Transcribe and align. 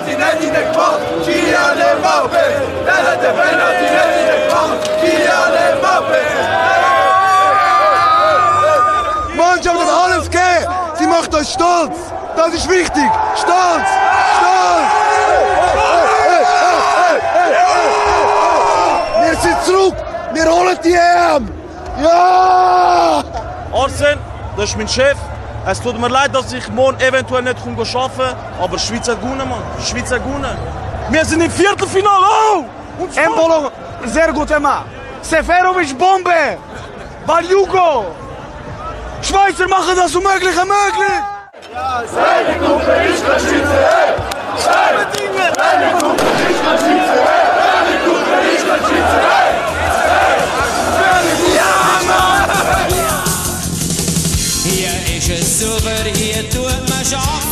Penalty 0.00 0.46
nicht 0.46 0.72
gemacht, 0.72 1.00
Kylian 1.24 1.76
Mbappé. 1.98 2.46
Der 2.84 2.96
hat 2.96 3.22
den 3.22 3.34
Penalty 3.36 3.86
nicht 3.92 4.48
gemacht, 4.48 4.80
Kylian 5.00 5.52
Mbappé. 5.78 6.22
Mannschaft 9.36 9.80
hat 9.80 9.90
alles 10.04 10.24
gegeben. 10.30 10.74
Sie 10.94 11.06
macht 11.06 11.34
euch 11.34 11.48
stolz. 11.48 11.96
Das 12.36 12.54
ist 12.54 12.68
wichtig. 12.70 13.10
Stolz. 13.34 13.88
Stolz. 14.38 14.92
Wir 19.20 19.36
sind 19.36 19.64
zurück. 19.64 19.96
Wir 20.32 20.50
holen 20.50 20.78
die 20.82 20.94
EM. 20.94 21.48
Ja! 22.02 23.22
Arsen, 23.74 24.18
das 24.56 24.70
ist 24.70 24.76
mein 24.78 24.88
Chef. 24.88 25.18
Es 25.64 25.80
tut 25.80 25.98
mir 25.98 26.08
leid, 26.08 26.34
dass 26.34 26.52
ich 26.52 26.68
morgen 26.68 26.98
eventuell 27.00 27.42
nicht 27.42 27.56
arbeiten 27.58 28.18
kann, 28.18 28.36
aber 28.60 28.76
die 28.76 28.82
Schweiz 28.82 29.08
hat 29.08 29.20
gewonnen, 29.20 29.48
Mann. 29.48 29.62
Schweiz 29.80 30.10
hat 30.10 30.24
gewonnen. 30.24 30.56
Wir 31.08 31.24
sind 31.24 31.40
im 31.40 31.50
Viertelfinale. 31.50 32.26
Oh! 32.54 32.64
Und 32.98 33.16
Embolo, 33.16 33.70
sehr 34.06 34.32
gut 34.32 34.48
gemacht. 34.48 34.86
Seferovic, 35.22 35.96
Bombe. 35.96 36.58
Baljugo. 37.26 38.06
Schweizer 39.22 39.68
machen 39.68 39.94
das 39.96 40.14
Unmögliche 40.16 40.64
möglich. 40.64 41.22
Seine 42.12 42.58
Gruppe 42.58 42.92
ist 43.08 43.24
der 43.24 43.38
Schütze. 43.38 43.82
Seine 44.56 45.92
Gruppe 45.92 46.22
ist 46.50 46.60
der 46.64 46.78
Schütze. 46.78 47.41
Tut 57.04 57.18
man 57.18 57.51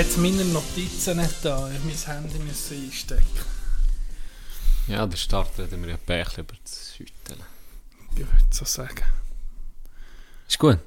Jetzt 0.00 0.16
meine 0.16 0.46
Notizen 0.46 1.18
nicht 1.18 1.44
da. 1.44 1.70
Ich 1.70 1.84
muss 1.84 2.06
mein 2.06 2.22
Handy 2.22 2.38
müssen 2.38 2.84
einstecken. 2.86 3.22
Ja, 4.88 5.06
der 5.06 5.18
Start 5.18 5.50
reden 5.58 5.82
wir 5.82 5.90
ja 5.90 5.96
Bächle 6.06 6.42
über 6.42 6.54
das 6.62 6.94
Schütteln. 6.96 7.38
Ich 8.14 8.20
würde 8.20 8.30
so 8.50 8.64
sagen. 8.64 9.04
Ist 10.48 10.58
gut. 10.58 10.78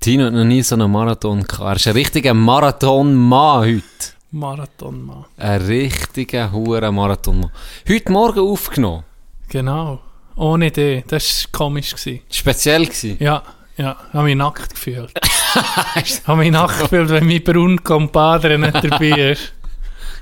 Tino 0.00 0.24
hat 0.24 0.32
noch 0.32 0.42
nie 0.42 0.60
so 0.60 0.74
einen 0.74 0.90
Marathon 0.90 1.44
gehabt. 1.44 1.60
Er 1.60 1.76
ist 1.76 1.86
ein 1.86 1.92
richtiger 1.92 2.34
Marathon-Mann 2.34 3.60
heute. 3.60 3.84
Marathon, 4.32 5.06
Mann. 5.06 5.24
Ein 5.36 5.62
richtiger 5.62 6.50
hure 6.50 6.90
Marathon-Mann. 6.90 7.52
Heute 7.88 8.10
Morgen 8.10 8.40
aufgenommen. 8.40 9.04
Genau. 9.48 10.00
Ohne 10.34 10.66
Idee. 10.66 11.04
Das 11.06 11.44
war 11.44 11.52
komisch. 11.52 11.94
Gewesen. 11.94 12.22
Speziell 12.28 12.86
gewesen. 12.86 13.18
Ja, 13.20 13.44
ja. 13.80 13.96
Habe 14.12 14.24
mich 14.24 14.36
nackt 14.36 14.74
gefühlt. 14.74 15.12
Habe 16.26 16.36
mich 16.36 16.50
nackt 16.50 16.80
gefühlt, 16.80 17.08
wenn 17.08 17.26
mein 17.26 17.42
braun 17.42 17.82
Compadre 17.82 18.58
nicht 18.58 18.74
dabei 18.74 19.32
ist. 19.32 19.52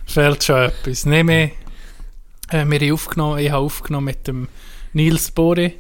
Fehlt 0.07 0.45
schon 0.45 0.57
etwas. 0.57 1.05
Mehr. 1.05 1.51
Äh, 2.51 2.65
wir 2.65 2.81
haben 2.81 2.93
aufgenommen, 2.93 3.39
ich 3.39 3.51
habe 3.51 3.65
aufgenommen 3.65 4.07
mit 4.07 4.27
dem 4.27 4.49
Nils 4.93 5.31
Bori. 5.31 5.75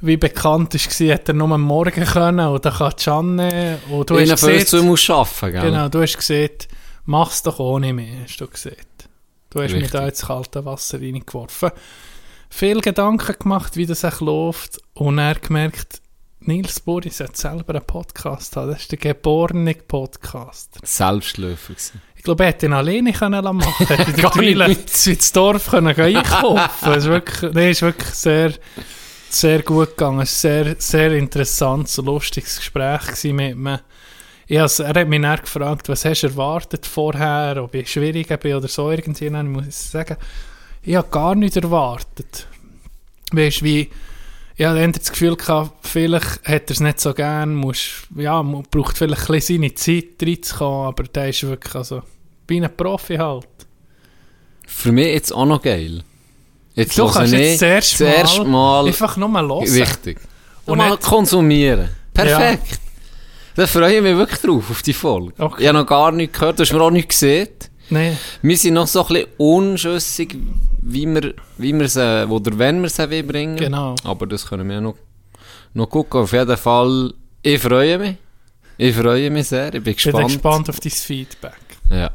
Wie 0.00 0.16
bekannt 0.16 0.72
war, 0.72 1.14
hat 1.14 1.28
er 1.28 1.34
nur 1.34 1.50
am 1.50 1.60
Morgen 1.60 2.04
können. 2.04 2.46
Und 2.46 2.64
dann 2.64 2.72
kann 2.72 2.94
Janne. 2.96 3.78
Und 3.90 4.08
du 4.08 4.16
Einer 4.16 4.32
hast 4.32 4.40
gesehen, 4.40 4.66
zwei 4.66 4.82
muss 4.82 5.10
arbeiten, 5.10 5.52
gell? 5.52 5.70
Genau, 5.70 5.88
du 5.88 6.00
hast 6.00 6.16
gesehen, 6.16 6.56
mach's 7.04 7.42
doch 7.42 7.58
ohne 7.58 7.92
mich, 7.92 8.10
hast 8.22 8.40
du 8.40 8.46
gesehen. 8.46 8.76
Du 9.50 9.60
hast 9.60 9.72
mich 9.72 9.82
Richtig. 9.82 9.90
da 9.90 10.06
ins 10.06 10.22
kalte 10.22 10.64
Wasser 10.64 11.00
reingeworfen. 11.00 11.72
Viel 12.48 12.80
Gedanken 12.80 13.34
gemacht, 13.38 13.76
wie 13.76 13.86
das 13.86 14.04
echt 14.04 14.20
läuft. 14.20 14.80
Und 14.94 15.18
er 15.18 15.34
gemerkt, 15.34 16.00
Nils 16.42 16.80
Boris 16.80 17.20
hat 17.20 17.36
selber 17.36 17.74
einen 17.74 17.84
Podcast 17.84 18.56
haben. 18.56 18.70
Das 18.70 18.80
ist 18.80 18.92
der 18.92 18.98
geborene 18.98 19.74
Podcast. 19.74 20.78
Selbstläufer 20.82 21.74
gewesen. 21.74 22.00
Ich 22.16 22.22
glaube, 22.22 22.44
er 22.44 22.50
hätte 22.50 22.66
ihn 22.66 22.72
alleine 22.72 23.12
können 23.12 23.42
machen 23.56 23.86
können. 23.86 24.04
Hätte 24.04 24.22
Gar 24.22 24.68
nicht 24.68 25.06
ins 25.06 25.32
Dorf 25.32 25.70
können 25.70 25.98
einkaufen. 25.98 26.70
Es 26.82 26.96
ist 26.96 27.04
wirklich, 27.08 27.52
nee, 27.52 27.70
es 27.70 27.78
ist 27.78 27.82
wirklich 27.82 28.14
sehr, 28.14 28.54
sehr 29.28 29.62
gut 29.62 29.90
gegangen. 29.90 30.20
Es 30.20 30.42
war 30.42 30.50
ein 30.50 30.64
sehr, 30.64 30.76
sehr 30.78 31.12
interessantes 31.12 31.98
und 31.98 32.06
lustiges 32.06 32.56
Gespräch 32.56 33.24
mit 33.34 33.56
mir. 33.56 33.80
Ich 34.46 34.58
has, 34.58 34.80
er 34.80 34.94
hat 34.94 35.08
mich 35.08 35.20
dann 35.20 35.40
gefragt, 35.40 35.90
was 35.90 36.06
hast 36.06 36.22
du 36.22 36.28
erwartet 36.28 36.86
vorher, 36.86 37.62
ob 37.62 37.74
ich 37.74 37.92
schwierig 37.92 38.28
bin 38.40 38.54
oder 38.54 38.66
so. 38.66 38.90
Irgendwie, 38.90 39.28
dann 39.28 39.52
muss 39.52 39.66
ich 39.66 39.76
sagen, 39.76 40.16
ich 40.82 40.96
habe 40.96 41.08
gar 41.08 41.34
nichts 41.34 41.56
erwartet. 41.56 42.46
Weißt 43.30 43.60
du, 43.60 43.64
wie, 43.66 43.90
ich 44.60 44.66
hatte 44.66 44.92
das 44.92 45.10
Gefühl 45.10 45.36
gehabt, 45.36 45.86
vielleicht 45.86 46.46
hat 46.46 46.68
er 46.68 46.70
es 46.70 46.80
nicht 46.80 47.00
so 47.00 47.14
gern, 47.14 47.54
muss, 47.54 48.02
ja, 48.14 48.42
braucht 48.42 48.98
vielleicht 48.98 49.30
ein 49.30 49.36
bisschen 49.36 49.62
seine 49.62 49.74
Zeit 49.74 50.22
reinzukommen, 50.22 50.86
aber 50.88 51.02
der 51.04 51.30
ist 51.30 51.42
wirklich, 51.44 51.74
also, 51.74 52.02
bin 52.46 52.64
ein 52.64 52.76
Profi 52.76 53.16
halt. 53.16 53.46
Für 54.66 54.92
mich 54.92 55.06
jetzt 55.06 55.32
auch 55.32 55.46
noch 55.46 55.62
geil. 55.62 56.02
Jetzt 56.74 56.98
Du 56.98 57.10
kannst 57.10 57.32
ich 57.32 57.40
jetzt 57.40 57.62
erste 57.62 58.04
das 58.04 58.14
erste 58.14 58.44
Mal, 58.44 58.86
einfach 58.86 59.16
nur 59.16 59.30
hören. 59.30 59.62
richtig. 59.62 60.20
Und 60.66 60.76
mal 60.76 60.98
konsumieren. 60.98 61.88
Perfekt. 62.12 62.80
Da 63.56 63.66
freue 63.66 63.96
ich 63.96 64.02
mich 64.02 64.14
wirklich 64.14 64.40
drauf, 64.40 64.70
auf 64.70 64.82
die 64.82 64.92
Folge. 64.92 65.32
Okay. 65.38 65.62
Ich 65.62 65.68
habe 65.68 65.78
noch 65.78 65.86
gar 65.86 66.12
nichts 66.12 66.38
gehört, 66.38 66.58
du 66.58 66.64
hast 66.64 66.72
mir 66.74 66.82
auch 66.82 66.90
nichts 66.90 67.18
gesehen. 67.18 67.48
Nee, 67.90 68.16
Wir 68.42 68.56
sind 68.56 68.74
noch 68.74 68.86
so 68.86 69.02
ein 69.02 69.08
bisschen 69.08 69.28
unschüssig, 69.36 70.36
wie 70.80 71.06
wir, 71.06 71.34
wie 71.58 71.72
wir 71.74 71.88
sie, 71.88 72.26
oder 72.28 72.56
wenn 72.58 72.80
wir 72.82 72.88
sie 72.88 73.10
will 73.10 73.24
bringen. 73.24 73.56
Genau. 73.56 73.96
Aber 74.04 74.26
das 74.26 74.46
können 74.46 74.68
wir 74.68 74.76
ja 74.76 74.80
noch, 74.80 74.94
noch 75.74 75.86
gucken. 75.88 76.20
Auf 76.20 76.32
jeden 76.32 76.56
Fall, 76.56 77.12
ich 77.42 77.60
freue 77.60 77.98
mich. 77.98 78.16
Ich 78.78 78.94
freue 78.94 79.28
mich 79.30 79.48
sehr. 79.48 79.74
Ich 79.74 79.82
bin 79.82 79.92
ich 79.92 80.02
bin 80.02 80.12
gespannt. 80.12 80.26
gespannt 80.28 80.70
auf 80.70 80.80
dein 80.80 80.92
Feedback. 80.92 81.52
Ja. 81.90 82.10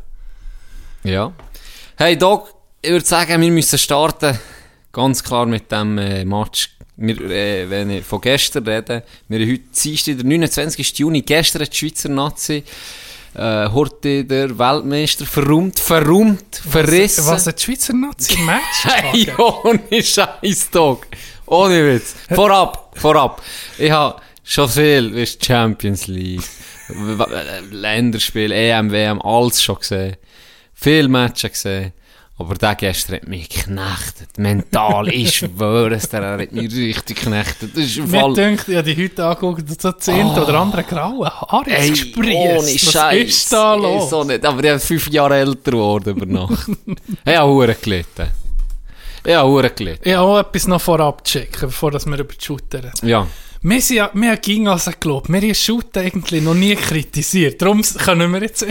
Ja. 1.03 1.33
Hey 1.97 2.17
Doc, 2.17 2.53
ich 2.81 2.89
würde 2.89 3.05
sagen, 3.05 3.41
wir 3.41 3.51
müssen 3.51 3.77
starten. 3.77 4.39
Ganz 4.91 5.23
klar 5.23 5.45
mit 5.45 5.71
dem 5.71 5.97
äh, 5.97 6.25
Match. 6.25 6.75
Wir, 6.97 7.19
äh, 7.29 7.69
wenn 7.69 7.89
ich 7.89 8.05
von 8.05 8.21
gestern 8.21 8.65
rede, 8.67 9.03
wir 9.27 9.39
haben 9.39 9.51
heute 9.51 9.63
Dienstag, 9.83 10.15
der 10.15 10.25
29. 10.25 10.97
Juni, 10.99 11.21
gestern 11.21 11.61
hat 11.63 11.73
die 11.73 11.77
Schweizer 11.77 12.09
Nazi 12.09 12.63
äh, 13.35 13.69
Horti, 13.71 14.25
der 14.25 14.57
Weltmeister, 14.57 15.25
verrummt, 15.25 15.79
verrummt, 15.79 16.61
verrissen. 16.69 17.25
Was 17.27 17.47
hat 17.47 17.59
die 17.59 17.63
Schweizer 17.63 17.93
Nazi 17.93 18.35
im 18.35 18.45
Match 18.45 18.83
Hey, 18.83 19.27
ohne 19.37 20.03
Scheiß, 20.03 20.69
Doc. 20.71 21.07
Ohne 21.45 21.93
Witz. 21.93 22.15
Vorab, 22.33 22.91
vorab. 22.95 23.41
Ich 23.77 23.91
habe 23.91 24.21
schon 24.43 24.69
viel, 24.69 25.15
weißt, 25.15 25.45
Champions 25.45 26.07
League, 26.07 26.43
Länderspiel, 27.71 28.51
EM, 28.51 28.91
WM, 28.91 29.21
alles 29.21 29.61
schon 29.61 29.77
gesehen. 29.77 30.17
Viele 30.73 31.07
Matches 31.07 31.51
gesehen. 31.51 31.93
Aber 32.37 32.55
der 32.55 32.75
gestern 32.75 33.15
hat 33.15 33.27
mich 33.29 33.47
geknechtet. 33.47 34.37
Mental, 34.37 35.07
ich 35.07 35.35
schwöre 35.35 35.95
es 35.95 36.09
dir, 36.09 36.17
er 36.17 36.37
hat 36.37 36.51
mich 36.51 36.69
richtig 36.75 37.19
geknechtet. 37.19 37.71
Das 37.73 37.85
ist 37.85 37.97
im 37.97 38.11
Mir 38.11 38.33
denkt, 38.33 38.67
ich 38.67 38.75
habe 38.75 38.93
die 38.93 39.03
heute 39.03 39.25
angeguckt, 39.25 39.81
so 39.81 39.91
zehn 39.93 40.25
oder 40.25 40.59
andere 40.59 40.83
graue 40.83 41.29
Haare 41.29 41.69
Ey, 41.69 41.91
gesprießt. 41.91 42.59
ohne 42.59 42.77
Scheiß. 42.77 43.27
ist 43.29 43.53
da 43.53 43.75
los? 43.75 44.09
So 44.09 44.25
nicht. 44.25 44.45
Aber 44.45 44.61
ich 44.61 44.69
bin 44.69 44.79
fünf 44.81 45.09
Jahre 45.11 45.37
älter 45.37 45.71
geworden 45.71 46.09
über 46.09 46.25
Nacht. 46.25 46.67
ich 47.25 47.35
habe 47.37 47.51
Huren 47.51 47.75
gelitten. 47.81 48.27
Ich 49.23 49.33
habe 49.33 49.49
Huren 49.49 49.71
gelitten. 49.73 50.01
Ich 50.03 50.13
habe 50.13 50.27
auch 50.27 50.39
etwas 50.39 50.67
noch 50.67 50.81
vorab 50.81 51.23
checken, 51.23 51.69
bevor 51.69 51.93
wir 51.93 52.19
über 52.19 52.33
die 52.33 52.45
Shooter 52.45 52.83
reden. 52.83 53.07
Ja. 53.07 53.25
Wir, 53.61 53.81
sind 53.81 53.95
ja, 53.95 54.11
wir 54.13 54.31
haben 54.31 54.41
ging 54.41 54.67
also 54.67 54.91
geglaubt, 54.91 55.29
wir 55.29 55.41
haben 55.41 55.55
Shooter 55.55 56.01
eigentlich 56.01 56.43
noch 56.43 56.53
nie 56.53 56.75
kritisiert. 56.75 57.61
Darum 57.61 57.81
können 57.81 58.31
wir 58.33 58.41
jetzt 58.41 58.65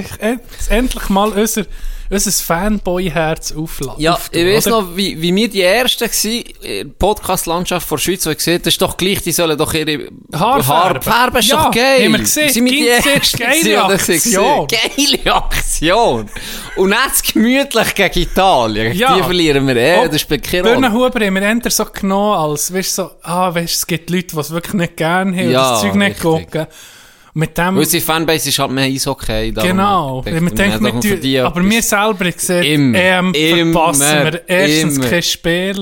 endlich 0.68 1.08
mal 1.08 1.30
unser 1.30 1.64
unser 2.10 2.30
Fanboy-Herz 2.32 3.52
aufladen. 3.56 4.00
Ja, 4.00 4.18
ich 4.30 4.46
weiss 4.46 4.66
noch, 4.66 4.96
wie, 4.96 5.20
wie 5.20 5.34
wir 5.34 5.48
die 5.48 5.62
Ersten 5.62 6.04
waren, 6.08 6.40
in 6.62 6.88
der 6.88 6.94
Podcast-Landschaft 6.98 7.90
der 7.90 7.98
Schweiz, 7.98 8.22
die 8.24 8.34
gesehen 8.34 8.60
das 8.62 8.74
ist 8.74 8.82
doch 8.82 8.96
gleich, 8.96 9.22
die 9.22 9.32
sollen 9.32 9.56
doch 9.58 9.72
ihre 9.74 10.08
Haare 10.34 11.00
färben, 11.02 11.38
ist 11.38 11.48
Ja, 11.48 11.64
doch 11.64 11.70
geil. 11.70 12.04
haben 12.04 12.12
wir 12.12 12.18
gesehen. 12.18 12.48
Sind 12.50 12.64
wir 12.64 12.72
die 12.72 12.88
Ersten 12.88 13.38
geile 13.38 13.84
Aktion. 13.84 14.66
Geile 14.68 15.34
Aktion. 15.34 16.30
Und 16.76 16.94
jetzt 17.04 17.32
gemütlich 17.32 17.94
gegen 17.94 18.18
Italien. 18.20 18.92
Ja. 18.96 19.16
Die 19.16 19.22
verlieren 19.22 19.66
wir 19.66 19.76
eh, 19.76 19.98
Oh, 20.04 20.08
das 20.08 20.20
spielt 20.20 20.42
keine 20.44 20.62
Rolle. 20.62 20.74
Birnenhuber 20.80 21.24
haben 21.24 21.34
wir 21.34 21.42
eher 21.42 21.70
so 21.70 21.84
genommen, 21.86 22.38
als, 22.38 22.72
weißt 22.72 22.98
du, 22.98 23.02
so, 23.02 23.10
ah, 23.22 23.54
weißt 23.54 23.74
es 23.74 23.86
gibt 23.86 24.10
Leute, 24.10 24.28
die 24.34 24.38
es 24.40 24.50
wirklich 24.50 24.74
nicht 24.74 24.96
gerne 24.96 25.36
haben 25.36 25.50
Ja, 25.50 25.70
das 25.70 25.80
Zeug 25.82 25.94
nicht 25.94 26.08
richtig. 26.10 26.22
gucken. 26.22 26.66
Mit 27.36 27.58
dem, 27.58 27.76
Unsere 27.76 28.00
Fanbase 28.02 28.48
ist 28.48 28.58
halt 28.60 28.70
mehr 28.70 28.84
Eishockey. 28.84 29.50
genau, 29.50 30.22
denkt 30.22 30.40
man, 30.42 30.56
ja, 30.56 30.80
wir 30.80 30.92
für 31.02 31.08
tun- 31.14 31.20
die 31.20 31.38
aber 31.40 31.64
wir 31.64 31.82
selber 31.82 32.30
sehen, 32.36 32.94
Immer, 32.94 33.34
EM 33.34 33.72
verpassen 33.72 34.02
immer, 34.02 34.24
wir 34.32 34.48
erstens 34.48 34.96
immer. 34.98 35.08
kein 35.08 35.22
Spiel. 35.22 35.80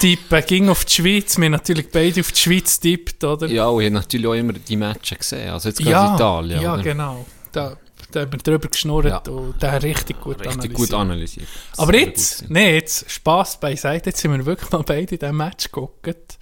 Tippen 0.00 0.42
ging 0.48 0.68
auf 0.68 0.84
die 0.84 0.92
Schweiz, 0.94 1.38
wir 1.38 1.44
haben 1.44 1.52
natürlich 1.52 1.88
beide 1.92 2.20
auf 2.20 2.32
die 2.32 2.40
Schweiz 2.40 2.80
tippt, 2.80 3.22
oder? 3.22 3.46
Ja, 3.46 3.68
und 3.68 3.82
ich 3.82 3.86
habe 3.86 3.94
natürlich 3.94 4.26
auch 4.26 4.34
immer 4.34 4.52
die 4.54 4.76
Matches 4.76 5.18
gesehen. 5.18 5.50
Also 5.50 5.68
jetzt 5.68 5.80
ja, 5.80 5.90
gerade 5.90 6.14
Italien. 6.16 6.60
ja 6.60 6.74
oder? 6.74 6.82
genau. 6.82 7.24
Da, 7.52 7.76
da 8.10 8.20
haben 8.22 8.32
wir 8.32 8.38
drüber 8.40 8.66
geschnurrt 8.68 9.06
Ja. 9.06 9.18
und 9.32 9.62
hat 9.62 9.82
richtig 9.84 10.20
gut 10.20 10.40
Richtig 10.40 10.54
analysiert. 10.54 10.74
gut 10.76 10.92
analysiert. 10.94 11.46
Aber 11.76 11.94
jetzt, 11.96 12.50
nee, 12.50 12.74
jetzt, 12.74 13.08
Spass 13.08 13.60
beiseite, 13.60 14.10
jetzt 14.10 14.20
sind 14.20 14.32
wir 14.32 14.44
wirklich 14.44 14.72
mal 14.72 14.82
beide 14.82 15.14
in 15.14 15.18
diesem 15.20 15.36
Match 15.36 15.66
geguckt. 15.70 16.36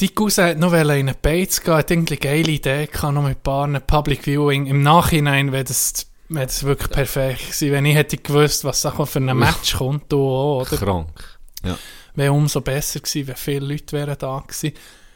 Die 0.00 0.08
Cousin 0.08 0.44
hat 0.44 0.58
noch 0.58 0.72
in 0.72 0.90
eine 0.90 1.14
Bates 1.14 1.60
gehen, 1.62 1.74
hat 1.74 1.90
irgendwie 1.90 2.14
eine 2.14 2.20
geile 2.20 2.50
Idee 2.50 2.86
gehabt, 2.86 3.14
noch 3.14 3.22
mit 3.22 3.38
ein 3.38 3.42
paar 3.42 3.68
Public 3.80 4.24
Viewing. 4.24 4.66
Im 4.66 4.82
Nachhinein 4.82 5.52
wäre 5.52 5.64
das, 5.64 6.06
wäre 6.28 6.46
das 6.46 6.64
wirklich 6.64 6.90
perfekt 6.90 7.40
gewesen, 7.42 7.72
wenn 7.72 7.86
ich 7.86 7.94
hätte 7.94 8.16
gewusst, 8.16 8.64
was 8.64 8.82
mal, 8.84 9.06
für 9.06 9.20
ein 9.20 9.36
Match 9.36 9.76
kommt, 9.76 10.10
du 10.10 10.18
auch, 10.28 10.62
oder? 10.62 10.76
Krank. 10.76 11.38
Ja. 11.64 11.78
Wäre 12.14 12.32
umso 12.32 12.60
besser 12.60 13.00
gewesen, 13.00 13.28
wenn 13.28 13.36
viele 13.36 13.66
Leute 13.66 13.92
wären 13.96 14.16
da 14.18 14.40
gewesen. 14.40 14.72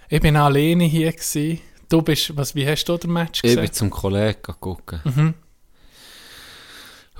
Ich 0.09 0.21
bin 0.21 0.37
alleine 0.37 0.85
hier 0.85 1.13
gewesen. 1.13 1.61
Du 1.89 2.03
bist, 2.03 2.37
was, 2.37 2.55
wie 2.55 2.67
hast 2.67 2.85
du 2.85 2.97
den 2.97 3.13
Match 3.13 3.39
Ich 3.39 3.43
gesehen? 3.43 3.63
bin 3.63 3.73
zum 3.73 3.91
Kollegen 3.91 4.55
gucken. 4.61 5.01
Mhm. 5.05 5.35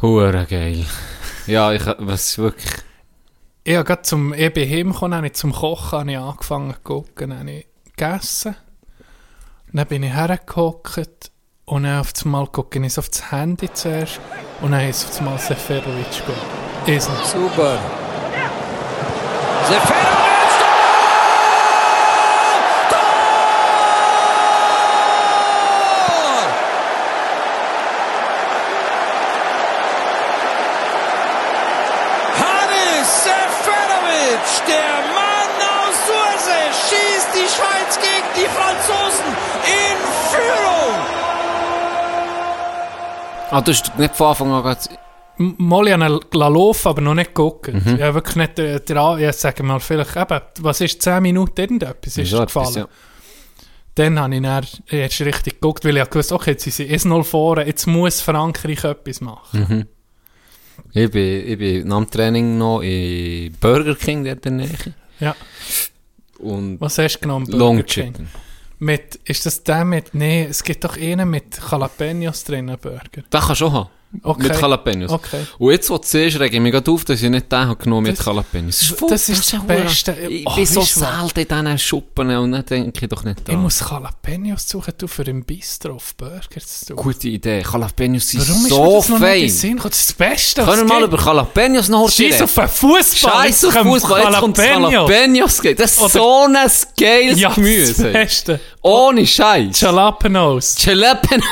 Hure 0.03 0.47
geil. 0.49 0.85
Ja, 1.47 1.73
ich, 1.73 1.83
was 1.99 2.39
wirklich... 2.39 2.73
Ich 3.69 3.75
habe 3.75 3.85
gerade 3.85 4.03
zum, 4.03 4.31
bin 4.31 4.71
heimgekommen, 4.71 5.17
habe 5.17 5.27
ich 5.27 5.33
zum 5.33 5.53
Kochen 5.53 5.99
habe 5.99 6.13
ich 6.13 6.19
angefangen 6.19 6.75
zu 6.75 6.81
gucken, 6.85 7.37
habe 7.37 7.51
ich 7.51 7.67
gegessen. 7.97 8.55
Dann 9.73 9.87
bin 9.89 10.05
ich 10.05 10.15
hergehockt 10.15 11.33
und 11.65 11.83
dann 11.83 11.99
auf 11.99 12.13
einmal 12.25 12.47
gucke 12.47 12.79
ich 12.79 12.97
auf 12.97 13.09
das 13.09 13.33
Handy 13.33 13.69
zuerst 13.73 14.21
und 14.61 14.71
dann 14.71 14.89
ist 14.89 15.05
auf 15.07 15.19
einmal 15.19 15.37
Seferovic 15.41 16.23
nicht. 17.09 17.27
Super. 17.27 17.81
Seferovic! 19.67 20.26
Ah, 43.51 43.61
du 43.61 43.73
hast 43.73 43.97
nicht 43.99 44.15
von 44.17 44.29
Anfang 44.29 44.53
an... 44.53 44.63
grad- 44.63 44.89
M- 45.39 45.55
Molly 45.59 45.91
habe 45.91 46.07
ihn 46.07 46.21
laufen, 46.33 46.89
aber 46.89 47.03
noch 47.03 47.15
nicht 47.15 47.35
geguckt. 47.35 47.73
Mhm. 47.73 47.97
Ich 47.97 48.03
habe 48.03 48.15
wirklich 48.15 48.37
nicht, 48.37 48.59
äh, 48.59 48.81
der, 48.81 49.19
ich 49.19 49.37
sage 49.37 49.63
mal, 49.63 49.81
vielleicht 49.81 50.17
eben, 50.17 50.41
was 50.61 50.81
ist, 50.81 51.03
10 51.03 51.23
Minuten 51.23 51.61
irgendetwas 51.61 52.17
ist 52.17 52.31
so 52.31 52.39
dir 52.39 52.43
etwas, 52.45 52.69
gefallen. 52.69 52.87
ja. 52.87 52.89
Dann 53.97 54.19
habe 54.19 54.35
ich 54.35 54.43
dann 54.43 54.67
erst 54.89 55.21
richtig 55.21 55.55
geguckt, 55.61 55.85
weil 55.85 55.97
ich 55.99 56.09
gewusst, 56.11 56.33
okay, 56.33 56.53
jetzt 56.53 56.65
sind 56.65 56.73
sie 56.73 56.85
1-0 56.89 57.23
vorne, 57.23 57.67
jetzt 57.67 57.87
muss 57.87 58.21
Frankreich 58.23 58.83
etwas 58.85 59.21
machen. 59.21 59.87
Ich 60.93 61.11
bin, 61.11 61.49
ich 61.49 61.59
bin 61.59 61.87
nach 61.89 61.99
dem 61.99 62.11
Training 62.11 62.57
noch 62.59 62.81
in 62.81 63.53
Burger 63.61 63.95
King 63.95 64.25
dort 64.25 64.45
in 64.47 64.59
der 64.59 64.67
Nähe. 64.69 64.77
Ja. 65.21 65.37
Und 66.39 66.81
Was 66.81 66.97
hast 66.99 67.17
du 67.17 67.21
genommen? 67.21 67.45
Burger 67.47 67.59
Long 67.59 67.77
King? 67.77 67.87
Chicken. 68.15 68.29
Mit, 68.79 69.17
ist 69.25 69.47
das 69.47 69.63
der 69.63 69.85
mit, 69.85 70.15
nee, 70.15 70.45
es 70.45 70.63
gibt 70.63 70.85
doch 70.85 70.97
einen 70.97 71.31
mit 71.31 71.59
Jalapenos 71.71 72.45
drin, 72.45 72.67
Burger. 72.81 73.23
Den 73.23 73.41
kannst 73.41 73.61
du 73.61 73.67
auch 73.67 73.73
haben. 73.73 73.91
Okay. 74.23 74.43
Mit 74.49 74.61
Jalapenos. 74.61 75.11
Okay. 75.13 75.47
Und 75.59 75.71
jetzt, 75.73 75.91
wo 75.91 75.97
du 75.99 76.07
siehst, 76.07 76.39
rege 76.41 76.57
ich 76.57 76.63
mich 76.63 76.73
gerade 76.73 76.91
auf, 76.91 77.05
dass 77.05 77.23
ich 77.23 77.31
nicht 77.31 77.51
den 77.51 77.59
habe 77.59 77.77
genommen 77.77 78.05
mit 78.09 78.19
Das- 78.19 78.27
Jalapenos. 78.27 78.95
das 79.09 79.29
ist 79.29 79.53
das 79.53 79.61
hure- 79.61 79.67
Beste. 79.67 80.13
Ich 80.29 80.47
Oh, 80.47 80.55
bin 80.55 80.67
so 80.67 80.81
selten 80.83 81.39
in 81.41 81.49
diesen 81.49 81.79
Schuppen 81.79 82.37
und 82.37 82.53
dann 82.53 82.65
denke 82.67 83.05
ich 83.05 83.09
doch 83.09 83.25
nicht 83.25 83.39
Ich 83.41 83.45
da. 83.45 83.53
muss 83.55 83.81
Jalapenos 83.81 84.69
suchen, 84.69 84.95
du, 84.99 85.07
für 85.07 85.23
im 85.25 85.45
Bistro 85.45 85.95
auf 85.95 86.15
Burger 86.17 86.61
zu 86.65 86.87
tun. 86.87 86.97
Gute 86.97 87.29
Idee. 87.29 87.63
Jalapenos 87.71 88.29
sind 88.29 88.41
Warum 88.49 88.57
ist 88.57 88.71
mir 88.71 88.77
so 88.77 88.97
das 88.97 89.09
noch 89.09 89.19
fein. 89.19 89.49
Sinn 89.49 89.71
gekommen? 89.77 89.91
Das 89.91 90.01
ist 90.01 90.09
das 90.11 90.17
Beste, 90.17 90.65
Können 90.65 90.79
wir 90.79 90.85
mal 90.95 91.03
über 91.05 91.19
Jalapenos 91.19 91.89
noch 91.89 92.09
Scheiß 92.11 92.19
reden? 92.35 92.43
auf 92.45 92.55
den 92.55 92.69
Fußball. 92.69 93.33
Scheiß 93.33 93.65
auf 93.67 93.73
Fußball, 93.75 94.23
jetzt 94.23 94.39
kommt 94.41 94.59
das 94.59 94.65
Jalapeno. 94.67 94.91
Jalapenos. 94.91 95.63
geht. 95.63 95.81
Das 95.81 95.93
ist 95.93 96.01
Oder- 96.01 96.09
so 96.11 96.47
ein 96.47 96.55
geiles 96.99 97.39
Ja, 97.41 97.49
das 97.49 97.55
Gemüse. 97.57 98.05
Beste. 98.13 98.61
Ohne 98.83 99.27
Scheiß. 99.27 99.81
Jalapenos. 99.81 100.77
Jalapenos. 100.85 101.43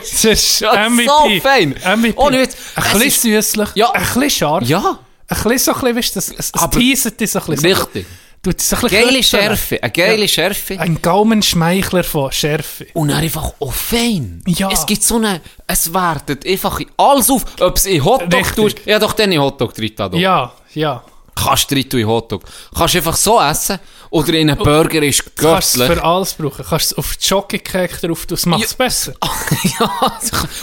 Das 0.00 0.24
ist 0.24 0.62
MVP. 0.62 1.06
so 1.06 1.40
fein. 1.42 1.74
MVP. 1.86 2.18
Ohne 2.18 2.40
Witz. 2.40 2.56
Ein 2.74 2.98
bisschen 2.98 3.32
süßlich, 3.42 3.68
Ja. 3.74 3.90
ein 3.92 4.02
bisschen 4.02 4.30
scharf, 4.30 4.68
Ja, 4.68 4.98
ein 5.28 5.42
bisschen 5.44 5.58
so 5.58 5.74
ein 5.86 5.94
bisschen, 5.94 6.20
du, 6.20 6.26
das- 6.32 6.38
es, 6.38 6.52
es 6.54 6.70
teasert 6.70 7.20
dich 7.20 7.30
so 7.30 7.38
ein 7.40 7.46
bisschen. 7.46 7.72
richtig. 7.72 8.06
So 8.44 8.76
ein 8.76 8.82
bisschen 8.82 8.88
Geile. 8.90 9.22
Schärfe. 9.24 9.82
Eine 9.82 9.90
geile 9.90 10.20
Ja. 10.22 10.28
Schärfe. 10.28 10.78
Ein 10.78 11.02
Gaumenschmeichler 11.02 12.04
von 12.04 12.30
Schärfe. 12.30 12.86
Und 12.92 13.08
dann 13.08 13.16
einfach 13.18 13.52
auch 13.58 13.72
fein. 13.72 14.40
Ja. 14.46 14.70
Es 14.70 14.86
gibt 14.86 15.02
so 15.02 15.16
eine, 15.16 15.40
es 15.66 15.92
wertet 15.92 16.46
einfach 16.46 16.78
in 16.78 16.86
alles 16.96 17.28
auf. 17.28 17.44
Ob 17.58 17.76
es 17.76 17.86
in 17.86 18.04
Hotdog 18.04 18.54
tust. 18.54 18.76
Ja, 18.84 19.00
doch, 19.00 19.14
dann 19.14 19.32
in 19.32 19.40
Hotdog 19.40 19.74
drin. 19.74 19.92
Ja, 20.12 20.52
ja. 20.74 21.02
Kannst 21.36 21.70
du 21.70 21.82
tun 21.82 22.00
in 22.00 22.06
Hotdog. 22.08 22.42
Kannst 22.74 22.94
du 22.94 22.98
einfach 22.98 23.16
so 23.16 23.40
essen. 23.40 23.78
Oder 24.10 24.34
in 24.34 24.48
einen 24.48 24.58
Burger 24.58 25.02
ist 25.02 25.24
Du 25.26 25.30
kannst 25.34 25.74
göttlich. 25.74 25.98
für 25.98 26.04
alles 26.04 26.32
brauchen. 26.34 26.62
Du 26.62 26.68
kannst 26.68 26.86
es 26.86 26.94
auf 26.94 27.16
die 27.16 27.26
Jockey-Cake 27.28 28.06
drauf 28.06 28.20
tun, 28.24 28.36
das 28.36 28.46
macht 28.46 28.64
es 28.64 28.72
besser. 28.74 29.14
ja, 29.80 30.18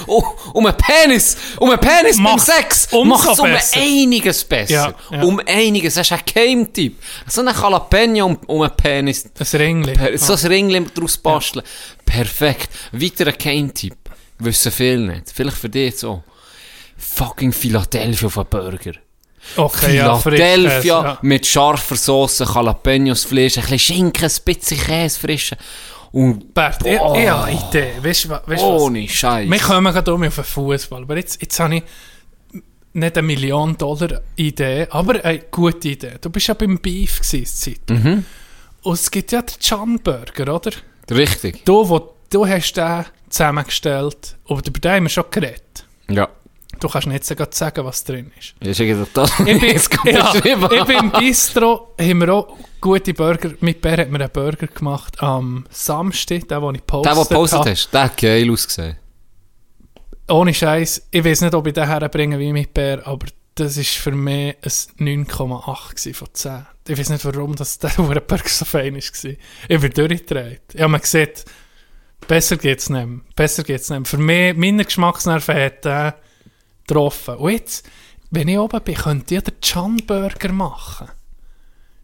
oh, 0.07 0.23
um 0.53 0.65
einen 0.65 0.77
Penis, 0.77 1.37
um 1.59 1.69
einen 1.69 1.79
Penis 1.79 2.17
beim 2.23 2.39
Sex 2.39 2.87
macht 2.91 3.29
es 3.29 3.39
um 3.39 3.49
einiges 3.73 4.43
besser. 4.45 4.73
Ja, 4.73 4.93
ja. 5.11 5.23
Um 5.23 5.39
einiges, 5.45 5.95
das 5.95 6.07
ist 6.07 6.13
ein 6.13 6.21
Geheimtipp. 6.25 6.97
So 7.27 7.41
ein 7.41 7.47
Jalapeno 7.53 8.25
um, 8.25 8.37
um 8.47 8.61
einen 8.61 8.75
Penis, 8.75 9.25
Ein 9.37 9.57
Ringli. 9.59 9.93
per, 9.93 10.17
so 10.17 10.33
ein 10.33 10.39
Ringli 10.39 10.85
daraus 10.93 11.17
basteln. 11.17 11.65
Perfekt. 12.05 12.69
Weiterer 12.93 13.33
Geheimtipp, 13.33 13.97
wissen 14.39 14.71
viele 14.71 14.99
nicht, 14.99 15.31
vielleicht 15.35 15.57
für 15.57 15.69
dich 15.69 15.91
jetzt 15.91 16.05
auch. 16.05 16.23
Fucking 16.97 17.51
Philadelphia 17.51 18.27
auf 18.27 18.37
einen 18.37 18.47
Burger. 18.49 18.93
Okay, 19.55 19.97
ja, 19.97 20.17
Philadelphia 20.17 21.03
ja. 21.03 21.17
mit 21.21 21.45
scharfer 21.45 21.95
Soße, 21.95 22.45
Jalapenos, 22.45 23.25
Fleisch, 23.25 23.57
ein 23.57 23.61
bisschen 23.61 23.79
Schinken, 23.79 24.23
ein 24.23 24.43
bisschen 24.45 24.77
Käse 24.77 25.19
frischen. 25.19 25.57
Und 26.11 26.53
Bert, 26.53 26.85
ich, 26.85 26.93
ich 26.93 26.99
habe 26.99 27.43
eine 27.45 27.59
Idee. 27.59 27.93
Weißt 28.01 28.29
weißt 28.29 28.63
ohne 28.63 29.07
Scheiß. 29.07 29.49
Wir 29.49 29.59
kommen 29.59 29.91
gerade 29.91 30.13
um 30.13 30.23
auf 30.23 30.35
den 30.35 30.43
Fußball. 30.43 31.01
Aber 31.01 31.17
jetzt, 31.17 31.41
jetzt 31.41 31.59
habe 31.59 31.77
ich 31.77 31.83
nicht 32.93 33.17
eine 33.17 33.27
Million 33.27 33.75
Dollar 33.77 34.21
Idee, 34.35 34.87
aber 34.91 35.23
eine 35.25 35.39
gute 35.39 35.89
Idee. 35.89 36.13
Du 36.21 36.29
bist 36.29 36.47
ja 36.47 36.53
beim 36.53 36.77
Beef 36.77 37.19
gewesen, 37.19 37.45
Zeit. 37.45 37.89
Mhm. 37.89 38.25
Und 38.83 38.93
es 38.93 39.09
gibt 39.09 39.31
ja 39.31 39.41
den 39.41 39.59
Chan 39.59 39.99
Burger, 39.99 40.55
oder? 40.55 40.71
Richtig. 41.09 41.65
Du, 41.65 41.87
wo, 41.89 42.13
du 42.29 42.45
hast 42.45 42.73
den 42.73 43.05
zusammengestellt, 43.29 44.37
und 44.45 44.67
über 44.67 44.79
den 44.79 44.91
haben 44.91 45.03
wir 45.03 45.09
schon 45.09 45.25
geredet. 45.31 45.85
Ja. 46.09 46.29
Du 46.79 46.89
kannst 46.89 47.07
nicht 47.07 47.23
so 47.23 47.35
gerade 47.35 47.55
sagen, 47.55 47.85
was 47.85 48.03
drin 48.03 48.31
ist. 48.37 48.55
Ist 48.59 48.79
irgendwie 48.79 49.09
das, 49.13 49.31
Ich 49.39 49.59
bin, 49.59 49.69
jetzt 49.69 49.89
ja, 50.05 50.33
ich 50.35 50.83
bin 50.85 50.97
im 50.97 51.11
Bistro, 51.11 51.93
haben 51.99 52.19
wir 52.19 52.33
auch 52.33 52.57
gute 52.81 53.13
Burger, 53.13 53.51
mit 53.61 53.81
Bär 53.81 53.97
hat 53.97 54.09
mir 54.09 54.19
einen 54.19 54.31
Burger 54.31 54.67
gemacht 54.67 55.21
am 55.21 55.65
Samstag, 55.69 56.47
den, 56.49 56.61
den 56.61 56.75
ich 56.75 56.85
postet 56.85 57.13
den 57.13 57.23
du 57.23 57.29
gepostet 57.29 57.59
habe. 57.59 57.69
hast, 57.71 57.93
der 57.93 58.03
hat 58.03 58.17
geil 58.17 58.51
ausgesehen. 58.51 58.97
Ohne 60.29 60.53
Scheiß, 60.53 61.07
ich 61.11 61.23
weiß 61.23 61.41
nicht, 61.41 61.53
ob 61.53 61.67
ich 61.67 61.73
den 61.73 61.87
herbringe 61.87 62.39
wie 62.39 62.53
mit 62.53 62.73
Bär, 62.73 63.05
aber 63.05 63.27
das 63.55 63.77
ist 63.77 63.95
für 63.95 64.11
mich 64.11 64.55
ein 64.99 65.25
9,8 65.27 65.89
gewesen 65.89 66.13
von 66.13 66.27
10. 66.33 66.65
Ich 66.87 66.97
weiß 66.97 67.09
nicht, 67.09 67.25
warum 67.25 67.55
das 67.55 67.77
der 67.79 67.89
Burger 67.89 68.47
so 68.47 68.65
fein 68.65 68.95
war. 68.95 68.99
Ich 69.69 69.81
bin 69.81 69.91
durchgedreht. 69.91 70.61
Ich 70.73 70.81
habe 70.81 70.91
mir 70.91 70.99
gesagt, 70.99 71.45
besser 72.27 72.57
geht's 72.57 72.89
nicht 72.89 73.05
mehr. 73.05 73.19
Besser 73.35 73.63
geht's 73.63 73.89
nicht 73.89 73.99
mehr. 73.99 74.05
Für 74.05 74.17
mich, 74.17 74.55
meine 74.55 74.85
Geschmacksnerven 74.85 75.55
hat 75.55 75.85
der 75.85 76.15
getroffen. 76.87 77.35
Und 77.35 77.51
jetzt, 77.51 77.87
wenn 78.31 78.47
ich 78.47 78.57
oben 78.57 78.81
bin, 78.81 78.95
könnte 78.95 79.35
ich 79.35 79.43
den 79.43 79.61
Chan 79.61 79.97
Burger 80.05 80.51
machen. 80.51 81.07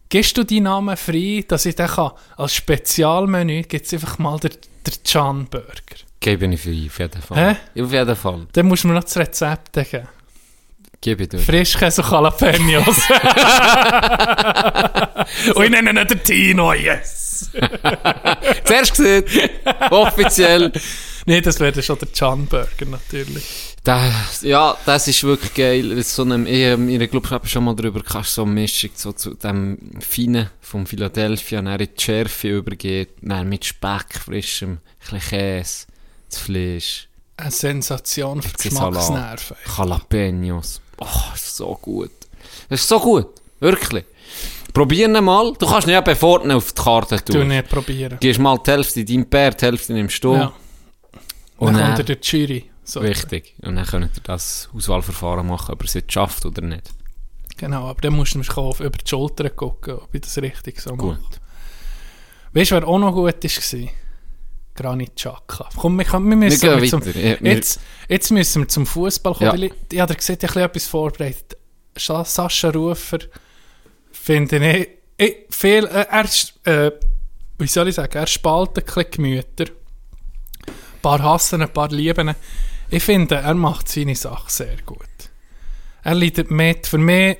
Gibst 0.08 0.36
du 0.36 0.44
deinen 0.44 0.64
Namen 0.64 0.96
frei, 0.96 1.44
dass 1.46 1.66
ich 1.66 1.76
den 1.76 1.86
kann, 1.86 2.12
als 2.36 2.54
Spezialmenü 2.54 3.62
gibt 3.62 3.86
es 3.86 3.94
einfach 3.94 4.18
mal 4.18 4.38
den, 4.38 4.52
den 4.86 4.94
Chan 5.04 5.46
Burger. 5.46 5.70
Gebe 6.18 6.46
ich 6.46 6.60
für 6.60 6.70
auf 6.70 6.98
jeden 6.98 7.22
Fall. 7.22 7.56
Hä? 7.74 7.82
Auf 7.82 7.92
jeden 7.92 8.16
Fall. 8.16 8.46
Dann 8.52 8.66
musst 8.66 8.84
du 8.84 8.88
mir 8.88 8.94
noch 8.94 9.04
das 9.04 9.16
Rezept 9.16 9.72
geben. 9.72 10.08
Gebe 11.00 11.22
ich 11.22 11.28
durch. 11.30 11.46
Frischkäse 11.46 12.02
und 12.02 12.10
Jalapenos. 12.10 12.88
und 15.54 15.64
ich 15.64 15.70
nenne 15.70 15.98
ihn 15.98 16.06
den 16.06 16.22
Tino, 16.22 16.74
yes! 16.74 17.50
Zuerst 18.64 18.94
gesehen, 18.94 19.24
offiziell. 19.90 20.70
Nein, 21.26 21.42
das 21.42 21.58
wäre 21.58 21.82
schon 21.82 21.98
der 21.98 22.08
Can 22.08 22.46
Burger 22.46 22.86
natürlich. 22.86 23.69
Das, 23.82 24.42
ja, 24.42 24.76
das 24.84 25.08
ist 25.08 25.24
wirklich 25.24 25.54
geil. 25.54 26.02
So 26.02 26.22
einem, 26.22 26.46
ich, 26.46 27.00
ich 27.00 27.10
glaube, 27.10 27.26
ich 27.26 27.32
habe 27.32 27.48
schon 27.48 27.64
mal 27.64 27.74
darüber 27.74 28.00
gehabt, 28.00 28.26
so 28.26 28.42
eine 28.42 28.50
Mischung 28.52 28.90
so 28.94 29.12
zu 29.12 29.34
dem 29.34 29.78
Feinen 30.00 30.50
vom 30.60 30.86
Philadelphia, 30.86 31.62
dann 31.62 31.80
in 31.80 31.88
die 31.96 32.00
Schärfe 32.02 32.48
übergeht, 32.48 33.10
dann 33.22 33.48
mit 33.48 33.64
Speck, 33.64 34.14
frischem, 34.22 34.78
ein 35.10 35.18
Käse, 35.18 35.86
das 36.28 36.38
Fleisch, 36.40 37.08
Eine 37.38 37.50
Sensation 37.50 38.42
für. 38.42 38.52
Geschmacksnerven. 38.52 39.56
Jalapenos. 39.78 40.80
Oh, 40.98 41.06
ist 41.34 41.56
so 41.56 41.74
gut. 41.80 42.10
Das 42.68 42.80
ist 42.80 42.88
so 42.88 43.00
gut. 43.00 43.28
Wirklich. 43.60 44.04
Probier 44.74 45.06
ihn 45.08 45.24
mal. 45.24 45.54
Du 45.58 45.66
kannst 45.66 45.88
ja 45.88 46.02
bevor 46.02 46.42
du 46.42 46.54
auf 46.54 46.72
die 46.74 46.82
Karte 46.82 47.16
Du 47.16 47.32
tust. 47.32 47.46
nicht 47.46 47.68
probieren. 47.70 48.18
Gehst 48.20 48.38
mal 48.38 48.58
die 48.58 48.70
Hälfte 48.70 49.00
in 49.00 49.06
deinem 49.06 49.26
Bär, 49.26 49.50
die 49.52 49.64
Hälfte 49.64 49.94
nimmst 49.94 50.22
du. 50.22 50.34
Ja. 50.34 50.52
Und 51.56 51.72
dann 51.72 51.76
dann- 51.76 51.86
kommt 51.96 51.98
er 52.10 52.16
der 52.16 52.18
Jury. 52.22 52.69
So. 52.90 53.00
Richtig. 53.00 53.54
Und 53.62 53.76
dann 53.76 53.86
könnt 53.86 54.16
ihr 54.16 54.22
das 54.24 54.68
Auswahlverfahren 54.74 55.46
machen, 55.46 55.72
ob 55.72 55.82
ihr 55.82 55.86
es 55.86 55.94
jetzt 55.94 56.12
schafft 56.12 56.44
oder 56.44 56.60
nicht. 56.62 56.90
Genau, 57.56 57.88
aber 57.88 58.00
dann 58.00 58.14
musst 58.14 58.34
du 58.34 58.38
mir 58.38 58.56
auf 58.58 58.80
über 58.80 58.98
die 58.98 59.08
Schulter 59.08 59.48
gucken, 59.50 59.94
ob 59.94 60.12
ich 60.14 60.22
das 60.22 60.36
richtig 60.38 60.80
so 60.80 60.96
Gut. 60.96 61.20
mache. 61.20 61.30
Weißt 62.52 62.70
du, 62.72 62.74
wer 62.76 62.88
auch 62.88 62.98
noch 62.98 63.12
gut 63.12 63.44
war? 63.44 63.88
Granit 64.74 65.14
Xhaka. 65.14 65.68
Komm, 65.76 65.98
wir, 65.98 66.04
können, 66.04 66.28
wir 66.30 66.36
müssen 66.36 66.62
Wir 66.80 66.88
zum. 66.88 67.02
Ja, 67.02 67.36
wir- 67.40 67.52
jetzt, 67.52 67.80
jetzt 68.08 68.30
müssen 68.30 68.62
wir 68.62 68.68
zum 68.68 68.86
Fußball 68.86 69.34
kommen. 69.34 69.62
Ja. 69.62 69.70
Ich, 69.92 70.00
habe 70.00 70.14
gesehen, 70.16 70.38
ich 70.42 70.48
habe 70.48 70.62
etwas 70.62 70.86
vorbereitet. 70.86 71.56
Sa- 71.96 72.24
Sascha 72.24 72.70
Rufer 72.70 73.18
finde 74.10 74.78
ich, 74.78 74.88
ich 75.16 75.36
viel, 75.50 75.84
äh, 75.84 76.06
er, 76.10 76.24
äh, 76.64 76.92
wie 77.58 77.66
soll 77.66 77.88
ich 77.88 77.94
sagen, 77.94 78.16
er 78.16 78.26
spaltet 78.26 78.88
ein 78.88 78.94
bisschen 78.94 79.10
Gemüter. 79.10 79.64
Ein 79.66 81.02
paar 81.02 81.22
hassen, 81.22 81.62
ein 81.62 81.72
paar 81.72 81.88
lieben. 81.90 82.34
Ich 82.90 83.02
finde, 83.02 83.36
er 83.36 83.54
macht 83.54 83.88
seine 83.88 84.16
Sache 84.16 84.50
sehr 84.50 84.76
gut. 84.84 84.98
Er 86.02 86.14
leidet 86.14 86.50
mit. 86.50 86.86
Für 86.86 86.98
mich 86.98 87.38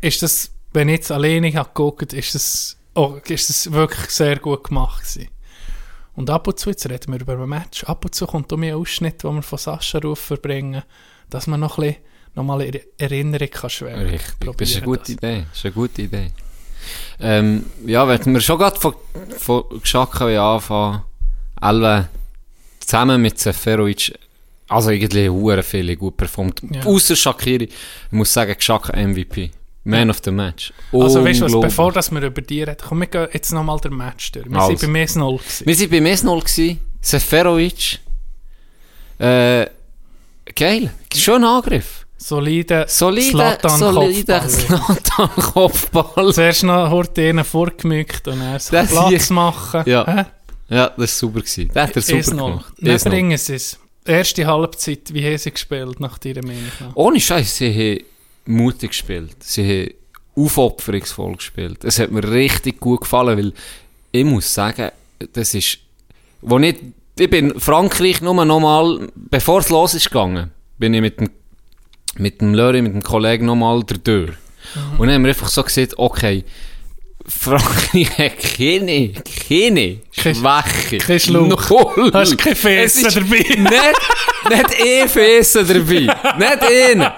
ist 0.00 0.22
das, 0.22 0.50
wenn 0.72 0.88
ich 0.88 0.96
jetzt 0.96 1.12
alleine 1.12 1.52
habe 1.54 1.68
geguckt, 1.68 2.12
ist 2.12 2.34
das, 2.34 2.76
oh, 2.94 3.18
ist 3.26 3.48
das 3.48 3.72
wirklich 3.72 4.10
sehr 4.10 4.38
gut 4.38 4.64
gemacht 4.64 5.02
gewesen. 5.02 5.28
Und 6.14 6.28
ab 6.30 6.46
und 6.46 6.58
zu, 6.58 6.70
jetzt 6.70 6.88
reden 6.88 7.12
wir 7.12 7.20
über 7.20 7.38
ein 7.38 7.48
Match, 7.48 7.84
ab 7.84 8.04
und 8.04 8.14
zu 8.14 8.26
kommt 8.26 8.52
auch 8.52 8.58
mir 8.58 8.74
ein 8.74 8.80
Ausschnitt, 8.80 9.22
den 9.24 9.36
wir 9.36 9.42
von 9.42 9.58
Sascha 9.58 9.98
Rufer 9.98 10.36
bringen, 10.36 10.82
dass 11.30 11.46
man 11.46 11.60
noch 11.60 11.78
ein 11.78 11.86
bisschen, 11.86 12.02
nochmal 12.34 12.62
in 12.62 12.80
Erinnerung 12.98 13.48
kann 13.50 13.70
schwelgen. 13.70 14.10
Richtig. 14.10 14.20
Das 14.20 14.30
ist 14.30 14.40
Probieren 14.40 14.76
eine 14.76 14.84
gute 14.84 15.12
Idee. 15.12 15.46
Das 15.48 15.58
ist 15.58 15.64
eine 15.64 15.72
gute 15.72 16.02
Idee. 16.02 16.30
Ähm, 17.18 17.66
ja, 17.86 18.06
wenn 18.06 18.34
wir 18.34 18.40
schon 18.40 18.58
gerade 18.58 18.78
von, 18.78 18.94
von 19.38 19.64
Geschaka 19.80 20.54
anfangen, 20.54 21.02
alle 21.56 22.08
zusammen 22.80 23.22
mit 23.22 23.38
Seferovic, 23.38 24.18
also 24.72 24.90
irgendwie 24.90 25.28
hure 25.28 25.62
viele 25.62 25.96
gut 25.96 26.16
performt. 26.16 26.60
Ja. 26.70 26.84
Außer 26.84 27.14
Shakiri, 27.16 27.64
ich 27.64 27.72
muss 28.12 28.32
sagen, 28.32 28.54
Geschaka 28.56 28.96
MVP. 28.96 29.50
Man 29.84 30.10
of 30.10 30.20
the 30.24 30.30
Match. 30.30 30.72
Also 30.92 31.24
weißt 31.24 31.40
du 31.40 31.44
was, 31.46 31.60
bevor 31.60 31.90
dass 31.92 32.10
wir 32.12 32.22
über 32.22 32.40
die 32.40 32.62
reden, 32.62 32.76
komm, 32.88 33.00
wir 33.00 33.08
gehen 33.08 33.26
jetzt 33.32 33.50
nochmal 33.52 33.80
den 33.80 33.96
Match 33.96 34.30
durch. 34.30 34.48
Wir 34.48 34.56
Also. 34.56 34.76
sind 34.76 34.80
bei 34.82 34.86
Mes 35.00 35.16
0 35.16 35.38
gewesen. 35.38 35.66
Wir 35.66 35.78
waren 35.80 35.90
bei 35.90 36.00
Mesnol, 36.00 36.40
gewesen, 36.40 36.78
Seferovic. 37.00 37.98
Äh, 39.18 39.66
geil. 40.54 40.90
Schöner 41.14 41.56
Angriff. 41.56 42.06
Solide, 42.16 42.84
Solide, 42.86 43.58
solide. 43.68 44.40
Zlatan-Kopfball. 44.46 46.32
Zuerst 46.32 46.62
noch 46.62 46.90
heute 46.90 47.28
einen 47.28 47.44
vorgemückt 47.44 48.28
und 48.28 48.38
Das 48.40 48.68
Platz 48.68 48.90
hier- 49.08 49.20
machen. 49.34 49.82
Ja. 49.86 50.06
Hä? 50.06 50.24
Ja, 50.68 50.86
das 50.90 50.96
war 50.98 51.06
super. 51.08 51.40
Gewesen. 51.40 51.70
Das 51.74 51.88
hat 51.88 51.96
er 51.96 52.02
super 52.02 52.18
1-0. 52.18 52.36
gemacht. 52.36 52.74
1-0. 52.80 53.08
bringen 53.10 53.32
es. 53.32 53.78
Erste 54.04 54.46
Halbzeit, 54.46 55.12
wie 55.14 55.24
haben 55.24 55.38
sie 55.38 55.50
gespielt, 55.52 56.00
nach 56.00 56.18
deiner 56.18 56.44
Meinung 56.44 56.64
nach? 56.80 56.96
Ohne 56.96 57.20
Scheiß, 57.20 57.56
sie 57.56 57.72
haben 57.72 58.04
mutig 58.52 58.90
gespielt. 58.90 59.36
Sie 59.40 59.62
haben 59.62 59.94
aufopferungsvoll 60.34 61.36
gespielt. 61.36 61.84
Es 61.84 61.98
hat 61.98 62.10
mir 62.10 62.28
richtig 62.28 62.80
gut 62.80 63.02
gefallen, 63.02 63.38
weil 63.38 63.52
ich 64.10 64.24
muss 64.24 64.52
sagen, 64.52 64.90
das 65.32 65.54
ist, 65.54 65.78
wo 66.40 66.58
ich, 66.58 66.76
ich 67.18 67.30
bin 67.30 67.58
Frankreich 67.60 68.20
nur 68.20 68.44
noch 68.44 68.60
mal, 68.60 69.08
bevor 69.14 69.60
es 69.60 69.70
los 69.70 69.94
ist 69.94 70.10
gegangen, 70.10 70.50
bin 70.78 70.94
ich 70.94 71.00
mit 71.00 71.20
dem, 71.20 71.30
mit 72.16 72.40
dem 72.40 72.54
Löri, 72.54 72.82
mit 72.82 72.94
dem 72.94 73.02
Kollegen 73.02 73.46
noch 73.46 73.56
mal 73.56 73.82
der 73.84 74.02
Tür. 74.02 74.34
Und 74.98 75.06
dann 75.06 75.14
haben 75.14 75.22
wir 75.22 75.30
einfach 75.30 75.48
so 75.48 75.62
gesagt, 75.62 75.94
okay, 75.98 76.44
Frankreich 77.40 78.08
hat 78.18 78.38
keine, 78.56 79.12
keine 79.48 79.98
Kein- 80.16 80.34
Schwäche. 80.34 80.98
kein 80.98 81.20
Schluck. 81.20 81.70
Null. 81.96 82.10
Hast 82.12 82.38
kein 82.38 82.52
Es 82.52 82.60
Fesen 82.60 83.06
ist 83.06 83.16
dabei. 83.16 83.36
Nicht, 83.38 83.56
nicht 84.50 84.80
eh 84.84 85.08
Fesen 85.08 85.66
dabei. 85.66 86.00
Nicht 86.38 86.62
einen. 86.62 87.10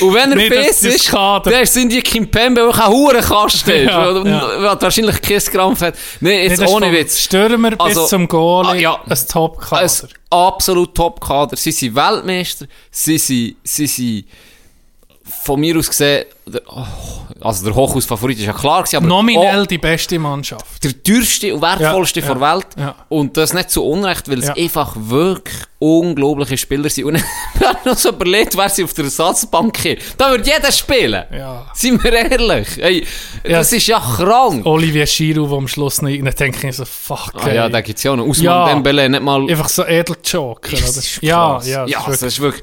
Und 0.00 0.14
wenn 0.14 0.30
er 0.32 0.36
Nicht, 0.36 0.50
dass 0.52 0.66
Fes 0.66 0.80
das 0.80 0.94
ist, 0.94 1.12
dann 1.12 1.66
sind 1.66 1.92
die 1.92 2.00
Kimpembe, 2.02 2.62
der 2.62 2.70
kein 2.72 2.90
Hurenkasten 2.92 3.72
ist. 3.74 3.84
Ja, 3.86 4.14
weil, 4.14 4.26
ja. 4.26 4.80
wahrscheinlich 4.82 5.20
kein 5.20 5.38
Gramm 5.38 5.76
Fett. 5.76 5.94
Nein, 6.20 6.44
jetzt 6.50 6.60
Nee, 6.60 6.66
ohne 6.66 6.90
Witz. 6.92 7.20
Stürmer 7.20 7.72
Also, 7.78 8.00
bis 8.00 8.10
zum 8.10 8.26
Goal 8.26 8.66
ah, 8.66 8.74
ja. 8.74 9.00
ein 9.08 9.18
Top-Kader. 9.28 9.82
Ein 9.82 9.90
absolut 10.30 10.94
Top-Kader. 10.94 11.56
Sie 11.56 11.70
sind 11.72 11.94
Weltmeister. 11.94 12.66
Sie 12.90 13.18
sind, 13.18 13.56
sie 13.62 13.86
sind 13.86 14.24
von 15.44 15.60
mir 15.60 15.76
aus 15.76 15.88
gesehen, 15.88 16.24
der, 16.48 16.62
oh, 16.68 16.84
also 17.40 17.64
der 17.64 17.74
Hochhaus-Favorit 17.74 18.38
ist 18.38 18.44
ja 18.46 18.52
klar 18.52 18.82
gewesen, 18.82 18.96
aber 18.98 19.06
Nominell 19.06 19.62
auch 19.62 19.66
die 19.66 19.78
beste 19.78 20.18
Mannschaft. 20.18 20.82
der 20.84 21.02
teuerste 21.02 21.54
und 21.54 21.60
wertvollste 21.62 22.20
Ja, 22.20 22.26
der 22.34 22.36
ja, 22.36 22.54
Welt. 22.54 22.66
ja. 22.78 22.94
Und 23.08 23.36
das 23.36 23.52
nicht 23.52 23.70
zu 23.70 23.84
Unrecht, 23.84 24.28
weil 24.28 24.38
es 24.38 24.46
Ja. 24.46 24.54
einfach 24.54 24.94
wirklich 24.96 25.56
unglaubliche 25.78 26.56
Spieler 26.56 26.88
sind. 26.88 27.04
Und 27.06 27.16
ich 27.60 27.66
habe 27.66 27.78
noch 27.88 27.96
so 27.98 28.10
überlegt, 28.10 28.56
wer 28.56 28.68
sie 28.68 28.84
auf 28.84 28.94
der 28.94 29.04
Ersatzbank 29.06 29.76
haben. 29.84 29.96
Da 30.16 30.30
würde 30.30 30.44
jeder 30.48 30.70
spielen. 30.72 31.24
Ja. 31.32 31.66
Seien 31.74 32.02
wir 32.02 32.12
ehrlich. 32.12 32.76
Ja. 33.44 33.58
das 33.58 33.72
ist 33.72 33.86
ja 33.88 33.98
krank. 34.00 34.64
Olivier 34.64 35.04
Giroud, 35.04 35.50
der 35.50 35.58
am 35.58 35.68
Schluss 35.68 36.00
nicht, 36.00 36.24
dann 36.24 36.32
denke 36.34 36.68
ich 36.68 36.76
so, 36.76 36.84
fuck, 36.84 37.32
Ah, 37.34 37.48
ey. 37.48 37.56
ja, 37.56 37.68
da 37.68 37.80
gibt 37.80 37.98
es 37.98 38.04
ja 38.04 38.12
auch 38.12 38.16
noch. 38.16 38.24
Usman 38.26 38.44
Ja. 38.46 38.68
Dembele, 38.68 39.08
nicht 39.08 39.22
mal... 39.22 39.42
Einfach 39.50 39.68
so 39.68 39.84
Edeljoker, 39.84 40.76
Das 40.76 41.18
Ja, 41.20 41.60
ja, 41.62 41.86
ja, 41.86 41.98
das 42.06 42.20
das 42.20 42.22
ist 42.34 42.40
wirklich- 42.40 42.62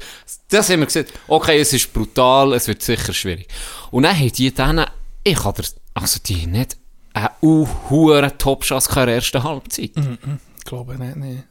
Das 0.50 0.68
haben 0.70 0.80
wir 0.80 0.86
gesehen. 0.86 1.06
Okay, 1.26 1.58
es 1.58 1.72
ist 1.72 1.92
brutal, 1.92 2.52
es 2.52 2.68
wird 2.68 2.80
sicher 2.82 3.12
schwierig. 3.12 3.48
Und 3.94 4.02
dann 4.02 4.18
haben 4.18 4.32
die 4.32 4.52
dann... 4.52 4.84
Ich 5.22 5.44
habe 5.44 5.62
der, 5.62 5.70
Also 5.94 6.18
die 6.26 6.46
nicht 6.48 6.76
einen 7.12 7.28
unhuren 7.40 8.36
Top-Schuss 8.38 8.88
in 8.88 8.94
der 9.06 9.08
ersten 9.14 9.42
Halbzeit. 9.44 9.94
Mhm. 9.96 10.18
Ich 10.58 10.64
glaube 10.64 10.96
nicht, 10.96 11.14
nee. 11.16 11.44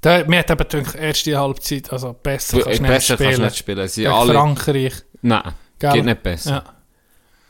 Da, 0.00 0.22
mir 0.26 0.38
hat 0.38 0.50
eben 0.50 0.68
gedacht, 0.68 0.94
erste 0.94 1.36
Halbzeit, 1.36 1.92
also 1.92 2.12
besser 2.12 2.60
kannst 2.60 2.78
du 2.78 2.82
nicht 2.82 2.88
Besser 2.92 3.16
kannst 3.16 3.24
spielen. 3.24 3.36
du 3.40 3.42
nicht 3.46 3.56
spielen. 3.58 3.88
Sie 3.88 4.06
alle... 4.06 4.32
Frankreich. 4.34 4.92
Nein, 5.22 5.52
Gell? 5.80 5.92
geht 5.92 6.04
nicht 6.04 6.22
besser. 6.22 6.50
Ja. 6.50 6.64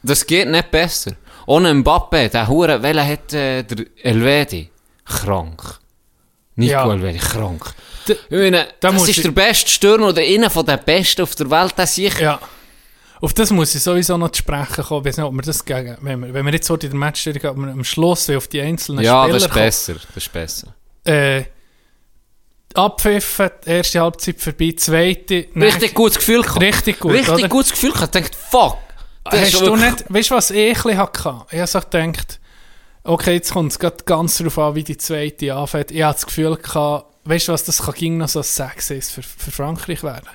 Das 0.02 0.26
geht 0.26 0.48
nicht 0.48 0.70
besser. 0.70 1.12
Ohne 1.46 1.74
Mbappe, 1.74 2.30
der 2.30 2.48
Hure, 2.48 2.82
welcher 2.82 3.06
hat 3.06 3.32
äh, 3.34 3.64
der 3.64 3.84
Elvedi? 4.02 4.70
Krank. 5.04 5.78
Nico 6.54 6.72
Ja. 6.72 6.90
Elvedi, 6.90 7.18
krank. 7.18 7.74
D- 8.08 8.16
meine, 8.30 8.68
da 8.80 8.92
das 8.92 9.02
ist 9.02 9.08
ich- 9.18 9.22
der 9.22 9.30
beste 9.32 9.68
Stürmer 9.70 10.08
oder 10.08 10.22
einer 10.22 10.48
von 10.48 10.64
den 10.64 10.78
Besten 10.86 11.20
auf 11.20 11.34
der 11.34 11.50
Welt, 11.50 11.74
der 11.76 11.86
sich... 11.86 12.18
ja. 12.18 12.40
Auf 13.20 13.32
das 13.32 13.50
muss 13.50 13.74
ich 13.74 13.82
sowieso 13.82 14.16
noch 14.18 14.30
zu 14.30 14.38
sprechen 14.40 14.84
kommen. 14.84 15.00
Ich 15.00 15.06
weiß 15.08 15.16
nicht, 15.18 15.26
ob 15.26 15.34
wir 15.34 15.42
das 15.42 15.64
gegen, 15.64 15.96
wenn 16.02 16.20
wir, 16.20 16.34
wenn 16.34 16.44
wir 16.44 16.52
jetzt 16.52 16.68
in 16.68 16.78
der 16.78 16.94
Match 16.94 17.20
stehen, 17.20 17.36
ob 17.46 17.56
wir 17.56 17.68
am 17.72 17.84
Schluss 17.84 18.28
auf 18.30 18.48
die 18.48 18.60
einzelnen 18.60 19.02
Ja, 19.04 19.22
Spieler 19.22 19.34
das 19.34 19.42
ist 19.44 19.50
kommen. 19.50 19.64
besser. 19.64 19.94
Das 19.94 20.16
ist 20.16 20.32
besser. 20.32 20.74
Äh, 21.04 21.44
abpfiffen, 22.74 23.50
erste 23.64 24.00
Halbzeit 24.00 24.40
vorbei, 24.40 24.74
zweite. 24.76 25.46
Richtig 25.56 25.94
gutes 25.94 26.18
Gefühl 26.18 26.42
gehabt. 26.42 26.60
Richtig 26.60 27.00
gut, 27.00 27.12
Richtig 27.12 27.34
oder? 27.34 27.48
gutes 27.48 27.70
Gefühl 27.72 27.92
gehabt. 27.92 28.14
Ich 28.14 28.22
dachte, 28.22 28.36
fuck. 28.50 28.78
Hast 29.28 29.54
du 29.54 29.60
wirklich- 29.66 29.80
nicht, 29.92 30.04
weißt 30.08 30.30
du, 30.30 30.34
was 30.34 30.50
ich 30.50 30.76
hatte? 30.84 31.36
Ich 31.50 31.58
habe 31.58 31.66
so 31.66 31.80
gedacht, 31.80 32.38
okay, 33.02 33.34
jetzt 33.34 33.52
kommt 33.52 33.72
es 33.72 33.78
ganz 34.04 34.38
darauf 34.38 34.58
an, 34.58 34.74
wie 34.74 34.84
die 34.84 34.96
zweite 34.98 35.54
anfängt. 35.54 35.90
Ich 35.90 36.02
hatte 36.02 36.14
das 36.16 36.26
Gefühl 36.26 36.56
gehabt, 36.56 37.06
weißt 37.24 37.48
du 37.48 37.52
was, 37.52 37.64
das 37.64 37.82
kann 37.82 37.94
ging 37.94 38.18
noch 38.18 38.28
so 38.28 38.40
ein 38.40 38.44
Sex 38.44 38.90
ist 38.90 39.12
für, 39.12 39.22
für 39.22 39.50
Frankreich 39.50 40.02
werden. 40.04 40.28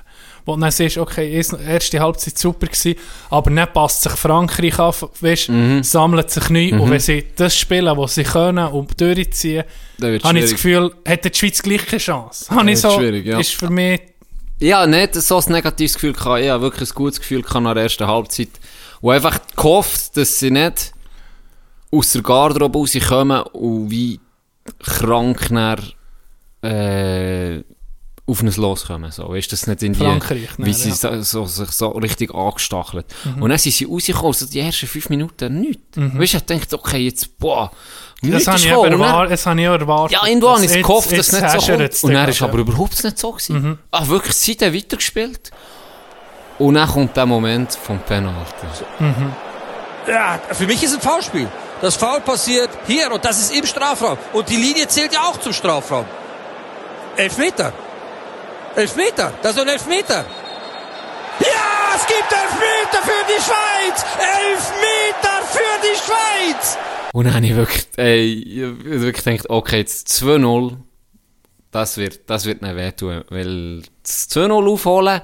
Wo 0.44 0.54
du 0.56 0.60
dann 0.60 0.70
siehst, 0.70 0.98
okay, 0.98 1.32
erst- 1.32 1.56
erste 1.66 2.00
Halbzeit 2.00 2.36
super 2.36 2.66
gewesen, 2.66 2.94
aber 3.30 3.50
dann 3.50 3.72
passt 3.72 4.02
sich 4.02 4.12
Frankreich 4.12 4.78
an, 4.78 4.92
weißt, 5.20 5.48
Mhm. 5.50 5.82
sammelt 5.84 6.30
sich 6.30 6.48
neu 6.50 6.72
und 6.80 6.90
wenn 6.90 6.98
sie 7.00 7.26
das 7.36 7.56
spielen, 7.56 7.96
was 7.96 8.14
sie 8.16 8.24
können 8.24 8.66
und 8.66 9.00
durchziehen, 9.00 9.64
habe 10.00 10.16
ich 10.16 10.22
das. 10.22 10.50
Gefühl, 10.50 10.92
hat 11.06 11.24
die 11.24 11.30
Schweiz 11.38 11.62
gleich 11.62 11.86
keine 11.86 12.00
Chance. 12.00 12.50
Habe 12.54 12.70
ich 12.70 12.80
so, 12.80 12.90
schwierig, 12.90 13.24
ja. 13.26 13.38
ist 13.38 13.54
für 13.54 13.70
mich, 13.70 14.00
Ja, 14.58 14.86
nicht 14.86 15.14
so 15.16 15.38
ein 15.38 15.52
negatives 15.52 15.94
Gefühl 15.94 16.12
gehabt. 16.12 16.40
Ich 16.40 16.48
habe 16.48 16.62
wirklich 16.62 16.88
ein 16.90 16.94
gutes 16.94 17.18
Gefühl 17.20 17.42
gehabt 17.42 17.64
nach 17.64 17.74
der 17.74 17.82
ersten 17.84 18.06
Halbzeit. 18.06 18.48
Und 19.00 19.12
einfach 19.12 19.40
gehofft, 19.56 20.16
dass 20.16 20.38
sie 20.38 20.52
nicht 20.52 20.92
aus 21.90 22.12
der 22.12 22.22
Garderobe 22.22 22.78
rauskommen 22.78 23.42
und 23.42 23.90
wie 23.90 24.20
krank 24.78 25.50
nach, 25.50 25.82
äh, 26.62 27.62
auf 28.32 28.42
ein 28.42 28.52
Los 28.56 28.86
kommen. 28.86 29.10
So. 29.12 29.28
Du, 29.28 29.40
das 29.40 29.66
nicht 29.66 29.82
in 29.82 29.92
die, 29.92 29.98
Frankreich, 30.00 30.48
wie 30.58 30.72
sie 30.72 30.90
ja. 30.90 31.10
Mhm. 31.12 31.22
so, 31.22 31.44
so, 31.46 31.64
sich 31.64 31.70
so 31.70 31.88
richtig 31.90 32.34
angestachelt. 32.34 33.06
Und 33.40 33.48
dann 33.50 33.58
sind 33.58 33.72
sie 33.72 33.84
rausgekommen, 33.84 34.32
so 34.32 34.46
die 34.46 34.60
ersten 34.60 34.86
fünf 34.86 35.08
Minuten 35.10 35.60
nichts. 35.60 35.82
Weißt 35.96 36.34
du, 36.34 36.36
ich 36.38 36.60
dachte, 36.60 36.76
okay, 36.78 36.98
jetzt, 36.98 37.38
boah, 37.38 37.70
Das 38.20 38.30
nichts 38.30 38.46
habe 38.48 38.56
ist 38.58 38.64
ich, 38.64 38.70
dann- 38.72 38.92
erwartet, 38.92 39.32
das 39.32 39.46
habe 39.46 39.60
ich 39.60 39.66
erwartet. 39.66 40.18
ja, 40.20 40.26
irgendwo 40.26 40.50
habe 40.50 40.64
ich 40.64 40.72
gehofft, 40.72 41.12
dass 41.12 41.18
es 41.28 41.32
nicht 41.32 41.50
so 41.50 41.58
kommt. 41.72 41.80
es 41.80 42.04
Und 42.04 42.12
dann 42.12 42.20
dann, 42.22 42.30
ist 42.30 42.40
ja. 42.40 42.46
aber 42.48 42.58
überhaupt 42.58 43.04
nicht 43.04 43.18
so 43.18 43.30
gewesen. 43.32 43.62
Mhm. 43.62 43.78
Ach, 43.90 44.08
wirklich, 44.08 44.34
Seite 44.34 44.74
weitergespielt. 44.74 45.50
Und 46.58 46.74
dann 46.74 46.88
kommt 46.88 47.16
der 47.16 47.26
Moment 47.26 47.72
vom 47.72 47.98
Penalty. 48.00 48.66
Ja, 50.08 50.40
für 50.52 50.66
mich 50.66 50.82
ist 50.82 50.94
ein 50.94 51.00
Foulspiel. 51.00 51.48
Das 51.80 51.96
Foul 51.96 52.20
passiert 52.20 52.70
hier 52.86 53.10
und 53.12 53.24
das 53.24 53.40
ist 53.40 53.56
im 53.56 53.66
Strafraum. 53.66 54.16
Und 54.32 54.48
die 54.48 54.56
Linie 54.56 54.86
zählt 54.88 55.12
ja 55.12 55.20
auch 55.22 55.38
zum 55.38 55.52
Strafraum. 55.52 56.04
Elfmeter. 57.16 57.72
Elfmeter. 58.76 59.32
Das 59.42 59.52
ist 59.56 59.60
ein 59.62 59.68
Elfmeter. 59.68 60.24
Ja, 61.40 61.94
es 61.96 62.06
gibt 62.06 62.32
Elfmeter 62.32 63.02
für 63.02 63.24
die 63.28 63.42
Schweiz. 63.42 64.04
Elfmeter 64.18 65.46
für 65.46 65.80
die 65.82 65.96
Schweiz. 65.96 66.78
Und 67.12 67.24
dann 67.26 67.34
habe 67.34 67.46
ich 67.46 67.54
wirklich, 67.56 67.86
ey, 67.96 68.74
wirklich 68.84 69.24
gedacht, 69.24 69.50
okay, 69.50 69.78
jetzt 69.78 70.08
2-0, 70.08 70.76
das 71.70 71.96
wird, 71.96 72.28
das 72.30 72.46
wird 72.46 72.62
nicht 72.62 72.74
wehtun. 72.76 73.24
Weil 73.28 73.82
das 74.02 74.28
2-0 74.30 74.72
aufholen 74.72 75.20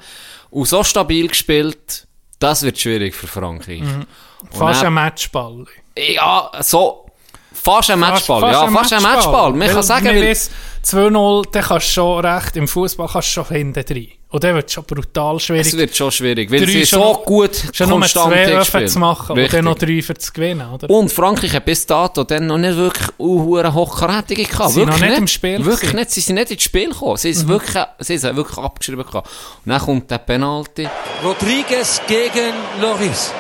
und 0.51 0.67
so 0.69 0.85
stabil 0.85 1.29
gespielt, 1.29 2.07
das 2.39 2.63
wird 2.63 2.79
schwierig 2.79 3.15
für 3.15 3.27
Frankreich. 3.27 3.81
Und 3.83 4.07
Fast 4.53 4.81
dann- 4.83 4.89
ein 4.89 4.95
Matchball. 4.95 5.65
Ja, 5.97 6.51
so, 6.61 7.07
fast 7.53 7.91
ein 7.91 7.99
Matchball. 7.99 8.53
ja, 8.53 8.69
fast 8.69 8.93
ein 8.93 9.03
Matchball. 9.03 9.51
Man 9.51 9.61
Weil 9.61 9.75
kann 9.75 9.83
sagen, 9.83 10.07
weil, 10.07 10.23
weiss, 10.29 10.51
2-0, 10.85 11.45
dann 11.53 11.63
kannst 11.63 11.89
du 11.89 11.93
schon 11.93 12.25
recht, 12.25 12.57
im 12.57 12.69
Fußball 12.69 13.09
kannst 13.13 13.29
du 13.29 13.33
schon 13.33 13.47
hinten 13.57 13.85
drin. 13.85 14.09
Und 14.31 14.45
dann 14.45 14.55
wird 14.57 14.67
es 14.67 14.75
schon 14.75 14.85
brutal 14.85 15.41
schwierig. 15.41 15.69
es 15.69 15.77
wird 15.79 15.97
schon 15.97 16.11
schwierig, 16.11 16.51
weil 16.51 16.61
Drei 16.61 16.67
sie 16.67 16.85
schon 16.87 17.01
so 17.01 17.13
noch- 17.13 17.25
gut 17.25 17.63
schon 17.73 17.89
nur 17.89 17.99
konstant 18.01 18.27
zwei 18.33 18.45
haben 18.45 18.53
Öfen 18.53 18.59
gespielt. 18.61 18.91
zu 18.91 18.99
machen 18.99 19.33
und 19.33 19.39
Richtig. 19.39 19.55
dann 19.57 19.65
noch 19.65 19.79
drei 19.79 20.03
für 20.03 20.15
zu 20.15 20.33
gewinnen, 20.35 20.69
oder? 20.71 20.91
Und 20.91 21.11
Frankreich 21.11 21.55
hat 21.55 21.65
bis 21.65 21.87
dato 21.87 22.25
dann 22.25 22.47
noch 22.47 22.59
nicht 22.59 22.77
wirklich 22.77 23.09
uh, 23.19 23.63
hochkarätige 23.73 24.45
gehabt. 24.45 24.71
Sie 24.73 24.81
Wirklich 24.81 25.01
noch 25.01 25.07
nicht 25.09 25.19
im 25.19 25.27
Spiel 25.29 25.65
Wirklich 25.65 25.95
nicht. 25.95 26.11
Sie 26.11 26.21
sind 26.21 26.35
nicht 26.35 26.51
ins 26.51 26.63
Spiel 26.63 26.91
gekommen. 26.91 27.17
Sie 27.17 27.33
sind 27.33 27.49
wirklich, 27.49 27.83
sie 28.01 28.19
sind 28.19 28.37
wirklich 28.37 28.59
abgeschrieben 28.59 29.07
gehabt. 29.07 29.29
Und 29.65 29.71
dann 29.73 29.81
kommt 29.81 30.11
der 30.11 30.19
Penalty. 30.19 30.87
Rodriguez 31.25 32.03
gegen 32.07 32.53
Loris. 32.83 33.33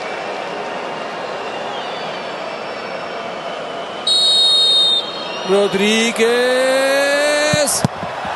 Rodriguez. 5.48 7.07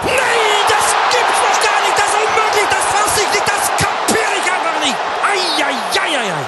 Nein, 0.04 0.62
das 0.68 0.86
gibt's 1.12 1.40
doch 1.44 1.58
gar 1.66 1.80
nicht. 1.84 1.96
Das 1.96 2.08
ist 2.08 2.18
unmöglich. 2.24 2.68
Das 2.70 2.84
fasse 2.92 3.20
ich 3.24 3.30
nicht. 3.34 3.48
Das 3.48 3.64
kapiere 3.78 4.34
ich 4.40 4.52
einfach 4.52 4.78
nicht. 4.84 4.96
Eieieiei. 5.30 6.46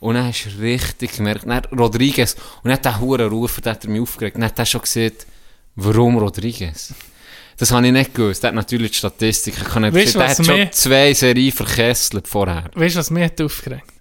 Und 0.00 0.14
dann 0.14 0.26
hast 0.28 0.44
du 0.44 0.62
richtig 0.62 1.16
gemerkt, 1.16 1.44
dann 1.46 1.64
Rodriguez. 1.78 2.34
Und 2.62 2.70
dann 2.70 2.80
der 2.80 3.00
hure 3.00 3.26
Rufer, 3.26 3.60
der 3.60 3.72
hat 3.72 3.84
er 3.84 3.90
mich 3.90 4.00
aufgeregt. 4.00 4.36
Dann 4.36 4.44
hat 4.44 4.58
er 4.58 4.66
schon 4.66 4.80
gesehen, 4.80 5.12
warum 5.76 6.16
Rodriguez? 6.18 6.94
Das 7.58 7.70
habe 7.72 7.86
ich 7.86 7.92
nicht 7.92 8.14
gewusst. 8.14 8.42
Der 8.42 8.48
hat 8.48 8.54
natürlich 8.54 8.92
die 8.92 8.96
Statistik. 8.96 9.54
Ich 9.58 9.64
kann 9.68 9.82
nicht 9.82 9.94
Weißt 9.94 10.14
der 10.14 10.28
hat 10.28 10.46
schon 10.46 10.72
zwei 10.72 11.12
Serien 11.12 11.52
verkesselt 11.52 12.26
vorher. 12.26 12.70
Weißt 12.74 12.94
du, 12.94 13.00
was 13.00 13.10
mich 13.10 13.24
hat 13.24 13.40
aufgeregt? 13.40 13.92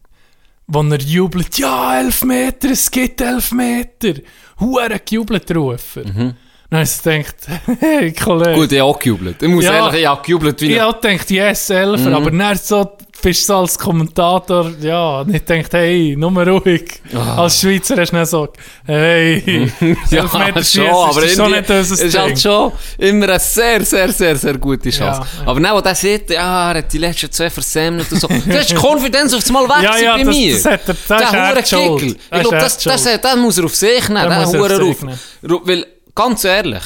Wo 0.68 0.82
er 0.84 1.00
jubelt, 1.02 1.58
ja, 1.58 2.00
elf 2.00 2.24
Meter, 2.24 2.70
es 2.70 2.90
gibt 2.90 3.20
elf 3.20 3.52
Meter. 3.52 4.14
Hure 4.60 5.00
gejubelt 5.04 5.54
rufen. 5.54 6.04
Mhm. 6.04 6.36
Dann 6.72 6.82
habe 6.82 6.90
ich 6.90 7.02
gedacht, 7.02 7.36
hey, 7.80 8.12
Kollege. 8.14 8.54
Gut, 8.54 8.72
ich 8.72 8.80
habe 8.80 9.00
gejubelt. 9.00 9.42
Ich 9.42 9.50
muss 9.50 9.64
Ja. 9.66 9.74
ehrlich, 9.88 10.02
ich 10.02 10.08
habe 10.08 10.22
gejubelt 10.22 10.62
wie 10.62 10.74
Ich 10.76 10.80
habe 10.80 11.00
gedacht, 11.02 11.30
yes, 11.32 11.70
Elfer, 11.72 12.10
Mhm. 12.10 12.16
aber 12.16 12.30
dann 12.32 12.58
so, 12.58 12.92
bist 13.22 13.42
du 13.42 13.46
so 13.48 13.56
als 13.58 13.78
Kommentator, 13.78 14.72
ja, 14.80 15.22
und 15.22 15.34
ich 15.36 15.44
gedacht, 15.44 15.74
hey, 15.74 16.16
nur 16.16 16.32
ruhig. 16.48 17.02
Als 17.36 17.60
Schweizer 17.60 17.98
hast 17.98 18.12
du 18.12 18.16
dann 18.18 18.26
so, 18.26 18.48
hey, 18.86 19.70
Ah. 19.82 19.86
Ja, 20.12 20.22
Elfmeter 20.24 20.64
schon, 20.64 20.88
aber 20.88 21.24
ist 21.24 21.36
schon 21.36 21.52
nicht 21.52 21.70
unser 21.70 21.94
ist 21.96 22.14
Ding. 22.14 22.22
halt 22.22 22.40
schon 22.40 22.72
immer 23.00 23.30
eine 23.30 23.40
sehr, 23.40 23.84
sehr, 23.84 24.10
sehr, 24.12 24.36
sehr 24.36 24.58
gute 24.58 24.90
Chance. 24.92 25.22
Ja, 25.22 25.44
ja. 25.44 25.48
Aber 25.50 25.60
dann, 25.60 25.76
wo 25.76 25.82
der 25.82 25.96
sieht, 25.96 26.30
ja, 26.30 26.72
er 26.72 26.78
hat 26.78 26.94
die 26.94 26.98
letzten 27.00 27.32
zwei 27.32 27.50
versemmelt 27.50 28.10
und 28.12 28.22
so, 28.22 28.28
du 28.46 28.58
hast 28.58 28.70
die 28.70 28.76
Konfidenz 28.76 29.34
auf 29.34 29.46
einmal 29.48 29.64
weg 29.68 29.84
Ja, 29.84 29.98
ja, 29.98 30.16
bei 30.18 30.24
das- 30.24 30.36
mir. 30.36 30.54
das 30.54 30.66
hat 30.66 30.82
er- 30.88 30.94
das 30.94 31.00
ist 31.00 31.10
der 31.10 31.58
echt 31.58 31.74
hure 31.74 31.88
schuld. 31.88 32.00
Kickel. 32.02 32.16
Das 32.30 32.30
Ich 32.32 32.38
ist 32.38 32.42
glaube, 32.50 32.56
das, 32.58 32.78
das, 32.78 33.04
schuld. 33.04 33.20
das, 33.26 33.36
muss 33.38 33.58
er 33.58 33.66
auf 33.66 33.76
sich 33.76 34.08
nehmen, 34.10 34.16
Der 34.22 34.30
der 34.30 34.40
muss 34.40 34.54
er 34.54 34.60
auf 34.62 34.66
hure 34.70 34.76
sich 34.78 34.86
Ruf. 34.88 35.02
nehmen. 35.04 35.20
Ru- 35.44 35.62
Weil, 35.68 35.86
ganz 36.24 36.44
ehrlich, 36.44 36.84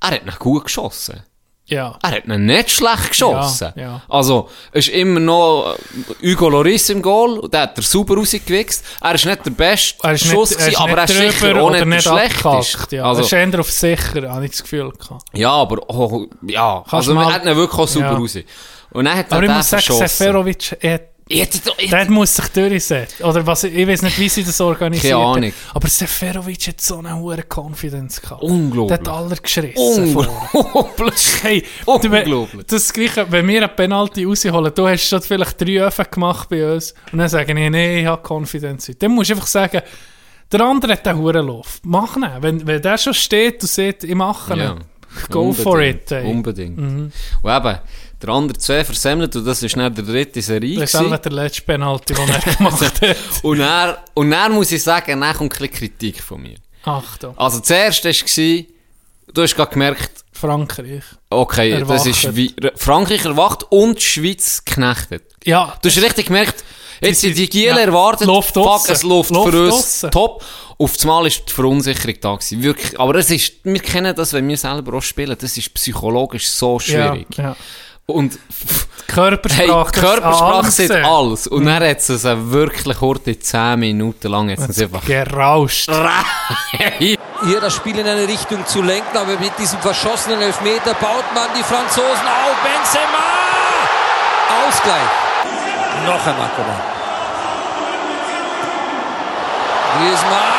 er 0.00 0.10
hat 0.10 0.22
ihn 0.26 0.32
gut 0.38 0.64
geschossen. 0.64 1.20
ja. 1.66 1.98
Er 2.02 2.10
hat 2.10 2.24
ihn 2.26 2.44
nicht 2.46 2.70
schlecht 2.70 3.08
geschossen. 3.10 3.72
Ja, 3.76 3.82
ja. 3.82 4.02
Also, 4.08 4.48
es 4.72 4.88
ist 4.88 4.94
immer 4.94 5.20
noch 5.20 5.76
äh, 6.22 6.32
Hugo 6.32 6.48
Loris 6.50 6.88
im 6.90 7.00
Goal, 7.02 7.38
und 7.38 7.52
der 7.54 7.62
hat 7.62 7.78
er 7.78 7.82
super 7.82 8.14
rausgewichst. 8.16 8.84
Er 9.00 9.14
ist 9.14 9.24
nicht 9.26 9.44
der 9.46 9.50
beste 9.50 9.98
Er 10.06 10.12
ist 10.14 10.26
Schuss 10.26 10.50
nicht, 10.50 10.60
er 10.60 10.66
gewesen, 10.66 10.82
aber 10.82 10.98
er 10.98 11.04
ist 11.04 11.18
nicht 11.18 11.38
sicher 11.38 11.56
auch 11.62 11.66
oder 11.70 11.84
nicht 11.84 12.06
der 12.06 12.10
schlechteste. 12.10 12.96
Ja. 12.96 13.04
Also, 13.04 13.20
er 13.22 13.24
ist 13.26 13.32
eher 13.54 13.60
auf 13.60 13.70
sicher, 13.70 14.30
habe 14.30 14.44
ich 14.44 14.50
das 14.52 14.62
Gefühl 14.62 14.90
gehabt. 14.92 15.22
ja, 15.32 15.50
aber, 15.52 15.78
oh, 15.90 16.26
ja, 16.42 16.78
Kannst 16.88 17.08
also, 17.08 17.14
wir 17.14 17.32
hätten 17.34 17.48
ihn 17.48 17.56
wirklich 17.56 17.78
auch 17.80 17.88
super 17.88 18.12
Ja. 18.12 18.16
raus. 18.18 18.36
Und 18.90 19.04
dann 19.06 19.16
hat 19.18 19.26
er 19.30 19.36
Aber 19.38 19.46
ich 19.46 19.50
muss 19.52 19.70
sagen. 19.70 20.06
Seferovic, 20.08 20.76
er, 20.80 21.00
Doch, 21.26 21.78
ich, 21.78 21.88
der 21.90 22.10
muss 22.10 22.36
sich 22.36 22.48
durchsetzen. 22.48 23.24
Oder 23.24 23.46
was, 23.46 23.64
ich 23.64 23.88
weiß 23.88 24.02
nicht, 24.02 24.18
wie 24.18 24.28
sie 24.28 24.44
das 24.44 24.60
organisiert 24.60 25.14
Keine. 25.14 25.24
Ahnung. 25.24 25.52
Aber 25.72 25.88
Seferovic 25.88 26.68
hat 26.68 26.80
so 26.82 26.98
eine 26.98 27.16
hohe 27.16 27.42
Confidence 27.48 28.20
gehabt. 28.20 28.42
Unglaublich. 28.42 28.98
Der 29.00 29.12
hat 29.12 29.16
alle 29.22 29.36
geschissen. 29.36 30.16
Unglaublich. 30.16 31.42
Hey, 31.42 31.64
Unglaublich. 31.86 32.66
Das 32.66 32.92
Gleiche, 32.92 33.26
wenn 33.30 33.48
wir 33.48 33.56
eine 33.56 33.68
Penalty 33.68 34.24
rausholen, 34.24 34.72
du 34.74 34.86
hast 34.88 35.08
schon 35.08 35.22
vielleicht 35.22 35.58
drei 35.60 35.80
Öfen 35.86 36.04
gemacht 36.10 36.48
bei 36.50 36.74
uns 36.74 36.94
und 37.10 37.18
dann 37.18 37.28
sagen 37.30 37.56
ich, 37.56 37.70
nee, 37.70 38.00
ich 38.02 38.06
habe 38.06 38.22
Confidence. 38.22 38.92
Dann 38.98 39.12
musst 39.12 39.30
du 39.30 39.34
einfach 39.34 39.46
sagen, 39.46 39.80
der 40.52 40.60
andere 40.60 40.92
hat 40.92 41.06
den 41.06 41.16
Hurenlauf. 41.16 41.80
Mach 41.84 42.16
ihn. 42.16 42.26
Wenn, 42.40 42.66
wenn 42.66 42.82
der 42.82 42.98
schon 42.98 43.14
steht 43.14 43.62
und 43.62 43.68
sagt, 43.70 44.04
ich 44.04 44.14
mache 44.14 44.52
ihn, 44.52 44.58
Ja. 44.58 44.76
go 45.30 45.52
for 45.54 45.74
Unbedingt, 45.76 46.02
it. 46.02 46.12
Ey. 46.12 46.24
Mhm. 46.24 46.30
Unbedingt. 46.30 46.78
Und 46.78 47.10
eben, 47.50 47.78
der 48.24 48.34
andere 48.34 48.58
zwei 48.58 48.84
versemmelt 48.84 49.34
und 49.36 49.44
das 49.44 49.62
ist 49.62 49.76
dann 49.76 49.94
der 49.94 50.04
dritte 50.04 50.40
Serie. 50.42 50.78
Das 50.80 50.84
ist 50.84 50.92
gewesen. 50.98 51.12
einfach 51.12 51.22
der 51.22 51.32
letzte 51.32 51.62
Penalty, 51.62 52.14
den 52.14 52.28
er 52.28 52.54
gemacht 52.56 52.80
hat. 53.00 53.16
Und 53.42 53.58
dann, 53.58 53.96
und 54.14 54.30
dann 54.30 54.52
muss 54.52 54.72
ich 54.72 54.82
sagen, 54.82 55.20
dann 55.20 55.34
kommt 55.36 55.52
ein 55.54 55.58
bisschen 55.58 55.72
Kritik 55.74 56.22
von 56.22 56.42
mir. 56.42 56.56
Achtung, 56.84 57.36
Also, 57.38 57.60
zuerst 57.60 58.04
war, 58.04 58.64
du 59.32 59.42
hast 59.42 59.56
gerade 59.56 59.70
gemerkt, 59.72 60.10
Frankreich. 60.32 61.02
okay, 61.30 61.70
das 61.80 62.06
Erwacht. 62.06 62.06
ist 62.06 62.36
wie, 62.36 62.54
Frankreich 62.76 63.24
erwacht 63.24 63.64
und 63.70 63.98
die 63.98 64.02
Schweiz 64.02 64.62
knechtet. 64.64 65.22
Ja, 65.44 65.74
Du 65.80 65.88
hast 65.88 65.96
richtig 66.02 66.26
gemerkt, 66.26 66.62
jetzt 67.00 67.20
sind 67.22 67.36
die 67.38 67.48
Giele 67.48 67.70
ja, 67.70 67.78
erwartet, 67.86 68.26
Luft 68.26 68.52
fuck, 68.54 68.88
es 68.88 69.02
läuft 69.02 69.30
Luft 69.30 69.50
für 69.50 69.62
uns 69.64 69.70
draussen. 70.00 70.10
top. 70.10 70.44
Auf 70.76 70.92
einmal 71.02 71.26
ist 71.28 71.44
die 71.48 71.52
Verunsicherung 71.52 72.16
da 72.20 72.34
gewesen. 72.34 72.62
Wirklich. 72.62 72.98
Aber 72.98 73.14
es 73.14 73.30
ist, 73.30 73.52
wir 73.62 73.78
kennen 73.78 74.14
das, 74.14 74.32
wenn 74.32 74.46
wir 74.48 74.56
selber 74.56 74.98
auch 74.98 75.02
spielen, 75.02 75.36
das 75.40 75.56
ist 75.56 75.72
psychologisch 75.72 76.48
so 76.48 76.78
schwierig. 76.80 77.28
Ja, 77.36 77.44
ja. 77.44 77.56
Und, 78.06 78.38
Körpersprache, 79.06 79.62
hey, 79.62 79.68
das 79.68 79.92
Körpersprache 79.92 80.54
alles 80.56 80.76
sieht 80.76 80.90
alles. 80.90 81.46
Und 81.46 81.64
dann 81.64 81.82
hat 81.82 81.98
es 81.98 82.10
also 82.10 82.52
wirklich 82.52 82.98
kurze 82.98 83.38
10 83.38 83.80
Minuten 83.80 84.28
lang 84.28 84.50
jetzt 84.50 84.68
es 84.68 84.78
einfach 84.78 85.04
Gerauscht. 85.06 85.90
Hey. 86.72 87.18
Hier 87.44 87.60
das 87.60 87.74
Spiel 87.74 87.98
in 87.98 88.06
eine 88.06 88.28
Richtung 88.28 88.66
zu 88.66 88.82
lenken, 88.82 89.16
aber 89.16 89.38
mit 89.38 89.58
diesem 89.58 89.80
verschossenen 89.80 90.40
Elfmeter 90.40 90.94
baut 90.94 91.24
man 91.34 91.48
die 91.56 91.62
Franzosen 91.62 92.04
auf. 92.04 92.56
Benzema! 92.62 93.24
Ausgleich. 94.66 95.10
Noch 96.04 96.26
einmal, 96.26 96.48
mal. 96.48 96.82
Griezmann! 99.98 100.54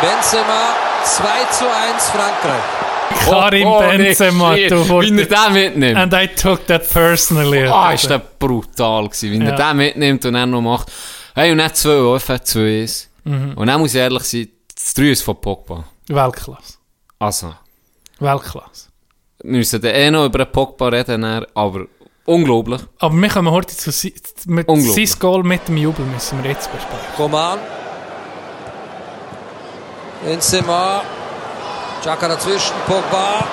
Benzema 0.00 0.91
2 1.04 1.22
zu 1.50 1.64
1 1.64 2.04
Frankreich. 2.10 2.62
Karim 3.26 3.66
Oh, 3.66 3.82
nee, 3.82 3.98
Benzema, 3.98 4.54
du 4.54 4.88
Wie 5.02 5.20
er 5.20 5.26
den 5.26 5.52
mitnimmt. 5.52 5.96
And 5.98 6.12
I 6.14 6.28
took 6.28 6.66
that 6.66 6.88
personally. 6.90 7.66
Ah, 7.66 7.92
ist 7.92 8.08
der 8.08 8.18
brutal 8.18 9.08
gewesen, 9.08 9.32
wie 9.32 9.44
Ja. 9.44 9.50
er 9.50 9.56
den 9.56 9.76
mitnimmt 9.76 10.24
und 10.24 10.32
dann 10.34 10.50
noch 10.50 10.60
macht. 10.60 10.90
Hey, 11.34 11.52
und 11.52 11.58
dann 11.58 11.72
2 11.74 11.88
Öfen, 11.90 12.40
2 12.42 12.60
ist. 12.82 13.10
Mhm. 13.24 13.52
Und 13.56 13.66
dann 13.66 13.80
muss 13.80 13.94
ich 13.94 14.00
ehrlich 14.00 14.22
sein, 14.24 14.48
das 14.74 14.94
3 14.94 15.02
ist 15.10 15.22
von 15.22 15.40
Pogba. 15.40 15.84
Weltklasse. 16.08 16.74
Also, 17.18 17.54
Weltklasse. 18.18 18.88
wir 19.42 19.50
müssen 19.58 19.80
dann 19.80 19.94
eh 19.94 20.10
noch 20.10 20.24
über 20.26 20.38
den 20.44 20.52
Pogba 20.52 20.88
reden, 20.88 21.24
aber 21.54 21.84
unglaublich. 22.24 22.80
Aber 22.98 23.14
wir 23.14 23.28
kommen 23.28 23.50
heute 23.50 23.76
zu 23.76 23.90
mit 24.46 24.66
Goal 25.20 25.42
mit 25.42 25.68
dem 25.68 25.76
Jubel 25.76 26.04
müssen 26.06 26.42
wir 26.42 26.50
jetzt 26.50 26.72
besprechen. 26.72 27.06
Coman. 27.16 27.58
Benzema. 30.24 31.02
Chaka 32.02 32.28
dazwischen. 32.28 32.74
Pogba. 32.86 33.44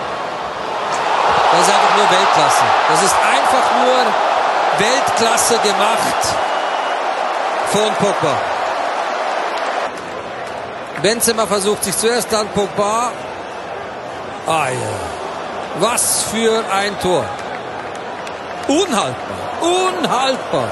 Das 1.52 1.62
ist 1.62 1.74
einfach 1.74 1.96
nur 1.98 2.10
Weltklasse. 2.10 2.64
Das 2.90 3.04
ist 3.04 3.16
einfach 3.36 3.66
nur 3.80 3.98
Weltklasse 4.88 5.58
gemacht 5.60 6.22
von 7.72 7.94
Pogba. 7.96 8.38
Benzema 11.02 11.48
versucht 11.48 11.84
sich 11.84 11.98
zuerst, 11.98 12.32
dann 12.32 12.48
Pogba. 12.50 13.12
Ah 14.48 14.70
ja. 14.70 15.80
Was 15.80 16.24
für 16.32 16.64
ein 16.72 17.00
Tor. 17.00 17.26
Unhaltbar. 18.68 19.16
Unhaltbar. 19.62 20.70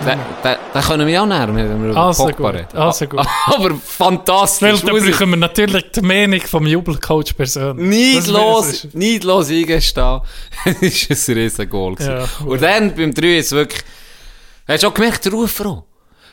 Den, 0.00 0.18
den 0.74 0.82
können 0.82 1.06
wir 1.06 1.22
auch 1.22 1.26
näher, 1.26 1.48
wenn 1.54 1.84
wir 1.86 1.96
Also 1.96 2.26
Pogba 2.26 2.50
gut, 2.50 2.60
reden. 2.60 2.76
also 2.78 3.06
gut. 3.06 3.20
Aber 3.46 3.70
fantastisch. 3.76 4.82
Weil 4.84 5.00
da 5.02 5.10
brauchen 5.10 5.30
wir 5.30 5.36
natürlich 5.36 5.84
die 5.94 6.00
Meinung 6.02 6.40
vom 6.40 6.66
Jubelcoach 6.66 7.36
persönlich. 7.36 8.16
Das 8.16 8.26
Neidlos, 8.26 8.68
ist- 8.84 8.94
neidlos 8.94 9.50
eingestehen. 9.50 10.20
das 10.64 10.82
ist 10.82 11.28
ein 11.30 11.34
riesen 11.36 11.68
Goal. 11.70 11.94
Ja, 12.00 12.24
Und 12.44 12.60
dann 12.62 12.94
beim 12.94 13.14
3 13.14 13.38
ist 13.38 13.52
wirklich, 13.52 13.82
hast 14.68 14.82
du 14.82 14.88
auch 14.88 14.94
gemerkt, 14.94 15.24
der 15.24 15.32
auch. 15.34 15.84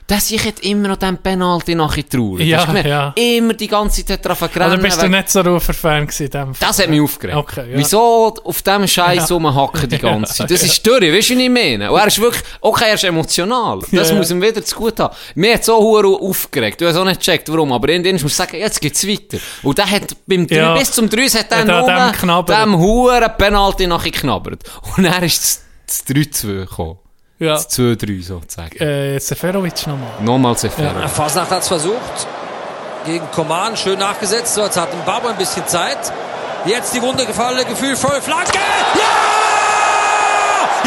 Dass 0.07 0.29
ich 0.31 0.43
jetzt 0.43 0.63
immer 0.65 0.89
noch 0.89 0.97
den 0.97 1.17
Penalty 1.17 1.73
nachher 1.75 2.07
traue. 2.07 2.41
Ja, 2.43 2.65
ja. 2.83 3.13
Immer 3.15 3.53
die 3.53 3.67
ganze 3.67 4.05
Zeit 4.05 4.25
daran 4.25 4.37
Oder 4.37 4.49
vergrennen. 4.49 4.81
bist 4.81 5.01
du 5.01 5.07
nicht 5.07 5.29
so 5.29 5.41
Rufer-Fan 5.41 6.07
gewesen? 6.07 6.29
dem? 6.29 6.53
Das 6.59 6.79
hat 6.79 6.89
mich 6.89 6.99
aufgeregt. 7.01 7.37
Okay, 7.37 7.71
ja. 7.71 7.77
Wieso 7.77 8.33
auf 8.43 8.61
dem 8.61 8.87
Scheiß 8.87 9.29
Ja. 9.29 9.35
rumhacken 9.35 9.87
die 9.89 9.97
ganze 9.99 10.33
Zeit? 10.33 10.51
Das 10.51 10.63
ist 10.63 10.85
durch, 10.85 11.01
weißt 11.01 11.29
du, 11.29 11.35
was 11.35 11.41
ich 11.43 11.49
meine? 11.49 11.91
Und 11.91 11.99
er 11.99 12.07
ist 12.07 12.19
wirklich, 12.19 12.43
okay, 12.59 12.85
er 12.89 12.93
ist 12.95 13.03
emotional. 13.03 13.79
Das 13.91 14.09
Ja, 14.09 14.15
muss 14.15 14.31
ihm 14.31 14.41
wieder 14.41 14.63
zu 14.63 14.75
gut 14.75 14.99
haben. 14.99 15.15
Mir 15.35 15.53
hat 15.53 15.63
so 15.63 15.77
hure 15.77 16.07
aufgeregt. 16.19 16.81
Du 16.81 16.87
hast 16.87 16.95
auch 16.97 17.05
nicht 17.05 17.19
gecheckt, 17.21 17.49
warum. 17.51 17.71
Aber 17.71 17.87
irgendwann 17.89 18.13
muss 18.13 18.23
ich 18.31 18.35
sagen, 18.35 18.57
jetzt 18.57 18.81
geht's 18.81 19.07
weiter. 19.07 19.37
Und 19.63 19.77
der 19.77 19.89
hat 19.89 20.15
beim 20.27 20.45
3, 20.47 20.55
Ja. 20.55 20.73
bis 20.77 20.91
zum 20.91 21.09
3 21.09 21.27
hat 21.29 21.51
er 21.51 21.65
nur 21.65 21.85
dem 21.87 22.45
dem 22.45 22.77
hure 22.77 23.29
Penalty 23.37 23.87
nachher 23.87 24.11
geknabbert. 24.11 24.63
Und 24.97 25.05
er 25.05 25.23
ist 25.23 25.63
das 25.87 26.05
3-2 26.07 26.61
gekommen. 26.61 26.97
Ja. 27.41 27.53
Das 27.55 27.69
2-3 27.71 28.23
sozusagen. 28.23 28.77
Äh, 28.77 29.19
Seferovic 29.19 29.87
nochmal. 29.87 30.11
Nochmal 30.19 30.55
Seferovic. 30.55 31.01
Ja, 31.01 31.07
Fasnacht 31.07 31.49
hat 31.49 31.63
es 31.63 31.67
versucht. 31.67 32.27
Gegen 33.03 33.25
Koman 33.31 33.75
schön 33.75 33.97
nachgesetzt. 33.97 34.53
So, 34.53 34.63
jetzt 34.63 34.77
hat 34.77 34.93
Mbabo 34.93 35.29
ein 35.29 35.37
bisschen 35.37 35.67
Zeit. 35.67 35.97
Jetzt 36.65 36.93
die 36.93 37.01
wundergefallene, 37.01 37.65
gefühlvolle 37.65 38.21
Flanke. 38.21 38.59
Ja! 38.93 39.01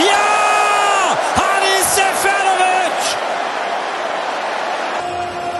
Ja! 0.04 1.16
Hanis 1.42 1.96
Seferovic! 1.96 3.16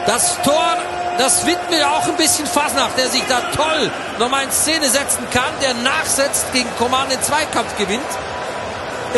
Das 0.06 0.40
Tor, 0.42 0.76
das 1.18 1.44
widmet 1.44 1.82
auch 1.82 2.06
ein 2.06 2.16
bisschen 2.16 2.46
Fasnacht, 2.46 2.96
der 2.96 3.08
sich 3.08 3.24
da 3.28 3.40
toll 3.56 3.90
nochmal 4.20 4.44
in 4.44 4.52
Szene 4.52 4.88
setzen 4.88 5.26
kann, 5.32 5.50
der 5.60 5.74
nachsetzt, 5.74 6.52
gegen 6.52 6.68
Koman 6.78 7.08
den 7.08 7.20
Zweikampf 7.20 7.76
gewinnt. 7.78 8.00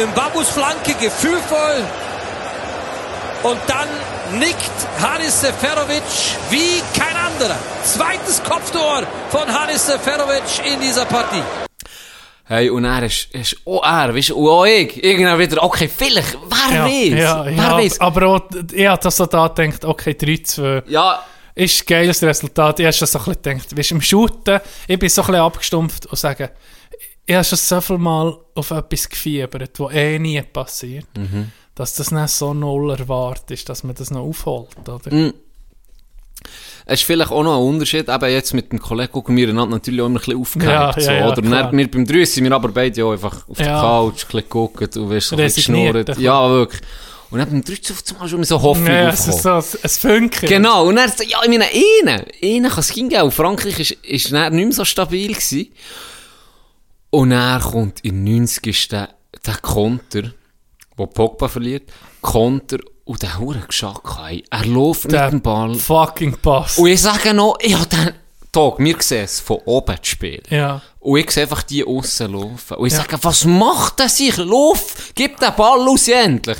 Mbabus 0.04 0.48
Flanke 0.50 0.94
gefühlvoll, 0.94 1.84
und 3.42 3.58
dann 3.68 3.88
nickt 4.40 4.70
Hanis 5.00 5.40
Seferovic 5.40 6.02
wie 6.50 6.82
kein 6.98 7.16
anderer. 7.16 7.56
Zweites 7.84 8.42
Kopftor 8.42 9.02
von 9.30 9.46
Hanis 9.46 9.86
Seferovic 9.86 10.42
in 10.72 10.80
dieser 10.80 11.04
Partie. 11.04 11.42
Hey, 12.44 12.70
und 12.70 12.84
er 12.84 13.02
ist, 13.04 13.32
ist 13.34 13.56
auch 13.64 13.82
er, 13.84 14.14
weißt 14.14 14.30
du, 14.30 14.36
und 14.36 14.48
auch 14.48 14.64
ich. 14.64 15.02
Irgendwann 15.02 15.38
wieder, 15.38 15.62
okay, 15.62 15.88
vielleicht, 15.94 16.36
wer 16.48 16.76
Ja, 16.76 16.84
weiß? 16.84 17.08
ja, 17.20 17.44
wer 17.44 17.52
ja, 17.52 17.76
weiß? 17.78 18.00
aber 18.00 18.26
auch, 18.26 18.40
ich 18.72 18.86
habe 18.86 19.02
das 19.02 19.16
so 19.16 19.26
da 19.26 19.48
gedacht, 19.48 19.84
okay, 19.84 20.10
3-2. 20.18 20.82
Ja, 20.88 21.22
Ist 21.54 21.82
ein 21.82 21.86
geiles 21.86 22.22
Resultat. 22.22 22.80
Ich 22.80 22.86
habe 22.86 22.92
schon 22.92 23.06
so 23.08 23.18
ein 23.18 23.24
bisschen 23.26 23.42
gedacht, 23.42 23.78
weißt, 23.78 23.90
im 23.92 24.00
Shooten, 24.02 24.60
ich 24.88 24.98
bin 24.98 25.08
so 25.08 25.22
ein 25.22 25.26
bisschen 25.26 25.40
abgestumpft 25.40 26.06
und 26.06 26.18
sage, 26.18 26.50
ich 27.26 27.34
habe 27.34 27.44
schon 27.44 27.58
so 27.58 27.80
viel 27.80 27.98
Mal 27.98 28.36
auf 28.54 28.70
etwas 28.70 29.08
gefiebert, 29.08 29.78
was 29.80 29.92
eh 29.92 30.18
nie 30.18 30.40
passiert, 30.42 31.06
Mhm. 31.16 31.50
dass 31.74 31.94
das 31.94 32.10
nicht 32.10 32.28
so 32.28 32.54
null 32.54 32.90
erwartet 32.98 33.50
ist, 33.52 33.68
dass 33.68 33.84
man 33.84 33.94
das 33.94 34.10
noch 34.10 34.22
aufholt, 34.22 34.88
oder? 34.88 35.12
Mhm. 35.14 35.34
es 36.86 37.00
ist 37.00 37.06
vielleicht 37.06 37.32
auch 37.32 37.42
noch 37.42 37.56
ein 37.58 37.62
Unterschied, 37.74 38.08
eben 38.08 38.30
jetzt 38.30 38.54
mit 38.54 38.70
dem 38.70 38.78
Kollegen 38.78 39.10
gucken 39.10 39.36
wir 39.36 39.48
einander 39.48 39.76
natürlich 39.76 40.00
auch 40.00 40.06
immer 40.06 40.20
ein 40.20 40.24
bisschen 40.24 40.40
aufgehängt. 40.40 40.72
Ja, 40.72 40.90
ja, 40.96 41.00
so, 41.00 41.10
ja, 41.10 41.28
oder? 41.32 41.42
Dann, 41.42 41.76
wir 41.76 41.90
beim 41.90 42.06
3 42.06 42.24
sind 42.24 42.44
wir 42.44 42.52
aber 42.52 42.68
beide 42.68 43.04
auch 43.04 43.12
einfach 43.12 43.48
auf 43.48 43.56
der 43.56 43.66
Ja. 43.66 43.80
Couch, 43.80 44.12
ein 44.12 44.26
bisschen 44.26 44.40
geguckt 44.42 44.96
und 44.96 45.10
wirst 45.10 45.28
so 45.28 45.36
ein 45.36 45.42
bisschen 45.42 45.74
geschnurrt. 45.74 46.18
Ja, 46.18 46.48
wirklich. 46.48 46.80
Und 47.30 47.40
dann 47.40 47.50
beim 47.50 47.64
3 47.64 47.72
auf 47.90 48.02
einmal 48.12 48.28
schon 48.28 48.44
so 48.44 48.62
Hoffnung 48.62 48.86
Ja, 48.86 49.08
es 49.08 49.26
ist 49.26 49.42
so 49.42 49.50
ein, 50.08 50.12
ein. 50.22 50.30
Genau, 50.30 50.86
und 50.86 50.94
dann, 50.94 51.10
ja, 51.26 51.38
ich 51.42 51.48
meine, 51.48 51.64
einen, 51.64 52.24
einen 52.40 52.70
kann 52.70 52.78
es 52.78 52.90
hingehen. 52.90 53.22
Und 53.22 53.34
Frankreich 53.34 53.98
dann 54.30 54.54
nicht 54.54 54.64
mehr 54.64 54.72
so 54.72 54.84
stabil 54.84 55.32
gewesen. 55.32 55.66
Und 57.10 57.30
dann 57.30 57.60
kommt 57.60 58.00
in 58.00 58.24
90 58.24 58.66
ist 58.66 58.92
der, 58.92 59.08
Konter, 59.62 60.32
wo 60.96 61.06
Pogba 61.06 61.48
verliert, 61.48 61.90
Konter, 62.20 62.78
und 63.04 63.22
der 63.22 63.38
hure 63.38 63.60
Geschacke, 63.60 64.20
ey. 64.28 64.42
er 64.50 64.66
läuft 64.66 65.04
mit 65.04 65.12
Der 65.12 65.30
dem 65.30 65.40
Ball. 65.40 65.74
fucking 65.76 66.36
Pass. 66.38 66.76
Und 66.76 66.88
ich 66.88 67.00
sage 67.00 67.32
noch, 67.32 67.56
ich 67.60 67.72
habe 67.74 67.86
den 67.86 68.12
Tag, 68.50 68.78
wir 68.78 68.96
sehen 69.00 69.24
es 69.24 69.38
von 69.38 69.58
oben 69.64 69.94
das 69.96 70.06
Spiel. 70.08 70.42
Ja. 70.50 70.82
Und 70.98 71.18
ich 71.20 71.30
sehe 71.30 71.44
einfach 71.44 71.62
die 71.62 71.84
aussen 71.84 72.32
laufen. 72.32 72.76
Und 72.78 72.86
ich 72.88 72.94
sage, 72.94 73.16
was 73.22 73.44
macht 73.44 74.00
der 74.00 74.08
sich? 74.08 74.36
Lauf! 74.38 75.12
Gib 75.14 75.38
den 75.38 75.54
Ball 75.54 75.86
aus 75.88 76.08
endlich! 76.08 76.58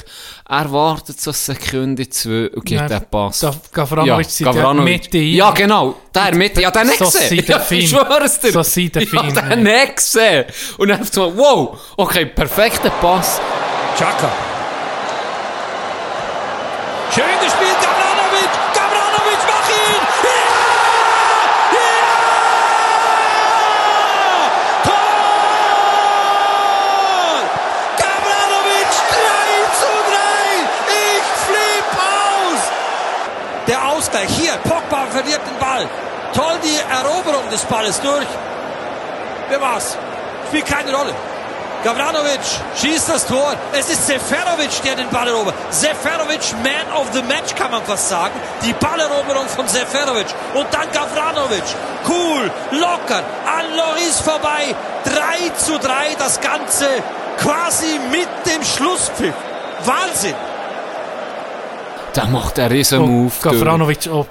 Er 0.49 0.71
wartet 0.71 1.21
so 1.21 1.31
eine 1.31 1.37
Sekunde, 1.37 2.09
zwei 2.09 2.49
und 2.55 2.65
gibt 2.65 2.81
Nein, 2.81 2.89
den 2.89 3.05
Pass. 3.11 3.41
Gav- 3.41 3.73
Gavranovic 3.73 4.29
ja 4.41 4.53
Gavranovic. 4.53 5.03
Mitte 5.03 5.19
ein. 5.19 5.35
Ja, 5.35 5.51
genau. 5.51 5.97
Der 6.15 6.35
Mitte. 6.37 6.61
Ja, 6.63 6.71
den 6.71 6.87
nicht 6.87 6.99
So 6.99 7.07
gesehen. 7.07 7.45
er 7.49 7.59
Ja, 7.59 7.63
ich 7.69 7.91
schwöre 7.91 8.25
es 8.25 8.39
dir. 8.39 8.53
So 8.53 8.63
sieht 8.63 8.95
er 8.95 9.03
Ja, 9.03 9.23
den 9.23 9.63
nicht 9.65 9.97
gesehen. 9.97 10.45
Und 10.79 10.89
dann 10.89 11.03
so, 11.05 11.37
wow, 11.37 11.77
okay, 11.97 12.27
perfekter 12.27 12.91
Pass. 12.91 13.41
Chaka. 13.99 14.31
Schön 17.13 17.25
Eroberung 37.03 37.49
des 37.51 37.63
Balles 37.63 38.01
durch. 38.01 38.27
Wer 39.49 39.61
war's? 39.61 39.97
Spielt 40.49 40.67
keine 40.67 40.95
Rolle. 40.95 41.15
Gavranovic 41.85 42.41
schießt 42.81 43.09
das 43.11 43.27
Tor. 43.27 43.55
Es 43.73 43.89
ist 43.89 44.07
Seferovic, 44.07 44.83
der 44.85 44.97
den 44.97 45.09
Ball 45.11 45.29
erobert. 45.29 45.55
Seferovic, 45.71 46.41
Man 46.63 47.01
of 47.01 47.07
the 47.13 47.23
Match, 47.23 47.55
kann 47.55 47.71
man 47.71 47.83
fast 47.85 48.09
sagen. 48.09 48.35
Die 48.65 48.73
Balleroberung 48.73 49.47
von 49.47 49.69
Seferovic. 49.69 50.27
Und 50.55 50.67
dann 50.73 50.91
Gavranovic. 50.93 51.63
Cool, 52.09 52.51
locker, 52.73 53.23
an 53.47 53.67
Loris 53.77 54.21
vorbei. 54.21 54.75
3 55.05 55.51
zu 55.57 55.79
3, 55.79 56.17
das 56.19 56.41
Ganze 56.41 56.87
quasi 57.39 58.01
mit 58.11 58.29
dem 58.47 58.65
Schlusspfiff. 58.65 59.35
Wahnsinn. 59.85 60.35
Der 62.17 62.27
macht 62.27 62.59
einen 62.59 62.73
riesen 62.73 63.01
Und 63.01 63.11
Move. 63.11 63.33
Gavranovic 63.43 64.09
auch. 64.09 64.27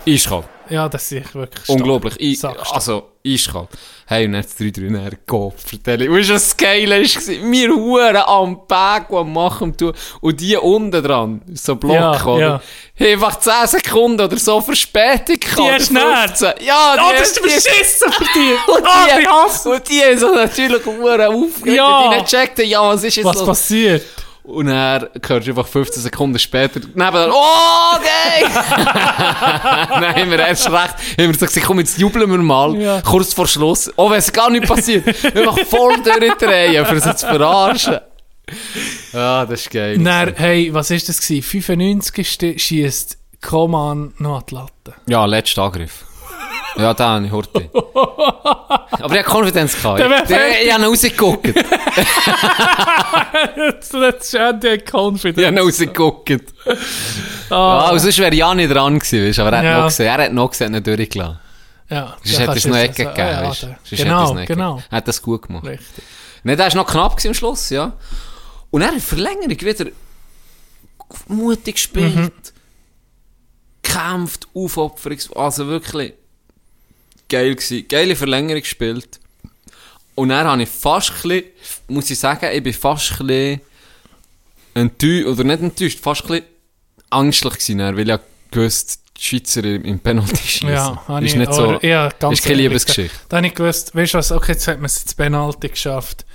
Ja, 0.69 0.89
das 0.89 1.07
sehe 1.09 1.21
ich 1.21 1.33
wirklich. 1.35 1.67
Unglaublich. 1.69 2.19
I, 2.19 2.35
Sackstark. 2.35 2.73
also, 2.75 3.11
eiskalt. 3.25 3.69
Hey, 4.07 4.25
und 4.25 4.33
dann 4.33 4.43
das 4.43 4.55
3-3 4.59 4.91
nachher 4.91 5.17
Kopf 5.25 5.67
vertellen. 5.67 6.11
Weißt 6.13 6.29
du, 6.29 6.33
was 6.35 6.55
geil 6.57 6.91
ist? 6.91 7.27
Wir 7.27 7.69
Huren 7.73 8.17
am 8.17 8.67
Berg 8.67 9.09
und 9.09 9.17
am 9.17 9.33
Machen 9.33 9.63
und 9.71 9.77
tun. 9.79 9.93
Und 10.21 10.39
die 10.39 10.55
unten 10.57 11.03
dran, 11.03 11.41
so 11.53 11.75
Block, 11.75 11.93
Ja, 11.95 12.23
oder? 12.25 12.39
ja. 12.39 12.61
Haben 12.99 13.13
einfach 13.13 13.39
10 13.39 13.67
Sekunden 13.67 14.21
oder 14.21 14.37
so 14.37 14.61
Verspätung 14.61 15.39
gehabt. 15.39 15.71
hast 15.71 15.91
näher. 15.91 16.25
15. 16.27 16.53
Ja, 16.65 16.95
Oh, 16.97 17.09
die- 17.11 17.17
das 17.19 17.27
ist 17.29 17.37
die- 17.37 17.41
beschissen 17.41 18.11
für 18.11 18.23
dich. 18.25 18.67
Und 18.67 18.85
Ah, 18.85 19.05
die, 19.17 19.21
ich 19.23 19.27
hasse 19.27 19.69
und 19.69 19.89
die 19.89 20.01
haben 20.01 20.17
so 20.19 20.33
natürlich 20.35 20.85
Huren 20.85 21.21
aufgeregt, 21.21 21.77
Ja. 21.77 22.09
die 22.09 22.15
nicht 22.17 22.27
checkten, 22.29 22.67
ja, 22.67 22.81
was 22.87 23.03
ist 23.03 23.15
jetzt 23.15 23.25
Was 23.25 23.37
los? 23.37 23.45
passiert? 23.47 24.03
Und 24.45 24.67
dann 24.67 25.07
hörst 25.27 25.47
du 25.47 25.51
einfach 25.51 25.67
15 25.67 26.03
Sekunden 26.03 26.37
später 26.37 26.79
nebenan, 26.79 27.31
oh, 27.31 27.93
geil! 27.95 28.49
dann 29.89 30.15
haben 30.15 30.29
wir 30.31 30.39
erst 30.39 30.67
recht, 30.69 30.75
haben 30.77 31.17
wir 31.17 31.27
gesagt, 31.31 31.59
komm, 31.65 31.79
jetzt 31.79 31.97
jubeln 31.97 32.29
wir 32.29 32.37
mal, 32.37 32.75
Ja. 32.75 33.01
kurz 33.01 33.33
vor 33.33 33.47
Schluss, 33.47 33.91
auch 33.97 34.11
wenn 34.11 34.19
es 34.19 34.31
gar 34.31 34.49
nicht 34.51 34.67
passiert. 34.67 35.05
Wir 35.33 35.45
machen 35.45 35.65
voll 35.65 35.95
durchdrehen, 36.03 36.85
für 36.85 36.99
sie 36.99 37.15
zu 37.15 37.25
verarschen. 37.25 37.97
Ja, 39.13 39.45
das 39.45 39.61
ist 39.61 39.71
geil. 39.71 39.97
Dann, 39.97 40.33
hey, 40.35 40.71
was 40.73 40.91
ist 40.91 41.09
das 41.09 41.19
gewesen? 41.21 41.41
95. 41.41 42.61
schießt 42.61 43.17
Koman 43.41 44.13
noch 44.19 44.37
an 44.37 44.43
die 44.49 44.55
Latte. 44.55 44.93
Ja, 45.07 45.25
letzter 45.25 45.63
Angriff. 45.63 46.05
Ja, 46.77 46.93
da 46.93 47.09
habe 47.09 47.25
ich 47.25 47.31
Horti. 47.31 47.69
Aber 47.73 49.13
ich 49.13 49.19
hatte 49.19 49.23
Konfidenz 49.23 49.81
gehabt. 49.81 49.99
Der 49.99 50.21
Ich, 50.21 50.27
der, 50.27 50.63
ich 50.65 50.73
habe 50.73 50.83
ihn 50.83 50.89
rausgeguckt. 50.89 51.47
Ich 53.55 53.93
jetzt 53.93 53.93
ist 54.33 54.33
der 54.33 54.79
Confidence. 54.91 55.45
habe 55.45 55.55
ihn 55.55 55.59
rausgeguckt. 55.59 56.53
Ja, 57.49 57.89
und 57.91 57.99
sonst 57.99 58.17
wäre 58.19 58.33
Jani 58.33 58.67
dran 58.67 58.99
gewesen, 58.99 59.27
weißt, 59.27 59.39
aber 59.39 59.51
er 59.51 59.57
hat 59.57 59.63
Ja. 59.65 59.77
noch 59.79 59.87
gesehen, 59.87 60.05
er 60.07 60.17
hat 60.25 60.33
noch 60.33 60.49
gesehen, 60.49 60.71
nicht 60.71 60.87
durchgelassen. 60.87 61.39
Ja, 61.89 62.17
Sonst 62.23 62.39
hätte 62.39 62.57
es 62.57 62.65
noch 62.65 62.77
Ecke 62.77 63.03
sagen, 63.03 63.15
gegeben, 63.15 63.27
ah, 63.35 63.43
ja, 63.43 63.49
weißt 63.49 63.63
du? 63.63 63.95
Genau, 63.95 64.33
genau. 64.45 64.81
Er 64.89 64.97
hat 64.97 65.07
das 65.07 65.21
gut 65.21 65.43
gemacht. 65.43 65.65
Richtig. 65.65 66.03
Ne, 66.43 66.55
der 66.55 66.67
war 66.67 66.75
noch 66.75 66.87
knapp 66.87 67.23
am 67.25 67.33
Schluss, 67.33 67.69
ja. 67.69 67.93
Und 68.71 68.81
er 68.81 68.87
hat 68.89 69.01
Verlängerung 69.01 69.49
wieder 69.49 69.85
mutig 71.27 71.75
gespielt. 71.75 72.15
Mhm. 72.15 72.31
gekämpft, 73.83 74.47
aufopferungs... 74.55 75.31
Also 75.33 75.67
wirklich 75.67 76.13
geil 77.29 77.55
gewesen. 77.55 77.87
Geile 77.87 78.15
Verlängerung 78.15 78.61
gespielt. 78.61 79.19
Und 80.15 80.29
dann 80.29 80.47
habe 80.47 80.63
ich 80.63 80.69
fast 80.69 81.11
ein 81.11 81.15
bisschen, 81.29 81.43
muss 81.87 82.09
ich 82.09 82.17
sagen, 82.19 82.47
ich 82.53 82.63
bin 82.63 82.73
fast 82.73 83.19
ein 83.19 83.27
bisschen 83.27 83.61
enttäuscht, 84.73 85.25
oder 85.27 85.43
nicht 85.43 85.61
enttäuscht, 85.61 85.99
fast 85.99 86.23
ein 86.23 86.27
bisschen 86.27 86.45
angstlich 87.09 87.53
gewesen, 87.53 87.77
dann, 87.79 87.95
weil 87.95 88.03
ich 88.03 88.07
ja 88.09 88.19
gewusst, 88.51 88.99
die 89.17 89.21
Schweizer 89.21 89.63
im, 89.63 89.99
Penalty 89.99 90.35
schießen. 90.37 90.69
Ja, 90.69 91.03
ist 91.19 91.25
ich- 91.31 91.35
nicht 91.35 91.53
so, 91.53 91.79
ja, 91.81 92.09
ganz 92.19 92.39
ist 92.39 92.45
keine 92.45 92.57
Liebesgeschichte. 92.61 93.17
Da 93.29 93.37
habe 93.37 93.47
ich 93.47 93.53
gewusst, 93.55 93.95
weißt 93.95 94.13
du 94.13 94.17
was, 94.17 94.31
okay, 94.31 94.53
jetzt 94.53 94.67
hat 94.67 94.77
man 94.77 94.85
es 94.85 95.01
ins 95.03 95.15
Penalty 95.15 95.69
geschafft. 95.69 96.25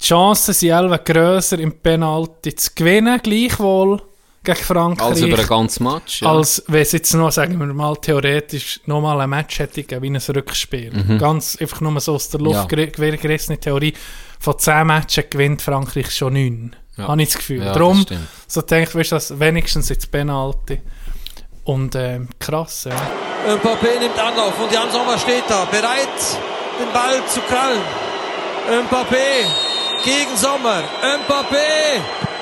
Die 0.00 0.04
Chancen 0.06 0.54
sind 0.54 0.70
elf 0.70 1.04
grösser 1.04 1.58
im 1.58 1.72
Penalty 1.72 2.54
zu 2.54 2.70
gewinnen, 2.74 3.20
gleichwohl 3.22 4.02
gegen 4.44 4.58
Frankreich. 4.58 5.06
Also 5.08 5.26
über 5.26 5.38
einen 5.38 5.46
ganzen 5.48 5.84
Match, 5.84 6.22
ja. 6.22 6.30
Als 6.30 6.62
wenn 6.68 6.82
es 6.82 6.92
jetzt 6.92 7.12
noch, 7.14 7.32
sagen 7.32 7.58
wir 7.58 7.66
mal, 7.66 7.96
theoretisch 7.96 8.80
nochmal 8.86 9.20
ein 9.22 9.30
Match 9.30 9.58
hätte 9.58 9.82
gegeben, 9.82 10.02
wie 10.02 10.10
ein 10.10 10.16
Rückspiel. 10.36 11.18
Ganz 11.18 11.56
einfach 11.60 11.80
nur 11.80 11.98
so 12.00 12.14
aus 12.14 12.28
der 12.28 12.40
Luft 12.40 12.70
Mhm. 12.70 12.78
Ja. 12.78 12.84
geri- 12.86 13.16
gerissene 13.16 13.58
Theorie. 13.58 13.94
Von 14.38 14.58
10 14.58 14.86
Matches 14.86 15.24
gewinnt 15.30 15.62
Frankreich 15.62 16.10
schon 16.14 16.34
9. 16.34 16.76
Ja. 16.96 17.08
Habe 17.08 17.22
ich 17.22 17.28
das 17.30 17.38
Gefühl. 17.38 17.58
Ja, 17.60 17.64
das 17.66 17.74
Darum, 17.78 18.00
stimmt. 18.02 18.20
so 18.46 18.60
denke 18.62 18.90
ich, 18.90 18.94
weißt 18.94 19.10
du, 19.12 19.16
das 19.16 19.40
wenigstens 19.40 19.90
ins 19.90 20.06
Penalty. 20.06 20.80
Und 21.64 21.94
ähm, 21.96 22.28
krass, 22.38 22.84
ja. 22.84 22.92
Mbappé 23.54 23.98
nimmt 23.98 24.18
Anlauf 24.18 24.52
und 24.62 24.70
Jan 24.70 24.90
Sommer 24.92 25.16
steht 25.18 25.44
da, 25.48 25.64
bereit, 25.64 26.08
den 26.78 26.92
Ball 26.92 27.20
zu 27.26 27.40
krallen. 27.40 27.80
Mbappé 28.68 29.46
gegen 30.04 30.36
Sommer. 30.36 30.82
Mbappé. 31.02 32.33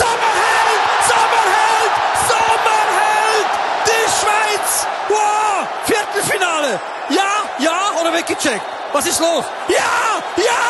Sommer 0.00 0.32
hält! 0.44 0.82
Sommer 1.10 1.44
hält! 1.56 1.94
Sommer 2.30 2.82
hält! 3.00 3.50
Die 3.88 4.06
Schweiz! 4.18 4.86
Wow! 5.08 5.66
Viertelfinale! 5.86 6.80
Ja, 7.08 7.32
ja 7.58 7.78
oder 8.00 8.12
weggecheckt? 8.12 8.66
Was 8.92 9.06
ist 9.06 9.20
los? 9.20 9.44
Ja, 9.68 10.22
ja! 10.36 10.62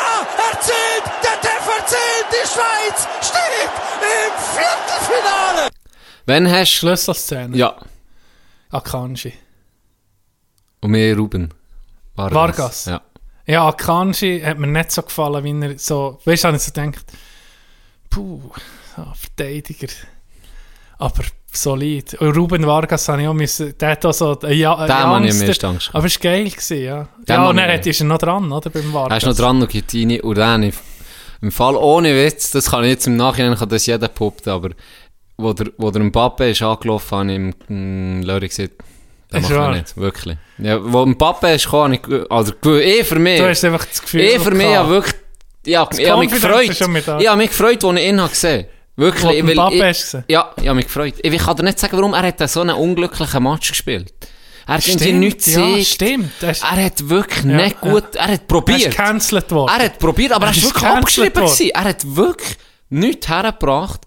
Erzählt! 0.49 1.03
Der 1.23 1.41
Treffer 1.41 1.85
zählt! 1.85 2.27
Die 2.31 2.47
Schweiz 2.47 3.07
steht 3.21 3.73
im 4.01 4.33
Viertelfinale! 4.55 5.69
Wenn 6.25 6.49
hast 6.49 6.71
du... 6.71 6.77
Schlüsselszene. 6.77 7.57
Ja. 7.57 7.75
Akanji. 8.69 9.33
Und 10.81 10.91
mir 10.91 11.17
Ruben. 11.17 11.53
Vargas. 12.15 12.35
Vargas. 12.35 12.85
Ja. 12.85 13.01
Ja, 13.45 13.67
Akanji 13.67 14.41
hat 14.41 14.57
mir 14.57 14.67
nicht 14.67 14.91
so 14.91 15.01
gefallen, 15.01 15.43
wie 15.43 15.67
er 15.67 15.79
so, 15.79 16.19
weißt 16.23 16.43
du, 16.43 16.47
habe 16.47 16.57
ich 16.57 16.63
so 16.63 16.71
gedacht, 16.71 17.05
puh, 18.09 18.41
so, 18.97 19.03
Verteidiger. 19.15 19.87
Aber 20.99 21.23
solid. 21.53 22.15
Und 22.15 22.35
Ruben 22.35 22.65
Vargas 22.65 23.07
habe 23.07 23.21
ich 23.21 23.27
auch 23.27 23.33
müssen, 23.33 23.77
der 23.77 23.89
hat 23.91 24.05
auch 24.05 24.13
so, 24.13 24.37
ein 24.41 24.57
ja, 24.57 24.75
Den 24.85 24.93
habe 24.95 25.25
ich 25.27 25.63
am 25.63 25.69
Angst. 25.71 25.89
Aber 25.93 26.05
es 26.07 26.15
war 26.15 26.21
geil, 26.31 26.49
gewesen, 26.49 26.81
ja. 26.83 27.03
Den 27.03 27.07
ja, 27.27 27.37
habe 27.37 27.49
und 27.49 27.57
dann 27.57 27.79
ich- 27.79 27.85
ist 27.87 28.01
er 28.01 28.05
noch 28.07 28.17
dran, 28.17 28.51
oder, 28.51 28.69
beim 28.69 28.91
Vargas. 28.93 29.11
Er 29.13 29.17
ist 29.29 29.37
noch 29.37 29.45
dran, 29.45 29.59
noch 29.59 29.67
Gittini 29.67 30.19
und 30.21 30.37
dann 30.37 30.63
im- 30.63 30.73
im 31.41 31.51
Fall 31.51 31.75
ohne 31.75 32.15
Witz, 32.15 32.51
das 32.51 32.71
kann 32.71 32.83
ich 32.83 32.89
jetzt 32.91 33.07
im 33.07 33.15
Nachhinein, 33.15 33.55
kann 33.55 33.69
das 33.69 33.85
jeder 33.85 34.07
poppt, 34.07 34.47
aber 34.47 34.71
wo 35.37 35.53
der, 35.53 35.67
wo 35.77 35.91
der 35.91 36.01
Mbappe 36.03 36.49
ist 36.49 36.63
angelaufen, 36.63 37.15
habe 37.17 37.29
ich 37.31 37.35
im 37.35 38.19
mm, 38.19 38.23
Lörri 38.23 38.47
gesagt, 38.47 38.71
das 39.29 39.47
wahr? 39.51 39.69
er 39.71 39.75
nicht, 39.77 39.95
wirklich. 39.97 40.35
Ja, 40.57 40.79
wo 40.81 41.05
Mbappe 41.05 41.53
ist 41.53 41.65
gekommen, 41.65 41.83
habe 41.83 41.95
ich, 41.95 42.01
ge- 42.01 42.25
also 42.29 42.53
eh 42.79 43.03
für 43.03 43.19
mich, 43.19 43.39
Du 43.39 43.47
hast 43.47 43.63
einfach 43.63 43.85
das 43.85 44.01
Gefühl, 44.01 44.21
eh 44.21 44.39
für 44.39 44.51
mich, 44.51 44.67
ja 44.67 44.87
wirklich, 44.89 45.13
ja, 45.67 45.87
ich 45.95 46.09
habe 46.09 46.21
mich 46.21 46.31
gefreut, 46.31 46.63
ich 46.69 46.81
habe 46.81 47.37
mich 47.37 47.49
gefreut, 47.49 47.83
als 47.83 47.99
ich 47.99 48.07
ihn 48.07 48.19
habe 48.19 48.29
gesehen 48.29 48.65
Wirklich, 48.97 49.23
Wo 49.23 49.47
will- 49.47 49.53
Mbappe 49.55 49.75
ich- 49.75 49.81
hast 49.83 50.01
gesehen? 50.01 50.23
Ja, 50.27 50.51
ich 50.57 50.65
habe 50.67 50.75
mich 50.75 50.85
gefreut. 50.87 51.13
Ich, 51.21 51.31
ich 51.33 51.41
kann 51.41 51.55
dir 51.55 51.63
nicht 51.63 51.79
sagen, 51.79 51.95
warum, 51.97 52.13
er 52.13 52.23
hat 52.23 52.49
so 52.49 52.61
einen 52.61 52.75
unglücklichen 52.75 53.43
Match 53.43 53.69
gespielt. 53.69 54.13
Er 54.65 54.73
hat 54.75 54.87
irgendwie 54.87 55.13
nichts 55.13 55.45
ja, 55.45 55.65
gezeigt. 55.65 55.85
stimmt. 55.87 56.31
Er 56.41 56.51
ist- 56.51 56.63
Er 56.63 56.83
hat 56.85 57.07
wirklich 57.09 57.45
Ja, 57.45 57.51
nicht 57.55 57.77
ja. 57.81 57.89
gut, 57.91 58.15
er 58.15 58.21
hat 58.23 58.29
Er 58.29 58.33
ist 58.33 58.47
probiert. 58.47 58.81
gecancelt 58.91 59.51
worden. 59.51 59.71
Er 59.77 59.85
hat 59.85 59.99
probiert, 59.99 60.31
aber 60.33 60.47
er, 60.47 60.51
Er 60.51 60.57
ist 60.57 60.63
wirklich 60.65 60.83
abgeschrieben 60.83 61.35
worden. 61.35 61.45
gewesen. 61.45 61.69
Er 61.73 61.83
hat 61.83 62.15
wirklich 62.15 62.57
nichts 62.89 63.27
hergebracht. 63.29 64.01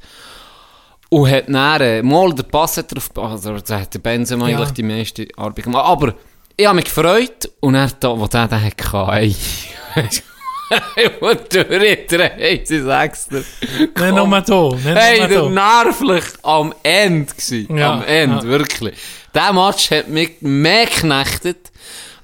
Und 1.08 1.30
hat 1.30 1.48
dann, 1.48 1.80
äh, 1.80 2.02
mal 2.02 2.32
den 2.32 2.46
Pass 2.48 2.76
hat 2.76 2.92
er 2.92 2.98
auf, 2.98 3.10
also 3.16 3.58
da 3.58 3.80
hat 3.80 3.94
der 3.94 3.98
Benzema 4.00 4.48
Ja. 4.48 4.58
eigentlich 4.58 4.70
die 4.72 4.82
meiste 4.82 5.26
Arbeit 5.36 5.64
gemacht. 5.64 5.84
Aber 5.86 6.14
ich 6.56 6.66
habe 6.66 6.76
mich 6.76 6.84
gefreut 6.84 7.50
und 7.60 7.74
er 7.74 7.88
da, 7.98 8.16
wo 8.18 8.26
der 8.26 8.46
den 8.48 8.62
hatte, 8.62 9.12
ey. 9.12 9.34
Und 11.20 11.52
du 11.52 11.60
Ritter, 11.68 12.30
hey, 12.36 12.62
sie 12.64 12.80
sag's 12.80 13.26
dir. 13.28 13.44
Nicht 13.78 13.96
da, 13.96 14.24
nicht 14.24 14.84
Hey, 14.84 15.26
der 15.28 15.48
nervlich 15.48 16.24
am 16.42 16.72
Ende 16.82 17.32
gsi. 17.34 17.66
Ja, 17.74 17.94
am 17.94 18.04
Ende, 18.04 18.36
ja. 18.36 18.44
wirklich. 18.44 18.96
Der 19.34 19.52
Match 19.52 19.90
hat 19.90 20.08
mich 20.08 20.36
mehr 20.40 20.86
geknechtet 20.86 21.70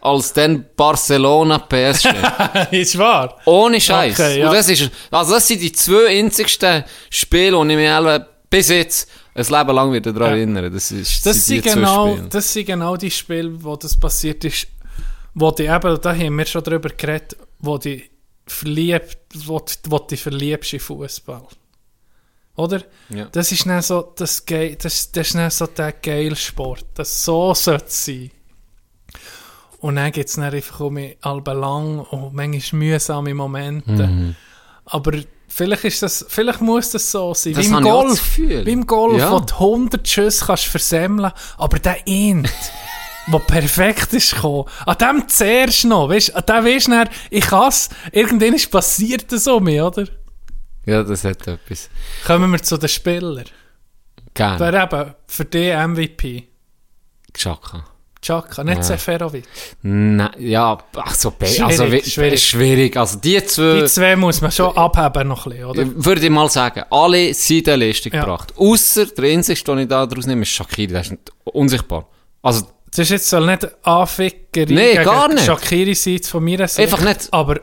als 0.01 0.33
dann 0.33 0.65
Barcelona 0.77 1.59
PSG. 1.59 2.09
ist 2.71 2.97
wahr. 2.99 3.37
Ohne 3.45 3.81
Scheiß. 3.81 4.15
Okay, 4.19 4.41
ja. 4.41 4.49
Und 4.49 4.55
das 4.55 4.69
ist, 4.69 4.91
also 5.11 5.35
das 5.35 5.49
sind 5.49 5.63
die 5.63 5.73
zwei 5.73 6.19
einzigsten 6.21 6.85
Spiele, 7.11 7.61
die 7.67 7.73
ich 7.73 7.77
mich 7.77 8.21
bis 8.49 8.69
jetzt 8.69 9.11
ein 9.35 9.45
Leben 9.45 9.75
lang 9.75 9.93
wieder 9.93 10.13
daran 10.13 10.31
Ja. 10.31 10.37
erinnere. 10.37 10.71
Das, 10.71 10.91
ist, 10.93 11.27
Das 11.27 11.45
sind 11.47 11.65
genau, 11.65 12.13
Spiele. 12.15 12.29
das 12.29 12.53
sind 12.53 12.67
genau 12.67 12.97
die 12.97 13.11
Spiele, 13.11 13.53
wo 13.63 13.77
das 13.77 13.99
passiert 13.99 14.45
ist, 14.45 14.69
wo 15.35 15.51
die 15.51 15.65
eben, 15.65 16.01
da 16.01 16.15
haben 16.15 16.39
wir 16.39 16.47
schon 16.47 16.63
drüber 16.63 16.89
geredet, 16.91 17.37
wo 17.59 17.77
die 17.77 18.09
verliebt, 18.47 19.19
wo, 19.35 19.59
die- 19.61 19.75
wo 19.91 19.99
die 19.99 20.17
verliebst 20.17 20.73
in 20.73 20.81
Fußball. 20.81 21.43
Oder? 22.57 22.83
Ja. 23.11 23.27
Das 23.33 23.53
ist 23.53 23.67
dann 23.67 23.83
so, 23.83 24.13
das, 24.17 24.45
Ge- 24.47 24.77
das, 24.81 25.13
das 25.13 25.35
ist 25.35 25.59
so 25.59 25.67
der 25.67 25.93
geile 25.93 26.37
Sport. 26.37 26.87
Das 26.95 27.25
so 27.25 27.53
sollte 27.55 27.85
es 27.87 28.05
sein. 28.07 28.31
Und 29.81 29.97
dann 29.97 30.11
gibt 30.11 30.29
es 30.31 30.39
einfach 30.39 30.81
um 30.81 30.97
lang 30.97 31.99
und 32.01 32.33
manchmal 32.35 32.79
mühsame 32.79 33.35
Momente. 33.35 34.07
Mhm. 34.07 34.37
Aber 34.87 35.13
vielleicht 35.49 35.85
ist 35.85 36.03
das, 36.03 36.25
vielleicht 36.29 36.61
muss 36.63 36.91
das 36.91 37.11
so 37.11 37.35
sein. 37.35 37.53
Das 37.53 37.65
wie 37.65 37.69
im 37.69 37.75
habe 37.75 37.85
ich 37.87 37.91
auch 37.93 38.03
das 38.05 38.09
Golf. 38.13 38.21
Gefühl. 38.23 38.67
Wie 38.67 38.73
im 38.73 38.87
Golf, 38.87 39.19
Ja. 39.19 39.33
wo 39.33 39.41
du 39.41 39.55
100 39.55 40.09
Schüsse 40.09 40.47
kannst 40.47 40.65
versemmeln, 40.67 41.33
aber 41.59 41.79
der 41.79 42.07
Int, 42.07 42.51
der 43.33 43.39
perfekt 43.41 44.13
ist 44.13 44.35
gekommen, 44.35 44.65
an 44.87 44.97
dem 44.99 45.29
zuerst 45.29 45.85
noch, 45.85 46.09
weißt, 46.09 46.35
an 46.37 46.45
dem 46.47 46.65
weisst 46.65 46.87
du 46.87 46.91
dann, 46.93 47.09
ich 47.31 47.47
kann's, 47.47 47.89
irgendwann 48.13 48.55
ist 48.55 48.71
passiert 48.71 49.31
das 49.33 49.47
um 49.47 49.65
mich, 49.65 49.81
oder? 49.81 50.07
Ja, 50.85 51.03
das 51.03 51.25
hat 51.25 51.47
etwas. 51.47 51.91
Kommen 52.25 52.51
wir 52.53 52.63
zu 52.63 52.77
den 52.77 52.89
Spielern. 52.89 53.45
Gerne. 54.35 54.61
Wer 54.61 54.83
eben 54.85 55.15
für 55.27 55.45
die 55.45 55.71
MVP? 55.75 56.45
Geschacka. 57.33 57.85
Chaka, 58.23 58.65
nicht 58.65 58.79
Ja. 58.79 58.83
Seferovic. 58.83 59.45
Nein, 59.83 60.31
ja, 60.39 60.79
ach 60.97 61.15
so, 61.15 61.33
Schwierig, 61.39 61.63
also, 61.63 61.93
wie- 61.93 62.03
schwierig. 62.03 62.43
schwierig. 62.43 62.97
Also, 62.97 63.19
die 63.19 63.45
zwei, 63.45 63.81
Die 63.83 63.87
zwei 63.87 64.17
muss 64.17 64.41
man 64.41 64.51
schon 64.51 64.77
abheben 64.77 65.29
noch 65.29 65.47
ein 65.47 65.51
bisschen, 65.53 65.65
oder? 65.67 66.05
würde 66.05 66.25
ich 66.25 66.31
mal 66.31 66.51
sagen, 66.51 66.83
alle 66.91 67.33
sind 67.35 67.59
in 67.59 67.65
der 67.65 67.77
Liste 67.77 68.09
Ja. 68.09 68.21
gebracht. 68.21 68.53
Ausser 68.57 69.07
der 69.07 69.25
einzige, 69.31 69.63
den 69.63 69.79
ich 69.81 69.89
da 69.89 70.07
draus 70.07 70.27
nehme, 70.27 70.43
ist 70.43 70.49
Shakiri. 70.49 70.89
Der 70.89 71.03
ist 71.03 71.15
unsichtbar. 71.45 72.09
Also, 72.43 72.67
Das 72.97 73.05
ist 73.07 73.11
jetzt 73.11 73.29
soll 73.29 73.47
nicht 73.47 73.69
Anfickerei 73.87 74.65
Nee, 74.73 74.95
gar 75.05 75.29
nicht. 75.29 75.45
Shakiri 75.45 75.95
sein 75.95 76.23
von 76.23 76.43
mir 76.45 76.67
Sicht. 76.67 76.81
Einfach 76.81 77.05
nicht. 77.05 77.29
Aber 77.33 77.61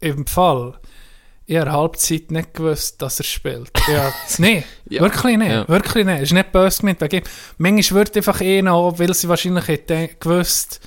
im 0.00 0.26
Fall, 0.26 0.74
ich 1.44 1.56
habe 1.58 1.72
Halbzeit 1.72 2.30
nicht 2.30 2.54
gewusst, 2.54 3.00
dass 3.02 3.20
er 3.20 3.24
spielt. 3.24 3.70
Ja, 3.92 4.12
nee, 4.38 4.64
Ja. 4.88 5.02
wirklich 5.02 5.36
nicht. 5.36 5.50
Ja. 5.50 5.68
Wirklich 5.68 6.04
nicht. 6.06 6.22
Ist 6.22 6.32
nicht 6.32 6.52
böse 6.52 6.80
gemeint. 6.80 7.00
wegen. 7.00 7.22
Manchmal 7.58 8.00
wird 8.00 8.16
einfach 8.16 8.40
eh 8.40 8.62
noch, 8.62 8.98
weil 8.98 9.12
sie 9.14 9.28
wahrscheinlich 9.28 9.68
hätte 9.68 10.08
gewusst, 10.18 10.80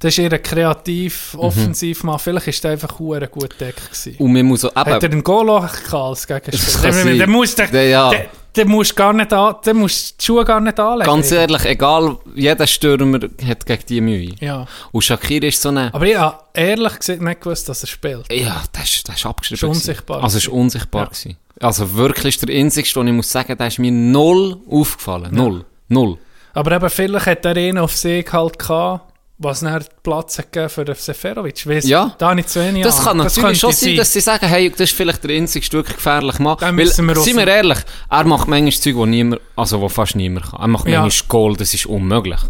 das 0.00 0.14
ist 0.14 0.18
eher 0.18 0.32
ein 0.32 0.42
kreativ, 0.42 1.34
offensiv 1.38 2.02
Mann. 2.02 2.18
Vielleicht 2.18 2.48
ist 2.48 2.64
der 2.64 2.72
einfach 2.72 2.98
hure 2.98 3.28
gut 3.28 3.54
deckt 3.60 3.84
gewesen. 3.88 4.16
und 4.18 4.32
man 4.32 4.44
muss 4.46 4.64
eben, 4.64 4.74
Hat 4.74 5.02
er 5.02 5.10
einen 5.10 5.22
Goal 5.22 5.48
auch 5.48 5.92
als 5.92 6.26
Gegenspieler? 6.26 6.92
Der, 7.04 7.14
der, 7.18 7.26
muss, 7.28 7.54
der, 7.54 7.68
Der- 7.68 7.88
ja. 7.88 8.10
der, 8.10 8.26
der 8.56 8.66
musst 8.66 8.94
gar 8.96 9.12
nicht 9.12 9.32
an, 9.32 9.56
der 9.64 9.74
musst 9.74 10.20
die 10.20 10.24
Schuhe 10.26 10.44
gar 10.44 10.60
nicht 10.60 10.78
anlegen. 10.78 11.06
ganz 11.10 11.30
ehrlich, 11.32 11.64
egal, 11.64 12.18
jeder 12.34 12.66
Stürmer 12.66 13.20
hat 13.46 13.64
gegen 13.66 13.82
die 13.88 14.00
Mühe. 14.00 14.34
Ja. 14.40 14.66
Und 14.92 15.02
Shakiri 15.02 15.48
ist 15.48 15.62
so 15.62 15.70
eine, 15.70 15.92
Aber 15.94 16.06
ich 16.06 16.16
habe 16.16 16.38
ehrlich 16.52 16.98
gesagt 16.98 17.22
nicht 17.22 17.40
gewusst, 17.40 17.68
dass 17.68 17.82
er 17.82 17.86
spielt. 17.88 18.30
ja, 18.32 18.62
das 18.72 18.84
ist, 18.84 19.08
das 19.08 19.16
ist 19.16 19.26
abgeschrieben. 19.26 19.54
Ist 19.56 19.60
gewesen. 19.62 19.76
unsichtbar 19.78 20.22
Also, 20.22 20.36
es 20.38 20.44
ist 20.44 20.50
gewesen. 20.50 20.60
unsichtbar 20.62 21.02
Ja. 21.02 21.08
gewesen. 21.08 21.36
Also, 21.60 21.94
wirklich 21.94 22.38
der 22.38 22.54
einzigste, 22.54 22.98
und 23.00 23.06
ich 23.08 23.12
muss 23.14 23.30
sagen, 23.30 23.56
der 23.56 23.66
ist 23.68 23.78
mir 23.78 23.92
null 23.92 24.58
aufgefallen. 24.70 25.28
Null. 25.34 25.64
Null. 25.88 26.18
Aber 26.54 26.72
eben, 26.72 26.90
vielleicht 26.90 27.26
hat 27.26 27.44
er 27.46 27.56
einen 27.56 27.78
auf 27.78 27.96
Sieg 27.96 28.32
halt 28.32 28.58
gehabt, 28.58 29.11
was 29.42 29.60
dann 29.60 29.84
Platz 30.02 30.38
hat 30.38 30.52
gegeben 30.52 30.68
für 30.70 30.84
den 30.84 30.94
Seferovic. 30.94 31.66
Weiss, 31.66 31.86
Ja. 31.86 32.14
Da 32.18 32.32
ich 32.34 32.46
zu 32.46 32.60
wenig 32.60 32.82
Das 32.82 33.02
kann 33.04 33.16
natürlich 33.16 33.42
könnte 33.44 33.58
schon 33.58 33.72
sein, 33.72 33.96
dass 33.96 34.12
sie 34.12 34.20
sagen, 34.20 34.46
hey, 34.46 34.70
das 34.70 34.80
ist 34.80 34.92
vielleicht 34.96 35.22
der 35.24 35.30
einzigste 35.36 35.76
wirklich 35.76 35.96
gefährliche 35.96 36.42
Mann. 36.42 36.56
Weil, 36.60 36.76
wir 36.76 36.86
seien 36.88 37.10
aus- 37.10 37.26
wir 37.26 37.46
ehrlich, 37.48 37.78
er 38.10 38.24
macht 38.24 38.48
manchmal 38.48 38.72
Zeug, 38.72 38.94
wo 38.96 39.06
niemand, 39.06 39.40
also 39.56 39.80
wo 39.80 39.88
fast 39.88 40.16
niemand 40.16 40.46
kann. 40.50 40.60
Er 40.60 40.68
macht 40.68 40.88
Ja. 40.88 41.00
manchmal 41.02 41.28
Goal, 41.28 41.56
das 41.56 41.74
ist 41.74 41.86
unmöglich. 41.86 42.40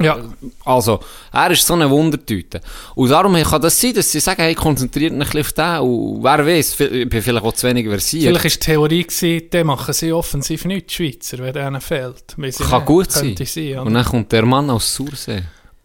Ja. 0.00 0.18
Also, 0.64 1.00
er 1.32 1.50
ist 1.50 1.66
so 1.66 1.74
eine 1.74 1.88
Wundertüte. 1.90 2.60
Und 2.94 3.10
darum 3.10 3.34
kann 3.34 3.60
das 3.62 3.80
sein, 3.80 3.94
dass 3.94 4.10
sie 4.10 4.20
sagen, 4.20 4.42
hey, 4.42 4.54
konzentriert 4.54 5.12
euch 5.12 5.18
ein 5.18 5.18
bisschen 5.18 5.40
auf 5.40 5.52
den. 5.52 5.78
Und 5.90 6.22
wer 6.24 6.46
weiß, 6.46 6.80
ich 6.80 7.08
bin 7.08 7.22
vielleicht 7.22 7.44
auch 7.44 7.52
zu 7.52 7.66
wenig 7.68 7.86
versiert. 7.88 8.24
Vielleicht 8.36 8.44
war 8.44 8.50
die 8.50 8.58
Theorie, 8.58 9.02
gewesen, 9.04 9.50
die 9.52 9.64
machen 9.64 9.92
sie 9.94 10.12
offensiv 10.12 10.64
nicht, 10.64 10.90
die 10.90 10.94
Schweizer, 10.94 11.38
wenn 11.38 11.52
denen 11.52 11.80
fehlt. 11.80 12.24
Kann 12.36 12.44
nicht. 12.44 12.86
gut 12.86 13.10
sein. 13.12 13.34
Sein. 13.44 13.78
Und 13.80 13.94
dann 13.94 14.04
kommt 14.04 14.32
der 14.32 14.44
Mann 14.44 14.70
aus 14.70 14.94
Sursee 14.94 15.42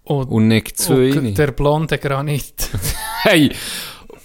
und, 0.10 0.26
und 0.30 0.48
nickt 0.48 0.78
zwei 0.78 1.13
und 1.15 1.38
der 1.38 1.52
blonde 1.52 1.98
Granit. 1.98 2.69
Hey, 3.22 3.52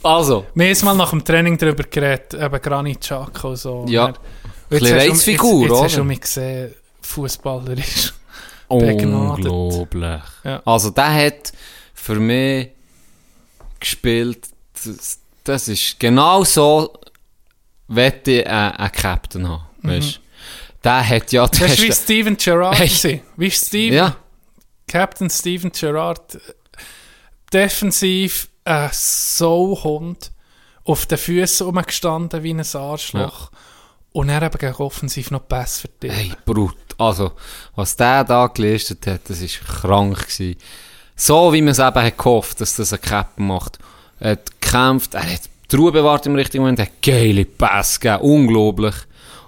also, 0.02 0.46
Wir 0.54 0.72
haben 0.72 0.84
mal 0.84 0.94
nach 0.94 1.10
dem 1.10 1.24
Training 1.24 1.58
darüber 1.58 1.82
geredet, 1.82 2.34
eben 2.34 2.62
Granit 2.62 3.00
Xhaka 3.00 3.48
und 3.48 3.56
so. 3.56 3.84
Ja. 3.88 4.06
Und 4.06 4.18
Ein 4.70 4.78
jetzt 4.78 4.92
Reizfigur, 4.92 5.62
jetzt, 5.62 5.70
jetzt 5.70 5.82
hast 5.82 5.92
oder? 5.94 6.02
du 6.02 6.04
mich 6.04 6.20
gesehen, 6.20 6.74
Fußballer 7.02 7.78
ist. 7.78 8.14
Unglaublich. 8.68 10.22
Ja. 10.44 10.62
Also, 10.64 10.90
der 10.90 11.14
hat 11.26 11.52
für 11.92 12.14
mich 12.14 12.68
gespielt, 13.80 14.46
das, 14.84 15.18
das 15.42 15.68
ist 15.68 15.98
genau 15.98 16.44
so, 16.44 16.92
wette 17.88 18.30
ich 18.30 18.46
einen, 18.46 18.72
einen 18.72 18.92
Captain 18.92 19.48
haben. 19.48 19.64
Weißt? 19.82 20.20
Der 20.82 21.08
hat 21.08 21.32
ja... 21.32 21.46
Das 21.46 21.60
ist 21.60 21.82
wie 21.82 21.92
Steven 21.92 22.36
Gerrard. 22.36 22.78
Hey. 22.78 23.22
Wie 23.36 23.50
Steven, 23.50 23.96
ja, 23.96 24.16
Captain 24.94 25.28
Steven 25.28 25.72
Gerrard. 25.72 26.38
Defensiv 27.52 28.48
ein 28.62 28.90
Sauhund. 28.92 30.30
Auf 30.84 31.06
den 31.06 31.18
Füßen 31.18 31.66
rumgestanden 31.66 32.44
wie 32.44 32.54
ein 32.54 32.60
Arschloch. 32.60 33.50
Und 34.12 34.28
er 34.28 34.42
eben 34.42 34.56
gegen 34.56 34.74
offensiv 34.74 35.32
noch 35.32 35.48
Pass 35.48 35.82
dich. 36.00 36.12
hey, 36.12 36.32
Brut. 36.44 36.76
Also, 36.96 37.32
was 37.74 37.96
der 37.96 38.22
da 38.22 38.46
geleistet 38.46 39.04
hat, 39.08 39.28
das 39.28 39.40
ist 39.40 39.64
krank 39.66 40.28
gewesen. 40.28 40.60
So 41.16 41.52
wie 41.52 41.62
man 41.62 41.72
es 41.72 41.80
eben 41.80 42.00
hat 42.00 42.16
gehofft, 42.16 42.60
dass 42.60 42.76
das 42.76 42.92
ein 42.92 43.00
Captain 43.00 43.48
macht. 43.48 43.80
Er 44.20 44.32
hat 44.32 44.60
gekämpft, 44.60 45.14
er 45.14 45.28
hat 45.28 45.40
die 45.72 45.74
Ruhe 45.74 45.90
bewahrt 45.90 46.26
im 46.26 46.36
richtigen 46.36 46.62
Moment, 46.62 46.78
er 46.78 46.86
hat 46.86 47.02
geile 47.02 47.44
Pässe 47.44 47.98
gegeben, 47.98 48.22
unglaublich. 48.22 48.94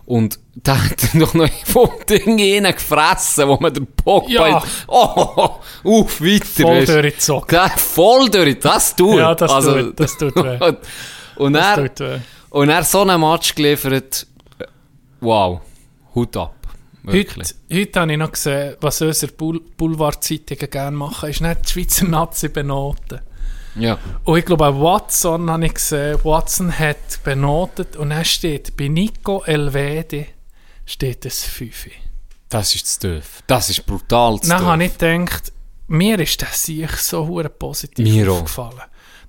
Und 0.07 0.39
da 0.55 0.85
hat 0.85 1.15
er 1.15 1.21
doch 1.21 1.35
noch 1.35 1.51
vom 1.65 1.91
Ding 2.09 2.37
gefressen, 2.63 3.49
wo 3.49 3.57
man 3.61 3.75
den 3.75 3.87
Bock 4.05 4.29
Ja. 4.29 4.63
Oh, 4.87 5.59
auf, 5.83 6.21
weiter. 6.21 6.45
Voll 6.47 6.77
weisst. 6.81 6.89
durchgezogen. 6.95 7.49
Der 7.49 7.71
voll 7.71 8.31
durch, 8.31 8.59
das 8.61 8.95
tut. 8.95 9.19
Ja, 9.19 9.35
das 9.35 9.51
also, 9.53 9.83
tut, 9.83 10.01
das 10.01 10.17
tut 10.17 10.37
weh. 10.37 10.59
und, 11.37 11.53
Das 11.53 11.77
er, 11.79 11.89
tut 11.89 12.01
weh. 12.01 12.19
und 12.51 12.69
er 12.69 12.85
so 12.85 13.01
einen 13.03 13.21
Match 13.21 13.55
geliefert, 13.57 14.27
wow, 15.21 15.61
Hut 16.15 16.37
ab. 16.37 16.55
Heute, 17.05 17.13
Wirklich. 17.13 17.55
heute 17.73 18.01
habe 18.01 18.13
ich 18.13 18.19
noch 18.19 18.33
gesehen, 18.33 18.77
was 18.81 19.01
unsere 19.01 19.33
Boul 19.33 19.61
Boulevardzeitungen 19.77 20.71
gerne 20.71 20.97
machen, 20.97 21.31
ist 21.31 21.41
nicht 21.41 21.61
die 21.67 21.73
Schweizer 21.73 22.07
Nazi 22.07 22.49
benoten. 22.49 23.21
Ja. 23.79 23.99
Und 24.25 24.39
ich 24.39 24.45
glaube, 24.45 24.67
auch 24.67 24.81
Watson 24.81 25.51
habe 25.51 25.67
ich 25.67 25.75
gesehen. 25.75 26.19
Watson 26.25 26.77
hat 26.77 27.23
benotet 27.25 27.97
und 27.97 28.11
dann 28.11 28.25
steht, 28.25 28.77
bei 28.77 28.89
Nico 28.89 29.43
Elvedi 29.45 30.27
steht 30.85 31.27
es 31.27 31.45
5. 31.45 31.89
Das 32.49 32.75
ist 32.75 33.01
zu 33.01 33.15
doof. 33.15 33.43
Das 33.47 33.71
ist 33.71 33.85
brutal 33.85 34.41
zu 34.41 34.49
Dann 34.49 34.65
habe 34.65 34.85
ich 34.85 34.97
gedacht, 34.97 35.53
mir 35.89 36.19
ist 36.19 36.41
der 36.41 36.49
Sieg 36.53 36.91
so 36.93 37.27
hure 37.27 37.49
positiv 37.49 38.07
Mir 38.07 38.31
aufgefallen. 38.31 38.83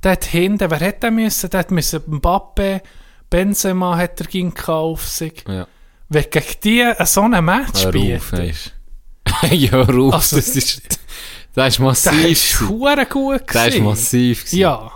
Der 0.03 0.13
hat 0.13 0.25
hinten, 0.25 0.69
wer 0.69 0.79
hätte 0.79 1.11
müssen? 1.11 1.49
Der 1.49 1.61
hat 1.61 1.71
müssen 1.71 2.01
Mbappe, 2.05 2.81
Benzema 3.29 3.97
hat 3.97 4.21
er 4.21 4.27
ging 4.27 4.55
auf 4.67 5.07
sich. 5.07 5.43
Ja. 5.47 5.67
Wenn 6.09 6.29
gegen 6.29 6.55
die 6.63 6.93
so 7.05 7.21
ein 7.21 7.43
Match 7.43 7.85
ja, 9.51 9.71
hör 9.71 9.99
auf. 9.99 10.13
Also, 10.13 10.37
das 10.37 10.55
ist, 10.55 10.99
das 11.57 11.69
ist 11.69 11.79
massiv. 11.79 12.13
ist 12.13 12.59
gewesen. 12.59 12.69
hure 12.69 13.05
gut 13.07 13.41
Das 13.51 13.67
ist 13.69 13.81
massiv. 13.81 14.41
gewesen. 14.41 14.59
Ja. 14.59 14.91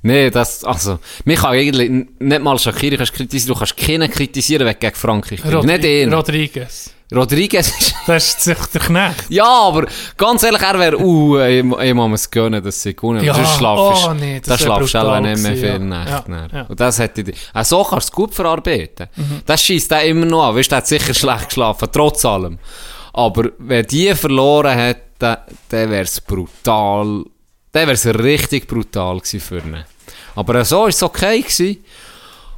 Nee, 0.00 0.30
das, 0.30 0.64
also, 0.64 0.98
mich 1.26 1.38
kann 1.38 1.52
eigentlich 1.52 2.06
nicht 2.18 2.42
mal 2.42 2.58
Shakiri 2.58 2.96
kannst 2.96 3.12
kritisieren, 3.12 3.52
du 3.52 3.58
kannst 3.58 3.76
keinen 3.76 4.10
kritisieren, 4.10 4.66
wenn 4.66 4.72
du 4.74 4.78
gegen 4.78 4.96
Frankreich 4.96 5.44
Nicht 5.44 5.84
ihn. 5.84 6.14
Rodriguez. 6.14 6.90
Rodriguez 7.14 7.68
ist, 7.68 7.94
Das 8.06 8.46
ist 8.46 8.74
der 8.74 8.80
Knecht. 8.80 9.24
ja, 9.28 9.44
aber 9.44 9.86
ganz 10.16 10.42
ehrlich, 10.42 10.62
er 10.62 10.78
wäre, 10.78 10.98
uh, 10.98 11.38
ich, 11.38 11.64
ich 11.64 11.94
muss 11.94 12.20
es 12.20 12.30
gönnen, 12.30 12.64
dass 12.64 12.82
sie 12.82 12.96
gewonnen 12.96 13.22
Ja, 13.22 13.34
Sonst 13.34 13.58
schlafst 13.58 14.08
oh 14.08 14.14
nee, 14.14 14.40
das 14.40 14.48
das 14.48 14.62
schlafst 14.62 14.94
du 14.94 14.98
auch 14.98 15.20
nicht 15.20 15.42
mehr 15.42 15.52
viel 15.52 15.66
ja. 15.66 15.78
Nächte. 15.78 16.24
Ja, 16.30 16.48
ja. 16.52 16.62
Und 16.62 16.80
das 16.80 16.98
hätte 16.98 17.20
ich, 17.30 17.36
auch 17.52 17.64
so 17.64 17.84
kannst 17.84 18.08
du 18.08 18.10
es 18.10 18.12
gut 18.12 18.34
verarbeiten. 18.34 19.08
Mhm. 19.14 19.42
Das 19.44 19.62
schießt 19.62 19.92
er 19.92 20.04
immer 20.04 20.24
noch 20.24 20.48
an, 20.48 20.56
weißt 20.56 20.72
du, 20.72 20.76
hat 20.76 20.86
sicher 20.86 21.12
schlecht 21.12 21.48
geschlafen, 21.48 21.88
trotz 21.92 22.24
allem. 22.24 22.58
Aber 23.16 23.50
wenn 23.58 23.86
die 23.86 24.14
verloren 24.14 24.76
hätte, 24.78 25.38
dann 25.70 25.90
wäre 25.90 26.02
es 26.04 26.20
brutal, 26.20 27.24
dann 27.72 27.82
wäre 27.86 27.92
es 27.92 28.06
richtig 28.06 28.68
brutal 28.68 29.16
gewesen 29.18 29.40
für 29.40 29.58
ihn. 29.58 29.84
Aber 30.34 30.62
so 30.66 30.82
war 30.82 30.88
es 30.88 31.02
okay 31.02 31.40
gewesen. 31.40 31.78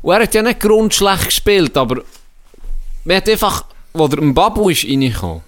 Und 0.03 0.15
er 0.15 0.23
hat 0.23 0.35
ja 0.35 0.43
nicht 0.43 0.59
grundschlecht 0.61 1.27
gespielt, 1.27 1.77
aber 1.77 2.03
man 3.05 3.17
hat 3.17 3.29
einfach, 3.29 3.65
wo 3.93 4.09
der 4.09 4.21
Mbabu 4.23 4.69
ist 4.69 4.85
reingekommen, 4.85 5.43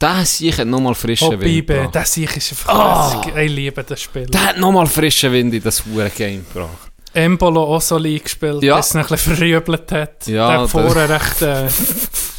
der 0.00 0.24
sich 0.26 0.58
hat 0.58 0.66
nochmal 0.66 0.94
frischen 0.96 1.40
Wind 1.40 1.66
gebracht. 1.66 1.94
der 1.94 2.04
Sieg 2.04 2.36
ist 2.36 2.50
einfach 2.50 3.22
oh. 3.24 3.38
Ich 3.38 3.50
liebe 3.50 3.82
das 3.84 4.02
Spiel. 4.02 4.26
Der 4.26 4.46
hat 4.48 4.58
nochmal 4.58 4.86
frischen 4.86 5.30
Wind 5.32 5.54
in 5.54 5.62
das 5.62 5.84
hure 5.86 6.10
Game 6.10 6.44
gebracht. 6.52 6.90
Embolo 7.14 7.62
auch 7.76 7.80
so 7.80 7.96
League 7.96 8.24
gespielt, 8.24 8.62
Ja. 8.62 8.76
das 8.76 8.90
es 8.90 8.96
ein 8.96 9.06
bisschen 9.06 9.36
verrübelt 9.36 9.90
hat. 9.92 10.26
Ja, 10.26 10.48
der 10.48 10.56
hat 10.58 10.64
das- 10.64 10.70
vorher 10.72 11.08
recht... 11.08 11.42
Äh, 11.42 11.68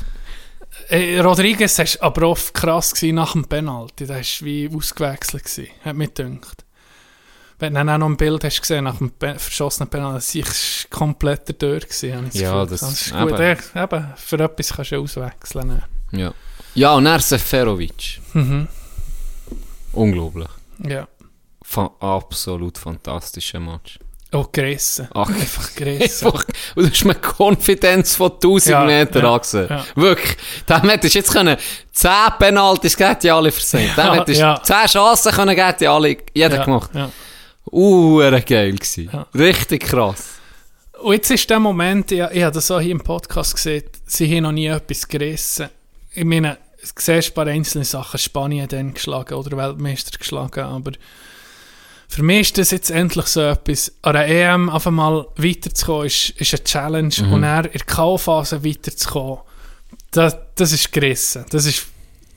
äh, 0.89 1.19
Rodriguez 1.19 1.78
war 1.80 2.08
aber 2.08 2.28
oft 2.30 2.54
krass 2.54 2.93
gewesen 2.93 3.15
nach 3.15 3.34
dem 3.34 3.45
Penalty. 3.45 4.06
Der 4.06 4.17
war 4.17 4.23
wie 4.41 4.69
ausgewechselt. 4.73 5.43
Gewesen, 5.43 5.67
hat 5.84 5.95
mir 5.95 6.08
gedacht. 6.08 6.63
Wenn 7.60 7.73
du 7.73 7.80
dann 7.80 7.89
auch 7.89 7.97
noch 7.97 8.06
ein 8.10 8.17
Bild 8.17 8.43
hast 8.43 8.62
gesehen 8.62 8.84
nach 8.84 8.97
dem 9.00 9.12
verschossenen 9.19 9.89
Penalty, 9.89 10.41
das 10.43 10.86
war 10.91 11.00
komplett 11.00 11.47
der 11.47 11.56
Dörr. 11.56 11.80
Gewesen, 11.80 12.26
ich 12.28 12.32
das 12.34 12.39
Ja, 12.41 12.63
Gefühl. 12.63 12.78
das- 12.78 12.91
ist 13.02 13.12
gut. 13.13 13.32
eben. 13.39 13.58
Ja, 13.73 13.84
eben, 13.84 14.13
für 14.15 14.39
etwas 14.39 14.73
kannst 14.73 14.91
du 14.91 15.02
auswechseln. 15.02 15.82
Ja. 16.12 16.34
Ja, 16.76 16.93
und 16.93 17.06
er 17.08 17.19
Seferovic. 17.19 18.19
Mhm. 18.34 18.67
Unglaublich. 19.93 20.50
Ja. 20.88 21.08
Fa 21.63 21.91
absolut 22.00 22.78
fantastischer 22.78 23.60
Match. 23.60 23.97
Oh, 24.34 24.46
gerissen. 24.52 25.08
Ach, 25.13 25.30
Einfach 25.30 25.74
gerissen. 25.76 26.26
Einfach, 26.26 26.44
und 26.76 26.86
du 26.86 26.92
hast 26.92 27.06
mir 27.06 27.16
Konfidenz 27.16 28.16
von 28.16 28.32
1000 28.34 28.66
Ja, 28.74 28.84
Metern 28.84 29.24
ja, 29.24 29.34
angesehen. 29.34 29.68
ja. 29.70 29.86
Wirklich. 29.96 30.38
Dem 30.68 30.90
hättest 30.90 31.16
du 31.16 31.20
jetzt 31.20 31.32
können 31.32 31.58
10 31.94 32.12
Penalties 32.38 32.98
geben, 32.98 33.18
die 33.24 33.32
alle 33.32 33.52
versenkt. 33.52 33.98
Dem 33.98 34.06
Ja, 34.06 34.16
hättest 34.16 34.42
ja. 34.42 34.62
10 34.62 34.76
Chancen 34.88 35.32
können 35.32 35.56
geben, 35.56 35.76
die 35.80 35.88
alle, 35.88 36.18
jeder 36.34 36.63
gemacht. 36.63 36.92
Ja. 36.94 37.10
Uh, 37.72 38.18
geil 38.46 38.74
gewesen. 38.74 39.10
Richtig 39.34 39.84
krass. 39.88 40.26
Und 41.02 41.13
jetzt 41.13 41.32
ist 41.32 41.50
der 41.50 41.60
Moment, 41.60 42.12
ich, 42.12 42.20
ich 42.20 42.44
habe 42.44 42.54
das 42.54 42.72
auch 42.72 42.80
hier 42.82 42.92
im 42.92 43.02
Podcast 43.02 43.56
gesehen, 43.56 43.84
sie 44.06 44.30
haben 44.36 44.44
noch 44.44 44.52
nie 44.52 44.68
etwas 44.68 45.08
gerissen. 45.08 45.70
Ich 46.13 46.26
meine, 46.26 46.58
du 46.82 46.88
siehst 46.98 47.30
ein 47.30 47.34
paar 47.34 47.48
einzelne 47.48 47.86
Sachen, 47.86 48.18
Spanien 48.20 48.68
dann 48.68 48.94
geschlagen 48.94 49.36
oder 49.36 49.56
Weltmeister 49.56 50.18
geschlagen, 50.18 50.63
aber 50.63 50.92
für 52.08 52.24
mich 52.24 52.41
ist 52.41 52.58
das 52.58 52.72
jetzt 52.72 52.89
endlich 52.89 53.26
so 53.26 53.41
etwas, 53.41 53.91
an 54.02 54.13
der 54.13 54.28
EM 54.28 54.70
auf 54.70 54.88
einmal 54.88 55.28
weiterzukommen, 55.36 56.08
ist, 56.08 56.30
ist 56.32 56.54
eine 56.54 56.63
Challenge 56.63 57.13
und 57.32 57.41
dann 57.41 57.65
in 57.65 57.72
der 57.72 57.82
K.O.-Phase 57.82 58.63
weiterzukommen, 58.63 59.39
das, 60.12 60.38
das 60.56 60.72
ist 60.72 60.91
gerissen. 60.91 61.46
Das 61.50 61.65
ist, 61.65 61.86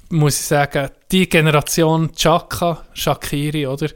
muss 0.09 0.40
ich 0.40 0.46
sagen, 0.46 0.90
die 1.12 1.28
Generation 1.28 2.12
Chaka, 2.14 2.85
Shakiri, 2.94 3.66
oder? 3.66 3.88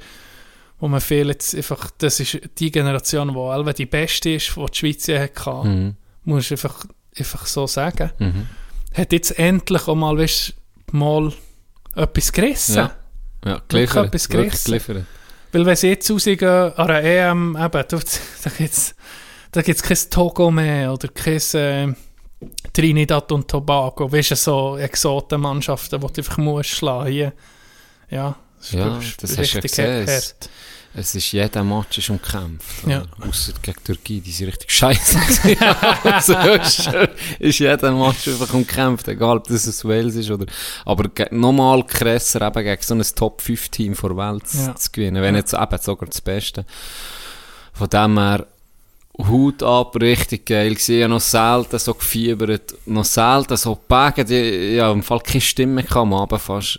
wo 0.80 0.88
man 0.88 1.00
viel 1.00 1.28
jetzt 1.28 1.54
einfach, 1.54 1.90
das 1.98 2.20
ist 2.20 2.38
die 2.58 2.70
Generation, 2.70 3.32
die 3.32 3.38
alle 3.38 3.72
die 3.72 3.86
beste 3.86 4.30
ist, 4.30 4.54
die 4.56 4.66
die 4.66 4.76
Schweiz 4.78 5.06
je 5.06 5.18
hatte, 5.18 5.66
Mhm. 5.68 5.96
muss 6.24 6.44
ich 6.46 6.50
einfach, 6.52 6.84
einfach 7.16 7.46
so 7.46 7.66
sagen. 7.66 8.10
Mhm. 8.18 8.46
Hat 8.92 9.12
jetzt 9.12 9.38
endlich 9.38 9.88
auch 9.88 9.94
mal, 9.94 10.18
weißt, 10.18 10.52
mal 10.92 11.32
etwas 11.94 12.32
gerissen. 12.32 12.76
Ja. 12.76 12.90
Ja, 13.46 13.62
geliefert. 13.68 14.06
etwas 14.08 14.28
geliefert. 14.28 15.04
Weil 15.54 15.66
wenn 15.66 15.76
sie 15.76 15.88
jetzt 15.90 16.10
rausgehen 16.10 16.74
an 16.74 16.88
der 16.88 17.04
EM, 17.04 17.56
eben, 17.56 17.70
da, 17.70 17.82
da 18.44 18.50
gibt 18.58 18.72
es 18.72 18.94
da 19.52 19.62
gibt's 19.62 19.84
kein 19.84 20.10
Togo 20.10 20.50
mehr 20.50 20.92
oder 20.92 21.06
kein 21.06 21.40
äh, 21.52 21.94
Trinidad 22.72 23.30
und 23.30 23.46
Tobago, 23.46 24.10
weißt 24.10 24.32
du, 24.32 24.36
so 24.36 24.76
Exotenmannschaften, 24.76 26.00
die 26.00 26.06
du 26.08 26.20
einfach 26.20 26.38
musst 26.38 26.70
schlagen. 26.70 27.12
Hier. 27.12 27.32
Ja, 28.10 28.36
das 28.56 28.66
ist 28.66 28.74
Ja, 28.74 29.00
das 29.20 29.38
hast 29.38 29.54
du 29.54 29.58
ja 29.58 29.62
richtig 29.62 30.06
gesehen. 30.06 30.34
Es 30.96 31.12
ist 31.16 31.32
jeder 31.32 31.64
Match 31.64 31.98
ist 31.98 32.08
umkämpft. 32.10 32.86
Ja. 32.86 33.02
Außer 33.20 33.52
gegen 33.60 33.82
Türkei, 33.82 34.22
die 34.24 34.30
sind 34.30 34.46
richtig 34.46 34.70
scheiße. 34.70 35.18
Aber 35.60 36.20
sonst 36.20 36.88
ist 37.40 37.58
jeder 37.58 37.90
Match 37.90 38.28
einfach 38.28 38.54
umkämpft, 38.54 39.08
egal 39.08 39.38
ob 39.38 39.48
das 39.48 39.66
aus 39.68 39.84
Wales 39.84 40.14
ist 40.14 40.30
oder. 40.30 40.46
Aber 40.84 41.10
nochmal 41.32 41.84
krasser, 41.84 42.42
eben 42.46 42.62
gegen 42.64 42.82
so 42.82 42.94
ein 42.94 43.02
Top-5-Team 43.02 43.96
vor 43.96 44.10
der 44.14 44.18
Welt 44.18 44.46
zu- 44.48 44.58
Ja. 44.58 44.74
zu 44.76 44.90
gewinnen. 44.92 45.20
Wenn 45.20 45.34
jetzt 45.34 45.52
eben 45.52 45.78
sogar 45.80 46.08
das 46.08 46.20
Beste. 46.20 46.64
Von 47.72 47.88
dem 47.90 48.16
her, 48.18 48.46
Hut 49.18 49.62
ab, 49.64 49.96
richtig 50.00 50.46
geil. 50.46 50.72
Ich 50.72 50.88
habe 50.88 51.08
noch 51.08 51.20
selten 51.20 51.78
so 51.78 51.94
gefiebert, 51.94 52.74
noch 52.86 53.04
selten 53.04 53.56
so 53.56 53.74
gepackt. 53.74 54.30
Ich, 54.30 54.74
ja, 54.76 54.90
im 54.92 55.02
Fall 55.02 55.20
keine 55.20 55.40
Stimme 55.40 55.82
gehabt 55.82 55.96
am 55.96 56.14
Abend 56.14 56.40
fast. 56.40 56.78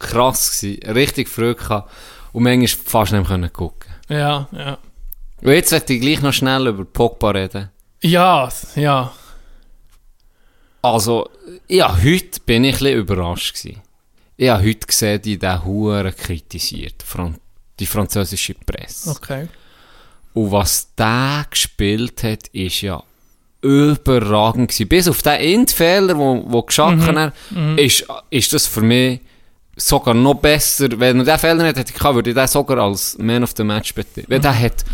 Krass 0.00 0.60
gewesen. 0.60 0.82
Richtig 0.92 1.28
Freude 1.28 1.54
gehabt. 1.56 1.90
Und 2.32 2.42
manchmal 2.44 2.68
fast 2.68 3.12
nicht 3.12 3.28
mehr 3.28 3.48
gucken. 3.48 3.92
Ja, 4.08 4.48
ja. 4.52 4.78
Und 5.42 5.52
jetzt 5.52 5.72
möchte 5.72 5.94
ich 5.94 6.00
gleich 6.00 6.22
noch 6.22 6.32
schnell 6.32 6.66
über 6.66 6.84
Pogba 6.84 7.30
reden. 7.30 7.70
Ja, 8.00 8.48
ja. 8.74 9.12
Also, 10.82 11.28
ja, 11.68 11.96
heute 11.96 12.40
bin 12.44 12.64
ich 12.64 12.76
ein 12.76 12.78
bisschen 12.78 12.98
überrascht 12.98 13.54
gewesen. 13.54 13.82
Ich 14.36 14.48
habe 14.48 14.68
heute 14.68 14.86
gesehen, 14.86 15.22
die 15.22 15.38
den 15.38 15.64
Huren 15.64 16.14
kritisiert. 16.16 17.04
Die 17.78 17.86
französische 17.86 18.54
Presse. 18.54 19.10
Okay. 19.10 19.48
Und 20.34 20.50
was 20.50 20.94
der 20.94 21.46
gespielt 21.50 22.22
hat, 22.24 22.48
ist 22.48 22.80
ja 22.80 23.02
überragend 23.60 24.70
gewesen. 24.70 24.88
Bis 24.88 25.08
auf 25.08 25.22
den 25.22 25.34
Endfehler, 25.34 26.16
wo, 26.16 26.44
wo 26.46 26.62
geschaffen 26.62 27.18
hat, 27.18 27.34
ist, 27.76 28.06
ist 28.30 28.52
das 28.52 28.66
für 28.66 28.80
mich 28.80 29.20
sogar 29.86 30.14
noch 30.14 30.34
besser. 30.34 30.88
Wenn 30.98 31.18
er 31.20 31.24
den 31.24 31.38
Fehler 31.38 31.64
nicht 31.64 31.76
hätte 31.76 31.92
gehabt, 31.92 32.14
würde 32.14 32.30
ich 32.30 32.36
den 32.36 32.46
sogar 32.46 32.78
als 32.78 33.16
Man 33.18 33.42
of 33.42 33.52
the 33.56 33.64
Match 33.64 33.94
betiteln. 33.94 34.26
Weil 34.28 34.40
der 34.40 34.58
hat 34.58 34.84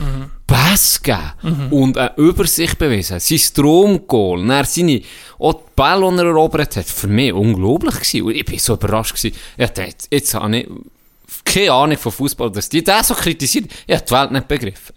Pass 0.47 1.03
gegeben 1.03 1.69
und 1.71 1.99
eine 1.99 2.17
Übersicht 2.17 2.79
bewiesen. 2.79 3.21
Sein 3.21 3.39
Stromgoal, 3.39 4.47
dann 4.47 4.65
seine, 4.65 5.03
auch 5.39 5.55
die 5.55 5.61
Bälle, 5.77 6.11
die 6.11 6.19
er 6.19 6.27
erobert 6.27 6.77
hat, 6.77 6.87
für 6.87 7.07
mich 7.09 7.33
unglaublich 7.33 7.95
gewesen. 7.95 8.23
Und 8.23 8.35
ich 8.35 8.45
bin 8.45 8.59
so 8.59 8.75
überrascht 8.75 9.15
gewesen. 9.15 9.37
Ich 9.57 9.71
dachte, 9.71 9.89
jetzt, 10.11 10.35
habe 10.35 10.57
ich 10.57 10.69
keine 11.45 11.73
Ahnung 11.73 11.99
von 11.99 12.13
Fußball, 12.13 12.51
dass 12.51 12.69
die 12.69 12.83
den 12.83 13.03
so 13.05 13.15
kritisiert. 13.15 13.67
Ich 13.87 13.95
habe 13.95 14.05
die 14.07 14.15
Welt 14.15 14.31
nicht 14.33 14.49
begriffen. 14.49 14.95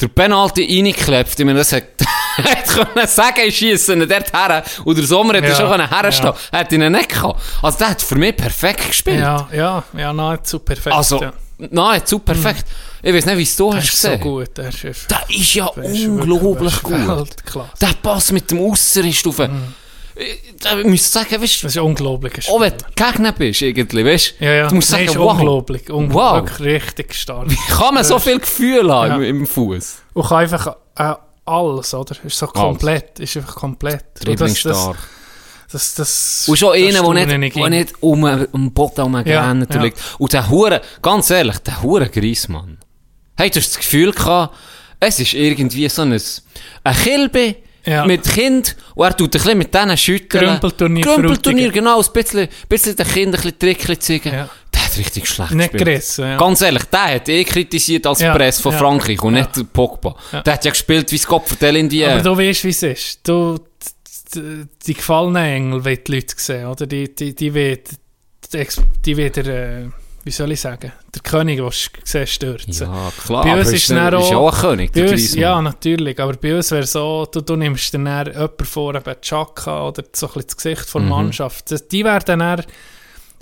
Der 0.00 0.08
Penalty 0.08 0.64
reingeklebt, 0.64 1.38
ich 1.38 1.44
meine, 1.44 1.58
das 1.58 1.72
hat, 1.72 1.84
hätte 2.44 2.84
können 2.86 3.06
sagen, 3.08 3.40
ich 3.46 3.56
schiesse 3.56 3.92
ihn 3.94 4.08
dort 4.08 4.32
her. 4.32 4.62
Und 4.84 4.96
der 4.98 5.04
Sommer 5.06 5.34
hätte 5.34 5.48
Ja, 5.48 5.54
schon 5.54 5.70
können 5.70 5.88
herstehen 5.88 6.26
ja. 6.26 6.34
Er 6.52 6.58
hätte 6.60 6.74
ihn 6.76 6.92
nicht 6.92 7.08
gehabt. 7.08 7.40
Also 7.62 7.78
der 7.78 7.90
hat 7.90 8.02
für 8.02 8.16
mich 8.16 8.36
perfekt 8.36 8.86
gespielt. 8.88 9.20
Ja, 9.20 9.48
ja, 9.52 9.82
ja, 9.96 10.12
nahezu 10.12 10.58
perfekt. 10.60 10.94
also, 10.96 11.20
ja. 11.22 11.32
nahezu 11.58 12.18
perfekt. 12.18 12.64
Ich 13.02 13.14
weiß 13.14 13.26
nicht, 13.26 13.38
wie 13.38 13.42
es 13.42 13.54
du 13.56 13.70
Er 13.70 13.76
hast 13.78 13.84
ist 13.88 14.02
so 14.02 14.08
gesehen. 14.08 14.20
gut. 14.20 14.58
Er 14.58 14.68
ist, 14.68 14.84
einfach- 14.84 15.06
Der 15.08 15.36
ist 15.36 15.54
ja 15.54 15.70
er 15.76 15.82
ist 15.84 16.06
unglaublich 16.06 16.72
ist 16.74 16.82
gut. 16.82 17.08
Weltklasse. 17.08 17.70
Der 17.80 17.90
Pass 18.02 18.32
mit 18.32 18.50
dem 18.50 18.60
Ausser 18.60 19.04
ist 19.04 19.26
auf 19.26 19.38
Mhm. 19.38 19.74
Da 20.62 20.74
müsst 20.76 21.12
sagen, 21.12 21.42
weißt 21.42 21.64
Das 21.64 21.72
ist 21.72 21.76
ein 21.76 21.82
unglaublicher 21.84 22.50
auch 22.50 22.58
wenn 22.58 22.72
du 22.72 22.84
Gegner 22.94 23.32
bist, 23.32 23.60
irgendwie, 23.60 24.02
weißt 24.02 24.34
Ja, 24.40 24.50
ja. 24.50 24.66
Du 24.68 24.76
musst 24.76 24.88
sagen, 24.88 25.04
ist 25.04 25.18
wow. 25.18 25.32
unglaublich. 25.34 25.90
Un 25.92 26.10
Wow. 26.12 26.58
Richtig 26.58 27.14
stark. 27.14 27.48
Kann 27.68 27.92
man 27.94 28.02
so 28.02 28.18
viel 28.18 28.38
Gefühl 28.38 28.90
haben 28.90 29.22
Ja. 29.22 29.28
im, 29.28 29.46
Fuß. 29.46 29.98
Und 30.14 30.26
kann 30.26 30.38
einfach 30.38 30.74
äh, 30.98 31.12
alles, 31.46 31.94
oder? 31.94 32.16
Ist 32.24 32.38
so 32.38 32.46
komplett. 32.48 33.18
Ist 33.20 33.36
einfach 33.36 33.54
komplett. 33.54 34.04
Und 34.20 34.26
Dribbling 34.26 34.54
das, 35.68 35.94
das, 35.94 36.44
Und 36.48 36.58
schon 36.58 36.74
einer, 36.74 37.02
der 37.02 37.26
nicht, 37.26 37.56
ich 37.56 37.60
der 37.62 37.70
nicht 37.70 37.94
um, 38.00 38.22
um 38.24 38.48
den 38.52 38.72
Boden 38.72 38.94
herum 38.96 39.14
Ja, 39.26 39.52
ja. 39.52 39.82
liegt. 39.82 39.98
Und 40.18 40.32
der 40.32 40.48
Hure, 40.48 40.80
ganz 41.02 41.28
ehrlich, 41.30 41.58
der 41.58 41.82
Hure 41.82 42.08
Griezmann. 42.08 42.78
Hey, 43.36 43.50
du 43.50 43.58
hast 43.58 43.70
das 43.70 43.78
Gefühl 43.78 44.12
gehabt, 44.12 44.54
es 45.00 45.18
ist 45.20 45.34
irgendwie 45.34 45.88
so 45.88 46.02
ein, 46.02 46.12
ein 46.12 46.94
Kilbe 46.94 47.56
Ja. 47.84 48.06
mit 48.06 48.22
Kind 48.24 48.76
und 48.94 49.06
er 49.06 49.16
tut 49.16 49.28
ein 49.28 49.30
bisschen 49.42 49.58
mit 49.58 49.74
denen 49.74 49.96
schütteln. 49.96 50.44
Grümpelturnier, 50.44 51.04
Frutigen. 51.04 51.72
genau, 51.72 52.00
ein 52.00 52.12
bisschen, 52.12 52.48
bisschen 52.68 52.96
den 52.96 53.06
Kind 53.06 53.26
ein 53.26 53.30
bisschen 53.32 53.58
Trickchen 53.58 54.00
zeigen. 54.00 54.32
Ja. 54.32 54.48
Hat 54.96 55.04
richtig 55.06 55.28
schlecht 55.28 55.50
Nicht 55.52 55.72
gespielt. 55.72 55.84
gerissen, 55.88 56.24
ja. 56.24 56.36
Ganz 56.36 56.60
ehrlich, 56.60 56.84
der 56.84 57.14
hat 57.16 57.28
eh 57.28 57.44
kritisiert 57.44 58.06
als 58.06 58.20
Ja, 58.20 58.34
Presse 58.34 58.62
von 58.62 58.72
ja. 58.72 58.78
Frankreich 58.78 59.22
und 59.22 59.34
nicht 59.34 59.56
der 59.56 59.64
Pogba. 59.64 60.14
Der 60.44 60.52
hat 60.54 60.64
ja 60.64 60.70
gespielt 60.70 61.10
wie 61.12 61.16
das 61.16 61.26
Kopfverteil 61.26 61.76
in 61.76 61.88
die... 61.88 62.04
Aber 62.04 62.22
du 62.22 62.36
weißt, 62.36 62.64
wie 62.64 62.68
es 62.70 62.82
ist. 62.82 63.20
Du, 63.28 63.58
die, 64.34 64.64
die 64.86 64.94
gefallenen 64.94 65.44
Engel 65.44 65.84
wollen 65.84 65.98
die 66.06 66.12
Leute 66.14 66.34
sehen, 66.36 66.66
oder? 66.66 66.86
Die, 66.86 67.14
die, 67.14 67.34
die 67.34 67.54
wollen, 67.54 67.78
die, 68.52 68.66
die 69.04 69.16
wollen 69.16 69.32
der, 69.32 69.46
äh, 69.46 69.86
wie 70.24 70.30
soll 70.32 70.50
ich 70.50 70.60
sagen, 70.60 70.90
der 71.14 71.22
König, 71.22 71.58
den 71.58 71.66
du 71.66 71.70
siehst, 72.04 72.32
stürzen. 72.32 72.72
ja, 72.72 73.12
klar, 73.24 73.44
Bei 73.44 73.58
uns 73.60 73.70
ist, 73.70 73.88
der- 73.90 74.10
dann 74.10 74.20
ist 74.20 74.26
auch- 74.32 74.48
auch 74.48 74.54
ein 74.54 74.60
König, 74.60 74.92
der 74.92 75.10
uns, 75.10 75.34
ja, 75.36 75.62
natürlich, 75.62 76.18
aber 76.20 76.32
bei 76.32 76.56
uns 76.56 76.70
wäre 76.72 76.84
so, 76.86 77.26
du, 77.32 77.40
du 77.42 77.54
nimmst 77.54 77.94
dann 77.94 78.06
jemanden 78.06 78.64
vor, 78.64 78.94
eben 78.96 79.14
Chaka 79.20 79.86
oder 79.86 80.02
so 80.12 80.26
ein 80.26 80.32
bisschen 80.32 80.46
das 80.48 80.56
Gesicht 80.56 80.94
Mhm. 80.94 80.98
der 80.98 81.08
Mannschaft. 81.08 81.70
Das- 81.70 81.86
Die 81.86 82.04
werden 82.04 82.40
dann 82.40 82.64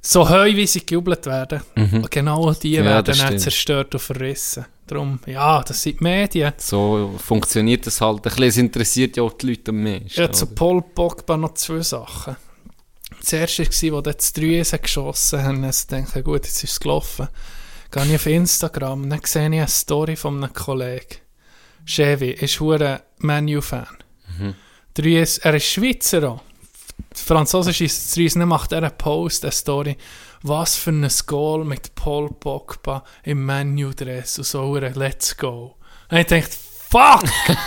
so 0.07 0.29
heu, 0.29 0.55
wie 0.55 0.67
sie 0.67 0.85
gejubelt 0.85 1.25
werden. 1.27 1.63
Genau 2.11 2.53
die 2.53 2.71
Mhm. 2.71 2.75
Ja, 2.75 2.85
werden 2.85 3.05
das 3.07 3.19
dann 3.19 3.39
zerstört 3.39 3.95
und 3.95 4.01
verrissen. 4.01 4.67
Darum, 4.87 5.19
ja, 5.27 5.63
das 5.63 5.83
sind 5.83 6.01
die 6.01 6.05
Medien. 6.05 6.53
So 6.59 7.15
funktioniert 7.19 7.87
das 7.87 8.03
halt. 8.03 8.19
Ein 8.19 8.23
bisschen, 8.23 8.45
es 8.45 8.57
interessiert 8.59 9.17
ja 9.17 9.23
auch 9.23 9.33
die 9.33 9.47
Leute 9.47 9.71
am 9.71 9.83
meisten. 9.83 10.21
Ja, 10.21 10.31
zu? 10.31 10.47
Paul 10.47 10.83
Pogba 10.83 11.39
noch 11.39 11.55
zwei 11.55 11.81
Sachen. 11.81 12.37
Das 13.19 13.33
erste 13.33 13.93
war, 13.93 14.07
als 14.07 14.33
die 14.35 14.63
3 14.63 14.77
geschossen 14.77 15.43
haben, 15.43 15.63
dann 15.63 15.73
dachte 15.73 16.19
ich, 16.19 16.25
gut, 16.25 16.45
jetzt 16.45 16.63
ist 16.63 16.73
es 16.73 16.81
gelaufen. 16.81 17.29
Gehe 17.91 18.05
ich 18.05 18.15
auf 18.17 18.27
Instagram 18.27 19.09
dann 19.09 19.21
sehe 19.25 19.43
ich 19.49 19.55
eine 19.55 19.69
Story 19.69 20.17
von 20.17 20.43
einem 20.43 20.53
Kollegen. 20.53 21.17
Chevy 21.87 22.33
ist 22.33 22.61
ein 22.61 23.01
Menu-Fan. 23.19 23.87
Mhm. 24.39 24.55
Er 24.99 25.55
ist 25.55 25.65
Schweizer 25.65 26.29
auch. 26.29 26.43
Französisch 27.15 27.81
ist 27.81 28.07
es 28.07 28.15
Dries, 28.15 28.35
dann 28.35 28.49
macht 28.49 28.73
er 28.73 28.79
einen 28.79 28.97
Post, 28.97 29.45
eine 29.45 29.53
Story. 29.53 29.97
Was 30.43 30.77
für 30.77 30.91
ein 30.91 31.09
Goal 31.27 31.65
mit 31.65 31.95
Paul 31.95 32.29
Pogba 32.29 33.05
im 33.23 33.47
Menu-Dress 33.47 34.39
und 34.39 34.45
so 34.45 34.77
Let's 34.77 35.37
go. 35.37 35.77
Und 36.11 36.19
ich 36.19 36.27
dachte, 36.27 36.57
fuck! 36.91 37.25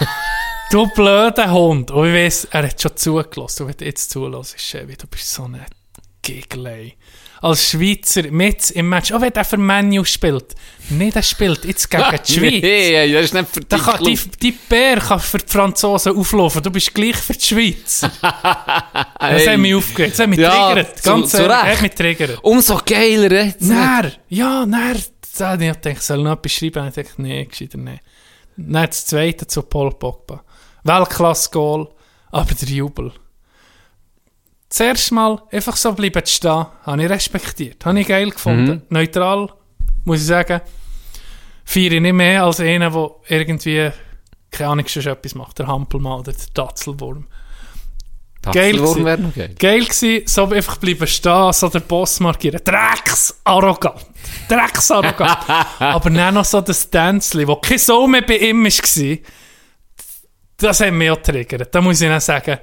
Du 0.69 0.85
blöder 0.87 1.49
Hund. 1.49 1.91
Und 1.91 2.07
ich 2.09 2.13
weiss, 2.13 2.43
er 2.51 2.67
hat 2.67 2.81
schon 2.81 2.97
zugelassen. 2.97 3.63
Und 3.63 3.69
wenn 3.69 3.77
du 3.77 3.85
jetzt 3.85 4.09
zulässt, 4.09 4.57
Chevy, 4.57 4.97
du 4.97 5.07
bist 5.07 5.33
so 5.33 5.43
ein 5.43 5.65
Gigley. 6.21 6.97
Als 7.41 7.69
Schweizer 7.69 8.23
mit 8.31 8.71
im 8.71 8.89
Match, 8.89 9.11
auch 9.11 9.21
wenn 9.21 9.33
er 9.33 9.45
für 9.45 9.57
Menu 9.57 10.03
spielt. 10.05 10.55
Nicht 10.89 11.15
er 11.15 11.21
spielt 11.23 11.65
jetzt 11.65 11.89
gegen 11.89 12.03
die 12.27 12.33
Schweiz. 12.33 12.61
Nee, 12.63 13.13
das 13.13 13.25
ist 13.25 13.33
nicht 13.33 13.49
für 13.53 13.59
Da 13.61 13.77
kann, 13.77 14.03
die, 14.03 14.19
die 14.41 14.51
Bär 14.53 14.97
kann 14.99 15.19
für 15.19 15.37
die 15.37 15.45
Franzosen 15.47 16.15
auflaufen. 16.17 16.63
Du 16.63 16.71
bist 16.71 16.93
gleich 16.93 17.15
für 17.15 17.33
die 17.33 17.43
Schweiz. 17.45 18.01
Das 19.19 19.47
hat 19.47 19.57
mich 19.59 19.75
aufgeregt. 19.75 20.13
Das 20.13 20.19
hat 20.19 20.29
mich 20.29 20.39
Ja, 20.39 20.73
triggert. 20.73 20.97
zu- 20.99 21.09
Ganz 21.09 21.31
zu 21.31 21.37
Recht. 21.49 21.51
hat 21.63 21.81
mich 21.81 21.91
triggert. 21.95 22.39
Umso 22.43 22.79
geiler 22.85 23.31
jetzt. 23.45 23.61
Näher, 23.61 24.11
ja, 24.29 24.65
näher. 24.65 24.95
Da 25.37 25.51
habe 25.51 25.65
ich 25.65 25.73
gedacht, 25.73 26.01
soll 26.03 26.23
noch 26.23 26.33
etwas 26.33 26.51
schreiben? 26.53 26.87
Ich 26.87 26.93
dachte, 26.95 27.21
nee, 27.21 27.45
gescheiter 27.45 27.77
nicht. 27.77 28.01
Dann 28.55 28.87
das 28.87 29.05
zweite 29.05 29.45
zu 29.45 29.61
Paul 29.63 29.91
Pogba. 29.93 30.43
Weltklasse-Goal, 30.83 31.87
aber 32.31 32.53
der 32.55 32.69
Jubel. 32.69 33.11
Zuerst 34.69 35.11
mal 35.11 35.41
einfach 35.51 35.77
so 35.77 35.93
bleiben 35.93 36.25
stehen, 36.25 36.65
habe 36.83 37.03
ich 37.03 37.09
respektiert. 37.09 37.85
Habe 37.85 37.99
ich 38.01 38.07
geil 38.07 38.29
gefunden. 38.29 38.81
Neutral, 38.89 39.49
muss 40.03 40.19
ich 40.19 40.25
sagen. 40.25 40.61
Feiere 41.63 41.93
ich 41.93 42.01
nicht 42.01 42.13
mehr 42.13 42.43
als 42.43 42.59
einer, 42.59 42.89
der 42.91 43.09
irgendwie, 43.27 43.91
keine 44.51 44.69
Ahnung, 44.71 44.87
schon 44.87 45.05
etwas 45.05 45.35
macht. 45.35 45.59
Der 45.59 45.67
Hampelmann 45.67 46.19
oder 46.19 46.33
der 46.33 46.53
Tatzelwurm. 46.53 47.27
geil 48.51 48.77
gewesen. 48.77 49.03
noch 49.03 49.57
geil. 49.57 49.85
Gsi, 49.85 50.23
so 50.25 50.45
einfach 50.49 50.77
bleiben 50.77 51.07
stehen, 51.07 51.53
so 51.53 51.69
der 51.69 51.81
Boss 51.81 52.19
markieren. 52.19 52.61
Drecksarrogant. 52.63 54.05
Drecksarrogant. 54.49 55.49
Aber 55.79 56.09
dann 56.09 56.33
noch 56.33 56.45
so 56.45 56.61
das 56.61 56.89
Tänzli, 56.89 57.47
wo 57.47 57.55
kein 57.57 57.77
Sau 57.77 58.07
mehr 58.07 58.21
bei 58.21 58.37
ihm 58.37 58.63
war, 58.63 59.17
das 60.57 60.79
hat 60.79 60.91
mich 60.91 61.11
auch 61.11 61.21
triggert. 61.21 61.73
Da 61.73 61.81
muss 61.81 62.01
ich 62.01 62.07
dann 62.07 62.19
sagen, 62.19 62.57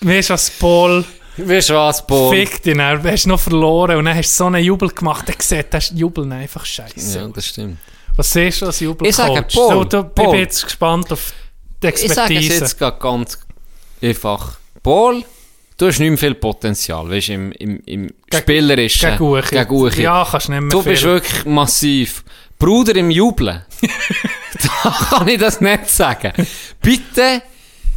weißt 0.00 0.30
du 0.30 0.34
was, 0.34 0.50
Paul, 0.50 1.04
Weißt 1.38 1.68
du 1.70 1.74
was, 1.74 2.06
Paul? 2.06 2.34
fick 2.34 2.62
dich, 2.62 2.74
dann 2.76 3.02
hast 3.02 3.24
du 3.24 3.28
noch 3.28 3.40
verloren 3.40 3.96
und 3.98 4.06
dann 4.06 4.16
hast 4.16 4.30
du 4.32 4.34
so 4.44 4.46
einen 4.46 4.64
Jubel 4.64 4.88
gemacht, 4.88 5.28
dann 5.28 5.36
sieht 5.38 5.66
das 5.72 5.92
Jubeln 5.94 6.32
einfach 6.32 6.64
scheiße. 6.64 7.18
Ja, 7.18 7.28
das 7.28 7.46
stimmt. 7.46 7.78
Was 8.16 8.32
siehst 8.32 8.62
du 8.62 8.66
als 8.66 8.80
Jubelcoach? 8.80 9.08
Ich 9.10 9.16
sage, 9.16 9.46
Paul, 9.52 9.84
du, 9.86 10.02
du, 10.02 10.06
ich 10.08 10.14
Paul. 10.14 10.30
bin 10.30 10.40
jetzt 10.40 10.64
gespannt 10.64 11.12
auf 11.12 11.32
die 11.82 11.88
Ich 11.88 11.94
sage 11.98 12.04
es 12.04 12.10
Expertise. 12.16 12.54
jetzt 12.60 12.78
ganz 12.78 13.38
einfach. 14.02 14.58
Paul, 14.82 15.22
du 15.76 15.86
hast 15.86 15.98
nicht 15.98 16.08
mehr 16.08 16.16
viel 16.18 16.34
Potenzial, 16.34 17.10
weißt 17.10 17.28
du, 17.28 17.32
im, 17.34 17.52
im, 17.52 17.80
im 17.84 18.10
Spielerischen. 18.34 19.10
Gegen 19.10 19.22
Uchi. 19.24 19.50
Gegen 19.56 19.70
Uchi. 19.74 20.02
Ja, 20.02 20.26
kannst 20.30 20.48
nicht 20.48 20.60
mehr 20.60 20.70
Du 20.70 20.82
bist 20.82 21.02
viel. 21.02 21.10
wirklich 21.10 21.44
massiv. 21.44 22.24
Bruder 22.58 22.96
im 22.96 23.10
Jubeln. 23.10 23.66
da 24.82 24.90
kann 25.10 25.28
ich 25.28 25.38
das 25.38 25.60
nicht 25.60 25.90
sagen. 25.90 26.32
Bitte, 26.80 27.42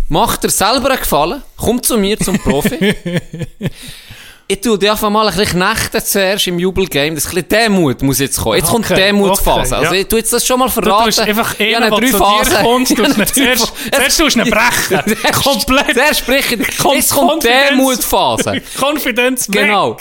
mach 0.09 0.37
dir 0.37 0.49
selber 0.49 0.89
einen 0.91 0.99
Gefallen. 0.99 1.41
Komm 1.57 1.81
zu 1.81 1.97
mir 1.97 2.17
zum 2.19 2.37
Profi. 2.39 2.95
ich 4.51 4.61
tue 4.61 4.79
dich 4.79 4.89
einfach 4.89 5.09
mal 5.11 5.27
ein 5.27 5.35
bisschen 5.35 5.59
knechten 5.59 6.03
zuerst 6.03 6.47
im 6.47 6.57
Jubelgame. 6.57 7.13
Das 7.15 7.25
bisschen 7.25 7.47
Demut 7.47 8.01
muss 8.01 8.17
jetzt 8.19 8.41
kommen. 8.41 8.55
Jetzt 8.57 8.69
kommt 8.69 8.89
die 8.89 8.93
Okay, 8.93 9.03
Demutphase. 9.05 9.75
okay, 9.75 9.85
Also 9.85 9.93
ja. 9.95 10.01
ich 10.01 10.07
tue 10.07 10.19
jetzt 10.19 10.33
das 10.33 10.45
schon 10.45 10.57
mal 10.59 10.65
Du 10.65 10.71
verraten. 10.71 11.05
tust 11.05 11.19
einfach 11.19 11.59
einen, 11.59 11.91
der 11.91 12.09
zu 12.11 12.17
Phasen. 12.17 12.49
dir 12.57 12.63
kommt, 12.63 12.87
tust 12.89 13.17
ihn 13.17 13.27
zuerst, 13.27 13.73
zuerst 13.93 14.19
tust 14.19 14.35
du 14.37 14.41
ihn 14.41 14.49
brechen. 14.49 15.15
Komplett. 15.43 15.93
Zuerst 15.93 16.19
sprich 16.19 16.51
ich. 16.51 16.77
Kommt 16.77 16.95
Jetzt 16.95 17.13
kommt 17.13 17.43
die. 17.43 17.47
Demutphase. 17.69 18.61
Konfidenz. 18.79 19.47
Genau. 19.51 19.97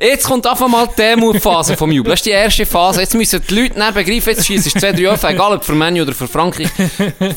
Jetzt 0.00 0.24
kommt 0.24 0.44
einfach 0.48 0.66
mal 0.66 0.88
die 0.88 0.96
Demutphase 0.96 1.76
vom 1.76 1.92
Jubel. 1.92 2.10
Das 2.10 2.18
ist 2.20 2.26
die 2.26 2.30
erste 2.30 2.66
Phase. 2.66 3.02
Jetzt 3.02 3.14
müssen 3.14 3.40
die 3.48 3.54
Leute 3.54 3.78
nicht 3.78 3.94
begreifen, 3.94 4.30
jetzt 4.30 4.46
schießt 4.46 4.66
es 4.66 4.74
2-3 4.74 5.08
auf, 5.12 5.22
egal 5.22 5.52
ob 5.52 5.64
für 5.64 5.74
Menu 5.76 6.02
oder 6.02 6.12
für 6.12 6.26
Frankreich. 6.26 6.66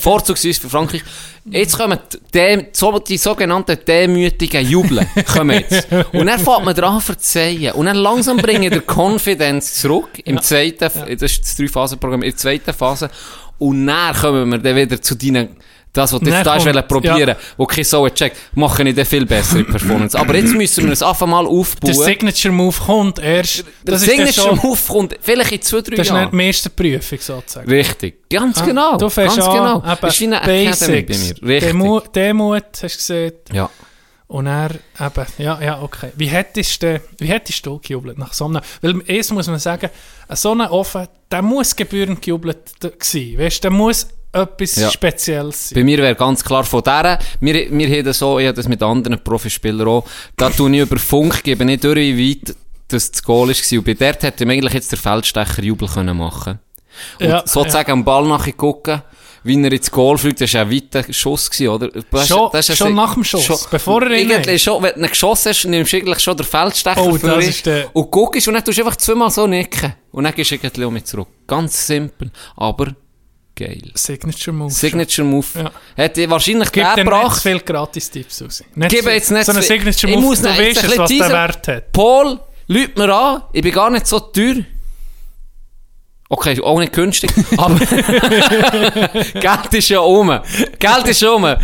Vorzugsweise 0.02 0.62
für 0.62 0.70
Frankreich. 0.70 1.04
Jetzt 1.48 1.78
kommen 1.78 2.00
die, 2.34 2.68
die 3.08 3.18
sogenannten 3.18 3.78
demütigen 3.88 4.66
Jubeln. 4.68 5.08
Kommen 5.32 5.60
jetzt. 5.60 5.88
Und 6.12 6.26
dann 6.26 6.40
fängt 6.40 6.66
man 6.66 6.74
dran 6.74 7.00
zu 7.00 7.06
verzeihen. 7.08 7.74
Und 7.74 7.86
dann 7.86 7.98
langsam 7.98 8.38
bringen 8.38 8.72
der 8.72 8.82
Confidence 8.82 9.76
zurück. 9.76 10.10
Im 10.26 10.42
zweiten, 10.42 10.80
das 10.80 10.96
ist 10.96 11.42
das 11.42 11.56
Drei-Phasen-Programm, 11.56 12.24
in 12.24 12.32
der 12.32 12.38
zweiten 12.38 12.74
Phase. 12.74 13.12
Und 13.60 13.86
dann 13.86 14.16
kommen 14.16 14.50
wir 14.50 14.58
dann 14.58 14.76
wieder 14.76 15.00
zu 15.00 15.16
deinen, 15.16 15.50
das, 15.98 16.14
was 16.14 16.20
du 16.20 16.30
jetzt 16.30 16.46
da 16.46 16.64
wollen 16.64 16.88
probieren, 16.88 17.36
wo 17.58 17.66
kein 17.66 17.84
so 17.84 18.08
checkt, 18.10 18.38
machen 18.56 18.88
ich 18.88 18.96
dann 18.96 19.06
viel 19.06 19.26
bessere 19.26 19.64
Performance. 19.64 20.18
Aber 20.18 20.36
jetzt 20.36 20.54
müssen 20.54 20.86
wir 20.86 20.94
es 20.94 21.02
einfach 21.02 21.28
mal 21.28 21.46
aufbauen. 21.46 21.88
Der 21.94 21.94
Signature 21.96 22.54
Move 22.54 22.76
kommt 22.86 23.20
erst. 23.20 23.60
Der 23.84 23.94
dann 23.94 23.98
Signature 24.00 24.56
Move 24.56 24.80
kommt 24.88 25.18
vielleicht 25.22 25.52
in 25.52 25.62
zwei, 25.62 25.82
drei 25.82 25.96
das 25.96 26.08
ist 26.08 26.12
nicht 26.14 26.20
Jahren. 26.20 26.30
die 26.32 26.36
Meisterprüfung 26.36 27.20
sozusagen. 27.20 27.70
Richtig. 27.70 28.30
Ganz 28.30 28.58
Ah, 28.62 28.66
genau. 28.66 28.98
Du 28.98 29.10
fängst 29.10 29.36
Ganz 29.38 29.48
an, 29.48 29.56
genau. 29.56 29.84
Das 30.02 30.14
ist 30.14 30.20
wie 30.22 30.26
eine 30.26 30.42
Academy 30.42 31.02
bei 31.02 31.02
Basics. 31.04 31.42
mir. 31.42 31.50
Richtig. 31.50 31.72
Demut, 31.72 32.16
Demut, 32.16 32.64
hast 32.74 32.82
du 32.82 32.88
gesehen. 32.98 33.34
Ja. 33.54 33.70
Und 34.28 34.48
er 34.48 34.72
eben, 35.00 35.26
ja, 35.38 35.62
ja, 35.62 35.82
okay. 35.84 36.10
Wie 36.16 36.26
hättest 36.26 36.82
du, 36.82 37.00
wie 37.20 37.28
hättest 37.28 37.64
du 37.66 37.78
gejubelt 37.78 38.18
nach 38.18 38.34
so 38.34 38.46
einem, 38.46 38.60
weil 38.82 39.00
erst 39.06 39.32
muss 39.32 39.46
man 39.48 39.60
sagen, 39.60 39.90
so 40.34 40.52
ein 40.52 40.62
Ofen, 40.62 41.08
der 41.32 41.44
muss 41.44 41.76
gebührend 41.76 42.24
gejubelt 42.24 42.58
sein, 43.04 43.36
weißt, 43.38 43.64
der 43.64 43.70
muss 43.72 44.08
etwas 44.36 44.76
Ja. 44.76 44.92
Spezielles 44.92 45.70
sein. 45.70 45.76
Bei 45.80 45.84
mir 45.84 45.98
wäre 46.00 46.16
ganz 46.16 46.44
klar 46.44 46.64
von 46.64 46.82
dieser, 46.84 47.20
wir, 47.40 47.72
wir 47.72 47.88
haben 47.90 48.04
das 48.06 48.20
so, 48.20 48.38
ich 48.40 48.48
habe 48.48 48.56
das 48.56 48.68
mit 48.68 48.82
anderen 48.84 49.24
Profispielern 49.24 49.88
auch, 49.88 50.06
da 50.38 50.50
tue 50.50 50.72
ich 50.76 50.82
über 50.82 50.98
Funk, 51.00 51.44
gebe 51.44 51.64
nicht 51.66 51.84
durch, 51.84 51.98
wie 51.98 52.32
weit 52.32 52.56
das 52.88 53.12
das 53.12 53.24
Goal 53.24 53.50
war. 53.50 53.78
Und 53.80 53.86
bei 53.86 53.94
dort 53.94 54.24
hätte 54.24 54.46
man 54.46 54.56
eigentlich 54.58 54.74
jetzt 54.74 54.92
der 54.92 55.00
Feldstecher 55.00 55.64
Jubel 55.64 55.88
können 55.88 56.18
machen 56.18 56.60
Und 57.20 57.28
Ja, 57.28 57.44
sozusagen 57.46 57.92
am 57.92 58.06
Ball 58.06 58.26
nachgucken, 58.28 59.02
wie 59.44 59.62
er 59.64 59.72
ins 59.72 59.92
Goal 59.92 60.18
fliegt, 60.18 60.42
das 60.42 60.54
war 60.56 60.62
ein 60.62 60.72
weiter 60.72 61.04
Schuss, 61.14 61.50
gewesen, 61.52 61.68
oder? 61.70 61.88
Das 62.12 62.28
Schon- 62.28 62.50
das 62.52 62.68
ist 62.70 62.78
schon 62.78 62.88
ein- 62.88 62.96
nach 62.96 63.14
dem 63.14 63.24
Schuss, 63.24 63.68
bevor 63.70 64.02
er 64.02 64.12
Irgendwie 64.12 64.58
schon, 64.58 64.82
wenn 64.82 65.00
du 65.02 65.08
geschossen 65.08 65.50
hast, 65.50 65.66
nimmst 65.66 65.94
du 65.94 65.98
eigentlich 65.98 66.20
schon 66.20 66.36
den 66.38 66.46
Feldstecher 66.48 67.02
Oh, 67.02 67.14
für 67.16 67.28
das 67.28 67.46
ist 67.48 67.66
der- 67.66 67.96
und 67.96 68.10
guckst 68.10 68.48
und 68.48 68.56
dann 68.56 68.64
tust 68.66 68.78
du 68.80 68.84
einfach 68.84 68.96
zweimal 68.98 69.30
so 69.30 69.46
nicken. 69.46 69.94
Und 70.12 70.24
dann 70.24 70.34
gehst 70.34 70.50
du 70.52 70.56
irgendwie 70.56 70.86
auch 70.86 70.90
mit 70.92 71.06
zurück. 71.08 71.28
Ganz 71.46 71.86
simpel, 71.86 72.32
aber 72.56 72.96
geil. 73.56 73.82
Signature 73.94 74.56
Move. 74.56 74.72
Signature 74.72 75.28
Move. 75.28 75.46
Ja. 75.56 75.72
Hätte 75.96 76.30
wahrscheinlich 76.30 76.72
Gib 76.72 76.84
der 76.84 76.96
nicht 76.96 77.04
gebracht. 77.06 77.36
zu 77.36 77.42
viel 77.42 77.60
Gratis-Tipps 77.60 78.42
raus. 78.44 78.64
Nicht 78.76 78.92
Gib 78.92 79.06
jetzt 79.06 79.32
nicht 79.32 79.46
so 79.46 79.52
eine 79.52 79.62
zu 79.62 79.68
viel- 79.68 79.78
Signature 79.78 80.10
Ich 80.12 80.16
Move, 80.18 80.28
muss 80.28 80.42
du 80.42 80.50
jetzt 80.50 80.60
weißt 80.60 80.84
ein 80.86 80.92
es, 80.92 80.98
was 80.98 81.10
der. 81.10 81.30
Wert 81.30 81.68
hat. 81.68 81.92
Paul, 81.92 82.40
lügt 82.68 82.98
mir 82.98 83.14
an, 83.16 83.42
ich 83.54 83.62
bin 83.62 83.72
gar 83.74 83.90
nicht 83.90 84.08
so 84.08 84.20
teuer. 84.20 84.56
Okay, 86.28 86.60
auch 86.62 86.80
nicht 86.80 86.92
günstig, 86.92 87.32
aber 87.58 87.76
Geld 89.40 89.74
ist 89.74 89.90
ja 89.90 90.00
um. 90.00 90.40
Geld 90.80 91.08
ist 91.08 91.24
um. 91.24 91.56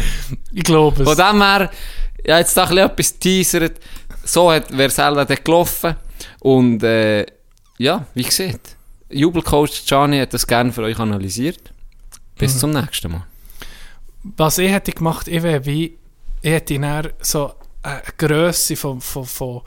Ich 0.54 0.64
glaube 0.64 1.04
Von 1.04 1.14
es. 1.14 1.18
dem 1.18 1.42
her, 1.42 1.72
ja, 2.26 2.38
jetzt 2.38 2.56
da 2.56 2.64
ein 2.66 2.70
bisschen 2.70 2.86
etwas 2.90 3.20
teasert. 3.20 3.80
So 4.24 4.52
hat 4.52 4.68
selber 4.70 5.26
dort 5.26 5.44
gelaufen. 5.44 5.96
Und, 6.42 6.84
äh, 6.84 7.26
ja, 7.80 8.06
wie 8.14 8.22
gesagt, 8.24 8.76
Jubelcoach 9.10 9.84
Gianni 9.88 10.20
hat 10.20 10.34
das 10.34 10.46
gerne 10.46 10.72
für 10.72 10.84
euch 10.84 11.00
analysiert. 11.00 11.71
Bis 12.38 12.58
zum 12.60 12.72
nächsten 12.72 13.12
Mal. 13.12 13.26
Was 14.24 14.58
ich 14.58 14.72
hätte 14.72 14.92
gemacht, 14.92 15.28
ich 15.28 15.42
wäre 15.44 15.66
wie, 15.66 15.98
ich 16.42 16.52
hätte 16.52 16.80
dann 16.80 17.10
so 17.22 17.54
eine 17.84 18.02
Grösse 18.18 18.76
von, 18.76 19.02
von, 19.02 19.26
von, 19.26 19.62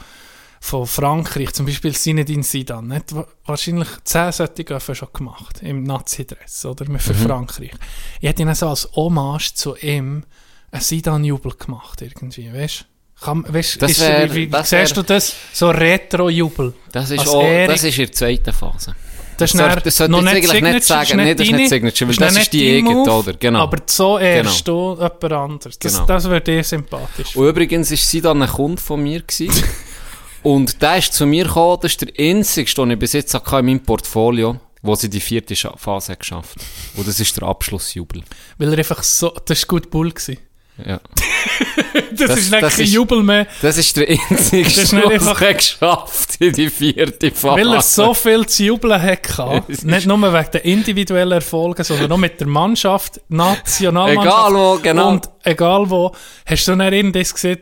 von 0.61 0.87
Frankreich, 0.87 1.53
zum 1.53 1.67
Beispiel 1.67 1.95
Zinedine 1.95 2.43
Zidane, 2.43 2.95
nicht? 2.95 3.15
Wa- 3.15 3.27
wahrscheinlich 3.47 3.89
10 4.05 4.33
solche 4.33 4.95
schon 4.95 5.09
gemacht, 5.13 5.61
im 5.63 5.83
Nazi-Dress, 5.83 6.65
oder? 6.67 6.85
Für 6.99 7.13
Mhm. 7.15 7.19
Frankreich. 7.19 7.73
Ich 8.21 8.29
hätte 8.29 8.45
dann 8.45 8.55
so 8.55 8.69
als 8.69 8.89
Hommage 8.95 9.55
zu 9.55 9.77
ihm 9.77 10.25
einen 10.71 10.83
Zidane-Jubel 10.83 11.53
gemacht, 11.57 12.03
irgendwie, 12.03 12.53
weißt 12.53 12.81
du? 12.81 12.85
Kann, 13.25 13.45
weißt, 13.53 13.81
Das 13.81 13.91
ist, 13.93 14.01
wär- 14.01 14.31
wie, 14.31 14.35
wie, 14.35 14.49
das 14.49 14.71
siehst 14.71 14.97
wär- 14.97 15.03
du 15.03 15.15
das? 15.15 15.35
So 15.53 15.71
Retro-Jubel. 15.71 16.75
Das 16.93 17.11
ist, 17.11 17.27
auch, 17.29 17.43
das 17.67 17.85
ist 17.85 17.97
in 17.99 18.05
der 18.07 18.13
zweiten 18.13 18.53
Phase. 18.53 18.95
Das, 19.37 19.53
Das 19.53 19.59
sollte- 19.61 19.81
das 19.83 19.97
sollte 19.97 20.13
noch 20.13 20.19
ich 20.19 20.25
nicht 20.25 20.51
eigentlich 20.51 20.63
nicht 20.75 20.85
sagen. 20.85 21.17
Nee, 21.17 21.35
das 21.35 21.47
ist 21.47 21.53
nicht 21.55 21.69
Signature, 21.69 22.09
weil 22.09 22.13
ist 22.13 22.21
das 22.21 22.37
ist 22.39 22.53
die 22.53 22.77
eigene, 22.77 23.03
oder? 23.03 23.33
Genau. 23.35 23.59
Aber 23.61 23.79
so 23.87 24.19
ehrst 24.19 24.67
du 24.69 24.93
jemand 24.95 25.25
anderes. 25.33 25.79
Das, 25.79 25.93
Genau. 25.95 26.07
das 26.07 26.25
wäre 26.31 26.41
dir 26.41 26.63
sympathisch. 26.65 27.35
Und 27.37 27.49
übrigens 27.49 27.91
war 27.91 27.97
sie 27.97 28.21
dann 28.21 28.43
ein 28.43 28.49
Kunde 28.49 28.81
von 28.81 29.03
mir. 29.03 29.23
Und 30.43 30.83
der 30.83 30.99
ist 30.99 31.13
zu 31.15 31.27
mir 31.27 31.45
gekommen, 31.45 31.79
das 31.81 31.93
ist 31.93 32.03
der 32.03 32.09
einzige, 32.19 32.71
den 32.75 32.91
ich 32.91 32.99
bis 32.99 33.13
jetzt 33.15 33.33
hatte 33.35 33.59
in 33.59 33.67
meinem 33.67 33.81
Portfolio, 33.83 34.61
wo 34.83 34.95
sie 34.95 35.09
die 35.09 35.21
vierte 35.21 35.57
Phase 35.57 36.13
hat 36.13 36.21
geschafft 36.21 36.57
Und 36.97 37.09
das 37.09 37.19
ist 37.19 37.35
der 37.39 37.45
Abschlussjubel. 37.49 38.23
Weil 38.59 38.73
er 38.73 38.79
einfach 38.79 39.03
so, 39.03 39.33
das 39.47 39.63
war 39.63 39.67
gut 39.69 39.91
Bull. 39.91 40.11
Gewesen. 40.13 40.39
Ja. 40.85 41.01
Das, 42.17 42.29
Das- 42.29 42.39
ist 42.41 42.51
nicht 42.51 42.63
das 42.63 42.77
kein 42.77 42.87
Jubel 42.87 43.23
mehr, 43.23 43.47
Das 43.63 43.77
ist 43.77 43.97
der 43.97 44.09
einzige, 44.09 44.67
ist 44.67 44.93
nicht 44.93 45.05
der 45.05 45.11
einfach- 45.13 45.41
es 45.43 45.57
geschafft 45.57 46.37
in 46.41 46.53
die 46.53 46.69
vierte 46.71 47.31
Phase. 47.31 47.61
weil 47.61 47.73
er 47.75 47.83
so 47.83 48.15
viel 48.15 48.47
zu 48.47 48.65
jubeln 48.65 49.01
hatte. 49.01 49.63
nicht 49.83 50.07
nur 50.07 50.21
wegen 50.21 50.51
der 50.53 50.65
individuellen 50.65 51.33
Erfolge, 51.33 51.85
sondern 51.85 52.11
auch 52.13 52.17
mit 52.17 52.41
der 52.41 52.47
Mannschaft, 52.49 53.21
Nationalmannschaft. 53.29 54.27
Egal 54.49 54.55
wo, 54.55 54.79
genau. 54.83 55.09
Und 55.11 55.29
egal 55.45 55.91
wo. 55.91 56.13
Hast 56.47 56.67
du 56.69 56.75
dann 56.77 56.93
irgendwas 56.93 57.33
gesehen, 57.35 57.61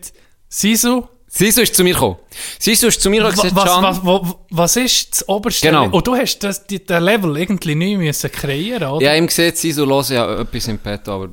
Sisu, 0.49 1.05
Sisu 1.29 1.63
ist 1.63 1.75
zu 1.75 1.83
mir 1.85 1.95
gekommen. 1.95 2.17
Sisu 2.59 2.87
ist 2.89 3.01
zu 3.01 3.09
mir 3.11 3.23
gekommen 3.23 3.51
was, 3.55 3.83
was, 3.83 4.01
was, 4.05 4.35
was, 4.51 4.77
ist 4.77 5.13
das 5.13 5.29
oberste 5.29 5.67
Genau. 5.67 5.89
Und 5.91 6.07
du 6.07 6.15
hast 6.15 6.39
das, 6.41 6.67
den 6.67 6.81
Level 7.03 7.37
irgendwie 7.39 7.75
neu 7.75 7.97
müssen 7.97 8.31
kreieren, 8.31 8.89
oder? 8.89 9.03
ich 9.03 9.09
habe 9.09 9.19
ihm 9.19 9.27
gesagt, 9.27 9.57
Sisu, 9.57 9.85
los, 9.85 10.11
habe 10.11 10.43
etwas 10.43 10.69
im 10.69 10.79
Bett, 10.79 11.09
aber 11.09 11.31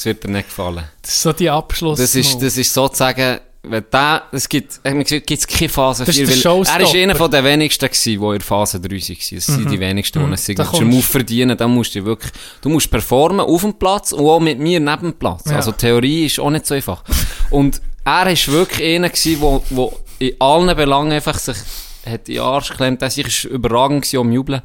es 0.00 0.06
wird 0.06 0.24
dir 0.24 0.30
nicht 0.30 0.48
gefallen. 0.48 0.84
Das 1.02 1.12
ist 1.12 1.22
so 1.22 1.32
die 1.34 1.50
Abschluss. 1.50 1.98
Das 1.98 2.14
ist, 2.14 2.40
das 2.40 2.56
ist 2.56 2.72
sozusagen, 2.72 3.38
wenn 3.62 3.84
der, 3.92 4.22
es 4.32 4.48
gibt, 4.48 4.80
er 4.82 4.94
mir 4.94 5.04
gesagt, 5.04 5.26
gibt's 5.26 5.46
keine 5.46 5.68
Phase 5.68 6.06
Das 6.06 6.16
ist 6.16 6.32
4, 6.32 6.42
der 6.42 6.54
weil 6.54 6.66
er 6.70 6.80
ist 6.80 6.94
einer 6.94 7.14
von 7.14 7.30
den 7.30 7.44
wenigsten 7.44 7.84
gewesen, 7.86 8.18
die 8.18 8.34
in 8.36 8.40
Phase 8.40 8.80
3 8.80 8.88
waren. 8.88 9.16
Das 9.34 9.46
sind 9.46 9.70
die 9.70 9.78
wenigsten, 9.78 10.18
die 10.20 10.24
einen 10.24 10.36
Signature 10.38 10.78
kommst- 10.78 10.90
Move 10.94 11.02
verdienen. 11.02 11.58
Da 11.58 11.68
musst 11.68 11.94
du 11.94 12.02
wirklich, 12.02 12.32
du 12.62 12.70
musst 12.70 12.90
performen 12.90 13.40
auf 13.40 13.60
dem 13.60 13.74
Platz 13.74 14.12
und 14.12 14.24
auch 14.24 14.40
mit 14.40 14.58
mir 14.58 14.80
neben 14.80 15.02
dem 15.02 15.12
Platz. 15.12 15.42
Ja. 15.50 15.56
Also 15.56 15.72
Theorie 15.72 16.24
ist 16.24 16.40
auch 16.40 16.48
nicht 16.48 16.64
so 16.64 16.74
einfach. 16.74 17.04
Und 17.50 17.82
er 18.02 18.30
ist 18.32 18.48
wirklich 18.50 18.94
einer 18.96 19.10
gewesen, 19.10 19.40
wo, 19.42 19.62
wo 19.68 19.98
in 20.18 20.40
allen 20.40 20.74
Belangen 20.74 21.12
einfach 21.12 21.38
sich 21.38 21.58
hat 22.06 22.26
in 22.30 22.36
den 22.36 22.42
Arsch 22.42 22.70
geklemmt. 22.70 23.02
Sich 23.12 23.26
ist 23.26 23.44
überragend 23.44 24.08
am 24.14 24.32
Jubeln. 24.32 24.62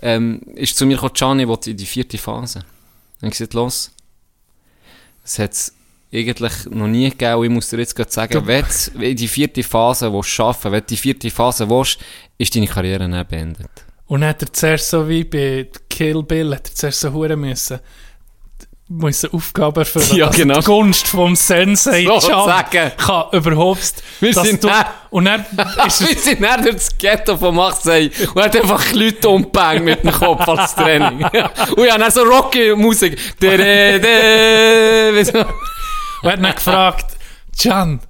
Ähm, 0.00 0.40
ist 0.54 0.78
zu 0.78 0.86
mir 0.86 0.94
gekommen, 0.94 1.12
Gianni, 1.12 1.42
in 1.66 1.76
die 1.76 1.84
vierte 1.84 2.16
Phase. 2.16 2.60
Dann 3.20 3.28
gesagt, 3.28 3.52
los. 3.52 3.90
Es 5.28 5.38
hat 5.38 5.52
es 5.52 5.74
eigentlich 6.10 6.66
noch 6.70 6.88
nie 6.88 7.10
gegeben. 7.10 7.44
Ich 7.44 7.50
muss 7.50 7.68
dir 7.68 7.78
jetzt 7.78 7.94
gerade 7.94 8.10
sagen, 8.10 8.46
wenn 8.46 9.16
die 9.16 9.28
vierte 9.28 9.62
Phase 9.62 10.10
willst 10.10 10.30
schaffen 10.30 10.72
wenn 10.72 10.80
du 10.80 10.86
die 10.86 10.96
vierte 10.96 11.30
Phase 11.30 11.68
willst, 11.68 11.98
ist 12.38 12.56
deine 12.56 12.66
Karriere 12.66 13.06
nicht 13.06 13.28
beendet. 13.28 13.68
Und 14.06 14.22
dann 14.22 14.30
hat 14.30 14.40
er 14.40 14.52
zuerst 14.52 14.88
so 14.88 15.06
wie 15.06 15.24
bei 15.24 15.68
Kill 15.90 16.22
Bill, 16.22 16.54
hat 16.54 16.70
er 16.70 16.74
zuerst 16.74 17.00
so 17.00 17.12
hure 17.12 17.36
müssen, 17.36 17.78
müssen 18.90 19.30
Aufgaben 19.32 19.80
erfüllen, 19.80 20.16
Ja, 20.16 20.26
dass 20.28 20.36
genau. 20.36 20.54
er 20.54 20.60
die 20.60 20.66
Gunst 20.66 21.06
vom 21.08 21.36
Sensei 21.36 22.04
So 22.04 22.18
sagen. 22.20 22.92
kann 22.96 23.24
überhaupt, 23.32 24.02
Wir 24.20 24.32
dass 24.32 24.46
sind 24.46 24.64
du, 24.64 24.68
dann- 24.68 24.86
und 25.10 25.24
dann 25.26 25.44
ist 25.86 26.08
Wir 26.08 26.16
sind 26.18 26.42
dann 26.42 26.62
durch 26.62 26.76
das 26.76 26.96
Ghetto 26.96 27.36
von 27.36 27.58
18 27.60 28.10
und 28.34 28.42
hat 28.42 28.56
einfach 28.56 28.92
Leute 28.92 29.28
umgebangt 29.28 29.84
mit 29.84 30.02
dem 30.04 30.10
Kopf 30.12 30.48
als 30.48 30.74
Training. 30.74 31.22
und 31.76 31.90
habe 31.90 31.98
dann 31.98 32.10
so 32.10 32.24
de, 34.00 35.14
wie 35.16 35.24
so. 35.24 35.38
und 35.38 36.32
hat 36.32 36.42
dann 36.42 36.54
gefragt, 36.54 37.16
Can, 37.60 38.00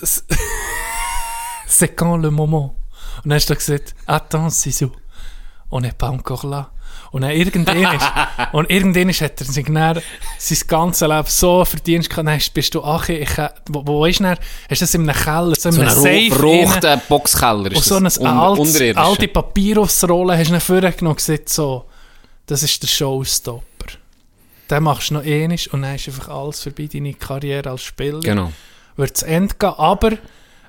s- 0.00 0.24
c'est 1.68 1.96
quand 1.96 2.18
le 2.22 2.30
moment? 2.30 2.70
Und 3.24 3.30
dann 3.30 3.34
hast 3.34 3.50
du 3.50 3.54
gesagt, 3.56 3.94
attends, 4.06 4.62
Sisu, 4.62 4.90
on 5.70 5.80
n'est 5.82 5.96
pas 5.96 6.10
encore 6.10 6.46
là. 6.46 6.70
Und 7.12 7.22
dann 7.22 7.30
irgendwann 7.30 7.76
ist, 7.96 8.04
und 8.52 8.70
irgendwann 8.70 9.08
ist, 9.08 9.20
hat 9.20 9.40
er 9.40 9.46
sich 9.46 9.66
dann 9.66 10.00
sein 10.38 10.58
ganzes 10.68 11.06
Leben 11.08 11.24
so 11.26 11.64
verdient, 11.64 12.08
dann 12.16 12.40
bist 12.54 12.74
du, 12.74 12.82
ach, 12.84 13.08
ich, 13.08 13.28
wo, 13.68 13.82
wo 13.86 14.06
ist 14.06 14.20
er? 14.20 14.38
Hast 14.70 14.80
du 14.80 14.84
das 14.84 14.94
in 14.94 15.08
einem 15.08 15.16
Keller, 15.20 15.54
so 15.56 15.68
in 15.68 15.74
So 15.74 15.80
einem 15.80 15.90
ein 15.90 15.94
Safe? 15.96 16.30
verruchter 16.30 16.96
Boxkeller 17.08 17.70
ist 17.72 17.76
Und 17.78 17.84
so 17.84 17.96
eine 17.96 18.04
das. 18.04 18.18
Un- 18.18 18.26
alte, 18.96 19.28
Papyrusrolle 19.28 20.36
hast 20.38 20.48
du 20.48 20.52
dann 20.52 20.60
vorgenommen 20.60 21.08
und 21.08 21.16
gesagt, 21.16 21.48
so, 21.48 21.84
das 22.46 22.62
ist 22.62 22.82
der 22.82 22.88
Showstopper. 22.88 23.62
Den 24.70 24.82
machst 24.82 25.10
du 25.10 25.14
noch 25.14 25.24
ähnlich 25.24 25.72
und 25.72 25.82
dann 25.82 25.94
ist 25.94 26.08
einfach 26.08 26.28
alles 26.28 26.62
vorbei, 26.62 26.88
deine 26.92 27.14
Karriere 27.14 27.70
als 27.70 27.82
Spieler. 27.82 28.20
Genau. 28.20 28.52
Wird 28.96 29.16
zu 29.16 29.26
Ende 29.26 29.54
gehen, 29.58 29.74
aber 29.76 30.12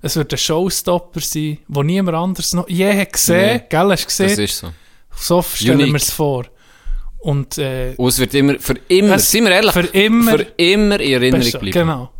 Es 0.03 0.15
wird 0.15 0.31
ein 0.31 0.38
Showstopper 0.38 1.19
sein, 1.21 1.57
wo 1.67 1.81
niemand 1.81 2.15
anders 2.15 2.53
noch 2.53 2.69
je 2.69 2.95
hat 2.99 3.13
gesehen. 3.13 3.57
Nee. 3.57 3.63
Gell, 3.69 3.91
hast 3.91 4.03
du 4.03 4.07
gesehen? 4.07 4.29
Das 4.29 4.38
ist 4.38 4.57
so. 4.59 4.67
So 5.18 5.41
stellen 5.41 5.80
wir 5.80 5.95
es 5.95 6.11
vor. 6.11 6.45
Und 7.20 7.57
äh, 7.57 7.93
Und 7.97 8.09
es 8.09 8.20
wird 8.20 8.34
immer, 8.36 8.55
für 8.59 8.76
immer, 8.88 9.15
Es- 9.15 9.32
sind 9.32 9.45
wir 9.45 9.51
ehrlich, 9.51 9.72
für 9.74 9.82
immer- 9.88 10.32
für 10.38 10.47
immer 10.57 10.99
in 10.99 11.13
Erinnerung 11.13 11.39
best- 11.43 11.59
bleiben. 11.59 11.72
genau, 11.72 12.11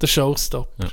der 0.00 0.06
Showstopper. 0.06 0.88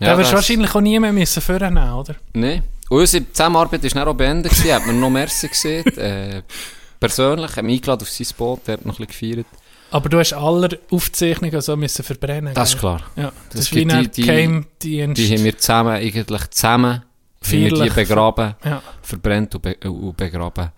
Ja, 0.00 0.06
da 0.12 0.18
wirst 0.18 0.32
du 0.32 0.36
wahrscheinlich 0.36 0.74
auch 0.74 0.80
nie 0.80 0.98
mehr 0.98 1.12
müssen 1.12 1.40
vornehmen, 1.42 1.92
oder? 1.92 2.16
Nein. 2.32 2.62
Unsere 2.88 3.30
Zusammenarbeit 3.32 3.94
war 3.94 4.08
auch 4.08 4.14
beendet. 4.14 4.52
Hat 4.52 4.86
mir 4.86 4.92
noch 4.94 5.10
Merci 5.10 5.48
gesehen. 5.48 5.84
Äh, 5.96 6.42
persönlich. 6.98 7.54
Hat 7.54 7.64
mich 7.64 7.76
eingeladen 7.78 8.02
auf 8.02 8.10
sein 8.10 8.26
Boot. 8.36 8.60
Er 8.66 8.74
hat 8.74 8.84
noch 8.86 8.98
ein 8.98 9.06
bisschen 9.06 9.28
gefeiert. 9.34 9.46
Aber 9.92 10.08
du 10.08 10.18
hast 10.18 10.32
alle 10.32 10.78
Aufzeichnungen 10.90 11.60
so 11.60 11.76
müssen 11.76 12.02
verbrennen. 12.04 12.54
Das 12.54 12.70
ist 12.74 12.78
klar. 12.80 13.02
Ja, 13.16 13.24
das, 13.24 13.32
Das 13.50 13.60
ist 13.62 13.74
wie 13.74 13.84
die- 13.84 14.08
die- 14.08 14.22
Geheimdienst. 14.22 15.18
Die 15.20 15.34
haben 15.36 15.44
wir 15.44 15.58
zusammen, 15.58 15.90
eigentlich 15.94 16.50
zusammen, 16.50 17.02
wir 17.42 17.68
die 17.70 17.76
Feierlich. 17.76 17.94
begraben, 17.94 18.54
ja. 18.64 18.82
verbrennt 19.02 19.54
und, 19.54 19.62
be 19.62 19.76
und 19.88 20.16
begraben. 20.16 20.70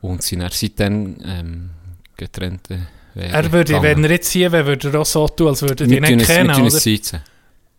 Und 0.00 0.22
sind 0.22 0.40
dann 0.40 0.50
seitdem 0.50 1.16
ähm, 1.24 1.70
getrennte 2.16 2.86
Wege 3.14 3.28
Er 3.34 3.52
würde, 3.52 3.64
gegangen. 3.74 3.82
wenn 3.84 4.04
er 4.04 4.10
jetzt 4.12 4.30
hier 4.30 4.50
wäre, 4.50 4.66
würde 4.66 4.88
er 4.90 5.00
auch 5.00 5.06
so 5.06 5.28
tun, 5.28 5.48
als 5.48 5.60
würde 5.62 5.84
er 5.84 5.88
dich 5.88 6.00
tun 6.00 6.16
nicht 6.16 6.26
kennen, 6.26 6.50
es 6.50 6.58
oder? 6.58 6.70
sitzen. 6.70 7.20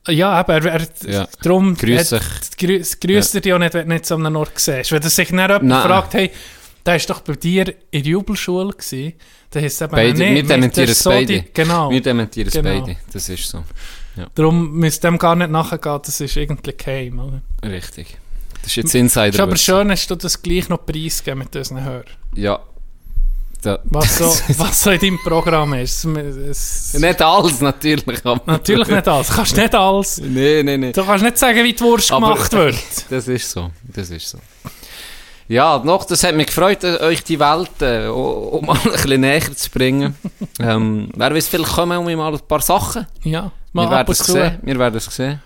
Ja, 0.07 0.29
aber 0.31 0.55
er, 0.63 0.65
er 0.81 0.87
Ja. 1.11 1.27
darum 1.41 1.75
Grüß 1.75 2.11
hat- 2.11 2.57
grüß, 2.57 2.99
grüßt 2.99 3.35
er 3.35 3.41
dich 3.41 3.53
auch 3.53 3.59
nicht, 3.59 3.73
wenn 3.73 3.87
du 3.87 3.93
nicht 3.93 4.05
so 4.05 4.15
einen 4.15 4.35
Ort 4.35 4.57
siehst. 4.59 4.91
Wenn 4.91 5.01
er 5.01 5.09
sich 5.09 5.29
dann 5.29 5.39
jemand 5.39 5.63
Nein. 5.63 5.81
fragt, 5.83 6.13
hey, 6.13 6.31
der 6.85 6.95
ist 6.95 7.09
doch 7.09 7.21
bei 7.21 7.33
dir 7.33 7.67
in 7.91 8.03
der 8.03 8.11
Jubelschule 8.11 8.71
gewesen, 8.73 9.13
dann 9.51 9.63
heisst 9.63 9.75
es 9.75 9.81
eben, 9.81 9.91
Beide, 9.91 10.17
nee, 10.17 10.35
wir 10.35 10.43
dementieren 10.43 10.89
es 10.89 10.99
so 10.99 11.09
beide. 11.11 11.25
die- 11.41 11.43
Genau. 11.53 11.89
Wir 11.91 12.01
dementieren 12.01 12.47
es 12.47 12.53
Genau. 12.53 12.81
beide. 12.85 12.97
Das 13.13 13.29
ist 13.29 13.47
so. 13.47 13.63
Darum 14.35 14.71
müsst 14.73 15.03
dem 15.03 15.17
gar 15.17 15.35
nicht 15.35 15.51
nachgehen, 15.51 15.99
das 16.05 16.19
ist 16.19 16.35
irgendwie 16.35 16.73
geheim, 16.75 17.19
oder? 17.19 17.41
Richtig. 17.69 18.17
Das 18.61 18.67
ist 18.71 18.75
jetzt 18.75 18.95
Insider. 18.95 19.29
ist 19.29 19.39
aber 19.39 19.55
schön, 19.57 19.89
hast 19.89 20.07
du 20.11 20.15
das 20.15 20.41
gleich 20.41 20.69
noch 20.69 20.85
preisgeben 20.85 21.39
mit 21.39 21.55
unseren 21.55 21.83
Hörern. 21.83 22.05
Ja. 22.35 22.59
Da. 23.63 23.79
Was 23.85 24.17
so, 24.17 24.25
was 24.57 24.81
so 24.83 24.89
in 24.91 24.99
deinem 24.99 25.19
Programm 25.23 25.73
ist. 25.75 26.03
Es, 26.05 26.93
es, 26.93 26.99
Nicht 26.99 27.21
alles, 27.21 27.61
natürlich. 27.61 28.25
Aber 28.25 28.41
natürlich 28.47 28.87
nicht 28.87 29.07
alles. 29.07 29.27
Du 29.27 29.33
kannst 29.35 29.55
nicht 29.55 29.75
alles. 29.75 30.17
Nein, 30.19 30.65
nein, 30.65 30.79
nein. 30.79 30.93
Du 30.93 31.05
kannst 31.05 31.23
nicht 31.23 31.37
sagen, 31.37 31.63
wie 31.63 31.73
die 31.73 31.79
Wurst 31.81 32.11
Aber- 32.11 32.33
gemacht 32.33 32.51
wird. 32.53 32.75
Das 33.09 33.27
ist 33.27 33.49
so. 33.51 33.69
Das 33.83 34.09
ist 34.09 34.29
so. 34.29 34.39
Ja, 35.51 35.81
noch, 35.83 36.05
das 36.05 36.23
hat 36.23 36.33
mich 36.33 36.47
gefreut, 36.47 36.81
äh, 36.85 36.97
euch 37.01 37.25
die 37.25 37.37
Welt 37.37 37.81
äh, 37.81 38.07
um 38.07 38.65
mal 38.65 38.77
ein 38.85 38.91
bisschen 38.93 39.19
näher 39.19 39.53
zu 39.53 39.69
bringen. 39.69 40.15
ähm, 40.61 41.09
wer 41.13 41.35
weiß, 41.35 41.49
vielleicht 41.49 41.73
kommen 41.73 41.97
um 41.97 42.05
mal 42.15 42.33
ein 42.33 42.39
paar 42.47 42.61
Sachen. 42.61 43.05
Ja, 43.23 43.51
Wir 43.73 43.83
mal 43.83 43.91
werden 43.91 44.11
es 44.13 44.19
zu. 44.19 44.31
sehen. 44.31 44.59
Wir 44.61 44.79
werden 44.79 44.95
es 44.95 45.05
sehen. 45.05 45.41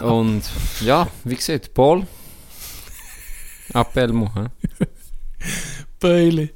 Und 0.00 0.44
ja, 0.82 1.08
wie 1.24 1.34
gesagt, 1.34 1.74
Paul. 1.74 2.06
Appell 3.74 4.12
machen. 4.12 4.50
Beuli. 5.98 6.54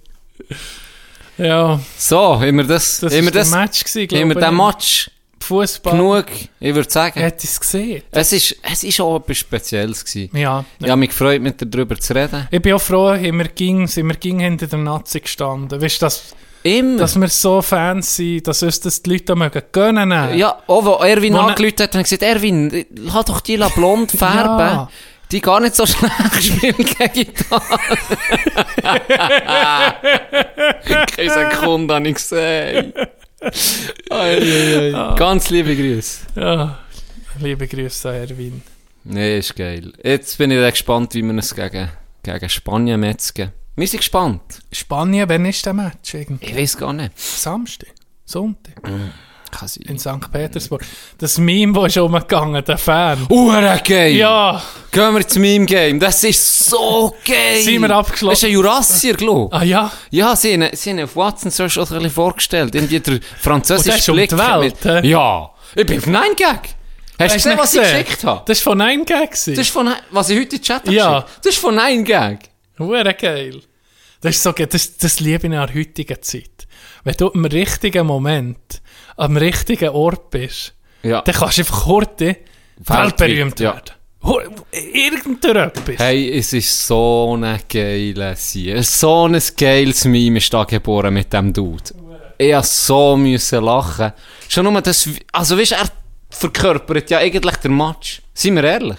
Ja, 1.37 1.81
So, 1.97 2.41
wir 2.41 2.65
das, 2.65 3.01
das 3.01 3.13
wir 3.13 3.25
war 3.25 3.33
das, 3.33 3.51
Match 3.51 3.83
gewesen, 3.83 4.11
wir 4.29 4.35
glaube 4.37 4.47
ich. 4.47 4.53
Match 4.53 5.11
Fußball. 5.43 5.93
genug, 5.93 6.27
ich 6.61 6.75
würde 6.75 6.91
sagen. 6.91 7.19
Hätte 7.21 7.45
ich 7.45 7.51
es 7.51 7.61
gesehen? 7.61 8.03
Es 8.11 8.33
ist, 8.33 8.57
es 8.63 8.85
ist 8.85 9.01
auch 9.01 9.17
etwas 9.17 9.39
Spezielles 9.39 10.05
gewesen. 10.05 10.37
Ja. 10.37 10.65
Ich 10.79 10.89
habe 10.89 10.99
mich 10.99 11.11
gefreut, 11.11 11.41
mit 11.41 11.61
dir 11.61 11.67
darüber 11.67 11.97
zu 11.99 12.15
reden. 12.15 12.47
Ich 12.51 12.61
bin 12.63 12.75
auch 12.75 12.81
froh, 12.81 13.11
haben 13.15 13.39
wir 13.39 13.49
ging, 13.49 13.87
sind 13.87 14.07
wir 14.09 14.17
ging 14.17 14.41
hinter 14.41 14.67
der 14.67 14.79
Nazi 14.79 15.21
gestanden. 15.21 15.81
Weißt 15.81 16.03
du, 16.03 16.07
dass, 16.07 16.35
Immer. 16.63 16.99
dass 16.99 17.19
wir 17.19 17.29
so 17.29 17.63
Fans 17.63 18.17
sind, 18.17 18.47
dass 18.47 18.63
uns 18.63 18.81
das 18.81 19.03
die 19.03 19.11
Leute 19.13 19.35
mögen 19.35 19.63
gönnen. 19.73 20.37
Ja, 20.37 20.59
auch 20.67 20.85
wo 20.85 20.93
Erwin 21.03 21.33
Wo 21.33 21.39
ne- 21.39 21.45
angerufen 21.49 21.77
hat, 21.81 21.95
ich 21.95 22.03
gesagt, 22.03 22.23
Erwin, 22.23 22.85
lass 22.97 23.25
doch 23.25 23.41
die 23.41 23.57
la 23.57 23.69
blond 23.69 24.11
färben. 24.13 24.59
Ja. 24.59 24.91
Die 25.33 25.41
gar 25.41 25.61
nicht 25.61 25.77
so 25.77 25.87
schlecht 25.87 26.43
spielen 26.43 26.75
gegen 26.77 27.13
Gitarre. 27.13 27.63
Keine 31.17 31.31
Sekunde 31.31 31.95
habe 31.95 32.09
ich 32.09 32.15
gesehen. 32.15 32.93
Ei, 33.41 34.37
ei, 34.39 34.95
ei. 34.95 35.15
Ganz 35.17 35.51
liebe 35.51 35.75
Grüße. 35.75 36.27
Ja. 36.37 36.79
Liebe 37.39 37.67
Grüße 37.67 38.09
an 38.11 38.15
Erwin. 38.17 38.63
Nee, 39.05 39.39
ist 39.39 39.57
geil. 39.57 39.93
Jetzt 40.03 40.37
bin 40.37 40.51
ich 40.51 40.71
gespannt, 40.71 41.15
wie 41.15 41.23
wir 41.23 41.39
es 41.39 41.55
gegen, 41.55 41.89
gegen 42.23 42.49
Spanien 42.49 43.01
metzgen. 43.01 43.53
Wir 43.77 43.87
sind 43.87 44.01
gespannt. 44.01 44.43
Spanien, 44.73 45.29
wann 45.29 45.47
ist 45.47 45.65
der 45.65 45.73
Match? 45.73 46.15
Irgendwie? 46.15 46.47
Ich 46.47 46.57
weiß 46.57 46.77
gar 46.77 46.93
nicht. 46.93 47.19
Samstag? 47.19 47.95
Sonntag? 48.27 48.75
Kann 49.51 49.69
sein. 49.69 49.83
In 49.89 49.99
St. 49.99 50.31
Petersburg. 50.33 50.85
Das 51.19 51.39
Meme, 51.39 51.73
das 51.73 51.87
ist 51.89 51.99
umgegangen, 51.99 52.65
der 52.65 52.79
Fan. 52.79 53.27
Uhren 53.29 53.81
geil! 53.85 54.15
Ja! 54.15 54.63
Gehen 54.93 55.15
wir 55.15 55.27
zum 55.27 55.43
Meme-Game. 55.43 55.99
Das 56.01 56.23
ist 56.25 56.67
so 56.67 57.15
geil! 57.25 57.63
Sind 57.63 57.81
wir 57.83 57.91
abgeschlossen? 57.91 58.31
Das 58.33 58.39
ist 58.39 58.45
ein 58.45 58.53
Jurassier, 58.53 59.15
glaube 59.15 59.55
Ah 59.55 59.63
ja? 59.65 59.91
Ja, 60.11 60.35
sie 60.37 60.55
haben, 60.55 60.69
sie 60.73 60.91
haben 60.91 61.01
auf 61.01 61.17
Watson 61.17 61.51
so 61.51 61.69
schon 61.69 61.83
ein 61.85 61.89
bisschen 61.95 62.11
vorgestellt. 62.11 62.75
Irgendwie 62.75 63.01
der 63.01 63.15
Und 63.15 63.25
französische 63.41 63.91
das 63.91 63.99
ist 64.01 64.09
um 64.09 64.17
Blick. 64.17 64.31
die 64.31 64.39
Welt, 64.39 64.85
mit-? 64.85 65.05
Ja. 65.05 65.51
Ich 65.75 65.87
bin 65.87 65.99
auf 65.99 66.07
Nein 66.07 66.31
Gag. 66.37 66.75
Hast 67.19 67.33
du 67.33 67.37
gesehen, 67.39 67.59
was 67.59 67.75
ich 67.75 67.81
geschickt 67.83 68.25
habe? 68.25 68.43
Das 68.47 68.65
war 68.65 68.71
von 68.73 68.79
9 68.79 69.05
Gag. 69.05 69.31
Das 69.31 69.47
ist 69.47 69.69
von, 69.71 69.93
was 70.11 70.31
ich 70.31 70.37
heute 70.39 70.57
in 70.57 70.61
den 70.61 70.63
Chat 70.63 70.83
habe 70.87 70.93
Ja. 70.95 71.21
geschickt. 71.21 71.39
Das 71.45 71.55
ist 71.55 71.61
von 71.61 71.75
Nein 71.75 72.05
Gag. 72.05 72.39
Hure 72.79 73.15
geil. 73.15 73.61
Das 74.23 74.37
ist 74.37 74.43
so 74.43 74.53
geil. 74.53 74.69
Das, 74.71 74.97
das 74.97 75.21
liebe 75.21 75.39
ich 75.39 75.45
in 75.45 75.51
der 75.53 75.69
heutigen 75.75 76.23
Zeit. 76.23 76.67
Wenn 77.05 77.15
du 77.15 77.29
im 77.29 77.45
richtigen 77.45 78.07
Moment 78.07 78.81
am 79.21 79.37
richtigen 79.37 79.91
Ort 79.91 80.31
bist, 80.31 80.73
Ja. 81.03 81.21
dann 81.23 81.35
kannst 81.35 81.59
du 81.59 81.63
einfach 81.63 81.87
heute 81.87 82.37
weltberühmt 82.79 83.61
ja. 83.61 83.75
werden. 83.75 83.95
Irgendetwas. 84.73 85.99
Hey, 85.99 86.39
es 86.39 86.53
ist 86.53 86.87
so 86.87 87.35
eine 87.35 87.59
geile 87.69 88.35
Sie. 88.37 88.83
So 88.83 89.27
ein 89.27 89.41
geiles 89.57 90.05
Meme 90.05 90.39
ist 90.39 90.53
da 90.53 90.65
geboren 90.65 91.15
mit 91.15 91.33
dem 91.33 91.53
Dude. 91.53 91.83
Ich 92.37 92.55
musste 92.55 92.75
so 92.75 93.17
müssen 93.17 93.65
lachen. 93.65 94.13
Schon 94.49 94.65
nur 94.65 94.81
das, 94.83 95.09
also 95.33 95.59
weißt 95.59 95.73
er 95.73 95.89
verkörpert 96.31 97.11
ja 97.11 97.19
eigentlich 97.19 97.57
den 97.57 97.77
Match. 97.77 98.23
Seien 98.35 98.57
wir 98.57 98.65
ehrlich. 98.65 98.99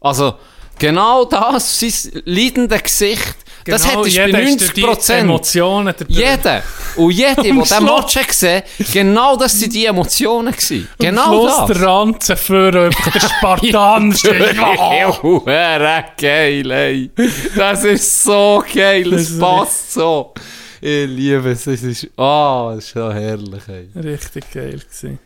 Also, 0.00 0.34
genau 0.78 1.24
das, 1.24 1.80
sein 1.80 2.22
leidendes 2.24 2.82
Gesicht, 2.82 3.36
das 3.64 3.82
Genau, 3.82 4.00
hättest 4.04 4.16
du 4.16 4.20
bei 4.22 4.28
ist 4.28 4.48
90 4.48 4.58
durch 4.58 4.72
die 4.74 4.80
Prozent. 4.82 5.20
Emotionen 5.20 5.94
dabei. 5.98 6.12
Jeder. 6.12 6.62
Und 6.96 7.10
jeder, 7.12 7.34
der 7.42 7.52
Schluss- 7.52 7.80
Match 7.80 8.16
hat 8.16 8.28
gesehen 8.28 8.62
genau 8.92 9.36
das 9.36 9.52
sind 9.58 9.72
die 9.74 9.86
Emotionen 9.86 10.52
gewesen. 10.52 10.88
Genau 10.98 11.22
Am 11.22 11.28
Schluss 11.32 11.56
das. 11.56 11.66
der 11.78 11.86
Ranzen 11.86 12.36
für 12.36 12.82
einfach 12.86 13.12
der 13.12 13.20
Spartan. 13.20 14.14
Hure 15.22 16.04
geil, 16.16 16.70
ey. 16.70 17.10
Das 17.56 17.84
ist 17.84 18.22
so 18.24 18.64
geil, 18.72 19.10
Das 19.10 19.38
passt 19.38 19.92
so. 19.92 20.32
Ich 20.80 21.06
liebe 21.08 21.50
es, 21.50 21.66
es 21.66 21.82
ist, 21.82 22.08
ah, 22.18 22.74
es 22.76 22.86
ist 22.86 22.94
so 22.94 23.12
herrlich, 23.12 23.62
ey. 23.68 23.88
Richtig 24.02 24.50
geil 24.50 24.78
gewesen. 24.80 25.18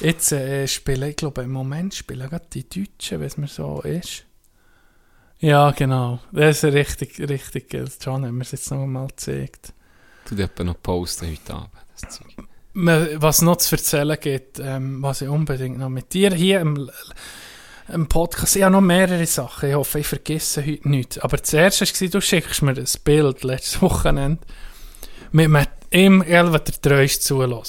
Jetzt 0.00 0.32
äh, 0.32 0.66
spielen, 0.68 1.10
ich 1.10 1.16
glaube, 1.16 1.42
im 1.42 1.50
Moment 1.52 1.94
spielen 1.94 2.28
gerade 2.28 2.44
die 2.52 2.62
Deutschen, 2.68 3.20
wenn 3.20 3.26
es 3.26 3.36
mir 3.36 3.48
so 3.48 3.80
ist. 3.82 4.24
Ja, 5.44 5.70
genau. 5.72 6.20
Das 6.32 6.64
ist 6.64 6.72
richtig, 6.72 7.20
richtig 7.28 7.68
geil. 7.68 7.88
John 8.00 8.24
hat 8.24 8.32
mir 8.32 8.42
es 8.42 8.52
jetzt 8.52 8.70
noch 8.70 8.86
mal 8.86 9.08
gezeigt. 9.08 9.74
Du 10.28 10.34
darfst 10.34 10.58
noch 10.58 10.80
posten 10.82 11.30
heute 11.30 11.52
Abend, 11.54 11.70
das 12.00 12.16
Zeug. 12.16 12.34
Me- 12.72 13.16
Was 13.16 13.42
noch 13.42 13.56
zu 13.56 13.74
erzählen 13.76 14.18
gibt, 14.18 14.58
ähm, 14.58 15.02
was 15.02 15.20
ich 15.20 15.28
unbedingt 15.28 15.78
noch 15.78 15.90
mit 15.90 16.14
dir 16.14 16.32
hier 16.34 16.60
im, 16.60 16.90
im 17.92 18.06
Podcast, 18.08 18.56
ich 18.56 18.62
habe 18.62 18.72
noch 18.72 18.80
mehrere 18.80 19.26
Sachen, 19.26 19.68
ich 19.68 19.74
hoffe, 19.74 19.98
ich 20.00 20.06
vergesse 20.06 20.64
heute 20.64 20.88
nichts. 20.88 21.18
Aber 21.18 21.42
zuerst 21.42 21.82
hast 21.82 22.00
du 22.00 22.20
schickst 22.22 22.62
mir 22.62 22.72
ein 22.74 22.86
Bild 23.04 23.44
letztes 23.44 23.82
Wochenende 23.82 24.40
mit 25.30 25.46
einem 25.46 25.66
im 25.90 26.22
Elva 26.22 26.58
der 26.58 26.80
treueste 26.80 27.22
Zuhörer. 27.22 27.62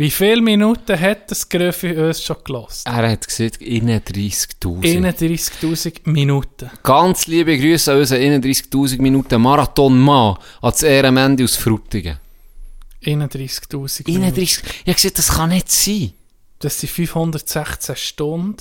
Wie 0.00 0.10
viele 0.10 0.40
Minuten 0.40 0.98
hat 0.98 1.30
das 1.30 1.46
Gröffi 1.46 1.92
uns 1.94 2.22
schon 2.22 2.38
gelassen? 2.42 2.84
Er 2.86 3.10
hat 3.10 3.28
gesagt, 3.28 3.60
31'000. 3.60 4.80
31.000 4.82 6.10
Minuten. 6.10 6.70
Ganz 6.82 7.26
liebe 7.26 7.58
Grüße 7.58 7.92
an 7.92 7.98
unseren 7.98 8.42
31'000 8.42 9.02
Minuten 9.02 9.42
Marathon-Mann 9.42 10.36
an 10.62 10.70
das 10.70 10.82
Ehrenmende 10.84 11.44
aus 11.44 11.56
Frutigen. 11.56 12.16
31.000 13.04 14.06
Minuten. 14.06 14.24
31, 14.24 14.62
ich 14.64 14.80
habe 14.80 14.94
gesagt, 14.94 15.18
das 15.18 15.28
kann 15.28 15.50
nicht 15.50 15.70
sein. 15.70 16.14
Das 16.60 16.80
sind 16.80 16.88
516 16.88 17.96
Stunden. 17.96 18.56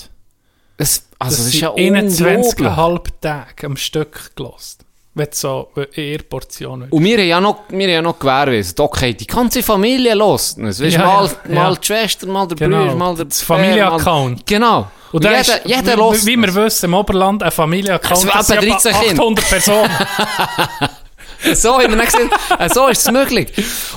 Das, 0.76 1.06
also, 1.20 1.38
das, 1.38 1.46
das, 1.46 1.54
ist 1.54 1.62
ja 1.62 1.70
unglaublich. 1.70 2.20
21,5 2.20 3.08
Tage 3.22 3.66
am 3.66 3.78
Stück 3.78 4.36
gelost. 4.36 4.84
Wenn 5.20 5.26
du 5.26 5.36
so 5.36 5.70
eher 5.96 6.20
Portionen 6.20 6.88
Und 6.90 7.04
wir 7.04 7.18
haben 7.18 7.28
ja 7.28 7.42
noch, 7.42 7.64
wir 7.68 7.88
haben 7.88 7.94
ja 7.94 8.02
noch 8.02 8.18
gewährleistet, 8.18 8.80
okay, 8.80 9.14
die 9.14 9.28
ganze 9.28 9.62
Familie 9.62 10.14
los. 10.16 10.56
Weißt, 10.58 10.80
Ja, 10.80 11.06
mal, 11.06 11.30
ja, 11.48 11.54
mal 11.56 11.76
die 11.76 11.86
Schwester, 11.86 12.26
mal 12.28 12.48
der 12.48 12.56
Genau, 12.56 12.84
Bruder, 12.84 12.96
mal 12.96 13.16
der 13.16 13.26
das 13.26 13.42
Familienaccount. 13.42 14.46
Genau. 14.48 14.88
Und 15.12 15.24
jeder, 15.26 15.42
ist, 15.42 15.62
jeder 15.66 15.94
wie, 15.94 15.98
los. 16.00 16.26
wie 16.26 16.38
wir 16.38 16.56
wissen, 16.56 16.86
im 16.86 16.94
Oberland 16.94 17.42
eine 17.44 17.52
Familie 17.52 17.96
Es 17.96 18.00
account 18.06 18.28
war 18.28 18.34
das 18.38 18.48
sind 18.48 18.58
etwa 18.64 18.76
etwa 18.78 18.90
13 18.92 19.08
Kinder. 19.08 19.24
800 19.24 19.50
Personen. 19.50 19.90
so 21.56 21.74
haben 21.80 21.98
wir 21.98 22.06
gesagt, 22.06 22.30
äh, 22.60 22.70
so 22.70 22.88
ist 22.88 23.06
es 23.06 23.12
möglich. 23.12 23.48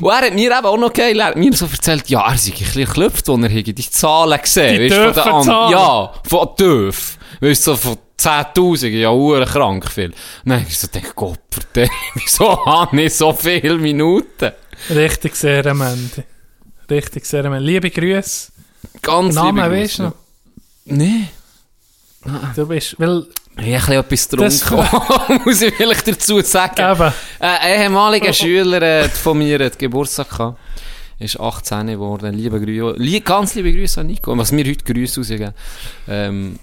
Und 0.00 0.10
er 0.10 0.26
hat 0.26 0.34
mir 0.34 0.50
eben 0.56 0.66
auch 0.66 0.76
noch 0.76 0.92
geil, 0.92 1.20
er 1.20 1.26
hat 1.26 1.36
mir 1.36 1.52
so 1.52 1.66
erzählt, 1.66 2.08
ja, 2.08 2.20
er 2.28 2.36
sei 2.36 2.50
ein 2.52 2.58
bisschen 2.58 2.84
geklüpft, 2.84 3.28
wo 3.28 3.36
er 3.36 3.48
die 3.48 3.74
Zahlen 3.90 4.40
gesehen. 4.40 4.74
Die 4.80 4.90
weisst, 4.90 4.96
von 4.96 5.12
dürfen 5.14 5.32
an- 5.32 5.42
Zahlen. 5.44 5.72
Ja, 5.72 6.12
von 6.28 6.48
Dörf. 6.56 7.18
Weißt 7.43 7.66
du, 7.66 7.72
so 7.72 7.76
von 7.76 7.97
10.000, 8.20 8.86
ja, 8.90 9.11
ur 9.11 9.45
krank 9.45 9.90
viel. 9.90 10.11
Und 10.11 10.14
dann 10.45 10.61
hab 10.61 10.68
ich 10.68 10.78
so 10.78 10.86
gedacht, 10.86 11.16
Gott, 11.16 11.40
wieso 12.14 12.64
habe 12.64 13.03
ich 13.03 13.14
so 13.14 13.32
viele 13.32 13.78
Minuten? 13.78 14.53
Richtig 14.90 15.34
sehr 15.34 15.66
am 15.66 15.80
Ende. 15.80 16.22
Richtig 16.88 17.26
sehr 17.26 17.45
am 17.45 17.55
Ende. 17.55 17.66
Liebe 17.66 17.90
Grüße. 17.90 18.53
Ganz 19.03 19.34
Namen 19.34 19.57
liebe 19.57 19.76
weißt 19.76 19.99
du 19.99 20.03
noch? 20.05 20.14
Nee. 20.84 21.28
Du 22.55 22.64
bist, 22.68 22.95
weil, 23.01 23.26
Ich 23.59 23.88
habe 23.88 23.97
etwas 23.97 24.28
getrunken, 24.28 25.43
muss 25.45 25.62
ich 25.62 25.74
vielleicht 25.74 26.07
dazu 26.07 26.40
sagen. 26.43 26.93
eben, 26.93 27.12
Ein 27.40 27.80
ehemaliger 27.80 28.32
Schüler 28.32 28.82
äh, 28.82 29.09
von 29.09 29.36
mir 29.36 29.59
hat 29.64 29.80
Geburtstag 29.80 30.30
gehabt. 30.30 30.61
Ist 31.18 31.40
18 31.40 31.88
geworden. 31.88 32.34
Liebe 32.34 32.61
Grüße. 32.61 33.20
Ganz 33.22 33.57
liebe 33.57 33.72
Grüße 33.72 34.01
an 34.01 34.07
Nico. 34.07 34.38
Was 34.38 34.53
mir 34.53 34.64
heute 34.64 34.84
Grüße 34.84 35.18
rausgeben. 35.18 35.55
Ähm, 36.07 36.59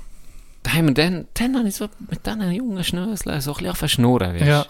da 0.64 0.74
haben 0.74 0.88
wir 0.88 0.94
dann, 0.94 1.28
dann 1.34 1.58
habe 1.58 1.68
ich 1.68 1.76
so 1.76 1.88
mit 2.10 2.26
diesen 2.26 2.52
jungen 2.52 2.84
Schnöseln 2.84 3.16
so 3.42 3.52
ein 3.52 3.56
bisschen 3.56 3.68
angefangen 3.68 3.76
zu 3.76 3.88
schnurren. 3.90 4.34
weisst. 4.36 4.46
ja. 4.46 4.66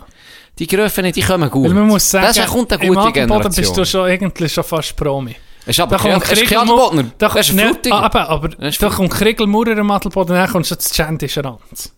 Die 0.58 0.68
Gröfen, 0.68 1.12
die 1.12 1.22
kommen 1.22 1.50
gut. 1.50 1.68
Weil 1.68 1.74
man 1.74 1.88
muss 1.88 2.10
sagen, 2.10 2.34
das 2.36 2.46
kommt 2.48 2.72
eine 2.74 2.84
im 2.84 2.90
gute 2.90 3.00
Adelboden 3.02 3.28
Generation. 3.30 3.64
bist 3.66 3.78
du 3.78 3.86
schon 3.86 4.06
eigentlich 4.10 4.54
schon 4.54 4.64
fast 4.64 4.96
Promi. 4.96 5.36
Ist 5.66 5.80
aber 5.80 5.98
Da 5.98 6.04
kein, 6.04 6.14
kommt 6.14 6.26
Kriegel- 6.26 6.58
Adelbodner. 6.58 7.04
Da, 7.18 7.30
Das 7.30 7.50
ist 7.50 7.56
ne, 7.56 7.72
aber 7.92 8.50
Das 8.50 8.70
ist 8.76 8.84
da 8.84 8.90
kommt 8.90 9.12
Kriegelmaurer 9.12 9.78
im 9.78 9.90
Adelboden, 9.92 10.36
dann 10.36 10.50
kommt 10.50 10.68
schon 10.68 10.78
das 10.78 10.92
Tschendische 10.92 11.44
Ranz. 11.44 11.94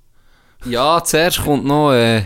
Ja, 0.66 1.04
zuerst 1.04 1.44
kommt 1.44 1.66
noch 1.66 1.92
äh, 1.94 2.24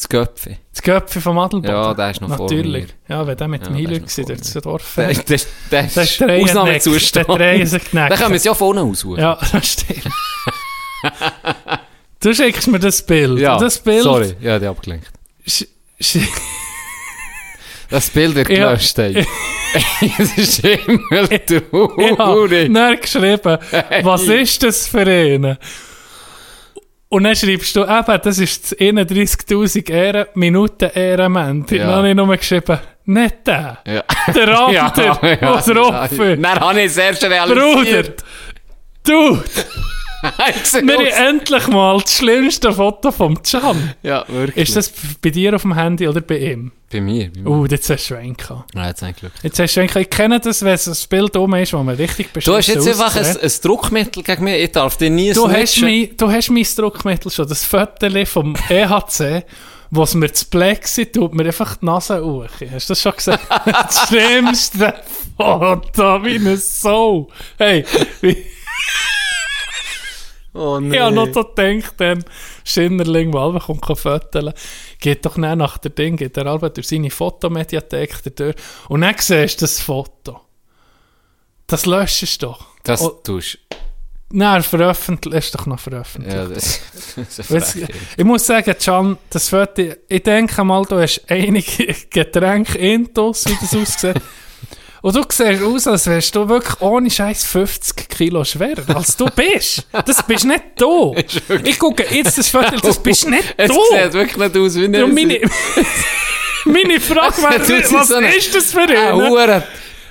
das 0.00 0.08
Göpfi. 0.08 0.56
Das 0.72 0.82
Köpfe 0.82 1.20
vom 1.20 1.38
Adelboden. 1.38 1.74
Ja, 1.74 1.92
der 1.92 2.10
ist 2.10 2.20
noch 2.22 2.28
Natürlich. 2.28 2.86
Ja, 3.06 3.26
wenn 3.26 3.36
der 3.36 3.48
mit 3.48 3.60
Ja, 3.62 3.68
dem 3.68 3.74
der 3.86 3.92
ist 4.02 4.18
noch 4.18 4.24
war, 4.28 4.34
durch 4.34 4.40
das 4.52 4.62
Dorf. 4.62 4.82
Fährt. 4.82 5.30
das, 5.30 5.46
das, 5.70 5.94
Das 5.94 6.10
ist 6.10 6.20
der 6.20 6.42
Ausnahmezustand. 6.42 7.28
Der 7.28 7.36
drehen 7.36 7.66
sich 7.66 7.82
Da 7.92 8.08
können 8.08 8.30
wir 8.30 8.36
es 8.36 8.44
ja 8.44 8.54
vorne 8.54 8.80
aussuchen. 8.80 9.20
Ja, 9.20 9.38
das 9.52 9.72
stimmt. 9.72 10.08
du 12.20 12.34
schickst 12.34 12.68
mir 12.68 12.78
das 12.78 13.02
Bild. 13.04 13.40
Ja, 13.40 13.58
das 13.58 13.78
Bild. 13.78 14.02
sorry, 14.02 14.34
ja, 14.40 14.58
die 14.58 14.66
abgelenkt. 14.66 15.10
Sch 15.46 15.66
Das 17.90 18.08
Bild 18.08 18.34
wird 18.36 18.48
Ja. 18.50 18.68
gelöscht, 18.70 18.98
ey. 19.00 19.26
Es 20.18 20.38
ist 20.38 20.64
immer 20.64 21.30
ja, 21.30 22.14
traurig. 22.16 22.72
dann 22.72 23.00
geschrieben, 23.00 23.58
was 24.02 24.22
ist 24.22 24.62
das 24.62 24.86
für 24.88 25.00
einen? 25.06 25.58
Und 27.12 27.24
dann 27.24 27.34
schreibst 27.34 27.74
du, 27.74 27.82
eben, 27.82 28.20
das 28.22 28.38
ist 28.38 28.70
das 28.70 28.78
31.000 28.78 29.90
Ehren, 29.90 30.26
Minuten 30.34 30.90
Ehrenment. 30.94 31.68
Ja. 31.72 31.78
Dann 31.86 31.96
habe 31.96 32.08
ich 32.10 32.14
nur 32.14 32.36
geschrieben, 32.36 32.78
nicht 33.04 33.46
der. 33.48 33.78
Ja. 33.84 34.04
Der 34.32 34.48
Raptor, 34.48 35.18
der 35.20 35.36
drauf 35.36 36.08
Dann 36.18 36.60
habe 36.60 36.78
ich 36.80 36.86
es 36.86 36.96
erst 36.96 37.22
Bruder, 37.22 37.34
realisiert. 37.48 38.24
du, 39.02 39.42
Wir 40.22 40.98
haben 40.98 41.28
endlich 41.28 41.66
mal 41.68 42.00
das 42.00 42.16
schlimmste 42.16 42.72
Foto 42.72 43.10
vom 43.10 43.42
Can. 43.42 43.94
Ja, 44.02 44.24
wirklich. 44.28 44.68
Ist 44.68 44.76
das 44.76 44.92
bei 45.22 45.30
dir 45.30 45.54
auf 45.54 45.62
dem 45.62 45.74
Handy 45.74 46.06
oder 46.06 46.20
bei 46.20 46.38
ihm? 46.38 46.72
bei 46.90 47.00
mir? 47.00 47.30
Bei 47.32 47.40
mir. 47.40 47.50
Oh, 47.50 47.66
jetzt 47.66 47.88
hast 47.88 48.10
du 48.10 48.16
einen 48.16 48.36
gehabt. 48.36 48.74
Ja, 48.74 48.88
jetzt 48.88 49.02
eigentlich. 49.02 49.32
Jetzt 49.42 49.58
hast 49.58 49.76
du 49.76 49.80
gehabt. 49.86 49.96
Ich 49.96 50.10
kenne 50.10 50.40
das, 50.40 50.62
wenn 50.62 50.74
es 50.74 50.86
ein 50.86 51.08
Bild 51.08 51.36
um 51.36 51.54
ist, 51.54 51.72
wo 51.72 51.82
man 51.82 51.94
richtig 51.94 52.32
bestimmt 52.32 52.54
Du 52.54 52.58
hast 52.58 52.66
jetzt 52.66 52.88
einfach 52.88 53.16
ein, 53.16 53.36
ein 53.36 53.52
Druckmittel 53.62 54.22
gegen 54.22 54.44
mich. 54.44 54.64
Ich 54.64 54.72
darf 54.72 54.96
dir 54.96 55.10
nie 55.10 55.32
Du 55.32 55.50
hast, 55.50 55.80
mein, 55.80 56.10
du 56.16 56.30
hast 56.30 56.50
mein 56.50 56.66
Druckmittel 56.76 57.30
schon, 57.30 57.48
das 57.48 57.64
Foto 57.64 58.08
vom 58.26 58.56
EHC, 58.68 59.44
was 59.90 60.14
mir 60.14 60.32
zu 60.32 60.46
Plexi 60.46 61.06
tut, 61.06 61.34
mir 61.34 61.46
einfach 61.46 61.76
die 61.76 61.86
Nase 61.86 62.22
hoch. 62.24 62.46
Hast 62.72 62.90
du 62.90 62.92
das 62.92 63.02
schon 63.02 63.12
gesagt? 63.12 63.46
das 63.64 64.08
schlimmste 64.08 64.94
Foto, 65.36 66.24
wie 66.24 66.36
eine 66.36 66.56
Sau. 66.56 67.28
Hey, 67.56 67.84
wie, 68.20 68.36
Oh 70.52 70.80
nee. 70.80 70.96
ich 70.96 71.00
habe 71.00 71.14
noch 71.14 71.32
so 71.32 71.44
gedacht, 71.44 71.94
dann 71.98 72.24
Schinnerling, 72.64 73.30
der 73.30 73.40
Alba 73.40 73.60
kommt 73.60 73.86
fotografieren, 73.86 74.52
geht 74.98 75.24
doch 75.24 75.36
nicht 75.36 75.56
nach 75.56 75.78
der 75.78 75.90
Ding, 75.92 76.16
geht 76.16 76.36
der 76.36 76.46
Alba 76.46 76.68
durch 76.68 76.88
seine 76.88 77.10
Fotomediathek 77.10 78.34
durch 78.34 78.56
und 78.88 79.02
dann 79.02 79.14
siehst 79.18 79.60
du 79.60 79.64
das 79.64 79.80
Foto. 79.80 80.40
Das 81.66 81.86
löschst 81.86 82.42
du 82.42 82.46
doch. 82.46 82.66
Das 82.82 83.00
Oh, 83.02 83.10
tust 83.10 83.58
nein, 84.32 84.62
veröffentlicht, 84.62 85.36
ist 85.36 85.54
doch 85.54 85.66
noch 85.66 85.80
veröffentlicht. 85.80 86.36
Ja, 86.36 86.46
das, 86.46 86.80
das 87.48 87.74
ist 87.74 87.88
ich 88.16 88.24
muss 88.24 88.46
sagen, 88.46 88.74
Can, 88.78 89.18
das 89.28 89.48
Foto, 89.48 89.82
ich 90.08 90.22
denke 90.22 90.64
mal, 90.64 90.84
du 90.84 91.00
hast 91.00 91.22
einige 91.28 91.94
Getränke 92.10 92.78
intus, 92.78 93.44
wie 93.46 93.56
das 93.60 93.74
aussieht. 93.74 94.22
Und 95.02 95.16
du 95.16 95.22
siehst 95.30 95.62
aus, 95.62 95.86
als 95.86 96.06
wärst 96.06 96.34
du 96.34 96.48
wirklich 96.48 96.80
ohne 96.80 97.10
Scheiß 97.10 97.44
50 97.44 98.08
Kilo 98.08 98.44
schwerer, 98.44 98.96
als 98.96 99.16
du 99.16 99.26
bist. 99.26 99.86
Das 100.04 100.22
bist 100.26 100.44
nicht 100.44 100.62
du. 100.76 101.14
Ich 101.64 101.78
gucke 101.78 102.04
jetzt 102.10 102.36
das 102.38 102.50
Foto, 102.50 102.76
das 102.82 102.98
bist 103.02 103.28
nicht 103.28 103.54
Es 103.56 103.68
du. 103.68 103.80
sieht 103.90 104.12
wirklich 104.12 104.36
nicht 104.36 104.56
aus 104.56 104.74
wie 104.76 104.84
ein 104.84 105.14
meine, 105.14 105.40
meine 106.66 107.00
Frage 107.00 107.64
sich 107.64 107.92
was 107.92 108.08
so 108.08 108.18
ist 108.18 108.54
das 108.54 108.72
für 108.72 108.80
Ein 108.80 109.20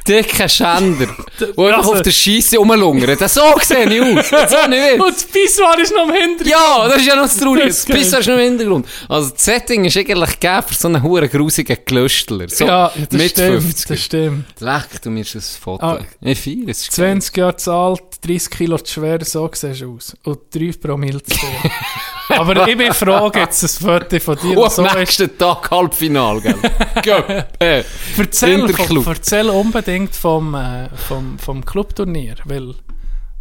dicker 0.09 0.49
Schänder, 0.49 1.07
der 1.39 1.47
einfach 1.49 1.77
Also- 1.77 1.93
auf 1.93 2.01
der 2.01 2.11
Scheisse 2.11 2.57
rumlungert. 2.57 3.21
Das 3.21 3.33
so 3.35 3.41
sehe 3.61 3.85
ich 3.85 4.01
aus. 4.01 4.29
Das 4.29 4.51
so 4.51 4.67
nicht 4.67 4.99
Und 4.99 5.15
das 5.15 5.23
Pissoir 5.25 5.79
ist 5.79 5.93
noch 5.93 6.07
im 6.09 6.13
Hintergrund. 6.15 6.47
Ja, 6.47 6.87
das 6.87 6.97
ist 6.97 7.05
ja 7.07 7.15
noch 7.15 7.23
das 7.23 7.37
Traurige. 7.37 7.67
Das 7.67 7.77
ist. 7.79 7.87
Pissoir 7.89 8.19
ist 8.19 8.27
noch 8.27 8.33
im 8.35 8.39
Hintergrund. 8.41 8.87
Also 9.07 9.29
das 9.29 9.45
Setting 9.45 9.85
ist 9.85 9.95
eigentlich 9.97 10.39
gegeben 10.39 10.63
für 10.67 10.73
so 10.73 10.87
einen 10.87 11.03
huren 11.03 11.29
grusigen 11.29 11.77
Gelüstler. 11.85 12.49
So 12.49 12.65
ja, 12.65 12.91
das 13.09 13.11
mit 13.11 13.31
stimmt, 13.31 13.61
50. 13.63 13.87
das 13.87 13.99
stimmt. 14.03 14.45
Leck, 14.59 15.01
du 15.03 15.09
mir 15.11 15.25
das 15.31 15.55
Foto. 15.55 15.85
Ah. 15.85 15.99
Ich 16.21 16.39
feiere 16.39 16.69
es. 16.69 16.81
ist 16.81 16.95
geil. 16.95 17.11
20 17.21 17.37
Jahre 17.37 17.55
alt, 17.71 18.01
30 18.25 18.49
Kilo 18.49 18.77
zu 18.79 18.93
schwer, 18.93 19.19
so 19.23 19.49
siehst 19.53 19.81
du 19.81 19.95
aus. 19.95 20.15
Und 20.23 20.39
3 20.53 20.71
Promille 20.81 21.21
zu. 21.23 21.35
Aber 22.29 22.67
ich 22.67 22.77
bin 22.77 22.93
froh, 22.93 23.31
jetzt 23.33 23.63
ein 23.63 23.69
Foto 23.69 24.19
von 24.19 24.37
dir, 24.37 24.57
Und 24.57 24.63
was 24.63 24.75
so 24.75 24.81
am 24.83 24.87
ist. 24.89 24.95
nächsten 24.95 25.37
Tag 25.37 25.69
Halbfinal, 25.71 26.39
gell? 26.41 26.55
Gell? 27.01 27.45
Äh, 27.59 27.83
Erzähl, 28.17 28.67
vom, 28.69 29.07
erzähl 29.07 29.49
unbedingt 29.49 30.15
vom, 30.15 30.53
äh, 30.55 30.89
vom, 31.07 31.39
vom 31.39 31.65
Clubturnier, 31.65 32.35
weil 32.45 32.75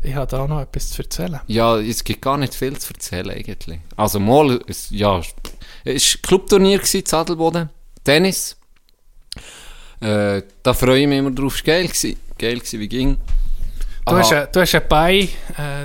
ich 0.03 0.15
habe 0.15 0.27
da 0.27 0.47
noch 0.47 0.61
etwas 0.61 0.91
zu 0.91 1.03
erzählen. 1.03 1.41
Ja, 1.47 1.79
es 1.79 2.03
gibt 2.05 2.23
gar 2.23 2.37
nicht 2.37 2.55
viel 2.55 2.79
zu 2.79 2.93
erzählen 2.95 3.31
eigentlich. 3.31 3.81
Also 3.97 4.21
mal, 4.21 4.61
es, 4.67 4.89
ja, 4.91 5.21
es 5.85 6.15
war 6.15 6.23
Clubturnier 6.23 6.81
in 6.93 7.05
Adelboden. 7.13 7.69
Tennis. 8.05 8.57
Äh, 10.01 10.43
da 10.63 10.75
freue 10.75 11.01
ich 11.01 11.07
mich 11.09 11.19
immer 11.19 11.31
drauf. 11.33 11.57
Es 11.57 11.67
war 11.67 11.75
geil 11.75 11.89
gewesen. 11.89 12.17
Geil 12.39 12.55
gewesen, 12.59 12.81
wie 12.81 12.89
ging. 12.89 13.17
Du 14.09 14.15
Aha. 14.15 14.19
hast, 14.21 14.33
ein- 14.33 14.47
du 14.53 14.61
hast 14.61 14.75
ein 14.75 14.83
Bei, 14.89 15.15
äh, 15.21 15.29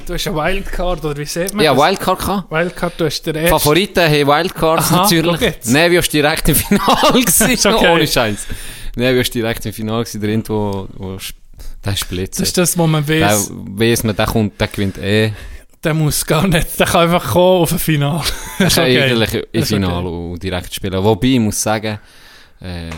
du 0.06 0.14
hast 0.14 0.28
ein 0.28 0.36
Wildcard, 0.36 1.04
oder 1.06 1.18
wie 1.18 1.26
sieht 1.26 1.54
man 1.54 1.66
Ja, 1.66 1.74
das? 1.74 1.84
Wildcard 1.84 2.20
gehabt. 2.20 2.52
Wildcard, 2.52 2.94
du 2.98 3.06
hast 3.06 3.26
der 3.26 3.36
erste... 3.36 3.50
Favoriten 3.50 4.04
haben 4.04 4.28
Wildcards 4.28 4.92
Aha, 4.92 5.02
natürlich. 5.04 5.40
Nevi 5.66 5.96
war 5.98 6.04
direkt 6.04 6.50
im 6.50 6.56
Finale. 6.56 6.86
gewesen, 7.14 7.50
Ist 7.52 7.66
okay. 7.66 7.88
Ohne 7.94 8.08
Scheiß. 8.08 8.48
Nevi 8.96 9.18
war 9.18 9.24
direkt 9.24 9.66
im 9.66 9.74
Finale. 9.74 10.04
gewesen, 10.04 10.22
Der 10.22 10.30
Int, 10.30 10.50
wo, 10.50 10.88
wo 10.96 11.18
der 11.86 11.96
Splitz. 11.96 12.38
Das 12.38 12.48
ist 12.48 12.58
das, 12.58 12.78
wo 12.78 12.88
man 12.88 13.06
Der 13.06 13.30
weiß, 13.30 14.04
man, 14.04 14.16
der 14.16 14.26
kommt, 14.26 14.60
der 14.60 14.68
gewinnt 14.68 14.98
eh. 14.98 15.32
der 15.84 15.94
muss 15.94 16.26
gar 16.26 16.48
nicht, 16.48 16.80
der 16.80 16.88
kann 16.88 17.02
einfach 17.02 17.32
kommen 17.34 17.62
auf 17.64 17.72
ein 17.74 17.80
Finale. 17.80 18.24
Der 18.60 18.68
ist 18.68 18.76
kann 18.76 18.86
okay. 18.86 19.02
eigentlich 19.04 19.34
im 19.34 19.40
ist 19.52 19.72
okay. 19.72 19.82
Finale 19.82 20.08
und 20.10 20.42
direkt 20.42 20.74
spielen. 20.74 21.04
Wobei, 21.04 21.28
ich 21.28 21.40
muss 21.40 21.62
sagen, 21.62 22.00
äh, 22.62 22.90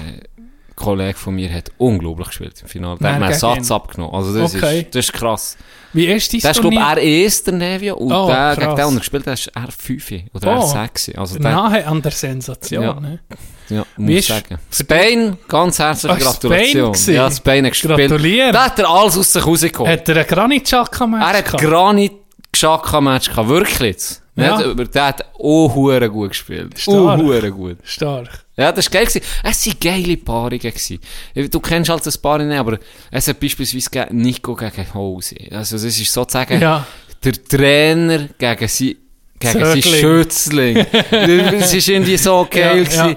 Kollege 0.75 1.17
von 1.17 1.35
mir 1.35 1.51
hat 1.53 1.71
unglaublich 1.77 2.27
gespielt 2.27 2.61
im 2.61 2.67
Finale. 2.67 2.97
Der 2.99 3.03
Wer 3.05 3.13
hat 3.13 3.19
mir 3.19 3.25
einen 3.27 3.35
Satz 3.35 3.69
ihn? 3.69 3.75
abgenommen. 3.75 4.13
Also 4.15 4.37
das, 4.37 4.55
Okay. 4.55 4.81
ist, 4.81 4.95
das 4.95 5.05
ist 5.05 5.13
krass. 5.13 5.57
Wie 5.93 6.05
ist 6.07 6.33
dein 6.33 6.39
Der 6.41 6.51
ist, 6.51 6.59
glaube 6.61 6.75
ich, 6.75 6.81
er 6.81 6.97
erster 6.97 7.51
Nevio 7.53 7.95
und 7.95 8.11
Oh, 8.11 8.27
der, 8.27 8.55
gegen 8.57 8.67
den, 8.67 8.75
den 8.75 8.93
er 8.95 8.99
gespielt 8.99 9.25
hat, 9.27 9.33
ist 9.35 9.47
er 9.55 9.67
5 9.71 10.11
oder 10.33 10.57
Oh. 10.57 10.61
er 10.61 10.67
6. 10.67 11.11
Also 11.15 11.39
der, 11.39 11.51
Nahe 11.51 11.87
an 11.87 12.01
der 12.01 12.11
Sensation. 12.11 12.83
Ja. 12.83 12.99
Ne? 12.99 13.19
ja, 13.69 13.85
muss 13.95 14.11
ist- 14.15 14.27
sagen. 14.27 14.57
Spain, 14.69 15.37
ganz 15.47 15.79
herzliche 15.79 16.13
Spain 16.15 16.23
Gratulation. 16.27 16.91
gewesen? 16.91 17.13
ja, 17.15 17.31
Spain 17.31 17.65
hat 17.65 17.71
gespielt. 17.71 17.97
Gratuliere. 17.97 18.51
Da 18.51 18.65
hat 18.65 18.79
er 18.79 18.89
alles 18.89 19.17
aus 19.17 19.31
sich 19.31 19.45
rausgeholt. 19.45 19.89
Hat 19.89 20.09
er 20.09 20.15
einen 20.17 20.27
Granit-Chaka-Match 20.27 21.23
Er 21.31 21.37
hat 21.37 21.45
gehabt? 21.45 21.63
Granit 21.63 22.11
Geschaka-Match 22.51 23.29
gehabt, 23.29 23.47
wirklich 23.49 23.79
jetzt. 23.79 24.21
Ja. 24.37 24.55
Aber 24.57 24.85
der 24.85 25.05
hat 25.05 25.25
auch 25.35 25.73
hure 25.75 26.09
gut 26.09 26.29
gespielt. 26.29 26.77
Stark. 26.77 27.19
Auch 27.21 27.49
gut. 27.51 27.77
Stark. 27.83 28.45
Ja, 28.57 28.71
das 28.71 28.85
war 28.85 28.91
geil. 28.91 29.05
gewesen. 29.05 29.21
Es 29.43 29.65
waren 29.67 29.77
geile 29.79 30.17
Paarungen. 30.17 30.59
gewesen. 30.59 30.99
Du 31.49 31.59
kennst 31.59 31.89
halt 31.89 32.05
das 32.05 32.17
Paar 32.17 32.39
nicht, 32.39 32.57
aber 32.57 32.77
es 33.11 33.27
hat 33.27 33.39
beispielsweise 33.39 34.07
Nico 34.13 34.55
gegen 34.55 34.93
Hose. 34.93 35.35
Also, 35.51 35.75
das 35.77 35.83
ist 35.85 36.11
sozusagen 36.11 36.59
Ja. 36.61 36.85
der 37.23 37.33
Trainer 37.43 38.27
gegen 38.37 38.67
sie, 38.67 38.97
gegen 39.39 39.53
sein 39.59 39.81
Zögling. 39.81 39.99
Schützling. 40.01 40.85
das 41.11 41.73
ist 41.73 41.87
irgendwie 41.87 42.17
so 42.17 42.45
geil. 42.49 42.85
Ja, 42.91 43.07
ja. 43.09 43.15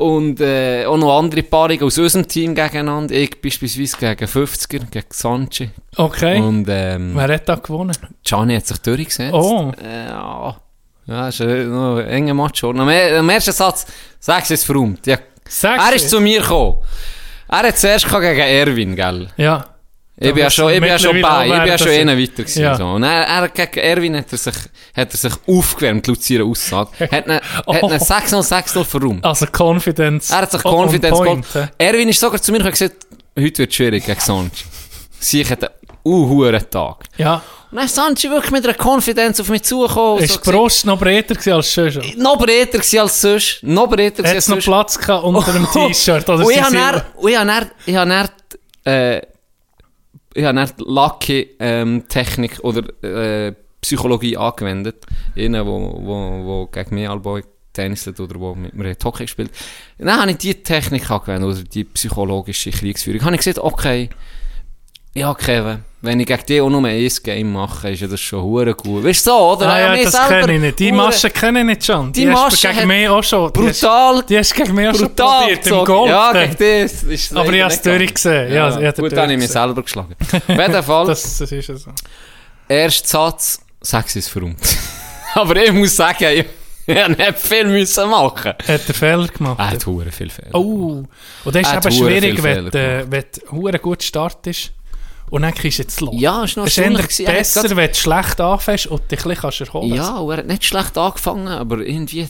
Und 0.00 0.40
äh, 0.40 0.86
auch 0.86 0.96
noch 0.96 1.18
andere 1.18 1.42
Paarungen 1.42 1.82
aus 1.82 1.98
unserem 1.98 2.26
Team 2.26 2.54
gegeneinander. 2.54 3.14
Ich 3.14 3.38
beispielsweise 3.38 3.98
gegen 3.98 4.30
50er, 4.30 4.90
gegen 4.90 5.06
Sanchi. 5.10 5.68
Okay. 5.94 6.40
Und 6.40 6.66
ähm, 6.70 7.12
Wer 7.14 7.34
hat 7.34 7.46
da 7.46 7.56
gewonnen? 7.56 7.94
Gianni 8.24 8.56
hat 8.56 8.66
sich 8.66 8.78
durchgesetzt. 8.78 9.34
Oh. 9.34 9.70
Äh, 9.78 10.06
ja. 10.08 10.56
Ja, 11.06 11.28
ist 11.28 11.42
ein, 11.42 11.70
noch 11.70 11.98
ein 11.98 12.06
enger 12.06 12.32
Match. 12.32 12.64
Am, 12.64 12.80
am 12.80 13.28
ersten 13.28 13.52
Satz, 13.52 13.84
du 14.24 14.54
es 14.54 14.64
verräumt. 14.64 15.06
Ja. 15.06 15.18
Sag's 15.46 15.84
Er 15.86 15.94
ist 15.94 16.08
zu 16.08 16.18
mir 16.18 16.40
gekommen. 16.40 16.78
Er 17.48 17.58
hat 17.58 17.76
zuerst 17.76 18.08
gegen 18.08 18.40
Erwin, 18.40 18.96
gell? 18.96 19.28
Ja. 19.36 19.66
Ich 20.22 20.34
bin 20.34 20.42
ja 20.42 20.50
schon, 20.50 20.70
ich 20.70 20.80
bin 20.80 20.88
ja 20.90 20.98
schon 20.98 21.20
bei, 21.22 21.46
ich 21.46 21.52
bin 21.52 21.66
ja 21.66 21.78
schon 21.78 22.06
dass 22.06 22.18
weiter 22.18 22.42
gewesen. 22.42 22.62
Ja. 22.62 22.76
So. 22.76 22.84
Und 22.84 23.02
er, 23.04 23.22
er, 23.26 23.48
gegen 23.48 23.80
Erwin 23.80 24.16
hat 24.18 24.30
er 24.30 24.36
sich, 24.38 24.54
hat 24.94 25.12
er 25.12 25.16
sich 25.16 25.32
aufgewärmt, 25.48 26.06
laut 26.06 26.22
seiner 26.22 26.44
Aussage. 26.44 26.90
Hat 27.10 27.26
ihn, 27.26 27.40
Oh. 27.64 27.74
hat 27.74 27.82
ihn 27.82 27.88
6-0, 27.98 28.42
6-0 28.42 28.84
verräumt. 28.84 29.24
Also 29.24 29.46
Confidence. 29.46 30.30
Er 30.30 30.42
hat 30.42 30.50
sich 30.52 30.62
on 30.64 30.74
Confidence 30.74 31.18
geholt. 31.18 31.46
Erwin 31.78 32.08
ist 32.10 32.20
sogar 32.20 32.40
zu 32.40 32.52
mir 32.52 32.62
und 32.62 32.70
gesagt, 32.70 32.96
heute 33.38 33.58
wird 33.58 33.72
schwierig 33.74 34.04
gegen 34.04 34.20
Sanchi. 34.20 34.64
Sie 35.18 35.42
hat 35.44 35.64
einen 35.64 35.72
unhuren 36.02 36.70
Tag. 36.70 37.04
Ja. 37.16 37.42
Und 37.70 37.76
dann 37.76 37.86
ist 37.86 37.94
Sanchi 37.94 38.28
wirklich 38.28 38.50
mit 38.50 38.64
einer 38.66 38.76
Confidence 38.76 39.40
auf 39.40 39.48
mich 39.48 39.62
zugekommen. 39.62 40.22
Ist 40.22 40.44
so 40.44 40.50
Brust 40.52 40.84
noch 40.84 40.98
breiter 40.98 41.34
gewesen 41.34 41.52
als 41.54 41.74
gesagt, 41.74 42.18
noch 42.18 42.36
breiter 42.36 42.78
gewesen 42.78 42.98
als 42.98 43.20
sonst. 43.22 43.58
Noch 43.62 43.88
breiter 43.88 44.22
gewesen 44.22 44.34
als 44.34 44.44
es 44.44 44.48
noch 44.48 44.56
sonst. 44.56 44.64
Platz 44.66 44.98
gehabt 44.98 45.24
unter 45.24 45.52
dem 45.52 45.66
T-Shirt? 45.72 46.28
Und 46.28 46.50
ich 46.50 46.62
habe 46.62 46.74
dann, 46.76 47.02
ich 47.26 47.36
habe 47.36 47.46
dann, 47.46 47.70
ich 47.86 47.96
habe 47.96 48.10
dann, 48.84 48.92
äh, 48.92 49.22
ich 50.34 50.44
habe 50.44 50.56
dann 50.56 50.70
die 50.78 50.84
Lucky, 50.84 51.56
ähm, 51.58 52.04
oder, 52.62 53.04
äh, 53.04 53.54
Psychologie 53.80 54.36
angewendet. 54.36 55.06
Einer, 55.36 55.66
wo, 55.66 56.00
wo, 56.02 56.44
wo 56.44 56.66
gegen 56.66 56.94
mich 56.94 57.08
allbei 57.08 57.42
Tennis 57.72 58.06
oder 58.08 58.38
wo 58.38 58.54
mit 58.54 58.74
mir 58.74 58.94
Hockey 59.02 59.24
gespielt. 59.24 59.50
Dann 59.98 60.20
habe 60.20 60.30
ich 60.32 60.38
die 60.38 60.62
Technik 60.62 61.10
angewendet, 61.10 61.50
oder 61.50 61.62
die 61.62 61.84
psychologische 61.84 62.70
Kriegsführung. 62.70 63.22
Habe 63.24 63.34
ich 63.34 63.40
gesagt, 63.40 63.58
okay, 63.58 64.10
ja, 65.14 65.32
Kevin, 65.34 65.84
wenn 66.02 66.18
ich 66.18 66.26
gegen 66.26 66.46
dich 66.46 66.60
auch 66.62 66.70
nur 66.70 66.82
ein 66.84 67.10
Game 67.22 67.52
mache, 67.52 67.90
ist 67.90 68.00
ja 68.00 68.08
das 68.08 68.20
schon 68.20 68.42
hure 68.42 68.74
gut. 68.74 69.04
Weißt 69.04 69.26
du 69.26 69.30
so, 69.30 69.36
oder? 69.52 69.68
Ah, 69.68 69.80
ja, 69.80 69.92
mich 69.92 70.04
das 70.04 70.28
kenne 70.28 70.54
ich 70.54 70.60
nicht. 70.60 70.78
Die 70.78 70.92
Masche 70.92 71.28
kenne 71.28 71.60
ich 71.60 71.66
nicht 71.66 71.84
schon. 71.84 72.10
Die 72.12 72.24
du 72.24 72.30
Masche 72.30 72.68
gegen 72.68 72.88
mich 72.88 73.08
auch 73.08 73.22
schon. 73.22 73.52
Die 73.52 73.60
Brutal, 73.60 74.22
die 74.26 74.38
hast 74.38 74.54
gegen 74.54 74.74
mich 74.74 74.88
auch 74.88 74.94
schon 74.94 75.08
brutal 75.08 75.40
probiert 75.40 75.66
im. 75.66 75.84
Golf. 75.84 76.08
Ja, 76.08 76.32
gegen 76.32 76.82
das. 76.82 77.02
Ist 77.02 77.36
Aber 77.36 77.52
ich 77.52 77.62
habe 77.62 77.72
es 77.72 77.82
durchgesehen. 77.82 78.52
Ja, 78.52 78.68
ich 78.70 78.86
habe 78.86 79.02
gut, 79.02 79.12
dann 79.12 79.22
habe 79.24 79.32
ich 79.34 79.38
mich 79.38 79.48
selber 79.48 79.82
geschlagen. 79.82 80.16
Auf 80.20 80.48
jeden 80.48 80.82
Fall, 80.82 81.06
Das, 81.06 81.38
das 81.38 81.52
ist 81.52 81.68
ja 81.68 81.76
so. 81.76 81.90
erster 82.66 83.08
Satz, 83.08 83.60
sechs 83.82 84.16
ist 84.16 84.28
verräumt. 84.28 84.58
Aber 85.34 85.54
ich 85.56 85.72
muss 85.72 85.94
sagen, 85.94 86.24
ich, 86.86 86.96
habe 86.96 87.12
nicht 87.12 87.38
viel 87.38 87.66
müssen 87.66 88.08
machen. 88.08 88.54
Hat 88.66 88.88
er 88.88 88.94
Fehler 88.94 89.28
gemacht? 89.28 89.58
Er 89.58 89.70
hat 89.70 89.86
hure 89.86 90.10
viel 90.10 90.30
Fehler. 90.30 90.54
Oh, 90.54 91.04
und 91.44 91.54
das 91.54 91.62
ist 91.62 91.74
eben 91.74 91.92
schwierig, 91.92 92.42
wenn, 92.42 92.66
äh, 92.72 93.04
wenn 93.06 93.24
hure 93.52 93.78
gut 93.78 94.02
startest 94.02 94.72
und 95.30 95.42
dann 95.42 95.54
kriegst 95.54 95.78
du 95.78 95.82
jetzt 95.82 96.00
los. 96.00 96.14
Ja, 96.18 96.44
ist 96.44 96.56
noch 96.56 96.66
Es 96.66 96.76
ist. 96.76 97.20
Er 97.20 97.32
besser, 97.32 97.62
grad- 97.62 97.76
wenn 97.76 97.88
du 97.88 97.94
schlecht 97.94 98.40
anfängst 98.40 98.86
und 98.88 99.10
dich 99.10 99.24
ein 99.24 99.36
bisschen 99.36 99.66
erholen 99.66 99.94
Ja, 99.94 100.16
und 100.18 100.30
er 100.32 100.36
hat 100.38 100.46
nicht 100.46 100.64
schlecht 100.64 100.98
angefangen, 100.98 101.48
aber 101.48 101.78
irgendwie 101.78 102.28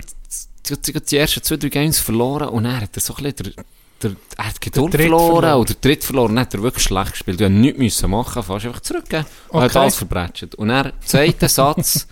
die, 0.69 1.17
ersten 1.17 1.43
zwei, 1.43 1.57
drei 1.57 1.69
Games 1.69 1.99
verloren 1.99 2.49
und 2.51 2.65
er 2.65 2.81
hat 2.83 2.91
er 2.95 3.01
so 3.01 3.15
ein 3.17 3.25
bisschen 3.25 3.55
der, 3.55 3.65
der, 4.11 4.17
er 4.39 4.47
hat 4.47 4.61
Geduld 4.61 4.93
Der 4.93 5.01
verloren, 5.01 5.33
verloren. 5.41 5.55
oder 5.61 5.75
der 5.75 5.77
Dritt 5.81 6.05
verloren, 6.05 6.35
dann 6.37 6.45
hat 6.45 6.55
er 6.55 6.63
wirklich 6.63 6.85
schlecht 6.85 7.13
gespielt. 7.13 7.41
Er 7.41 7.47
hat 7.47 7.53
nichts 7.53 7.79
müssen 7.79 8.11
machen, 8.11 8.43
fast 8.43 8.65
einfach 8.67 8.81
zurückgeben. 8.81 9.27
Und 9.49 9.61
hat 9.63 9.71
Okay. 9.71 9.79
alles 9.79 9.97
verbrätscht. 9.97 10.55
Und 10.55 10.71
er, 10.71 10.93
zweiter 11.05 11.49
Satz, 11.51 12.07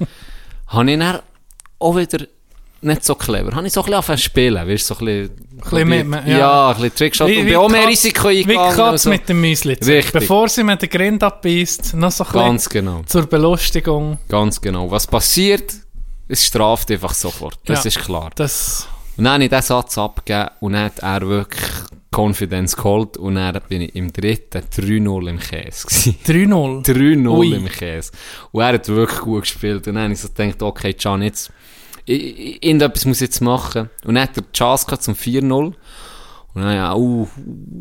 habe 0.67 0.91
ich 0.91 0.99
dann 0.99 1.21
auch 1.79 1.97
wieder 1.97 2.27
nicht 2.81 3.05
so 3.05 3.15
clever. 3.15 3.53
Habe 3.55 3.67
ich 3.67 3.73
so 3.73 3.83
ein 3.83 3.91
bisschen 3.91 4.19
spielen, 4.19 4.69
weißt 4.69 4.87
so 4.87 4.95
ein 4.99 5.05
bisschen... 5.05 5.31
bisschen 5.63 5.89
mit- 5.89 6.07
mit- 6.07 6.27
ja. 6.27 6.39
ja. 6.39 6.69
ein 6.71 6.75
bisschen 6.77 6.95
Trickshot. 6.95 7.29
Wie- 7.29 7.39
Und 7.39 7.47
wie 7.47 7.49
bin 7.51 7.57
auch 7.57 7.69
mehr 7.69 7.81
Katz- 7.83 7.91
Risiko 7.91 8.29
Wie 8.29 8.39
eingegangen. 8.43 8.77
Katz 8.77 8.91
und 8.93 8.99
so. 8.99 9.11
mit 9.11 9.29
dem 9.29 9.41
Müsli. 9.41 9.73
Richtig. 9.75 10.13
Bevor 10.13 10.49
sie 10.49 10.63
mir 10.63 10.77
den 10.77 10.89
Grind 10.89 11.23
abbeißt, 11.23 11.95
noch 11.95 12.11
so 12.13 12.25
ein 12.25 12.31
bisschen 12.33 12.47
Ganz 12.47 12.69
genau. 12.69 13.03
zur 13.07 13.27
Belustigung. 13.27 14.19
Ganz 14.29 14.61
genau. 14.61 14.91
Was 14.91 15.07
passiert, 15.07 15.73
es 16.29 16.45
straft 16.47 16.91
einfach 16.91 17.15
sofort. 17.15 17.59
Das 17.67 17.85
Ja. 17.85 17.89
ist 17.89 17.99
klar. 18.01 18.31
Das, 18.37 18.87
Und 19.17 19.25
dann 19.25 19.35
habe 19.35 19.45
ich 19.45 19.51
diesen 19.51 19.63
Satz 19.63 19.99
abgegeben 19.99 20.49
und 20.61 20.73
dann 20.75 20.85
hat 20.85 20.99
er 21.01 21.27
wirklich 21.27 21.65
Confidence 22.15 22.75
geholt 22.77 23.17
und 23.19 23.35
dann 23.35 23.61
bin 23.69 23.83
ich 23.83 23.95
im 23.95 24.11
dritten 24.13 24.59
3-0 24.75 25.29
im 25.29 25.39
Käse. 25.39 25.87
gewesen. 25.87 26.17
3-0. 26.25 26.85
3-0 26.87 27.29
Ui. 27.29 27.53
im 27.55 27.69
Käse. 27.69 28.13
Und 28.53 28.63
er 28.63 28.75
hat 28.75 28.89
wirklich 28.89 29.21
gut 29.21 29.43
gespielt. 29.43 29.87
Und 29.89 29.95
dann 29.95 30.05
habe 30.05 30.13
ich 30.15 30.21
so 30.21 30.29
gedacht, 30.29 30.63
okay, 30.63 30.95
Can, 30.95 31.23
jetzt, 31.23 31.51
irgendetwas 32.09 33.05
muss 33.05 33.21
ich 33.21 33.29
jetzt 33.29 33.41
machen. 33.41 33.91
Und 34.05 34.15
dann 34.15 34.25
hat 34.25 34.37
er 34.37 34.43
die 34.43 34.53
Chance 34.53 34.87
gehabt 34.87 35.03
zum 35.03 35.15
4-0. 35.15 35.53
Und 35.53 35.77
dann 36.55 36.79
habe 36.79 37.01
ich 37.01 37.29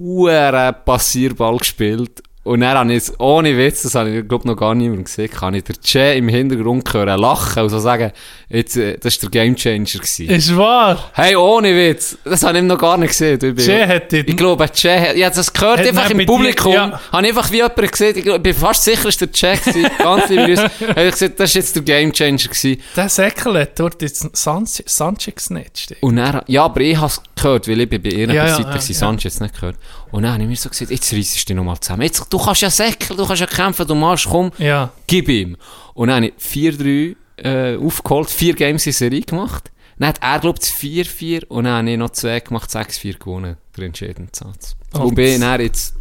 auch 0.03 0.27
einen 0.27 0.75
Passierball 0.85 1.57
gespielt. 1.57 2.21
Und 2.47 2.61
dann 2.61 2.77
habe 2.77 2.89
ich 2.89 2.95
jetzt, 2.95 3.19
ohne 3.19 3.57
Witz, 3.57 3.81
das 3.83 3.95
habe 3.95 4.09
ich, 4.09 4.27
glaube 4.27 4.47
noch 4.47 4.55
gar 4.55 4.73
niemand 4.73 5.05
gesehen, 5.05 5.29
kann 5.29 5.53
ich 5.53 5.63
den 5.65 5.75
Che 5.83 6.17
im 6.17 6.29
Hintergrund 6.29 6.91
hören, 6.93 7.19
lachen 7.19 7.63
und 7.63 7.69
so 7.69 7.79
sagen, 7.79 8.11
jetzt, 8.49 8.77
äh, 8.77 8.97
das 8.97 9.21
war 9.21 9.29
der 9.29 9.41
Gamechanger 9.43 9.83
gewesen. 9.83 10.29
Ist 10.29 10.55
wahr. 10.57 11.11
Hey, 11.13 11.35
ohne 11.35 11.75
Witz. 11.75 12.17
Das 12.23 12.43
habe 12.43 12.57
ich 12.57 12.63
noch 12.63 12.77
gar 12.77 12.97
nicht 12.97 13.09
gesehen. 13.09 13.39
Ich, 13.57 13.65
Che 13.65 13.85
hat 13.87 14.11
die- 14.11 14.19
ich 14.19 14.37
glaube, 14.37 14.65
Che 14.73 14.99
hat, 14.99 15.15
ich 15.15 15.23
habe 15.25 15.35
das 15.35 15.51
gehört, 15.51 15.79
einfach 15.81 16.09
im 16.09 16.19
dir- 16.19 16.25
Publikum. 16.25 16.73
ja. 16.73 16.99
Habe 17.11 17.23
ich 17.27 17.29
einfach 17.37 17.51
wie 17.51 17.57
jemand 17.57 17.91
gesehen, 17.91 18.17
ich, 18.17 18.23
glaub, 18.23 18.37
ich 18.37 18.43
bin 18.43 18.53
fast 18.53 18.83
sicher, 18.83 19.09
es 19.09 19.17
der 19.17 19.31
Che 19.31 19.55
gewesen. 19.57 19.85
Ganz 19.97 20.29
liebe 20.29 20.45
Grüße. 20.45 20.63
Habe 20.89 21.03
ich 21.05 21.11
gesagt, 21.11 21.39
das 21.39 21.53
war 21.55 21.61
jetzt 21.61 21.75
der 21.75 21.83
Gamechanger 21.83 22.37
gewesen. 22.37 22.81
Der 22.95 23.09
Säckel 23.09 23.59
hat 23.59 23.79
dort 23.79 24.01
jetzt 24.01 24.35
Sanchez 24.37 24.83
Sanchez 24.85 25.35
gesnitcht. 25.35 25.95
Und 26.01 26.15
dann, 26.15 26.41
ja, 26.47 26.63
aber 26.65 26.81
ich 26.81 26.95
habe 26.97 27.07
es 27.07 27.21
gehört, 27.35 27.67
weil 27.67 27.81
ich 27.81 27.89
bei 27.89 27.97
ihrer 27.97 28.33
Ja, 28.33 28.47
Seite 28.47 28.69
ja, 28.69 28.75
ja. 28.75 28.79
Sanchez 28.81 29.39
nicht 29.41 29.55
gehört. 29.55 29.75
Und 30.11 30.23
dann 30.23 30.33
habe 30.33 30.43
ich 30.43 30.49
mir 30.49 30.55
so 30.55 30.69
gesagt, 30.69 30.91
jetzt 30.91 31.13
reissest 31.13 31.41
du 31.41 31.53
dich 31.53 31.55
nochmal 31.55 31.79
zusammen. 31.79 32.03
Jetzt, 32.03 32.25
du 32.31 32.37
kannst 32.37 32.61
ja 32.61 32.69
säckeln, 32.69 33.17
du 33.17 33.25
kannst 33.25 33.41
ja 33.41 33.47
kämpfen, 33.47 33.85
du 33.87 33.95
machst, 33.95 34.27
komm, 34.29 34.51
Ja. 34.57 34.89
gib 35.07 35.27
ihm. 35.29 35.57
Und 35.93 36.07
dann 36.09 36.23
habe 36.23 36.33
ich 36.37 36.43
4-3 36.43 37.15
äh, 37.43 37.77
aufgeholt, 37.77 38.29
vier 38.29 38.53
Games 38.55 38.85
in 38.87 38.93
Serie 38.93 39.21
gemacht. 39.21 39.71
Dann 39.99 40.09
hat 40.09 40.19
er, 40.21 40.39
glaube 40.39 40.59
ich, 40.61 40.67
4-4 40.69 41.45
und 41.47 41.63
dann 41.65 41.73
habe 41.77 41.91
ich 41.91 41.97
noch 41.97 42.11
zwei 42.11 42.39
gemacht, 42.39 42.69
6-4 42.69 43.17
gewonnen, 43.19 43.57
der 43.75 43.83
entscheidende 43.85 44.31
Satz. 44.33 44.75
Oh, 44.93 44.99
und 45.01 45.15
bin 45.15 45.41
dann 45.41 45.59
jetzt 45.61 45.95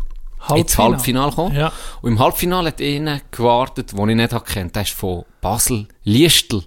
ins 0.55 0.79
Halbfinale 0.79 1.31
gekommen. 1.31 1.57
Ja. 1.57 1.73
Und 2.03 2.13
im 2.13 2.19
Halbfinale 2.19 2.69
hat 2.69 2.81
einer 2.81 3.21
gewartet, 3.31 3.93
den 3.93 4.09
ich 4.11 4.17
nicht 4.17 4.47
kennt. 4.47 4.75
Der 4.77 4.83
ist 4.83 4.93
von 4.93 5.25
Basel, 5.41 5.89
Liestl. 6.05 6.63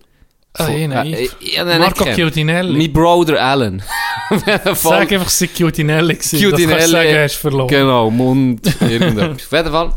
Ah, 0.54 0.66
Von- 0.66 0.74
äh, 0.92 1.22
ich- 1.22 1.40
nicht 1.42 1.64
Marco 1.66 2.00
gekannt. 2.00 2.16
Chiudinelli. 2.18 2.78
Mein 2.78 2.92
Bruder 2.92 3.42
Alan. 3.42 3.82
Sag 4.75 5.11
einfach, 5.11 5.27
es 5.27 5.41
war 5.41 5.47
Chiudinelli. 5.47 6.15
gewesen. 6.15 6.51
Das 6.51 6.61
kannst 6.69 6.89
sagen, 6.89 7.15
hast 7.17 7.36
verloren. 7.36 7.67
Genau, 7.67 8.09
Mund, 8.11 8.61
irgendetwas. 8.82 9.45
Auf 9.45 9.51
jeden 9.51 9.71
Fall 9.71 9.93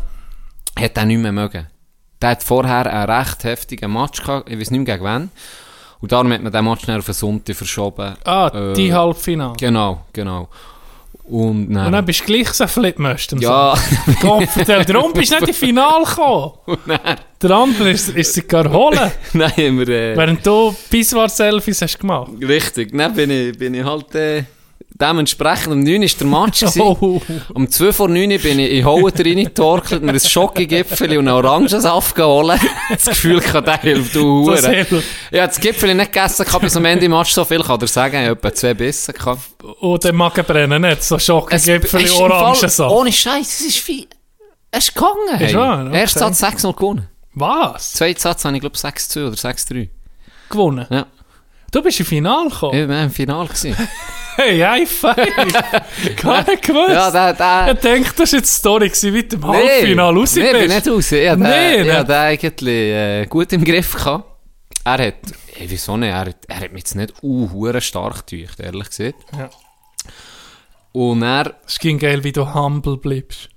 hat 0.79 0.97
er 0.97 1.05
nicht 1.05 1.19
mehr 1.19 1.31
mögen. 1.31 1.67
Der 2.21 2.29
hat 2.29 2.43
vorher 2.43 2.85
einen 2.91 3.09
recht 3.09 3.43
heftigen 3.43 3.91
Match 3.91 4.21
gehabt, 4.21 4.49
ich 4.49 4.59
weiß 4.59 4.71
nicht 4.71 4.85
mehr 4.87 4.97
gegen 4.97 5.05
wen. 5.05 5.31
Und 5.99 6.11
darum 6.11 6.31
hat 6.33 6.41
man 6.41 6.51
den 6.51 6.65
Match 6.65 6.85
dann 6.85 6.99
auf 6.99 7.05
den 7.05 7.13
Sonntag 7.13 7.55
verschoben. 7.55 8.15
Ah, 8.25 8.47
Äh, 8.53 8.73
die 8.73 8.93
Halbfinale. 8.93 9.53
Genau, 9.59 10.05
genau. 10.11 10.49
Und 11.25 11.73
dann... 11.73 11.85
Und 11.87 11.91
dann 11.93 12.05
bist 12.05 12.21
du 12.21 12.25
gleich 12.25 12.49
so 12.49 12.67
Flipmöst. 12.67 13.33
ja, 13.39 13.73
Gott, 14.21 14.49
vertell, 14.49 14.83
darum 14.83 15.13
bist 15.13 15.31
du 15.31 15.35
nicht 15.35 15.47
ins 15.47 15.57
Finale 15.57 16.03
gekommen. 16.03 16.51
Der 17.41 17.51
andere 17.51 17.91
ist, 17.91 18.09
ist 18.09 18.33
sich 18.33 18.47
gar 18.47 18.69
holen. 18.71 19.11
Nein, 19.33 19.79
wir... 19.79 19.87
Äh, 19.87 20.17
Während 20.17 20.45
du 20.45 20.75
Biswar-Selfies 20.89 21.81
hast 21.81 21.99
gemacht. 21.99 22.31
richtig, 22.41 22.95
dann 22.95 23.13
bin 23.13 23.31
ich, 23.31 23.57
bin 23.57 23.73
ich 23.73 23.83
halt... 23.83 24.13
Äh, 24.15 24.43
dementsprechend, 24.99 25.67
um 25.73 25.79
9 25.83 26.01
war 26.01 26.07
der 26.19 26.27
Match. 26.27 26.63
Oh. 26.79 27.21
Um 27.53 27.69
2 27.69 27.93
vor 27.93 28.07
9 28.09 28.29
bin 28.41 28.59
ich 28.59 28.71
in 28.71 28.85
Hohen 28.85 29.11
reingetorkelt, 29.13 30.01
mir 30.03 30.11
ein 30.13 30.19
Schokogipfel 30.19 31.11
und 31.17 31.27
einen 31.27 31.29
Orangensaft 31.29 32.15
geholt. 32.15 32.59
Das 32.89 33.05
Gefühl 33.05 33.39
kann 33.41 33.63
der 33.65 33.79
hilft, 33.79 34.15
du 34.15 34.49
Das 34.49 34.63
Hure. 34.63 34.73
hilft. 34.73 34.91
Ich 35.31 35.39
habe 35.39 35.47
das 35.47 35.59
Gipfel 35.59 35.93
nicht 35.95 36.11
gegessen, 36.13 36.43
ich 36.47 36.53
habe 36.53 36.65
bis 36.65 36.75
am 36.77 36.85
Ende 36.85 37.05
im 37.05 37.11
Match 37.11 37.31
so 37.31 37.43
viel, 37.45 37.61
kann 37.63 37.75
ich 37.75 37.79
dir 37.81 37.87
sagen, 37.87 38.15
ich 38.21 38.29
habe 38.29 38.37
etwa 38.39 38.53
zwei 38.53 38.73
Bissen 38.73 39.13
gehabt. 39.13 39.41
Und 39.79 40.03
den 40.03 40.15
Magenbrennen 40.15 40.81
nicht. 40.81 41.03
So 41.03 41.17
Fall- 41.17 42.09
Orangensaft. 42.19 42.91
Ohne 42.91 43.11
Scheiß, 43.11 43.59
es 43.59 43.65
ist 43.67 43.77
viel... 43.79 44.07
Es 44.71 44.85
ist 44.87 44.95
gegangen. 44.95 45.37
Hey. 45.37 45.53
wahr, 45.53 45.85
okay. 45.87 45.99
Erster 45.99 46.33
Satz 46.33 46.63
6-0 46.63 46.73
gewonnen. 46.75 47.07
Was? 47.35 47.93
Zweiter 47.93 48.19
Satz 48.19 48.43
habe 48.45 48.55
ich 48.55 48.61
glaube 48.61 48.75
6-2 48.75 49.27
oder 49.27 49.35
6-3. 49.35 49.87
Gewonnen? 50.49 50.85
Ja. 50.89 51.05
Du 51.73 51.81
bist 51.81 51.99
im 51.99 52.05
Finale 52.05 52.49
gekommen? 52.49 52.79
Ich 52.79 52.87
war 52.87 53.03
im 53.03 53.09
Finale. 53.09 53.49
Hey, 54.35 54.59
High 54.61 54.89
Five! 54.89 55.15
Gar 56.23 56.49
nicht 56.49 56.63
gewusst. 56.63 56.89
ja, 56.89 57.11
der... 57.11 57.33
der 57.33 57.73
ich 57.73 57.79
denke, 57.81 58.13
das 58.17 58.33
war 58.33 58.39
jetzt 58.39 58.51
die 58.51 58.59
Story 58.59 58.91
wie 59.13 59.23
du 59.23 59.35
im 59.35 59.47
Halbfinale 59.47 60.17
raus 60.19 60.35
nee, 60.35 60.41
bist. 60.41 60.53
bin 60.53 60.69
nicht 60.69 60.87
raus. 60.87 61.11
Ich 61.11 61.29
hatte 61.29 61.41
Nee, 61.41 61.77
den, 61.77 61.85
ne? 61.85 62.03
den 62.03 62.15
eigentlich 62.15 62.67
äh, 62.67 63.25
gut 63.27 63.53
im 63.53 63.63
Griff 63.63 63.93
gehabt. 63.93 64.25
Er 64.85 65.07
hat, 65.07 65.13
weiß 65.59 65.89
auch 65.89 65.97
nicht, 65.97 66.09
er 66.09 66.19
hat, 66.21 66.37
er 66.47 66.59
hat 66.61 66.73
mich 66.73 66.81
jetzt 66.81 66.95
nicht 66.95 67.13
uh, 67.21 67.79
stark 67.79 68.25
getäuscht, 68.25 68.59
ehrlich 68.59 68.89
gesagt. 68.89 69.19
Ja. 69.37 69.51
Und 70.93 71.21
er, 71.21 71.53
Es 71.67 71.77
ging 71.77 71.99
geil, 71.99 72.23
wie 72.23 72.31
du 72.31 72.55
humble 72.55 72.97
bleibst. 72.97 73.49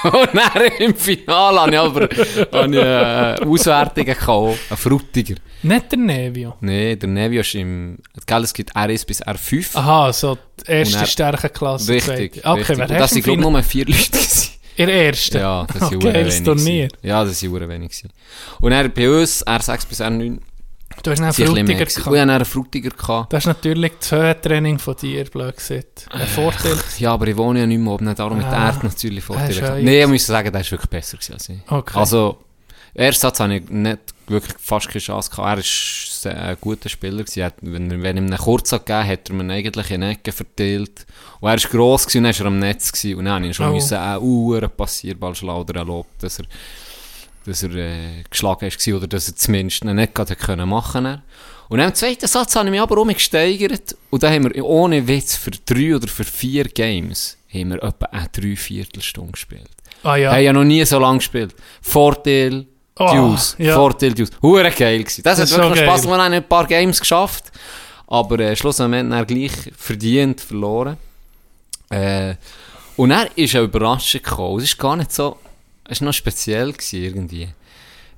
und 0.04 0.28
dann 0.34 0.62
im 0.78 0.94
Finale 0.94 1.60
habe 1.60 1.70
ich 1.72 1.78
aber 1.78 2.00
habe 2.58 3.36
ich, 3.38 3.42
äh, 3.42 3.44
Auswertungen 3.46 4.06
gehabt, 4.06 4.58
ein 4.70 4.76
Frutiger. 4.76 5.34
Nicht 5.62 5.92
der 5.92 5.98
Nevio. 5.98 6.56
Nee, 6.60 6.96
der 6.96 7.08
Nevio 7.08 7.40
ist 7.40 7.54
im, 7.54 7.98
gell, 8.26 8.42
es 8.44 8.52
gibt 8.54 8.74
R1 8.74 9.06
bis 9.06 9.22
R5. 9.22 9.76
Aha, 9.76 10.12
so 10.12 10.38
die 10.66 10.70
erste 10.70 10.98
er- 10.98 11.06
Stärkenklasse. 11.06 11.92
Richtig. 11.92 12.44
Okay, 12.44 12.58
richtig. 12.60 12.78
wer 12.78 12.90
Und 12.90 12.98
das 12.98 13.10
sind, 13.10 13.22
glaube 13.24 13.40
ich, 13.40 13.48
nur 13.48 13.62
vier 13.62 13.86
Leute. 13.86 14.18
Ihr 14.76 14.88
erste? 14.88 15.38
Ja, 15.38 15.66
das 15.66 15.90
sind 15.90 16.02
Okay, 16.02 16.14
wenig. 16.14 16.42
Turnier. 16.42 16.88
Ja, 17.02 17.22
das 17.24 17.38
sind 17.40 17.52
wenig. 17.68 18.02
Und 18.60 18.72
er 18.72 18.88
bei 18.88 19.10
uns, 19.10 19.46
R6 19.46 19.86
bis 19.88 20.00
R9, 20.00 20.38
Du 21.02 21.10
hast 21.10 21.20
einen 21.20 21.32
Frutiger 21.32 21.84
gehabt. 21.84 21.98
Ich 21.98 22.06
einen 22.06 22.44
Frutiger. 22.44 22.90
Gehabt. 22.90 23.32
Das 23.32 23.44
ist 23.44 23.46
natürlich 23.46 23.92
das 24.00 24.12
Höhentraining 24.12 24.78
von 24.78 24.96
dir, 24.96 25.24
blöd 25.24 25.56
gesagt. 25.56 26.06
Ein 26.10 26.26
Vorteil. 26.26 26.76
Ja, 26.98 27.12
aber 27.14 27.26
ich 27.28 27.36
wohne 27.36 27.60
ja 27.60 27.66
nicht 27.66 27.78
mehr 27.80 27.92
oben, 27.92 28.14
darum 28.14 28.38
mit 28.38 28.46
Ah. 28.46 28.66
Erd 28.66 28.82
natürlich 28.84 29.24
Ah, 29.30 29.46
ist 29.48 29.58
Vorteile. 29.58 29.78
ja 29.78 29.84
Nein, 29.84 30.00
ich 30.02 30.06
muss 30.08 30.26
sagen, 30.26 30.52
der 30.52 30.60
ist 30.60 30.70
wirklich 30.70 30.90
besser 30.90 31.16
als 31.32 31.48
ich. 31.48 31.58
Okay. 31.68 31.98
Also, 31.98 32.38
erst 32.94 33.20
Satz 33.20 33.40
hatte 33.40 33.54
ich 33.54 33.68
nicht 33.70 33.98
wirklich 34.26 34.54
fast 34.60 34.88
keine 34.88 35.00
Chance 35.00 35.30
gehabt. 35.30 35.64
Er 36.24 36.34
war 36.36 36.42
ein 36.48 36.56
guter 36.60 36.88
Spieler. 36.88 37.18
Gewesen. 37.24 37.40
Er 37.40 37.46
hat- 37.46 37.54
Wenn, 37.62 37.90
er- 37.90 38.02
wenn 38.02 38.16
ihm 38.18 38.26
einen 38.26 38.36
Kurz 38.38 38.70
gegeben 38.70 39.06
hat 39.08 39.28
er 39.30 39.34
mir 39.34 39.52
eigentlich 39.54 39.90
in 39.90 40.02
Ecken 40.02 40.32
verteilt. 40.32 41.06
Und 41.40 41.48
er 41.48 41.62
war 41.62 41.70
gross 41.70 42.06
gewesen, 42.06 42.18
und 42.18 42.24
dann 42.24 42.34
war 42.38 42.40
er 42.40 42.46
am 42.48 42.58
Netz. 42.58 42.92
Gewesen. 42.92 43.18
Und 43.18 43.24
dann 43.24 43.42
musste 43.42 43.50
ich 43.50 43.56
schon 43.56 43.98
Oh. 43.98 44.02
einen 44.02 44.22
Uhren 44.22 44.70
Passierball 44.76 45.34
schlagen 45.34 45.60
oder 45.60 45.80
erlaubt, 45.80 46.22
dass 46.22 46.38
er, 46.40 46.44
dass 47.46 47.62
er 47.62 47.74
äh, 47.74 48.22
geschlagen 48.28 48.68
gewesen, 48.68 48.94
oder 48.94 49.06
dass 49.06 49.28
er 49.28 49.36
zumindest 49.36 49.84
nicht 49.84 50.14
gerade 50.14 50.36
können 50.36 50.68
machen 50.68 51.04
konnte. 51.04 51.22
Und 51.68 51.78
im 51.78 51.94
zweiten 51.94 52.26
Satz 52.26 52.56
habe 52.56 52.66
ich 52.66 52.72
mich 52.72 52.80
aber 52.80 52.98
auch 52.98 53.06
gesteigert. 53.06 53.96
Und 54.10 54.22
da 54.22 54.30
haben 54.30 54.52
wir 54.52 54.64
ohne 54.64 55.06
Witz 55.06 55.36
für 55.36 55.50
drei 55.52 55.94
oder 55.94 56.08
für 56.08 56.24
vier 56.24 56.64
Games 56.64 57.36
haben 57.52 57.70
wir 57.70 57.82
etwa 57.82 58.06
eine 58.06 58.28
Dreiviertelstunde 58.28 59.32
gespielt. 59.32 59.70
Ah 60.02 60.16
Ja. 60.16 60.32
Haben 60.32 60.42
ja 60.42 60.52
noch 60.52 60.64
nie 60.64 60.84
so 60.84 60.98
lange 60.98 61.18
gespielt. 61.18 61.54
Vorteil, 61.80 62.66
Oh, 62.98 63.06
Deuce. 63.32 63.54
ja. 63.58 63.74
Vorteil, 63.76 64.12
Deuce. 64.14 64.30
Hure 64.42 64.70
geil 64.72 64.98
gewesen. 65.04 65.22
Das, 65.22 65.38
Das 65.38 65.52
hat 65.52 65.58
wirklich 65.58 65.78
so 65.78 65.84
Spaß 65.84 66.02
gemacht. 66.02 66.18
Wir 66.18 66.24
haben 66.24 66.32
ein 66.34 66.48
paar 66.48 66.66
Games 66.66 67.00
geschafft. 67.00 67.44
Aber 68.08 68.38
äh, 68.40 68.54
schlussendlich 68.56 69.08
dann 69.08 69.26
gleich 69.26 69.52
verdient 69.76 70.40
verloren. 70.40 70.96
Äh, 71.88 72.34
und 72.96 73.10
dann 73.10 73.28
ist 73.36 73.54
eine 73.54 73.64
Überraschung 73.64 74.20
gekommen. 74.22 74.58
Es 74.58 74.64
ist 74.64 74.78
gar 74.78 74.96
nicht 74.96 75.12
so, 75.12 75.38
es 75.90 76.00
war 76.00 76.06
noch 76.06 76.12
speziell 76.14 76.72
gewesen, 76.72 77.02
irgendwie. 77.02 77.48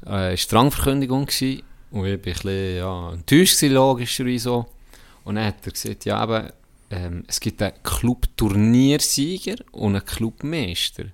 Äh, 0.07 0.35
es 0.35 0.51
war 0.53 0.61
Drangverkündigung 0.61 1.27
gewesen. 1.27 1.63
Und 1.91 2.07
ich 2.07 2.21
bin 2.23 2.33
ein 2.33 2.35
bisschen, 2.35 2.77
ja, 2.77 3.13
enttäuscht 3.13 3.57
gewesen, 3.61 3.75
logischerweise 3.75 4.39
so. 4.45 4.67
Und 5.25 5.35
dann 5.37 5.47
hat 5.47 5.57
er 5.65 5.73
gesagt, 5.73 6.05
ja, 6.05 6.23
eben, 6.23 6.51
ähm, 6.91 7.25
es 7.29 7.39
gibt 7.41 7.61
einen 7.63 7.75
Club-Turniersieger 7.83 9.57
und 9.73 9.97
einen 9.97 10.05
Clubmeister. 10.05 11.05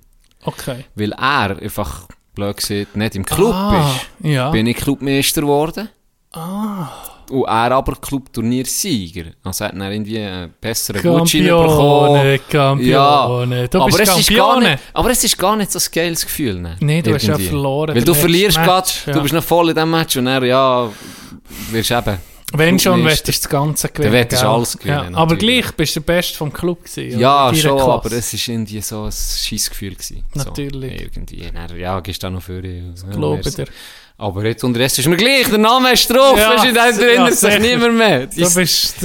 Okay. 0.45 0.85
Weil 0.95 1.13
er 1.13 1.59
einfach, 1.61 2.09
blöd 2.35 2.57
gesagt, 2.57 2.97
nicht 2.97 3.17
im 3.17 3.25
Club 3.25 3.53
Ah, 3.55 3.95
ist, 4.21 4.27
ja. 4.27 4.51
bin 4.51 4.67
ich 4.67 4.77
Clubmeister 4.77 5.41
geworden. 5.43 5.89
Ah. 6.33 6.89
Und 7.31 7.45
er 7.45 7.73
aber 7.73 7.95
Clubturniersieger. 7.97 9.33
Also 9.45 9.65
hat 9.65 9.75
er 9.75 9.91
irgendwie 9.91 10.19
einen 10.19 10.55
besseren 10.61 11.03
Gutschein 11.03 11.45
bekommen. 11.45 12.41
Campione, 12.49 13.61
Ja. 13.63 13.67
Du 13.69 13.83
aber 13.83 14.01
es, 14.01 14.17
ist 14.19 14.31
gar 14.31 14.47
Campione. 14.55 14.71
nicht, 14.71 14.83
aber 14.95 15.11
es 15.11 15.25
ist 15.25 15.39
gar 15.39 15.57
nicht 15.57 15.73
so 15.73 15.79
ein 15.79 15.85
geiles 15.93 16.25
Gefühl. 16.25 16.55
Ne? 16.61 16.77
Nee, 16.81 17.03
du 17.03 17.15
hast 17.15 17.23
ja 17.27 17.35
Irgendwie. 17.35 17.49
verloren, 17.49 17.95
Weil 17.95 18.05
du 18.05 18.15
verlierst 18.15 18.57
gerade, 18.57 18.89
ja. 19.07 19.13
du 19.13 19.23
bist 19.23 19.35
noch 19.35 19.45
voll 19.45 19.69
in 19.71 19.75
diesem 19.75 19.91
Match 19.91 20.17
und 20.17 20.25
dann, 20.27 20.45
ja, 20.45 20.91
wirst 21.71 21.91
eben. 21.91 22.19
Wenn 22.55 22.79
schon, 22.79 23.05
willst 23.05 23.29
du 23.29 23.33
das 23.33 23.47
Ganze 23.47 23.89
gewinnen. 23.91 24.13
Dann 24.15 24.23
willst 24.31 24.43
du 24.43 24.49
alles 24.49 24.79
gewinnen, 24.79 25.13
Ja. 25.13 25.19
Aber 25.19 25.37
gleich 25.37 25.71
bist 25.73 25.97
du 25.97 26.01
der 26.01 26.07
Beste 26.15 26.39
vom 26.39 26.51
Club 26.51 26.83
gewesen. 26.83 27.21
Ja, 27.21 27.53
schon, 27.55 27.77
Klasse. 27.77 27.93
aber 27.93 28.13
es 28.13 28.33
war 28.33 28.55
irgendwie 28.55 28.81
so 28.81 29.03
ein 29.05 29.13
Scheissgefühl. 29.13 29.93
gewesen. 29.93 30.25
Natürlich. 30.33 30.99
So, 30.99 31.05
irgendwie. 31.05 31.51
Dann, 31.53 31.79
ja, 31.79 32.01
gehst 32.01 32.23
du 32.23 32.27
auch 32.27 32.31
noch 32.31 32.43
für 32.43 32.63
dich. 32.63 32.83
Ja, 33.07 33.11
Glaube 33.13 33.43
dir. 33.51 33.67
Aber 34.21 34.45
jetzt 34.45 34.65
unterdessen 34.65 35.01
ist 35.03 35.07
mir 35.07 35.17
gleich, 35.17 35.49
der 35.49 35.59
Name 35.59 35.93
ist 35.93 36.11
drauf, 36.11 36.37
Ja, 36.37 36.65
ja, 36.65 36.73
da 36.73 36.91
ja, 36.91 36.97
erinnert 36.99 37.35
sich 37.37 37.53
sicher. 37.53 37.59
niemand 37.61 37.95
mehr. 37.97 38.27
Du 38.27 38.53
bist... 38.55 38.97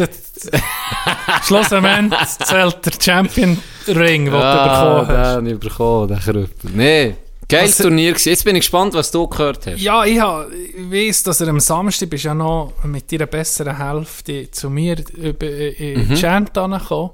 Schlussendlich 1.43 2.19
zählt 2.45 2.85
der 2.85 2.91
Champion-Ring, 2.99 4.25
den 4.25 4.33
du 4.33 4.37
ah, 4.37 5.01
bekommen 5.03 5.07
hast. 5.17 5.27
habe 5.27 5.49
ich 5.51 5.59
bekommen, 5.59 6.07
den 6.09 6.19
Krüppel. 6.19 6.71
Nee, 6.73 7.15
geiles 7.47 7.77
Turnier 7.77 8.11
gewesen. 8.11 8.29
Jetzt 8.29 8.43
bin 8.43 8.55
ich 8.55 8.61
gespannt, 8.61 8.93
was 8.93 9.11
du 9.11 9.27
gehört 9.27 9.65
hast. 9.67 9.79
Ja, 9.79 10.03
ich, 10.03 10.19
ha, 10.19 10.45
ich 10.51 10.91
weiss, 10.91 11.23
dass 11.23 11.41
er 11.41 11.47
am 11.49 11.59
Samstag 11.59 12.09
bist 12.09 12.23
ja 12.25 12.33
noch 12.33 12.73
mit 12.83 13.11
deiner 13.11 13.27
besseren 13.27 13.77
Hälfte 13.77 14.49
zu 14.51 14.69
mir 14.69 14.97
über, 15.15 15.45
äh, 15.45 15.93
in 15.93 15.99
Mhm. 16.07 16.09
die 16.15 16.21
Chant 16.21 16.57
angekommen, 16.57 17.11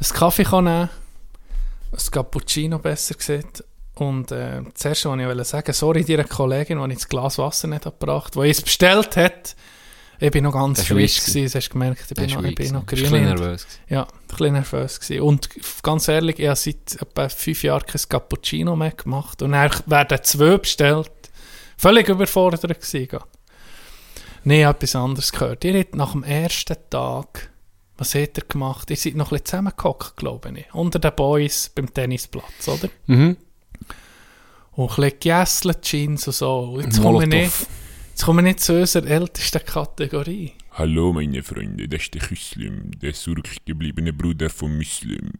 einen 0.00 0.10
Kaffee 0.18 0.42
nehmen, 0.44 0.88
ein 1.92 2.10
Cappuccino 2.10 2.78
besser 2.78 3.14
gesagt. 3.14 3.64
Und 3.94 4.32
äh, 4.32 4.62
zuerst 4.74 5.04
wollte 5.04 5.22
ich 5.22 5.28
wollte 5.28 5.44
sagen, 5.44 5.72
sorry 5.72 6.04
deiner 6.04 6.24
Kollegin, 6.24 6.82
die 6.82 6.92
ich 6.92 6.98
das 6.98 7.08
Glas 7.08 7.38
Wasser 7.38 7.68
nicht 7.68 7.84
gebracht 7.84 8.36
habe, 8.36 8.46
die 8.46 8.50
es 8.50 8.62
bestellt 8.62 9.16
hat. 9.16 9.54
Ich 10.18 10.30
bin 10.30 10.44
noch 10.44 10.52
ganz 10.52 10.82
frisch 10.84 11.18
gewesen, 11.18 11.42
das 11.44 11.54
hast 11.56 11.68
du 11.68 11.72
gemerkt, 11.72 12.04
ich 12.08 12.16
bin 12.16 12.30
noch, 12.30 12.42
war 12.42 12.44
ich 12.44 12.54
bin 12.54 12.72
noch 12.72 12.84
Ich 12.92 13.02
war 13.02 13.08
ein 13.08 13.10
bisschen 13.10 13.10
grün. 13.10 13.24
nervös. 13.24 13.66
Ja, 13.88 14.02
ein 14.02 14.08
bisschen 14.28 14.52
nervös 14.52 15.00
gewesen. 15.00 15.22
Und 15.22 15.48
ganz 15.82 16.06
ehrlich, 16.08 16.38
ich 16.38 16.46
habe 16.46 16.56
seit 16.56 17.02
etwa 17.02 17.28
fünf 17.28 17.62
Jahren 17.64 17.84
kein 17.86 18.00
Cappuccino 18.08 18.76
mehr 18.76 18.92
gemacht. 18.92 19.42
Und 19.42 19.52
dann 19.52 19.70
werden 19.86 20.18
zwei 20.22 20.58
bestellt. 20.58 21.10
Völlig 21.76 22.08
überfordert 22.08 22.62
gewesen. 22.62 23.18
Nee, 24.44 24.60
ich 24.60 24.64
habe 24.66 24.76
etwas 24.76 24.96
anderes 24.96 25.32
gehört. 25.32 25.64
Ihr 25.64 25.78
habt 25.78 25.94
nach 25.96 26.12
dem 26.12 26.22
ersten 26.22 26.76
Tag, 26.88 27.50
was 27.98 28.14
habt 28.14 28.38
ihr 28.38 28.44
gemacht? 28.48 28.90
Ihr 28.90 28.96
seid 28.96 29.16
noch 29.16 29.26
ein 29.26 29.30
bisschen 29.30 29.46
zusammengehockt, 29.46 30.16
glaube 30.16 30.52
ich. 30.56 30.72
Unter 30.72 30.98
den 31.00 31.14
Boys 31.14 31.70
beim 31.74 31.92
Tennisplatz, 31.92 32.68
oder? 32.68 32.88
Mhm. 33.06 33.36
Und 34.74 34.98
ein 34.98 35.10
bisschen 35.18 35.82
Jeans 35.82 36.26
und 36.26 36.32
so. 36.32 36.60
Und 36.60 36.84
jetzt 36.84 37.02
kommen 37.02 37.20
wir 37.20 37.26
nicht, 37.26 37.66
jetzt 38.10 38.24
kommen 38.24 38.38
wir 38.38 38.42
nicht 38.42 38.60
zu 38.60 38.80
unserer 38.80 39.06
ältesten 39.06 39.64
Kategorie. 39.64 40.52
Hallo 40.72 41.12
meine 41.12 41.42
Freunde, 41.42 41.86
das 41.86 42.02
ist 42.02 42.14
der 42.14 42.22
Muslim, 42.30 42.90
der 42.98 43.12
zurückgebliebene 43.12 44.14
Bruder 44.14 44.48
von 44.48 44.74
Muslim. 44.74 45.32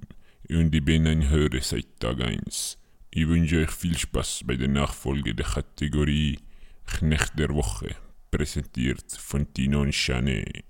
Und 0.50 0.74
ich 0.74 0.84
bin 0.84 1.06
ein 1.06 1.30
Hörer 1.30 1.62
seit 1.62 1.98
Tag 1.98 2.20
1. 2.20 2.76
Ich 3.10 3.26
wünsche 3.26 3.60
euch 3.60 3.70
viel 3.70 3.96
Spaß 3.96 4.42
bei 4.44 4.56
der 4.56 4.68
Nachfolge 4.68 5.34
der 5.34 5.46
Kategorie 5.46 6.38
Knecht 6.84 7.38
der 7.38 7.48
Woche, 7.54 7.94
präsentiert 8.30 9.12
von 9.16 9.50
Tino 9.54 9.80
und 9.80 9.92
Chanet. 9.92 10.64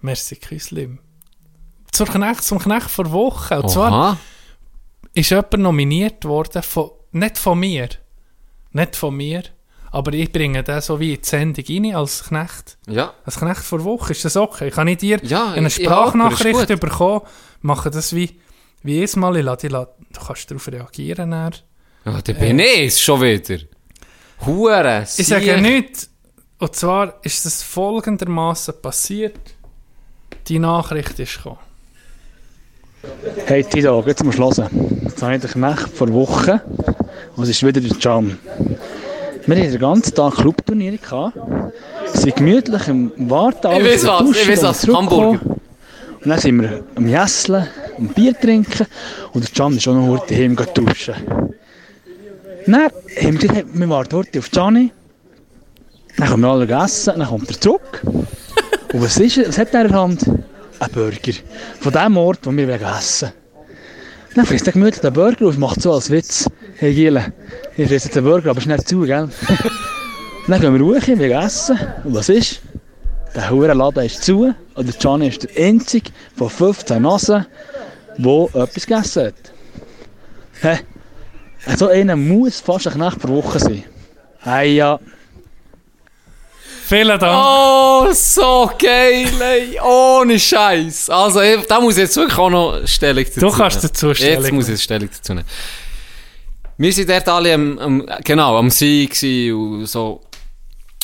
Merci, 0.00 0.36
Küslim. 0.36 1.00
Zur 1.90 2.06
Knecht, 2.06 2.44
zum 2.44 2.60
Knecht 2.60 2.90
vor 2.90 3.10
Woche. 3.10 3.60
Und 3.60 3.68
zwar 3.68 3.92
Aha. 3.92 4.18
Ist 5.14 5.30
jemand 5.30 5.58
nominiert 5.58 6.24
worden, 6.24 6.62
von, 6.62 6.90
nicht 7.12 7.38
von 7.38 7.58
mir. 7.58 7.88
Nicht 8.72 8.96
von 8.96 9.14
mir. 9.16 9.42
Aber 9.92 10.12
ich 10.12 10.32
bringe 10.32 10.64
den 10.64 10.80
so 10.80 10.98
wie 10.98 11.14
in 11.14 11.20
die 11.20 11.26
Sendung 11.28 11.64
rein 11.68 11.94
als 11.94 12.24
Knecht. 12.24 12.76
Ja. 12.88 13.14
Als 13.24 13.38
Knecht 13.38 13.60
vor 13.62 13.84
Woche. 13.84 14.12
Ist 14.12 14.24
das 14.24 14.36
okay? 14.36 14.70
Kann 14.70 14.88
ich 14.88 14.98
dir 14.98 15.20
Ja, 15.22 15.52
eine 15.52 15.68
ich- 15.68 15.78
ich 15.78 15.84
Sprachnachricht 15.84 16.68
gut. 16.68 16.80
bekommen? 16.80 17.20
Mache 17.60 17.90
das 17.90 18.12
wie, 18.14 18.40
wie 18.82 18.94
jedes 18.94 19.14
Mal. 19.14 19.36
Ich 19.36 19.44
lade, 19.44 19.66
ich 19.66 19.72
lade, 19.72 19.92
du 20.12 20.20
kannst 20.20 20.50
darauf 20.50 20.66
reagieren. 20.66 21.30
Dann. 21.30 21.54
Ja, 22.04 22.20
da 22.20 22.32
bin 22.32 22.58
ich 22.58 22.78
es 22.86 23.00
schon 23.00 23.20
wieder. 23.22 23.58
Hure, 24.44 25.06
Ich 25.16 25.26
sage 25.28 25.60
nichts. 25.60 26.10
Und 26.58 26.74
zwar 26.74 27.20
ist 27.22 27.46
es 27.46 27.62
folgendermaßen 27.62 28.74
passiert. 28.82 29.38
Die 30.48 30.58
Nachricht 30.58 31.18
ist 31.20 31.36
gekommen. 31.36 31.58
Hey 33.46 33.62
Tito, 33.64 34.02
jetzt 34.06 34.24
musst 34.24 34.38
du 34.38 34.42
hören. 34.42 35.00
Jetzt 35.02 35.22
habe 35.22 35.34
ich 35.34 35.40
den 35.42 35.50
Knecht 35.50 35.88
vor 35.88 36.12
Wochen 36.12 36.60
und 37.36 37.44
es 37.44 37.50
ist 37.50 37.62
wieder 37.66 37.80
der 37.80 37.96
Jam. 37.98 38.38
Wir 39.46 39.56
hatten 39.56 39.70
den 39.70 39.80
ganzen 39.80 40.14
Tag 40.14 40.34
Clubturniere. 40.36 40.98
gehabt, 40.98 41.36
sind 42.12 42.36
gemütlich 42.36 42.88
im 42.88 43.12
Warten. 43.16 43.72
Ich 43.72 43.84
weiß 43.84 44.06
was, 44.06 44.18
Duschen 44.20 44.42
ich 44.42 44.48
weiß 44.48 44.62
was. 44.62 44.88
Hamburger. 44.88 45.40
Und 46.24 46.30
dann 46.30 46.38
sind 46.38 46.62
wir 46.62 46.84
am 46.94 47.06
Jesseln, 47.06 47.66
am 47.98 48.08
Bier 48.08 48.38
trinken 48.38 48.86
und 49.32 49.44
der 49.44 49.50
Can 49.54 49.76
ist 49.76 49.86
auch 49.86 49.94
noch 49.94 50.08
heute 50.08 50.34
heim 50.34 50.56
gegangen 50.56 50.86
duschen. 50.86 51.14
Dann 52.66 52.74
haben 52.76 52.92
wir 53.20 53.32
gesagt, 53.48 53.66
wir 53.74 53.88
warten 53.90 54.16
heute 54.16 54.38
auf 54.38 54.50
Gianni. 54.50 54.90
Dann 56.16 56.28
kommen 56.28 56.42
wir 56.42 56.48
alle 56.48 56.84
essen, 56.84 57.18
dann 57.18 57.28
kommt 57.28 57.50
er 57.50 57.60
zurück. 57.60 58.02
Und 58.92 59.02
was 59.02 59.18
ist? 59.18 59.48
Was 59.48 59.58
hat 59.58 59.74
er 59.74 59.82
in 59.82 59.88
der 59.88 60.00
Hand? 60.00 60.24
Ein 60.84 60.92
Burger. 60.92 61.32
Von 61.80 61.92
dem 61.92 62.16
Ort, 62.18 62.40
wo 62.42 62.52
wir 62.52 62.68
essen 62.68 62.82
wollen. 62.82 63.32
Dann 64.34 64.44
frisst 64.44 64.66
er 64.66 64.74
gemütlich 64.74 65.00
den 65.00 65.14
Burger 65.14 65.46
und 65.46 65.58
macht 65.58 65.80
so 65.80 65.94
als 65.94 66.10
Witz. 66.10 66.46
Hey 66.76 66.92
Giele, 66.92 67.32
ich 67.76 67.88
fresse 67.88 68.06
jetzt 68.08 68.16
den 68.16 68.24
Burger, 68.24 68.50
aber 68.50 68.60
schnell 68.60 68.82
zu, 68.84 69.00
gell? 69.00 69.30
dann 70.48 70.60
gehen 70.60 70.78
wir 70.78 70.84
hoch, 70.84 71.06
wir 71.06 71.38
essen. 71.38 71.78
Und 72.04 72.14
was 72.14 72.28
ist? 72.28 72.60
Der 73.34 73.48
Hurenladen 73.48 74.04
ist 74.04 74.24
zu 74.24 74.54
und 74.74 74.86
der 74.86 74.94
Gianni 74.94 75.28
ist 75.28 75.44
der 75.44 75.64
einzige 75.64 76.10
von 76.36 76.50
15 76.50 77.00
Nasen, 77.00 77.46
der 78.18 78.48
etwas 78.54 78.86
gegessen 78.86 79.26
hat. 79.26 79.34
Hä? 80.60 80.80
So 81.76 81.88
einer 81.88 82.16
muss 82.16 82.60
fast 82.60 82.88
ein 82.88 82.92
Knecht 82.92 83.20
pro 83.20 83.42
Woche 83.42 83.58
sein. 83.58 83.84
Hey, 84.40 84.74
ja. 84.74 85.00
Vielen 86.86 87.18
Dank. 87.18 87.44
Oh, 87.46 88.12
so 88.12 88.70
geil, 88.78 89.28
ey. 89.40 89.80
Ohne 89.80 90.38
Scheiß. 90.38 91.08
Also, 91.10 91.40
ich- 91.40 91.64
da 91.66 91.80
muss 91.80 91.94
ich 91.96 92.00
jetzt 92.02 92.16
wirklich 92.16 92.38
auch 92.38 92.50
noch 92.50 92.86
Stellung 92.86 93.24
dazu 93.24 93.40
Du 93.40 93.50
kannst 93.50 93.76
nehmen. 93.78 93.88
dazu 93.92 94.14
Stellung 94.14 94.42
Jetzt 94.42 94.52
muss 94.52 94.64
ich 94.64 94.68
nehmen. 94.68 94.78
Stellung 94.78 95.08
dazu 95.10 95.34
nehmen. 95.34 95.48
Wir 96.76 96.96
waren 96.96 97.06
dort 97.06 97.28
alle 97.28 97.54
am, 97.54 97.78
am, 97.78 98.06
genau, 98.24 98.56
am 98.58 98.68
gewesen 98.68 99.54
und 99.54 99.86
so 99.86 100.20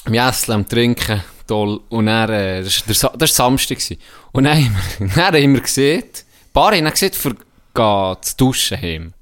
am 0.05 0.15
Essen, 0.15 0.53
am 0.53 0.69
Trinken, 0.69 1.23
toll. 1.47 1.81
Und 1.89 2.07
dann, 2.07 2.29
äh, 2.31 2.63
das 2.63 2.83
war 3.03 3.13
der, 3.17 3.29
Samstag. 3.29 3.79
Gewesen. 3.79 3.99
Und 4.33 4.45
dann 4.45 4.57
haben 4.65 4.77
wir, 4.99 5.09
dann 5.15 5.43
haben 5.43 5.55
wir 5.55 5.61
gesehen, 5.61 6.03
ein 6.03 6.53
paar 6.53 6.73
haben 6.75 6.91
gesehen, 6.91 7.13
für 7.13 7.35
zu 8.21 8.37
duschen 8.37 8.81
heim. 8.83 9.13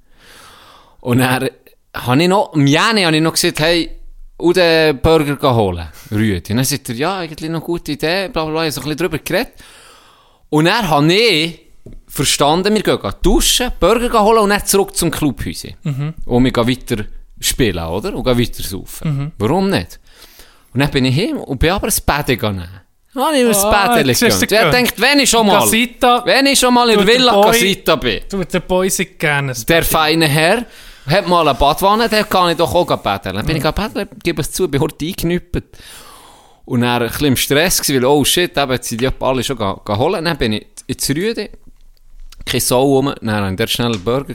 Und 1.01 1.19
dann 1.19 1.51
habe 1.95 2.23
ich 2.23 2.29
noch, 2.29 2.53
am 2.55 2.67
Jänni 2.67 3.03
habe 3.03 3.17
ich 3.17 3.23
noch 3.23 3.33
gesagt, 3.33 3.61
hey, 3.61 3.91
und 4.39 4.57
den 4.57 4.99
Burger 5.01 5.55
holen. 5.55 5.89
Rüdi. 6.11 6.53
Und 6.53 6.57
dann 6.59 6.65
sagt 6.65 6.89
er, 6.89 6.95
ja, 6.95 7.19
eigentlich 7.19 7.51
noch 7.51 7.59
eine 7.59 7.67
gute 7.67 7.93
Idee, 7.93 8.29
bla 8.29 8.45
bla 8.45 8.53
bla, 8.53 8.67
ich 8.67 8.75
so 8.75 8.81
ein 8.81 8.85
bisschen 8.85 8.97
drüber 8.99 9.19
geredet. 9.19 9.53
Und 10.49 10.65
dann 10.65 10.89
habe 10.89 11.13
ich 11.13 11.61
verstanden, 12.07 12.75
wir 12.75 12.83
gehen 12.83 12.99
duschen, 13.23 13.71
Burger 13.79 14.23
holen 14.25 14.39
und 14.39 14.51
dann 14.51 14.65
zurück 14.65 14.97
zum 14.97 15.11
Clubhäuschen. 15.11 15.75
Und 16.25 16.45
wir 16.45 16.53
gehen 16.53 16.69
weiter 16.69 17.05
spielen, 17.41 17.85
oder? 17.85 18.15
Und 18.15 18.25
gehen 18.25 18.39
weiter 18.39 18.63
saufen. 18.63 19.33
Warum 19.39 19.69
nicht? 19.71 20.01
Und 20.73 20.81
dann 20.81 20.91
bin 20.91 21.05
ich 21.05 21.15
hin 21.15 21.37
und 21.37 21.59
bin 21.59 21.71
aber 21.71 21.89
ein 21.89 21.95
Bädchen 22.07 22.27
gegangen. 22.27 22.69
Habe 23.15 23.37
ich 23.37 23.45
mir 23.45 23.51
Ah, 23.57 24.03
du 24.03 24.13
gegönnt. 24.47 24.51
Wer 24.51 24.71
denkt, 24.71 25.01
wenn 25.01 25.19
ich 25.21 25.31
schon 25.31 25.47
mal, 25.47 25.61
Casita, 25.61 26.23
wenn 26.25 26.47
ich 26.47 26.59
schon 26.59 26.75
mal 26.75 26.89
in 26.91 27.07
Villa 27.07 27.43
Casita 27.43 27.97
bin, 27.97 28.21
tut 28.29 28.53
der 28.53 28.61
Boy 28.61 28.91
sich 28.91 29.19
gerne. 29.19 29.53
der 29.67 29.83
feine 29.83 30.27
Herr 30.29 30.65
hat 31.11 31.29
mal 31.29 31.47
eine 31.47 31.59
Badwanne, 31.59 32.09
der 32.09 32.25
kann 32.25 32.51
ich 32.51 32.57
doch 32.57 32.75
auch 32.75 32.97
baden. 32.97 33.35
Dann 33.35 33.47
bin 33.47 33.57
ich 33.57 33.63
baden, 33.63 34.09
gebe 34.23 34.43
es 34.43 34.51
zu, 34.53 34.69
bin 34.69 34.81
heute 34.81 35.05
eingeknüppelt. 35.05 35.65
Und 36.65 36.83
dann 36.83 37.03
ein 37.03 37.09
bisschen 37.09 37.27
im 37.29 37.37
Stress 37.37 37.89
weil, 37.89 38.05
oh 38.05 38.25
shit, 38.25 38.57
eben, 38.57 38.73
jetzt 38.73 38.89
sind 38.89 39.01
die 39.01 39.11
alle 39.21 39.43
schon 39.43 39.59
holen. 39.59 40.25
Dann 40.25 40.37
bin 40.37 40.53
ich 40.53 40.67
ins 40.87 41.09
Rüde, 41.11 41.51
keine 42.45 42.61
Sau 42.61 42.83
rum, 42.83 43.15
dann 43.21 43.31
habe 43.31 43.51
ich 43.51 43.57
der 43.57 43.67
schnell 43.67 43.93
einen 43.93 44.05
Burger 44.05 44.35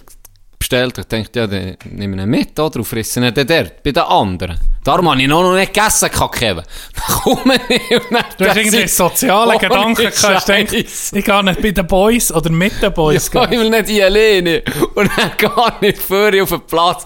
bestellt 0.64 0.98
und 0.98 1.12
dachte, 1.12 1.40
ja, 1.40 1.48
dann 1.48 1.78
nehmen 1.92 2.16
wir 2.16 2.24
ihn 2.24 2.30
mit, 2.30 2.58
oder? 2.60 2.78
Und 2.78 2.86
fressen 2.86 3.24
ihn 3.24 3.34
dann 3.34 3.48
dort, 3.48 3.84
bei 3.84 3.92
den 3.92 4.04
anderen. 4.04 4.58
Darum 4.84 5.10
habe 5.10 5.22
ich 5.22 5.28
noch 5.28 5.44
noch 5.44 5.56
nicht 5.56 5.74
gegessen, 5.74 6.10
Kevin. 6.12 6.64
Dann 6.64 7.16
komme 7.22 7.56
ich 7.70 7.92
und 7.92 8.12
dann 8.12 8.26
Du 8.38 8.48
hast 8.48 8.58
irgendwie 8.58 8.88
soziale 8.88 9.58
Gedanken 9.58 10.10
gehabt. 10.10 10.50
Ich 10.50 11.26
gehe 11.26 11.44
nicht 11.44 11.62
bei 11.62 11.72
den 11.72 11.88
Boys 11.88 12.32
oder 12.32 12.50
mit 12.50 12.82
den 12.82 12.94
Boys. 12.94 13.30
Ja, 13.34 13.46
ich 13.46 13.60
will 13.60 13.70
nicht 13.70 13.90
in 13.90 14.04
alleine. 14.04 14.64
Und 14.94 15.10
dann 15.16 15.32
gar 15.38 15.82
nicht 15.82 16.00
vor 16.00 16.32
auf 16.42 16.50
den 16.50 16.62
Platz. 16.62 17.06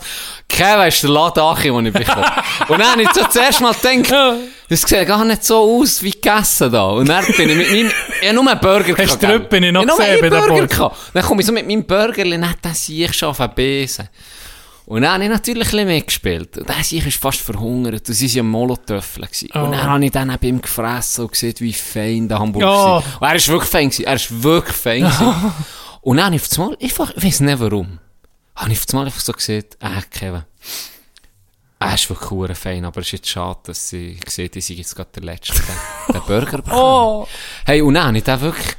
Kevin 0.50 0.88
ist 0.88 1.04
der 1.04 1.10
Ladachim, 1.10 1.76
den 1.76 1.86
ich 1.88 1.94
bekomme. 1.94 2.26
Und 2.70 2.80
dann 2.80 2.92
habe 2.92 3.02
ich 3.04 3.10
so 3.14 3.26
zuerst 3.30 3.62
mal 3.62 3.74
gedacht, 3.74 4.14
das 4.70 4.82
sieht 4.82 5.08
gar 5.08 5.24
nicht 5.24 5.44
so 5.44 5.58
aus 5.82 6.02
wie 6.02 6.12
gegessen 6.12 6.72
da. 6.72 6.86
Und 6.86 7.10
dann 7.10 7.26
bin 7.26 7.50
ich 7.50 7.56
mit 7.58 7.70
meinem, 7.72 7.92
ich 8.22 8.28
habe 8.28 8.36
nur 8.36 8.50
einen 8.52 8.60
Burger 8.60 8.96
Hast 8.98 8.98
du 8.98 9.18
gehabt, 9.18 9.20
gell? 9.20 9.30
drüben 9.32 9.50
bin 9.50 9.64
ich 9.64 9.72
noch 9.72 9.84
Ich 9.84 9.90
gesehen 9.90 10.18
bei 10.22 10.30
den 10.30 10.48
Burger 10.48 10.68
gehabt. 10.68 10.98
Dann 11.14 11.24
komme 11.24 11.42
ich 11.42 11.48
so 11.48 11.54
mit 11.54 11.68
meinem 11.68 11.86
Burger, 11.86 12.24
dann 12.24 12.56
den 12.64 12.74
sehe 12.74 13.06
ich 13.06 13.14
schon 13.14 13.30
auf 13.30 13.38
den 13.38 13.54
Besen. 13.54 14.10
Und 14.86 15.02
dann 15.02 15.16
habe 15.16 15.24
ich 15.26 15.30
natürlich 15.30 15.74
ein 15.74 15.86
mitgespielt. 15.86 16.58
Und 16.60 16.70
der 16.70 16.82
sich 16.82 17.06
ist 17.06 17.18
fast 17.22 17.42
verhungert. 17.42 18.08
Das 18.08 18.22
war 18.22 18.28
ja 18.30 18.42
Molotöffel. 18.42 19.28
Oh. 19.54 19.60
Und 19.60 19.72
dann 19.74 19.84
habe 19.84 20.06
ich 20.06 20.12
dann 20.12 20.30
bei 20.30 20.48
ihm 20.48 20.62
gefressen 20.62 21.26
und 21.26 21.32
gesehen, 21.34 21.56
wie 21.60 21.74
fein 21.74 22.30
der 22.30 22.40
Hamburger 22.40 22.68
Ja. 22.68 22.74
war. 22.86 23.04
Und 23.20 23.28
er 23.28 23.36
ist 23.36 23.48
wirklich 23.50 23.70
fein 23.70 23.90
gewesen. 23.90 24.06
Er 24.06 24.14
ist 24.16 24.44
wirklich 24.44 24.76
fein 24.78 25.02
gewesen. 25.02 25.54
Und 26.02 26.16
dann 26.18 26.28
habe 26.28 26.36
ich 26.38 26.42
auf 26.42 26.58
einmal, 26.58 26.78
ich 26.80 26.98
weiß 26.98 27.42
nicht 27.42 27.60
warum, 27.60 28.00
habe 28.58 28.72
ich 28.72 28.80
auf 28.80 28.86
einmal 28.90 29.06
einfach 29.06 29.22
so 29.22 29.34
gesehen, 29.34 29.66
äh, 29.80 30.02
Kevin, 30.12 30.44
er 31.80 31.94
ist 31.94 32.10
wirklich 32.10 32.30
hure 32.32 32.56
fein, 32.56 32.86
aber 32.86 33.02
es 33.02 33.08
ist 33.08 33.14
jetzt 33.14 33.30
schade, 33.30 33.60
dass 33.66 33.90
sie 33.90 34.20
sieht, 34.28 34.56
ich 34.56 34.66
sei 34.66 34.74
jetzt 34.74 34.96
gerade 34.96 35.12
der 35.16 35.24
Letzte, 35.24 35.54
der, 35.54 36.14
der 36.14 36.20
Burger 36.22 36.58
bekommen. 36.58 36.74
Oh, 36.74 37.28
Hey, 37.66 37.82
und 37.82 37.94
dann 37.94 38.08
habe 38.08 38.18
ich 38.18 38.24
den 38.24 38.42
wirklich 38.42 38.76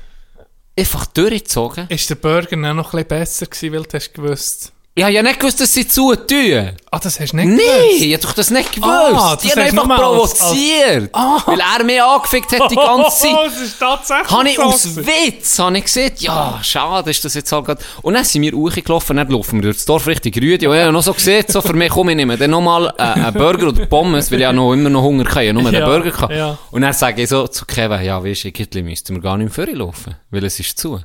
einfach 0.76 1.06
durchgezogen. 1.06 1.86
ist 1.88 2.10
der 2.10 2.16
Burger 2.16 2.56
dann 2.56 2.76
noch 2.76 2.92
ein 2.92 3.04
bisschen 3.04 3.08
besser 3.08 3.46
gewesen, 3.46 3.72
weil 3.72 3.82
du 3.84 3.92
hast 3.96 4.14
gewusst. 4.14 4.72
Ich 4.98 5.04
habe 5.04 5.12
ja 5.12 5.22
nicht 5.22 5.38
gewusst, 5.38 5.60
dass 5.60 5.72
sie 5.72 5.86
zutun. 5.86 6.70
Ah, 6.90 6.98
das 6.98 7.20
hast 7.20 7.32
du 7.32 7.36
nicht 7.36 7.46
Nein, 7.46 7.56
gewusst? 7.58 8.02
ich 8.02 8.14
hab 8.14 8.20
doch 8.22 8.32
das 8.32 8.50
nicht 8.50 8.72
gewusst. 8.72 8.90
Ah, 8.92 9.34
das 9.34 9.42
die 9.42 9.50
haben 9.50 9.58
einfach 9.60 9.86
nur 9.86 10.22
als- 10.22 10.34
provoziert. 10.38 11.10
Ah. 11.12 11.40
Weil 11.46 11.60
er 11.60 11.84
mich 11.84 12.02
angefickt 12.02 12.52
hat 12.58 12.70
die 12.70 12.74
ganze 12.74 13.18
Zeit. 13.18 13.30
Oh, 13.32 13.44
das 13.44 13.60
ist 13.60 13.78
tatsächlich 13.78 14.30
Habe 14.30 14.48
ich 14.48 14.56
so 14.56 14.62
aus. 14.62 14.96
Witz, 14.96 15.58
habe 15.60 15.78
ich 15.78 15.84
gesehen, 15.84 16.12
ja, 16.18 16.58
schade 16.62 17.10
ist 17.10 17.24
das 17.24 17.34
jetzt 17.34 17.52
halt 17.52 17.66
gerade. 17.66 17.80
Und 18.02 18.14
dann 18.14 18.24
sind 18.24 18.42
wir 18.42 18.52
hochgelaufen, 18.52 19.16
dann 19.16 19.28
laufen 19.28 19.58
wir 19.58 19.62
durch 19.62 19.76
das 19.76 19.84
Dorf 19.86 20.06
Richtung 20.08 20.32
Rüdi. 20.34 20.66
Und 20.66 20.74
ich 20.74 20.80
habe 20.82 20.92
noch 20.92 21.02
so 21.02 21.12
gesehen, 21.14 21.44
so 21.46 21.60
für 21.62 21.74
mich 21.74 21.90
komme 21.90 22.10
ich 22.12 22.16
nicht 22.16 22.26
mehr. 22.26 22.36
Dann 22.36 22.50
nochmal 22.50 22.92
äh, 22.98 23.02
einen 23.02 23.34
Burger 23.34 23.68
oder 23.68 23.86
Pommes, 23.86 24.32
weil 24.32 24.38
ich 24.38 24.42
ja 24.42 24.52
noch 24.52 24.72
immer 24.72 24.90
noch 24.90 25.02
Hunger 25.02 25.24
hatte, 25.26 25.36
habe 25.48 25.52
nur 25.52 25.62
den 25.70 25.74
Ja, 25.80 25.86
Burger 25.86 26.10
gehabt. 26.10 26.32
ja. 26.34 26.58
Und 26.72 26.82
dann 26.82 26.92
sage 26.92 27.22
ich 27.22 27.28
so 27.28 27.46
zu 27.46 27.66
Kevin, 27.66 28.02
ja, 28.02 28.24
weisst 28.24 28.42
du, 28.42 28.48
irgendwie 28.48 28.82
müssten 28.82 29.14
wir 29.14 29.22
gar 29.22 29.36
nicht 29.36 29.56
mehr 29.56 29.66
vorlaufen, 29.66 30.16
weil 30.32 30.44
es 30.44 30.58
ist 30.58 30.76
zu. 30.76 30.98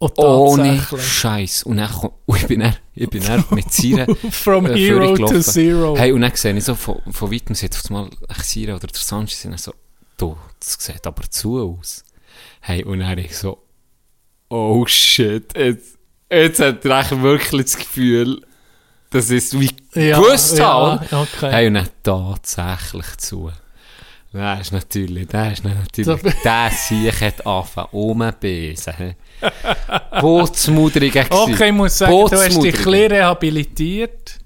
Und 0.00 0.18
Ohne. 0.18 0.82
Scheiß. 0.98 1.64
Und 1.64 1.76
dann 1.76 1.90
komm, 1.92 2.12
und 2.24 2.36
ich 2.40 2.46
bin 2.46 2.60
dann, 2.60 2.74
ich 2.94 3.08
bin 3.10 3.22
dann 3.22 3.44
mit 3.50 3.70
Sire 3.70 4.06
From 4.30 4.64
äh, 4.64 4.74
hero 4.74 5.14
to 5.14 5.40
zero. 5.40 5.94
Hey, 5.94 6.10
und 6.12 6.22
dann 6.22 6.34
sehe 6.34 6.56
ich 6.56 6.64
so 6.64 6.74
von, 6.74 7.02
von 7.10 7.30
weitem, 7.30 7.54
sieht 7.54 7.76
auf 7.76 7.84
einmal 7.90 8.08
ein 8.28 8.42
Sire 8.42 8.76
oder 8.76 8.86
der 8.86 8.98
Sanchez 8.98 9.42
sind 9.42 9.60
so, 9.60 9.74
du, 10.16 10.38
das 10.58 10.78
sieht 10.80 11.06
aber 11.06 11.28
zu 11.28 11.60
aus. 11.60 12.02
Hey, 12.62 12.82
und 12.82 13.00
dann 13.00 13.18
ich 13.18 13.36
so, 13.36 13.62
oh 14.48 14.86
shit, 14.86 15.54
jetzt, 15.54 15.98
jetzt 16.30 16.60
hat 16.60 16.82
er 16.82 17.22
wirklich 17.22 17.64
das 17.64 17.76
Gefühl, 17.76 18.40
dass 19.10 19.28
ich 19.28 19.44
es 19.44 19.60
wie 19.60 19.70
Ja, 19.92 20.18
gewusst 20.18 20.56
ja, 20.56 20.64
habe. 20.64 21.04
okay. 21.14 21.50
Hey, 21.50 21.66
und 21.66 21.74
dann 21.74 21.88
tatsächlich 22.02 23.18
zu. 23.18 23.50
Der 24.32 24.60
ist 24.60 24.72
natürlich, 24.72 25.26
der 25.26 25.52
ist 25.52 25.64
natürlich, 25.64 26.34
der 26.44 26.70
Sieg 26.70 27.20
hat 27.20 27.44
angefangen, 27.44 28.34
he. 28.40 29.14
Bootsmudriger 30.20 31.24
gewesen. 31.24 31.52
Okay, 31.52 31.66
ich 31.66 31.72
muss 31.72 31.98
sagen, 31.98 32.12
du 32.12 32.36
hast 32.36 32.62
dich 32.62 32.86
ein 32.86 32.94
rehabilitiert. 32.94 34.38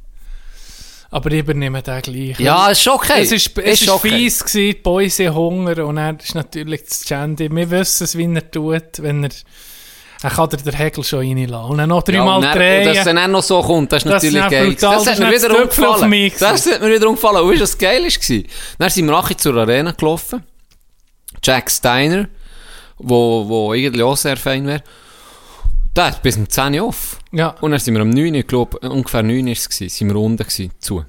Aber 1.11 1.31
ich 1.31 1.41
übernehme 1.41 1.83
den 1.83 2.03
gleich. 2.03 2.41
Ja, 2.41 2.71
ist 2.71 2.89
okay. 2.89 3.23
Es 3.23 3.31
ist, 3.31 3.57
es 3.59 3.83
ist, 3.83 3.89
okay. 3.89 4.09
fies 4.09 4.43
gewesen, 4.43 4.59
die 4.59 4.75
Boys 4.75 5.19
haben 5.21 5.35
Hunger 5.35 5.87
und 5.87 5.97
er 5.97 6.19
ist 6.19 6.35
natürlich 6.35 6.85
das 6.89 7.05
Chandy. 7.05 7.49
Wir 7.55 7.71
wissen 7.71 8.05
es, 8.05 8.17
wie 8.17 8.25
er 8.25 8.51
tut, 8.51 9.01
wenn 9.01 9.25
er... 9.25 9.31
Er 10.25 10.31
kann 10.31 10.49
dir 10.49 10.57
den 10.57 10.73
Hegel 10.75 11.05
schon 11.05 11.19
reinlassen. 11.19 11.71
Und 11.71 11.77
dann 11.79 11.89
noch 11.91 12.07
Ja, 12.09 12.15
dreimal 12.15 12.41
dann- 12.41 12.57
drehen. 12.57 12.95
Dass 12.95 13.05
dann 13.05 13.19
auch 13.19 13.29
noch 13.29 13.43
so 13.43 13.61
kommt, 13.61 13.93
das 13.93 13.99
ist 14.05 14.11
Das 14.11 14.23
natürlich 14.23 14.41
dann 14.41 14.51
geil. 14.51 14.67
brutal, 14.71 14.95
das 14.95 15.05
das 15.05 15.13
hat 15.15 15.21
mir 15.21 15.37
wieder 15.37 15.51
umgefallen. 15.63 16.33
Das 16.41 16.67
hat 16.67 16.81
mir 16.81 16.95
wieder 16.95 17.09
umgefallen. 17.09 17.47
Weißt 17.49 17.59
du, 17.59 17.63
was 17.63 17.79
geil 17.79 18.03
war? 18.05 18.43
Dann 18.79 18.91
sind 18.91 19.05
wir 19.07 19.13
nachher 19.13 19.37
zur 19.37 19.57
Arena 19.57 19.91
gelaufen. 19.93 20.43
Jack 21.43 21.71
Steiner, 21.71 22.29
wo, 22.99 23.45
wo 23.47 23.73
eigentlich 23.73 24.03
auch 24.03 24.17
sehr 24.17 24.37
fein 24.39 24.67
wäre. 24.67 24.83
Der 25.95 26.07
hat 26.07 26.23
bis 26.23 26.37
um 26.39 26.49
10 26.49 26.75
Uhr 26.81 26.87
auf. 26.89 27.19
Ja. 27.31 27.49
Und 27.61 27.71
dann 27.73 27.79
sind 27.81 27.95
wir 27.95 28.03
um 28.03 28.09
9 28.11 28.31
Uhr, 28.33 28.35
ich 28.41 28.47
glaube, 28.47 28.79
ungefähr 28.89 29.23
9 29.23 29.41
Uhr 29.43 29.47
war 29.47 29.53
es, 29.53 29.65
sind 29.65 30.09
wir 30.09 30.17
unten 30.17 30.39
gewesen, 30.39 30.71
zu. 30.81 31.05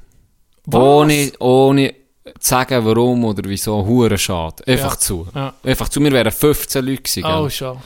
Was? 0.66 0.82
Ohne, 0.82 1.32
ohne 1.40 1.94
zu 2.40 2.50
sagen, 2.50 2.84
warum 2.86 3.24
oder 3.24 3.44
wieso, 3.48 3.86
hure 3.86 4.18
schade. 4.18 4.64
Einfach 4.68 4.94
Ja. 4.94 5.00
zu. 5.00 5.28
Ja. 5.34 5.54
Einfach 5.64 5.90
zu. 5.90 6.02
Wir 6.04 6.12
wären 6.12 6.32
15 6.32 6.84
Leute 6.86 7.02
gewesen? 7.04 7.24
Oh, 7.24 7.50
schon. 7.50 7.78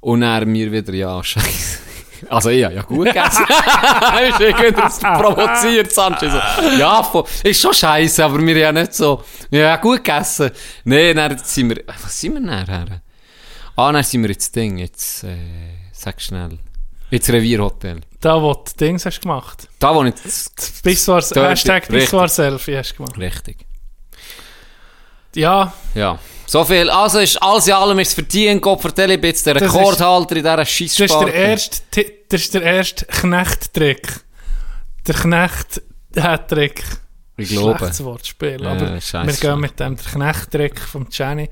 Und 0.00 0.20
dann 0.20 0.48
mir 0.48 0.70
wieder, 0.70 0.92
ja, 0.94 1.22
scheiße. 1.22 1.78
Also, 2.28 2.50
ich 2.50 2.64
habe 2.64 2.74
ja 2.74 2.82
gut 2.82 3.06
gegessen. 3.06 3.44
ist 4.28 4.40
irgendwie 4.40 4.72
das 4.72 4.98
provoziert, 4.98 5.92
Sanchez. 5.92 6.32
Ja, 6.76 7.12
ist 7.44 7.60
schon 7.60 7.72
scheiße, 7.72 8.24
aber 8.24 8.40
wir 8.40 8.66
haben 8.66 8.76
ja 8.76 8.82
nicht 8.82 8.92
so, 8.92 9.22
ja, 9.52 9.76
gut 9.76 9.98
gegessen. 10.02 10.50
Nee, 10.82 11.14
dann 11.14 11.38
sind 11.38 11.70
wir, 11.70 11.84
was 11.86 12.20
sind 12.20 12.34
wir 12.34 12.40
nachher? 12.40 13.02
Ah, 13.76 13.92
dann 13.92 14.02
sind 14.02 14.22
wir 14.24 14.30
jetzt 14.30 14.54
Ding, 14.56 14.78
jetzt, 14.78 15.22
äh, 15.22 15.36
sag 15.92 16.20
schnell. 16.20 16.58
Jetzt 17.10 17.30
Revierhotel. 17.30 18.00
Da, 18.20 18.42
wo 18.42 18.52
du 18.52 18.72
Dings 18.78 19.06
hast 19.06 19.20
gemacht. 19.20 19.68
Da, 19.78 19.94
wo 19.94 20.02
ich, 20.02 20.14
Dirty, 21.28 21.50
Hashtag 21.50 21.82
richtig. 21.84 22.00
Biswar 22.00 22.28
Selfie 22.28 22.76
hast 22.76 22.92
du 22.94 22.96
gemacht. 22.96 23.16
richtig. 23.16 23.64
Ja, 25.36 25.72
Ja. 25.94 26.18
So 26.50 26.64
viel. 26.64 26.88
Also 26.88 27.18
ist 27.18 27.36
alles 27.42 27.66
in 27.66 27.74
allem 27.74 27.98
ist 27.98 28.14
verdient. 28.14 28.62
Gott 28.62 28.80
vertelle 28.80 29.14
ich 29.14 29.20
bin 29.20 29.28
jetzt 29.28 29.44
der 29.44 29.54
Das 29.54 29.64
ist- 29.64 29.74
Rekordhalter 29.74 30.36
in 30.36 30.42
dieser 30.42 30.56
das 30.56 30.80
ist 30.80 30.96
Scheisssparte. 30.96 31.26
der 31.26 31.34
erste, 31.34 31.82
das 32.30 32.40
ist 32.40 32.54
der 32.54 32.62
erste 32.62 33.04
Knecht-Trick. 33.04 34.20
Der 35.06 35.14
Knecht-Hat-Trick. 35.14 36.82
Ich 37.36 37.50
glaube. 37.50 37.76
Schlechtes 37.78 38.02
Wortspiel. 38.04 38.62
Ja, 38.62 38.70
aber 38.72 38.94
wir 38.94 39.32
gehen 39.34 39.60
mit 39.60 39.78
dem 39.78 39.96
der 39.96 40.04
Knecht-Trick 40.06 40.80
vom 40.80 41.08
Gianni. 41.10 41.50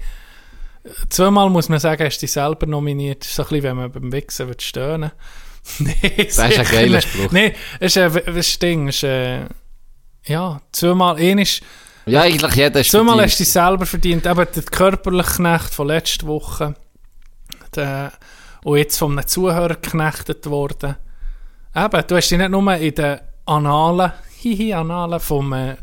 Zweimal 1.10 1.50
muss 1.50 1.68
man 1.68 1.78
sagen, 1.78 2.04
hast 2.04 2.16
du 2.18 2.20
dich 2.22 2.32
selber 2.32 2.64
nominiert. 2.66 3.20
Das 3.22 3.28
ist 3.28 3.36
so 3.36 3.42
ein 3.42 3.48
bisschen, 3.48 3.62
wenn 3.64 3.76
man 3.76 3.92
beim 3.92 4.12
Wichsen 4.12 4.48
wird 4.48 4.62
stöhnen. 4.62 5.12
nee, 5.78 5.94
ist 6.16 6.38
ein 6.40 6.52
geiler 6.52 7.02
Spruch. 7.02 7.30
Nein, 7.32 7.52
es 7.80 7.96
ist 7.96 8.16
ein 8.16 8.34
das 8.34 8.58
Ding. 8.58 8.88
Ist, 8.88 9.02
äh, 9.02 9.46
ja, 10.24 10.60
zweimal, 10.72 11.16
einisch, 11.16 11.60
Ja, 12.08 12.22
eigentlich 12.22 12.54
jeder 12.54 12.80
ist 12.80 12.90
zweimal 12.92 13.16
verdient. 13.16 13.30
hast 13.30 13.40
du 13.40 13.44
dich 13.44 13.52
selber 13.52 13.86
verdient. 13.86 14.26
Eben 14.26 14.46
der 14.54 14.62
körperliche 14.62 15.36
Knecht 15.36 15.74
von 15.74 15.88
letzter 15.88 16.26
Woche. 16.28 16.74
Der, 17.74 18.12
und 18.62 18.78
jetzt 18.78 18.96
von 18.96 19.12
einem 19.12 19.26
Zuhörer 19.26 19.74
geknechtet 19.74 20.46
worden. 20.46 20.96
Eben, 21.74 22.04
du 22.06 22.16
hast 22.16 22.30
dich 22.30 22.38
nicht 22.38 22.50
nur 22.50 22.74
in 22.76 22.94
den 22.94 23.18
Annalen, 23.44 24.12
hihi, 24.38 24.72
Annalen 24.72 25.18
vom 25.18 25.52
äh, 25.52 25.76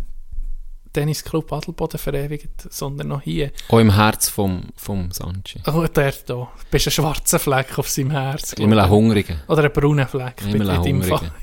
Tennisclub 0.93 1.51
Adelboden 1.51 1.99
verewigt, 1.99 2.67
sondern 2.69 3.09
noch 3.09 3.21
hier. 3.21 3.51
Auch 3.67 3.79
im 3.79 3.93
Herz 3.93 4.29
vom, 4.29 4.69
vom 4.77 5.11
Sanchi. 5.11 5.59
Oh, 5.67 5.85
der 5.87 6.13
da. 6.25 6.33
Du 6.33 6.47
bist 6.71 6.87
ein 6.87 6.91
schwarzer 6.91 7.39
Fleck 7.39 7.77
auf 7.77 7.89
seinem 7.89 8.11
Herz. 8.11 8.53
Immer 8.53 8.81
ein. 8.83 8.89
Hungriger. 8.89 9.35
Oder 9.49 9.65
ein 9.65 9.73
brauner 9.73 10.07
Fleck. 10.07 10.41
Immer 10.47 10.69
ein 10.69 10.79
Hungriger. 10.79 11.33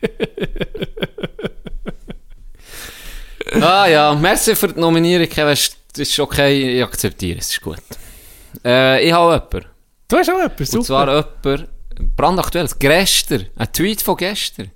Ah 3.60 3.86
ja, 3.88 4.14
merci 4.14 4.54
für 4.54 4.68
die 4.68 4.80
Nominierung. 4.80 5.28
Kevin. 5.28 5.52
Es 5.52 5.70
ist 5.98 6.18
okay, 6.20 6.76
ich 6.78 6.84
akzeptiere 6.84 7.38
es, 7.40 7.50
ist 7.50 7.60
gut. 7.60 7.78
Äh, 8.64 9.04
ich 9.06 9.12
habe 9.12 9.32
jemanden. 9.32 9.66
Du 10.08 10.16
hast 10.18 10.30
auch 10.30 10.34
Und 10.34 10.66
super. 10.66 10.84
zwar 10.84 11.08
jemanden, 11.08 11.68
brandaktuell, 12.16 12.68
gestern, 12.78 13.46
ein 13.56 13.72
Tweet 13.72 14.02
von 14.02 14.16
gestern. 14.16 14.70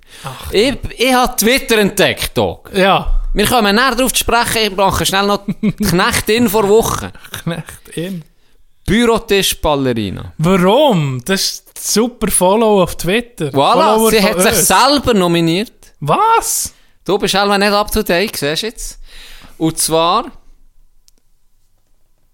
ich, 0.51 0.75
ich 0.97 1.13
habe 1.13 1.35
Twitter 1.37 1.77
entdeckt, 1.77 2.31
Doc. 2.37 2.69
Ja, 2.73 3.21
Wir 3.33 3.45
kommen 3.47 3.75
näher 3.75 3.95
darauf 3.95 4.13
zu 4.13 4.19
sprechen, 4.19 4.71
ich 4.71 4.75
mache 4.75 5.05
schnell 5.05 5.25
noch 5.27 5.45
Knechtin 5.89 6.47
vor 6.49 6.67
Woche. 6.69 7.11
Knecht 7.43 7.89
in. 7.97 8.23
Bürotisch 8.85 9.59
Ballerina. 9.59 10.33
Warum? 10.37 11.19
Das 11.25 11.41
ist 11.41 11.91
super 11.91 12.29
Follow 12.29 12.83
auf 12.83 12.95
Twitter. 12.95 13.47
Voilà, 13.47 13.95
Follower 13.95 14.11
sie 14.11 14.21
hat 14.21 14.41
sich 14.41 14.53
selber 14.53 15.13
nominiert. 15.13 15.71
Was? 16.01 16.73
Du 17.05 17.19
bist 17.19 17.33
selber 17.33 17.57
nicht 17.57 17.71
up 17.71 17.91
to 17.91 18.01
date, 18.01 18.35
siehst 18.35 18.63
du 18.63 18.67
jetzt? 18.67 18.99
Und 19.57 19.77
zwar 19.77 20.31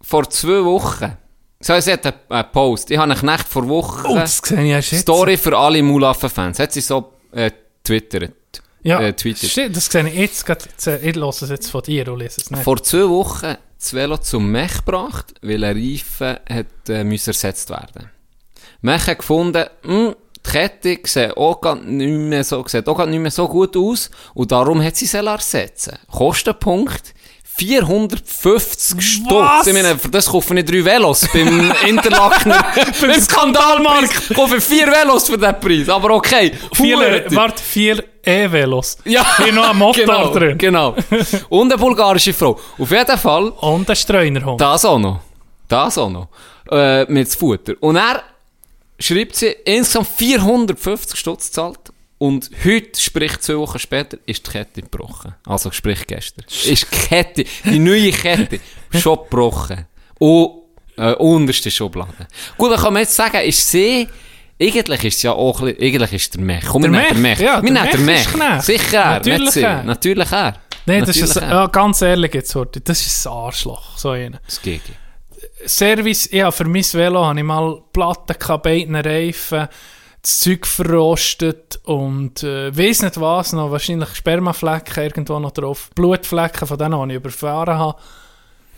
vor 0.01 0.29
zwei 0.29 0.63
Wochen. 0.63 1.17
So, 1.59 1.79
sie 1.79 1.93
hat 1.93 2.05
einen 2.05 2.51
Post. 2.51 2.89
Ich 2.89 2.97
habe 2.97 3.11
einen 3.11 3.19
Knecht 3.19 3.47
vor 3.47 3.67
Wochen. 3.67 4.07
Oh, 4.07 4.15
das 4.15 4.37
sehe 4.37 4.63
ich 4.63 4.69
erst 4.71 4.91
jetzt. 4.93 5.01
Story 5.01 5.37
für 5.37 5.57
alle 5.57 5.83
Mulaffen-Fans. 5.83 6.57
Hat 6.57 6.71
sie 6.71 6.81
so 6.81 7.13
äh, 7.33 7.51
twittert. 7.83 8.33
Ja, 8.83 8.99
äh, 8.99 9.13
shit, 9.17 9.75
das 9.75 9.85
sehe 9.85 10.07
ich 10.07 10.15
jetzt 10.15 10.45
gerade. 10.45 10.65
Ich 10.77 11.15
höre 11.15 11.29
es 11.29 11.41
jetzt 11.41 11.69
von 11.69 11.83
dir 11.83 12.11
und 12.11 12.19
lese 12.19 12.41
es 12.41 12.49
nicht. 12.49 12.63
Vor 12.63 12.81
zwei 12.81 13.07
Wochen 13.07 13.57
das 13.77 13.93
Velo 13.93 14.17
zum 14.17 14.51
Mech 14.51 14.77
gebracht, 14.77 15.33
weil 15.41 15.63
ein 15.63 15.77
Reifen 15.77 16.37
hat, 16.49 16.89
äh, 16.89 17.03
müssen 17.03 17.29
ersetzt 17.29 17.69
werden 17.69 18.09
Mech 18.81 19.07
hat 19.07 19.19
gefunden, 19.19 19.65
hm, 19.83 20.15
die 20.45 20.51
Kette 20.51 20.97
sieht 21.03 21.37
auch 21.37 21.59
grad 21.61 21.83
nicht 21.85 22.09
mehr 22.09 22.43
so, 22.43 22.63
sieht 22.67 22.87
auch 22.87 23.05
nicht 23.05 23.19
mehr 23.19 23.31
so 23.31 23.47
gut 23.47 23.75
aus 23.77 24.09
und 24.33 24.51
darum 24.51 24.83
hat 24.83 24.95
sie 24.95 25.05
sie 25.05 25.17
ersetzen 25.25 25.97
Kostenpunkt 26.11 27.13
450 27.53 29.01
Stutz. 29.01 29.67
Ich 29.67 29.73
meine, 29.73 29.97
für 29.97 30.09
das 30.09 30.25
kaufen 30.27 30.57
ich 30.57 30.65
drei 30.65 30.83
Velos 30.83 31.27
beim 31.31 31.71
Interlakener. 31.87 32.63
beim 33.01 33.13
Skandalmarkt 33.21 34.33
kaufe 34.33 34.57
ich 34.57 34.63
vier 34.63 34.87
Velos 34.87 35.27
für 35.27 35.37
diesen 35.37 35.59
Preis. 35.59 35.89
Aber 35.89 36.11
okay. 36.15 36.53
Vier, 36.73 37.25
warte, 37.29 37.61
vier 37.61 38.03
E-Velos. 38.23 38.97
Ja, 39.05 39.25
Hier 39.43 39.53
noch 39.53 39.69
ein 39.69 39.77
Motor 39.77 40.05
genau, 40.05 40.33
drin. 40.33 40.57
Genau. 40.57 40.95
Und 41.49 41.71
eine 41.71 41.79
bulgarische 41.79 42.33
Frau. 42.33 42.59
Auf 42.79 42.91
jeden 42.91 43.17
Fall, 43.17 43.49
Und 43.49 43.89
ein 43.89 43.95
Streunerhund. 43.95 44.59
das 44.59 44.85
auch 44.85 44.99
noch. 44.99 45.19
Das 45.67 45.97
auch 45.97 46.09
noch. 46.09 46.27
Äh, 46.69 47.05
mit 47.11 47.27
dem 47.31 47.37
Futter. 47.39 47.73
Und 47.79 47.95
er 47.97 48.23
schreibt 49.01 49.35
sie, 49.35 49.55
insgesamt 49.65 50.07
450 50.15 51.19
Stutz 51.19 51.47
gezahlt. 51.47 51.79
Und 52.17 52.51
heute, 52.63 52.99
sprich 53.01 53.39
zwei 53.39 53.57
Wochen 53.57 53.79
später, 53.79 54.17
ist 54.27 54.45
die 54.45 54.51
Kette 54.51 54.81
gebrochen. 54.83 55.33
Also, 55.47 55.71
sprich 55.71 56.05
gestern. 56.05 56.45
Ist 56.47 56.67
die 56.91 56.95
Kette, 57.07 57.45
die 57.65 57.79
neue 57.79 58.11
Kette, 58.11 58.59
schon 58.95 59.17
gebrochen. 59.17 59.87
Und, 60.19 60.51
äh, 60.97 61.13
unterste 61.13 61.71
Schublade. 61.71 62.27
Gut, 62.57 62.71
dann 62.71 62.79
kann 62.79 62.93
man 62.93 63.01
jetzt 63.01 63.15
sagen, 63.15 63.37
ist 63.43 63.67
sie, 63.71 64.07
eigentlich 64.61 65.03
ist 65.05 65.15
es 65.17 65.21
ja 65.23 65.31
auch, 65.31 65.61
ein 65.61 65.73
bisschen- 65.73 65.83
eigentlich 65.83 66.13
ist 66.13 66.33
der 66.35 66.41
Mech. 66.41 66.63
Komm, 66.67 66.83
Der 66.83 66.91
nehmen 66.91 67.05
den 67.09 67.21
Mech, 67.23 67.39
Mech. 67.39 67.47
ja, 67.47 67.63
wir 67.63 67.73
der 67.73 67.97
Mech 67.99 68.35
Mech. 68.35 68.57
ist. 68.59 68.65
Sicher 68.67 68.97
er, 68.99 69.09
Natürlich 69.13 69.55
er. 69.57 69.83
Natürlich 69.83 70.31
er. 70.31 70.55
Nein, 70.85 70.99
das 70.99 71.09
ist 71.15 71.21
Natürlich 71.21 71.37
ein, 71.37 71.43
er. 71.49 71.55
ja, 71.55 71.67
ganz 71.67 72.01
ehrlich 72.03 72.33
jetzt, 72.35 72.53
Horti, 72.53 72.81
das 72.83 73.01
ist 73.03 73.25
ein 73.25 73.33
Arschloch, 73.33 73.97
so 73.97 74.09
einer. 74.11 74.39
Das 74.45 74.61
geht. 74.61 74.81
Service, 75.67 76.29
ja, 76.31 76.51
für 76.51 76.65
mein 76.65 76.83
Velo 76.83 77.25
habe 77.25 77.39
ich 77.39 77.45
mal 77.45 77.81
Platten 77.93 78.37
gehabt, 78.37 78.63
beiden 78.63 78.95
Reifen, 78.95 79.67
das 80.21 80.39
Zeug 80.39 80.67
verrostet 80.67 81.79
und 81.83 82.43
äh, 82.43 82.75
weiss 82.77 83.01
nicht 83.01 83.19
was 83.19 83.53
noch, 83.53 83.71
wahrscheinlich 83.71 84.09
Spermaflecken 84.15 85.03
irgendwo 85.03 85.39
noch 85.39 85.51
drauf, 85.51 85.89
Blutflecken 85.95 86.67
von 86.67 86.77
denen, 86.77 87.09
die 87.09 87.15
ich 87.15 87.19
überfahren 87.19 87.77
habe. 87.77 87.99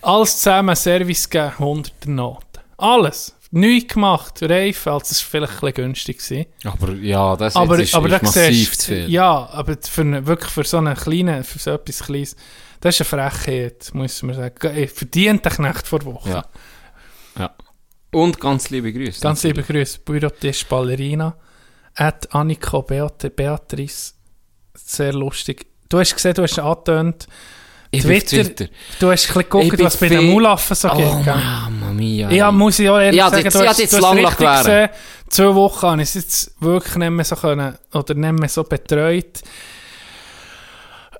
Alles 0.01 0.37
zusammen 0.37 0.75
Service 0.75 1.29
gegeben, 1.29 1.53
100 1.59 2.07
Noten. 2.07 2.59
Alles. 2.77 3.35
Neu 3.51 3.81
gemacht, 3.81 4.41
Reifen, 4.41 4.93
also 4.93 5.05
das 5.09 5.21
war 5.21 5.29
vielleicht 5.29 5.53
ein 5.53 5.59
bisschen 5.59 5.73
günstig. 5.73 6.17
Gewesen. 6.17 6.45
Aber 6.63 6.93
ja, 6.93 7.35
das 7.35 7.55
Aber, 7.55 7.77
ist, 7.77 7.93
aber 7.93 8.09
ist 8.09 8.23
massiv 8.23 8.43
siehst 8.51 8.81
zu 8.81 8.87
viel. 8.93 9.09
Ja, 9.11 9.47
aber 9.51 9.77
für 9.79 10.01
eine, 10.01 10.25
wirklich 10.25 10.51
für 10.51 10.63
so 10.63 10.77
einen 10.77 10.95
kleinen, 10.95 11.43
für 11.43 11.59
so 11.59 11.71
etwas 11.71 11.99
Kleines, 11.99 12.35
das 12.81 12.99
ist 12.99 13.13
eine 13.13 13.29
Frechheit, 13.29 13.91
muss 13.93 14.23
man 14.23 14.35
sagen. 14.35 14.87
Verdient 14.87 15.45
der 15.45 15.51
Knecht 15.51 15.87
vor 15.87 16.03
Woche. 16.03 16.29
Ja. 16.29 16.45
Ja. 17.37 17.51
Und 18.11 18.39
ganz 18.39 18.69
liebe 18.69 18.93
Grüße. 18.93 19.21
Ganz 19.21 19.43
liebe 19.43 19.63
Grüße, 19.63 19.99
Bürotisch 20.05 20.65
Ballerina, 20.67 21.35
at 21.95 22.33
Annika 22.33 22.79
Beate, 22.81 23.29
Beatrice, 23.31 24.13
sehr 24.75 25.13
lustig. 25.13 25.65
Du 25.89 25.99
hast 25.99 26.13
gesehen, 26.13 26.33
du 26.35 26.43
hast 26.43 26.59
angetönt, 26.59 27.27
Twitter, 27.91 28.43
Twitter. 28.43 28.65
du 28.99 29.11
hast 29.11 29.29
ein 29.29 29.33
geguckt, 29.43 29.83
was 29.83 29.97
bei 29.97 30.09
den 30.09 30.25
Mulaffen 30.31 30.75
so 30.75 30.89
Oh, 30.91 30.95
geht. 30.95 31.25
gell? 31.25 31.35
Mamma 31.35 31.91
mia. 31.93 32.31
Ja, 32.31 32.51
muss 32.51 32.79
ich 32.79 32.89
auch 32.89 32.97
ehrlich 32.99 33.17
Ja, 33.19 33.29
sagen, 33.29 33.43
jetzt- 33.43 33.55
du 33.55 33.67
hast, 33.67 33.79
jetzt 33.79 33.93
du 33.93 33.97
hast 33.97 34.03
lang 34.03 34.25
richtig 34.25 34.47
gesehen, 34.57 34.89
zwei 35.29 35.55
Wochen 35.55 35.87
habe 35.87 36.01
ich 36.01 36.07
es 36.09 36.13
jetzt 36.15 36.55
wirklich 36.61 36.95
nicht 36.95 37.09
mehr 37.11 37.25
so 37.25 37.35
können, 37.35 37.77
oder 37.93 38.13
nicht 38.15 38.39
mehr 38.39 38.49
so 38.49 38.63
betreut. 38.63 39.41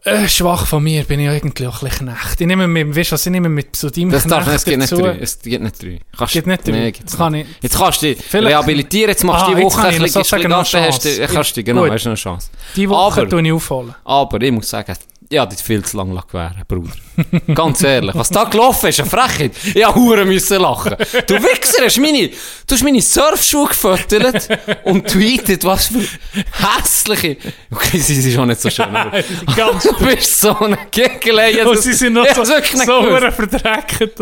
Äh, 0.06 0.28
schwach 0.28 0.68
von 0.68 0.84
mir, 0.84 1.06
bin 1.06 1.22
ich 1.22 1.30
eigentlich 1.30 1.66
auch 1.66 1.82
ein 1.82 1.90
bisschen 1.90 2.08
Knecht. 2.08 2.42
Ich 2.42 2.48
nehme 2.48 2.68
mit, 2.68 2.94
weißt 2.94 3.12
du 3.12 3.14
was, 3.14 3.26
ich 3.26 3.32
nehme 3.32 3.48
mit 3.48 3.74
zu 3.74 3.90
deinem 3.90 4.12
Das 4.12 4.28
darf 4.28 4.46
nicht, 4.46 4.56
es 4.58 4.66
geht 4.66 4.78
nicht 4.80 4.92
drei. 4.92 5.18
Es 5.18 5.40
geht 5.42 5.62
nicht 5.62 5.82
drei. 5.82 6.00
Kannst, 6.18 6.34
Geht 6.34 6.46
nicht 6.48 6.68
drei? 6.68 6.72
Nee, 6.72 6.92
geht's 6.92 7.16
Kann 7.16 7.32
nicht. 7.32 7.48
ich- 7.50 7.64
Jetzt 7.64 7.78
kannst 7.78 8.02
du 8.02 8.08
dich 8.08 8.18
Vielleicht- 8.22 8.48
rehabilitieren, 8.58 9.10
jetzt 9.12 9.24
machst 9.24 9.48
du 9.48 9.52
Ah, 9.54 9.56
die 9.56 9.64
Woche 9.64 9.82
ein 9.82 10.02
bisschen 10.02 10.22
Gassen, 10.50 10.82
hast 10.82 11.06
du, 11.06 11.28
kannst 11.28 11.56
du, 11.56 11.64
genau, 11.64 11.82
hast 11.90 12.04
du 12.04 12.10
noch 12.10 12.12
eine 12.12 12.16
Chance. 12.16 12.50
Die 12.76 12.90
Woche 12.90 13.22
Aber- 13.22 13.30
tue 13.30 13.42
ich 13.44 13.52
aufholen. 13.54 13.96
Aber 14.04 14.42
ich 14.42 14.52
muss 14.52 14.70
sagen, 14.70 14.94
habe 15.40 15.54
dich 15.56 15.64
viel 15.64 15.84
zu 15.84 15.98
lange 15.98 16.22
gewähren, 16.28 16.64
Bruder. 16.68 16.92
Ganz 17.56 17.82
ehrlich. 17.84 18.16
Was 18.16 18.30
da 18.30 18.44
gelaufen 18.46 18.90
ist, 18.90 19.00
eine 19.00 19.10
Frechheit. 19.10 19.52
Ich 19.74 19.84
habe 19.86 20.00
Huren 20.00 20.28
müssen 20.28 20.62
lachen. 20.62 20.96
Du 21.28 21.36
Wichser, 21.36 21.86
hast 21.86 21.98
meine, 22.00 22.30
du 22.30 22.76
hast 22.76 22.84
meine 22.84 23.02
Surfschuhe 23.02 23.68
gefüttert 23.68 24.48
und 24.84 25.08
tweetet, 25.08 25.64
was 25.64 25.88
für 25.88 26.02
hässliche... 26.02 27.38
Okay, 27.72 27.98
sie 27.98 28.22
sind 28.22 28.34
schon 28.34 28.48
nicht 28.48 28.62
so 28.62 28.70
schön. 28.70 28.96
aber- 28.96 29.24
Ganz 29.56 29.84
du 30.00 30.06
bist 30.06 30.42
so 30.42 30.58
ein 30.60 30.78
Gegel. 30.92 31.66
Und 31.68 31.80
sie 31.82 31.94
sind 31.94 32.14
noch 32.14 32.28
so, 32.34 32.44
so 32.44 32.54
verdreckt. 32.54 34.20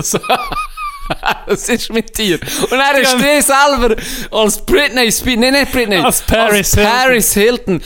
Was 1.45 1.69
ist 1.69 1.91
mit 1.91 2.17
dir? 2.17 2.39
Und 2.69 2.79
er 2.79 2.99
ist 3.01 3.15
der 3.19 3.41
selber 3.41 3.95
als 4.31 4.63
Britney 4.65 5.11
Spears, 5.11 5.39
nein, 5.39 5.53
nicht 5.53 5.71
Britney, 5.71 5.97
Als 5.97 6.21
Paris 6.21 6.73
Hilton. 6.73 6.91
Paris 6.91 7.33
Hilton. 7.33 7.81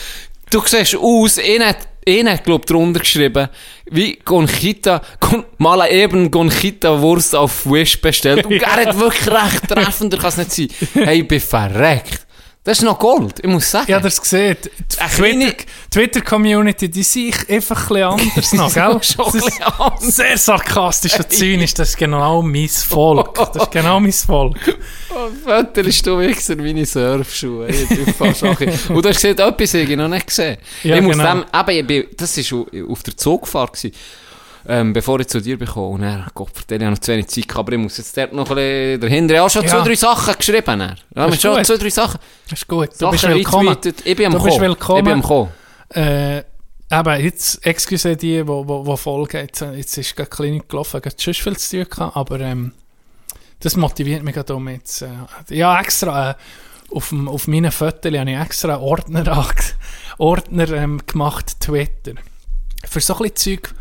Du 0.49 0.61
siehst 0.65 0.95
aus, 0.95 1.38
ihn 1.39 1.64
hat, 2.06 2.14
ihn 2.14 2.30
hat 2.30 2.44
glaub 2.44 2.65
drunter 2.65 2.99
geschrieben, 2.99 3.49
wie 3.90 4.18
Gonchita, 4.23 5.02
Gon, 5.19 5.45
mal 5.57 5.88
eben 5.91 6.32
Gonchita 6.32 7.02
Wurst 7.02 7.36
auf 7.36 7.65
Wish 7.65 7.99
bestellt. 8.02 8.45
Und 8.45 8.53
er 8.53 8.88
hat 8.88 8.99
wirklich 8.99 9.27
recht 9.27 9.68
treffender 9.68 10.18
kann 10.18 10.30
es 10.30 10.38
nicht 10.38 10.52
sein. 10.52 10.68
Hey, 11.06 11.22
ich 11.22 11.27
bin 11.27 11.40
verreckt. 11.40 12.24
Das 12.66 12.80
ist 12.80 12.84
noch 12.84 12.98
Gold, 12.98 13.42
ich 13.44 13.48
muss 13.48 13.70
sagen. 13.70 13.92
Ja, 13.92 14.00
das 14.00 14.20
gesehen. 14.20 14.58
Die 14.64 15.56
Twitter-Community, 15.92 16.90
die 16.90 17.04
sehe 17.04 17.30
ich 17.30 17.48
einfach 17.48 17.92
ein 17.92 18.02
anders 18.02 18.54
noch, 18.54 18.74
gell? 18.74 19.00
Schon 19.04 19.26
ein 19.28 19.36
ist 19.36 19.46
bisschen 19.46 19.64
anders. 19.64 20.16
Sehr 20.16 20.36
sarkastisch 20.36 21.16
und 21.16 21.32
zynisch, 21.32 21.76
das 21.76 21.90
ist 21.90 21.98
genau 21.98 22.42
mein 22.42 22.68
Volk. 22.68 23.36
Das 23.36 23.66
ist 23.66 23.72
genau 23.72 24.00
mein 24.00 24.12
Volk. 24.12 24.58
Fötterst 25.44 26.08
du 26.08 26.18
Wichser 26.18 26.56
meine 26.56 26.88
Surfschuhe. 26.88 27.68
Und 28.90 29.06
du 29.06 29.10
hast 29.10 29.22
gesehen, 29.22 29.38
etwas 29.38 29.74
habe 29.76 29.84
ich 29.84 29.96
noch 29.96 30.08
nicht 30.08 30.26
gesehen. 30.26 30.58
Ja, 30.82 30.96
ich 30.96 31.04
muss 31.04 31.18
genau. 31.18 31.34
dem, 31.34 31.46
eben, 31.54 31.70
ich 31.70 31.88
bin, 31.88 32.18
das 32.18 32.52
war 32.52 32.66
auf 32.90 33.04
der 33.04 33.16
Zugfahrt, 33.16 33.74
gewesen, 33.74 33.96
ähm, 34.68 34.94
bevor 34.94 35.20
ich 35.20 35.28
zu 35.28 35.42
dir 35.42 35.58
bekomme. 35.58 35.88
Und 35.88 36.04
er, 36.04 36.28
Gott, 36.34 36.52
den 36.70 36.82
habe 36.82 36.86
ich 36.94 37.00
noch 37.00 37.00
zu 37.00 37.12
wenig 37.12 37.28
Zeit 37.28 37.56
aber 37.56 37.72
ich 37.74 37.78
muss 37.80 37.98
jetzt 37.98 38.18
dort 38.18 38.34
noch 38.34 38.50
ein 38.50 38.56
bisschen 38.56 39.02
dahinter. 39.02 39.34
Ich 39.36 39.40
habe 39.40 39.50
schon 39.50 39.64
Ja. 39.64 39.70
zwei, 39.70 39.82
drei 39.82 39.96
Sachen 39.96 40.36
geschrieben. 40.38 40.82
Er. 40.82 40.96
Wir 41.14 41.28
ist 41.28 41.42
schon 41.42 41.56
gut. 41.56 41.66
zwei, 41.66 41.78
drei 41.78 41.90
Sachen. 41.90 42.20
Das 42.50 42.60
ist 42.60 42.68
gut. 42.68 42.90
Du 42.92 42.96
Sachen 42.98 43.12
bist 43.12 43.28
willkommen. 43.28 43.78
Ich 44.04 44.16
bin 44.16 44.26
am 44.28 44.32
Du 44.34 44.38
Kommen. 44.38 44.50
bist 44.50 44.62
willkommen. 44.62 45.00
Ich 45.00 45.04
bin 45.06 45.14
am 45.14 45.22
Kommen. 45.24 45.52
Äh, 45.90 46.38
eben, 46.40 47.24
jetzt, 47.24 47.66
excuse 47.66 48.16
die, 48.18 48.46
wo 48.48 48.96
folgen, 48.98 49.38
jetzt, 49.38 49.62
jetzt 49.62 49.98
ist 49.98 50.16
gerade 50.16 50.30
Klinik 50.30 50.68
gelaufen, 50.68 51.02
gerade 51.02 51.16
schon 51.20 51.34
viel 51.34 51.58
zu 51.58 51.78
tun 51.78 51.90
gehabt, 51.90 52.18
aber 52.18 52.40
ähm, 52.42 52.74
das 53.60 53.76
motiviert 53.76 54.24
mich 54.24 54.34
gerade 54.34 54.56
um 54.56 54.68
jetzt, 54.68 55.02
äh, 55.04 55.08
ja, 55.50 55.80
extra, 55.80 56.32
äh, 56.32 56.36
auf, 56.92 57.10
dem, 57.10 57.28
auf 57.28 57.48
meinen 57.48 57.72
Fotos 57.72 58.12
habe 58.14 58.30
ich 58.32 58.38
extra 58.38 58.80
Ordner, 58.80 59.46
Ordner 60.18 60.70
ähm, 60.72 61.02
gemacht, 61.06 61.60
Twitter. 61.60 62.14
Für 62.88 63.00
so 63.00 63.18
ein 63.20 63.36
Zeug, 63.36 63.74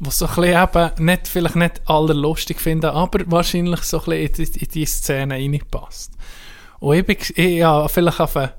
was 0.00 0.18
so 0.18 0.26
ein 0.26 0.44
eben 0.44 1.04
nicht, 1.04 1.28
vielleicht 1.28 1.56
nicht 1.56 1.82
alle 1.84 2.14
lustig 2.14 2.60
finden, 2.60 2.86
aber 2.86 3.20
wahrscheinlich 3.30 3.82
so 3.82 3.98
ein 4.00 4.04
bisschen 4.04 4.46
in 4.46 4.52
die, 4.52 4.60
in 4.60 4.68
die 4.68 4.86
Szene 4.86 5.34
reinpasst. 5.34 6.14
Und 6.80 6.96
ich, 6.96 7.04
bin, 7.04 7.16
ich 7.18 7.58
ja, 7.58 7.86
vielleicht 7.86 8.20
auf 8.20 8.36
ein 8.36 8.50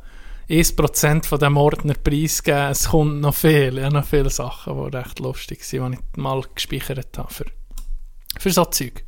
1% 0.47 1.25
von 1.25 1.39
dem 1.39 1.57
Ordner 1.57 1.95
preisgeben, 1.95 2.71
es 2.71 2.89
kommt 2.89 3.21
noch 3.21 3.33
viel, 3.33 3.79
ja, 3.79 3.89
noch 3.89 4.05
viele 4.05 4.29
Sachen, 4.29 4.75
die 4.75 4.95
recht 4.95 5.19
lustig 5.19 5.63
sind, 5.63 5.91
die 5.91 5.97
ich 5.97 6.17
mal 6.17 6.43
gespeichert 6.53 7.17
habe 7.17 7.33
für, 7.33 7.45
für 8.37 8.51
so 8.51 8.65
Zeug. 8.65 9.03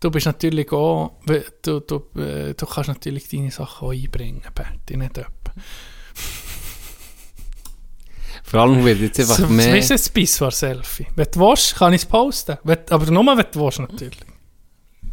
Du 0.00 0.10
bist 0.10 0.26
natürlich 0.26 0.72
auch, 0.72 1.20
du, 1.62 1.80
du, 1.80 2.20
äh, 2.20 2.54
du 2.54 2.66
kannst 2.66 2.88
natürlich 2.88 3.28
deine 3.28 3.52
Sachen 3.52 3.86
auch 3.86 3.92
einbringen, 3.92 4.42
Berti, 4.54 4.96
nicht 4.96 5.16
etwa. 5.16 5.52
Vor 8.46 8.60
allem 8.60 8.84
wird 8.84 9.00
jetzt 9.00 9.18
einfach 9.20 9.38
So, 9.38 9.46
mehr... 9.48 9.76
Ist 9.76 9.90
das 9.90 10.08
Bisswar-Selfie? 10.10 11.06
Wenn 11.16 11.26
du 11.32 11.40
willst, 11.40 11.76
kann 11.76 11.92
ich 11.94 12.02
es 12.02 12.06
posten. 12.06 12.56
Aber 12.90 13.10
nur 13.10 13.26
wenn 13.36 13.46
du 13.52 13.60
willst, 13.60 13.80
natürlich. 13.80 14.18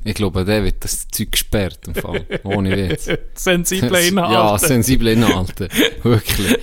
Ich 0.04 0.16
glaube, 0.16 0.44
der 0.44 0.64
wird 0.64 0.84
das 0.84 1.08
Zeug 1.10 1.32
gesperrt, 1.32 1.80
im 1.88 1.94
Fall. 1.94 2.26
Ohne 2.44 2.76
Witz. 2.76 3.08
Sensible 3.36 4.02
Inhalte. 4.08 4.34
Ja, 4.34 4.58
sensible 4.58 5.12
Inhalte. 5.14 5.70
Wirklich. 6.02 6.58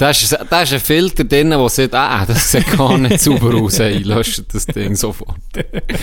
Da 0.00 0.10
ist, 0.10 0.36
da 0.50 0.62
ist 0.62 0.72
ein 0.72 0.80
Filter 0.80 1.22
drin, 1.22 1.50
der 1.50 1.68
sagt, 1.68 1.94
ah, 1.94 2.26
das 2.26 2.50
sieht 2.50 2.76
gar 2.76 2.98
nicht 2.98 3.20
sauber 3.20 3.54
aus, 3.54 3.78
ey, 3.78 3.98
löscht 3.98 4.42
das 4.52 4.66
Ding 4.66 4.96
sofort. 4.96 5.38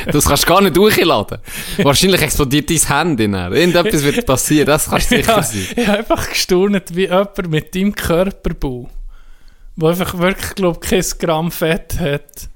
Das 0.10 0.24
kannst 0.26 0.44
du 0.44 0.48
gar 0.48 0.62
nicht 0.62 0.78
durchladen. 0.78 1.40
Wahrscheinlich 1.84 2.22
explodiert 2.22 2.70
dein 2.70 2.78
Handy 2.78 3.30
dann. 3.30 3.52
Irgendetwas 3.54 4.04
wird 4.04 4.26
passieren, 4.26 4.68
das 4.68 4.90
kannst 4.90 5.12
du 5.12 5.18
sicher 5.18 5.36
Ja, 5.36 5.44
sein. 5.44 5.68
ich 5.76 5.88
habe 5.88 5.98
einfach 6.00 6.30
gestaunt, 6.30 6.96
wie 6.96 7.02
jemand 7.02 7.50
mit 7.50 7.76
deinem 7.76 7.94
Körperbau, 7.96 8.90
der 9.78 9.90
einfach 9.90 10.18
wirklich, 10.18 10.56
glaube 10.56 10.80
ich, 10.84 10.90
kein 10.90 11.06
Gramm 11.20 11.52
Fett 11.52 11.98
hat. 12.00 12.50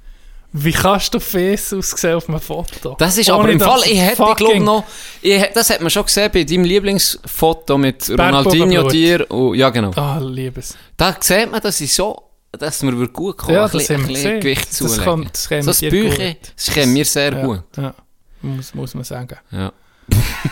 Wie 0.53 0.73
kannst 0.73 1.13
du 1.13 1.19
fest 1.21 1.73
aussehen 1.73 2.15
auf 2.15 2.27
einem 2.27 2.41
Foto? 2.41 2.95
Das 2.99 3.17
ist 3.17 3.29
Ohne 3.29 3.39
aber 3.39 3.49
im 3.51 3.59
Fall, 3.61 3.83
ich 3.85 4.01
hätte, 4.01 4.21
glaube 4.35 4.59
noch, 4.59 4.83
ich, 5.21 5.41
das 5.53 5.69
hat 5.69 5.79
man 5.79 5.89
schon 5.89 6.03
gesehen 6.03 6.29
bei 6.33 6.43
deinem 6.43 6.65
Lieblingsfoto 6.65 7.77
mit 7.77 8.09
Ronaldinho 8.09 8.85
dir 8.89 9.31
und, 9.31 9.55
ja 9.55 9.69
genau. 9.69 9.91
Ah, 9.95 10.17
liebes. 10.19 10.75
Da 10.97 11.15
sieht 11.21 11.49
man, 11.49 11.61
dass 11.61 11.79
ich 11.79 11.93
so, 11.93 12.21
dass 12.51 12.83
würde 12.97 13.13
gut 13.13 13.37
kommen, 13.37 13.53
Ja, 13.55 13.63
ein 13.63 13.71
das 13.71 13.87
bisschen, 13.87 14.01
ein 14.01 14.07
wir 14.09 14.13
bisschen. 14.13 14.39
Gewicht 14.41 14.69
Das 14.69 14.77
zulegen. 14.77 15.05
kommt- 15.05 15.33
das 15.33 15.47
so 15.63 15.71
das 15.71 15.79
dir 15.79 15.89
Büche, 15.89 16.35
das 16.53 16.65
käme 16.73 16.91
mir 16.91 17.05
sehr 17.05 17.31
Ja, 17.31 17.45
gut. 17.45 17.63
Ja, 17.77 17.93
muss, 18.41 18.75
muss 18.75 18.93
man 18.93 19.05
sagen. 19.05 19.37
Ja. 19.51 19.71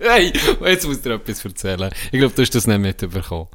hey, 0.00 0.32
jetzt 0.64 0.86
muss 0.86 0.96
ich 0.96 1.02
dir 1.02 1.14
etwas 1.14 1.44
erzählen. 1.44 1.90
Ich 2.12 2.18
glaube, 2.18 2.34
du 2.34 2.42
hast 2.42 2.54
das 2.54 2.66
nicht 2.66 2.78
mitbekommen. 2.80 3.48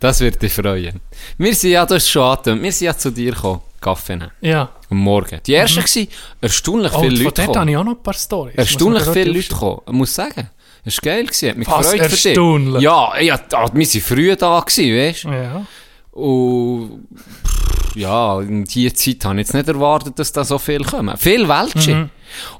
Das 0.00 0.20
wird 0.20 0.40
dich 0.42 0.52
freuen. 0.52 1.00
Wir 1.38 1.54
sind 1.54 1.70
ja, 1.72 1.84
es 1.84 2.08
schon 2.08 2.22
angetönt, 2.22 2.62
wir 2.62 2.72
sind 2.72 2.86
ja 2.86 2.96
zu 2.96 3.10
dir 3.10 3.32
gekommen, 3.32 3.60
Kaffee 3.80 4.16
nehmen. 4.16 4.30
Ja. 4.40 4.70
Am 4.90 4.96
Morgen. 4.96 5.40
Die 5.46 5.52
erste 5.52 5.80
war, 5.82 6.06
erstaunlich 6.40 6.92
Mhm. 6.92 6.98
Oh, 6.98 7.00
viele 7.02 7.16
von 7.16 7.24
Leute 7.24 7.42
dort 7.44 7.56
habe 7.58 7.70
ich 7.70 7.76
auch 7.76 7.84
noch 7.84 7.92
ein 7.96 8.02
paar 8.02 8.14
Storys. 8.14 8.54
Erstaunlich 8.56 9.02
viele 9.04 9.32
Leute 9.32 9.48
gekommen. 9.48 9.80
Ich 9.86 9.92
muss 9.92 10.14
sagen. 10.14 10.50
Es 10.84 10.96
war 10.96 11.02
geil. 11.12 11.24
gewesen. 11.26 11.50
Hat 11.50 11.56
mich 11.58 11.68
Was, 11.68 11.92
gefreut 11.92 12.10
für 12.10 12.16
dich. 12.16 12.26
erstaunlich? 12.26 12.82
Ja, 12.82 13.20
ja, 13.20 13.38
da- 13.48 13.70
wir 13.72 13.86
waren 13.86 14.00
früh 14.00 14.36
da, 14.36 14.60
gewesen, 14.60 14.96
weißt 14.96 15.24
du? 15.24 15.28
Ja. 15.28 15.66
Und 16.12 17.06
pff, 17.46 17.59
ja, 17.94 18.40
in 18.40 18.64
dieser 18.64 18.94
Zeit 18.94 19.24
habe 19.24 19.34
ich 19.34 19.46
jetzt 19.46 19.54
nicht 19.54 19.68
erwartet, 19.68 20.18
dass 20.18 20.32
da 20.32 20.44
so 20.44 20.58
viel 20.58 20.84
kommen. 20.84 21.16
Viel 21.16 21.48
Weltsche. 21.48 22.10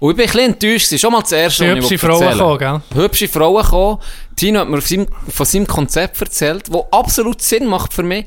Und 0.01 0.11
ich 0.11 0.17
bin 0.17 0.25
ein 0.27 0.33
bisschen 0.33 0.53
enttäuscht. 0.53 0.87
gewesen. 0.87 0.99
Schon 0.99 1.13
mal 1.13 1.21
das 1.21 1.33
erste, 1.33 1.65
was 1.65 1.85
ich 1.85 1.91
hübsche 1.91 1.95
erzählen 1.95 2.19
Frauen 2.19 2.39
wollte. 2.39 2.65
kommen, 2.65 2.83
gell? 2.93 3.03
Hübsche 3.03 3.29
Frauen 3.29 3.65
kommen. 3.65 3.99
Tino 4.37 4.61
hat 4.61 4.69
mir 4.69 4.81
von 4.81 4.89
seinem, 4.89 5.07
von 5.29 5.47
seinem 5.47 5.67
Konzept 5.67 6.21
erzählt, 6.21 6.65
das 6.69 6.83
absolut 6.91 7.43
Sinn 7.43 7.67
macht 7.67 7.93
für 7.93 8.03
mich. 8.03 8.27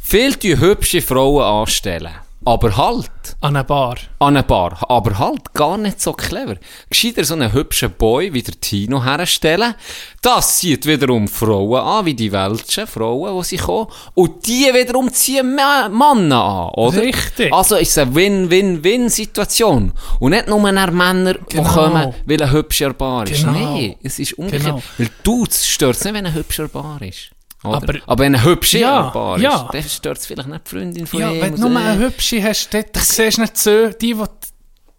Viel 0.00 0.34
die 0.36 0.58
hübsche 0.58 1.02
Frauen 1.02 1.42
anstellen. 1.42 2.12
Aber 2.44 2.76
halt. 2.76 3.10
An 3.40 3.56
einer 3.56 3.64
Bar. 3.64 3.96
An 4.20 4.36
eine 4.36 4.42
Bar. 4.42 4.78
Aber 4.88 5.18
halt 5.18 5.52
gar 5.54 5.76
nicht 5.76 6.00
so 6.00 6.12
clever. 6.12 6.56
Gescheiter 6.88 7.24
so 7.24 7.34
einen 7.34 7.52
hübschen 7.52 7.90
Boy 7.90 8.32
wie 8.32 8.42
der 8.42 8.58
Tino 8.60 9.04
herstellen. 9.04 9.74
Das 10.22 10.58
zieht 10.58 10.86
wiederum 10.86 11.28
Frauen 11.28 11.80
an, 11.82 12.06
wie 12.06 12.14
die 12.14 12.30
welschen 12.32 12.86
Frauen, 12.86 13.36
die 13.38 13.44
sie 13.44 13.56
kommen. 13.56 13.88
Und 14.14 14.46
die 14.46 14.72
wiederum 14.72 15.12
ziehen 15.12 15.54
Männer 15.54 15.90
an, 16.00 16.70
oder? 16.74 17.02
Richtig. 17.02 17.52
Also 17.52 17.76
ist 17.76 17.98
eine 17.98 18.14
Win-Win-Win-Situation. 18.14 19.92
Und 20.20 20.30
nicht 20.30 20.48
nur 20.48 20.72
nach 20.72 20.90
Männer, 20.90 21.34
die 21.34 21.56
Genau. 21.56 21.68
kommen, 21.72 22.14
weil 22.24 22.42
ein 22.42 22.50
hübscher 22.52 22.92
Bar 22.94 23.28
ist. 23.28 23.40
Genau. 23.44 23.52
Nein, 23.52 23.96
es 24.02 24.18
ist 24.18 24.34
umgekehrt. 24.38 24.62
Genau. 24.64 24.82
Weil 24.96 25.10
du 25.22 25.44
stört 25.50 25.96
es 25.96 26.04
nicht, 26.04 26.14
wenn 26.14 26.26
ein 26.26 26.34
hübscher 26.34 26.68
Bar 26.68 27.00
ist. 27.02 27.30
Aber- 27.74 27.94
Aber, 28.06 28.24
wenn 28.24 28.34
ein 28.34 28.44
hübscher 28.44 28.78
Ja, 28.78 29.02
Bar 29.10 29.38
ja. 29.38 29.62
ist, 29.62 29.74
dann 29.74 29.82
stört 29.82 30.18
es 30.18 30.26
vielleicht 30.26 30.48
nicht 30.48 30.60
die 30.66 30.70
Freundin 30.76 31.06
von 31.06 31.20
Ja, 31.20 31.30
ihm. 31.32 31.40
wenn 31.42 31.56
du 31.56 31.68
nur 31.68 31.80
eine 31.80 31.98
hübsche 31.98 32.42
hast, 32.42 32.72
dort 32.72 32.96
siehst 32.96 33.38
du 33.38 33.42
nicht 33.42 33.56
so, 33.56 33.88
die, 33.90 34.14
die 34.14 34.24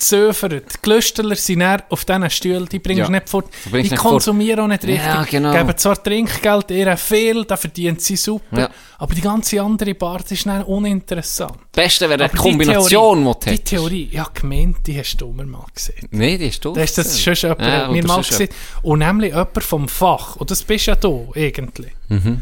zöfern. 0.01 0.61
Die 0.61 0.81
Glüsteler 0.81 1.35
sind 1.35 1.59
dann 1.59 1.81
auf 1.89 2.05
diesen 2.05 2.29
Stühlen, 2.29 2.65
die 2.69 2.79
bringst 2.79 2.99
du 2.99 3.03
Ja. 3.03 3.09
nicht 3.09 3.27
fort. 3.27 3.47
Die 3.65 3.73
nicht 3.75 3.89
fort. 3.89 3.99
konsumieren 3.99 4.61
auch 4.61 4.67
nicht 4.67 4.83
richtig. 4.85 5.05
Ja, 5.05 5.23
genau. 5.29 5.51
Geben 5.51 5.77
zwar 5.77 6.01
Trinkgeld, 6.01 6.71
ihr 6.71 6.95
viel, 6.95 7.43
da 7.43 7.57
verdienen 7.57 7.99
sie 7.99 8.15
super, 8.15 8.59
Ja. 8.61 8.69
aber 8.97 9.13
die 9.13 9.19
ganze 9.19 9.61
andere 9.61 9.93
Part 9.95 10.31
ist 10.31 10.45
dann 10.45 10.63
uninteressant. 10.63 11.51
Das 11.73 11.83
Beste 11.83 12.07
wäre 12.09 12.23
eine 12.23 12.29
Kombination, 12.33 13.23
Theorie, 13.23 13.35
die 13.43 13.49
du 13.49 13.51
Die. 13.57 13.63
Theorie, 13.63 14.09
ja, 14.13 14.27
gemeint, 14.33 14.77
die 14.87 14.97
hast 14.97 15.17
du 15.17 15.31
immer 15.31 15.45
mal 15.45 15.65
gesehen. 15.75 16.07
Nein, 16.11 16.39
die 16.39 16.47
ist 16.47 16.63
doof. 16.63 16.75
Das 16.77 16.91
ist 16.91 16.97
das 16.97 17.19
schon 17.21 17.35
jemand 17.49 17.61
Ja, 17.61 17.87
mir 17.91 18.05
mal 18.07 18.21
gesehen. 18.23 18.49
Und 18.81 18.99
nämlich 18.99 19.31
jemand 19.31 19.63
vom 19.63 19.89
Fach. 19.89 20.37
Und 20.37 20.49
das 20.49 20.63
bist 20.63 20.85
ja 20.85 20.95
du, 20.95 21.33
eigentlich. 21.35 21.91
Mhm. 22.07 22.41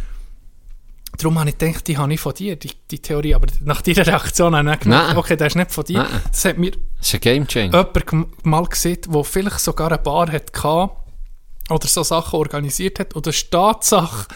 Darum 1.18 1.40
habe 1.40 1.50
ich 1.50 1.58
gedacht, 1.58 1.88
die 1.88 1.98
habe 1.98 2.14
ich 2.14 2.20
von 2.20 2.34
dir, 2.34 2.56
die, 2.56 2.72
die 2.92 3.00
Theorie. 3.00 3.34
Aber 3.36 3.48
nach 3.64 3.82
deiner 3.82 4.06
Reaktion 4.06 4.56
habe 4.56 4.72
ich 4.72 4.80
gemerkt, 4.80 5.08
Nein. 5.08 5.18
okay, 5.18 5.36
das 5.36 5.48
ist 5.48 5.56
nicht 5.56 5.72
von 5.72 5.84
dir. 5.84 6.00
Nein. 6.04 6.22
Das 6.32 6.46
hat 6.46 6.58
mir 6.58 6.72
Das 6.72 7.08
ist 7.08 7.14
ein 7.16 7.20
Game 7.22 7.48
Changer. 7.48 7.90
jemand 7.96 8.46
mal 8.46 8.66
gesehen, 8.66 9.00
der 9.08 9.24
vielleicht 9.24 9.60
sogar 9.60 9.88
eine 9.92 9.98
Bar 9.98 10.32
hat 10.32 10.54
gehabt, 10.54 10.96
oder 11.70 11.88
so 11.88 12.04
Sachen 12.04 12.38
organisiert 12.38 13.00
hat. 13.00 13.14
Und 13.14 13.26
das 13.28 13.36
ist 13.36 13.52
Tatsache, 13.52 14.28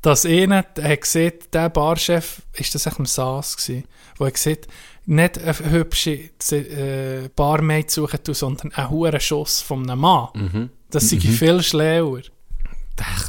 dass 0.00 0.24
einer 0.24 0.64
hat 0.80 1.00
gesehen, 1.00 1.32
der 1.52 1.68
Barchef, 1.68 2.42
ist 2.54 2.74
das 2.74 2.86
echt 2.86 2.98
im 2.98 3.06
Saas 3.06 3.56
gewesen, 3.56 3.84
wo 4.16 4.24
er 4.24 4.30
gesagt 4.30 4.68
nicht 5.04 5.38
eine 5.38 5.70
hübsche 5.70 6.30
äh, 6.52 7.28
Barmaid 7.34 7.90
suchen 7.90 8.20
sondern 8.30 8.72
einen 8.72 8.90
hohen 8.90 9.20
Schuss 9.20 9.60
von 9.60 9.82
einem 9.88 10.00
Mann. 10.00 10.28
Mhm. 10.34 10.70
Das 10.90 11.10
sei 11.10 11.18
viel 11.18 11.62
schlauer. 11.62 12.22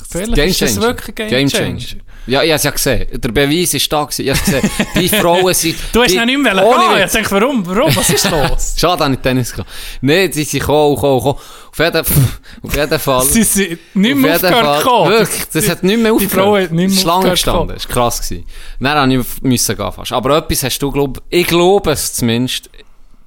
Vielleicht 0.10 0.62
ist 0.62 0.62
das 0.62 0.82
wirklich 0.82 1.20
ein 1.20 1.30
Game 1.30 1.48
Changer. 1.50 2.03
Ja, 2.26 2.42
ich 2.42 2.50
habe 2.50 2.56
es 2.56 2.64
ja 2.64 2.72
gesehen. 2.72 3.08
Der 3.22 3.30
Beweis 3.32 3.74
ist 3.74 3.92
da 3.92 4.04
gewesen. 4.04 4.22
Ich 4.26 4.30
habe 4.30 4.40
gesehen. 4.40 4.70
Die 4.96 5.10
Frauen 5.10 5.54
sind... 5.54 5.76
Du 5.92 6.02
hast 6.02 6.12
die, 6.12 6.18
noch 6.18 6.26
nicht 6.26 6.40
mehr 6.40 6.54
gehen. 6.54 6.64
Ich 6.98 7.04
Witz. 7.04 7.12
denke, 7.12 7.32
warum? 7.32 7.66
Warum? 7.66 7.96
Was 7.96 8.10
ist 8.10 8.32
los? 8.32 8.76
Schade, 8.80 9.04
habe 9.04 9.14
ich 9.14 9.20
Tennis 9.20 9.52
gehabt. 9.52 9.70
Nein, 10.02 10.32
sie 10.32 10.44
sind 10.44 10.62
gekommen, 10.62 10.96
gekommen, 10.96 11.20
gekommen. 11.20 11.40
Auf 11.72 11.80
jeden, 11.80 11.98
auf 12.64 12.76
jeden 12.76 13.00
Fall... 13.00 13.24
Sie 13.24 13.44
sind 13.44 13.80
nicht 13.96 14.16
mehr 14.16 14.36
aufgehört 14.36 14.84
Fall, 14.84 15.10
wirklich, 15.10 15.44
das 15.52 15.70
hat 15.70 15.84
nicht 15.84 15.98
mehr 15.98 16.12
die 16.12 16.26
aufgehört. 16.26 16.32
Frau 16.32 16.56
hat 16.58 16.72
nicht 16.72 16.90
mehr 16.92 17.00
Schlange 17.00 17.30
gestanden, 17.32 17.76
das 17.76 17.88
war 17.88 17.94
krass. 17.94 18.22
Gewesen. 18.22 18.46
Dann 18.80 19.10
musste 19.10 19.36
ich 19.38 19.44
müssen 19.44 19.78
gehen 19.78 19.92
fast. 19.92 20.12
Aber 20.14 20.38
etwas 20.38 20.64
hast 20.64 20.80
du, 20.80 20.92
glaub, 20.92 21.22
ich 21.30 21.48
glaube 21.48 21.92
es 21.92 22.14
zumindest, 22.14 22.70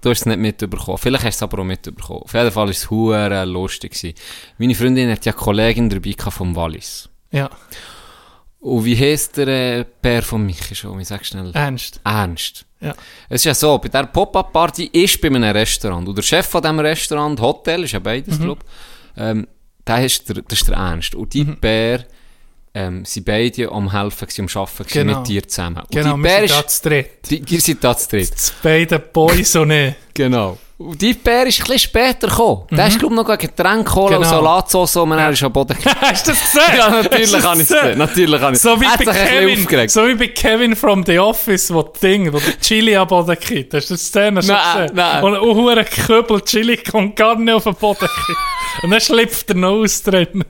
du 0.01 0.11
hast 0.11 0.21
es 0.21 0.27
nicht 0.27 0.39
mitbekommen. 0.39 0.97
Vielleicht 0.99 1.25
hast 1.25 1.41
du 1.41 1.45
es 1.45 1.51
aber 1.51 1.63
auch 1.63 1.67
mitbekommen. 1.67 2.23
Auf 2.23 2.33
jeden 2.33 2.51
Fall 2.51 2.69
war 2.69 3.33
es 3.43 3.49
lustig. 3.49 3.93
Gewesen. 3.93 4.15
Meine 4.59 4.75
Freundin 4.75 5.11
hat 5.11 5.25
ja 5.27 5.33
eine 5.33 5.41
Kollegin 5.41 5.91
dabei 5.91 6.15
vom 6.31 6.55
Wallis. 6.57 7.09
Ja, 7.33 7.51
Und 8.61 8.85
wie 8.85 8.97
heisst 8.97 9.37
der 9.37 9.49
äh, 9.49 9.85
Bär 10.03 10.23
von 10.23 10.45
Michi 10.45 10.75
schon? 10.75 11.03
Sagst 11.05 11.35
du 11.35 11.39
schnell? 11.39 11.51
ernst. 11.55 12.01
Ernst. 12.05 12.65
Ja. 12.81 12.95
Es 13.29 13.41
ist 13.43 13.45
ja 13.45 13.55
so, 13.55 13.79
bei 13.79 13.89
der 13.89 14.05
Pop-Up-Party 14.05 14.87
ist 14.93 15.21
bei 15.21 15.29
einem 15.29 15.45
Restaurant. 15.45 16.09
Und 16.09 16.17
der 16.19 16.23
Chef 16.23 16.47
von 16.47 16.61
diesem 16.63 16.79
Restaurant, 16.81 17.41
Hotel, 17.41 17.85
ist 17.85 17.93
ja 17.93 18.01
Mhm. 18.01 18.05
beides, 18.05 18.39
glaub 18.41 18.65
ähm, 19.17 19.47
der 19.87 20.05
ist 20.05 20.29
der, 20.29 20.43
das 20.43 20.59
ist 20.61 20.69
der 20.69 20.77
Ernst. 20.77 21.15
Und 21.15 21.33
die 21.33 21.45
Mhm. 21.45 21.57
Bär, 21.61 22.05
ähm, 22.75 23.05
sind 23.07 23.25
beide 23.25 23.71
am 23.73 23.91
Helfen, 23.93 24.29
am 24.39 24.49
Arbeiten 24.63 24.85
Genau. 24.93 25.19
mit 25.21 25.29
dir 25.29 25.47
zusammen. 25.49 25.79
Und 25.79 25.91
Genau, 25.91 26.17
die 26.17 26.23
wir 26.23 26.29
Bär 26.29 26.49
sind 26.49 26.51
da 26.61 26.67
zu 26.67 26.89
dritt. 26.89 27.31
die, 27.31 27.41
die 27.41 27.61
sind 27.61 27.85
da 27.85 27.97
zu 27.97 28.09
dritt. 28.11 28.55
Beide 28.63 28.99
Boys 28.99 29.57
und 29.57 29.71
ich. 29.71 29.95
Genau. 30.13 30.59
Und 30.79 31.01
die 31.01 31.15
Bär 31.15 31.47
ist 31.47 31.59
ein 31.59 31.65
bisschen 31.65 31.79
später 31.79 32.29
gekommen. 32.29 32.65
Der 32.71 32.89
ist, 32.89 32.99
glaub 32.99 33.11
ich, 33.11 33.17
noch 33.17 33.39
Getränk 33.39 33.87
geholt 33.87 34.11
Mhm. 34.13 34.17
Genau. 34.17 34.19
und 34.19 34.25
Salatsauce 34.45 34.97
und 34.97 35.13
er 35.13 35.31
ist 35.31 35.43
am 35.43 35.51
Boden 35.53 35.75
Hast 36.03 36.27
du 36.27 36.33
das 36.33 36.41
gesehen? 36.53 36.63
Ja, 36.77 36.91
Hast 36.91 37.05
natürlich 37.05 37.33
das 37.33 37.45
habe 37.47 37.63
ich 37.63 37.71
es 37.71 37.81
gesehen. 37.81 37.99
Natürlich 37.99 38.41
habe 38.43 38.53
ich 38.57 38.61
So 38.63 38.81
wie, 38.81 38.85
Er 38.85 38.99
bei 38.99 39.13
Kevin, 39.15 39.89
so 39.89 40.07
wie 40.07 40.15
bei 40.17 40.29
Kevin 40.29 40.77
from 40.77 41.03
The 41.07 41.19
Office, 41.19 41.73
wo 41.73 41.83
das 41.83 41.99
Ding, 42.01 42.31
wo 42.31 42.39
der 42.39 42.61
Chili 42.61 42.95
am 42.95 43.09
Boden 43.09 43.39
kriegt. 43.41 43.73
Hast 43.73 43.89
du 43.89 43.95
die 43.95 44.01
Szene 44.01 44.43
schon 44.43 44.55
Nein, 44.55 44.81
gesehen? 44.89 44.97
nein. 44.97 45.25
Und 45.25 45.79
ein 45.79 45.85
Kübel 45.87 46.41
Chili 46.43 46.77
kommt 46.77 47.17
gar 47.17 47.37
nicht 47.39 47.55
auf 47.55 47.65
den 47.65 47.75
Boden. 47.75 48.07
Und 48.83 48.91
dann 48.91 49.01
schlüpft 49.01 49.49
der 49.49 49.57
Nose 49.57 50.03
drin. 50.11 50.45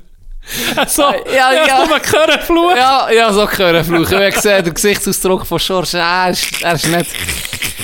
So, 0.87 1.03
Ja, 1.03 1.53
ja, 1.53 1.67
ja. 1.67 1.87
nur 1.87 1.97
einen 1.97 2.41
Fluch. 2.41 2.77
Ja, 2.77 3.11
ja, 3.11 3.33
so 3.33 3.47
gehört 3.47 3.85
fluchen. 3.85 4.05
Ich 4.05 4.13
habe 4.13 4.31
gesehen, 4.31 4.65
der 4.65 4.73
Gesichtsausdruck 4.73 5.47
von 5.47 5.59
Schorsch, 5.59 5.95
er 5.95 6.31
ist, 6.31 6.63
er 6.63 6.75
ist 6.75 6.87
nicht, 6.87 7.11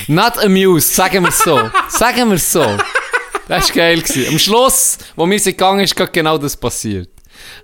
not 0.09 0.39
amused, 0.39 0.95
sagen 0.95 1.23
wir 1.23 1.31
es 1.31 1.39
so. 1.39 1.59
Sagen 1.89 2.29
wir 2.29 2.37
es 2.37 2.53
so. 2.53 2.65
Das 3.49 3.69
war 3.69 3.77
geil. 3.77 4.01
Gewesen. 4.01 4.29
Am 4.29 4.39
Schluss, 4.39 4.99
wo 5.17 5.29
wir 5.29 5.39
sind 5.39 5.59
gegangen, 5.59 5.81
ist 5.81 5.97
genau 6.13 6.39
das 6.39 6.57
passiert. 6.57 7.11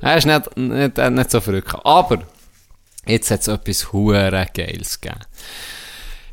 Er 0.00 0.16
ist 0.16 0.26
nicht, 0.26 0.56
nicht, 0.56 0.96
nicht 0.96 1.30
so 1.30 1.40
verrückt. 1.40 1.74
Aber, 1.84 2.18
jetzt 3.06 3.30
hat 3.30 3.40
es 3.40 3.48
etwas 3.48 3.92
hure 3.92 4.46
Geiles 4.54 5.00
gegeben. 5.00 5.20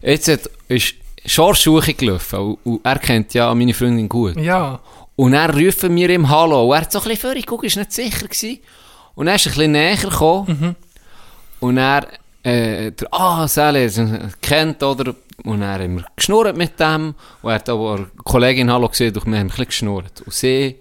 Jetzt 0.02 0.28
hat, 0.28 0.50
ist 0.68 0.96
Schorsch 1.26 1.64
gelaufen 1.98 2.40
und, 2.40 2.58
und 2.64 2.86
er 2.86 3.00
kennt 3.00 3.34
ja 3.34 3.54
meine 3.54 3.74
Freundin 3.74 4.10
gut. 4.10 4.38
Ja. 4.38 4.80
Und 5.16 5.32
dann 5.32 5.52
rufen 5.52 5.96
wir 5.96 6.10
ihm 6.10 6.30
Hallo. 6.30 6.66
Und 6.70 6.76
er 6.76 6.82
hat 6.82 6.92
so 6.92 7.00
ein 7.00 7.06
bisschen 7.06 7.22
vorgeguckt, 7.30 7.64
ist 7.64 7.78
nicht 7.78 7.94
sicher 7.94 8.28
gewesen. 8.28 8.60
Und 9.16 9.28
er 9.28 9.36
ist 9.36 9.48
ein 9.48 9.54
bisschen 9.54 9.72
näher 9.72 9.96
gekommen. 9.98 10.76
Und 11.62 11.78
er, 11.78 12.08
äh, 12.44 12.92
der, 12.92 13.08
ah, 13.12 13.48
Sally, 13.48 13.86
er 13.86 14.30
kennt, 14.42 14.84
oder? 14.84 15.16
Und 15.44 15.62
dann 15.62 15.82
haben 15.82 15.96
wir 15.98 16.06
geschnurrt 16.16 16.58
mit 16.58 16.80
dem. 16.80 17.16
Und 17.42 17.50
er 17.50 17.56
hat 17.56 17.70
aber 17.70 17.96
eine 17.96 18.08
Kollegin 18.24 18.72
Hallo 18.72 18.90
gesehen, 18.90 19.16
und 19.16 19.26
wir 19.26 19.34
haben 19.40 19.46
ein 19.46 19.48
bisschen 19.48 19.66
geschnurrt. 19.66 20.22
Und 20.22 20.34
sie 20.34 20.76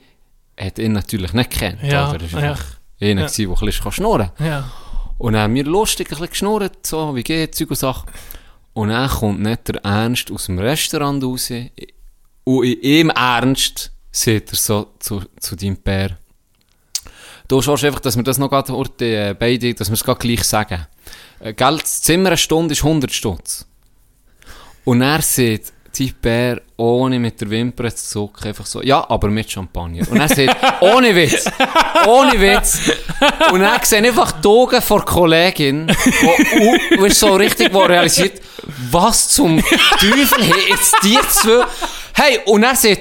hat 0.59 0.78
ihn 0.78 0.93
natürlich 0.93 1.32
nicht 1.32 1.51
gekannt, 1.51 1.78
Ja, 1.82 2.09
oder? 2.11 2.19
Das 2.19 2.27
ist 2.28 2.32
ja. 2.32 2.39
einer, 2.39 2.56
Ja. 2.98 3.27
der 3.27 3.48
ein 3.48 3.66
bisschen 3.66 3.93
schnurren 3.93 4.31
kann. 4.36 4.47
Ja. 4.47 4.70
Und 5.19 5.35
dann 5.35 5.43
haben 5.43 5.55
wir 5.55 5.65
lustig 5.65 6.09
ein 6.09 6.11
bisschen 6.11 6.28
geschnurrt, 6.31 6.85
so, 6.86 7.15
wie 7.15 7.23
geht's, 7.23 7.56
Zeug 7.56 7.70
und 7.70 7.77
Sachen. 7.77 8.11
Und 8.73 8.89
dann 8.89 9.09
kommt 9.09 9.40
nicht 9.40 9.69
der 9.69 9.85
Ernst 9.85 10.31
aus 10.32 10.47
dem 10.47 10.59
Restaurant 10.59 11.23
raus. 11.23 11.51
Und 12.44 12.65
in 12.65 12.81
ihm 12.82 13.11
Ernst 13.11 13.93
sagt 14.14 14.52
er 14.52 14.56
so 14.56 14.92
zu, 14.98 15.22
zu 15.40 15.56
deinem 15.56 15.76
Pär. 15.76 16.16
Du 17.48 17.60
schaust 17.60 17.84
einfach, 17.84 18.00
dass 18.00 18.16
wir 18.16 18.22
das 18.22 18.38
noch 18.38 18.48
gerade 18.48 18.72
äh, 19.00 19.34
beide, 19.34 19.74
dass 19.74 19.90
wir 19.90 19.94
es 19.94 20.18
gleich 20.18 20.44
sagen. 20.44 20.86
Äh, 21.40 21.52
Geld, 21.52 21.82
das 21.82 22.00
Zimmer 22.02 22.28
eine 22.28 22.36
Stunde 22.36 22.72
ist 22.72 22.82
100 22.82 23.12
Stutz. 23.12 23.66
Und 24.84 25.02
er 25.02 25.20
sagt, 25.20 25.72
dein 25.98 26.14
Bär, 26.20 26.62
ohne 26.76 27.18
mit 27.18 27.40
der 27.40 27.50
Wimper 27.50 27.94
zu 27.94 28.08
zucken, 28.08 28.48
einfach 28.48 28.66
so, 28.66 28.82
ja, 28.82 29.08
aber 29.08 29.28
mit 29.28 29.50
Champagner. 29.50 30.08
Und 30.10 30.18
er 30.18 30.28
sagt, 30.28 30.56
ohne 30.80 31.14
Witz, 31.14 31.44
ohne 32.06 32.40
Witz. 32.40 32.90
Und 33.52 33.62
er 33.62 33.80
sieht 33.82 34.04
einfach 34.04 34.32
die 34.40 34.48
Augen 34.48 34.80
von 34.80 35.04
Kollegin, 35.04 35.88
wo, 35.88 36.98
wo 36.98 37.04
ist 37.04 37.20
so 37.20 37.34
richtig, 37.34 37.72
wo 37.72 37.80
realisiert, 37.80 38.40
was 38.90 39.28
zum 39.28 39.60
Teufel 39.60 40.48
haben 40.48 40.62
jetzt 40.68 40.96
die 41.02 41.18
zwei, 41.28 41.64
Hey, 42.16 42.38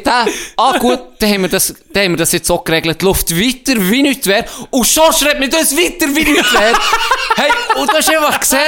er, 0.07 0.25
ah 0.57 0.77
gut, 0.79 0.99
dann 1.23 1.31
haben 1.31 1.41
wir 1.43 1.49
das, 1.49 1.73
dann 1.93 2.03
haben 2.03 2.11
wir 2.11 2.17
das 2.17 2.33
jetzt 2.33 2.47
so 2.47 2.57
geregelt, 2.57 3.01
Luft 3.01 3.31
weiter 3.31 3.79
wie 3.89 4.01
nichts 4.01 4.27
wäre, 4.27 4.45
und 4.71 4.85
schon 4.85 5.11
schreibt 5.13 5.39
mir 5.39 5.47
das 5.47 5.75
weiter 5.75 6.07
wie 6.13 6.25
nichts 6.25 6.53
wäre. 6.53 6.77
hey, 7.37 7.51
und 7.79 7.89
du 7.89 7.95
hast 7.95 8.09
einfach 8.09 8.39
gesehen, 8.39 8.59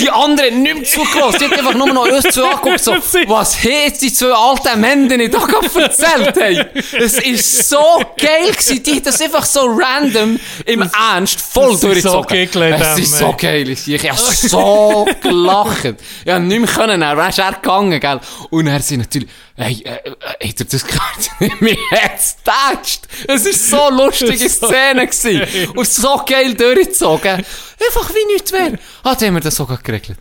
die 0.00 0.10
anderen 0.10 0.62
nicht 0.62 0.74
mehr 0.74 0.84
zugelassen, 0.84 1.38
die 1.38 1.44
hat 1.44 1.58
einfach 1.58 1.74
nur 1.74 1.92
noch 1.92 2.06
uns 2.06 2.24
zwei 2.34 2.50
angeguckt, 2.50 2.80
so, 2.82 2.92
was 3.28 3.62
haben 3.62 3.70
jetzt 3.70 4.02
die 4.02 4.12
zwei 4.12 4.32
alten 4.32 4.80
Männer 4.80 5.16
nicht 5.16 5.32
da 5.32 5.46
erzählt, 5.80 6.36
hey. 6.36 6.64
Es 6.98 7.18
ist 7.18 7.68
so 7.68 8.02
geil 8.18 8.50
gewesen, 8.50 8.82
die 8.82 9.02
das 9.02 9.20
einfach 9.20 9.44
so 9.44 9.66
random, 9.66 10.40
im 10.66 10.90
Ernst, 11.12 11.40
voll 11.40 11.72
das 11.72 11.80
so 11.80 12.24
es 12.72 12.98
ist 12.98 13.18
so 13.18 13.32
geil, 13.38 13.70
ich 13.70 13.86
ich 13.88 14.10
habe 14.10 14.18
so 14.18 15.06
gelacht. 15.20 15.94
Ich 16.24 16.32
habe 16.32 16.44
nicht 16.44 16.60
mehr 16.60 16.68
können, 16.68 17.02
er 17.02 17.28
ist 17.28 17.38
er 17.38 17.52
gegangen, 17.52 18.00
gell. 18.00 18.20
Und 18.50 18.66
er 18.66 18.80
sind 18.80 19.00
natürlich, 19.00 19.28
hey, 19.56 19.82
äh, 19.84 19.90
äh, 20.08 20.48
hat 20.48 20.60
er 20.60 20.64
das 20.66 20.84
gehört? 20.84 21.30
Hat's 22.02 22.36
getatscht. 22.36 23.08
Es 23.26 23.46
ist 23.46 23.70
so 23.70 23.90
lustige 23.90 24.36
Szene 24.48 25.06
gewesen. 25.06 25.70
Und 25.76 25.86
so 25.86 26.22
geil 26.26 26.54
durchgezogen. 26.54 27.36
Einfach 27.36 28.10
wie 28.10 28.32
nichts 28.32 28.52
wäre. 28.52 28.78
Ah, 29.02 29.16
haben 29.20 29.34
wir 29.34 29.40
das 29.40 29.56
sogar 29.56 29.78
geregelt. 29.78 30.18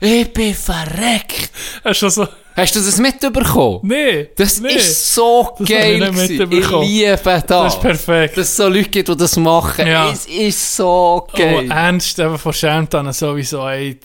Ich 0.00 0.32
bin 0.32 0.54
verreckt. 0.54 1.50
Hast 1.84 2.02
du 2.02 2.08
so... 2.08 2.26
Hast 2.56 2.74
du 2.74 2.80
das 2.80 2.98
mitbekommen? 2.98 3.80
Nee. 3.84 4.30
Das 4.36 4.60
nee. 4.60 4.74
ist 4.74 5.14
so 5.14 5.54
Das 5.58 5.68
geil 5.68 6.02
ich. 6.02 6.30
Ich 6.40 6.70
liebe 6.70 7.20
das. 7.22 7.46
Das 7.46 7.74
ist 7.74 7.80
perfekt. 7.80 8.36
Dass 8.36 8.48
es 8.48 8.56
so 8.56 8.68
Leute 8.68 8.88
gibt, 8.88 9.08
die 9.08 9.16
das 9.16 9.36
machen. 9.36 9.86
Ja. 9.86 10.10
Es 10.10 10.26
ist 10.26 10.76
so 10.76 11.26
geil. 11.32 11.66
Oh, 11.68 11.72
ernst, 11.72 12.18
eben 12.18 12.38
von 12.38 12.52
Schämtan 12.52 13.12
sowieso, 13.12 13.66
ey, 13.68 13.98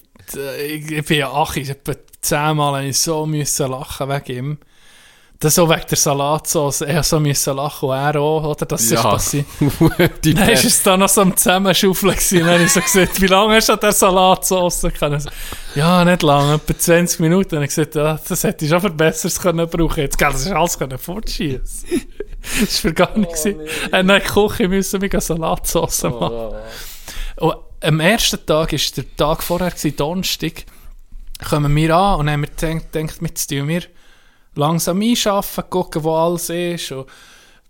ich, 0.68 0.92
ich 0.92 1.06
bin 1.06 1.18
ja 1.18 1.32
acht, 1.32 1.58
etwa 1.58 1.94
zehnmal 2.22 2.76
habe 2.76 2.88
ich 2.88 3.00
so 3.00 3.26
müssen 3.26 3.72
lachen 3.72 4.10
wegen 4.10 4.38
ihm. 4.38 4.58
Das 5.40 5.60
auch 5.60 5.70
wegen 5.70 5.84
der 5.90 5.98
Salatsauce, 5.98 6.82
er 6.82 7.04
so 7.04 7.20
müssen 7.20 7.56
lachen 7.58 7.90
und 7.90 7.96
er 7.96 8.16
auch, 8.16 8.44
oder? 8.44 8.66
Das 8.66 8.84
ist 8.84 9.02
passiert. 9.02 9.46
Die 10.24 10.34
Dann 10.34 10.50
ist 10.50 10.64
es 10.64 10.82
dann 10.82 11.02
noch 11.02 11.10
so 11.10 11.22
am 11.22 11.36
Zusammenschaufeln 11.36 12.14
gewesen. 12.14 12.40
Dann 12.40 12.50
habe 12.52 12.64
ich 12.64 12.72
so 12.72 12.80
gesagt, 12.80 13.22
wie 13.22 13.28
lange 13.28 13.56
hast 13.56 13.68
du 13.68 13.74
an 13.74 13.80
der 13.82 13.92
Salatsauce 13.92 14.88
können? 14.98 15.20
So, 15.20 15.30
ja, 15.76 16.06
nicht 16.06 16.24
lange, 16.24 16.54
etwa 16.54 16.78
20 16.78 17.20
Minuten. 17.20 17.50
Dann 17.50 17.58
habe 17.58 17.66
ich 17.66 17.76
gesagt, 17.76 17.96
ja, 17.96 18.18
das 18.28 18.44
hätte 18.46 18.64
ich 18.64 18.72
schon 18.72 18.80
für 18.80 18.90
Besseres 18.90 19.40
können 19.40 19.68
brauchen. 19.68 20.00
Jetzt, 20.00 20.18
gell, 20.18 20.32
das 20.32 20.46
ist 20.46 20.52
alles 20.54 20.80
können 20.80 20.98
fortschießen. 20.98 21.62
das 22.62 22.86
war 22.86 22.92
gar 22.94 23.18
nicht. 23.18 23.34
gewesen. 23.34 23.60
Er 23.92 23.98
hat 23.98 24.02
in 24.02 24.08
der 24.08 24.22
Küche 24.22 24.70
müssen 24.70 25.02
wir 25.02 25.22
Salatsauce 25.22 26.04
machen. 26.04 26.56
Und 27.38 27.56
am 27.82 28.00
ersten 28.00 28.46
Tag 28.46 28.72
war 28.72 28.80
der 28.96 29.16
Tag 29.18 29.44
vorher, 29.44 29.72
gewesen, 29.72 29.96
Donnerstag, 29.98 30.64
kommen 31.50 31.76
wir 31.76 31.96
an 31.96 32.20
und 32.22 32.30
haben 32.30 32.42
wir 32.42 32.50
gedacht, 32.50 32.94
gedacht 32.94 33.22
jetzt 33.28 33.48
tun 33.48 33.68
wir 33.68 33.82
langsam 34.56 35.02
einschaffen, 35.02 35.64
gucken, 35.70 36.04
wo 36.04 36.16
alles 36.16 36.50
ist. 36.50 36.92
Und 36.92 37.08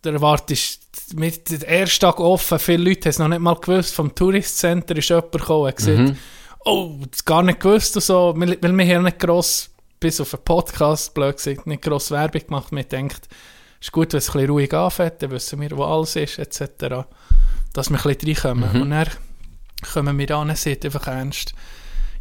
der 0.04 0.40
ist 0.50 0.80
mit 1.16 1.50
dem 1.50 1.62
ersten 1.62 2.00
Tag 2.00 2.20
offen. 2.20 2.60
Viele 2.60 2.90
Leute 2.90 3.02
haben 3.02 3.10
es 3.10 3.20
noch 3.20 3.28
nicht 3.28 3.40
mal 3.40 3.56
gewusst. 3.56 3.96
Vom 3.96 4.14
Tourist 4.14 4.58
Center 4.58 4.96
ist 4.96 5.10
jemand 5.10 5.32
gekommen 5.32 5.66
und 5.66 5.76
gesagt, 5.76 6.16
oh, 6.66 6.96
das 7.10 7.26
gar 7.26 7.44
nicht 7.44 7.60
gewusst 7.60 7.96
und 7.96 8.04
so. 8.04 8.34
Weil 8.38 8.58
weil 8.62 8.78
wir 8.78 8.86
hier 8.86 9.02
nicht 9.02 9.20
gross, 9.20 9.70
bis 10.00 10.22
auf 10.22 10.34
einen 10.34 10.44
Podcast, 10.44 11.14
blöd 11.14 11.38
gesagt, 11.38 11.68
nicht 11.68 11.82
gross 11.82 12.12
Werbung 12.12 12.42
gemacht. 12.46 12.72
Wir 12.72 12.84
denkt, 12.84 13.28
ist 13.82 13.92
gut, 13.92 14.14
wenn 14.14 14.20
es 14.20 14.30
ein 14.30 14.34
bisschen 14.34 14.50
ruhig 14.50 14.74
anfängt, 14.74 15.22
dann 15.22 15.32
wissen 15.32 15.62
wir, 15.62 15.72
wo 15.72 15.84
alles 15.84 16.16
ist, 16.16 16.40
etc. 16.40 17.06
Dass 17.74 17.90
wir 17.90 17.98
ein 17.98 18.16
bisschen 18.16 18.50
reinkommen. 18.50 18.82
Und 18.82 18.90
dann 18.90 19.08
kommen 19.94 20.18
wir 20.18 20.32
an 20.32 20.50
und 20.50 20.58
sagt 20.58 20.86
einfach 20.86 21.08
ernst, 21.08 21.54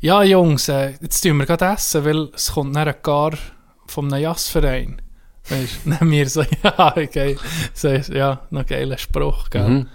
ja 0.01 0.23
Jungs, 0.23 0.69
äh, 0.69 0.95
jetzt 1.01 1.23
tun 1.23 1.39
wir 1.39 1.47
gerade 1.47 1.67
essen, 1.67 2.05
weil 2.05 2.29
es 2.35 2.53
kommt 2.53 2.77
dann 2.77 2.95
gar 3.03 3.33
vom 3.87 4.13
einem 4.13 4.23
Jazzverein. 4.23 5.01
Weißt 5.49 5.81
du, 5.85 5.91
wir 6.11 6.29
so, 6.29 6.45
ja, 6.63 6.95
geil. 7.13 7.37
So, 7.73 7.89
ja, 7.89 8.47
noch 8.51 8.67
geiler 8.67 8.99
Spruch, 8.99 9.51
gell. 9.51 9.69
Mhm. 9.69 9.89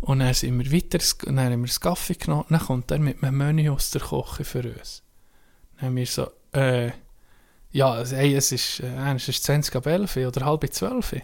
Und 0.00 0.18
dann 0.20 0.34
sind 0.34 0.58
wir 0.58 0.72
weiter, 0.72 0.98
dann 1.24 1.40
haben 1.40 1.60
wir 1.60 1.66
das 1.66 1.80
Kaffee 1.80 2.14
genommen, 2.14 2.44
dann 2.50 2.60
kommt 2.60 2.90
er 2.90 2.98
mit 2.98 3.22
einem 3.22 3.36
Menü 3.36 3.70
aus 3.70 3.90
der 3.90 4.02
Küche 4.02 4.44
für 4.44 4.62
uns. 4.62 5.02
Dann 5.76 5.86
haben 5.86 5.96
wir 5.96 6.06
so, 6.06 6.28
äh, 6.52 6.90
ja, 7.70 7.90
also, 7.90 8.16
hey, 8.16 8.34
es 8.34 8.52
ist, 8.52 8.80
äh, 8.80 9.14
es 9.14 9.28
ist 9.28 9.44
20 9.44 9.74
ab 9.76 9.86
11 9.86 10.16
oder 10.16 10.44
halb 10.44 10.72
12. 10.72 11.22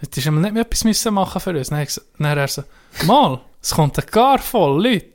Jetzt 0.00 0.18
ist 0.18 0.26
nicht 0.26 0.52
mehr 0.52 0.62
etwas 0.62 0.84
müssen 0.84 1.14
machen 1.14 1.40
für 1.40 1.56
uns. 1.56 1.68
Dann, 1.68 1.78
er 1.78 1.86
dann 2.18 2.38
er 2.38 2.48
so, 2.48 2.64
mal, 3.04 3.40
es 3.62 3.74
kommt 3.74 3.98
ein 3.98 4.06
gar 4.10 4.38
voll 4.38 4.82
Leute 4.82 5.06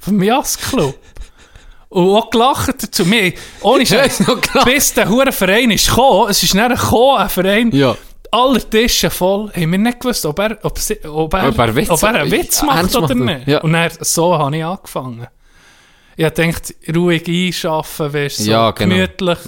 vom 0.00 0.22
Jazzclub. 0.22 0.96
Und 1.92 2.08
auch 2.16 2.30
gelacht 2.30 2.82
dazu. 2.82 3.08
Wir, 3.10 3.32
ohne 3.60 3.84
Scheiß, 3.86 4.24
bis 4.64 4.94
der 4.94 5.08
hure 5.08 5.30
Verein 5.32 5.70
ist 5.70 5.88
gekommen, 5.88 6.30
es 6.30 6.42
ist 6.42 6.54
dann 6.54 6.74
gekommen, 6.74 7.18
ein 7.18 7.28
Verein, 7.28 7.70
Ja. 7.72 7.94
alle 8.30 8.60
Tische 8.68 9.10
voll, 9.10 9.50
haben 9.54 9.72
wir 9.72 9.78
nicht 9.78 10.00
gewusst, 10.00 10.24
ob 10.24 10.38
er, 10.38 10.58
ob 10.62 10.78
sie, 10.78 10.98
ob 11.04 11.34
er, 11.34 11.48
Ob 11.48 11.58
er 11.58 11.74
Witz- 11.76 11.90
ob 11.90 12.02
er 12.02 12.14
einen 12.14 12.30
Witz 12.30 12.62
macht 12.62 12.96
oder 12.96 13.14
nicht. 13.14 13.46
ja. 13.46 13.60
Und 13.60 13.74
dann, 13.74 13.90
so 14.00 14.38
habe 14.38 14.56
ich 14.56 14.64
angefangen. 14.64 15.26
Ich 16.16 16.24
gedacht, 16.34 16.74
ruhig 16.94 17.26
einschaffen, 17.28 18.12
weißt 18.12 18.38
du, 18.40 18.42
so 18.44 18.50
Ja, 18.50 18.70
genau. 18.70 18.94
gemütlich. 18.94 19.38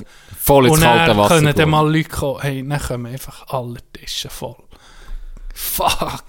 Voll 0.41 0.67
ins 0.67 0.77
Und 0.77 0.83
kalte 0.83 1.17
Wasser. 1.17 1.35
können 1.37 1.55
dann 1.55 1.71
mal 1.71 1.91
Leute 1.97 2.09
kommen, 2.11 2.41
hey, 2.43 2.67
dann 2.69 2.79
kommen 2.81 3.07
einfach 3.13 3.47
alle 3.49 3.79
Tische 3.93 4.29
voll. 4.29 4.57
Fuck. 5.55 6.23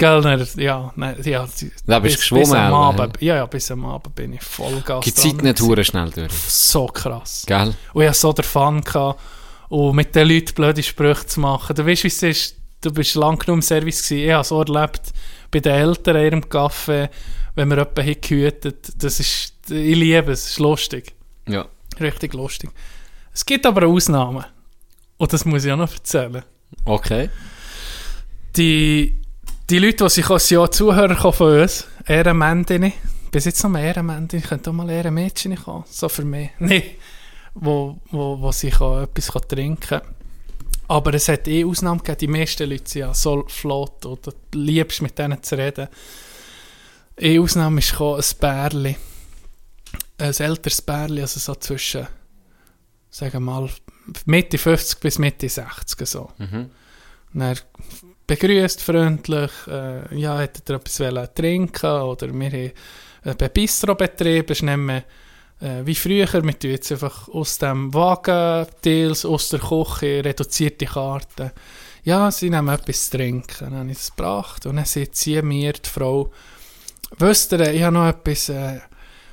Gell, 0.00 0.40
ja, 0.56 0.92
dann, 0.96 1.22
ja. 1.22 1.46
Da 1.86 1.98
bist 1.98 2.16
bis- 2.18 2.28
du 2.28 2.34
bis 2.36 2.48
geschwommen, 2.48 2.56
am 2.56 2.72
Alter, 2.74 3.02
Abend, 3.02 3.20
Ja, 3.22 3.36
ja, 3.36 3.46
bis 3.46 3.70
am 3.70 3.84
Abend 3.84 4.14
bin 4.14 4.32
ich 4.32 4.42
voll 4.42 4.80
Gas 4.80 5.04
Die 5.04 5.12
Zeit 5.12 5.42
nicht 5.42 5.60
hure 5.60 5.84
schnell 5.84 6.10
durch. 6.10 6.32
So 6.32 6.86
krass. 6.86 7.44
Gell? 7.46 7.74
Und 7.92 8.02
ich 8.02 8.08
hatte 8.08 8.18
so 8.18 8.32
den 8.32 8.44
Fun 8.44 8.80
gehabt, 8.80 9.20
und 9.68 9.94
mit 9.94 10.14
den 10.14 10.26
Leuten 10.26 10.54
blöde 10.54 10.82
Sprüche 10.82 11.26
zu 11.26 11.40
machen. 11.40 11.76
Du 11.76 11.84
weißt, 11.86 12.04
wie 12.04 12.08
es 12.08 12.22
ist, 12.22 12.56
du 12.80 12.90
bist 12.90 13.14
lang 13.14 13.38
genug 13.38 13.58
im 13.58 13.62
Service 13.62 14.02
gewesen. 14.08 14.24
Ich 14.26 14.32
habe 14.32 14.42
so 14.44 14.62
erlebt, 14.62 15.12
bei 15.50 15.60
den 15.60 15.74
Eltern 15.74 16.16
in 16.16 16.24
ihrem 16.24 16.48
Kaffee, 16.48 17.10
wenn 17.54 17.68
wir 17.68 17.76
jemanden 17.76 18.02
haben 18.02 18.20
gehütet. 18.22 18.92
Das 18.96 19.20
ist, 19.20 19.52
ich 19.68 19.96
liebe 19.96 20.32
es, 20.32 20.44
es 20.44 20.50
ist 20.52 20.58
lustig. 20.60 21.14
Ja. 21.46 21.66
Richtig 22.00 22.32
lustig. 22.32 22.70
Es 23.34 23.44
gibt 23.44 23.66
aber 23.66 23.86
Ausnahmen. 23.86 24.44
Und 25.18 25.32
das 25.32 25.44
muss 25.44 25.64
ich 25.64 25.70
auch 25.70 25.76
noch 25.76 25.92
erzählen. 25.92 26.42
Okay. 26.86 27.28
Die, 28.56 29.19
die 29.70 29.78
Leute, 29.78 30.04
die 30.04 30.10
sich 30.10 30.28
als 30.28 30.50
Jahr 30.50 30.70
Zuhörer 30.70 31.14
kommen 31.14 31.32
von 31.32 31.60
uns, 31.60 31.86
Ehrenmändinnen, 32.04 32.92
bis 33.30 33.44
jetzt 33.44 33.62
noch 33.62 33.70
mehr 33.70 33.84
Ehrenmändinnen, 33.84 34.44
könnte 34.44 34.70
auch 34.70 34.74
mal 34.74 34.90
Ehrenmädchen 34.90 35.54
kommen, 35.54 35.84
so 35.88 36.08
für 36.08 36.24
mich. 36.24 36.50
Nee, 36.58 36.96
wo, 37.54 37.98
wo, 38.10 38.40
wo 38.40 38.52
sich 38.52 38.80
auch 38.80 39.02
etwas 39.02 39.26
trinken 39.46 39.80
kann. 39.80 40.02
Aber 40.88 41.14
es 41.14 41.28
hat 41.28 41.46
eh 41.46 41.64
Ausnahmen 41.64 41.98
gegeben, 41.98 42.18
die 42.18 42.26
meisten 42.26 42.68
Leute 42.68 42.90
sind 42.90 43.00
ja 43.00 43.14
so 43.14 43.44
flott 43.46 44.04
oder 44.06 44.32
liebst 44.54 45.02
mit 45.02 45.16
denen 45.16 45.40
zu 45.40 45.56
reden. 45.56 45.86
Eh 47.16 47.38
Ausnahme 47.38 47.78
ist 47.78 47.92
gekommen, 47.92 48.20
ein 48.20 48.38
Bärli, 48.40 48.96
ein 50.18 50.34
älteres 50.34 50.82
Bärli, 50.82 51.20
also 51.20 51.38
so 51.38 51.54
zwischen, 51.54 52.08
sagen 53.08 53.34
wir 53.34 53.40
mal, 53.40 53.70
Mitte 54.24 54.58
50 54.58 54.98
bis 54.98 55.18
Mitte 55.20 55.48
60 55.48 56.08
so. 56.08 56.30
Mhm. 56.38 56.70
Begrüßt 58.30 58.80
freundlich, 58.80 59.50
äh, 59.66 60.16
ja, 60.16 60.38
hätte 60.38 60.62
er 60.72 60.76
etwas 60.76 61.00
wollen 61.00 61.28
trinken 61.34 62.00
oder 62.02 62.32
wir 62.32 62.50
haben 62.50 62.72
einen 63.24 63.50
Bistro-Betrieb, 63.52 64.46
das 64.46 64.58
ist 64.58 64.62
nicht 64.62 64.76
mehr 64.76 65.02
äh, 65.60 65.84
wie 65.84 65.96
früher, 65.96 66.32
wir 66.32 66.58
tun 66.58 66.70
jetzt 66.70 66.92
einfach 66.92 67.28
aus 67.28 67.58
dem 67.58 67.92
Wagen, 67.92 68.70
Deals 68.84 69.24
aus 69.24 69.48
der 69.48 69.58
Küche, 69.58 70.24
reduzierte 70.24 70.86
Karten. 70.86 71.50
Ja, 72.04 72.30
sie 72.30 72.50
nehmen 72.50 72.68
etwas 72.68 73.10
zu 73.10 73.18
trinken. 73.18 73.56
Dann 73.58 73.74
habe 73.80 73.90
ich 73.90 73.98
das 73.98 74.14
gebracht 74.14 74.64
und 74.64 74.76
dann 74.76 74.84
sagt 74.84 75.16
sie 75.16 75.42
mir, 75.42 75.72
die 75.72 75.88
Frau, 75.88 76.30
wisst 77.18 77.52
ihr, 77.52 77.72
ich 77.72 77.82
habe 77.82 77.94
noch 77.94 78.06
etwas, 78.06 78.48
äh, 78.48 78.78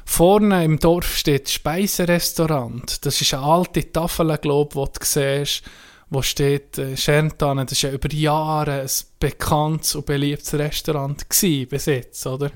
vorne 0.06 0.66
im 0.66 0.80
Dorf 0.80 1.18
steht 1.18 1.50
Speiserestaurant. 1.50 3.06
Das 3.06 3.22
ist 3.22 3.34
eine 3.36 3.44
alte 3.44 3.92
Tafel, 3.92 4.36
glaube 4.40 4.82
ich, 4.82 4.90
die 4.90 5.00
du 5.00 5.06
siehst, 5.06 5.64
wo 6.10 6.22
steht 6.22 6.78
äh. 6.78 6.96
Das 6.96 7.72
ist 7.72 7.82
ja 7.82 7.92
über 7.92 8.12
Jahre 8.12 8.82
ein 8.82 8.90
bekanntes 9.20 9.96
und 9.96 10.06
beliebtes 10.06 10.54
Restaurant 10.54 11.30
gewesen, 11.30 11.68
bis 11.68 11.86
jetzt, 11.86 12.26
oder? 12.26 12.52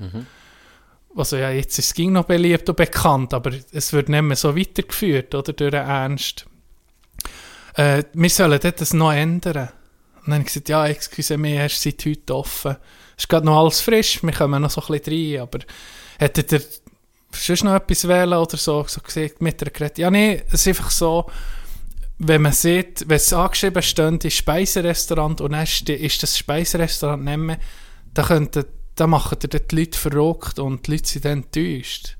Also 1.14 1.36
ja, 1.36 1.50
jetzt 1.50 1.78
ist 1.78 1.86
es 1.86 1.94
ging 1.94 2.12
noch 2.12 2.24
beliebt 2.24 2.68
und 2.68 2.76
bekannt, 2.76 3.34
aber 3.34 3.52
es 3.72 3.92
wird 3.92 4.08
nicht 4.08 4.22
mehr 4.22 4.36
so 4.36 4.56
weitergeführt, 4.56 5.34
oder? 5.34 5.52
Durch 5.52 5.70
den 5.70 5.84
Ernst. 5.84 6.46
Äh, 7.74 8.04
wir 8.14 8.30
sollen 8.30 8.60
das 8.60 8.92
noch 8.94 9.12
ändern. 9.12 9.68
Und 10.16 10.28
dann 10.28 10.34
habe 10.34 10.42
ich 10.42 10.46
gesagt, 10.46 10.68
ja, 10.68 10.86
excuse 10.86 11.34
hast 11.34 11.84
du 11.84 11.90
seit 11.90 12.06
heute 12.06 12.34
offen? 12.34 12.76
Ist 13.16 13.28
gerade 13.28 13.46
noch 13.46 13.58
alles 13.58 13.80
frisch, 13.80 14.22
wir 14.22 14.32
kommen 14.32 14.62
noch 14.62 14.70
so 14.70 14.80
ein 14.80 14.98
bisschen 14.98 15.34
rein, 15.34 15.42
aber 15.42 15.58
hättet 16.18 16.52
ihr 16.52 16.62
sonst 17.32 17.64
noch 17.64 17.74
etwas 17.74 18.06
wählen 18.06 18.34
oder 18.34 18.56
so, 18.56 18.84
so 18.86 19.00
gesagt, 19.00 19.42
mit 19.42 19.60
der 19.60 19.70
geredet? 19.70 19.98
Ja, 19.98 20.10
nee, 20.10 20.42
es 20.48 20.66
ist 20.66 20.68
einfach 20.68 20.90
so, 20.90 21.30
wenn 22.24 22.42
man 22.42 22.52
sieht, 22.52 23.08
wenn 23.08 23.16
es 23.16 23.32
angeschrieben 23.32 23.82
steht, 23.82 24.24
ist 24.24 24.36
Speiserestaurant 24.36 25.40
und 25.40 25.52
dann 25.52 25.64
ist, 25.64 25.88
das 26.22 26.38
Speiserestaurant 26.38 27.24
nicht 27.24 27.36
mehr, 27.36 27.58
dann, 28.14 28.26
könnte, 28.26 28.66
dann 28.94 29.10
machen 29.10 29.38
die 29.40 29.76
Leute 29.76 29.98
verrückt 29.98 30.58
und 30.58 30.86
die 30.86 30.92
Leute 30.92 31.08
sind 31.08 31.24
dann 31.24 31.42
enttäuscht. 31.44 32.16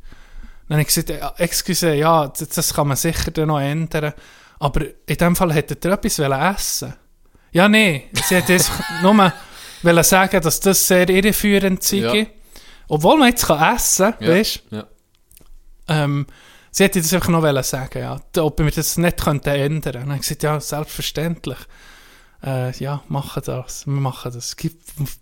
Dann 0.68 0.78
habe 0.78 0.88
ich 0.88 0.94
gesagt, 0.94 1.40
excuse, 1.40 1.94
ja, 1.94 2.26
das, 2.28 2.48
das 2.48 2.74
kann 2.74 2.88
man 2.88 2.96
sicher 2.96 3.30
dann 3.30 3.48
noch 3.48 3.60
ändern, 3.60 4.12
aber 4.58 4.86
in 5.06 5.16
dem 5.16 5.36
Fall 5.36 5.52
hättet 5.52 5.84
ihr 5.84 5.92
etwas 5.92 6.18
wollen 6.18 6.54
essen 6.54 6.94
Ja, 7.52 7.68
nee, 7.68 8.08
sie 8.24 8.36
hat 8.36 8.48
jetzt 8.48 8.70
nur 9.02 9.32
wollen 9.82 10.04
sagen, 10.04 10.40
dass 10.40 10.60
das 10.60 10.86
sehr 10.86 11.08
irreführend 11.08 11.82
sei. 11.82 11.96
Ja. 11.96 12.26
Obwohl 12.88 13.18
man 13.18 13.28
jetzt 13.28 13.46
kann 13.46 13.74
essen 13.76 14.12
kann, 14.12 14.26
Ja. 14.26 14.34
weißt 14.34 14.62
Ja. 14.70 14.86
ähm, 15.88 16.26
sie 16.72 16.82
hätte 16.84 17.00
das 17.00 17.12
einfach 17.14 17.28
noch 17.28 17.62
sagen, 17.62 17.98
ja, 18.00 18.20
ob 18.42 18.58
wir 18.58 18.70
das 18.72 18.96
nicht 18.96 19.22
könnten 19.22 19.50
ändern. 19.50 19.94
Und 19.94 20.00
dann 20.02 20.08
habe 20.08 20.14
ich 20.16 20.22
gesagt, 20.22 20.42
ja, 20.42 20.58
selbstverständlich. 20.58 21.58
Äh, 22.44 22.76
ja, 22.78 23.04
machen 23.06 23.40
das, 23.46 23.86
wir 23.86 23.92
machen 24.00 24.32
das. 24.34 24.56
Gib, 24.56 24.80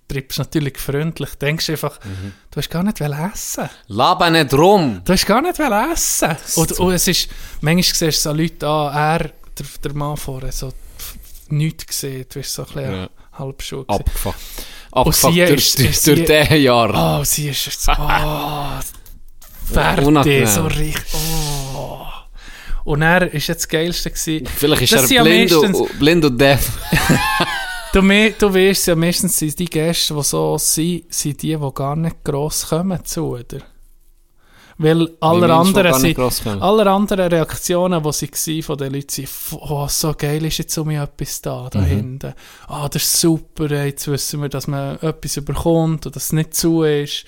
treibst 0.08 0.38
natürlich 0.38 0.78
freundlich, 0.78 1.34
denkst 1.34 1.68
einfach, 1.68 2.00
Mhm. 2.02 2.32
du 2.50 2.56
hast 2.56 2.70
gar 2.70 2.82
nicht 2.82 2.98
essen. 2.98 3.68
Laber 3.88 4.30
nicht 4.30 4.54
rum. 4.54 5.02
Du 5.04 5.12
hast 5.12 5.26
gar 5.26 5.42
nicht 5.42 5.58
essen. 5.60 6.34
Und, 6.56 6.72
und 6.80 6.92
es 6.94 7.06
ist, 7.08 7.28
manchmal 7.60 7.82
siehst 7.94 8.24
du 8.24 8.30
so 8.30 8.32
Leute 8.32 8.66
an, 8.66 8.94
er, 8.96 9.18
der, 9.18 9.66
der 9.84 9.92
Mann 9.92 10.16
vorne, 10.16 10.50
so 10.50 10.72
nichts 11.48 11.86
gesehen, 11.88 12.24
du 12.26 12.38
bist 12.38 12.54
so 12.54 12.62
ein 12.62 12.68
bisschen 12.68 12.92
Ja. 12.94 13.08
halb 13.34 13.62
Schuh 13.62 13.84
gewesen. 13.84 14.00
Abgefuckt. 14.00 14.38
Abgefuckt 14.92 15.34
sie 15.34 15.40
durch, 15.40 15.52
ist- 15.52 15.78
durch, 15.78 16.02
durch 16.02 16.24
den 16.24 16.62
Jahr. 16.62 17.20
Oh, 17.20 17.24
sie 17.24 17.50
ist 17.50 17.66
jetzt, 17.66 17.86
oh, 17.86 18.80
Unangenehm. 20.04 20.46
so 20.46 20.64
richtig, 20.66 21.02
oh. 21.74 21.98
Und 22.84 23.02
er 23.02 23.32
ist 23.32 23.46
jetzt 23.46 23.62
das 23.64 23.68
Geilste 23.68 24.10
gewesen. 24.10 24.46
Vielleicht 24.56 24.82
ist 24.82 24.92
Das 24.92 25.10
er 25.10 25.16
ja 25.16 25.22
blind, 25.22 25.50
meistens- 25.52 25.78
und, 25.80 25.98
blind 25.98 26.24
und 26.24 26.40
deaf. 26.40 26.70
Du, 27.92 28.02
du 28.02 28.54
weißt 28.54 28.86
ja, 28.86 28.94
meistens 28.94 29.36
sind 29.36 29.58
die 29.58 29.64
Gäste, 29.64 30.14
die 30.14 30.22
so 30.22 30.56
sind, 30.58 31.12
sind 31.12 31.42
die, 31.42 31.56
die 31.56 31.70
gar 31.74 31.96
nicht 31.96 32.22
gross 32.22 32.68
kommen 32.68 33.04
zu, 33.04 33.24
oder? 33.30 33.58
Weil 34.78 35.10
alle 35.18 35.48
meinst 35.48 35.76
du, 35.76 35.82
die 35.82 35.88
anderen, 35.88 36.30
sind, 36.30 36.62
anderen 36.62 37.32
Reaktionen, 37.32 38.00
die 38.02 38.12
sie 38.12 38.30
waren 38.58 38.62
von 38.62 38.78
den 38.78 38.92
Leuten, 38.94 39.08
sind, 39.08 39.24
f- 39.24 39.56
oh, 39.60 39.88
so 39.88 40.14
geil 40.16 40.44
ist 40.44 40.58
jetzt 40.58 40.78
um 40.78 40.86
mich 40.86 40.98
etwas 40.98 41.42
da, 41.42 41.64
Mhm. 41.64 41.70
da 41.72 41.82
hinten. 41.82 42.34
Ah, 42.68 42.88
das 42.88 43.02
ist 43.02 43.20
super, 43.20 43.68
jetzt 43.84 44.06
wissen 44.06 44.40
wir, 44.40 44.48
dass 44.48 44.68
man 44.68 44.96
etwas 45.00 45.36
überkommt 45.36 46.06
und 46.06 46.14
dass 46.14 46.26
es 46.26 46.32
nicht 46.32 46.54
zu 46.54 46.84
ist. 46.84 47.24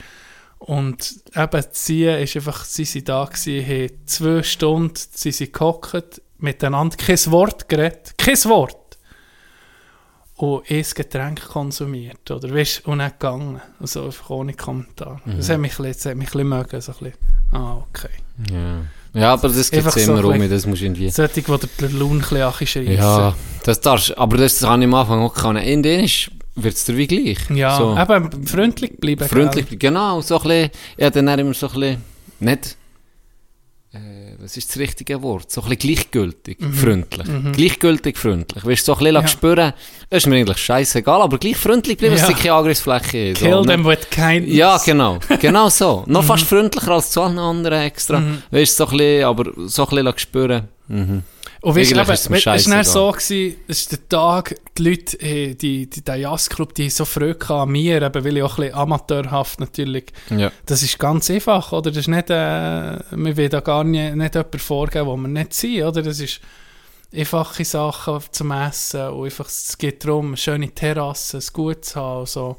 Und 0.67 1.15
eben, 1.35 1.65
sie 1.73 2.05
ist 2.05 2.37
einfach, 2.37 2.65
sie 2.65 2.85
sind 2.85 3.09
da 3.09 3.25
gewesen, 3.25 3.67
haben 3.67 4.07
zwei 4.07 4.43
Stunden, 4.43 4.95
sie 5.13 5.33
sind 5.33 5.53
gehockt, 5.53 6.23
miteinander 6.39 6.97
kein 6.97 7.19
Wort 7.33 7.69
geredet, 7.69 8.15
kein 8.17 8.37
Wort. 8.45 8.77
Und 10.37 10.69
ein 10.71 10.83
Getränk 10.95 11.41
konsumiert, 11.49 12.29
oder 12.31 12.53
weißt, 12.53 12.87
und 12.87 12.99
nicht 12.99 13.21
gegangen. 13.21 13.61
Also 13.81 14.07
einfach 14.07 14.31
ohne 14.31 14.55
Kommentar. 14.55 15.21
Das 15.25 15.49
Mhm. 15.49 15.53
hat 15.53 15.61
mich, 15.61 15.79
ein 15.79 15.85
bisschen- 15.85 15.93
das 15.93 16.05
mich 16.05 16.29
ein 16.29 16.33
bisschen 16.33 16.49
mögen, 16.49 16.81
so 16.81 16.93
ein 16.93 16.99
bisschen, 16.99 17.15
ah, 17.53 17.77
okay. 17.89 18.09
Ja. 18.51 19.21
ja, 19.21 19.33
aber 19.35 19.49
das 19.49 19.71
gibt 19.71 19.87
es 19.87 19.95
so 19.95 20.01
immer 20.17 20.33
ein 20.33 20.43
um, 20.43 20.51
das 20.51 20.67
musst 20.67 20.81
du 20.81 20.87
irgendwie... 20.87 21.11
Solche, 21.11 21.47
wo 21.49 21.57
der 21.59 21.69
der 21.81 21.91
Lohn 21.91 22.25
ein 22.29 22.53
bisschen. 22.59 22.91
Ja, 22.91 23.35
das 23.65 23.81
darfst 23.81 24.17
aber 24.19 24.37
das 24.39 24.61
kann 24.61 24.81
ich 24.83 24.87
am 24.89 24.95
Anfang 24.95 25.21
auch 25.23 25.35
können. 25.35 25.63
In 25.63 25.83
Dänisch 25.83 26.31
wird 26.55 26.75
es 26.75 26.85
dir 26.85 26.97
wie 26.97 27.07
gleich. 27.07 27.39
Ja, 27.51 27.77
so. 27.77 27.97
eben 27.99 28.47
freundlich 28.47 28.99
bleiben. 28.99 29.27
Freundlich, 29.29 29.67
genau, 29.79 30.21
so 30.21 30.37
ein 30.41 30.43
bisschen, 30.43 30.71
habe 31.01 31.23
dann 31.25 31.39
immer 31.39 31.55
so 31.55 31.69
ein 31.69 31.73
bisschen, 31.75 32.05
nicht, 32.41 32.77
äh, 33.93 34.35
was 34.39 34.57
ist 34.57 34.71
das 34.71 34.79
richtige 34.79 35.23
Wort? 35.23 35.51
So 35.51 35.63
ein 35.63 35.69
bisschen 35.69 35.95
gleichgültig, 35.95 36.59
freundlich. 36.73 37.27
Gleichgültig, 37.53 38.17
freundlich. 38.19 38.65
Weißt 38.65 38.89
du, 38.89 38.93
so 38.95 38.99
ein 38.99 38.99
bisschen 38.99 39.15
Mhm. 39.15 39.21
Ja. 39.23 39.29
spüren, 39.29 39.73
das 40.11 40.17
ist 40.25 40.27
mir 40.27 40.37
eigentlich 40.37 40.59
scheißegal, 40.59 41.23
aber 41.23 41.39
gleich 41.39 41.57
freundlich 41.57 41.99
bleiben, 41.99 42.17
Ja. 42.17 42.21
dass 42.27 42.31
es 42.37 42.43
keine 42.43 42.55
Angriffsfläche 42.55 43.19
ist. 43.29 43.39
Kill 43.39 43.51
so, 43.53 43.63
them 43.65 43.83
ne? 43.83 43.89
with 43.89 44.11
kindness. 44.11 44.57
Ja, 44.57 44.79
genau. 44.85 45.19
Genau 45.41 45.69
so. 45.69 46.05
Mhm. 46.07 46.13
Noch 46.13 46.25
fast 46.25 46.45
freundlicher 46.45 46.91
als 46.93 47.11
zu 47.11 47.21
allen 47.23 47.39
anderen 47.39 47.83
extra. 47.83 48.23
Weißt 48.51 48.79
du, 48.81 48.85
so 48.87 48.91
ein 48.91 48.97
bisschen, 48.97 49.25
aber 49.25 49.53
so 49.69 49.87
ein 49.87 49.91
bisschen 49.97 50.19
spüren. 50.19 50.69
Mhm. 50.89 51.23
Und 51.61 51.77
weißt 51.77 51.93
eben, 51.93 52.01
ist 52.01 52.11
es 52.11 52.29
es 52.29 52.47
war 52.69 52.75
dann 52.75 52.85
so, 52.85 53.13
gewesen, 53.13 53.57
es 53.69 53.81
ist 53.83 53.93
der 53.93 54.09
Tag, 54.09 54.57
die 54.77 54.83
Leute, 54.83 55.17
die, 55.17 55.89
die, 55.89 56.05
der 56.05 56.17
Jazzclub, 56.17 56.75
die 56.75 56.85
haben 56.85 56.91
so 56.91 57.05
Freude 57.05 57.49
an 57.51 57.69
mir, 57.71 58.03
eben, 58.03 58.25
weil 58.25 58.37
ich 58.37 58.43
auch 58.43 58.59
ein 58.59 58.65
bisschen 58.65 58.75
amateurhaft 58.75 59.61
natürlich. 59.61 60.07
Ja. 60.31 60.51
Das 60.67 60.83
ist 60.83 60.99
ganz 60.99 61.31
einfach, 61.31 61.71
oder? 61.73 61.91
Das 61.91 61.99
ist 61.99 62.09
nicht, 62.09 62.31
äh, 62.31 62.35
wir 62.35 63.37
wollen 63.37 63.51
da 63.51 63.61
gar 63.61 63.85
nicht, 63.85 64.17
nicht 64.17 64.35
jemanden 64.35 64.59
vorgeben, 64.59 65.07
wo 65.07 65.17
wir 65.17 65.29
nicht 65.29 65.55
sind, 65.55 65.85
oder? 65.85 66.03
Das 66.03 66.19
ist 66.19 66.41
einfache 67.15 67.65
Sachen 67.65 68.21
zum 68.33 68.51
Essen 68.51 69.09
und 69.11 69.25
einfach, 69.25 69.47
es 69.47 69.79
geht 69.79 70.05
darum, 70.05 70.29
eine 70.29 70.37
schöne 70.37 70.71
Terrasse, 70.71 71.39
ein 71.39 71.45
gut 71.53 71.85
zu 71.85 72.01
haben 72.01 72.21
und 72.21 72.29
so. 72.29 72.57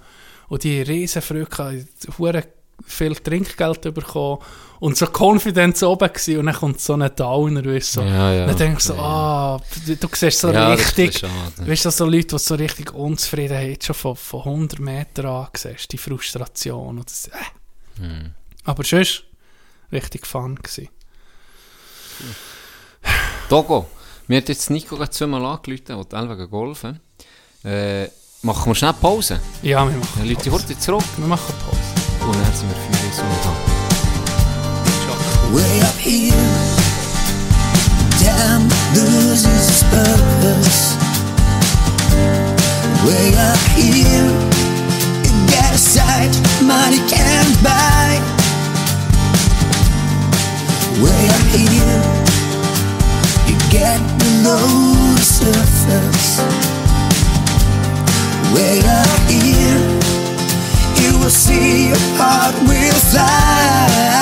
Und 0.48 0.64
die 0.64 0.80
haben 0.80 0.88
riesen 0.88 1.22
Freude 1.22 1.86
hure 2.18 2.44
viel 2.86 3.16
Trinkgeld 3.16 3.82
bekommen 3.94 4.40
und 4.84 4.98
so 4.98 5.06
Confidence 5.06 5.82
oben 5.82 6.12
gewesen 6.12 6.40
und 6.40 6.46
dann 6.48 6.56
kommt 6.56 6.82
so 6.82 6.96
ein 6.96 7.10
Downer, 7.16 7.64
weißt 7.64 7.96
du, 7.96 8.02
so. 8.02 8.06
Ja, 8.06 8.34
ja. 8.34 8.48
Dann 8.48 8.58
denkst 8.58 8.88
du 8.88 8.94
so, 8.94 9.00
ah, 9.00 9.62
du, 9.86 9.96
du 9.96 10.10
siehst 10.12 10.40
so 10.42 10.50
richtig, 10.50 11.24
weißt 11.24 11.86
du, 11.86 11.90
so 11.90 12.06
Leute, 12.06 12.36
die 12.36 12.40
so 12.40 12.56
richtig 12.56 12.94
Unzufriedenheit 12.94 13.82
schon 13.82 13.96
von, 13.96 14.18
von 14.18 14.42
100 14.42 14.80
Metern 14.80 15.28
an 15.28 15.48
siehst, 15.56 15.90
die 15.90 15.98
Frustration 15.98 17.00
und 17.00 17.10
das, 17.10 17.28
äh. 17.28 18.02
Hm. 18.02 18.32
Aber 18.66 18.84
sonst 18.84 19.24
richtig 19.90 20.28
fun 20.28 20.56
gewesen. 20.56 20.90
Togo, 23.48 23.88
mir 24.28 24.40
hat 24.40 24.50
jetzt 24.50 24.70
Nico 24.70 24.98
gerade 24.98 25.12
zweimal 25.12 25.46
angerufen, 25.46 25.96
und 25.96 26.12
Elva 26.12 26.36
golfen. 26.44 27.00
Äh, 27.64 28.10
machen 28.42 28.70
wir 28.70 28.76
schnell 28.76 28.92
Pause. 28.92 29.40
Ja, 29.62 29.88
wir 29.88 29.98
machen, 29.98 30.12
Dann 30.18 30.28
Leute 30.28 30.52
heute 30.52 30.78
zurück 30.78 31.06
wir 31.16 31.28
machen 31.28 31.56
Pause. 31.66 32.28
und 32.28 32.36
dann 32.36 32.54
sind 32.54 32.70
wir 32.70 32.76
für 32.76 33.08
uns 33.08 33.20
und 33.20 33.46
da. 33.46 33.83
Way 35.54 35.82
up 35.82 35.94
here, 35.98 36.34
time 38.18 38.68
loses 38.96 39.46
its 39.46 39.84
purpose. 39.84 40.98
Way 43.06 43.36
up 43.38 43.62
here, 43.78 44.34
you 45.22 45.34
get 45.46 45.76
a 45.76 45.78
sight 45.78 46.34
money 46.66 46.98
can't 47.08 47.54
buy. 47.62 48.18
Way 51.04 51.22
up 51.38 51.46
here, 51.54 52.02
you 53.46 53.56
get 53.70 54.02
below 54.18 54.66
the 55.14 55.22
surface. 55.22 56.42
Way 58.56 58.82
up 58.82 59.30
here, 59.30 59.82
you 61.00 61.20
will 61.20 61.30
see 61.30 61.90
your 61.90 61.98
heart 62.18 62.56
will 62.68 63.00
fly. 63.12 64.13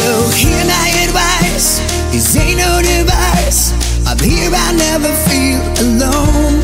So 0.00 0.30
hear 0.30 0.64
my 0.64 0.88
advice, 1.04 1.76
this 2.10 2.34
ain't 2.34 2.56
no 2.56 2.80
device. 2.80 3.76
Up 4.08 4.18
here 4.18 4.48
I 4.50 4.72
never 4.72 5.12
feel 5.28 5.60
alone. 5.84 6.56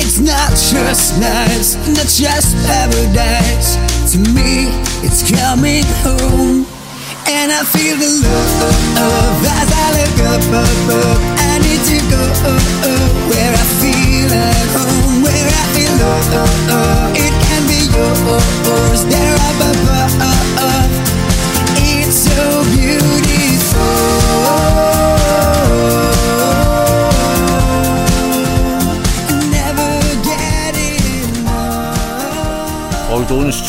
It's 0.00 0.18
not 0.18 0.48
just 0.56 1.20
nice, 1.20 1.76
not 1.92 2.08
just 2.08 2.56
paradise. 2.64 3.76
To 4.12 4.18
me, 4.32 4.72
it's 5.04 5.20
coming 5.28 5.84
home. 6.00 6.64
And 7.28 7.52
I 7.52 7.64
feel 7.68 8.00
the 8.00 8.08
love 8.24 9.44
as 9.60 9.68
I 9.68 9.88
look 10.00 10.18
up, 10.32 10.44
up, 10.56 10.91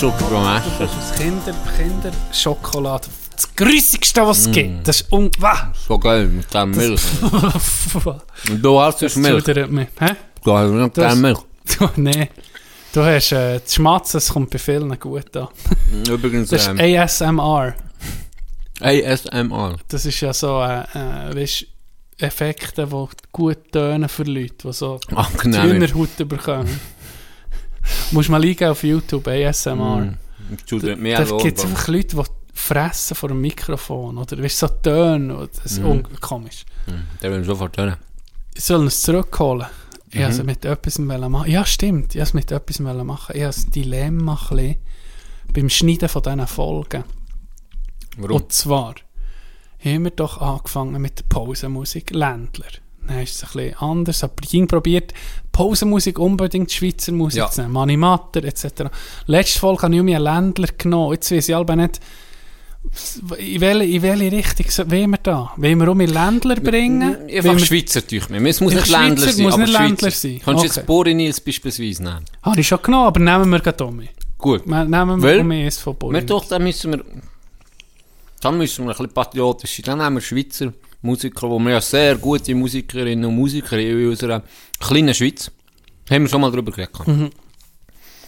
Dunstzucker 0.03 0.29
beim 0.31 0.57
Essen. 0.57 0.97
Das 0.99 1.15
Kinder, 1.15 1.55
Kinderschokolade, 1.77 3.07
das 3.33 3.55
Grüssigste, 3.55 4.21
was 4.27 4.39
es 4.39 4.51
gibt. 4.51 4.85
Das 4.87 5.01
ist 5.01 5.11
un... 5.13 5.31
Wah! 5.39 5.71
So 5.87 5.97
geil, 5.97 6.27
mit 6.27 6.53
dem 6.53 6.71
Milch. 6.71 7.01
Du 8.61 8.79
hast 8.81 9.01
Das 9.01 9.13
das 9.13 9.15
Milch. 9.15 9.43
zudert 9.45 9.71
mich. 9.71 9.87
Hä? 9.99 10.15
Du 10.43 10.53
hast 10.53 10.69
nicht 10.71 10.97
Das- 10.97 11.15
Milch. 11.15 11.39
Du, 11.79 11.87
nee. 11.95 12.29
Du 12.91 13.01
hast 13.03 13.31
äh, 13.31 13.59
das 13.61 13.73
Schmatzen, 13.73 14.17
das 14.17 14.29
kommt 14.33 14.49
bei 14.49 14.59
vielen 14.59 14.99
gut 14.99 15.35
an. 15.37 15.47
Übrigens, 16.09 16.49
Das 16.49 16.67
ist 16.67 16.67
ähm, 16.77 16.79
ASMR. 17.39 17.73
ASMR. 18.81 19.77
Das 19.87 20.05
ist 20.05 20.19
ja 20.19 20.33
so, 20.33 20.61
äh, 20.61 20.81
äh, 20.93 21.33
weißt 21.35 21.65
Effekte, 22.17 22.85
die 22.85 23.05
gut 23.31 23.71
tönen 23.71 24.09
für 24.09 24.23
Leute, 24.23 24.55
die 24.67 24.73
so 24.73 24.99
Angenehm. 25.15 25.61
Hühnerhaut 25.63 26.17
bekommen. 26.27 26.79
Musst 28.11 28.29
mal 28.29 28.41
eingeben 28.41 28.71
auf 28.71 28.83
YouTube, 28.83 29.27
ASMR. 29.27 29.75
Mm. 30.05 30.17
Da 30.49 31.23
gibt 31.37 31.57
es 31.57 31.65
einfach 31.65 31.87
Leute, 31.87 32.15
die 32.17 32.23
fressen 32.53 33.15
vor 33.15 33.29
dem 33.29 33.41
Mikrofon. 33.41 34.17
Oder 34.17 34.41
weißt, 34.41 34.57
so 34.59 34.67
Töne. 34.67 35.49
Das 35.53 35.71
ist 35.71 35.79
un- 35.79 36.03
komisch. 36.19 36.65
Der 37.21 37.31
will 37.31 37.43
sofort 37.43 37.77
hören. 37.77 37.95
Ich 38.53 38.63
soll 38.63 38.85
es 38.87 39.01
zurückholen. 39.01 39.67
Ich 40.11 40.19
Mhm. 40.19 40.25
es 40.25 40.43
mit 40.43 40.63
etwas 40.65 40.99
machen. 40.99 41.49
Ja, 41.49 41.65
stimmt. 41.65 42.13
Ich 42.13 42.21
es 42.21 42.33
mit 42.33 42.51
etwas 42.51 42.79
machen. 42.79 43.35
Ich 43.35 43.41
habe 43.43 43.55
ein 43.55 43.71
Dilemma 43.71 44.33
ein 44.33 44.55
bisschen 44.55 44.75
beim 45.51 45.69
Schneiden 45.69 46.07
von 46.09 46.21
diesen 46.21 46.47
Folgen. 46.47 47.03
Warum? 48.17 48.35
Und 48.35 48.51
zwar 48.51 48.93
haben 49.83 50.03
wir 50.03 50.11
doch 50.11 50.37
angefangen 50.39 51.01
mit 51.01 51.19
der 51.19 51.23
Pausenmusik 51.29 52.11
Ländler. 52.11 52.67
Dann 53.07 53.19
ist 53.19 53.35
es 53.35 53.43
ein 53.43 53.49
bisschen 53.53 53.77
anders, 53.79 54.23
aber 54.23 54.33
ich 54.43 54.53
habe 54.53 54.67
probiert, 54.67 55.13
Pausenmusik 55.51 56.17
unbedingt 56.19 56.71
Schweizer 56.71 57.11
Musik 57.11 57.39
Ja. 57.39 57.49
zu 57.51 57.61
nehmen, 57.61 57.73
Manimatter 57.73 58.43
etc. 58.43 58.85
Letzte 59.27 59.59
Folge 59.59 59.83
habe 59.83 59.93
ich 59.95 59.99
einen 60.01 60.21
Ländler 60.23 60.67
genommen, 60.77 61.13
jetzt 61.13 61.31
weiß 61.31 61.49
ich 61.49 61.55
aber 61.55 61.75
nicht, 61.75 61.99
in 63.37 63.61
welche, 63.61 63.83
in 63.95 64.01
welche 64.01 64.31
Richtung 64.31 64.91
wollen 64.91 65.09
wir 65.11 65.17
da? 65.23 65.53
Wollen 65.55 65.77
wir 65.79 65.87
um 65.89 65.99
einen 66.01 66.11
Ländler 66.13 66.55
bringen? 66.55 67.15
Einfach 67.29 67.55
wir- 67.55 67.59
Schweizer 67.59 68.01
durch 68.01 68.29
mir. 68.29 68.45
Es 68.49 68.59
muss 68.59 68.73
nicht 68.73 68.89
Ländler 68.89 69.31
sein, 69.31 69.43
muss 69.43 69.53
aber 69.53 69.63
nicht 69.63 69.71
Ländler 69.79 70.11
sein. 70.11 70.41
Kannst 70.43 70.47
du 70.63 70.67
Okay. 70.67 70.75
jetzt 70.77 70.85
Boris 70.85 71.15
Nils 71.15 71.39
beispielsweise 71.41 72.03
nehmen? 72.03 72.25
Habe 72.41 72.59
ich 72.59 72.67
schon 72.67 72.81
genommen, 72.81 73.05
aber 73.07 73.19
nehmen 73.19 73.49
wir 73.49 73.59
gerade 73.59 73.85
um. 73.85 74.01
Gut. 74.37 74.67
Nehmen 74.67 75.21
wir 75.23 75.39
eins 75.65 75.77
von 75.77 75.95
Boris. 75.95 76.13
Wir 76.21 76.25
doch, 76.25 76.45
dann 76.45 76.61
müssen 76.63 76.91
wir, 76.91 77.03
dann 78.41 78.57
müssen 78.57 78.83
wir 78.85 78.91
ein 78.91 78.97
bisschen 78.97 79.13
patriotisch 79.13 79.75
sein. 79.77 79.83
Dann 79.85 79.99
nehmen 79.99 80.15
wir 80.17 80.21
Schweizer 80.21 80.73
Musiker, 81.03 81.49
wo 81.49 81.59
wir 81.59 81.71
ja 81.71 81.81
sehr 81.81 82.15
gute 82.15 82.55
Musikerinnen 82.55 83.25
und 83.25 83.35
Musiker 83.35 83.77
in 83.77 84.09
unserer 84.09 84.41
kleinen 84.79 85.13
Schweiz. 85.13 85.51
Haben 86.09 86.23
wir 86.23 86.29
schon 86.29 86.41
mal 86.41 86.51
drüber 86.51 86.71
geredet. 86.71 87.07
Mhm. 87.07 87.29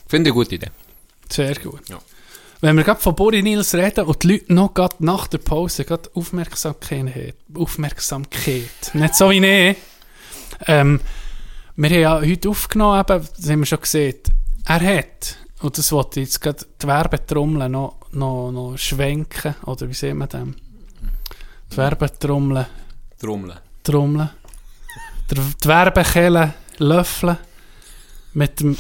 Finde 0.07 0.30
ich 0.30 0.34
eine 0.34 0.43
gute 0.43 0.56
Idee. 0.56 0.72
Sehr 1.30 1.56
gut. 1.56 1.89
Ja. 1.89 1.99
Wenn 2.61 2.77
wir 2.77 2.84
gerade 2.84 3.02
von 3.02 3.15
Boris 3.15 3.43
Nils 3.43 3.73
reden 3.76 4.06
und 4.06 4.23
die 4.23 4.27
Leute 4.27 4.53
noch 4.53 4.73
gerade 4.73 4.95
nach 4.99 5.27
der 5.27 5.39
Pause 5.39 5.85
gerade 5.85 6.10
Aufmerksamkeit, 6.14 7.35
Aufmerksamkeit, 7.53 8.91
nicht 8.93 9.15
so 9.15 9.30
wie 9.30 9.45
ich, 9.45 9.77
ähm, 10.68 10.99
wir 11.76 11.89
haben 11.89 11.99
ja 11.99 12.22
heute 12.22 12.49
aufgenommen, 12.49 13.02
eben, 13.02 13.27
das 13.38 13.49
haben 13.49 13.60
wir 13.60 13.65
schon 13.65 13.81
gesehen, 13.81 14.19
er 14.65 14.81
hat, 14.81 15.38
und 15.61 15.77
das 15.77 15.91
wollte 15.91 16.22
ich 16.22 16.27
jetzt 16.27 16.41
gerade 16.41 16.65
die 16.81 16.88
Werbetrommel 16.88 17.68
noch, 17.68 17.97
noch, 18.11 18.52
noch 18.52 18.77
schwenken, 18.77 19.56
oder 19.65 19.89
wie 19.89 19.93
sehen 19.93 20.18
wir 20.18 20.27
das? 20.27 20.47
Die 21.71 21.77
Werbetrommel, 21.77 22.67
Trommeln. 23.19 23.59
Trommel, 23.83 24.29
der, 25.29 25.43
die 25.63 25.67
Werbekelle 25.67 26.53
löffeln, 26.77 27.37
mit 28.33 28.59
dem, 28.59 28.77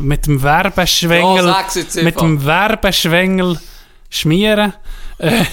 mit 0.00 0.26
dem 0.26 0.42
Werbeschwengel 0.42 1.54
jetzt 1.74 2.02
mit 2.02 2.20
dem 2.20 2.44
Werbeschwengel 2.44 3.58
schmieren. 4.10 4.72
Äh, 5.18 5.44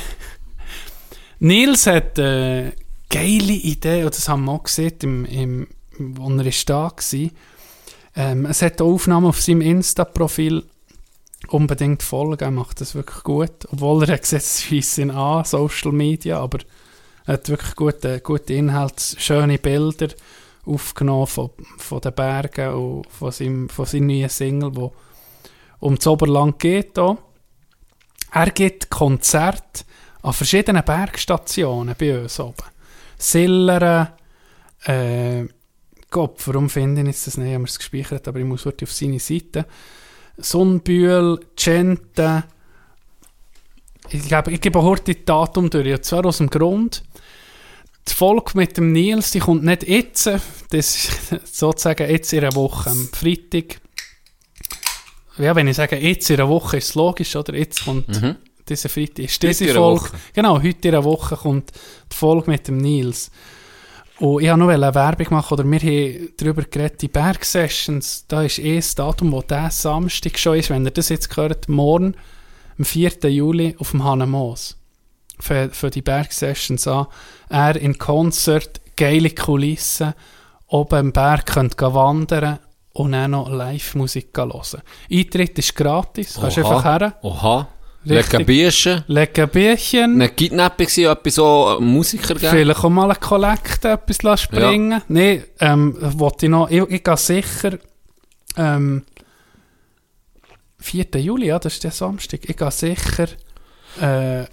Nils 1.40 1.88
hat 1.88 2.18
äh, 2.18 2.72
geile 3.10 3.53
Idee, 3.53 4.03
und 4.03 4.15
das 4.15 4.28
haben 4.28 4.45
wir 4.45 4.53
auch 4.53 4.64
gesehen, 4.64 4.94
im, 5.02 5.26
im, 5.26 5.68
wo 5.98 6.30
er 6.30 6.45
ist 6.45 6.70
da 6.70 6.84
war. 6.84 7.30
Ähm, 8.15 8.45
es 8.45 8.61
hat 8.61 8.82
Aufnahmen 8.82 9.28
auf 9.28 9.41
seinem 9.41 9.61
Insta-Profil. 9.61 10.64
Unbedingt 11.49 12.03
folgen, 12.03 12.44
er 12.44 12.52
macht 12.52 12.82
das 12.82 12.95
wirklich 12.95 13.24
gut. 13.24 13.68
Obwohl 13.72 14.03
er 14.10 14.18
gesetzweise 14.18 15.02
ihn 15.02 15.11
an, 15.11 15.45
Social 15.45 15.91
Media, 15.91 16.40
aber 16.40 16.60
er 17.26 17.34
hat 17.36 17.49
wirklich 17.49 17.76
gute, 17.76 18.20
gute 18.22 18.53
Inhalte, 18.53 19.20
schöne 19.20 19.57
Bilder 19.57 20.07
aufgenommen 20.65 21.28
von, 21.28 21.52
von 21.78 22.02
den 22.02 22.14
Bergen 22.14 22.74
und 22.74 23.11
von 23.11 23.32
seinem, 23.32 23.70
von 23.70 23.86
seinem 23.86 24.07
neuen 24.07 24.30
Single, 24.30 24.76
wo 24.76 24.94
um 25.80 25.95
das 25.95 26.07
Oberland 26.07 26.60
geht. 26.60 26.98
Auch. 26.98 27.18
Er 28.32 28.49
gibt 28.52 28.90
Konzerte 28.90 29.84
an 30.22 30.34
verschiedenen 30.34 30.84
Bergstationen 30.84 31.95
bei 31.98 32.22
uns 32.22 32.40
oben. 32.40 32.65
Silleren, 33.18 34.07
äh, 34.86 35.45
Gott, 36.10 36.41
warum 36.45 36.70
finde 36.70 37.02
ich 37.02 37.24
das 37.24 37.38
nicht? 37.38 37.49
Ich 37.49 37.53
habe 37.53 37.64
es 37.65 37.78
gespeichert, 37.78 38.28
aber 38.28 38.40
ich 38.40 38.45
muss 38.45 38.65
wirklich 38.65 38.90
auf 38.90 38.95
seine 38.95 39.20
Seite. 39.20 39.65
Sonnbühl, 40.38 41.40
Gente. 41.56 42.44
Ich 44.10 44.24
glaube, 44.28 44.52
ich 44.52 44.62
gebe 44.62 44.82
heute 44.82 45.14
die 45.14 45.26
Datum 45.26 45.70
durch. 45.70 45.94
Und 45.94 46.06
zwar 46.06 46.26
aus 46.26 46.38
dem 46.38 46.50
Grund, 46.50 47.04
die 48.08 48.14
Folge 48.14 48.52
mit 48.56 48.78
dem 48.78 48.92
Nils, 48.92 49.32
die 49.32 49.40
kommt 49.40 49.64
nicht 49.64 49.88
jetzt, 49.88 50.26
das 50.28 50.42
ist 50.72 51.12
sozusagen 51.58 52.10
jetzt 52.10 52.34
in 52.34 52.44
einer 52.44 52.56
Woche, 52.56 52.90
am 52.90 53.10
Freitag. 53.14 53.80
Ja, 55.38 55.56
wenn 55.56 55.68
ich 55.68 55.78
sage, 55.78 55.96
jetzt 55.98 56.30
in 56.30 56.40
einer 56.40 56.50
Woche, 56.50 56.78
ist 56.78 56.90
es 56.90 56.96
logisch, 56.96 57.36
oder? 57.36 57.56
Jetzt 57.56 57.86
kommt 57.86 58.08
Mhm. 58.10 58.36
diese 58.68 58.90
Freitag, 58.90 59.20
ist 59.26 59.42
diese 59.42 59.74
Folge. 59.74 60.10
Genau, 60.34 60.62
heute 60.62 60.88
in 60.90 60.96
einer 60.96 61.04
Woche 61.04 61.36
kommt 61.38 61.72
die 62.12 62.16
Folge 62.16 62.52
mit 62.52 62.68
dem 62.68 62.78
Nils. 62.78 63.32
Und 64.19 64.44
ich 64.44 64.49
wollte 64.49 64.60
noch 64.60 64.95
Werbung 64.95 65.27
machen, 65.31 65.53
oder 65.53 65.69
wir 65.69 65.80
haben 65.80 66.30
darüber 66.38 66.64
geredet, 66.64 67.02
die 67.02 67.07
Bergsessions, 67.07 68.26
da 68.27 68.44
ist 68.44 68.60
eh 68.60 68.76
das 68.76 68.95
Datum, 68.95 69.31
wo 69.31 69.41
der 69.41 69.72
Samstag 69.72 70.38
schon 70.38 70.57
ist, 70.57 70.69
wenn 70.69 70.85
ihr 70.85 70.91
das 70.91 71.10
jetzt 71.10 71.35
hört, 71.35 71.68
morgen, 71.68 72.15
am 72.77 72.85
4. 72.85 73.30
Juli, 73.30 73.76
auf 73.80 73.91
dem 73.91 74.03
Hannemoos. 74.03 74.77
Für, 75.40 75.69
für 75.72 75.90
die 75.90 76.03
Bergsessions 76.03 76.88
an. 76.88 77.07
Er 77.49 77.76
in 77.76 77.98
Konzert, 77.98 78.81
geile 78.95 79.31
Kulissen, 79.31 80.14
oben 80.68 80.99
am 80.99 81.11
Berg 81.11 81.48
könnt 81.48 81.81
wandern 81.81 82.60
und 82.94 83.11
dann 83.11 83.31
noch 83.31 83.49
Live-Musik 83.49 84.30
hören. 84.38 84.81
Eintritt 85.11 85.57
ist 85.57 85.76
gratis, 85.76 86.38
kannst 86.40 86.60
Oha. 86.60 86.69
einfach 86.69 86.85
her. 86.85 87.14
Oha. 87.23 87.68
Lecker 88.04 88.44
Bierchen. 88.44 89.04
Lecker 89.08 89.48
Bierchen. 89.48 90.16
Eine 90.16 90.30
Kidnapping 90.30 90.88
war 90.88 91.12
etwas 91.14 91.36
so 91.36 91.78
äh, 91.80 91.82
Musiker 91.82 92.36
geben. 92.36 92.50
Vielleicht 92.50 92.84
auch 92.84 92.90
mal 92.90 93.06
eine 93.06 93.16
Kollekte 93.16 93.92
etwas 93.92 94.42
springen. 94.42 95.02
Nein, 95.08 95.44
ähm, 95.60 95.96
wollte 96.00 96.46
ich 96.46 96.50
noch, 96.50 96.70
ich, 96.70 96.84
ich 96.90 97.04
gehe 97.04 97.18
sicher, 97.18 97.78
ähm, 98.58 99.04
4. 100.80 101.06
Juli, 101.16 101.48
ja, 101.48 101.60
das 101.60 101.76
ist 101.76 101.84
der 101.84 101.92
Samstag, 101.92 102.42
ich 102.44 102.58
gehe 102.58 102.72
sicher, 102.72 103.28
äh, 104.02 104.46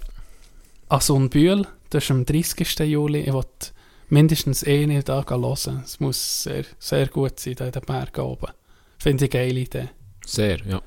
an 0.87 1.01
Sonnbühl, 1.01 1.67
das 1.89 2.05
ist 2.05 2.11
am 2.11 2.25
30. 2.25 2.79
Juli, 2.79 3.21
ich 3.21 3.33
will 3.33 3.43
mindestens 4.09 4.63
eine 4.63 5.03
da 5.03 5.25
hören. 5.27 5.81
Es 5.83 5.99
muss 5.99 6.43
sehr, 6.43 6.65
sehr 6.79 7.07
gut 7.07 7.39
sein, 7.39 7.55
da 7.55 7.65
in 7.65 7.71
den 7.71 7.81
Bergen 7.81 8.21
oben. 8.21 8.51
Finde 8.97 9.25
ich 9.25 9.33
eine 9.33 9.45
geile 9.45 9.59
Idee. 9.59 9.89
Sehr, 10.25 10.59
ja. 10.65 10.81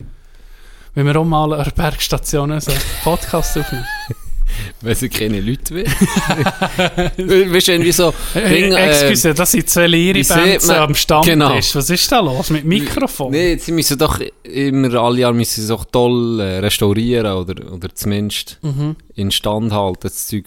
Wenn 0.94 1.06
wir 1.06 1.16
auch 1.16 1.24
mal 1.24 1.52
an 1.52 1.64
der 1.64 1.70
Bergstation 1.72 2.60
so 2.60 2.72
Podcast 3.02 3.58
aufnehmen. 3.58 3.86
Weil 4.82 4.94
sie 4.94 5.08
keine 5.08 5.40
Leute 5.40 5.74
will. 5.74 5.84
We- 7.16 7.52
weißt 7.52 7.68
du, 7.68 7.72
irgendwie 7.72 7.90
so... 7.92 8.14
Ding, 8.34 8.72
Äh, 8.72 8.90
Excuse, 8.90 9.34
das 9.34 9.50
sind 9.50 9.68
zwei 9.68 9.88
leere 9.88 10.22
Bands 10.22 10.68
am 10.70 10.94
Stammtisch. 10.94 11.32
Genau. 11.32 11.56
Was 11.56 11.90
ist 11.90 12.12
da 12.12 12.20
los 12.20 12.50
mit 12.50 12.64
Mikrofon? 12.64 13.32
Nee, 13.32 13.56
sie 13.56 13.72
müssen 13.72 13.98
doch 13.98 14.20
immer, 14.44 14.94
alle 14.94 15.18
Jahre 15.20 15.34
müssen 15.34 15.62
sie 15.62 15.66
doch 15.68 15.84
toll 15.86 16.38
äh, 16.38 16.58
restaurieren 16.58 17.26
oder, 17.34 17.72
oder 17.72 17.92
zumindest 17.94 18.58
Mhm. 18.62 18.94
instand 19.16 19.72
halten, 19.72 19.98
das 20.02 20.28
Zeug. 20.28 20.44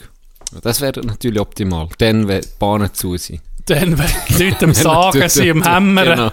Das 0.61 0.79
wäre 0.79 1.01
natürlich 1.01 1.41
optimal. 1.41 1.89
Dann, 1.97 2.27
wenn 2.29 2.41
die 2.41 2.47
Bahnen 2.59 2.93
zu 2.93 3.17
sind. 3.17 3.41
Dann, 3.67 3.97
wenn 3.97 4.07
die 4.29 4.43
Leute 4.43 4.65
am 4.65 4.73
Sagen 4.73 5.29
sind, 5.29 5.51
am 5.51 5.63
Hämmern. 5.63 6.31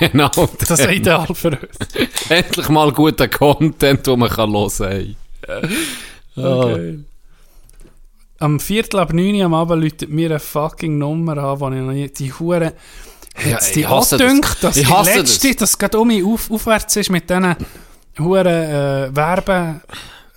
Genau. 0.00 0.30
genau 0.30 0.48
Das 0.58 0.70
ist 0.80 0.90
ideal 0.90 1.26
für 1.34 1.50
uns. 1.50 2.30
Endlich 2.30 2.68
mal 2.68 2.90
guter 2.92 3.28
Content, 3.28 4.06
den 4.06 4.18
man 4.18 4.30
kann 4.30 4.52
hören 4.52 5.16
kann. 5.42 5.70
Okay. 6.36 6.98
Am 8.38 8.60
Viertel 8.60 9.00
ab 9.00 9.12
9 9.12 9.34
Uhr 9.36 9.44
am 9.44 9.54
Abend 9.54 9.82
läutet 9.82 10.10
mir 10.10 10.30
eine 10.30 10.38
fucking 10.40 10.98
Nummer 10.98 11.38
an, 11.38 11.60
wo 11.60 11.68
ich 11.70 11.76
noch 11.80 11.92
nie, 11.92 12.08
die 12.08 12.32
Hure, 12.32 12.74
Ja, 13.44 13.54
hat's 13.54 13.68
ich 13.68 13.74
die 13.74 13.86
angedünkt, 13.86 14.48
das. 14.60 14.74
dass 14.74 14.76
Ich 14.76 14.86
die 14.88 15.18
letzte, 15.18 15.54
dass 15.54 15.78
gerade 15.78 15.98
um 15.98 16.08
mich 16.08 16.22
auf, 16.24 16.50
aufwärts 16.50 16.96
ist 16.96 17.10
mit 17.10 17.30
diesen 17.30 17.56
Huren 18.18 18.46
äh, 18.46 19.16
Werbe, 19.16 19.80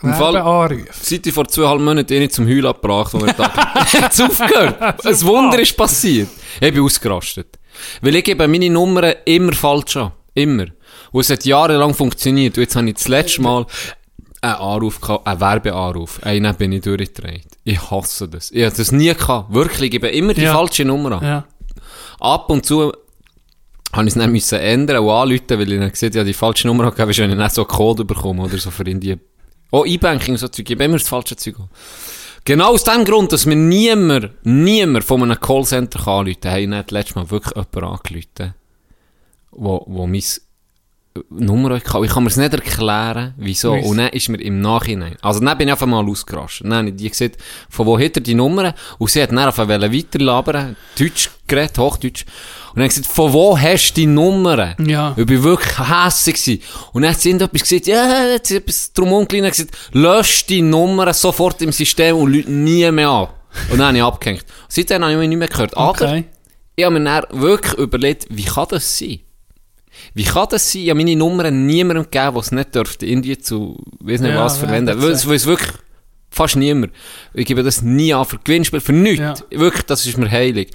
Im 0.01 0.13
Fall-. 0.13 0.85
Seit 0.91 1.27
ich 1.27 1.33
vor 1.33 1.47
zweieinhalb 1.47 1.81
Monaten 1.81 2.13
eh 2.13 2.19
nicht 2.19 2.33
zum 2.33 2.47
Heulen 2.47 2.65
abgebracht 2.67 3.13
und 3.13 3.27
hat 3.37 4.21
aufgehört. 4.21 4.81
Ein 5.05 5.21
Wunder 5.23 5.59
ist 5.59 5.75
passiert. 5.75 6.29
Ich 6.61 6.73
bin 6.73 6.81
ausgerastet. 6.83 7.59
Weil 8.01 8.15
ich 8.15 8.23
gebe 8.23 8.47
meine 8.47 8.69
Nummern 8.69 9.13
immer 9.25 9.53
falsch 9.53 9.97
an. 9.97 10.11
Immer. 10.33 10.67
Und 11.11 11.21
es 11.21 11.29
hat 11.29 11.43
jahrelang 11.45 11.93
funktioniert. 11.93 12.57
Und 12.57 12.61
jetzt 12.63 12.75
habe 12.75 12.87
ich 12.87 12.95
das 12.95 13.07
letzte 13.07 13.41
Mal 13.41 13.65
einen 14.41 14.53
Anruf 14.55 15.01
gehabt, 15.01 15.27
einen 15.27 15.41
Werbeanruf. 15.41 16.19
Einen 16.23 16.55
bin 16.55 16.71
ich 16.71 16.81
durchgedreht. 16.81 17.47
Ich 17.65 17.91
hasse 17.91 18.27
das. 18.29 18.51
Ich 18.51 18.63
habe 18.63 18.75
das 18.75 18.91
nie 18.93 19.13
gehabt. 19.13 19.53
Wirklich, 19.53 19.83
ich 19.87 19.91
gebe 19.91 20.07
immer 20.09 20.33
die 20.33 20.41
Ja. 20.43 20.53
falsche 20.53 20.85
Nummer 20.85 21.21
an. 21.21 21.23
Ja. 21.25 21.45
Ab 22.21 22.49
und 22.49 22.65
zu 22.65 22.93
habe 23.91 24.03
ich 24.07 24.13
es 24.13 24.19
dann 24.19 24.31
müssen 24.31 24.59
ändern 24.59 24.97
und 25.03 25.09
anrufen, 25.09 25.43
weil 25.49 25.71
ich 25.71 25.79
dann 25.79 25.89
gesehen 25.89 26.09
habe, 26.09 26.19
ja, 26.19 26.23
die 26.23 26.33
falsche 26.33 26.67
Nummer 26.67 26.91
gegeben, 26.91 27.17
wenn 27.17 27.31
ich 27.31 27.37
nicht 27.37 27.51
so 27.55 27.61
einen 27.63 27.67
Code 27.69 28.05
bekomme 28.05 28.43
oder 28.43 28.57
so 28.57 28.69
für 28.71 28.83
in 28.83 28.99
Oh, 29.71 29.85
E-Banking 29.85 30.33
und 30.33 30.39
so 30.39 30.47
Zeug, 30.47 30.59
ich 30.59 30.65
gebe 30.65 30.83
immer 30.83 30.97
das 30.97 31.07
falsche 31.07 31.35
Zeug. 31.35 31.55
Genau 32.45 32.73
aus 32.73 32.83
dem 32.83 33.05
Grund, 33.05 33.31
dass 33.31 33.45
mir 33.45 33.55
niemand, 33.55 34.31
niemand 34.43 35.03
von 35.05 35.21
einem 35.21 35.39
Callcenter 35.39 35.99
kann 35.99 36.27
anrufen. 36.27 36.49
Hey, 36.49 36.67
nicht 36.67 36.91
letztes 36.91 37.15
Mal 37.15 37.29
wirklich 37.29 37.53
jemand 37.55 37.83
angerufen, 37.83 38.53
wo, 39.51 39.83
wo 39.87 40.07
mein 40.07 40.23
Nummer 41.29 41.75
hatte. 41.75 42.05
Ich 42.05 42.11
kann 42.11 42.23
mir 42.23 42.29
es 42.29 42.37
nicht 42.37 42.53
erklären, 42.53 43.33
wieso. 43.37 43.73
Weiss. 43.73 43.85
Und 43.85 43.97
dann 43.97 44.09
ist 44.09 44.29
mir 44.29 44.39
im 44.41 44.61
Nachhinein, 44.61 45.15
also 45.21 45.39
dann 45.39 45.57
bin 45.57 45.67
ich 45.67 45.71
einfach 45.73 45.87
mal 45.87 46.05
ausgerastet. 46.07 46.65
Dann 46.65 46.87
habe 46.87 46.89
ich 46.89 47.11
gesagt, 47.11 47.37
von 47.69 47.85
wo 47.85 47.97
hat 47.99 48.15
er 48.17 48.21
die 48.21 48.33
Nummer? 48.35 48.73
Und 48.97 49.09
sie 49.09 49.21
hat 49.21 49.31
dann 49.31 49.39
einfach 49.39 49.67
weiterlabern, 49.67 50.75
Deutsch 50.97 51.29
geredet, 51.47 51.77
Hochdeutsch. 51.77 52.25
Und 52.69 52.75
dann 52.77 52.83
hat 52.83 52.89
gesagt, 52.89 53.07
von 53.07 53.33
wo 53.33 53.57
hast 53.57 53.91
du 53.91 53.93
die 54.01 54.05
Nummer? 54.07 54.75
Ja. 54.79 55.13
Ich 55.17 55.25
bin 55.25 55.43
wirklich 55.43 55.77
hässig 55.79 56.35
gewesen. 56.35 56.61
Und 56.93 57.01
dann 57.01 57.11
hat 57.11 57.19
sie 57.19 57.29
irgendetwas 57.29 57.61
gesagt, 57.63 57.87
ja, 57.87 58.27
jetzt 58.27 58.51
etwas 58.51 58.93
drum 58.93 59.11
umgelegt 59.13 59.45
und 59.45 59.51
gesagt, 59.51 59.77
lösch 59.93 60.45
die 60.45 60.61
Nummer 60.61 61.11
sofort 61.13 61.61
im 61.61 61.71
System 61.71 62.15
und 62.17 62.31
lüt 62.31 62.47
nie 62.47 62.89
mehr 62.91 63.09
an. 63.09 63.27
Und 63.71 63.79
dann 63.79 63.87
habe 63.87 63.97
ich 63.97 64.03
abgehängt. 64.03 64.45
Seitdem 64.67 65.01
habe 65.03 65.13
ich 65.13 65.17
mich 65.19 65.29
nicht 65.29 65.39
mehr 65.39 65.47
gehört. 65.47 65.75
Aber 65.75 65.89
Okay. 65.89 66.25
ich 66.75 66.85
habe 66.85 66.99
mir 66.99 67.03
dann 67.03 67.41
wirklich 67.41 67.73
überlegt, 67.79 68.27
wie 68.29 68.43
kann 68.43 68.67
das 68.69 68.97
sein? 68.99 69.19
Wie 70.13 70.23
kann 70.23 70.47
das 70.49 70.71
sein? 70.71 70.83
Ich 70.83 70.89
habe 70.89 70.97
meine 70.97 71.15
Nummer 71.15 71.49
niemandem 71.51 72.03
gegeben, 72.03 72.33
der 72.33 72.41
es 72.41 72.51
nicht 72.51 72.75
dürfte, 72.75 73.05
irgendwie 73.05 73.37
zu, 73.37 73.77
weiss 73.99 74.21
nicht 74.21 74.31
Ja, 74.33 74.43
was, 74.43 74.57
verwenden. 74.57 75.01
Weil 75.01 75.11
es 75.11 75.25
wirklich 75.45 75.71
fast 76.31 76.55
niemand. 76.55 76.93
Ich 77.33 77.45
gebe 77.45 77.63
das 77.63 77.81
nie 77.81 78.13
an 78.13 78.25
für 78.25 78.37
Gewinnspiel, 78.37 78.79
für 78.79 78.93
nichts. 78.93 79.43
Wirklich, 79.49 79.83
das 79.85 80.05
ist 80.05 80.17
mir 80.17 80.29
heilig. 80.29 80.71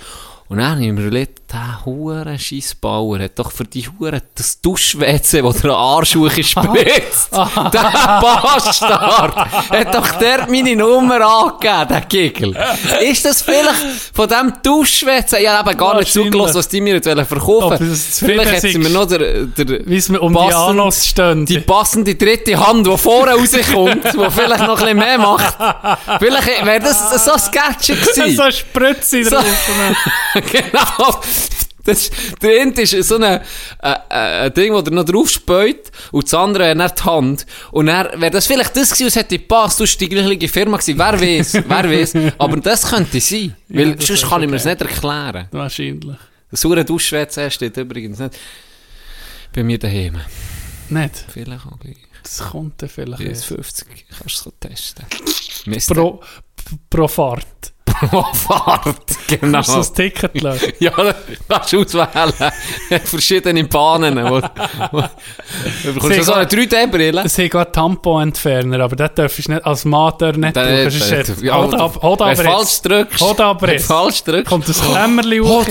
Und 0.54 0.60
dann 0.60 0.70
habe 0.76 0.86
ich 0.86 0.92
mir 0.92 1.00
überlegt, 1.00 1.52
der 1.52 1.84
hure 1.84 2.38
Scheissbauer 2.38 3.18
hat 3.18 3.36
doch 3.40 3.50
für 3.50 3.64
die 3.64 3.88
hure 3.98 4.22
das 4.36 4.60
Dusch-WC, 4.60 5.42
wo 5.42 5.50
der 5.50 5.72
Arsch 5.72 6.10
spritzt, 6.42 7.32
der 7.32 8.20
Bastard, 8.22 9.34
hat 9.36 9.92
doch 9.92 10.08
dort 10.12 10.48
meine 10.48 10.76
Nummer 10.76 11.20
angegeben, 11.26 11.88
der 11.88 12.00
Gigel. 12.02 12.56
Ist 13.02 13.24
das 13.24 13.42
vielleicht 13.42 13.80
von 14.12 14.28
dem 14.28 14.52
Dusch-WC? 14.62 15.38
Ich 15.42 15.48
habe 15.48 15.68
eben 15.70 15.76
gar 15.76 15.98
nicht 15.98 16.12
zugelassen, 16.12 16.54
was 16.54 16.68
die 16.68 16.80
mir 16.80 16.94
jetzt 16.94 17.08
verkaufen 17.08 17.78
zufrieden 17.92 18.40
Vielleicht 18.40 18.52
hat 18.52 18.60
sie 18.60 18.78
mir 18.78 18.90
noch 18.90 19.06
der, 19.06 19.46
der 19.46 19.80
es 19.88 20.08
mir 20.08 20.20
um 20.20 20.32
die 20.32 20.38
passend- 20.38 20.94
stehen. 20.94 21.46
die 21.46 21.58
passende 21.58 22.14
dritte 22.14 22.64
Hand, 22.64 22.86
die 22.86 22.96
vorne 22.96 23.32
rauskommt, 23.32 24.04
die 24.04 24.30
vielleicht 24.30 24.66
noch 24.68 24.78
ein 24.80 24.84
bisschen 24.84 24.98
mehr 24.98 25.18
macht. 25.18 25.56
Vielleicht 26.20 26.64
wäre 26.64 26.78
das 26.78 27.24
so 27.24 27.32
ein 27.32 27.40
Sketch 27.40 27.88
gewesen. 28.16 28.36
so 28.36 28.50
Spritze 28.52 29.22
drauf. 29.24 29.44
genau. 30.52 31.20
Das, 31.84 32.10
der 32.40 32.62
eine 32.62 32.72
ist 32.80 33.08
so 33.08 33.16
ein, 33.16 33.22
äh, 33.22 33.40
äh, 33.82 33.94
ein 34.08 34.54
Ding, 34.54 34.72
wo 34.72 34.78
er 34.78 34.90
noch 34.90 35.04
drauf 35.04 35.28
späut, 35.28 35.92
und 36.12 36.24
das 36.24 36.32
andere 36.32 36.64
wäre 36.64 36.76
dann 36.76 36.90
die 36.96 37.02
Hand. 37.04 37.46
Und 37.72 37.86
dann 37.86 38.20
wäre 38.20 38.30
das 38.30 38.46
vielleicht 38.46 38.74
das 38.74 38.90
gewesen, 38.90 39.06
was 39.06 39.16
hätte 39.16 39.38
gepasst, 39.38 39.80
du 39.80 39.84
die 39.84 40.08
gleiche 40.08 40.48
Firma 40.48 40.78
gewesen. 40.78 40.98
Wer 40.98 41.20
weiß, 41.20 41.54
wer 41.68 41.90
weiß. 41.90 42.14
Aber 42.38 42.56
das 42.56 42.88
könnte 42.88 43.20
sein. 43.20 43.54
Weil 43.68 43.96
das 43.96 44.06
sonst 44.06 44.26
kann 44.26 44.42
ich 44.42 44.48
mir 44.48 44.56
okay. 44.56 44.64
das 44.64 44.80
nicht 44.80 44.80
erklären. 44.80 45.48
Wahrscheinlich. 45.50 46.16
Das 46.50 46.60
saure 46.60 46.84
Duschwätze 46.84 47.50
steht 47.50 47.76
übrigens 47.76 48.18
nicht 48.18 48.38
bei 49.52 49.62
mir 49.62 49.78
daheim. 49.78 50.20
Nicht. 50.88 51.24
Vielleicht 51.28 51.66
auch 51.66 51.78
gleich. 51.78 51.96
Das 52.22 52.38
kommt 52.38 52.80
dann 52.80 52.88
vielleicht 52.88 53.18
Bis 53.18 53.28
erst. 53.28 53.44
50 53.44 54.06
kannst 54.18 54.46
du 54.46 54.50
es 54.50 54.94
testen. 55.64 55.94
Pro, 55.94 56.22
pro 56.88 57.08
Fahrt. 57.08 57.73
Fahrt, 58.08 58.96
genau. 59.26 59.52
Kannst 59.52 59.70
du 59.70 59.76
das 59.76 59.92
Ticket? 59.92 60.30
Ja, 60.80 60.90
kannst 61.48 61.72
du 61.72 61.80
auswählen. 61.82 62.52
Verschiedene 63.04 63.64
Bahnen. 63.64 64.16
Wo, 64.16 64.40
wo, 64.92 65.00
du 65.84 65.92
bekommst 65.94 66.22
so 66.24 66.32
eine 66.32 66.46
gehen- 66.46 66.68
3D-Brille. 66.68 67.22
Es 67.24 67.38
hat 67.38 67.54
auch 67.54 67.64
Tampon-Entferner, 67.72 68.80
aber 68.80 68.96
das 68.96 69.14
darfst 69.14 69.46
du 69.48 69.52
nicht, 69.52 69.64
als 69.64 69.82
darf 69.84 70.36
nicht 70.36 70.54
brauchen. 70.54 70.90
sonst 70.90 71.10
dann- 71.10 71.18
hat- 71.18 71.42
ja, 71.42 71.56
Hold 71.56 71.74
ab, 71.74 71.98
hold 72.02 72.22
ab, 72.22 72.28
Wenn 72.28 72.36
du 72.36 72.42
jetzt. 72.42 72.52
falsch 72.52 72.82
drückst. 72.82 73.20
Hold 73.20 73.40
ab, 73.40 73.62
Wenn 73.62 73.68
du 73.68 73.74
jetzt. 73.74 73.86
falsch 73.86 74.22
drückst. 74.24 74.48
Kommt 74.48 74.68
das 74.68 74.80
Klemmerli 74.82 75.38
hoch, 75.38 75.64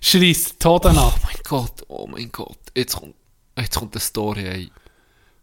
schreist 0.00 0.62
die 0.62 0.68
Hoden 0.68 0.98
ab. 0.98 1.14
Oh 1.16 1.20
mein 1.24 1.36
Gott, 1.48 1.72
oh 1.88 2.06
mein 2.06 2.30
Gott. 2.32 2.58
Jetzt 2.76 2.96
kommt, 2.96 3.14
jetzt 3.58 3.78
kommt 3.78 3.94
eine 3.94 4.00
Story, 4.00 4.44
ey. 4.46 4.70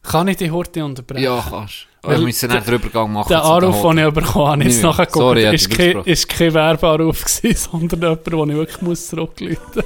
Kann 0.04 0.28
ich 0.28 0.38
die 0.38 0.50
Horte 0.50 0.84
unterbrechen? 0.84 1.24
Ja, 1.24 1.44
kannst. 1.48 1.88
Wir 2.04 2.18
müssen 2.18 2.50
nicht 2.52 2.68
den 2.68 2.74
Übergang 2.74 3.14
machen. 3.14 3.28
Der 3.30 3.44
Anruf, 3.46 3.82
den 3.84 3.98
ich 4.00 4.14
bekommen 4.14 4.48
habe, 4.48 4.64
jetzt 4.64 4.82
nachher 4.82 5.08
Sorry, 5.12 5.42
geguckt. 5.44 5.54
Ist 5.62 5.70
kein, 5.70 5.98
ist 6.04 6.30
kein 6.30 6.54
Werbeanruf 6.54 7.24
gewesen, 7.24 7.70
sondern 7.72 8.02
jemand, 8.02 8.28
den 8.28 8.50
ich 8.50 8.56
wirklich 8.56 8.82
muss 8.82 9.08
zurückrufen 9.08 9.58
muss. 9.76 9.84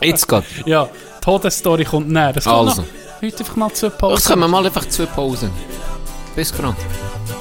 Jetzt 0.00 0.26
geht. 0.28 0.44
Ja, 0.64 0.88
die 1.22 1.26
Hodenstory 1.26 1.84
kommt 1.84 2.08
näher. 2.08 2.32
Das 2.32 2.46
Also. 2.46 2.80
noch. 2.82 2.88
Heute 3.20 3.38
einfach 3.40 3.56
mal 3.56 3.72
zwei 3.72 3.88
Jetzt 3.88 3.98
Pausen. 3.98 4.28
können 4.28 4.40
wir 4.40 4.48
mal 4.48 4.64
einfach 4.64 4.88
zwei 4.88 5.06
Pausen. 5.06 5.50
Bis 6.34 6.52
gerade. 6.54 6.76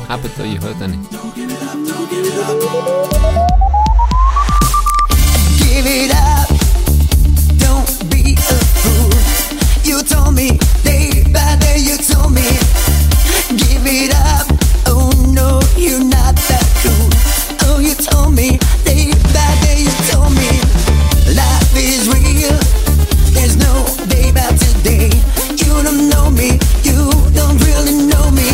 Habt 0.09 0.25
euch 0.25 0.59
heute 0.61 0.87
nicht. 0.89 1.09
Give 5.57 5.87
it 5.87 6.11
up, 6.13 6.49
don't 7.59 8.09
be 8.09 8.35
a 8.35 8.55
fool. 8.81 9.09
You 9.83 10.01
told 10.03 10.33
me 10.35 10.57
day 10.83 11.23
by 11.31 11.55
day, 11.59 11.77
you 11.79 11.97
told 11.97 12.31
me, 12.31 12.41
give 13.57 13.85
it 13.85 14.13
up. 14.13 14.47
Oh 14.87 15.11
no, 15.29 15.61
you're 15.77 16.03
not 16.03 16.35
that. 16.49 16.65
Oh, 17.65 17.79
you 17.79 17.93
told 17.95 18.33
me 18.33 18.59
you 19.83 19.91
told 20.11 20.31
me 20.33 20.49
life 21.35 21.73
is 21.75 22.07
real. 22.09 22.57
There's 23.33 23.57
no 23.57 23.73
day 24.07 24.31
today. 24.57 25.09
You 25.57 25.83
don't 25.83 26.09
know 26.09 26.29
me, 26.29 26.59
you 26.83 27.11
don't 27.33 27.59
really 27.67 28.07
know 28.07 28.31
me. 28.31 28.47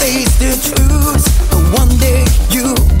Face 0.00 0.34
the 0.38 0.52
truth, 0.68 1.26
one 1.74 1.92
day 1.98 2.24
you 2.50 2.97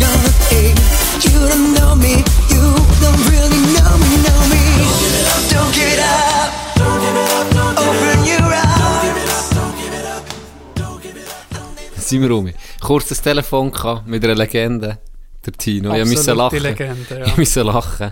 Sind 12.08 12.22
wir 12.22 12.30
rum. 12.30 12.50
Kurz 12.80 13.08
das 13.08 13.20
Telefon 13.22 13.70
gehabt 13.70 14.06
mit 14.06 14.24
einer 14.24 14.34
Legende. 14.34 14.98
Der 15.46 15.52
Tino. 15.52 15.94
Ich 15.94 16.04
musste 16.04 16.32
Absolute 16.32 16.58
lachen. 16.58 16.62
Legende, 16.62 17.18
ja. 17.20 17.26
Ich 17.26 17.36
musste 17.36 17.62
lachen. 17.62 18.10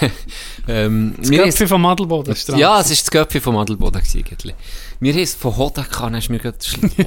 ähm, 0.68 1.14
Das 1.18 1.30
Köpfe 1.30 1.68
vom 1.68 1.84
Adelboden 1.86 2.32
ist. 2.32 2.48
Ja, 2.48 2.80
es 2.80 2.88
war 2.88 2.96
das 2.96 3.10
Köpfchen 3.10 3.40
vom 3.42 3.56
Adelboden. 3.58 4.00
gewesen. 4.00 4.52
Mir 5.00 5.16
es 5.16 5.34
von 5.34 5.56
Hoden 5.56 5.84
dann 5.90 6.14
ist 6.14 6.30
mir 6.30 6.38
gerade. 6.38 6.56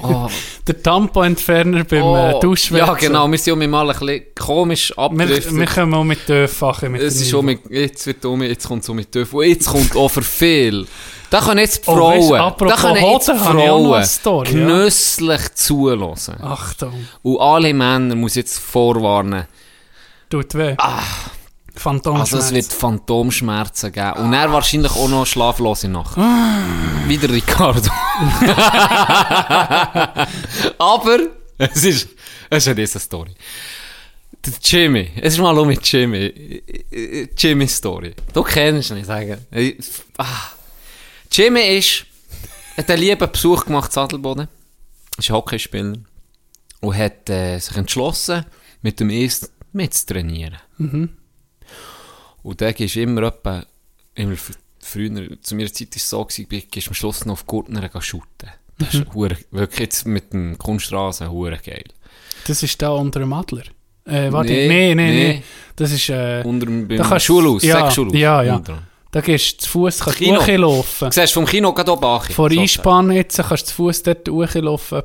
Oh, 0.02 0.28
Der 0.66 0.80
Tampon-Entferner 0.80 1.84
beim 1.84 1.98
äh, 1.98 2.34
oh. 2.34 2.40
Duschwätzen. 2.40 2.86
Ja, 2.86 2.94
genau. 2.94 3.30
Wir 3.30 3.38
sind 3.38 3.54
um 3.60 3.70
mal 3.70 3.90
ein 3.90 3.98
bisschen 3.98 4.22
komisch 4.38 4.90
Wir, 4.90 4.98
abgedriftet. 4.98 5.56
wir 5.56 5.66
können 5.66 5.94
auch 5.94 6.04
mit 6.04 6.28
Es 7.00 7.14
dem 7.14 7.22
ist 7.22 7.30
schon 7.30 7.46
Niveau. 7.46 7.60
mit, 7.64 7.70
jetzt 7.72 8.06
wird 8.06 8.24
um, 8.24 8.42
jetzt 8.42 8.68
kommt 8.68 8.82
es 8.84 8.88
um 8.88 8.96
mit 8.96 9.10
Töpfen. 9.10 9.38
Und 9.40 9.46
jetzt 9.46 9.66
kommt 9.66 9.96
auch 9.96 10.08
für 10.08 10.22
viel. 10.22 10.86
Da 11.30 11.40
können 11.40 11.60
jetzt 11.60 11.86
die 11.86 11.90
Oh, 11.90 11.96
weißt 11.96 12.28
Frauen, 12.28 12.68
da 12.68 12.76
können 12.76 12.96
jetzt 12.96 13.28
Hoden, 13.28 13.38
Frauen 13.38 14.04
Story, 14.04 14.48
ja. 14.50 14.66
genüsslich 14.66 15.54
zulassen. 15.54 16.42
Achtung, 16.42 17.06
Und 17.22 17.38
alle 17.40 17.74
Männer 17.74 18.14
muss 18.14 18.34
jetzt 18.34 18.58
vorwarnen. 18.58 19.46
tut 20.30 20.54
weh. 20.54 20.74
Phantomschmerz. 21.76 22.32
Also 22.32 22.44
es 22.44 22.52
wird 22.52 22.72
Phantomschmerzen 22.72 23.92
geben. 23.92 24.12
Und 24.14 24.32
er 24.32 24.50
wahrscheinlich 24.52 24.90
auch 24.92 25.08
noch 25.08 25.26
schlaflose 25.26 25.88
Nacht. 25.88 26.16
Wie 27.06 27.16
der 27.18 27.30
Ricardo. 27.30 27.80
Aber 30.78 31.18
es 31.58 31.84
ist, 31.84 32.08
es 32.50 32.58
ist 32.66 32.68
eine 32.68 32.76
riesen 32.78 33.00
Story. 33.00 33.30
Jimmy, 34.62 35.10
es 35.20 35.34
ist 35.34 35.40
mal 35.40 35.56
um 35.58 35.68
mit 35.68 35.86
Jimmy. 35.86 36.62
Jimmy 37.36 37.66
Story. 37.68 38.14
Du 38.32 38.42
kennst 38.42 38.90
ihn, 38.90 38.98
ich 38.98 39.06
sage. 39.06 39.38
Ah. 40.16 40.24
Jimmy 41.30 41.76
ist, 41.78 42.04
hat 42.76 42.90
einen 42.90 43.02
lieben 43.02 43.30
Besuch 43.30 43.64
gemacht, 43.66 43.94
in 43.96 44.02
Adelboden. 44.02 44.48
Ist 45.18 45.30
Hockeyspieler. 45.30 45.94
Und 46.80 46.96
hat 46.96 47.28
äh, 47.28 47.58
sich 47.58 47.76
entschlossen, 47.76 48.44
mit 48.82 49.00
dem 49.00 49.10
Eis 49.10 49.50
mitzutrainieren. 49.72 50.58
Und 52.42 52.60
der 52.60 52.72
gehst 52.72 52.96
immer 52.96 53.22
etwa, 53.24 53.64
immer 54.14 54.36
früher, 54.80 55.42
zu 55.42 55.54
meiner 55.56 55.72
Zeit 55.72 55.88
war 55.90 55.96
es 55.96 56.08
so, 56.10 56.24
gewesen, 56.24 56.68
gehst 56.70 56.88
am 56.88 56.94
Schluss 56.94 57.24
noch 57.24 57.32
auf 57.34 57.46
Gurtner 57.46 57.88
shooten. 58.00 58.50
Das 58.78 58.94
ist 58.94 59.06
hure- 59.12 59.36
wirklich 59.50 59.80
jetzt 59.80 60.06
mit 60.06 60.32
dem 60.32 60.56
Kunstrasen 60.56 61.30
hure 61.30 61.58
geil. 61.58 61.84
Das 62.46 62.62
ist 62.62 62.80
da 62.80 62.90
unter 62.90 63.18
dem 63.20 63.32
Adler. 63.32 63.64
Äh, 64.04 64.30
warte, 64.32 64.52
Nee, 64.52 64.68
nee, 64.68 64.94
nee, 64.94 65.10
nee. 65.32 65.42
Das 65.76 65.90
ist, 65.92 66.08
äh, 66.08 66.42
Unter 66.46 66.66
dem 66.66 66.88
Da 66.88 67.02
kannst- 67.04 67.26
Schulhaus, 67.26 67.62
ja, 67.64 67.82
Sechsschulhaus. 67.82 68.14
ja, 68.16 68.42
ja. 68.42 68.56
Unter- 68.56 68.86
da 69.10 69.20
gehst 69.22 69.54
du 69.54 69.64
zu 69.64 69.70
Fuß 69.70 70.00
kannst 70.00 70.18
Kino. 70.18 70.38
du. 70.44 70.84
Du 71.00 71.10
siehst 71.10 71.32
vom 71.32 71.46
Kino 71.46 71.72
gerade 71.72 71.92
oben 71.92 72.04
an. 72.04 72.20
Vor 72.30 72.50
Einspann 72.50 73.10
jetzt 73.12 73.38
kannst 73.38 73.64
du 73.64 73.70
zu 73.70 73.74
Fuß 73.76 74.02
dort 74.02 74.28
hochlaufen. 74.28 75.02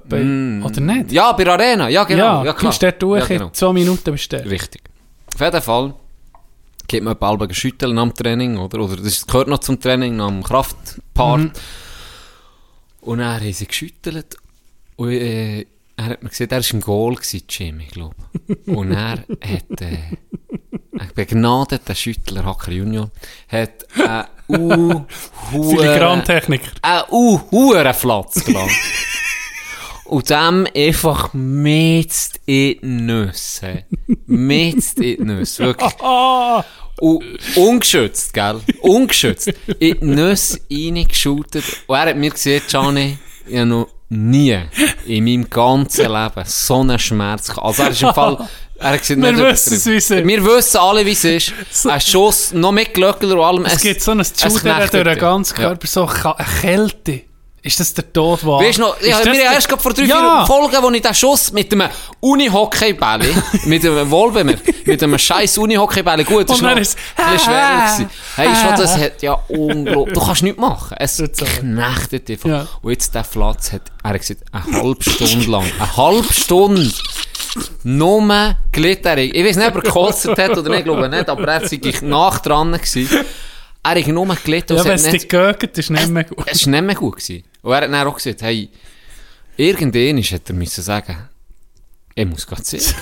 Mm. 0.59 0.65
Oder 0.65 0.81
nicht? 0.81 1.11
Ja, 1.13 1.31
bei 1.31 1.43
der 1.45 1.53
Arena, 1.53 1.87
ja 1.89 2.03
genau. 2.03 2.23
ja, 2.23 2.31
Ja, 2.31 2.37
du 2.39 2.43
klar. 2.43 2.55
kommst 2.55 2.83
dort 2.83 3.01
durch, 3.01 3.21
Ja, 3.29 3.37
genau. 3.37 3.49
zwei 3.51 3.71
Minuten 3.73 4.11
bist 4.11 4.31
du 4.31 4.37
dort. 4.37 4.49
Richtig. 4.49 4.81
Auf 5.33 5.39
jeden 5.39 5.61
Fall 5.61 5.93
geht 6.87 7.01
man 7.03 7.17
bald 7.17 7.55
schütteln 7.55 7.97
am 7.97 8.13
Training, 8.13 8.57
oder? 8.57 8.79
Oder 8.81 8.97
das 8.97 9.25
gehört 9.25 9.47
noch 9.47 9.59
zum 9.59 9.79
Training, 9.79 10.17
dem 10.17 10.43
Kraftpart. 10.43 11.39
Mhm. 11.39 11.51
Und 13.01 13.17
dann 13.19 13.39
haben 13.41 13.53
sie 13.53 13.65
geschüttelt. 13.65 14.37
Und 14.97 15.11
äh, 15.11 15.65
er 15.95 16.05
hat 16.05 16.23
mir 16.23 16.29
gesagt, 16.29 16.51
er 16.51 16.59
war 16.59 16.73
im 16.73 16.81
Goal, 16.81 17.15
gewesen, 17.15 17.43
Jimmy, 17.49 17.85
glaube 17.85 18.15
Und 18.65 18.91
er 18.91 19.19
hat, 19.19 19.81
äh, 19.81 19.97
ein 20.97 21.11
begnadeter 21.15 21.95
Schüttler, 21.95 22.45
Hacker 22.45 22.71
Junior, 22.71 23.11
hat, 23.47 23.85
äh, 23.97 24.23
uh, 24.49 25.05
Filigrantechniker. 25.51 26.71
Ein 26.81 27.03
uh, 27.11 27.39
huere 27.51 27.93
Flatz 27.93 28.43
gelassen. 28.43 28.75
Und 30.05 30.29
dem 30.29 30.67
einfach 30.75 31.33
mit 31.33 32.13
in 32.45 32.77
die 32.79 32.79
Nüsse. 32.81 33.85
Mit 34.27 34.93
in 34.97 35.01
die 35.01 35.17
Nüsse. 35.23 35.63
Wirklich. 35.63 35.93
Und 36.99 37.23
ungeschützt, 37.55 38.33
gell? 38.33 38.59
Ungeschützt. 38.81 39.53
In 39.79 39.99
die 39.99 40.05
Nüsse 40.05 40.59
reingeschootet. 40.69 41.63
Und 41.87 41.95
er 41.95 42.09
hat 42.09 42.17
mir 42.17 42.29
gesagt, 42.29 42.67
Gianni, 42.67 43.17
ich 43.47 43.57
habe 43.57 43.65
noch 43.65 43.87
nie 44.13 44.57
in 45.05 45.23
meinem 45.23 45.49
ganzen 45.49 46.05
Leben 46.11 46.43
so 46.45 46.79
einen 46.81 46.99
Schmerz 46.99 47.47
gehabt. 47.49 47.65
Also 47.65 47.83
er 47.83 47.89
ist 47.89 48.01
im 48.03 48.13
Fall, 48.13 48.37
er 48.79 48.89
hat 48.91 48.99
gesagt, 49.01 49.21
Wir 49.21 49.37
wissen 49.37 49.73
es, 49.73 49.85
wie 49.85 49.95
es 49.95 50.09
ist. 50.11 50.27
Wir 50.27 50.45
wissen 50.45 50.77
alle, 50.77 51.05
wie 51.05 51.11
es 51.11 51.23
ist. 51.23 51.53
Ein 51.85 52.01
Schuss, 52.01 52.53
noch 52.53 52.71
mit 52.71 52.93
Glöckler 52.93 53.35
und 53.35 53.41
allem. 53.43 53.65
Es 53.65 53.81
gibt 53.81 54.01
so 54.01 54.11
ein 54.11 54.19
es 54.19 54.29
Schudern 54.39 54.59
knechtet 54.77 54.93
durch 54.93 55.15
den 55.15 55.19
ganzen 55.19 55.55
Körper, 55.55 55.87
so 55.87 56.05
Ka- 56.05 56.31
eine 56.37 56.47
Kälte. 56.61 57.21
Ist 57.65 57.79
das 57.79 57.93
der 57.93 58.11
Tod, 58.11 58.45
war? 58.45 58.59
Weißt 58.59 58.77
du 58.77 58.81
noch, 58.81 58.99
ja, 58.99 59.07
Ist 59.07 59.11
das 59.19 59.23
wir 59.25 59.31
haben 59.31 59.37
der- 59.39 59.51
erst 59.53 59.69
gerade 59.69 59.81
vor 59.81 59.93
drei, 59.93 60.03
Ja. 60.03 60.45
vier 60.45 60.53
Folgen, 60.53 60.77
wo 60.83 60.89
ich 60.91 61.01
den 61.01 61.13
Schuss 61.13 61.53
mit 61.53 61.71
einem 61.71 61.89
Uni-Hockey-Bälle, 62.19 63.25
mit 63.65 63.85
einem 63.85 64.11
Wolbemer, 64.11 64.55
mit 64.85 65.01
einem 65.01 65.17
scheiß 65.17 65.57
Uni-Hockey-Bälle, 65.59 66.25
gut, 66.25 66.49
das 66.49 66.61
war 66.61 66.69
noch 66.69 66.69
dann 66.71 66.77
ein 66.77 66.81
ist- 66.81 66.97
bisschen 67.15 67.39
schwerer 67.39 67.85
gewesen. 67.85 68.09
Hey, 68.35 68.49
schon, 68.53 68.75
das 68.75 68.97
hat 68.97 69.21
ja 69.21 69.33
unglaublich, 69.47 70.13
du 70.13 70.25
kannst 70.25 70.43
nichts 70.43 70.59
machen. 70.59 70.97
Es 70.99 71.17
knechtet 71.17 72.29
einfach. 72.29 72.49
Ja. 72.49 72.67
Und 72.81 72.91
jetzt 72.91 73.15
der 73.15 73.23
Flatz 73.23 73.71
hat, 73.71 73.83
er 74.03 74.09
hat 74.09 74.19
gesagt, 74.19 74.41
eine 74.51 74.81
halbe 74.83 75.03
Stunde 75.09 75.49
lang, 75.49 75.63
eine 75.79 75.97
halbe 75.97 76.33
Stunde, 76.33 76.91
nur 77.83 78.55
glitterig. 78.71 79.33
Ich 79.35 79.45
weiß 79.45 79.55
nicht, 79.55 79.67
ob 79.69 79.75
er 79.75 79.81
gekotzt 79.83 80.27
hat 80.27 80.57
oder 80.57 80.69
nicht, 80.69 80.79
ich 80.79 80.83
glaube 80.85 81.07
nicht, 81.07 81.29
aber 81.29 81.47
er 81.47 81.61
war 81.61 82.03
nach 82.03 82.39
dran 82.39 82.71
gewesen. 82.73 83.07
Er 83.85 83.91
hat 83.99 84.07
nur 84.07 84.35
glittert. 84.43 84.77
Ja, 84.77 84.85
wenn 84.85 84.95
es 84.95 85.03
dich 85.03 85.27
gegögt, 85.27 85.77
ist 85.77 85.89
nicht 85.89 86.07
mehr 86.07 86.23
gut. 86.23 86.45
es 86.47 86.65
war 86.65 86.71
nicht 86.71 86.83
mehr 86.83 86.95
gut. 86.95 87.17
Gewesen. 87.17 87.43
Und 87.63 87.71
er 87.71 87.77
hat 87.77 87.83
dann 87.83 88.07
auch 88.07 88.15
gesagt, 88.15 88.41
hey, 88.43 88.69
irgendwann 89.57 90.17
hätte 90.17 90.53
er 90.53 90.55
müssen 90.55 90.83
sagen, 90.83 91.29
ich 92.13 92.25
muss 92.25 92.45
gehen 92.45 92.63
ziehen. 92.63 92.93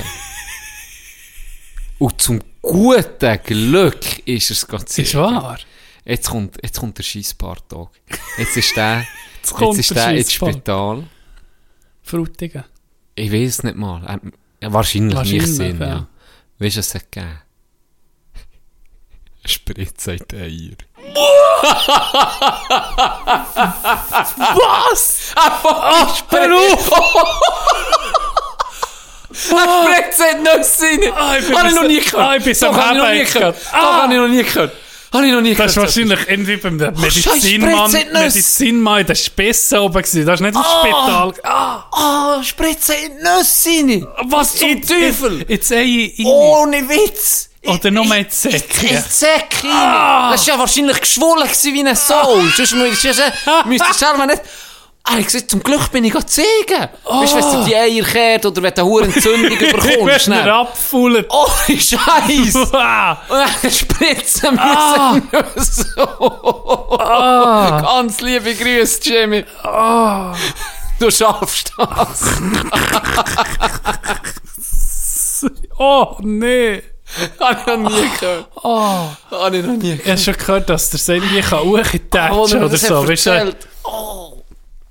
Und 2.00 2.22
zum 2.22 2.40
guten 2.62 3.40
Glück 3.44 4.28
ist 4.28 4.50
er 4.50 4.54
es 4.54 4.68
gehen 4.68 4.88
ziehen. 4.88 5.04
Ist 5.04 5.16
wahr. 5.16 5.60
Jetzt 6.06 6.30
kommt, 6.30 6.58
jetzt 6.64 6.80
kommt 6.80 6.98
der 6.98 7.04
Scheisspartag. 7.04 7.90
Jetzt 8.38 8.58
ist 8.58 8.76
der, 8.76 9.06
jetzt, 9.38 9.54
kommt 9.54 9.78
ist 9.78 9.92
der 9.92 10.08
der 10.08 10.18
ins. 10.18 10.32
Spital. 10.32 11.04
Frutigen. 12.04 12.64
Ich 13.16 13.32
weiß 13.32 13.64
nicht 13.64 13.78
mal. 13.78 14.04
Er, 14.06 14.20
ja, 14.62 14.74
wahrscheinlich, 14.74 15.16
Wahrscheinlich, 15.16 15.42
nicht 15.44 15.56
Sinn, 15.56 15.80
ja. 15.80 15.88
ja. 15.88 16.08
Weißt 16.60 16.76
du, 16.76 16.80
was 16.80 16.88
es 16.88 16.96
hat 16.96 17.12
gegeben? 17.12 17.42
Spritze 19.46 20.14
in 20.14 20.24
die 20.30 20.36
Eier. 20.36 20.78
Was? 24.56 25.34
Eine 29.52 29.88
Spritze 29.94 30.24
in 30.32 30.44
die 30.44 30.50
Nüsse 30.58 30.86
rein! 30.86 31.14
Ah, 31.18 31.36
ich 31.40 31.48
bin 31.48 31.58
Habe 31.58 31.70
ich 31.70 31.76
noch 31.76 31.84
nie 31.84 32.00
gehört! 32.00 32.16
Ah, 32.24 32.36
ich 32.36 32.44
bin 32.44 32.54
so 32.54 32.66
Doch, 32.68 32.78
habe 32.78 32.96
ich 32.98 33.02
noch 33.04 33.10
nie 33.12 33.24
gehört! 33.24 33.56
Ah! 33.72 34.02
habe 34.04 34.14
ich 34.14 34.20
noch 34.20 34.28
nie 34.28 34.44
gehört! 34.44 34.74
Habe 35.14 35.26
ich 35.28 35.34
noch 35.34 35.42
nie 35.42 35.56
Das 35.56 35.76
war 35.76 35.84
wahrscheinlich 35.84 36.20
irgendwie 36.28 36.56
beim 36.58 36.78
Medizinmann. 36.78 37.92
Medizinmann 38.14 39.00
in 39.02 39.08
der 39.08 39.16
oben 39.82 39.94
gewesen. 40.02 40.26
Das 40.26 40.36
ist 40.40 40.42
nicht 40.42 40.56
im 40.56 40.62
Ah! 40.62 40.82
Spital. 40.82 41.34
Ah, 41.44 41.84
Ah, 41.92 42.44
Spritze 42.44 42.94
in 42.94 43.18
Nüsse 43.18 43.70
rein! 43.70 44.08
was 44.26 44.56
zum 44.56 44.82
Teufel? 44.82 45.46
Jetzt 45.48 45.72
Ei 45.72 46.14
rein. 46.18 46.26
Ohne 46.26 46.88
Witz! 46.90 47.50
Oder 47.66 47.92
nur 47.92 48.06
in 48.16 48.26
die 48.26 48.30
Säcke. 48.30 48.88
In 48.88 49.02
Säcke 49.04 49.68
rein. 49.68 50.32
Das 50.32 50.48
war 50.48 50.54
ja 50.56 50.60
wahrscheinlich 50.60 51.00
geschwollen 51.00 51.48
wie 51.48 51.88
ein 51.88 51.96
Soul. 51.96 52.52
Sonst 52.56 52.74
müsstest 52.74 53.20
du 53.20 53.70
müsstest 53.70 54.02
du 54.02 54.26
nicht... 54.26 54.42
Ah, 55.04 55.18
ich 55.18 55.26
gesagt, 55.26 55.50
zum 55.50 55.64
Glück 55.64 55.92
bin 55.92 56.04
ich 56.06 56.12
gerade 56.14 56.28
zeigen. 56.28 56.90
Weißt 57.06 57.34
du, 57.34 57.38
wenn 57.38 57.60
du 57.60 57.64
die 57.66 57.76
Eier 57.76 58.04
kehrt 58.04 58.46
oder 58.48 58.62
wenn 58.62 58.72
du 58.74 58.82
eine 58.82 58.90
hohe 58.90 59.04
Entzündung 59.04 59.52
Ich 59.52 59.72
bekommst, 59.72 60.30
abgefüllt. 60.30 61.26
Oh, 61.30 61.48
Scheiß! 61.68 62.56
Und 62.56 62.72
dann 62.74 63.72
spritzen 63.72 64.60
Ah. 64.60 65.20
so. 65.58 67.00
Ah. 67.00 67.82
Ganz 67.82 68.22
liebe 68.22 68.54
Grüße, 68.54 69.00
Jimmy. 69.02 69.44
Ah. 69.64 70.36
Du 71.00 71.10
schaffst 71.10 71.74
das. 71.76 72.22
Oh, 75.80 76.16
nee. 76.20 76.84
Habe 77.40 77.60
ich 77.60 77.66
noch 77.68 77.78
nie 77.90 78.10
gehört. 78.20 78.48
Oh. 78.64 79.08
Habe 79.32 79.58
ich 79.58 79.66
noch 79.66 79.76
nie 79.78 79.94
Ich 79.94 80.08
habe 80.08 80.18
schon 80.18 80.34
gehört, 80.36 80.70
dass 80.70 80.90
der 80.90 81.00
so 81.00 81.14
irgendwie 81.14 81.42
kann 81.42 81.60
Oh, 81.64 81.78
hochtatschen 81.78 82.60
er 82.60 82.66
oder 82.66 82.78
so. 82.78 83.08
Weißt 83.08 83.26
du, 83.26 83.30
erzählt. 83.32 83.68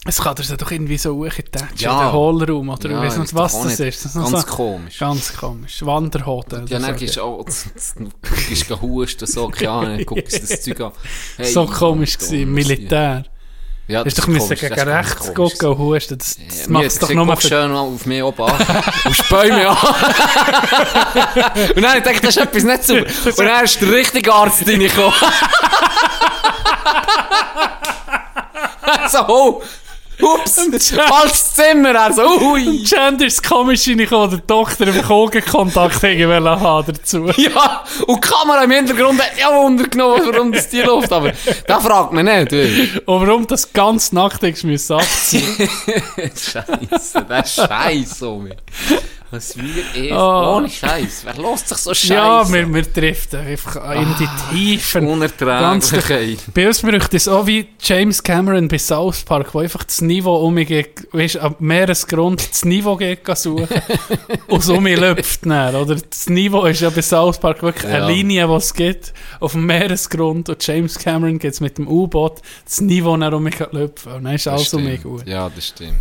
es 0.06 0.16
kann 0.18 0.34
er 0.36 0.56
doch 0.56 0.70
irgendwie 0.70 0.96
so 0.98 1.14
hochtatschen 1.16 1.68
Ja. 1.78 2.00
in 2.00 2.06
den 2.06 2.12
Hohlraum. 2.12 2.68
Oder 2.70 2.90
Ja, 2.90 2.98
ich 2.98 3.04
weiß 3.04 3.12
ich 3.14 3.18
nicht, 3.20 3.34
was 3.34 3.52
das 3.52 3.64
nicht. 3.78 3.80
ist. 3.80 4.04
Das 4.04 4.16
ist 4.16 4.30
Ganz 4.32 4.40
so, 4.46 4.56
komisch. 4.56 4.98
Ganz 4.98 5.36
komisch. 5.36 5.84
Wanderhotel. 5.84 6.64
Ja, 6.68 6.78
dann 6.78 6.96
gehst 6.96 7.16
du 7.16 7.22
auch, 7.22 7.44
du 7.44 7.52
gehst 8.48 8.70
husten, 8.80 9.26
so, 9.26 9.48
keine 9.48 9.70
Ahnung, 9.70 10.04
guckst 10.06 10.42
das 10.42 10.60
Zeug 10.62 10.80
an. 10.80 10.92
Hey, 11.36 11.52
so 11.52 11.66
komisch 11.66 12.18
gewesen, 12.18 12.52
Militär. 12.52 13.24
Ja, 13.24 13.39
Hast 13.98 14.06
das 14.06 14.14
doch 14.14 14.28
ist 14.28 14.28
müssen 14.28 14.54
gegen 14.56 14.74
ist 14.74 14.86
rechts 14.86 15.34
gucken 15.34 15.78
husten. 15.78 16.18
Das, 16.18 16.36
Ja, 16.38 16.46
das 16.56 16.68
mir 16.68 16.78
macht 16.78 17.02
doch 17.02 17.40
für... 17.40 17.48
schön 17.48 17.72
auf 17.72 18.06
mich 18.06 18.22
oben 18.22 18.42
an 18.42 18.66
und 19.04 19.16
speu 19.16 19.52
mich 19.52 19.66
an. 19.66 19.76
und 21.76 21.82
dann 21.82 21.98
ich 21.98 22.04
gedacht, 22.04 22.24
das 22.24 22.36
ist 22.36 22.42
etwas 22.42 22.62
nicht 22.64 22.84
super. 22.84 23.38
Und 23.38 23.46
dann 23.46 23.64
ist 23.64 23.80
der 23.80 23.92
richtige 23.92 24.32
Arzt 24.32 24.66
reingekommen. 24.66 25.14
so, 29.08 29.18
oh, 29.28 29.62
ups, 30.22 30.90
falsches 30.90 31.54
Zimmer. 31.54 31.94
Er 31.94 32.12
so, 32.12 32.22
ui. 32.52 32.84
Gender 32.84 33.26
ist 33.26 33.42
komisch 33.42 33.88
reingekommen, 33.88 34.30
der 34.30 34.38
Doktor 34.40 34.86
im 34.88 35.04
Augenkontakt 35.04 36.02
haben 36.02 36.84
dazu. 36.86 37.30
Ja, 37.40 37.84
und 38.06 38.24
die 38.24 38.28
Kamera 38.28 38.64
im 38.64 38.70
Hintergrund 38.70 39.20
hat 39.20 39.38
ja 39.38 39.48
Wunder 39.54 39.84
genommen, 39.84 40.22
warum 40.30 40.52
das 40.52 40.68
die 40.68 40.82
Luft. 40.82 41.12
Aber 41.12 41.32
da 41.66 41.80
fragt 41.80 42.12
man 42.12 42.26
nicht. 42.26 42.52
wie. 42.52 43.00
Und 43.06 43.26
warum 43.26 43.46
das 43.46 43.72
ganz 43.72 44.12
ist, 44.12 44.64
müssen 44.64 44.94
abziehen. 44.96 45.56
Scheiße, 46.16 47.24
der 47.28 47.44
Scheiß, 47.44 48.22
Omi. 48.22 48.50
Was 49.32 49.56
wir 49.56 49.84
eh, 49.94 50.12
Oh. 50.12 50.56
ohne 50.56 50.68
Scheiß. 50.68 51.24
Wer 51.24 51.34
lässt 51.34 51.68
sich 51.68 51.78
so 51.78 51.94
Scheiße? 51.94 52.14
Ja, 52.14 52.52
wir, 52.52 52.74
wir 52.74 52.82
driften 52.82 53.40
einfach 53.40 53.76
in 53.94 54.08
die 54.18 54.28
Tiefen. 54.52 55.06
Ganz 55.06 55.92
Unerträglich. 55.92 56.40
Bei 56.52 56.66
uns 56.66 56.82
bräuchte 56.82 57.16
es 57.16 57.28
auch 57.28 57.46
wie 57.46 57.68
James 57.80 58.20
Cameron 58.22 58.66
bei 58.66 58.78
South 58.78 59.22
Park, 59.22 59.54
wo 59.54 59.60
einfach 59.60 59.84
das 59.84 60.00
Niveau 60.00 60.36
umgeht, 60.44 61.06
weißt 61.12 61.36
du, 61.36 61.42
am 61.42 61.54
Meeresgrund 61.60 62.50
das 62.50 62.64
Niveau 62.64 62.96
geht 62.96 63.20
suchen 63.36 63.68
und 64.48 64.62
so 64.64 64.80
mir 64.80 64.98
läuft 64.98 65.46
dann, 65.46 65.76
oder? 65.76 65.94
Das 65.94 66.28
Niveau 66.28 66.64
ist 66.64 66.80
ja 66.80 66.90
bei 66.90 67.02
South 67.02 67.38
Park 67.38 67.62
wirklich 67.62 67.84
Ja. 67.90 68.04
eine 68.06 68.12
Linie, 68.12 68.48
die 68.48 68.52
es 68.54 68.74
gibt, 68.74 69.12
auf 69.38 69.52
dem 69.52 69.64
Meeresgrund 69.66 70.48
und 70.48 70.66
James 70.66 70.98
Cameron 70.98 71.38
geht 71.38 71.52
es 71.52 71.60
mit 71.60 71.78
dem 71.78 71.86
U-Boot 71.86 72.40
das 72.64 72.80
Niveau 72.80 73.16
dann 73.16 73.32
um 73.32 73.44
mich 73.44 73.58
löpfen 73.70 74.12
und 74.12 74.24
dann 74.24 74.34
ist 74.34 74.46
Das 74.46 74.54
alles 74.54 74.74
um 74.74 74.82
mich 74.82 75.02
gut. 75.02 75.24
Ja, 75.26 75.48
das 75.48 75.68
stimmt. 75.68 75.98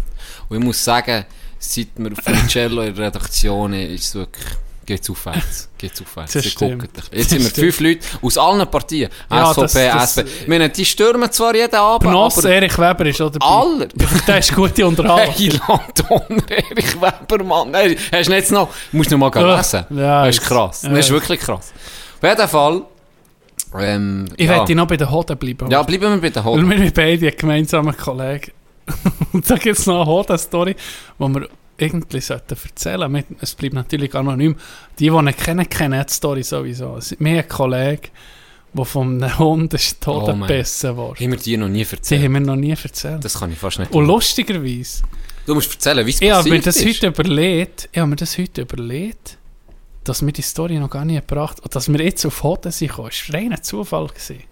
Und 0.49 0.57
ich 0.57 0.63
muss 0.63 0.83
sagen, 0.83 1.25
seit 1.59 1.87
wir 1.97 2.11
von 2.15 2.47
Cello 2.47 2.81
in 2.81 2.95
der 2.95 3.05
Redaktion 3.07 3.73
ist 3.73 4.05
es 4.05 4.15
wirklich, 4.15 4.45
geht's 4.85 5.09
aufwärts. 5.09 5.69
Geht's 5.77 6.01
aufwärts. 6.01 6.33
Das 6.33 6.45
stimmt. 6.45 6.87
Jetzt 7.11 7.29
sind 7.29 7.43
wir 7.43 7.49
fünf 7.51 7.79
Leute 7.79 7.99
aus 8.21 8.37
allen 8.37 8.65
Partien. 8.69 9.09
Ja, 9.29 9.53
SVP, 9.53 9.87
das- 9.91 10.17
SP. 10.17 10.27
Ich 10.41 10.47
meine, 10.47 10.69
die 10.69 10.85
stürmen 10.85 11.31
zwar 11.31 11.53
jeden 11.55 11.75
Abend, 11.75 12.07
aber 12.09 12.49
Erich 12.49 12.77
Weber 12.79 13.05
ist 13.05 13.21
auch 13.21 13.29
dabei. 13.29 13.45
aller. 13.45 13.87
Der 14.27 14.39
ist 14.39 14.55
gute 14.55 14.87
Unterhaltung. 14.87 15.33
Hey, 15.35 15.49
Landonner, 15.49 16.51
Erich 16.51 16.95
Weber, 17.01 17.43
Mann. 17.43 17.73
Hey, 17.75 17.97
hast 18.11 18.27
du 18.29 18.31
nicht 18.33 18.51
noch, 18.51 18.69
musst 18.91 19.11
du 19.11 19.17
noch 19.17 19.33
mal 19.33 19.55
lesen. 19.57 19.85
ja, 19.91 20.25
das 20.25 20.35
ist 20.35 20.41
jetzt- 20.41 20.47
krass. 20.47 20.81
Das 20.81 20.99
ist 20.99 21.09
wirklich 21.11 21.39
krass. 21.39 21.71
Auf 22.21 22.29
jeden 22.29 22.47
Fall, 22.47 22.81
ähm, 23.79 24.25
Ich 24.37 24.47
ja. 24.47 24.57
werde 24.57 24.75
noch 24.75 24.87
bei 24.87 24.97
den 24.97 25.09
Hoden 25.11 25.37
bleiben. 25.37 25.69
Ja, 25.69 25.83
bleiben 25.83 26.03
wir 26.15 26.17
bei 26.21 26.29
den 26.29 26.43
Weil 26.43 26.51
Hoden. 26.53 26.69
wir 26.69 26.77
sind 26.79 26.93
beide 26.95 27.31
gemeinsamen 27.31 27.95
Kollegen. 27.95 28.51
Und 29.33 29.49
da 29.49 29.55
gibt 29.55 29.77
es 29.79 29.85
noch 29.85 30.01
eine 30.01 30.05
Hoden-Story, 30.05 30.75
die 31.19 31.23
wir 31.27 31.47
irgendwie 31.77 32.17
erzählen 32.17 33.11
sollten. 33.11 33.35
Es 33.41 33.55
bleibt 33.55 33.73
natürlich 33.73 34.13
anonym. 34.15 34.55
Die, 34.99 35.05
die 35.05 35.09
ihn 35.09 35.35
kennen, 35.35 35.69
kennen 35.69 36.05
die 36.07 36.13
Story 36.13 36.43
sowieso. 36.43 36.99
Mir 37.19 37.39
ein 37.43 37.47
Kollege, 37.47 38.09
der 38.73 38.85
von 38.85 39.23
einem 39.23 39.39
Hund 39.39 39.73
ist 39.73 40.01
tot 40.01 40.23
Oh 40.27 40.33
gebissen 40.35 40.95
wurde. 40.97 41.23
Haben 41.23 41.31
wir 41.31 41.39
dir 41.39 41.57
noch 41.57 41.69
nie 41.69 41.83
Die 41.85 41.91
erzählt? 41.95 42.23
haben 42.23 42.33
wir 42.33 42.39
noch 42.41 42.55
nie 42.55 42.71
erzählt. 42.71 43.23
Das 43.23 43.39
kann 43.39 43.51
ich 43.51 43.57
fast 43.57 43.79
nicht. 43.79 43.91
Und 43.93 44.05
lustigerweise, 44.05 45.03
Du 45.45 45.55
musst 45.55 45.71
erzählen, 45.71 46.05
wie 46.05 46.11
es 46.11 46.21
habe 46.21 46.49
mir 46.49 46.61
passiert 46.61 46.67
das 46.67 46.75
ist. 46.77 46.85
heute 47.03 47.07
überlegt, 47.07 47.89
ich 47.91 47.97
habe 47.99 48.09
mir 48.09 48.15
das 48.17 48.37
heute 48.37 48.61
überlegt, 48.61 49.37
dass 50.03 50.23
wir 50.23 50.31
die 50.31 50.41
Story 50.43 50.77
noch 50.77 50.89
gar 50.89 51.05
nicht 51.05 51.27
gebracht 51.27 51.59
und 51.61 51.73
dass 51.75 51.91
wir 51.91 51.99
jetzt 52.01 52.25
auf 52.25 52.43
Hoden 52.43 52.71
sind 52.71 52.95
war 52.97 53.09
reiner 53.31 53.61
Zufall. 53.61 54.07
Gewesen. 54.07 54.43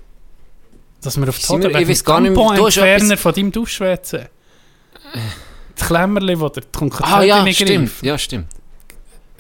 Dass 1.02 1.20
wir 1.20 1.30
auf 1.30 1.38
die 1.38 1.46
mehr, 1.58 1.70
du 1.70 1.78
hast 1.78 2.04
Tampon-Entferner 2.04 3.18
von 3.18 3.34
deinem 3.34 3.52
Dusch-WC. 3.52 4.28
die 5.80 5.84
Klemmerli, 5.84 6.36
die 6.36 6.40
der 6.40 6.64
die 6.64 7.04
Ah 7.04 7.22
ja, 7.22 7.54
stimmt. 7.54 7.92
Ja, 8.02 8.18
stimmt. 8.18 8.48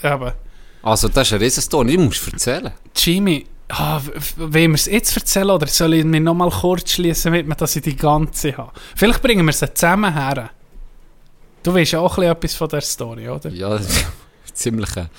Aber 0.03 0.35
Also, 0.83 1.07
das 1.07 1.27
ist 1.27 1.33
ein 1.33 1.39
Riesenstory. 1.39 1.91
Ich 1.91 1.97
muss 1.97 2.27
erzählen. 2.27 2.71
Jimmy, 2.95 3.45
ah, 3.69 3.99
wollen 4.37 4.53
wir 4.53 4.73
es 4.75 4.85
jetzt 4.85 5.15
erzählen 5.15 5.49
oder 5.49 5.67
soll 5.67 5.95
ich 5.95 6.05
mir 6.05 6.21
noch 6.21 6.35
mal 6.35 6.51
kurz 6.51 6.91
schließen 6.91 7.31
mit 7.31 7.47
mir, 7.47 7.55
dass 7.55 7.75
ich 7.75 7.81
die 7.81 7.95
ganze 7.95 8.55
habe? 8.55 8.71
Vielleicht 8.95 9.21
bringen 9.21 9.45
wir 9.45 9.53
sie 9.53 9.73
zusammen 9.73 10.13
her. 10.13 10.51
Du 11.63 11.73
weißt 11.73 11.93
ja 11.93 11.99
auch 11.99 12.17
etwas 12.19 12.53
von 12.53 12.69
der 12.69 12.81
Story, 12.81 13.27
oder? 13.27 13.49
Ja, 13.49 13.69
das 13.69 13.87
ist 14.45 14.57
ziemlich 14.57 14.95
ein 14.95 15.09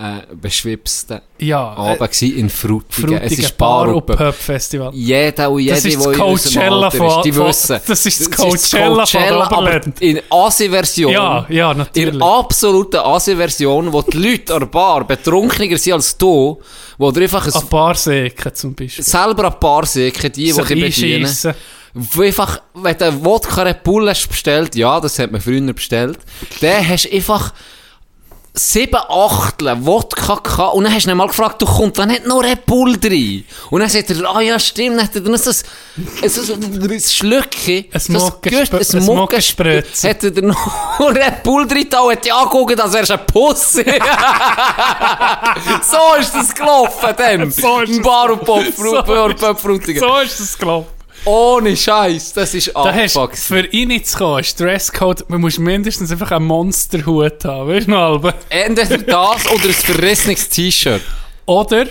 äh, 0.00 0.34
beschwipster 0.34 1.20
Ja, 1.38 1.74
äh, 1.74 1.76
Abend 1.92 1.98
gewesen 2.12 2.36
in 2.38 2.48
Frutigen. 2.48 3.12
Es 3.14 3.20
Frutige 3.20 3.42
ist 3.42 3.58
Bar 3.58 3.84
Bar 3.86 3.94
und 3.96 4.06
Pub 4.06 4.34
Festival. 4.34 4.90
Jeder 4.94 5.50
und 5.50 5.60
jede, 5.60 5.74
Das 5.74 5.84
ist 5.84 5.96
das 5.96 6.02
der 6.04 6.12
in 6.14 6.20
unserem 6.20 6.54
Coachella 6.54 6.84
Alter 6.86 6.96
von- 6.96 7.08
ist, 7.18 7.24
die 7.24 7.32
von- 7.32 7.46
wissen. 7.48 7.80
das 7.86 8.06
ist 8.06 8.20
das 8.20 8.30
Coachella 8.30 9.06
von 9.06 9.58
Oberland. 9.58 10.00
in 10.00 10.20
Asi-Version. 10.30 11.12
Ja, 11.12 11.46
ja, 11.48 11.72
In 11.72 11.78
natürlich. 11.78 12.18
der 12.18 12.26
absoluten 12.26 12.96
Asi-Version, 13.00 13.92
wo 13.92 14.02
die 14.02 14.16
Leute 14.16 14.54
an 14.54 14.60
der 14.60 14.66
Bar 14.66 15.04
betrunkener 15.06 15.76
sind 15.78 15.92
als 15.92 16.16
du, 16.16 16.60
wo 16.98 17.10
du 17.10 17.20
einfach 17.20 17.46
ein, 17.46 17.52
Ein 17.54 17.68
paar 17.68 17.94
Säcken 17.94 18.54
zum 18.54 18.74
Beispiel. 18.74 19.04
selber 19.04 19.52
ein 19.52 19.60
paar 19.60 19.84
säcken, 19.86 20.32
die, 20.32 20.44
die 20.44 20.52
dich 20.52 20.66
bedienen. 20.68 21.24
einschiessen. 21.24 21.54
Wo 21.92 22.22
einfach, 22.22 22.62
wenn 22.74 22.96
du 22.96 23.24
Wodka 23.24 23.62
Red 23.62 23.82
bestellt, 23.82 24.76
ja, 24.76 25.00
das 25.00 25.18
hat 25.18 25.32
man 25.32 25.40
früher 25.40 25.72
bestellt, 25.72 26.18
dann 26.60 26.88
hast 26.88 27.06
du 27.06 27.12
einfach 27.16 27.52
sieben 28.52 28.96
Achtel 29.08 29.86
Wodka 29.86 30.34
gehabt 30.36 30.74
und 30.74 30.84
dann 30.84 30.92
hast 30.94 31.06
du 31.06 31.10
ihn 31.10 31.16
mal 31.16 31.28
gefragt, 31.28 31.62
du 31.62 31.66
kommst, 31.66 31.98
wann 31.98 32.10
hat 32.10 32.26
noch 32.26 32.42
Red 32.42 32.66
Bull 32.66 32.98
drin? 32.98 33.44
Und 33.70 33.80
dann 33.80 33.88
sagt 33.88 34.10
er, 34.10 34.28
ah 34.28 34.40
ja, 34.40 34.58
stimmt, 34.58 34.96
dann 34.98 35.04
hat 35.04 35.14
er 35.14 35.20
dann 35.20 35.36
so 35.38 35.50
ein, 35.50 36.28
so 36.28 36.54
ein 36.54 37.00
Schlückchen, 37.00 37.84
Ein 37.92 38.00
so 38.84 38.96
ein 38.98 39.04
Muggespritz. 39.04 40.04
Hat 40.04 40.24
er 40.24 40.42
noch 40.42 41.00
Red 41.00 41.42
Bull 41.42 41.66
drin 41.66 41.86
da 41.88 42.00
und 42.00 42.12
hat 42.12 42.24
dich 42.24 42.32
angeguckt, 42.32 42.80
als 42.80 42.92
wärst 42.92 43.10
du 43.10 43.14
ein 43.14 43.26
Pussy. 43.26 43.84
so 45.82 46.20
ist 46.20 46.34
das 46.34 46.54
gelaufen 46.54 47.14
dann. 47.16 47.50
So 47.60 47.80
ist 47.80 48.02
Bar 48.02 48.32
und 48.32 48.44
Pop, 48.44 48.64
So. 48.76 49.02
So 50.00 50.18
ist 50.18 50.40
es 50.40 50.58
gelaufen. 50.58 50.88
Ohne 51.24 51.76
Scheiß, 51.76 52.32
das 52.32 52.54
ist 52.54 52.74
Abfuck. 52.74 53.36
für 53.36 53.68
reinzukommen, 53.72 54.40
ist 54.40 54.58
Dresscode, 54.58 55.28
man 55.28 55.42
muss 55.42 55.58
mindestens 55.58 56.10
einfach 56.10 56.30
einen 56.30 56.46
Monsterhut 56.46 57.44
haben, 57.44 57.68
weißt 57.68 57.86
du 57.86 57.90
noch, 57.90 57.98
Alben? 57.98 58.32
Entweder 58.48 58.98
das 58.98 59.46
oder 59.50 59.64
ein 59.64 59.72
verrissenes 59.72 60.48
T-Shirt. 60.48 61.02
Oder, 61.44 61.86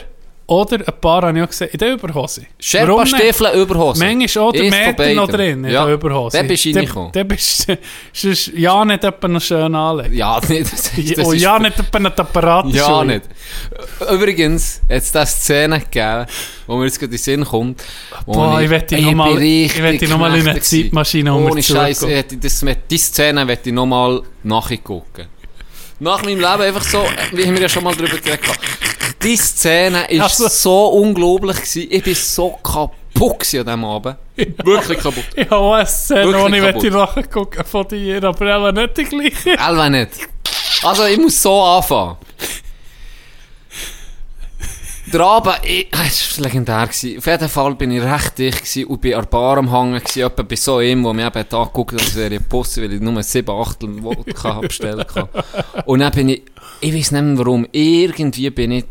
oder 0.49 0.77
ein 0.77 0.93
paar 0.99 1.21
habe 1.21 1.37
ich 1.37 1.43
auch 1.43 1.47
gesehen, 1.47 1.69
in 1.71 1.77
der 1.77 1.93
Überhose. 1.93 2.41
Sherpa? 2.59 3.05
Stiefel, 3.05 3.47
Überhose. 3.61 4.03
Manchmal 4.03 4.45
auch 4.45 4.51
der 4.51 4.63
Meter 4.63 5.13
noch 5.13 5.27
drin 5.29 5.63
in 5.63 5.71
Ja, 5.71 5.85
der 5.85 5.93
Überhose. 5.93 6.37
dann 6.37 6.47
bist 6.47 6.65
du 6.65 6.71
reingekommen. 6.75 7.11
Der 7.11 7.23
bist 7.23 7.67
du 7.69 8.29
ja 8.55 8.83
nicht 8.85 9.03
etwa 9.03 9.27
noch 9.27 9.41
schön 9.41 9.75
anlegen. 9.75 10.15
Ja, 10.15 10.39
nicht. 10.47 10.71
Das, 10.71 10.97
ist- 10.97 11.17
das 11.17 11.25
oh, 11.27 11.31
ist- 11.33 11.41
ja 11.41 11.59
nicht 11.59 11.77
etwa 11.77 11.97
einen 11.97 12.07
Apparat. 12.07 12.65
Ja, 12.73 13.03
nicht. 13.03 13.25
Übrigens, 14.11 14.81
jetzt 14.89 15.15
eine 15.15 15.25
Szene 15.27 15.79
gegeben, 15.81 16.25
wo 16.65 16.77
mir 16.77 16.85
jetzt 16.85 16.99
gerade 16.99 17.05
in 17.05 17.17
den 17.17 17.23
Sinn 17.23 17.45
kommt. 17.45 17.83
Boah, 18.25 18.59
ich 18.61 18.69
wette 18.69 18.95
Ey, 18.95 19.13
noch 19.13 19.37
ich 19.37 19.81
wette 19.83 20.07
noch 20.07 20.19
in 20.33 20.47
eine. 20.47 20.59
Zeitmaschine, 20.61 21.33
Ohne 21.33 21.61
Scheiß, 21.61 22.05
das, 22.41 22.61
mit 22.63 22.79
diese 22.89 23.05
Szene 23.05 23.47
werde 23.47 23.61
ich 23.65 23.73
nochmal 23.73 24.21
nachgucken. 24.43 25.27
Nach 26.01 26.23
meinem 26.23 26.39
Leben 26.39 26.61
einfach 26.61 26.83
so, 26.83 27.03
wie 27.33 27.51
wir 27.51 27.61
ja 27.61 27.69
schon 27.69 27.83
mal 27.83 27.93
drüber 27.93 28.17
geredet 28.17 28.47
haben. 28.47 28.57
Die 29.23 29.35
Szene 29.35 30.09
ist 30.09 30.21
Also- 30.21 30.47
so 30.47 30.87
unglaublich 30.89 31.57
gewesen. 31.57 31.87
Ich 31.89 32.03
bin 32.03 32.15
so 32.15 32.51
kaputt 32.63 32.93
an 33.15 33.65
diesem 33.65 33.85
Abend. 33.85 34.15
Wirklich 34.63 34.99
kaputt. 34.99 35.25
Ich 35.35 35.45
habe 35.49 35.57
auch 35.57 35.73
eine 35.73 35.85
Szene, 35.85 36.33
wo 36.33 36.47
ich 36.47 36.61
wette 36.61 36.91
nachgucken 36.91 37.65
von 37.65 37.87
dir, 37.87 38.23
aber 38.23 38.57
auch 38.57 38.71
nicht 38.71 38.97
die 38.97 39.03
gleiche. 39.03 39.51
Elva 39.57 39.89
nicht. 39.89 40.11
Also, 40.83 41.05
ich 41.05 41.17
muss 41.17 41.41
so 41.41 41.61
anfangen. 41.61 42.15
Der 45.11 45.21
Abend, 45.21 45.55
ich, 45.63 45.87
ah, 45.91 46.03
es 46.05 46.37
war 46.37 46.45
legendär. 46.45 46.85
Gewesen. 46.85 47.17
Auf 47.17 47.25
jeden 47.25 47.49
Fall 47.49 47.75
bin 47.75 47.91
ich 47.91 48.01
recht 48.03 48.37
dicht 48.37 48.59
gewesen 48.59 48.85
und 48.85 49.01
bin 49.01 49.15
an 49.15 49.21
der 49.21 49.27
Bar 49.27 49.57
am 49.57 49.71
Hangen 49.71 49.99
gewesen, 49.99 50.21
etwa 50.21 50.43
bei 50.43 50.55
so 50.55 50.77
einem, 50.77 51.03
wo 51.03 51.11
mir 51.13 51.25
eben 51.27 51.45
da 51.49 51.57
angeguckt 51.63 51.93
hat, 51.93 52.01
als 52.01 52.15
wäre 52.15 52.35
ich 52.35 52.39
ein 52.39 52.47
Pussy, 52.47 52.83
weil 52.83 52.93
ich 52.93 53.01
nur 53.01 53.21
sieben 53.23 53.49
Achtel 53.49 54.03
Wodka 54.03 54.55
habe 54.55 54.67
bestellt 54.67 55.07
hatte. 55.15 55.27
Und 55.87 55.99
dann 55.99 56.11
bin 56.11 56.29
ich, 56.29 56.43
ich 56.79 56.93
weiß 56.93 57.11
nicht 57.11 57.23
mehr 57.23 57.37
warum, 57.39 57.67
irgendwie 57.71 58.49
bin 58.51 58.71
ich 58.71 58.85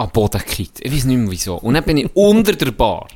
am 0.00 0.10
Boden 0.10 0.38
gekippt. 0.38 0.78
Ich 0.80 0.90
weiß 0.92 1.04
nicht 1.04 1.18
mehr 1.18 1.30
wieso. 1.30 1.56
Und 1.56 1.74
dann 1.74 1.84
bin 1.84 1.98
ich 1.98 2.08
unter 2.14 2.54
der 2.54 2.70
Bar. 2.70 3.06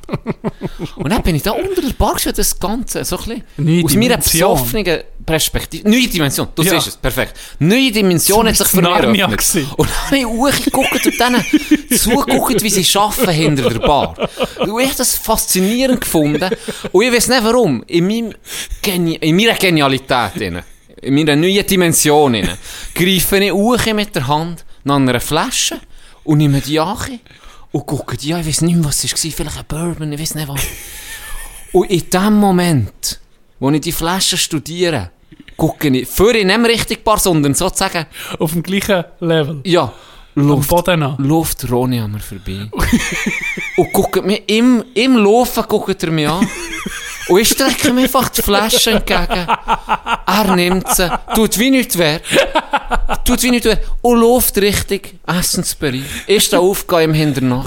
Und 0.97 1.09
dann 1.11 1.23
bin 1.23 1.35
ich 1.35 1.41
da 1.41 1.51
unter 1.51 1.81
der 1.81 1.93
Bar 1.93 2.13
gewesen, 2.13 2.33
das 2.35 2.59
Ganze 2.59 3.03
so 3.03 3.17
ein 3.17 3.23
bisschen, 3.23 3.43
Neue 3.57 3.83
aus 3.83 3.95
meiner 3.95 4.17
besoffenen 4.17 4.99
Perspektive, 5.25 5.89
neue 5.89 6.07
Dimension, 6.07 6.47
du 6.53 6.61
Ja. 6.61 6.75
siehst 6.75 6.87
es, 6.89 6.97
perfekt. 6.97 7.33
Neue 7.57 7.91
Dimension 7.91 8.47
hat 8.47 8.55
sich 8.55 8.67
für 8.67 8.81
mich 8.83 9.19
eröffnet. 9.19 9.67
Und 9.77 9.89
dann 9.89 10.05
habe 10.05 10.17
ich 10.19 10.25
hochgeguckt 10.27 11.05
und 11.07 11.19
dann 11.19 11.43
zugeguckt, 11.97 12.61
wie 12.61 12.69
sie 12.69 12.99
arbeiten 12.99 13.31
hinter 13.31 13.69
der 13.71 13.79
Bar. 13.79 14.15
Und 14.59 14.79
ich 14.79 14.85
habe 14.87 14.95
das 14.97 15.15
faszinierend 15.15 16.01
gefunden. 16.01 16.49
Und 16.91 17.01
ich 17.03 17.11
weiß 17.11 17.29
nicht 17.29 17.43
warum. 17.43 17.83
In, 17.87 18.05
meinem 18.05 18.33
Geni 18.83 19.15
in 19.15 19.35
meiner 19.35 19.55
Genialität, 19.55 20.35
in 21.01 21.15
meiner 21.15 21.35
neuen 21.35 21.65
Dimension, 21.65 22.33
greife 22.93 23.37
ich 23.43 23.51
hoch 23.51 23.85
mit 23.95 24.15
der 24.15 24.27
Hand 24.27 24.63
nach 24.83 24.97
einer 24.97 25.19
Flasche 25.19 25.79
und 26.25 26.37
nehme 26.39 26.61
die 26.61 26.79
an 26.79 26.97
und 27.71 27.85
gucke 27.85 28.17
die 28.17 28.33
an. 28.33 28.41
Ich 28.41 28.47
weiß 28.47 28.61
nicht 28.61 28.75
mehr, 28.75 28.85
was 28.85 29.03
es 29.03 29.11
war. 29.11 29.31
Vielleicht 29.31 29.57
ein 29.57 29.65
Bourbon, 29.67 30.11
ich 30.11 30.19
weiß 30.19 30.35
nicht 30.35 30.47
was. 30.47 30.61
Und 31.71 31.89
in 31.89 32.09
dem 32.09 32.33
Moment, 32.35 33.19
wo 33.59 33.69
ich 33.69 33.81
die 33.81 33.91
Flasche 33.91 34.37
studiere, 34.37 35.11
gucke 35.57 35.89
ich, 35.89 36.07
für 36.07 36.33
ich 36.33 36.45
nicht 36.45 36.59
richtig 36.65 37.03
Bar, 37.03 37.19
sondern 37.19 37.53
sozusagen, 37.53 38.05
Auf 38.39 38.53
dem 38.53 38.63
gleichen 38.63 39.03
Level. 39.19 39.59
ja, 39.65 39.91
Luft, 40.35 40.69
Boden 40.69 41.03
an. 41.03 41.15
Luft 41.17 41.69
Roni 41.69 41.99
an 41.99 42.11
mir 42.11 42.19
vorbei. 42.19 42.69
und 43.77 43.93
guckt 43.93 44.25
mir, 44.25 44.41
im, 44.47 44.83
im 44.93 45.17
Laufen 45.17 45.63
guckt 45.67 46.01
er 46.03 46.11
mich 46.11 46.29
an. 46.29 46.47
Und 47.27 47.39
ich 47.39 47.49
strecke 47.49 47.91
mir 47.91 48.03
einfach 48.03 48.29
die 48.29 48.41
Flasche 48.41 48.91
entgegen. 48.91 49.47
Er 50.27 50.55
nimmt 50.55 50.87
sie, 50.95 51.09
tut 51.33 51.57
wie 51.57 51.71
nichts 51.71 51.97
weh. 51.97 52.19
Tut 53.23 53.41
wie 53.43 53.51
nichts 53.51 53.65
weh. 53.67 53.77
Und 54.01 54.19
läuft 54.19 54.57
richtig 54.57 55.15
Essensbereich. 55.25 56.03
Ist 56.27 56.53
da 56.53 56.59
aufgegangen 56.59 57.09
im 57.09 57.13
Hinternach. 57.15 57.65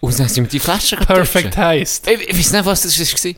Und 0.00 0.18
dann 0.18 0.28
sind 0.28 0.44
wir 0.44 0.50
die 0.50 0.60
Flasche 0.60 0.96
Perfect 0.96 1.34
getutscht. 1.46 1.56
heisst. 1.58 2.06
Ich, 2.08 2.20
ich 2.28 2.38
weiß 2.38 2.52
nicht, 2.52 2.66
was 2.66 2.82
das 2.82 3.24
war. 3.24 3.32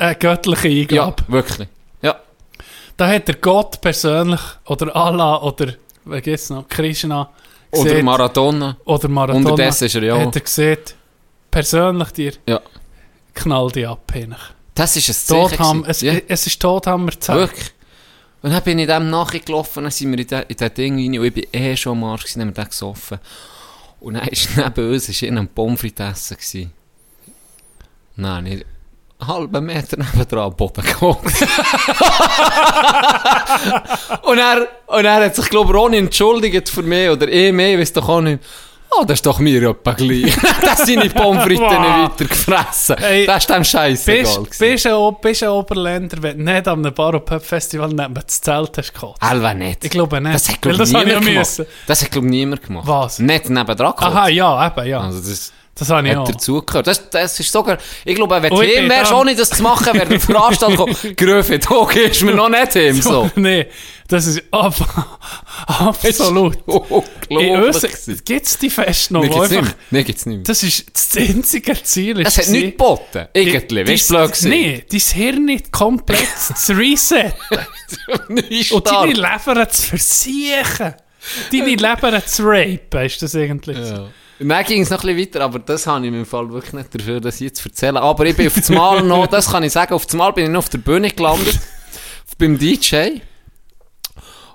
Eine 0.00 0.14
göttliche 0.16 0.68
Ja, 0.68 0.82
Eingabe. 1.06 1.24
wirklich. 1.28 1.68
Ja. 2.02 2.16
Da 2.96 3.08
hat 3.08 3.28
der 3.28 3.36
Gott 3.36 3.80
persönlich, 3.80 4.40
oder 4.66 4.94
Allah, 4.94 5.42
oder, 5.42 5.74
wie 6.04 6.20
geht's 6.20 6.50
noch, 6.50 6.68
Krishna, 6.68 7.30
Oder 7.70 7.84
gesehen- 7.84 8.04
Maradona. 8.04 8.76
oder 8.84 9.08
Maradona. 9.08 9.50
Unterdessen 9.50 9.84
ist 9.86 9.94
er 9.94 10.02
ja 10.02 10.14
auch- 10.14 10.20
Hat 10.26 10.34
er 10.36 10.40
gesehen, 10.42 10.78
persönlich 11.50 12.08
dir, 12.10 12.32
Ja. 12.46 12.60
Knall 13.34 13.70
die 13.70 13.86
ab. 13.86 14.10
hinein. 14.12 14.38
Das 14.74 14.96
ist 14.96 15.08
ein 15.30 15.48
gewesen. 15.48 15.84
es, 15.86 16.00
Ja. 16.00 16.14
es 16.28 16.46
ist 16.46 16.60
Todhammer 16.60 17.12
Zeit. 17.20 17.36
Wirklich. 17.36 17.70
Und 18.42 18.50
dann 18.52 18.62
bin 18.62 18.78
ich 18.78 18.86
dem 18.88 19.10
nachgelaufen, 19.10 19.84
dann 19.84 19.92
sind 19.92 20.10
wir 20.10 20.18
in 20.18 20.26
das 20.26 20.44
das 20.56 20.74
Ding 20.74 20.96
rein 20.98 21.18
und 21.18 21.24
ich 21.26 21.34
bin 21.34 21.44
eh 21.52 21.76
schon 21.76 21.92
am 21.98 22.04
Arsch, 22.04 22.32
dann 22.34 22.42
haben 22.42 22.56
wir 22.56 22.64
gesoffen. 22.64 23.18
Und 24.00 24.14
dann 24.14 24.26
ist 24.28 24.48
neben 24.56 24.92
uns 24.92 25.08
ist 25.08 25.22
in 25.22 25.38
einem 25.38 25.48
Pommes 25.48 25.80
frites 25.80 26.30
essen. 26.32 26.72
Nein. 28.16 28.46
Einen 28.46 28.64
halben 29.28 29.64
Meter 29.66 29.96
nebendran 29.96 30.46
am 30.50 30.56
Boden 30.56 30.82
gehockt. 30.82 31.24
und 34.22 34.38
er, 34.38 34.66
und 34.86 35.04
er 35.04 35.24
hat 35.24 35.36
sich, 35.36 35.48
glaube 35.48 35.72
ich, 35.72 35.78
Ronny 35.78 35.98
entschuldigt 35.98 36.68
für 36.68 36.82
mich, 36.82 37.08
oder 37.08 37.28
eh 37.28 37.52
mehr, 37.52 37.74
ich 37.74 37.80
weiß 37.80 37.92
doch 37.92 38.08
auch 38.08 38.20
nicht. 38.20 38.42
Oh, 38.98 39.04
das 39.04 39.18
ist 39.18 39.26
doch 39.26 39.38
mir 39.38 39.62
etwa 39.62 39.92
gleich. 39.92 40.34
das 40.60 40.84
sind 40.84 41.02
die 41.02 41.08
Pommes 41.08 41.44
frites 41.44 41.60
nicht 41.60 41.70
weiter 41.70 42.24
gefressen. 42.24 42.96
Ey, 42.98 43.26
das 43.26 43.38
ist 43.38 43.50
dem 43.50 43.64
Scheiß 43.64 44.08
egal. 44.08 44.22
Bist, 44.22 44.58
bist, 44.58 44.86
ein, 44.86 45.16
bist 45.20 45.42
ein 45.42 45.48
Oberländer, 45.48 46.22
wenn 46.22 46.38
du 46.38 46.44
nicht 46.44 46.68
an 46.68 46.78
einem 46.84 46.94
Bar- 46.94 47.14
und 47.14 47.24
Pub-Festival 47.24 47.88
neben 47.88 48.14
das 48.14 48.40
Zelt 48.40 48.76
hast 48.76 48.92
gehabt? 48.92 49.16
Alva 49.20 49.54
nicht. 49.54 49.84
Ich 49.84 49.90
glaube 49.90 50.20
nicht. 50.20 50.34
Das 50.34 50.48
hat, 50.48 50.64
Weil 50.64 50.74
glaub, 50.74 50.78
das 50.78 50.94
habe 50.94 51.04
ich 51.04 51.20
niemand 51.20 51.56
gemacht. 51.56 51.70
Das 51.86 52.02
hat, 52.02 52.10
glaube 52.10 52.26
niemand 52.26 52.62
gemacht. 52.62 52.86
Was? 52.86 53.18
Nicht 53.18 53.48
nebendran 53.48 53.94
gehabt. 53.96 54.02
Aha, 54.02 54.28
ja, 54.28 54.66
eben, 54.66 54.86
ja. 54.86 55.00
Also 55.00 55.18
das 55.20 55.52
das 55.74 55.88
habe 55.88 56.06
ich 56.06 56.14
hat 56.14 56.20
auch. 56.20 56.30
dazugehört. 56.30 56.86
Das, 56.86 57.08
das 57.10 57.40
ist 57.40 57.50
sogar, 57.50 57.78
ich 58.04 58.14
glaube, 58.14 58.42
wenn 58.42 58.50
du 58.54 58.60
ich 58.62 58.74
ihm 58.76 58.80
bin 58.82 58.90
wärst, 58.90 59.10
dann- 59.10 59.18
ohne 59.20 59.34
das 59.34 59.50
zu 59.50 59.62
machen, 59.62 59.94
wäre 59.94 60.06
der 60.06 60.20
Veranstalter 60.20 60.86
gekommen, 60.86 61.16
Gröfe, 61.16 61.58
du 61.58 61.86
gehst 61.86 62.22
mir 62.22 62.34
noch 62.34 62.48
nicht 62.50 62.72
hin, 62.74 63.00
so. 63.00 63.30
nee, 63.36 63.66
das 64.06 64.26
ist 64.26 64.42
ab, 64.50 64.74
absolut. 65.66 66.58
Unglaublich. 66.66 68.24
Gibt 68.24 68.46
es 68.46 68.58
die 68.58 68.68
Fest 68.70 69.10
noch? 69.10 69.22
Mir 69.22 69.30
wo 69.30 69.40
geht's 69.40 69.50
nicht 69.50 69.62
mehr. 69.90 70.34
Nicht 70.36 70.48
das 70.48 70.62
ist 70.62 70.84
das 70.92 71.16
einzige 71.16 71.82
Ziel. 71.82 72.22
Das 72.22 72.36
hat 72.36 72.48
nichts 72.48 72.70
geboten. 72.72 73.28
Irgendwie, 73.32 73.88
weißt 73.88 74.10
du, 74.10 74.14
blöd. 74.14 74.42
Nein, 74.42 74.82
dein 74.90 75.00
Hirn 75.00 75.44
nicht 75.46 75.72
komplett 75.72 76.28
zu 76.56 76.72
resetten. 76.74 77.32
Und 78.28 78.86
deine. 78.86 79.12
Leber 79.12 79.68
zu 79.68 79.82
versiechen. 79.82 80.94
Deine 81.50 81.74
Leber 81.76 82.26
zu 82.26 82.42
rapen, 82.44 83.06
ist 83.06 83.22
das 83.22 83.34
eigentlich. 83.34 83.78
Ja. 83.78 84.08
Dann 84.48 84.64
ging 84.64 84.82
es 84.82 84.90
noch 84.90 85.04
ein 85.04 85.14
bisschen 85.14 85.34
weiter, 85.34 85.44
aber 85.44 85.58
das 85.58 85.86
habe 85.86 86.04
ich 86.04 86.10
mir 86.10 86.18
im 86.18 86.26
Fall 86.26 86.50
wirklich 86.50 86.72
nicht 86.72 86.94
dafür, 86.94 87.20
das 87.20 87.40
jetzt 87.40 87.62
zu 87.62 87.68
erzählen. 87.68 87.96
Aber 87.96 88.24
ich 88.26 88.36
bin 88.36 88.46
auf 88.46 88.54
das 88.54 88.68
Mal 88.68 89.02
noch, 89.04 89.26
das 89.26 89.50
kann 89.50 89.62
ich 89.62 89.72
sagen, 89.72 89.94
auf 89.94 90.06
das 90.06 90.14
Mal 90.14 90.32
bin 90.32 90.44
ich 90.44 90.50
noch 90.50 90.58
auf 90.60 90.68
der 90.68 90.78
Bühne 90.78 91.10
gelandet. 91.10 91.60
beim 92.42 92.58
DJ. 92.58 93.20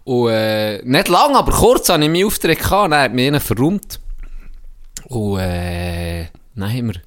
Und 0.03 0.29
äh, 0.29 0.81
nicht 0.83 1.07
lang, 1.07 1.35
aber 1.35 1.51
kurz 1.51 1.89
habe 1.89 2.03
ich 2.03 2.09
meinen 2.09 2.25
Auftritt 2.25 2.59
gehabt, 2.59 2.91
dann 2.91 3.01
hat 3.01 3.13
mich 3.13 3.27
einer 3.27 3.39
verräumt. 3.39 3.99
Und 5.05 5.39
äh, 5.39 6.27
dann 6.55 6.69
haben 6.69 6.93
wir, 6.93 7.01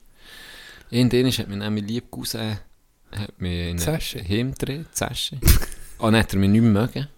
irgendwann 0.91 1.27
hat 1.27 1.49
mich 1.49 1.59
dann 1.59 1.75
mein 1.75 1.87
lieber 1.87 2.07
Cousin, 2.11 2.59
hat 3.13 3.41
mich 3.41 3.71
in 3.71 3.79
Zesche. 3.79 4.21
Hemdreh, 4.21 4.85
Zesche. 4.93 5.37
Und 5.99 6.13
dann 6.13 6.23
hat 6.23 6.33
er 6.33 6.39
mich 6.39 6.51
nicht 6.51 6.63
mehr 6.63 6.83
mögen, 6.83 7.09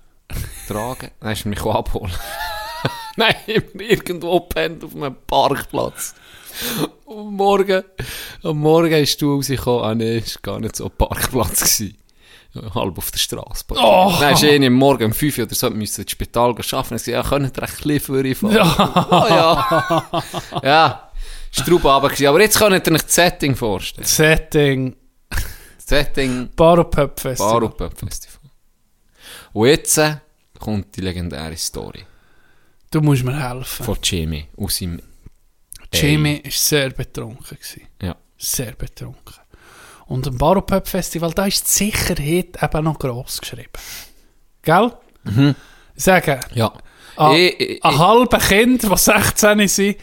tragen. 0.68 1.10
Dann 1.20 1.32
ist 1.32 1.44
er 1.44 1.48
mich 1.48 1.62
abholen. 1.64 2.12
Nein, 3.16 3.34
irgendwo 3.78 4.40
pennt 4.40 4.84
auf 4.84 4.94
einem 4.94 5.16
Parkplatz. 5.26 6.14
Und 7.04 7.34
morgen, 7.34 7.82
am 8.42 8.58
Morgen 8.58 8.92
ist 8.92 9.20
du 9.20 9.34
rausgekommen, 9.34 9.84
ah 9.84 9.94
nee, 9.94 10.20
war 10.20 10.42
gar 10.42 10.60
nicht 10.60 10.76
so 10.76 10.86
ein 10.86 10.90
Parkplatz. 10.96 11.78
Gewesen. 11.78 11.98
Halb 12.74 12.98
auf 12.98 13.10
der 13.10 13.18
Straße. 13.18 13.64
Oh. 13.70 14.14
Dann 14.20 14.34
ist 14.34 14.44
am 14.44 14.72
Morgen 14.74 15.04
um 15.06 15.12
5 15.12 15.38
Uhr 15.38 15.44
oder 15.44 15.54
so, 15.54 15.70
müssen 15.70 16.02
ins 16.02 16.10
Spital 16.10 16.50
arbeiten. 16.50 16.82
Gesagt, 16.82 17.06
ja, 17.06 17.22
könnt 17.22 17.56
ihr 17.56 17.62
ein 17.62 18.00
bisschen 18.00 18.34
fahren? 18.34 18.54
Ja. 18.54 19.06
Oh, 19.10 19.26
ja. 19.28 20.62
ja. 20.62 21.10
Runter 21.58 22.00
gewesen. 22.08 22.26
Aber 22.26 22.40
jetzt 22.40 22.58
könnt 22.58 22.86
ihr 22.86 22.92
euch 22.92 23.02
das 23.02 23.14
Setting 23.14 23.56
vorstellen. 23.56 24.06
Setting, 24.06 24.96
Setting 25.78 26.50
Bar 26.54 26.78
und 26.78 26.90
Pub 26.90 27.18
Festival. 27.18 27.60
Bar 27.60 27.70
Pub 27.70 27.98
Festival. 27.98 28.50
Und 29.54 29.68
jetzt 29.68 29.98
äh, 29.98 30.16
kommt 30.58 30.94
die 30.96 31.00
legendäre 31.00 31.56
Story 31.56 32.04
Du 32.92 33.00
musst 33.00 33.24
mir 33.24 33.36
helfen. 33.48 33.84
von 33.84 33.98
Jimmy 34.02 34.46
aus 34.56 34.76
seinem 34.76 35.00
Jimmy 35.92 36.40
war 36.44 36.50
sehr 36.50 36.90
betrunken. 36.90 37.56
Gewesen. 37.56 37.88
Ja. 38.00 38.16
Sehr 38.38 38.72
betrunken. 38.72 39.34
Und 40.06 40.26
am 40.26 40.38
Bar 40.38 40.58
und 40.58 40.66
Pub 40.66 40.86
Festival, 40.86 41.32
da 41.32 41.46
ist 41.46 41.66
die 41.66 41.84
Sicherheit 41.90 42.62
eben 42.62 42.84
noch 42.84 42.98
gross 42.98 43.40
geschrieben. 43.40 43.70
Gell? 44.62 44.92
Sagen, 45.94 46.40
Ja. 46.54 46.72
ein, 47.16 47.50
halber 47.82 48.38
Kind, 48.38 48.82
die 48.82 48.96
16 48.96 49.68
sind, 49.68 49.96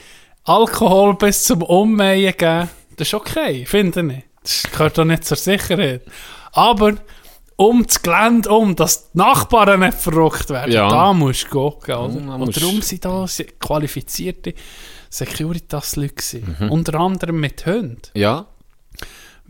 Alkohol 0.44 1.16
bis 1.16 1.44
zum 1.44 1.62
Ummähen 1.64 2.36
geben, 2.38 2.70
das 2.98 3.08
ist 3.08 3.14
okay, 3.14 3.66
finde 3.66 4.14
ich. 4.16 4.24
Das 4.44 4.64
gehört 4.72 4.98
doch 4.98 5.06
nicht 5.06 5.26
zur 5.26 5.38
Sicherheit. 5.38 6.04
Aber 6.52 6.96
um 7.60 7.86
das 7.86 8.02
Gelände 8.02 8.50
um, 8.50 8.74
dass 8.74 9.12
die 9.12 9.18
Nachbarn 9.18 9.82
nicht 9.82 9.98
verrückt 9.98 10.50
werden, 10.50 10.72
Ja. 10.72 10.88
da 10.88 11.12
musst 11.14 11.44
du 11.44 11.50
gucken. 11.50 11.94
Oder? 11.94 12.14
Ja, 12.22 12.26
da 12.28 12.36
Und 12.36 12.56
darum 12.56 12.82
sind 12.82 13.04
da 13.04 13.26
qualifizierte 13.60 14.54
Securitas-Leute. 15.10 16.42
Mhm. 16.60 16.72
Unter 16.72 16.98
anderem 17.00 17.40
mit 17.42 17.66
Hunden. 17.66 18.02
Ja. 18.14 18.46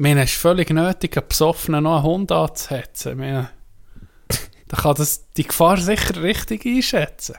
Es 0.01 0.31
ist 0.31 0.41
völlig 0.41 0.71
nötig, 0.71 1.17
einen 1.17 1.27
Besoffenen 1.27 1.83
noch 1.83 1.97
einen 1.97 2.03
Hund 2.03 2.31
anzuhetzen. 2.31 3.15
Meine, 3.17 3.49
da 4.69 4.77
kann 4.77 4.95
das 4.95 5.31
die 5.33 5.43
Gefahr 5.45 5.77
sicher 5.77 6.23
richtig 6.23 6.65
einschätzen. 6.65 7.35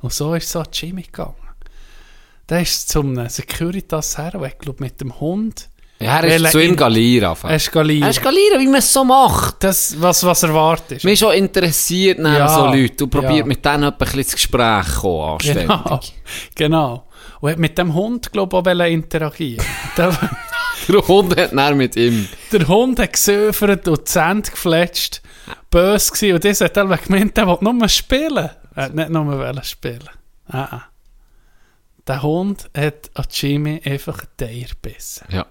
Und 0.00 0.12
so 0.12 0.34
ist 0.34 0.46
es 0.46 0.52
so 0.52 0.64
Jimmy 0.72 1.02
gegangen. 1.02 1.34
Der 2.48 2.62
ist 2.62 2.88
zum 2.88 3.28
Securitas 3.28 4.18
her, 4.18 4.34
ich 4.42 4.58
glaube 4.58 4.82
mit 4.82 5.00
dem 5.00 5.20
Hund. 5.20 5.68
Ja, 6.00 6.20
er 6.20 6.36
ist 6.36 6.52
zu 6.52 6.60
ihm 6.62 6.76
galieren. 6.76 7.34
Er 7.42 7.56
ist 7.56 7.72
galiert. 7.72 8.04
Er 8.04 8.10
ist 8.10 8.22
galieren, 8.22 8.60
wie 8.60 8.66
man 8.66 8.76
es 8.76 8.92
so 8.92 9.04
macht. 9.04 9.56
Das, 9.64 10.00
was, 10.00 10.24
was 10.24 10.42
erwartet 10.44 11.02
Mich 11.02 11.18
schon 11.18 11.34
interessiert 11.34 12.20
nach 12.20 12.38
Ja. 12.38 12.48
so 12.48 12.66
Leute. 12.66 12.94
Du 12.94 13.08
probierst 13.08 13.38
Ja. 13.38 13.44
mit 13.44 13.64
denen 13.64 13.84
ein 13.84 13.96
bisschen 13.98 14.18
ins 14.20 14.32
Gespräch 14.32 14.86
zu 14.86 15.00
kommen, 15.00 15.32
anständig. 15.32 15.66
Genau. 15.66 16.00
genau. 16.54 17.04
Und 17.40 17.50
hat 17.50 17.58
mit 17.58 17.76
dem 17.78 17.94
Hund, 17.94 18.32
glaube 18.32 18.72
ich, 18.72 18.80
auch 18.80 18.86
interagieren. 18.86 19.64
der, 19.96 20.16
Hund 21.08 21.36
hat 21.36 21.52
dann 21.52 21.76
mit 21.76 21.96
ihm. 21.96 22.28
der 22.52 22.66
Hund 22.68 22.98
hat 23.00 23.12
gesöfert 23.12 23.88
und 23.88 23.98
die 23.98 24.04
Zähne 24.04 24.42
gefletscht. 24.42 25.20
Böse 25.70 26.12
gewesen. 26.12 26.34
Und 26.34 26.44
das 26.44 26.60
hat 26.60 26.76
er 26.76 26.96
gemeint, 26.96 27.36
der 27.36 27.46
will 27.46 27.58
nur 27.60 27.88
spielen. 27.88 28.50
Er 28.74 28.84
hat 28.84 28.94
nicht 28.94 29.10
nur 29.10 29.62
spielen. 29.64 30.08
Ah, 30.48 30.68
ah. 30.70 30.82
Der 32.08 32.22
Hund 32.22 32.70
hat 32.76 33.10
an 33.14 33.26
Jimmy 33.30 33.80
einfach 33.84 34.22
ein 34.22 34.28
Teier 34.36 34.68
gebissen. 34.68 35.26
Ja. 35.30 35.46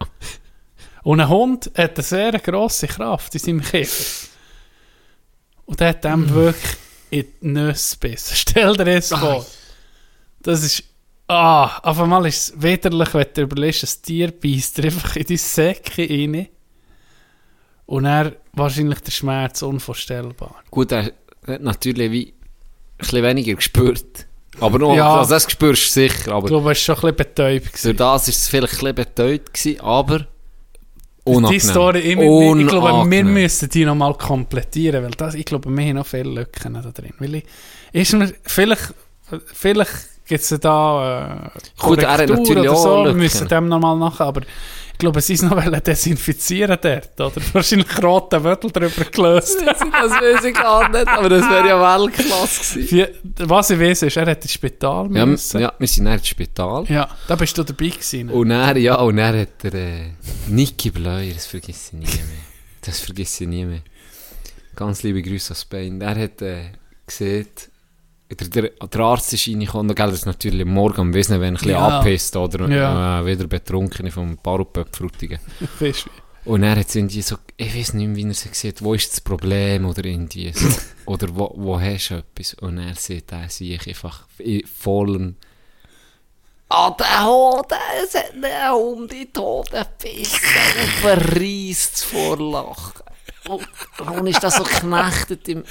Und 1.04 1.22
ein 1.22 1.30
Hund 1.30 1.72
hat 1.78 1.96
eine 1.96 2.04
sehr 2.04 2.32
grosse 2.40 2.88
Kraft 2.88 3.34
in 3.36 3.40
seinem 3.40 3.62
Kiefer. 3.62 4.28
Und 5.66 5.80
der 5.80 5.90
hat 5.90 6.04
Mm. 6.04 6.08
dem 6.08 6.34
wirklich 6.34 6.76
in 7.12 7.26
die 7.42 7.48
Nüsse 7.48 7.98
gebissen. 7.98 8.36
Stell 8.36 8.76
dir 8.76 8.86
das 8.86 9.10
vor. 9.10 9.46
Das 10.42 10.64
ist... 10.64 10.84
Ah, 11.30 11.80
auf 11.80 12.00
einmal 12.00 12.26
ist 12.26 12.50
es 12.56 12.62
widerlich, 12.62 13.14
wenn 13.14 13.28
du 13.34 13.42
überlegst, 13.42 13.84
ein 13.84 14.02
Tier 14.02 14.32
beißt 14.32 14.80
einfach 14.80 15.16
in 15.18 15.26
deine 15.26 15.38
Säcke 15.38 16.10
rein. 16.10 16.48
Und 17.86 18.06
er 18.06 18.38
wahrscheinlich 18.54 19.00
der 19.02 19.12
Schmerz 19.12 19.62
unvorstellbar. 19.62 20.64
Gut, 20.72 20.92
er 20.94 21.12
hat 21.46 21.62
natürlich 21.62 22.12
wie 22.12 22.28
ein 22.28 22.98
bisschen 22.98 23.24
weniger 23.24 23.56
gespürt. 23.56 24.27
Aber 24.60 24.80
noch, 24.80 24.96
Ja. 24.96 25.18
also 25.20 25.34
das 25.34 25.50
spürst 25.52 25.88
du 25.88 25.92
sicher. 26.02 26.32
Aber 26.32 26.46
Ich 26.46 26.50
glaube, 26.52 26.64
er 26.64 26.68
war 26.68 26.76
schon 26.76 26.96
ein 26.96 27.02
bisschen 27.02 27.16
betäubt. 27.18 27.66
durch 27.66 27.72
gewesen. 27.74 27.98
das 27.98 28.00
war 28.00 28.16
es 28.28 28.48
vielleicht 28.48 28.74
ein 28.74 28.80
bisschen 28.80 28.96
betäubt 28.96 29.54
gewesen, 29.54 29.82
aber 29.82 30.26
unangenehm. 31.24 31.52
Die 31.52 31.60
Story, 31.60 32.00
ich, 32.00 32.06
ich, 32.06 32.12
ich 32.14 32.18
glaube, 32.20 32.88
wir 32.88 32.94
Unangenehm. 32.94 33.34
müssen 33.34 33.70
die 33.70 33.86
nochmal 33.86 34.14
komplettieren, 34.16 35.04
weil 35.04 35.12
das, 35.12 35.36
ich 35.36 35.46
glaube, 35.46 35.70
wir 35.70 35.86
haben 35.86 35.96
noch 35.96 36.06
viele 36.08 36.24
Lücken 36.30 36.74
da 36.74 36.82
drin. 36.82 37.14
Weil 37.20 37.36
ich, 37.36 37.44
ist 37.94 38.14
mir, 38.14 38.34
vielleicht, 38.44 38.94
vielleicht 39.54 39.92
gibt 40.26 40.42
es 40.42 40.60
da 40.60 41.50
äh, 41.56 41.60
Gut, 41.82 42.00
er 42.00 42.12
hat 42.14 42.28
natürlich 42.30 42.50
oder 42.64 42.72
auch 42.72 42.84
so, 42.84 43.06
wir 43.06 43.14
müssen 43.14 43.48
dem 43.48 43.68
nochmal 43.68 43.98
nachher, 43.98 44.26
aber 44.26 44.42
ich 44.98 45.00
glaube, 45.00 45.22
sie 45.22 45.34
ist 45.34 45.44
noch 45.44 45.52
wollen 45.64 45.84
desinfizieren 45.84 46.76
dort, 46.82 47.22
oder? 47.22 47.40
Wahrscheinlich 47.54 48.04
rote 48.04 48.44
Wörtel 48.44 48.72
drüber 48.72 49.06
gelöst. 49.12 49.62
das 49.64 49.80
weiß 49.82 50.44
ich 50.44 50.56
gar 50.56 50.90
nicht, 50.90 51.08
aber 51.08 51.30
das 51.30 51.48
wäre 51.48 51.68
ja 51.68 51.80
Weltklasse 52.00 52.80
gewesen. 52.82 53.08
Was 53.48 53.70
ich 53.70 53.80
weiß, 53.80 54.02
ist, 54.02 54.18
er 54.18 54.26
hat 54.26 54.42
ins 54.42 54.54
Spital 54.54 55.08
Ja, 55.16 55.26
müssen. 55.28 55.62
ja, 55.62 55.72
wir 55.78 55.88
sind 55.88 56.06
dann 56.06 56.18
ins 56.18 56.28
Spital. 56.28 56.86
Ja, 56.90 57.08
da 57.28 57.36
bist 57.36 57.56
du 57.56 57.64
dabei 57.64 57.90
gewesen. 57.90 58.30
Und 58.32 58.50
er, 58.50 58.76
ja, 58.78 58.96
und 58.96 59.20
er 59.20 59.40
hat 59.42 59.64
der 59.64 59.74
äh, 59.76 60.14
Niki 60.48 60.90
Bleuer, 60.90 61.32
das 61.32 61.46
vergesse 61.46 61.90
ich 61.96 62.00
nie 62.00 62.06
mehr. 62.06 62.26
Das 62.82 63.00
vergesse 63.00 63.44
ich 63.44 63.50
nie 63.52 63.66
mehr. 63.66 63.82
Ganz 64.76 65.04
liebe 65.04 65.22
Grüße 65.22 65.52
aus 65.52 65.62
Spain. 65.62 66.02
Er 66.02 66.16
hat 66.16 66.42
äh, 66.42 66.72
gesehen, 67.06 67.48
der, 68.30 68.48
der, 68.50 68.70
der 68.88 69.02
Arzt 69.02 69.32
ist 69.34 69.48
reingekommen, 69.48 69.96
gell, 69.96 70.08
das 70.08 70.20
ist 70.20 70.26
natürlich 70.26 70.66
morgen 70.66 71.00
am 71.02 71.14
Wissen, 71.14 71.40
wenn 71.40 71.50
ein 71.50 71.54
bisschen 71.56 71.72
Ja. 71.72 72.00
abpisst 72.00 72.36
oder 72.36 72.68
Ja. 72.70 73.22
äh, 73.22 73.26
wieder 73.26 73.48
betrunken 73.48 74.12
vom 74.12 74.38
Parupöp 74.38 74.96
Frutigen. 74.96 75.40
Weißt 75.80 76.06
du, 76.06 76.52
Und 76.52 76.64
er 76.64 76.76
hat 76.78 76.94
irgendwie 76.96 77.22
so, 77.22 77.38
ich 77.56 77.76
weiß 77.76 77.94
nicht 77.94 78.08
mehr, 78.08 78.16
wie 78.16 78.28
er 78.28 78.34
sie 78.34 78.50
sieht, 78.52 78.82
wo 78.84 78.94
ist 78.94 79.12
das 79.12 79.22
Problem 79.22 79.86
oder 79.86 80.04
irgendwie 80.06 80.52
so. 80.54 80.68
oder 81.06 81.28
wo, 81.34 81.54
wo 81.56 81.80
hast 81.80 82.10
du 82.10 82.16
etwas? 82.16 82.54
Und 82.56 82.78
er 82.80 82.96
sieht, 82.96 83.32
er 83.32 83.50
sich 83.50 83.88
einfach 83.88 84.26
in 84.40 84.66
vollen 84.66 85.38
Ah, 86.70 86.92
der 86.92 87.24
Hund, 87.26 87.68
es 88.04 88.14
hat 88.14 88.34
einen 88.34 88.74
Hund 88.74 89.14
in 89.14 89.28
die 89.34 89.40
Hode 89.40 89.88
gebissen 90.00 90.42
und 90.84 90.90
verreisst 91.02 92.04
vor 92.04 92.38
Lachen. 92.38 93.04
Und 93.48 93.66
warum 94.00 94.28
ist 94.28 94.44
das 94.44 94.58
so 94.58 94.64
geknechtet 94.66 95.48
im... 95.48 95.64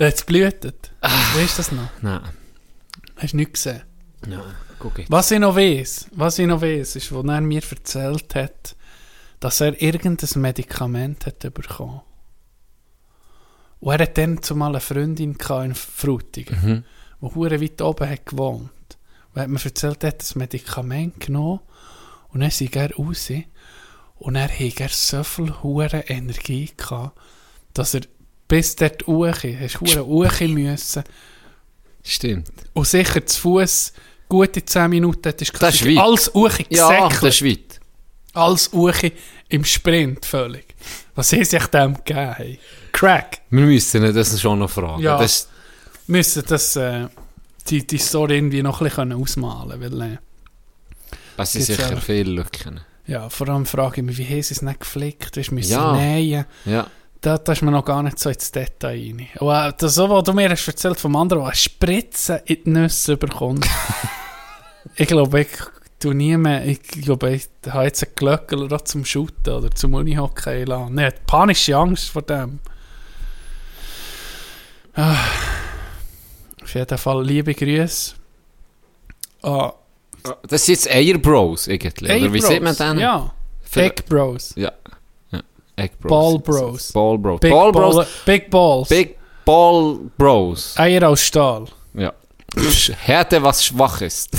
Oh, 0.00 0.04
jetzt 0.04 0.26
blühtet. 0.26 0.92
Weißt 1.00 1.54
du 1.54 1.56
das 1.58 1.72
noch? 1.72 1.88
Nein, 2.02 2.20
Hast 3.16 3.32
du 3.32 3.36
nicht 3.36 3.54
gesehen? 3.54 3.82
nein, 4.26 4.40
guck 4.78 4.98
jetzt. 4.98 5.10
Was 5.10 5.30
ich 5.30 5.40
noch 5.40 5.56
weiß, 5.56 6.08
was 6.12 6.38
ich 6.38 6.46
noch 6.46 6.62
weiß, 6.62 6.96
ist, 6.96 7.10
wo 7.12 7.20
er 7.22 7.40
mir 7.40 7.62
erzählt 7.68 8.34
hat, 8.34 8.76
dass 9.40 9.60
er 9.60 9.80
irgendein 9.80 10.40
Medikament 10.40 11.26
hat 11.26 11.40
bekommen. 11.52 12.00
Und 13.80 13.92
er 13.92 14.02
hat 14.02 14.18
dann 14.18 14.42
zumal 14.42 14.70
eine 14.70 14.80
Freundin 14.80 15.36
in 15.36 15.74
Frutigen, 15.74 16.84
die 17.20 17.26
hure 17.34 17.60
weit 17.60 17.80
oben 17.82 18.10
hat 18.10 18.26
gewohnt. 18.26 18.70
Und 19.32 19.36
er 19.36 19.42
hat 19.42 19.48
mir 19.50 19.64
erzählt, 19.64 20.02
er 20.02 20.08
hat 20.08 20.20
das 20.20 20.34
Medikament 20.34 21.20
genommen 21.20 21.60
und 22.28 22.40
dann 22.40 22.50
sei 22.50 22.68
er 22.72 22.94
raus 22.94 23.30
und 24.16 24.34
er 24.36 24.48
hat 24.48 24.90
so 24.90 25.22
viel 25.22 25.52
hure 25.62 26.04
Energie 26.08 26.70
gehabt, 26.76 27.18
dass 27.72 27.94
er 27.94 28.02
bis 28.48 28.74
dort 28.76 29.06
hoch, 29.06 29.36
hast 29.60 29.80
hure 29.80 30.04
hoch 30.06 30.40
müssen 30.48 31.04
Stimmt. 32.02 32.48
und 32.72 32.86
sicher 32.86 33.24
zu 33.26 33.40
Fuß 33.40 33.92
gute 34.28 34.64
10 34.64 34.90
Minuten 34.90 35.28
hat, 35.28 35.40
ist 35.42 35.52
Das 35.62 35.80
ist 35.80 35.98
alles 35.98 36.34
Uchi 36.34 36.66
Ja, 36.70 37.08
das 37.08 37.22
ist 37.22 37.44
weit. 37.44 37.80
Alles 38.34 38.72
Uchi 38.72 39.12
im 39.48 39.64
Sprint 39.64 40.24
völlig. 40.24 40.74
Was 41.14 41.30
sie 41.30 41.44
sich 41.44 41.66
dem 41.66 41.94
gegeben 41.94 42.34
haben. 42.38 42.58
Crack. 42.92 43.38
Wir 43.50 43.64
müssen 43.66 44.14
das 44.14 44.40
schon 44.40 44.58
noch 44.58 44.70
fragen. 44.70 45.02
Ja. 45.02 45.18
Das, 45.18 45.48
Müssen 46.06 46.42
das, 46.46 46.74
äh, 46.76 47.08
die, 47.68 47.86
die 47.86 47.98
Story 47.98 48.36
irgendwie 48.36 48.62
noch 48.62 48.80
ein 48.80 48.84
bisschen 48.84 49.08
können 49.10 49.20
ausmalen 49.22 49.80
weil, 49.80 50.00
äh, 50.12 50.18
das 51.36 51.52
sind 51.52 51.62
sicher 51.64 52.00
viele 52.00 52.30
Lücken. 52.32 52.80
ja, 53.06 53.28
vor 53.28 53.48
allem 53.50 53.66
frage 53.66 54.00
ich 54.00 54.06
mich, 54.06 54.16
wie 54.18 54.24
haben 54.24 54.42
sie 54.42 54.54
es 54.54 54.62
nicht 54.62 54.80
geflickt? 54.80 55.36
Weißt, 55.36 55.52
müssen 55.52 55.70
Ja. 55.72 55.92
nähen? 55.96 56.44
Ja. 56.64 56.86
Da, 57.20 57.36
da 57.36 57.52
ist 57.52 57.62
man 57.62 57.74
noch 57.74 57.84
gar 57.84 58.02
nicht 58.02 58.18
so 58.18 58.30
ins 58.30 58.52
Detail 58.52 58.90
rein. 58.90 59.28
Und 59.40 59.54
äh, 59.54 59.72
das, 59.76 59.94
so, 59.96 60.08
was 60.08 60.22
du 60.24 60.32
mir 60.32 60.48
hast 60.50 60.68
erzählt 60.68 61.00
vom 61.00 61.16
anderen, 61.16 61.42
der 61.42 61.48
eine 61.48 61.56
Spritze 61.56 62.42
in 62.46 62.62
die 62.64 62.70
Nüsse 62.70 63.16
bekommt. 63.16 63.66
Ich 65.00 65.06
glaube, 65.06 65.42
ich 65.42 65.48
tu 66.00 66.12
nie 66.12 66.36
mehr, 66.36 66.64
ich 66.64 66.82
glaube, 66.82 67.30
ich 67.34 67.48
habe 67.68 67.84
jetzt 67.84 68.02
einen 68.02 68.14
Glöckler 68.16 68.66
da 68.66 68.84
zum 68.84 69.04
Shooten 69.04 69.52
oder 69.52 69.70
zum 69.70 69.94
Unihockey 69.94 70.50
eingeladen. 70.50 70.94
Nein, 70.94 71.12
panische 71.26 71.76
Angst 71.76 72.10
vor 72.10 72.22
dem. 72.22 72.58
Ah. 74.94 75.14
Auf 76.62 76.74
jeden 76.74 76.98
Fall 76.98 77.24
liebe 77.24 77.54
Grüße. 77.54 78.14
Ah, 79.42 79.72
Das 80.48 80.66
sind 80.66 80.74
jetzt 80.74 80.86
Air 80.88 81.18
Bros, 81.18 81.66
irgendwie. 81.68 82.04
Oder 82.06 82.32
wie 82.32 82.38
Bros. 82.40 82.48
sieht 82.48 82.62
man 82.62 82.74
den? 82.76 82.98
Ja, 82.98 83.32
Egg 83.74 84.02
Bros. 84.08 84.54
Ja. 84.56 84.72
Egg 85.78 85.92
Bros. 86.00 86.10
Ball 86.10 86.38
Bros. 86.40 86.92
Ball 86.92 87.18
Bros. 87.18 87.40
Big, 87.40 87.50
Ball 87.50 87.72
Bros. 87.72 87.94
Ball, 87.96 88.06
Big 88.26 88.50
Balls. 88.50 88.88
Big 88.88 89.16
Ball 89.44 89.98
Bros. 90.16 90.74
Eier 90.78 91.08
aus 91.08 91.22
Stahl. 91.22 91.64
Ja. 91.94 92.12
Härte, 93.02 93.42
was 93.42 93.64
schwach 93.64 94.00
ist. 94.00 94.30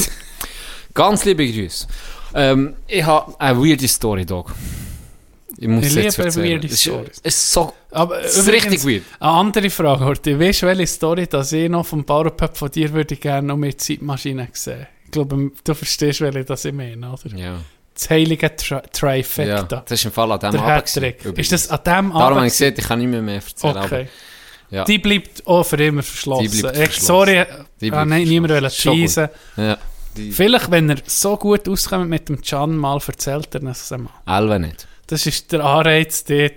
Ganz 0.94 1.24
liebe 1.26 1.50
Grüße. 1.52 1.88
Ähm, 2.34 2.76
ich 2.88 3.04
habe 3.04 3.34
eine 3.40 3.58
weirde 3.60 3.88
Story, 3.88 4.26
Dog. 4.26 4.52
Ich 5.58 5.68
muss 5.68 5.86
Ich 5.86 5.96
jetzt 5.96 6.18
erzählen. 6.20 6.52
weirde 6.52 6.68
Es 6.68 6.74
ist- 6.74 6.82
Stories. 6.84 7.22
Es 7.24 7.36
ist 7.36 7.52
so... 7.52 7.74
Aber 7.92 8.22
ist 8.22 8.48
richtig 8.48 8.84
weird. 8.86 9.04
Eine 9.20 9.32
andere 9.32 9.70
Frage, 9.70 10.06
Horti. 10.06 10.40
Weißt 10.40 10.62
du, 10.62 10.68
welche 10.68 10.88
Story, 10.88 11.28
dass 11.28 11.52
ich 11.52 11.70
noch 11.70 11.86
vom 11.86 12.04
Powerpup 12.06 12.56
von 12.56 12.70
dir 12.72 12.94
würde 12.94 13.16
ich 13.16 13.22
gerne 13.22 13.48
noch 13.48 13.58
mit 13.58 13.82
Zeitmaschine 13.82 14.48
sehen? 14.54 14.88
Ich 15.06 15.12
glaube, 15.12 15.52
du 15.64 15.74
verstehst, 15.74 16.22
welche 16.22 16.46
das 16.46 16.66
ich 16.66 16.74
meine, 16.74 17.12
oder? 17.12 17.36
Ja. 17.36 17.56
Das 18.00 18.10
heilige 18.12 18.56
Tri 18.56 18.76
ja. 18.76 18.82
Trifecta. 18.82 19.84
Das 19.86 19.92
ist 20.00 20.06
im 20.06 20.14
Fall 20.14 20.32
an 20.32 20.40
dem 20.40 20.52
Der 20.54 20.62
Abend. 20.62 20.72
Hattrick. 20.96 21.26
Ist 21.38 21.52
das 21.52 21.70
an 21.70 21.80
dem 21.80 21.84
Darum 21.84 22.14
habe 22.14 22.36
Abend? 22.38 22.48
ich 22.48 22.58
gesagt, 22.58 22.80
ich 22.80 22.86
kann 22.88 23.00
nicht 23.00 23.10
mehr, 23.10 23.22
mehr 23.22 23.36
erzählen. 23.36 23.76
Okay. 23.78 23.86
Aber, 23.86 24.06
ja. 24.70 24.84
Die 24.86 25.00
bleibt 25.00 25.46
auch 25.46 25.64
für 25.64 25.84
immer 25.84 26.02
verschlossen. 26.04 26.50
Die 26.50 26.62
bleibt 26.62 26.78
ich, 26.78 26.84
verschlossen. 26.84 27.06
sorry, 27.08 27.46
Die 27.82 27.92
ah, 27.92 27.96
bleibt 27.96 28.10
nein, 28.10 28.24
niemand 28.24 28.54
will 28.54 28.70
teasen. 28.70 29.28
ja. 29.58 29.78
Die 30.16 30.32
Vielleicht, 30.32 30.72
wenn 30.72 30.90
er 30.90 30.98
so 31.06 31.36
gut 31.38 31.68
auskommt 31.68 32.10
mit 32.10 32.30
dem 32.30 32.42
Can, 32.42 32.76
mal 32.78 33.00
erzählt 33.06 33.54
er 33.54 33.64
es 33.64 33.92
einmal. 33.92 34.14
Elbe 34.26 34.60
nicht. 34.60 34.88
Das 35.08 35.26
ist 35.26 35.52
der 35.52 35.64
Anreiz, 35.64 36.24
die 36.24 36.52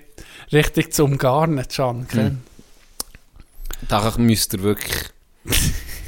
richtig 0.52 0.92
zu 0.92 1.04
umgarnen, 1.04 1.66
Can. 1.66 2.06
Hm. 2.12 2.40
Da 3.88 4.14
müsst 4.16 4.54
ihr 4.54 4.62
wirklich 4.62 5.02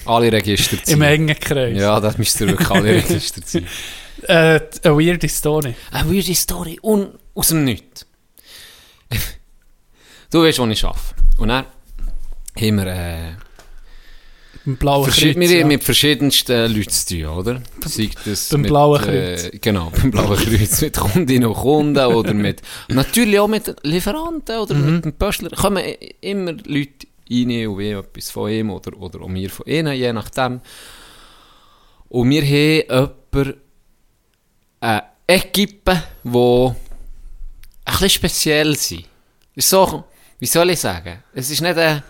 alle 0.07 0.31
Register 0.33 0.77
ziehen. 0.83 0.95
Im 0.95 1.03
engen 1.03 1.39
Kreis. 1.41 1.77
Ja, 1.77 1.99
da 1.99 2.15
müsst 2.17 2.41
ihr 2.41 2.47
wirklich 2.49 2.71
alle 2.71 2.95
Register 2.95 3.43
ziehen. 3.43 3.67
Äh, 4.29 4.61
eine 4.83 4.97
weirde 4.99 5.29
Story. 5.29 5.75
Eine 5.91 6.11
weirde 6.15 6.35
Story 6.35 6.79
un 6.83 7.19
aus 7.35 7.49
dem 7.49 7.65
Nichts. 7.65 8.07
du 10.31 10.43
weißt, 10.43 10.59
wo 10.59 10.67
ich 10.67 10.85
arbeite. 10.85 11.01
Und 11.39 11.49
dann 11.49 11.65
haben 12.61 12.77
wir, 12.77 12.87
äh, 12.87 13.33
Im 14.67 14.77
blauen 14.79 15.05
verschied- 15.05 15.35
Kreuz, 15.37 15.49
wir 15.51 15.59
ja. 15.59 15.67
mit 15.67 15.85
verschiedensten 15.85 16.75
Leuten 16.75 16.89
zu 16.91 17.07
tun, 17.19 17.27
oder? 17.27 17.63
Sei 17.85 18.09
das 18.25 18.49
Beim 18.49 18.63
mit, 18.63 18.69
Blauen 18.71 19.05
Äh, 19.09 19.51
genau, 19.61 19.91
beim 19.91 20.11
Blauen 20.11 20.37
Kreuz. 20.39 20.81
mit 20.81 20.97
Kundinnen 20.97 21.49
und 21.49 21.55
Kunden 21.57 22.05
oder 22.07 22.33
mit, 22.33 22.63
natürlich 22.89 23.39
auch 23.39 23.49
mit 23.49 23.77
Lieferanten 23.83 24.57
oder 24.59 24.75
Mhm. 24.75 24.95
mit 24.95 25.05
dem 25.05 25.13
Pöstler. 25.15 25.51
Kommen 25.51 25.85
immer 26.23 26.53
Leute 26.53 27.07
rein 27.31 27.67
und 27.67 27.79
will 27.79 27.99
etwas 27.99 28.31
von 28.31 28.51
ihm 28.51 28.71
oder, 28.71 28.97
oder 28.97 29.21
auch 29.21 29.29
wir 29.35 29.51
von 29.51 29.67
ihnen, 29.67 29.93
je 29.95 30.13
nachdem. 30.15 30.61
Und 32.09 32.31
wir 32.31 32.43
haben 32.43 33.11
jemanden, 33.35 33.61
eine 34.85 35.03
Equipe, 35.27 36.03
die 36.25 36.29
ein 37.87 37.93
bisschen 37.93 38.11
speziell 38.11 38.77
sind. 38.77 39.05
Ist 39.55 39.71
so, 39.71 40.05
wie 40.39 40.47
soll 40.47 40.71
ich 40.71 40.81
sagen? 40.81 41.23
Es 41.35 41.49
ist 41.51 41.61
nicht 41.63 41.77
ein, 41.79 42.03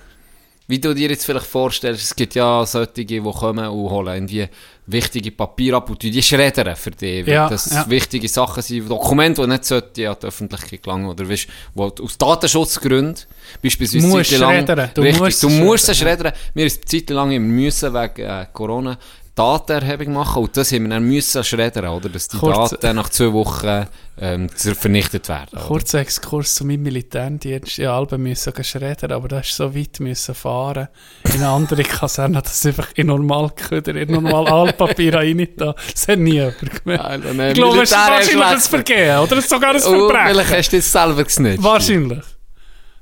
wie 0.67 0.79
du 0.79 0.95
dir 0.95 1.11
jetzt 1.11 1.27
vielleicht 1.27 1.47
vorstellst, 1.47 2.03
es 2.03 2.17
gibt 2.17 2.35
ja 2.35 2.65
solche, 2.65 3.05
die 3.05 3.21
kommen 3.21 3.67
und 3.67 3.91
holen 3.91 4.15
irgendwie 4.15 4.49
wichtige 4.87 5.31
Papiere 5.31 5.77
ab 5.77 5.91
und 5.91 6.03
die 6.03 6.23
schreddern 6.23 6.75
für 6.75 6.91
dich, 6.91 7.27
weil 7.27 7.35
Ja, 7.35 7.49
das 7.49 7.71
ja. 7.71 7.89
wichtige 7.89 8.29
Sachen 8.29 8.63
sind, 8.63 8.89
Dokumente, 8.89 9.43
die 9.43 9.49
nicht 9.49 9.65
sollten 9.67 10.07
an 10.07 10.17
die 10.21 10.27
Öffentlichkeit 10.27 10.83
gelangen, 10.83 11.07
oder 11.07 11.29
weißt, 11.29 11.47
wo 11.75 11.85
aus 12.03 12.17
Datenschutzgründen 12.19 13.17
beispielsweise 13.63 14.07
Musst 14.07 14.31
zeitlang- 14.31 14.67
schreddern. 14.67 14.91
Du 14.95 15.03
richtig, 15.03 15.21
musst 15.23 15.43
du 15.43 15.49
musst 15.51 15.85
schreddern, 15.95 16.33
schreddern. 16.33 16.33
Wir 16.55 16.71
sind 16.71 16.89
zeitlang 16.89 17.31
immer 17.33 17.47
müssen 17.47 17.93
wegen 17.95 18.23
äh, 18.23 18.47
Corona 18.53 18.99
Datenerhebung 19.35 20.13
machen 20.13 20.45
und 20.45 20.57
das 20.57 20.71
haben 20.71 20.85
wir 20.85 20.91
dann 20.91 21.05
müssen 21.05 21.43
schreddern, 21.43 21.87
oder? 21.89 22.09
Dass 22.09 22.29
die 22.29 22.37
Kurz- 22.37 22.71
Daten 22.71 22.95
nach 22.95 23.09
zwei 23.09 23.33
Wochen 23.33 23.87
ähm, 24.21 24.49
vernichtet 24.49 25.29
werden. 25.29 25.59
Kurzer 25.59 25.99
Exkurs 25.99 26.55
zu 26.55 26.65
meinem 26.65 26.85
Militärdienst. 26.85 27.79
Ich 27.81 27.89
Alben 27.89 28.23
müssen 28.23 28.53
gehen 28.53 28.63
schredden, 28.65 29.11
aber 29.11 29.27
da 29.27 29.41
ist 29.41 29.57
so 29.57 29.75
weit 29.75 29.99
müssen 29.99 30.37
fahren. 30.37 30.87
In 31.25 31.33
eine 31.33 31.49
andere 31.49 31.83
Kaserne, 31.85 32.41
dass 32.43 32.65
einfach 32.65 32.89
in 32.95 33.09
Normalköder, 33.09 33.97
in 33.97 34.13
normal 34.13 34.47
Altpapier 34.47 35.15
rein 35.15 35.49
da. 35.57 35.75
Das 35.93 36.07
hat 36.07 36.19
nie 36.21 36.35
jemand 36.35 36.85
gemerkt. 36.85 37.05
Alter, 37.05 37.35
nee, 37.35 37.49
Ich 37.49 37.55
glaube, 37.55 37.83
es 37.83 37.91
ist 37.91 37.97
wahrscheinlich 37.97 38.45
ein 38.45 38.61
Vergehen, 38.61 39.19
oder 39.19 39.43
sogar 39.43 39.71
ein 39.75 39.77
Oh, 39.83 40.09
Verbrechen. 40.09 40.29
vielleicht 40.29 40.53
hast 40.59 40.71
du 40.73 40.77
jetzt 40.77 40.93
selber 40.93 41.25
gesnitcht. 41.25 41.63
Wahrscheinlich. 41.63 42.23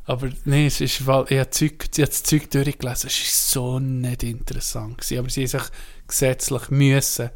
Aber 0.05 0.29
nein, 0.47 0.67
es 0.67 0.81
ist, 0.81 1.07
weil 1.07 1.25
ich 1.29 1.39
habe 1.39 1.51
Zeug, 1.51 1.85
ich 1.95 2.01
habe 2.01 2.09
das 2.09 2.23
Zeug 2.25 2.51
durchgelesen, 2.51 3.09
es 3.09 3.55
war 3.55 3.63
so 3.75 3.79
nicht 3.79 4.23
interessant. 4.25 4.99
Gewesen. 4.99 5.19
Aber 5.19 5.29
sie 5.31 5.43
haben 5.43 5.49
sich 5.49 5.63
gesetzlich 6.13 6.71
müssen. 6.71 7.31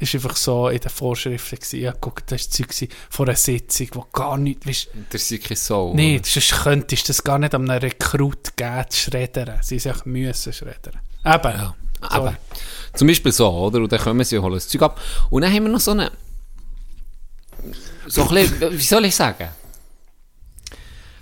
Es 0.00 0.14
war 0.14 0.20
einfach 0.20 0.36
so 0.36 0.68
in 0.68 0.78
den 0.78 0.90
Vorschriften. 0.90 1.56
Gewesen. 1.56 1.80
Ja, 1.80 1.92
guck, 1.92 2.24
das 2.26 2.30
war 2.30 2.66
das 2.66 2.76
Zeug 2.76 2.88
von 3.10 3.28
einer 3.28 3.36
Sitzung, 3.36 3.88
wo 3.94 4.06
gar 4.12 4.36
nicht, 4.36 4.66
weißt, 4.66 4.90
Interessiert 4.94 5.44
keine 5.44 5.56
Sau. 5.56 5.92
Nee, 5.94 6.20
sonst 6.22 6.52
könntest 6.62 7.04
du 7.04 7.06
das 7.08 7.24
gar 7.24 7.38
nicht 7.38 7.54
an 7.54 7.68
einem 7.68 7.80
Rekrut 7.80 8.56
geben, 8.56 8.84
zu 8.88 9.10
schreddern. 9.10 9.58
Sie 9.62 9.80
müssen 10.04 10.52
schreddern. 10.52 11.00
Eben. 11.24 11.52
Ja, 11.52 11.74
eben. 12.16 12.36
Zum 12.94 13.08
Beispiel 13.08 13.32
so, 13.32 13.50
oder? 13.50 13.78
Und 13.78 13.90
dann 13.90 14.00
kommen 14.00 14.24
sie 14.24 14.36
und 14.36 14.44
holen 14.44 14.54
das 14.54 14.68
Zeug 14.68 14.82
ab. 14.82 15.00
Und 15.30 15.42
dann 15.42 15.52
haben 15.52 15.64
wir 15.64 15.70
noch 15.70 15.80
so 15.80 15.90
eine. 15.90 16.12
So 18.06 18.28
ein 18.28 18.34
bisschen, 18.34 18.78
wie 18.78 18.84
soll 18.84 19.04
ich 19.04 19.16
sagen? 19.16 19.48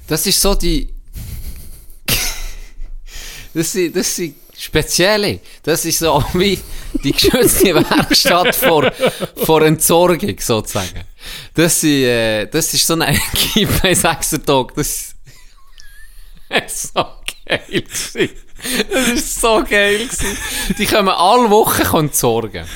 Das 0.06 0.26
ist 0.26 0.40
so 0.40 0.54
die. 0.54 0.92
Das 3.54 3.72
sind, 3.72 3.96
das 3.96 4.14
sind 4.14 4.34
spezielle. 4.66 5.40
Das 5.62 5.84
ist 5.84 5.98
so 6.00 6.22
wie 6.34 6.58
die 7.02 7.12
geschützte 7.12 7.74
Werkstatt 7.74 8.54
vor, 8.54 8.90
vor 9.44 9.62
Entsorgung, 9.62 10.36
sozusagen. 10.38 11.04
Das, 11.54 11.80
sind, 11.80 12.02
äh, 12.04 12.46
das 12.46 12.74
ist 12.74 12.86
so 12.86 12.94
eine 12.94 13.18
sag's 13.94 14.30
dir 14.30 14.38
doch, 14.38 14.70
das 14.72 15.14
ist 16.48 16.94
so 16.94 17.04
geil. 17.48 17.84
Das 18.90 19.08
ist 19.08 19.40
so 19.40 19.62
geil 19.68 20.06
gewesen. 20.06 20.38
Die 20.78 20.86
kommen 20.86 21.08
alle 21.08 21.50
Wochen 21.50 21.96
entsorgen. 21.96 22.66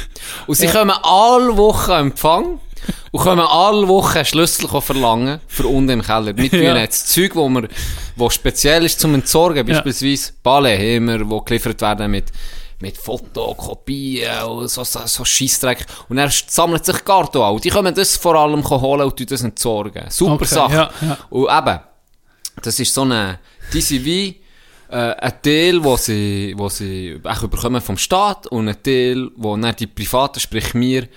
Und 0.47 0.55
sie 0.55 0.67
kommen 0.67 0.91
alle 0.91 1.57
Wochen 1.57 1.91
an 1.91 2.07
Empfang. 2.11 2.61
Und 3.13 3.23
können 3.23 3.41
alle 3.41 3.89
Wochen 3.89 4.19
einen 4.19 4.25
Schlüssel 4.25 4.69
verlangen 4.81 5.41
für 5.47 5.67
unten 5.67 5.91
im 5.91 6.03
Keller. 6.03 6.35
Tun 6.35 6.49
Ja. 6.53 6.77
jetzt 6.77 7.09
Zeug, 7.13 7.35
wo, 7.35 7.49
wir, 7.49 7.69
wo 8.17 8.31
speziell 8.31 8.85
ist 8.85 9.01
zum 9.01 9.15
Entsorgen. 9.15 9.67
Ja. 9.67 9.75
Beispielsweise 9.81 10.33
Ballen 10.43 10.79
haben 10.79 11.07
wir, 11.09 11.19
die 11.25 11.45
geliefert 11.45 11.81
werden 11.81 12.11
mit, 12.11 12.27
mit 12.81 12.97
Fotokopien 12.97 14.43
und 14.45 14.69
so, 14.69 14.85
so, 14.85 15.01
so 15.05 15.25
Scheissdreck. 15.25 15.85
Und 16.09 16.17
dann 16.17 16.31
sammelt 16.47 16.85
sich 16.85 17.05
Karton 17.05 17.43
an. 17.43 17.61
Die 17.61 17.71
können 17.71 17.95
das 17.95 18.17
vor 18.17 18.35
allem 18.37 18.65
holen 18.69 19.03
und 19.11 19.31
das 19.31 19.43
entsorgen. 19.43 20.05
Super 20.09 20.35
Okay, 20.35 20.45
Sache. 20.47 20.73
ja, 20.75 20.91
ja. 21.03 21.19
Und 21.31 21.49
eben, 21.51 21.81
das 22.63 22.79
ist 22.81 22.95
so 22.95 23.03
eine, 23.03 23.39
die 23.73 23.81
sind 23.81 24.05
wie 24.05 24.41
äh, 24.89 24.97
ein 24.97 25.33
Teil, 25.43 25.83
wo 25.83 25.97
sie, 25.97 26.55
wo 26.57 26.69
sie 26.69 27.09
überkommen 27.11 27.81
vom 27.81 27.97
Staat 27.97 28.47
und 28.49 28.69
ein 28.69 28.83
Teil, 28.83 29.31
wo 29.37 29.57
dann 29.57 29.75
die 29.77 29.87
Privaten, 29.87 30.41
sprich 30.41 30.75
wir, 30.75 31.09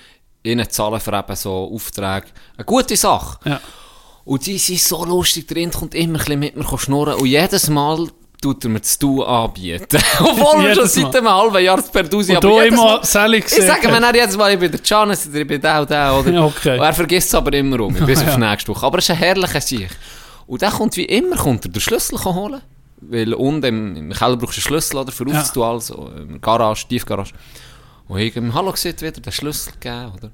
ihnen 0.43 0.69
zahlen 0.69 0.99
für 0.99 1.17
eben 1.17 1.35
so 1.35 1.71
Aufträge. 1.73 2.27
Eine 2.57 2.65
gute 2.65 2.95
Sache. 2.95 3.37
Ja. 3.45 3.59
Und 4.25 4.45
die 4.45 4.57
sind 4.57 4.79
so 4.79 5.03
lustig, 5.03 5.47
drin 5.47 5.71
kommt 5.71 5.95
immer 5.95 6.13
ein 6.19 6.25
bisschen 6.25 6.39
mit 6.39 6.55
mir 6.55 6.77
schnurren 6.77 7.15
und 7.15 7.25
jedes 7.25 7.69
Mal 7.69 8.07
tut 8.41 8.63
er 8.65 8.69
mir 8.69 8.79
das 8.79 8.97
Du 8.99 9.23
anbieten. 9.23 9.97
Obwohl 10.19 10.63
wir 10.63 10.75
schon 10.75 10.87
seit 10.87 11.15
einem 11.15 11.29
halben 11.29 11.63
Jahr 11.63 11.77
das 11.77 11.89
Perdusi 11.91 12.35
Und 12.35 12.43
du 12.43 12.59
immer 12.59 13.03
selig 13.03 13.45
Ich 13.45 13.65
sage 13.65 13.87
mir 13.89 13.99
dann 13.99 14.13
jedes 14.15 14.37
Mal, 14.37 14.53
ich 14.53 14.59
bin 14.59 14.71
der 14.71 14.81
Janis 14.83 15.27
oder 15.27 15.39
ich 15.39 15.47
bin 15.47 15.61
der 15.61 15.85
der, 15.85 16.13
oder? 16.19 16.45
Okay. 16.45 16.77
Und 16.77 16.85
er 16.85 16.93
vergisst 16.93 17.27
es 17.29 17.35
aber 17.35 17.53
immer 17.53 17.79
um, 17.81 17.93
bis 17.93 18.21
Ja. 18.21 18.27
auf 18.29 18.37
nächste 18.37 18.69
Woche. 18.73 18.85
Aber 18.85 18.97
es 18.99 19.05
ist 19.05 19.11
ein 19.11 19.17
herrlicher 19.17 19.61
Sieg. 19.61 19.89
Und 20.47 20.61
der 20.61 20.71
kommt 20.71 20.95
wie 20.97 21.05
immer, 21.05 21.35
kommt 21.37 21.65
er 21.65 21.71
den 21.71 21.81
Schlüssel 21.81 22.21
holen. 22.23 22.61
Weil 23.01 23.33
unten 23.33 23.65
im, 23.65 23.95
im 23.95 24.13
Keller 24.13 24.37
brauchst 24.37 24.57
du 24.57 24.59
einen 24.59 24.67
Schlüssel, 24.67 24.97
oder? 24.97 25.11
Für 25.11 25.27
Ja. 25.29 25.39
aufzutun, 25.39 25.63
also, 25.63 26.11
im 26.17 26.39
Garage, 26.39 26.87
Tiefgarage. 26.87 27.33
Und 28.07 28.19
ich 28.19 28.35
ihm, 28.35 28.53
hallo, 28.53 28.75
sieht 28.75 29.01
wieder 29.01 29.21
den 29.21 29.31
Schlüssel 29.31 29.73
gegeben, 29.73 30.11
oder? 30.15 30.31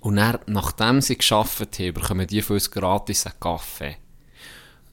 Und 0.00 0.16
dann, 0.16 0.38
nachdem 0.46 1.00
sie 1.00 1.16
geschafft 1.16 1.78
haben, 1.78 1.94
bekommen 1.94 2.26
die 2.26 2.42
für 2.42 2.54
uns 2.54 2.70
gratis 2.70 3.26
einen 3.26 3.40
Kaffee. 3.40 3.96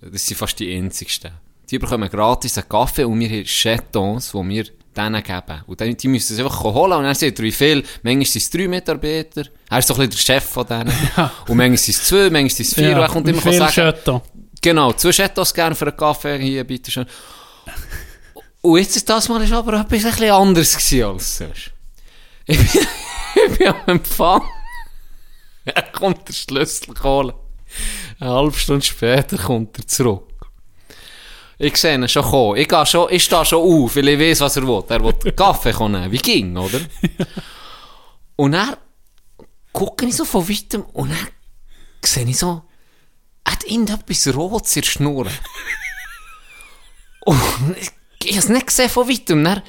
Das 0.01 0.26
sind 0.26 0.38
fast 0.38 0.60
die 0.60 0.76
einzigsten. 0.76 1.31
Die 1.69 1.80
bekommen 1.80 2.10
gratis 2.10 2.57
einen 2.57 2.69
Kaffee 2.69 3.03
und 3.03 3.19
wir 3.19 3.30
haben 3.30 3.45
Chatons, 3.45 4.31
die 4.31 4.49
wir 4.49 4.65
denen 4.95 5.23
geben. 5.23 5.61
Und 5.65 5.81
dann, 5.81 5.95
die 5.95 6.07
müssen 6.07 6.34
es 6.34 6.39
einfach 6.39 6.64
holen 6.64 6.93
und 6.93 7.03
dann 7.03 7.15
sind 7.15 7.39
wie 7.39 7.51
viel. 7.51 7.84
Manchmal 8.03 8.26
sind 8.26 8.41
es 8.41 8.49
drei 8.49 8.68
Mitarbeiter. 8.68 9.45
Er 9.69 9.80
ist 9.80 9.88
so 9.88 9.93
ein 9.95 10.07
bisschen 10.07 10.11
der 10.11 10.18
Chef 10.18 10.43
von 10.43 10.65
denen. 10.68 10.89
Und 11.47 11.57
manchmal 11.57 11.77
sind 11.77 11.95
es 11.95 12.03
zwei, 12.05 12.30
manchmal 12.30 12.49
sind 12.49 12.68
es 12.68 12.73
vier. 12.76 12.95
und 12.95 13.01
er 13.01 13.07
kommt 13.07 13.27
immer 13.27 13.41
sagen, 13.41 13.72
Chateau? 13.72 14.22
Genau, 14.61 14.93
zwei 14.93 15.11
Chateaus 15.11 15.53
gerne 15.53 15.76
für 15.76 15.88
einen 15.88 15.97
Kaffee, 15.97 16.39
hier, 16.39 16.64
bitteschön. 16.64 17.05
Und 18.61 18.80
jetzt 18.80 18.95
ist 18.95 19.10
das 19.10 19.27
mal 19.27 19.41
ist 19.41 19.51
aber 19.51 19.73
etwas 19.73 20.05
ein 20.05 20.11
bisschen 20.11 20.31
anderes 20.31 20.77
gewesen 20.77 21.03
als 21.03 21.38
sonst. 21.38 21.73
Ich 22.45 22.57
bin, 22.57 22.68
ich 23.52 23.57
bin 23.57 23.68
am 23.68 23.82
Empfang. 23.88 24.41
Er 25.65 25.82
kommt 25.84 26.28
der 26.28 26.34
Schlüssel 26.34 26.94
holen. 27.02 27.34
Eine 28.20 28.30
halbe 28.30 28.57
Stunde 28.57 28.86
später 28.86 29.38
kommt 29.38 29.78
er 29.80 29.88
zurück. 29.88 30.30
Ich 31.57 31.78
sehe 31.78 31.95
ihn 31.95 32.07
schon 32.10 32.24
kommen. 32.24 32.57
Ich, 32.57 32.68
gehe 32.68 32.86
schon, 32.86 33.07
ich 33.11 33.24
stehe 33.24 33.45
schon 33.45 33.60
auf, 33.60 33.95
weil 33.95 34.10
ich 34.10 34.20
weiß, 34.20 34.41
was 34.41 34.57
er 34.57 34.68
will. 34.68 34.84
Er 34.90 35.03
will 35.03 35.32
Kaffee 35.36 35.72
nehmen. 35.72 36.11
Wie 36.11 36.18
ging, 36.18 36.57
oder? 36.57 36.80
Und 38.36 38.52
dann 38.53 38.76
gucke 39.72 40.06
ich 40.06 40.15
so 40.15 40.26
von 40.26 40.48
weitem 40.49 40.82
und 40.82 41.11
dann 41.11 41.28
sehe 42.03 42.28
ich 42.28 42.38
so, 42.38 42.64
er 43.44 43.52
hat 43.53 43.64
irgendetwas 43.64 44.34
Rotes 44.36 44.76
in 44.76 44.82
der 44.82 44.90
Schnur. 44.90 45.28
Und 47.26 47.40
ich, 47.80 47.90
ich 48.24 48.32
habe 48.32 48.40
es 48.40 48.49
nicht 48.49 48.68
gesehen 48.68 48.90
von 48.90 49.07
weitem. 49.07 49.38
Und 49.38 49.45
dann 49.45 49.61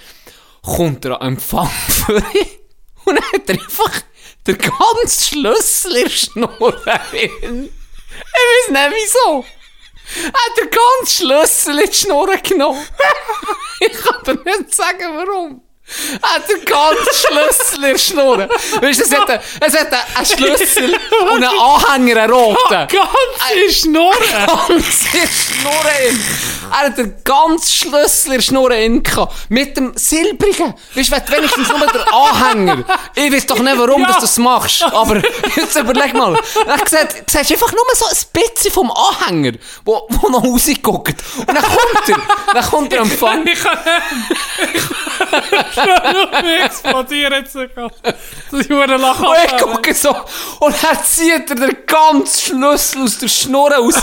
kommt 0.63 1.05
er 1.05 1.21
an 1.21 1.35
Empfang 1.35 1.69
für 1.69 2.19
ihn. 2.19 2.64
Und 3.07 3.17
dann 3.17 3.33
hat 3.33 3.49
er 3.49 3.55
einfach 3.55 4.03
den 4.47 4.59
ganzen 4.59 5.25
Schlüssel 5.25 5.97
in 5.97 6.11
Schnur. 6.11 6.75
Ich 7.13 7.31
weiß 7.33 8.71
nicht 8.71 8.93
wieso. 8.93 9.45
Er 10.23 10.27
hat 10.27 10.59
den 10.61 10.71
ganzen 10.71 11.27
Schlüssel 11.27 11.79
in 11.81 11.91
die 11.91 11.97
Schnur 11.97 12.37
genommen. 12.37 12.87
ich 13.81 13.93
kann 13.93 14.23
dir 14.25 14.43
nicht 14.45 14.75
sagen, 14.75 15.17
warum. 15.17 15.63
Er 16.23 16.29
hat 16.37 16.49
den 16.49 16.65
ganzen 16.65 17.15
Schlüssel 17.15 17.75
in 17.77 17.83
der 17.83 17.99
Schnur. 17.99 18.39
Weißt 18.81 19.01
du, 19.01 19.05
es 19.05 19.13
hat, 19.15 19.29
einen- 19.31 19.43
es 19.61 19.79
hat 19.79 19.93
einen- 19.93 20.17
einen 20.17 20.27
Schlüssel 20.27 20.99
und 21.31 21.45
einen 21.45 21.59
Anhänger, 21.61 22.23
einen 22.23 22.33
roten. 22.33 22.89
Ganz 22.89 23.75
Schnurren! 23.77 24.17
Ganz 24.47 25.05
in 25.13 25.21
der 25.21 25.29
Schnur. 25.29 25.73
Er 26.73 26.87
hat 26.89 26.99
den 26.99 27.15
ganzen 27.23 27.69
Schlüssel 27.73 28.33
in 28.33 28.39
der 28.39 28.43
Schnur 28.43 28.71
in 28.73 29.03
gehabt. 29.03 29.33
Mit 29.49 29.77
dem 29.77 29.93
silbrigen. 29.97 30.75
Weißt 30.95 31.13
du, 31.13 31.17
wenn 31.17 31.29
wenigstens 31.37 31.69
nur 31.69 31.87
der 31.87 32.13
Anhänger. 32.13 32.85
Ich 33.15 33.33
weiß 33.33 33.47
doch 33.47 33.59
nicht, 33.61 33.79
warum 33.79 34.01
Ja. 34.03 34.13
du 34.13 34.21
das 34.21 34.39
machst. 34.39 34.83
Aber 34.83 35.23
jetzt 35.55 35.77
überleg 35.77 36.15
mal. 36.15 36.37
Siehst, 36.87 37.23
siehst 37.31 37.51
du 37.51 37.55
einfach 37.55 37.71
nur 37.73 37.85
so 37.95 38.07
ein 38.07 38.17
bisschen 38.33 38.73
vom 38.73 38.91
Anhänger, 38.91 39.53
wo, 39.85 40.05
wo 40.09 40.29
noch 40.31 40.43
rausguckt. 40.43 41.15
Und 41.37 41.49
dann 41.49 41.63
kommt 41.63 42.09
er. 42.09 42.17
Dann 42.55 42.65
kommt 42.65 42.93
er 42.93 43.01
am 43.03 43.11
Fang. 43.11 43.45
Nicht 45.77 46.65
explodieren 46.65 47.33
jetzt 47.35 47.53
sogar. 47.53 47.91
Das 48.03 48.15
ist 48.61 48.71
ein 48.71 49.01
Lachen. 49.01 49.27
Und 49.27 49.37
ich 49.47 49.57
gucke 49.59 49.95
so. 49.95 50.15
Und 50.61 50.75
dann 50.83 51.03
zieht 51.05 51.51
er 51.51 51.57
den 51.57 51.77
ganzen 51.87 52.41
Schlüssel 52.41 53.03
aus 53.05 53.19
der 53.19 53.29
Schnur 53.29 53.71
raus. 53.73 53.95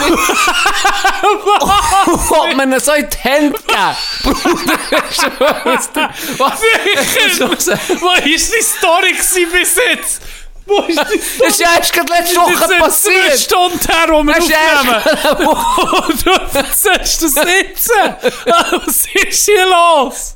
und 2.30 2.62
ihn 2.62 2.80
so 2.80 2.94
in 2.94 3.10
die 3.10 3.18
Hände 3.18 3.60
geben. 3.60 3.96
Bruder. 4.24 4.80
Was? 6.38 6.60
Sicher! 6.62 7.50
Wo 7.50 8.06
war 8.08 8.22
die 8.22 8.38
Story 8.38 9.16
bis 9.52 9.76
jetzt? 9.76 10.22
Wo 10.66 10.80
ist 10.84 11.00
die 11.12 11.20
Das 11.40 11.50
ist 11.50 11.62
erst 11.62 11.94
gerade 11.94 12.14
letzte 12.14 12.36
Das 12.36 12.44
Woche 12.44 12.58
sind 12.58 12.68
zwei 12.68 12.80
passiert. 12.80 13.40
Stunden 13.40 13.80
her, 13.88 14.08
wo 14.10 14.24
wir 14.24 14.34
Das 14.36 14.46
ist 14.46 14.54
aufnehmen. 14.56 15.04
eine. 15.04 16.06
Und 16.08 16.26
du 16.26 16.32
erzählst 16.60 17.24
das 17.24 17.36
jetzt? 17.36 17.92
Was 18.86 19.06
ist 19.28 19.46
hier 19.46 19.66
los? 19.66 20.36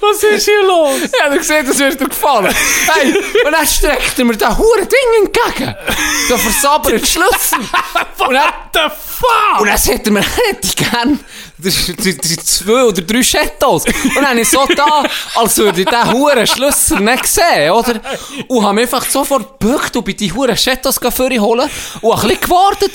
Was 0.00 0.22
ist 0.22 0.44
hier 0.44 0.62
los? 0.64 1.00
Ich 1.12 1.24
habe 1.24 1.36
gesehen, 1.38 1.66
das 1.66 1.78
wird 1.78 2.00
dir 2.00 2.08
gefallen. 2.08 2.54
Hey, 2.86 3.14
und 3.44 3.52
dann 3.52 3.66
streckt 3.66 4.18
er 4.18 4.24
mir 4.24 4.36
das 4.36 4.56
hure 4.56 4.86
Ding 4.86 5.24
entgegen. 5.24 5.74
So 6.28 6.36
versabbert 6.38 7.06
Schlüssel. 7.06 7.58
Und 8.18 8.34
dann, 8.34 8.52
The 8.74 8.80
fuck? 8.90 9.60
und 9.60 9.68
dann 9.68 9.78
sagt 9.78 10.06
er 10.06 10.12
mir, 10.12 10.20
hätte 10.48 10.60
ich 10.62 10.76
gern 10.76 11.18
die, 11.56 11.70
die, 11.70 12.16
die 12.16 12.36
zwei 12.36 12.84
oder 12.84 13.02
drei 13.02 13.22
Chattos. 13.22 13.84
Und 13.84 14.16
dann 14.16 14.28
habe 14.28 14.40
ich 14.40 14.48
so 14.48 14.66
da, 14.66 15.02
als 15.34 15.56
würde 15.56 15.80
ich 15.80 15.88
diesen 15.88 16.12
huren 16.12 16.46
Schlüssel 16.46 17.00
nicht 17.00 17.26
sehen, 17.26 17.70
oder? 17.72 18.00
Und 18.48 18.64
habe 18.64 18.74
mich 18.74 18.84
einfach 18.84 19.08
sofort 19.08 19.58
gebückt 19.58 19.96
und 19.96 20.04
bin 20.04 20.16
die 20.16 20.32
huren 20.32 20.54
Chattos 20.54 21.00
holen 21.00 21.70
und 22.00 22.12
ein 22.12 22.20
bisschen 22.28 22.40
gewartet. 22.40 22.92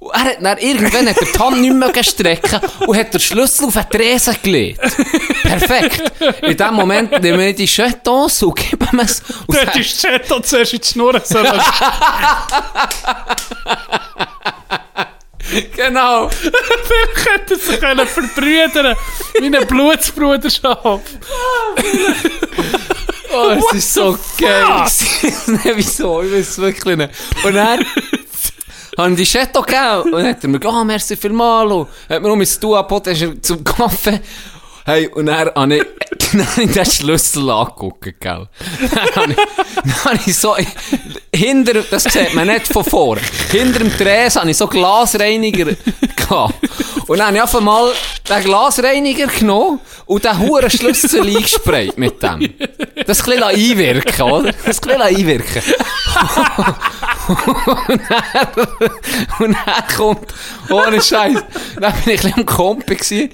Und 0.00 0.14
er 0.14 0.24
hat 0.24 0.36
dann 0.40 0.58
irgendwann 0.58 1.08
hat 1.08 1.16
er 1.18 1.26
die 1.26 1.38
Hand 1.38 1.60
nicht 1.60 1.74
mehr 1.74 1.90
gestreckt 1.90 2.60
und 2.86 2.96
hat 2.96 3.12
den 3.12 3.20
Schlüssel 3.20 3.66
auf 3.66 3.74
den 3.74 3.90
Tresen 3.90 4.36
gelegt. 4.42 4.80
Perfekt. 5.42 6.12
In 6.42 6.56
dem 6.56 6.74
Moment 6.74 7.20
nehme 7.20 7.48
ich 7.48 7.56
die 7.56 7.66
Chatons 7.66 8.42
und 8.44 8.54
gebe 8.54 8.86
ihm 8.92 9.00
es. 9.00 9.22
Du 9.48 9.56
hättest 9.56 10.00
Chat 10.00 10.26
zuerst 10.46 10.72
in 10.72 10.80
die 10.80 10.86
Schnur 10.86 11.20
sollen. 11.24 11.60
genau. 15.76 16.28
Vielleicht 16.28 17.30
hätten 17.32 17.58
sie 17.58 17.76
können 17.78 18.06
verbrüdern 18.06 18.94
Wie 19.40 19.46
eine 19.46 19.66
Blutsbruderschaft. 19.66 21.02
Oh, 23.30 23.50
es 23.50 23.72
ist 23.74 23.94
so 23.94 24.18
geil. 24.38 24.64
gewesen. 24.64 25.52
Nicht 25.64 25.76
wieso, 25.76 26.22
ich 26.22 26.32
weiß 26.32 26.48
es 26.48 26.58
wirklich 26.58 26.96
nicht. 26.96 27.10
Und 27.44 27.54
dann 27.54 27.84
habe 28.98 29.14
die 29.14 29.24
Chateau 29.24 29.62
gegeben 29.62 30.02
und 30.02 30.12
dann 30.12 30.26
hat 30.26 30.42
er 30.42 30.48
mir 30.48 30.58
gesagt, 30.58 30.76
oh, 30.76 30.84
merci 30.84 31.16
vielmals. 31.16 31.72
Und 31.72 31.88
hat 32.08 32.22
mir 32.22 32.32
um 32.32 32.44
Stuhl 32.44 32.76
abgeholt, 32.76 33.46
zum 33.46 33.64
Kaffee. 33.64 34.20
Hey, 34.88 35.06
und 35.06 35.26
dann 35.26 35.50
habe 35.54 35.76
ich, 35.76 35.82
dann 36.32 36.46
habe 36.50 36.62
ich 36.62 36.72
den 36.72 36.86
Schlüssel 36.86 37.50
angeguckt, 37.50 38.22
gell. 38.22 38.48
Dann 38.94 39.14
habe 39.16 39.32
ich, 39.32 39.36
dann 39.84 40.04
habe 40.04 40.20
ich 40.24 40.34
so, 40.34 40.56
hinter, 41.30 41.82
das 41.90 42.04
sieht 42.04 42.32
man 42.32 42.46
nicht 42.46 42.68
von 42.68 42.82
vorne, 42.84 43.20
hinter 43.50 43.80
dem 43.80 43.94
Tresen 43.94 44.40
habe 44.40 44.50
ich 44.50 44.56
so 44.56 44.66
Glasreiniger 44.66 45.76
gehabt. 46.16 46.54
Und 47.06 47.18
dann 47.18 47.26
habe 47.26 47.36
ich 47.36 47.42
einfach 47.42 47.60
mal 47.60 47.92
den 48.30 48.44
Glasreiniger 48.44 49.26
genommen 49.26 49.80
und 50.06 50.24
den 50.24 50.38
huren 50.38 50.70
Schlüssel 50.70 51.20
eingesprayt 51.20 51.98
mit 51.98 52.22
dem. 52.22 52.54
Das 53.06 53.20
ein 53.20 53.26
bisschen 53.26 53.42
einwirken, 53.42 54.22
oder? 54.22 54.52
Das 54.64 54.80
ein 54.80 54.88
bisschen 54.88 55.02
einwirken. 55.02 55.62
und, 57.88 58.00
dann, 58.08 58.68
und 59.38 59.56
dann 59.66 59.96
kommt, 59.98 60.34
ohne 60.70 61.02
Scheiß, 61.02 61.44
dann 61.78 61.92
bin 61.92 62.14
ich 62.14 62.24
ein 62.24 62.32
bisschen 62.32 62.32
am 62.32 62.46
Kompi 62.46 62.94
gewesen. 62.96 63.30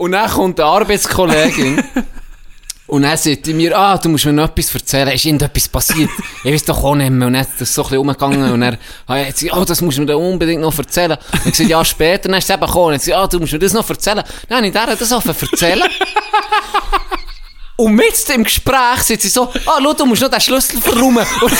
Und 0.00 0.12
dann 0.12 0.30
kommt 0.30 0.58
eine 0.58 0.66
Arbeitskollegin. 0.66 1.84
Und 2.86 3.02
dann 3.02 3.18
sagt 3.18 3.44
sie 3.44 3.52
mir, 3.52 3.78
ah, 3.78 3.98
du 3.98 4.08
musst 4.08 4.24
mir 4.24 4.32
noch 4.32 4.48
etwas 4.48 4.74
erzählen, 4.74 5.08
ist 5.08 5.26
irgendetwas 5.26 5.68
passiert? 5.68 6.10
Ich 6.42 6.54
weiß 6.54 6.64
doch 6.64 6.82
auch 6.82 6.94
nicht 6.94 7.10
mehr. 7.10 7.28
Und 7.28 7.34
dann 7.34 7.42
ist 7.42 7.60
das 7.60 7.74
so 7.74 7.82
ein 7.82 7.90
bisschen 7.90 7.98
umgegangen. 7.98 8.50
Und 8.50 8.60
dann 8.62 8.78
hat 9.06 9.36
sie 9.36 9.44
gesagt, 9.44 9.60
oh, 9.60 9.64
das 9.66 9.82
musst 9.82 9.98
du 9.98 10.02
mir 10.02 10.16
unbedingt 10.16 10.62
noch 10.62 10.76
erzählen. 10.76 11.18
Und 11.32 11.46
ich 11.46 11.52
gesagt, 11.52 11.68
ja, 11.68 11.84
später. 11.84 12.28
Dann 12.28 12.38
ist 12.38 12.46
sie 12.46 12.54
eben 12.54 12.62
gekommen. 12.62 12.86
Und 12.86 12.94
hat 12.94 13.02
sie, 13.02 13.14
ah, 13.14 13.26
du 13.26 13.38
musst 13.40 13.52
mir 13.52 13.58
das 13.58 13.74
noch 13.74 13.88
erzählen. 13.88 14.24
Dann 14.48 14.56
habe 14.56 14.66
ich 14.66 14.72
der 14.72 14.96
das 14.96 15.12
auch 15.12 15.24
erzählen. 15.26 15.88
Und 17.76 17.94
mit 17.94 18.28
im 18.30 18.44
Gespräch 18.44 19.02
sagt 19.02 19.20
sie 19.20 19.28
so, 19.28 19.52
ah, 19.66 19.78
schau, 19.82 19.92
du 19.92 20.06
musst 20.06 20.22
noch 20.22 20.30
den 20.30 20.40
Schlüssel 20.40 20.80
verräumen. 20.80 21.26
Und, 21.42 21.52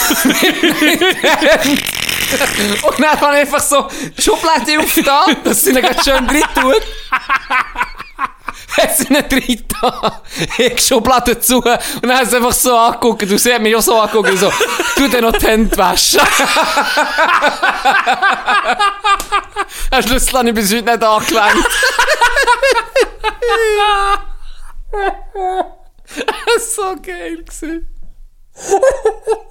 und 2.85 3.01
dann 3.01 3.21
habe 3.21 3.35
ich 3.35 3.41
einfach 3.41 3.61
so 3.61 3.87
die 4.17 4.23
Schublade 4.23 4.79
aufgetan, 4.79 5.37
dass 5.45 5.63
sie 5.63 5.71
ihn 5.71 5.83
ganz 5.83 6.05
schön 6.05 6.27
drin 6.27 6.43
tut. 6.55 6.83
Hat 8.77 8.97
sie 8.97 9.13
nicht 9.13 9.33
drin 9.33 9.65
da. 9.81 10.23
Ich 10.59 10.81
Schublade 10.81 11.41
zu. 11.41 11.59
Und 11.59 11.67
dann 12.03 12.19
hat 12.19 12.31
sie 12.31 12.37
einfach 12.37 12.53
so 12.53 12.77
angeguckt. 12.77 13.23
Und 13.23 13.39
sie 13.39 13.53
hat 13.53 13.63
mich 13.63 13.75
auch 13.75 13.83
so 13.83 14.01
angeguckt. 14.01 14.39
So, 14.39 14.53
tu 14.97 15.09
dir 15.09 15.23
noch 15.23 15.33
die 15.33 15.47
Hände 15.47 15.77
waschen. 15.77 16.21
Den 19.93 20.03
Schlüssel 20.03 20.39
habe 20.39 20.49
ich 20.49 20.55
bis 20.55 20.73
heute 20.73 20.85
nicht 20.85 21.03
angelenkt. 21.03 21.69
Das 26.57 26.77
war 26.77 26.95
so 26.95 27.03
geil. 27.03 27.45
Gewesen. 27.45 27.87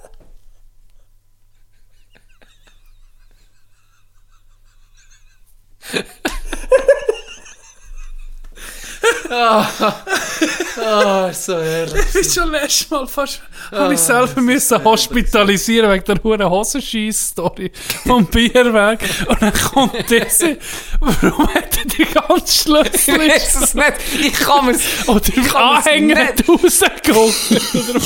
Ah, 9.30 11.32
so 11.32 11.56
herrlich. 11.58 12.04
Ich 12.06 12.12
bin 12.12 12.24
schon 12.24 12.50
letztes 12.50 12.90
Mal 12.90 13.06
fast, 13.06 13.40
habe 13.70 13.94
ich 13.94 14.00
selber 14.00 14.40
müssen 14.40 14.82
hospitalisieren 14.82 15.90
wegen 15.90 16.04
der 16.04 16.22
hohen 16.22 16.48
Hosenscheiss-Story 16.48 17.70
vom 18.06 18.26
Bierweg. 18.26 19.00
Und 19.28 19.42
dann 19.42 19.52
kommt 19.52 20.10
diese, 20.10 20.58
warum 21.00 21.48
hat 21.54 21.78
er 21.78 21.84
den 21.84 22.12
ganzen 22.12 22.44
Ich 22.44 22.60
Schlüssel 23.04 23.18
weiß 23.18 23.54
es 23.62 23.74
nicht. 23.74 23.92
Ich 24.20 24.32
kann 24.32 24.66
mir's. 24.66 24.80
oder 25.06 25.20
Ich 25.28 25.48
kann 25.48 25.76
Anhänger 25.76 26.24
nicht. 26.32 26.46
Kannst 26.46 26.82
rausgeguckt? 26.82 27.50
du 27.50 27.92
dir 27.92 28.00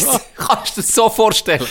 das 0.76 0.94
so 0.94 1.08
vorstellen? 1.08 1.66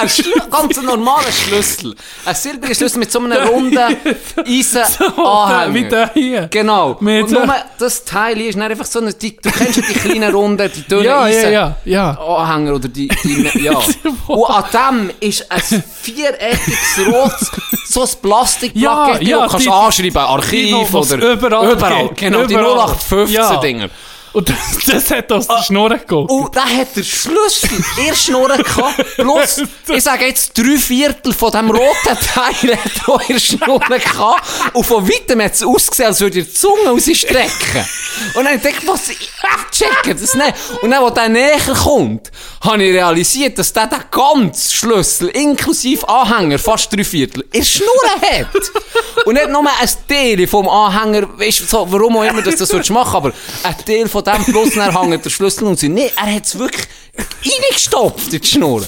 Ein 0.00 0.50
ganz 0.50 0.82
normaler 0.82 1.32
Schlüssel. 1.32 1.94
Ein 2.24 2.34
silbriger 2.34 2.74
Schlüssel 2.74 2.98
mit 2.98 3.10
so 3.10 3.20
einem 3.20 3.32
runden 3.48 3.78
Eisenanhänger. 4.36 5.74
Wie 5.74 5.88
der 5.88 6.10
hier. 6.12 6.48
Genau. 6.48 6.96
Mit, 7.00 7.24
und 7.24 7.32
nur 7.32 7.54
das 7.78 8.04
Teil 8.04 8.36
hier 8.36 8.50
ist 8.50 8.56
dann 8.68 8.78
einfach 8.78 8.86
so 8.90 9.00
eine, 9.00 9.12
die, 9.14 9.36
du 9.36 9.50
kennst 9.50 9.76
ja 9.76 9.82
die 9.88 9.94
kleinen 9.94 10.34
Runden, 10.34 10.70
die 10.74 10.82
dünnen 10.82 11.04
Ja, 11.04 11.26
ja, 11.28 11.38
Eisen. 11.38 11.52
ja, 11.52 11.76
ja. 11.84 12.10
Anhänger 12.18 12.74
oder 12.74 12.88
die, 12.88 13.08
die 13.08 13.60
ja. 13.64 13.72
Und 14.26 14.50
an 14.50 14.64
dem 14.72 15.10
ist 15.20 15.50
ein 15.50 15.60
viereckiges 16.02 17.06
rotes, 17.06 17.50
so 17.88 18.02
ein 18.02 18.08
Plastikplakett, 18.22 18.82
Ja, 19.14 19.18
die 19.18 19.26
ja, 19.30 19.42
du 19.44 19.50
kannst 19.50 19.66
die- 19.66 19.70
anschreiben, 19.70 20.12
die, 20.12 20.18
Archiv 20.18 20.92
wo's 20.92 21.12
oder 21.12 21.32
überall 21.32 21.72
überall. 21.72 22.10
Genau, 22.14 22.44
die 22.44 22.54
Überall. 22.54 22.88
0815 22.88 23.80
Ja. 23.80 23.88
Und 24.38 24.48
das, 24.50 24.56
das 24.86 25.10
hat 25.10 25.32
aus 25.32 25.48
der 25.48 25.64
Schnur 25.64 25.88
geguckt. 25.88 26.30
Und 26.30 26.54
da 26.54 26.64
hat 26.64 26.94
der 26.94 27.02
Schlüssel 27.02 27.70
in 27.72 28.06
der 28.06 28.14
Schnur 28.14 28.46
gehabt. 28.56 29.04
Plus, 29.16 29.62
ich 29.88 30.04
sage 30.04 30.26
jetzt, 30.26 30.56
drei 30.56 30.76
Viertel 30.78 31.32
von 31.32 31.50
dem 31.50 31.68
roten 31.68 32.16
Teil 32.34 32.76
hat 32.76 33.08
er 33.08 33.20
in 33.22 33.34
der 33.34 33.40
Schnur 33.40 33.80
gehabt. 33.80 34.44
Und 34.74 34.86
von 34.86 35.08
weitem 35.08 35.42
hat 35.42 35.54
es 35.54 35.64
ausgesehen, 35.64 36.10
als 36.10 36.20
würde 36.20 36.38
er 36.38 36.44
die 36.44 36.52
Zunge 36.52 36.90
rausstrecken. 36.90 37.84
Und 38.34 38.44
dann 38.44 38.62
dachte 38.62 38.76
ich, 38.80 38.86
was, 38.86 39.08
ich 39.08 39.28
checke 39.72 40.14
das 40.14 40.34
nicht. 40.34 40.54
Und 40.82 40.92
dann, 40.92 41.02
als 41.02 41.14
der 41.14 41.28
näher 41.28 41.58
kommt, 41.82 42.30
habe 42.60 42.84
ich 42.84 42.94
realisiert, 42.94 43.58
dass 43.58 43.72
der 43.72 43.88
den 43.88 44.04
ganzen 44.10 44.72
Schlüssel, 44.72 45.28
inklusive 45.30 46.08
Anhänger, 46.08 46.60
fast 46.60 46.92
drei 46.92 47.02
Viertel, 47.02 47.44
in 47.52 47.64
Schnur 47.64 47.88
hat. 48.20 48.46
Und 49.24 49.34
nicht 49.34 49.48
nur 49.48 49.62
ein 49.62 49.88
Teil 50.08 50.46
vom 50.46 50.68
Anhänger, 50.68 51.28
weißt 51.38 51.60
du, 51.60 51.64
so, 51.64 51.86
warum 51.90 52.18
auch 52.18 52.22
immer 52.22 52.42
dass 52.42 52.56
du 52.56 52.66
das 52.66 52.90
machen, 52.90 53.16
aber 53.16 53.32
ein 53.62 53.76
Teil 53.84 54.08
von 54.08 54.24
dem 54.36 54.44
Plus, 54.44 54.74
dann 54.74 55.10
hängt 55.10 55.24
der 55.24 55.30
Schlüssel 55.30 55.64
und 55.64 55.78
so. 55.78 55.86
Nee, 55.88 56.10
er 56.16 56.34
hat 56.34 56.44
es 56.46 56.58
wirklich 56.58 56.84
reingestopft 57.44 58.32
in 58.32 58.40
die 58.40 58.46
Schnur. 58.46 58.86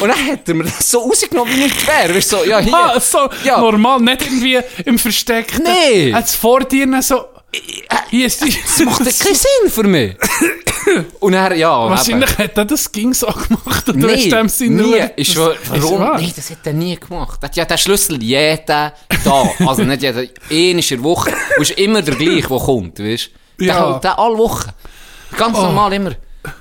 Und 0.00 0.08
dann 0.08 0.26
hat 0.26 0.48
er 0.48 0.54
mir 0.54 0.64
das 0.64 0.90
so 0.90 0.98
rausgenommen 1.00 1.54
wie 1.54 1.60
nicht 1.64 1.86
wäre. 1.86 2.14
Weißt 2.14 2.32
du, 2.32 2.36
so, 2.38 2.44
ja, 2.44 2.58
hier. 2.58 2.74
Ah, 2.74 2.98
so 3.00 3.28
Ja. 3.44 3.60
normal, 3.60 4.00
nicht 4.00 4.22
irgendwie 4.22 4.58
im 4.84 4.98
Versteckten. 4.98 5.64
Nee. 5.64 6.12
Hat 6.12 6.26
es 6.26 6.34
vor 6.34 6.60
dir 6.64 6.86
so... 7.02 7.24
Hier 8.10 8.26
ist 8.26 8.44
die... 8.44 8.50
Das 8.50 8.78
macht 8.84 9.00
ja 9.06 9.12
keinen 9.12 9.34
Sinn 9.34 9.70
für 9.70 9.84
mich. 9.84 10.16
Und 11.20 11.34
er, 11.34 11.54
ja, 11.54 11.70
Wahrscheinlich 11.88 12.30
eben. 12.30 12.38
hat 12.38 12.56
er 12.58 12.64
das 12.64 12.90
ging 12.92 13.12
so 13.14 13.26
gemacht. 13.26 13.88
Und 13.88 14.00
du 14.00 14.08
hast 14.08 14.16
Nee, 14.24 14.28
dem 14.30 14.48
Sinn 14.48 14.76
nie. 14.76 14.82
nur... 14.82 15.10
Ich 15.16 15.32
schwör, 15.32 15.54
das- 15.70 15.82
warum? 15.82 15.98
wahr. 16.00 16.18
Nee, 16.20 16.32
das 16.34 16.50
hat 16.50 16.58
er 16.64 16.72
nie 16.74 16.96
gemacht. 16.96 17.38
Er 17.42 17.48
hat 17.48 17.56
ja 17.56 17.64
den 17.64 17.78
Schlüssel 17.78 18.22
jeden 18.22 18.58
da. 18.66 18.92
Also 19.66 19.82
nicht 19.84 20.02
jeden, 20.02 20.28
einen 20.50 20.78
in 20.78 20.86
der 20.88 21.02
Woche. 21.02 21.30
Und 21.56 21.62
ist 21.62 21.78
immer 21.78 22.02
der 22.02 22.14
gleiche, 22.16 22.48
der 22.48 22.58
kommt, 22.58 22.98
weißt 23.00 23.30
Der 23.60 23.66
Ja. 23.66 23.98
den 23.98 24.10
alle 24.10 24.38
Wochen. 24.38 24.70
Ganz 25.36 25.56
normal, 25.56 25.92
immer. 25.92 26.12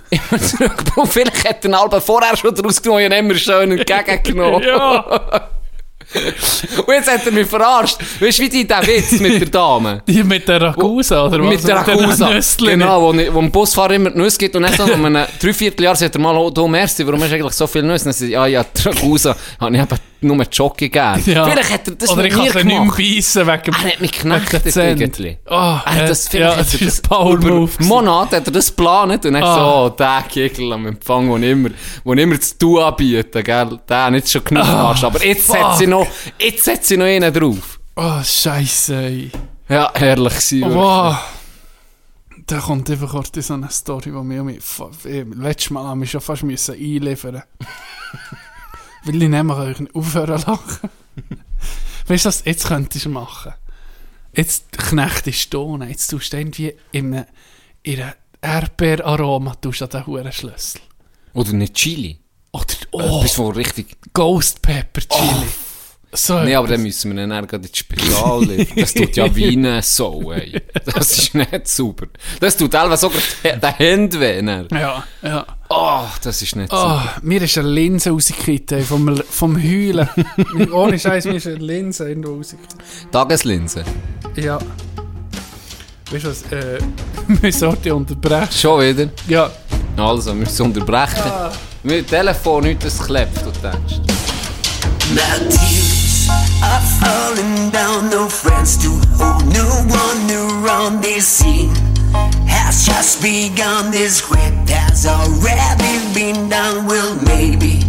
Immer 0.10 0.42
zurück. 0.42 0.76
Und 0.96 1.08
vielleicht 1.14 1.48
hat 1.48 1.64
er 1.64 1.80
Alben 1.80 2.02
vorher 2.02 2.36
schon 2.36 2.54
draus 2.56 2.82
genommen 2.82 3.06
und 3.06 3.12
immer 3.12 3.36
schön 3.36 3.72
entgegengenommen. 3.78 4.64
Ja, 6.14 6.24
Und 6.86 6.94
jetzt 6.94 7.12
hat 7.12 7.26
er 7.26 7.32
mich 7.34 7.48
verarscht. 7.48 7.98
Weißt 8.22 8.40
du, 8.40 8.44
wie 8.44 8.50
die 8.50 8.66
der 8.66 8.86
Witz 8.88 9.20
mit 9.20 9.42
der 9.42 9.50
Dame? 9.50 10.02
die 10.08 10.24
mit 10.24 10.48
der 10.48 10.62
Ragusa, 10.62 11.26
oder 11.26 11.40
was? 11.44 11.50
Mit 11.50 11.68
der 11.68 11.76
Ragusa. 11.76 12.40
Genau, 12.60 13.02
wo, 13.02 13.08
wo 13.34 13.42
dem 13.42 13.52
Busfahrer 13.52 13.92
immer 13.96 14.12
die 14.12 14.18
Nüsse 14.18 14.38
gibt 14.38 14.56
und 14.56 14.64
dann 14.64 14.74
so 14.74 14.86
nach 14.86 14.94
einem 14.94 15.26
Dreivierteljahr 15.42 15.98
sagt 15.98 16.16
er 16.16 16.22
mal, 16.22 16.36
oh, 16.38 16.50
du 16.50 16.66
merci, 16.68 17.06
warum 17.06 17.22
hast 17.22 17.32
du 17.32 17.36
eigentlich 17.36 17.54
so 17.54 17.68
viel 17.68 17.84
Nüsse? 17.84 18.06
Dann 18.06 18.14
sagt 18.14 18.22
er, 18.24 18.30
ja, 18.30 18.46
ja, 18.48 18.64
die 18.64 18.88
Ragusa 18.88 19.36
habe 19.60 19.76
ich 19.76 19.82
eben 19.82 20.00
nur 20.22 20.44
Jockey 20.52 20.90
gegeben. 20.90 21.22
Ja. 21.26 21.46
Vielleicht 21.50 21.74
hat 21.74 21.88
er 21.88 21.96
das 21.96 22.10
Oder 22.10 22.26
ich 22.26 22.36
mir 22.36 22.44
kann 22.50 22.60
sie 22.60 22.64
nicht 22.66 22.98
mehr 23.00 23.16
beissen 23.16 23.42
wegen... 23.48 23.76
Er 23.76 23.94
hat 23.94 24.02
mich 24.02 24.12
Zähne. 24.74 25.02
irgendwie. 25.02 25.38
Oh, 25.46 25.54
Ah, 25.54 25.84
äh, 25.96 26.08
das, 26.08 26.32
ja, 26.34 26.52
vielleicht 26.52 26.60
das 26.60 26.74
hat 26.74 26.82
er 26.82 26.88
ist 26.88 27.04
ein 27.06 27.10
Power-Move. 27.10 27.72
Über 27.80 27.84
Monat 27.86 28.32
hat 28.32 28.46
er 28.48 28.52
das 28.52 28.68
geplant 28.68 29.26
und 29.26 29.34
dann 29.34 29.44
Ah. 29.44 29.56
so, 29.56 29.86
oh, 29.86 29.90
der 29.90 30.24
Kegel 30.30 30.74
am 30.74 30.86
Empfang, 30.88 31.30
wo 31.30 31.36
immer, 31.38 31.70
wo 32.04 32.14
immer 32.14 32.40
zu 32.40 32.58
tun 32.58 32.82
anbieten, 32.84 33.44
gell? 33.44 33.80
Der 33.88 34.10
nicht 34.12 34.30
schon 34.30 34.44
genug 34.44 34.66
hast, 34.66 35.04
aber 35.04 35.24
jetzt 35.26 35.54
hat 35.54 35.78
sie 35.78 35.88
noch, 35.88 36.08
jetzt 36.40 36.68
hat 36.68 36.84
sie 36.86 36.98
noch 36.98 37.06
einen 37.06 37.34
drauf. 37.34 37.80
Oh, 37.96 38.22
Scheiße. 38.24 39.30
Ja, 39.70 39.92
herrlich 39.94 40.34
gewesen. 40.34 40.62
wirklich. 40.62 40.76
Wow. 40.76 41.16
Da 42.50 42.60
kommt 42.60 42.90
einfach 42.90 43.12
heute 43.12 43.42
so 43.42 43.56
eine 43.56 43.70
Story, 43.70 44.12
die 44.12 44.60
fa- 44.62 44.90
eh, 45.06 45.26
letztes 45.36 45.70
Mal 45.72 45.84
haben 45.84 46.00
wir 46.00 46.08
schon 46.08 46.22
fast 46.22 46.44
müssen 46.44 46.76
einliefern 46.76 47.44
Weil 49.08 49.24
ich 49.24 49.30
nämlich 49.30 49.58
euch 49.58 49.80
nicht 49.80 49.96
aufhören 49.96 50.42
lachen. 50.42 50.90
weißt 52.08 52.26
du 52.26 52.28
was, 52.28 52.44
jetzt 52.44 52.68
könntest 52.68 53.06
du 53.06 53.10
machen. 53.10 53.54
Jetzt 54.34 54.72
knechtest 54.74 55.54
du 55.54 55.58
Ton, 55.60 55.88
jetzt 55.88 56.08
tust 56.08 56.34
du 56.34 56.38
irgendwie 56.38 56.74
in 56.92 57.14
einem, 57.14 57.26
in 57.84 58.02
einem 58.02 58.14
Erdbeeraroma 58.42 59.56
tust 59.56 59.82
an 59.82 59.90
den 59.90 60.06
huren 60.06 60.32
Schlüssel. 60.34 60.82
Oder 61.34 61.54
nicht 61.54 61.74
Chili. 61.76 62.20
Oder, 62.52 62.66
oh, 62.92 63.00
Etwas, 63.00 63.38
wo 63.40 63.50
richtig 63.50 63.96
Ghost 64.14 64.62
Pepper 64.62 65.02
Chili. 65.02 65.48
So 66.14 66.40
Nee, 66.42 66.56
aber 66.56 66.70
dann 66.70 66.82
müssen 66.82 67.14
wir 67.16 67.24
ihn 67.24 67.30
dann 67.30 67.46
gerade 67.46 67.68
ins 67.68 67.78
Spital 67.78 68.44
liefern. 68.46 68.78
Das 68.78 68.94
tut 68.94 69.16
ja 69.18 69.26
weinen 69.36 69.82
so, 69.82 70.32
ey. 70.32 70.62
Das 70.86 71.12
ist 71.18 71.36
nicht 71.36 71.68
super. 71.68 72.08
Das 72.40 72.56
tut 72.56 72.72
teilweise 72.72 73.02
sogar 73.02 73.22
den 73.44 73.62
Händen 73.76 74.20
weh. 74.22 74.42
dann. 74.42 74.68
Ja, 74.72 75.04
ja. 75.22 75.46
Oh, 75.70 76.04
das 76.24 76.42
ist 76.42 76.56
nicht 76.56 76.72
Oh, 76.72 76.76
super. 76.78 77.14
mir 77.22 77.42
ist 77.42 77.58
eine 77.58 77.68
Linse 77.70 78.10
rausgekriegt, 78.12 78.72
ey, 78.72 78.84
vom, 78.84 79.22
vom 79.30 79.58
Heulen. 79.62 80.08
Ohne 80.72 80.98
Scheiß, 80.98 81.26
mir 81.26 81.36
ist 81.36 81.48
eine 81.48 81.58
Linse 81.58 82.08
irgendwo 82.08 82.36
rausgekriegt. 82.38 82.76
Tageslinse. 83.12 83.84
Ja. 84.38 84.60
Weißt 86.10 86.24
du 86.24 86.30
was, 86.30 86.44
äh, 86.54 86.80
wir 87.28 87.70
heute 87.70 87.94
unterbrechen. 87.96 88.52
Schon 88.54 88.82
wieder. 88.82 89.10
Ja. 89.28 89.52
Also, 89.98 90.30
wir 90.32 90.36
müssen 90.36 90.68
unterbrechen. 90.68 91.22
Mit 91.84 91.98
dem 91.98 92.08
Telefon 92.08 92.64
nicht 92.64 92.84
das 92.86 92.98
klebt, 93.06 93.38
du 93.46 93.52
denkst. 93.62 94.00
Tears 95.50 95.97
are 96.64 96.82
falling 97.02 97.70
down, 97.70 98.10
no 98.10 98.28
friends 98.28 98.78
to 98.78 98.90
hold, 99.18 99.46
no 99.54 99.68
one 99.90 100.24
around. 100.32 101.02
This 101.02 101.28
scene 101.28 101.74
has 102.48 102.86
just 102.86 103.22
begun. 103.22 103.92
This 103.92 104.18
script 104.18 104.70
has 104.70 105.06
already 105.06 106.02
been 106.14 106.50
done. 106.50 106.86
Well, 106.88 107.16
maybe 107.24 107.84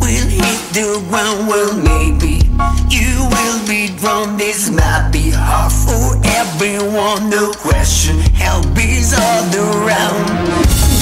we'll 0.00 0.28
hit 0.28 0.60
the 0.72 1.02
ground. 1.08 1.48
Well, 1.48 1.74
maybe 1.76 2.40
you 2.88 3.28
will 3.28 3.60
be 3.66 3.92
drawn. 3.98 4.36
This 4.36 4.70
might 4.70 5.10
be 5.12 5.30
hard 5.30 5.72
for 5.72 6.16
everyone. 6.24 7.28
No 7.28 7.52
question, 7.52 8.18
help 8.34 8.66
is 8.78 9.12
all 9.12 9.44
around. 9.52 10.24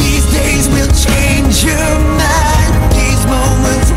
These 0.00 0.26
days 0.32 0.66
will 0.68 0.92
change 0.92 1.64
your 1.64 1.92
mind. 2.18 2.72
These 2.92 3.22
moments 3.26 3.91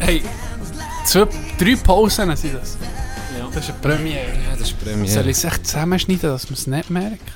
Hey, 0.00 0.20
zwei, 1.04 1.28
drei 1.58 1.76
Pausen 1.76 2.34
sind 2.36 2.54
das. 2.54 2.76
Das 3.54 3.64
ist 3.64 3.70
eine 3.70 3.78
Premiere. 3.80 4.26
Ja, 4.26 4.56
das 4.58 4.70
ist 4.70 4.80
Soll 4.80 4.92
Premiere. 4.94 5.30
ich 5.30 5.36
es 5.36 5.44
echt 5.44 5.66
zusammenschneiden, 5.66 6.30
dass 6.30 6.44
man 6.46 6.54
es 6.54 6.66
nicht 6.66 6.90
merkt? 6.90 7.32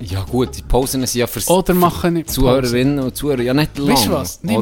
Ja 0.00 0.22
gut, 0.24 0.56
die 0.56 0.62
Pausen 0.62 1.06
sind 1.06 1.18
ja 1.18 1.26
für 1.26 1.40
Oder 1.50 1.74
machen 1.74 2.14
nicht 2.14 2.30
Zuhörerinnen 2.30 2.98
und 2.98 3.16
Zuhörer 3.16 3.42
ja 3.42 3.54
nicht 3.54 3.78
lang. 3.78 3.96
Weißt 3.96 4.06
du 4.06 4.10
was? 4.12 4.40
Nee, 4.42 4.58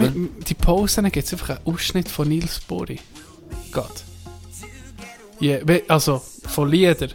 die 0.46 0.54
Pausen 0.54 1.10
gibt 1.10 1.26
es 1.26 1.32
einfach 1.32 1.50
einen 1.50 1.66
Ausschnitt 1.66 2.08
von 2.08 2.28
Nils 2.28 2.60
Bori. 2.60 3.00
Gott. 3.72 4.04
Ja, 5.40 5.58
also, 5.88 6.22
von 6.46 6.68
Liedern. 6.70 7.10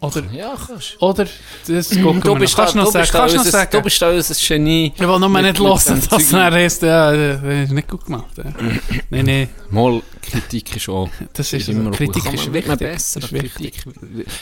Oder, 0.00 0.22
Ja, 0.32 0.54
kannst. 0.64 0.96
oder, 1.02 1.26
das 1.66 1.90
gucken 1.90 2.20
Du 2.20 2.36
bist. 2.36 2.54
Kannst 2.54 2.74
da, 2.76 2.78
noch 2.78 2.84
du, 2.86 2.92
sagen? 2.92 3.08
Kannst 3.10 3.34
noch 3.34 3.44
sagen? 3.44 3.70
du 3.72 3.82
bist 3.82 4.00
da 4.00 4.10
unser 4.10 4.34
Genie. 4.34 4.92
Ich 4.94 5.00
will 5.00 5.18
nur 5.18 5.28
nicht 5.28 5.58
hören, 5.58 6.00
dass 6.08 6.28
dann 6.30 6.52
heisst, 6.52 6.82
ja, 6.82 7.10
das 7.10 7.42
ist 7.42 7.72
nicht 7.72 7.88
gut 7.88 8.04
gemacht. 8.04 8.26
Ja. 8.36 8.44
nee, 9.10 9.22
nee, 9.24 9.48
Mal, 9.70 10.00
Kritik 10.22 10.76
ist 10.76 10.88
auch. 10.88 11.08
das 11.32 11.52
ist, 11.52 11.68
immer. 11.68 11.90
Kritik 11.90 12.32
ist 12.32 12.44
man- 12.46 12.54
wichtig. 12.54 12.68
man 12.68 12.78
besser. 12.78 13.18
Ist. 13.20 13.28
Kritik. 13.28 13.74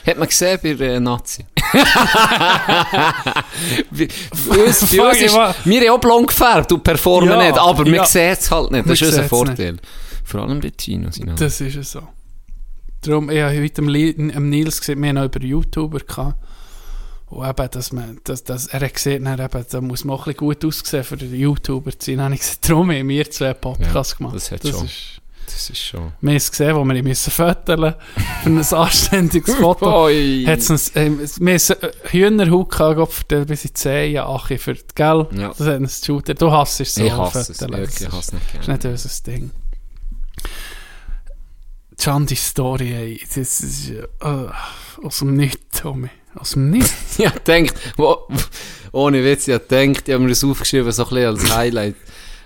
Hat 0.06 0.18
man 0.18 0.28
gesehen 0.28 0.58
bei 0.62 0.74
der 0.74 1.00
Nazi? 1.00 1.46
bei, 3.90 4.08
bei 4.48 4.64
uns, 4.64 4.96
bei 4.96 5.08
uns 5.08 5.20
ist, 5.22 5.34
wir 5.64 5.80
haben 5.80 5.90
auch 5.90 6.00
blond 6.00 6.28
gefärbt 6.28 6.70
und 6.72 6.84
performen 6.84 7.30
Ja, 7.30 7.38
nicht, 7.42 7.58
aber 7.58 7.86
wir 7.86 7.94
ja. 7.94 8.04
sehen 8.04 8.36
es 8.38 8.50
halt 8.50 8.70
nicht. 8.72 8.86
Das 8.86 9.00
ist 9.00 9.08
unser 9.08 9.24
Vorteil. 9.24 9.76
Vor 10.22 10.42
allem 10.42 10.60
bei 10.60 10.70
Tino. 10.70 11.10
Sina. 11.10 11.34
Das 11.34 11.60
ist 11.62 11.76
es 11.76 11.92
so. 11.92 12.02
Darum, 13.06 13.30
ich 13.30 13.40
habe 13.40 13.62
heute 13.62 13.82
am, 13.82 14.48
Nils 14.50 14.80
gesehen, 14.80 15.00
wir 15.02 15.08
haben 15.10 15.18
auch 15.18 15.24
über 15.24 15.40
YouTuber 15.42 16.00
gehabt. 16.00 16.36
Und 17.28 17.48
eben, 17.48 17.70
dass 17.72 17.92
man, 17.92 18.18
dass, 18.24 18.44
dass, 18.44 18.68
er 18.68 18.80
hat 18.80 18.94
gesehen, 18.94 19.24
dann 19.24 19.40
eben, 19.40 19.64
da 19.68 19.80
muss 19.80 20.04
man 20.04 20.14
auch 20.16 20.26
ein 20.26 20.34
bisschen 20.34 20.38
gut 20.38 20.64
aussehen 20.64 21.02
für 21.04 21.16
den 21.16 21.34
YouTuber 21.34 21.90
zu 21.98 22.06
sein. 22.06 22.16
Dann 22.18 22.24
habe 22.26 22.34
ich 22.34 22.40
gesagt, 22.40 22.68
darum 22.68 22.90
haben 22.90 23.08
wir 23.08 23.30
zwei 23.30 23.52
Podcasts 23.54 24.12
Ja, 24.12 24.18
gemacht. 24.18 24.36
das 24.36 24.50
hat 24.52 24.62
schon. 24.66 24.84
Ist, 24.84 25.20
Das 25.44 25.70
ist 25.70 25.78
schon. 25.78 26.12
wir 26.20 26.30
haben 26.30 26.36
es 26.36 26.50
gesehen, 26.50 26.76
wo 26.76 26.84
wir 26.84 26.94
ihn 26.94 27.04
müssen 27.04 27.30
föteln 27.32 27.94
für 28.44 28.48
ein 28.48 28.58
anständiges 28.72 29.54
Foto. 29.56 30.08
Hat's 30.46 30.70
uns, 30.70 30.92
ähm, 30.94 31.18
wir 31.18 31.58
haben 31.58 31.80
einen 31.82 31.92
Hühnerhaut 32.10 32.70
gehabt, 32.70 33.28
bis 33.48 33.64
in 33.64 33.74
10 33.74 34.12
Jahre, 34.12 34.34
Achi, 34.36 34.58
für 34.58 34.74
die, 34.74 34.82
gell? 34.94 35.26
Ja. 35.32 35.48
Das 35.48 35.60
hat 35.66 35.80
uns 35.80 36.00
geshootet. 36.00 36.40
Du 36.40 36.50
hasst 36.52 36.80
es 36.80 36.94
so. 36.94 37.04
ich 37.04 37.12
hasse 37.12 37.40
es. 37.52 37.60
Wirklich, 37.60 37.80
Das 37.88 38.00
ich 38.00 38.06
ist- 38.06 38.12
hasse 38.12 38.18
es 38.18 38.32
nicht 38.32 38.54
das 38.54 38.60
ist 38.62 38.68
nicht 38.68 38.84
unser 38.84 39.32
Ding. 39.32 39.50
Chandi 42.00 42.36
Story, 42.36 42.92
ey, 42.92 43.20
das 43.34 43.60
ist 43.60 43.90
äh, 43.90 44.04
aus 45.02 45.18
dem 45.20 45.34
Nichts, 45.34 45.80
Tommy. 45.80 46.10
Aus 46.34 46.50
dem 46.50 46.70
Nichts. 46.70 46.92
Ich 47.18 47.32
gedacht, 47.44 47.74
wo, 47.96 48.28
ohne 48.92 49.24
Witz, 49.24 49.48
ich 49.48 49.54
hab 49.54 49.68
gedacht, 49.68 50.06
ich 50.06 50.14
habe 50.14 50.22
mir 50.24 50.30
das 50.30 50.44
aufgeschrieben, 50.44 50.90
so 50.92 51.04
ein 51.04 51.08
bisschen 51.08 51.26
als 51.26 51.54
Highlight. 51.56 51.96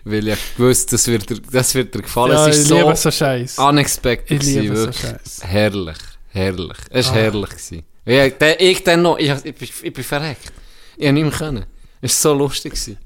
Weil 0.04 0.28
ich 0.28 0.38
gewusst, 0.56 0.92
das 0.92 1.06
wird 1.08 1.28
dir, 1.28 1.38
das 1.52 1.74
wird 1.74 1.94
dir 1.94 2.00
gefallen. 2.02 2.32
ja, 2.32 2.48
es 2.48 2.56
ich 2.56 2.62
ist 2.62 2.70
liebe 2.70 2.84
so 2.84 2.94
so 2.94 3.10
Scheiß. 3.10 3.58
unexpected 3.58 4.42
Ich 4.42 4.48
liebe 4.48 4.68
gewesen, 4.74 4.92
so. 4.92 4.98
Scheiß. 4.98 5.40
Herrlich, 5.42 5.98
herrlich. 6.28 6.78
Es 6.88 7.08
war 7.08 7.12
Ah. 7.16 7.18
herrlich. 7.18 7.50
Gewesen. 7.50 7.82
Ich, 8.06 8.32
der- 8.38 8.60
ich 8.60 8.82
dann 8.84 9.02
noch, 9.02 9.18
ich, 9.18 9.30
ich, 9.44 9.54
bin- 9.54 9.68
ich 9.82 9.92
bin 9.92 10.04
verreckt. 10.04 10.52
Ich 10.96 11.06
hab 11.06 11.12
nicht 11.14 11.22
mehr 11.24 11.32
können. 11.32 11.66
Es 12.00 12.24
war 12.24 12.32
so 12.32 12.38
lustig. 12.38 12.72
gewesen. 12.72 12.96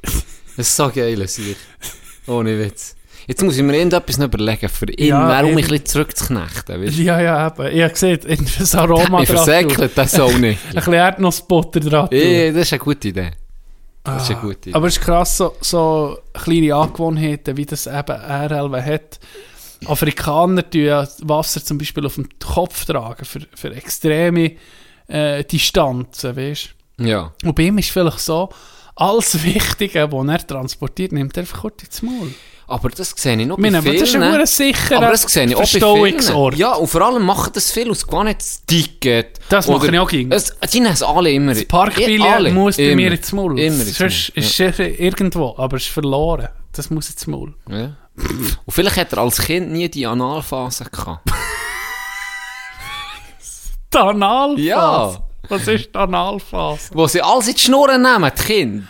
Es 0.56 0.78
war 0.78 0.88
so 0.90 0.94
geil, 0.94 1.26
sich. 1.26 1.56
Ohne 2.28 2.56
Witz. 2.60 2.94
Jetzt 3.26 3.42
muss 3.42 3.56
ich 3.56 3.62
mir 3.62 3.74
irgendetwas 3.76 4.18
noch 4.18 4.26
überlegen, 4.26 4.68
für 4.68 4.90
ihn, 4.90 5.08
Ja, 5.08 5.28
warum 5.28 5.56
ich 5.58 5.64
ein 5.64 5.70
bisschen 5.70 5.86
zurückzuknechten. 5.86 6.82
Weißt? 6.82 6.98
du? 6.98 7.02
Ja, 7.02 7.20
ja, 7.20 7.46
eben. 7.46 7.74
Ich 7.76 7.82
habe 7.82 7.92
gesehen, 7.92 8.20
das 8.58 8.74
Aroma 8.74 9.04
dran 9.04 9.26
tun. 9.26 9.36
versäckelt, 9.36 9.92
das 9.96 10.20
auch 10.20 10.36
nicht. 10.36 10.60
Ein 10.68 10.74
bisschen 10.74 10.92
Erdnussbutter 10.92 11.80
dran 11.80 12.10
tun. 12.10 12.18
Ja, 12.18 12.52
das 12.52 12.62
ist 12.62 12.72
eine 12.72 12.78
gute 12.80 13.08
Idee. 13.08 13.30
Das 14.02 14.24
ist 14.24 14.30
eine 14.30 14.38
Ah, 14.38 14.42
gute 14.42 14.68
Idee. 14.68 14.74
Aber 14.74 14.86
es 14.86 14.98
ist 14.98 15.04
krass, 15.04 15.36
so, 15.38 15.54
so 15.60 16.18
kleine 16.34 16.74
Angewohnheiten, 16.74 17.56
wie 17.56 17.64
das 17.64 17.86
eben 17.86 18.12
RLW 18.12 18.82
hat. 18.82 19.18
Afrikaner 19.86 20.68
tun 20.68 20.82
ja 20.84 21.08
Wasser 21.22 21.64
zum 21.64 21.78
Beispiel 21.78 22.04
auf 22.06 22.14
dem 22.14 22.28
Kopf 22.38 22.84
tragen, 22.84 23.24
für, 23.24 23.40
für 23.54 23.74
extreme 23.74 24.52
äh, 25.08 25.44
Distanzen, 25.44 26.36
weißt 26.36 26.70
ja. 27.00 27.32
du? 27.40 27.48
Und 27.48 27.54
bei 27.54 27.64
ihm 27.64 27.78
ist 27.78 27.90
vielleicht 27.90 28.20
so, 28.20 28.50
alles 28.96 29.42
Wichtige, 29.44 30.10
was 30.12 30.28
er 30.28 30.46
transportiert, 30.46 31.12
nimmt 31.12 31.36
er 31.36 31.42
einfach 31.42 31.60
kurz 31.60 31.82
ins 31.82 32.02
Maul. 32.02 32.32
Aber 32.66 32.88
das 32.88 33.10
sehe 33.16 33.36
ich 33.38 33.46
noch 33.46 33.58
meine, 33.58 33.82
bei 33.82 33.90
aber 33.90 33.98
das 33.98 34.02
ist 34.02 34.10
vielen. 34.12 34.22
ein 34.22 34.46
sicherer 34.46 34.96
aber 34.96 35.10
das 35.10 35.22
sehe 35.22 35.44
ich 35.44 35.50
vielen. 35.50 35.66
Verstauungsort. 35.66 36.56
Ja, 36.56 36.72
und 36.74 36.86
vor 36.88 37.02
allem 37.02 37.22
machen 37.24 37.50
das 37.54 37.70
viel 37.70 37.90
aus 37.90 38.06
gar 38.06 38.24
nicht 38.24 38.40
das 38.40 38.64
Ticket. 38.66 39.38
Das 39.50 39.68
mache 39.68 39.88
ich 39.88 39.98
auch 39.98 40.08
gegen. 40.08 40.32
Es, 40.32 40.54
die 40.72 40.80
nehmen 40.80 40.94
es 40.94 41.02
alle 41.02 41.30
immer. 41.30 41.52
Das 41.54 41.64
Parkbillett 41.66 42.52
muss 42.54 42.76
bei 42.76 42.94
mir 42.96 43.12
ins 43.12 43.32
Maul. 43.32 43.58
Immer 43.58 43.82
ins 43.82 43.98
Sonst 43.98 44.32
Maul. 44.34 44.44
ist 44.44 44.60
es 44.60 44.78
irgendwo, 44.78 45.54
aber 45.58 45.76
es 45.76 45.84
ist 45.84 45.92
verloren. 45.92 46.48
Das 46.72 46.88
muss 46.90 47.10
ins 47.10 47.26
Maul. 47.26 47.54
Ja. 47.68 47.96
Und 48.16 48.70
vielleicht 48.72 48.96
hat 48.96 49.12
er 49.12 49.18
als 49.18 49.38
Kind 49.40 49.70
nie 49.72 49.88
die 49.88 50.06
Analphase 50.06 50.84
gehabt. 50.90 51.28
Die 53.92 53.98
Analphase? 53.98 54.60
Ja. 54.60 55.14
Was 55.48 55.68
ist 55.68 55.90
die 55.94 55.98
Analphase? 55.98 56.90
Wo 56.94 57.06
sie 57.06 57.22
alles 57.22 57.48
in 57.48 57.54
die 57.54 57.60
Schnur 57.60 57.96
nehmen, 57.96 58.30
die 58.36 58.42
Kinder. 58.42 58.86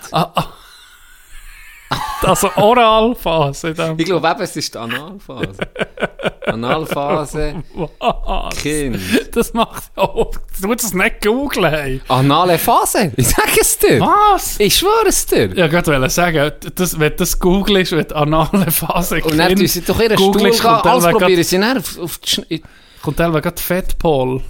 Also 2.22 2.50
Oralphase. 2.56 3.74
Ich 3.96 4.04
glaube 4.06 4.28
eben, 4.28 4.40
es 4.40 4.56
ist 4.56 4.74
die 4.74 4.78
Analphase. 4.78 5.58
Analphase, 6.46 7.62
Was? 7.74 8.56
Kind. 8.56 8.98
Das 9.32 9.52
macht 9.52 9.84
auch. 9.96 10.32
Du 10.60 10.68
musst 10.68 10.84
es 10.84 10.94
nicht 10.94 11.22
googeln. 11.22 11.70
hey. 11.70 12.00
Anale 12.08 12.58
Phase, 12.58 13.12
ich 13.16 13.28
sage 13.28 13.58
es 13.60 13.78
dir. 13.78 14.00
Was? 14.00 14.58
Ich 14.58 14.76
schwöre 14.76 15.08
es 15.08 15.26
dir. 15.26 15.54
Ja, 15.54 15.66
gerade 15.66 15.86
wollte 15.92 16.10
sagen, 16.10 16.52
das, 16.74 16.98
wenn 16.98 17.10
du 17.10 17.16
das 17.16 17.38
googelst, 17.38 17.92
wenn 17.92 18.06
die 18.06 18.14
anale 18.14 18.70
Phase 18.70 19.22
Und 19.22 19.36
dann 19.36 19.54
tun 19.54 19.66
sie 19.66 19.82
doch 19.82 20.00
ihren 20.00 20.16
Stuhl 20.16 20.50
gehen, 20.50 20.66
alles 20.66 21.04
probieren 21.06 21.44
sie 21.44 21.58
dann 21.58 21.78
auf, 21.78 21.98
auf 21.98 22.18
die 22.18 22.62
Kommt 23.02 23.20
dann 23.20 23.32
gerade 23.32 23.60
Fettpol. 23.60 24.40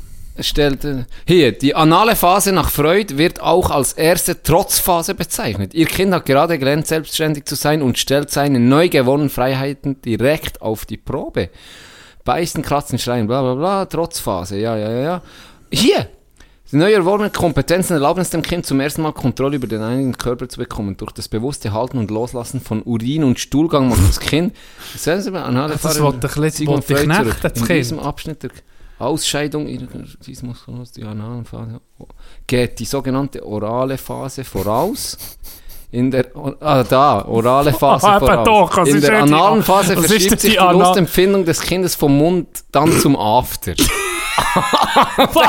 Stellt, 0.41 0.85
äh, 0.85 1.05
hier, 1.27 1.53
die 1.53 1.75
anale 1.75 2.17
Phase 2.17 2.53
nach 2.53 2.71
Freud 2.71 3.17
wird 3.17 3.41
auch 3.41 3.71
als 3.71 3.93
erste 3.93 4.43
Trotzphase 4.43 5.15
bezeichnet. 5.15 5.75
Ihr 5.75 5.87
Kind 5.87 6.13
hat 6.13 6.27
gerade 6.27 6.59
gelernt, 6.59 6.87
selbstständig 6.87 7.45
zu 7.45 7.55
sein 7.55 7.83
und 7.83 7.99
stellt 7.99 8.31
seine 8.31 8.59
neu 8.61 8.89
gewonnenen 8.89 9.31
Freiheiten 9.31 10.01
direkt 10.03 10.61
auf 10.63 10.85
die 10.87 10.97
Probe. 10.97 11.51
Beißen, 12.25 12.63
kratzen, 12.63 12.99
schreien, 12.99 13.27
bla 13.27 13.43
bla 13.43 13.55
bla, 13.55 13.85
Trotzphase, 13.87 14.57
ja, 14.59 14.77
ja, 14.77 14.91
ja. 14.91 15.23
Hier! 15.71 16.09
Die 16.73 16.77
neu 16.77 16.91
erworbenen 16.93 17.31
Kompetenzen 17.33 17.93
erlauben 17.93 18.21
es 18.21 18.31
dem 18.31 18.43
Kind 18.43 18.67
zum 18.67 18.81
ersten 18.81 19.03
Mal 19.03 19.13
Kontrolle 19.13 19.57
über 19.57 19.69
den 19.69 19.83
eigenen 19.83 20.17
Körper 20.19 20.49
zu 20.49 20.59
bekommen. 20.59 20.97
Durch 20.97 21.13
das 21.13 21.29
bewusste 21.29 21.73
Halten 21.73 21.99
und 21.99 22.11
Loslassen 22.11 22.61
von 22.61 22.83
Urin 22.83 23.23
und 23.23 23.39
Stuhlgang 23.39 23.89
macht 23.91 24.01
das 24.09 24.19
Kind 24.19 24.57
Das 25.75 25.83
wollte 26.67 26.95
ich 26.95 27.09
zurück. 27.27 27.37
das 27.43 27.53
In 27.53 27.67
Kind. 27.67 27.79
diesem 27.79 27.99
Abschnitt 28.01 28.43
der 28.43 28.51
Ausscheidung 29.05 29.67
geht 32.47 32.79
die 32.79 32.85
sogenannte 32.85 33.45
orale 33.47 33.99
Phase 33.99 34.45
voraus. 34.45 35.17
In 35.91 36.11
der, 36.11 36.27
ah, 36.61 36.83
da, 36.83 37.25
orale 37.25 37.73
Phase 37.81 38.07
Ah, 38.09 38.19
voraus. 38.19 38.45
doch, 38.45 38.77
was 38.77 38.89
In 38.89 39.01
der 39.01 39.23
analen 39.23 39.63
Phase 39.63 39.95
verschiebt 39.97 40.41
sich 40.41 40.57
die 40.59 40.73
Lustempfindung 40.73 41.45
des 41.45 41.61
Kindes 41.61 41.95
vom 41.95 42.19
Mund 42.19 42.49
dann 42.73 42.91
zum 43.01 43.17
After. 43.17 43.75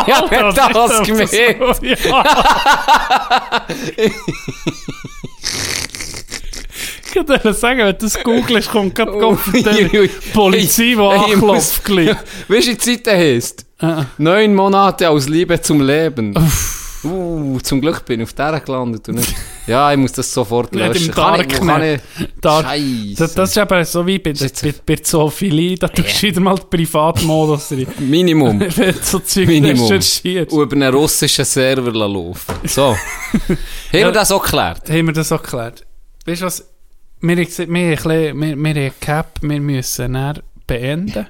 Ja, 0.07 0.26
wer 0.30 0.53
das 0.53 1.02
gemerkt? 1.03 1.34
Ich 7.15 7.27
würde 7.27 7.53
sagen, 7.53 7.79
wenn 7.79 7.87
du 7.87 7.93
das 7.93 8.21
googelst, 8.21 8.69
kommt 8.69 8.95
gerade 8.95 9.37
die. 9.53 10.09
Polizei, 10.33 10.95
die 10.95 10.97
anklopft. 10.97 11.85
gleich. 11.85 12.15
Weißt 12.47 12.67
du, 12.67 12.71
wie 12.71 12.75
die 12.75 12.77
Zeit 12.77 13.07
heisst? 13.07 13.65
Ah. 13.79 14.05
Neun 14.17 14.53
Monate 14.53 15.09
aus 15.09 15.29
Liebe 15.29 15.61
zum 15.61 15.81
Leben. 15.81 16.35
Uh, 17.05 17.59
zum 17.61 17.81
Glück 17.81 18.03
bin 18.05 18.19
ich 18.19 18.23
auf 18.23 18.33
der 18.33 18.59
gelandet. 18.61 19.07
Und 19.09 19.15
nicht, 19.15 19.35
ja, 19.67 19.91
ich 19.91 19.97
muss 19.97 20.11
das 20.11 20.33
sofort 20.33 20.73
Nicht 20.73 20.83
im 20.83 20.91
löschen. 20.91 21.13
Kann 21.13 21.41
ich, 21.41 21.47
kann 21.47 21.83
ich, 21.83 22.01
Dark-. 22.41 22.65
Das, 23.15 23.33
das 23.35 23.49
ist 23.51 23.57
eben 23.57 23.85
so 23.85 24.07
wie 24.07 24.17
bei, 24.17 24.33
bei, 24.33 24.73
bei 24.85 24.95
Zoophilie, 24.95 25.77
da 25.77 25.87
tust 25.87 26.23
du 26.23 26.27
wieder 26.27 26.41
mal 26.41 26.55
den 26.55 26.69
Privatmodus 26.69 27.71
rein. 27.73 27.87
Minimum. 27.99 28.61
So 29.03 29.19
Zeug 29.19 29.47
Minimum. 29.47 29.91
Und 29.91 30.51
über 30.51 30.75
einen 30.75 30.93
russischen 30.93 31.45
Server 31.45 31.91
laufen. 31.91 32.55
So. 32.63 32.95
Haben 33.33 33.57
wir 33.91 34.11
das 34.11 34.31
auch 34.31 34.41
geklärt? 34.41 34.89
Haben 34.89 35.07
wir 35.07 35.13
das 35.13 35.31
auch 35.31 35.41
geklärt? 35.41 35.85
Weißt 36.25 36.41
du 36.41 36.45
was? 36.45 36.74
Wir 37.27 37.38
wir 37.38 37.45
bisschen- 37.45 37.69
wir, 38.41 38.56
wir 38.56 38.85
haben 38.85 38.93
Cap, 38.99 39.39
wir 39.41 39.60
müssen 39.61 40.14
dann 40.14 40.39
beenden. 40.68 41.27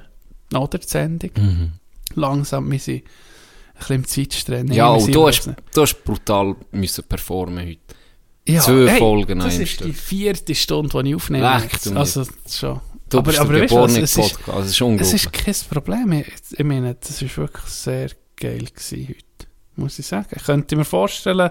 Oder 0.54 0.78
die 0.78 0.86
Sendung. 0.86 1.30
Mhm. 1.36 1.72
Langsam, 2.14 2.70
wir 2.70 2.78
sind 2.78 3.02
ein 3.02 3.78
bisschen 3.78 3.96
im 3.96 4.04
Zeitstress. 4.06 4.64
Ja, 4.70 4.94
wir 4.94 5.02
und 5.04 5.14
du 5.14 5.26
hast, 5.26 5.50
du 5.74 5.82
hast 5.82 6.04
brutal 6.04 6.54
müssen 6.70 7.04
performen 7.04 7.66
heute. 7.66 7.80
ja, 8.48 8.60
zwei 8.60 8.88
hey, 8.88 8.98
Folgen 8.98 9.38
Das 9.40 9.58
ist 9.58 9.70
Stück. 9.72 9.86
die 9.88 9.92
vierte 9.92 10.54
Stunde, 10.54 11.02
die 11.02 11.10
ich 11.10 11.14
aufnehme. 11.16 11.44
Mir. 11.44 11.98
also, 11.98 12.24
schon. 12.48 12.80
Du 13.08 13.18
aber 13.18 13.28
bist 13.28 13.38
aber 13.40 13.52
der 13.52 13.62
weißt 13.62 13.70
geborene 13.70 14.00
Es 14.00 14.16
ist, 14.16 14.32
Podcast. 14.34 14.58
Das 14.58 14.66
ist 14.66 14.72
es 14.72 14.80
unglaublich. 14.80 15.14
ist 15.14 15.32
kein 15.32 15.54
Problem. 15.70 16.12
Ich, 16.12 16.26
ich 16.58 16.64
meine, 16.64 16.94
das 16.94 17.22
war 17.22 17.36
wirklich 17.36 17.66
sehr 17.66 18.10
geil 18.36 18.64
gewesen 18.64 19.08
heute. 19.08 19.48
Muss 19.76 19.98
ich 19.98 20.06
sagen. 20.06 20.28
Ich 20.34 20.44
könnte 20.44 20.74
mir 20.74 20.84
vorstellen, 20.84 21.50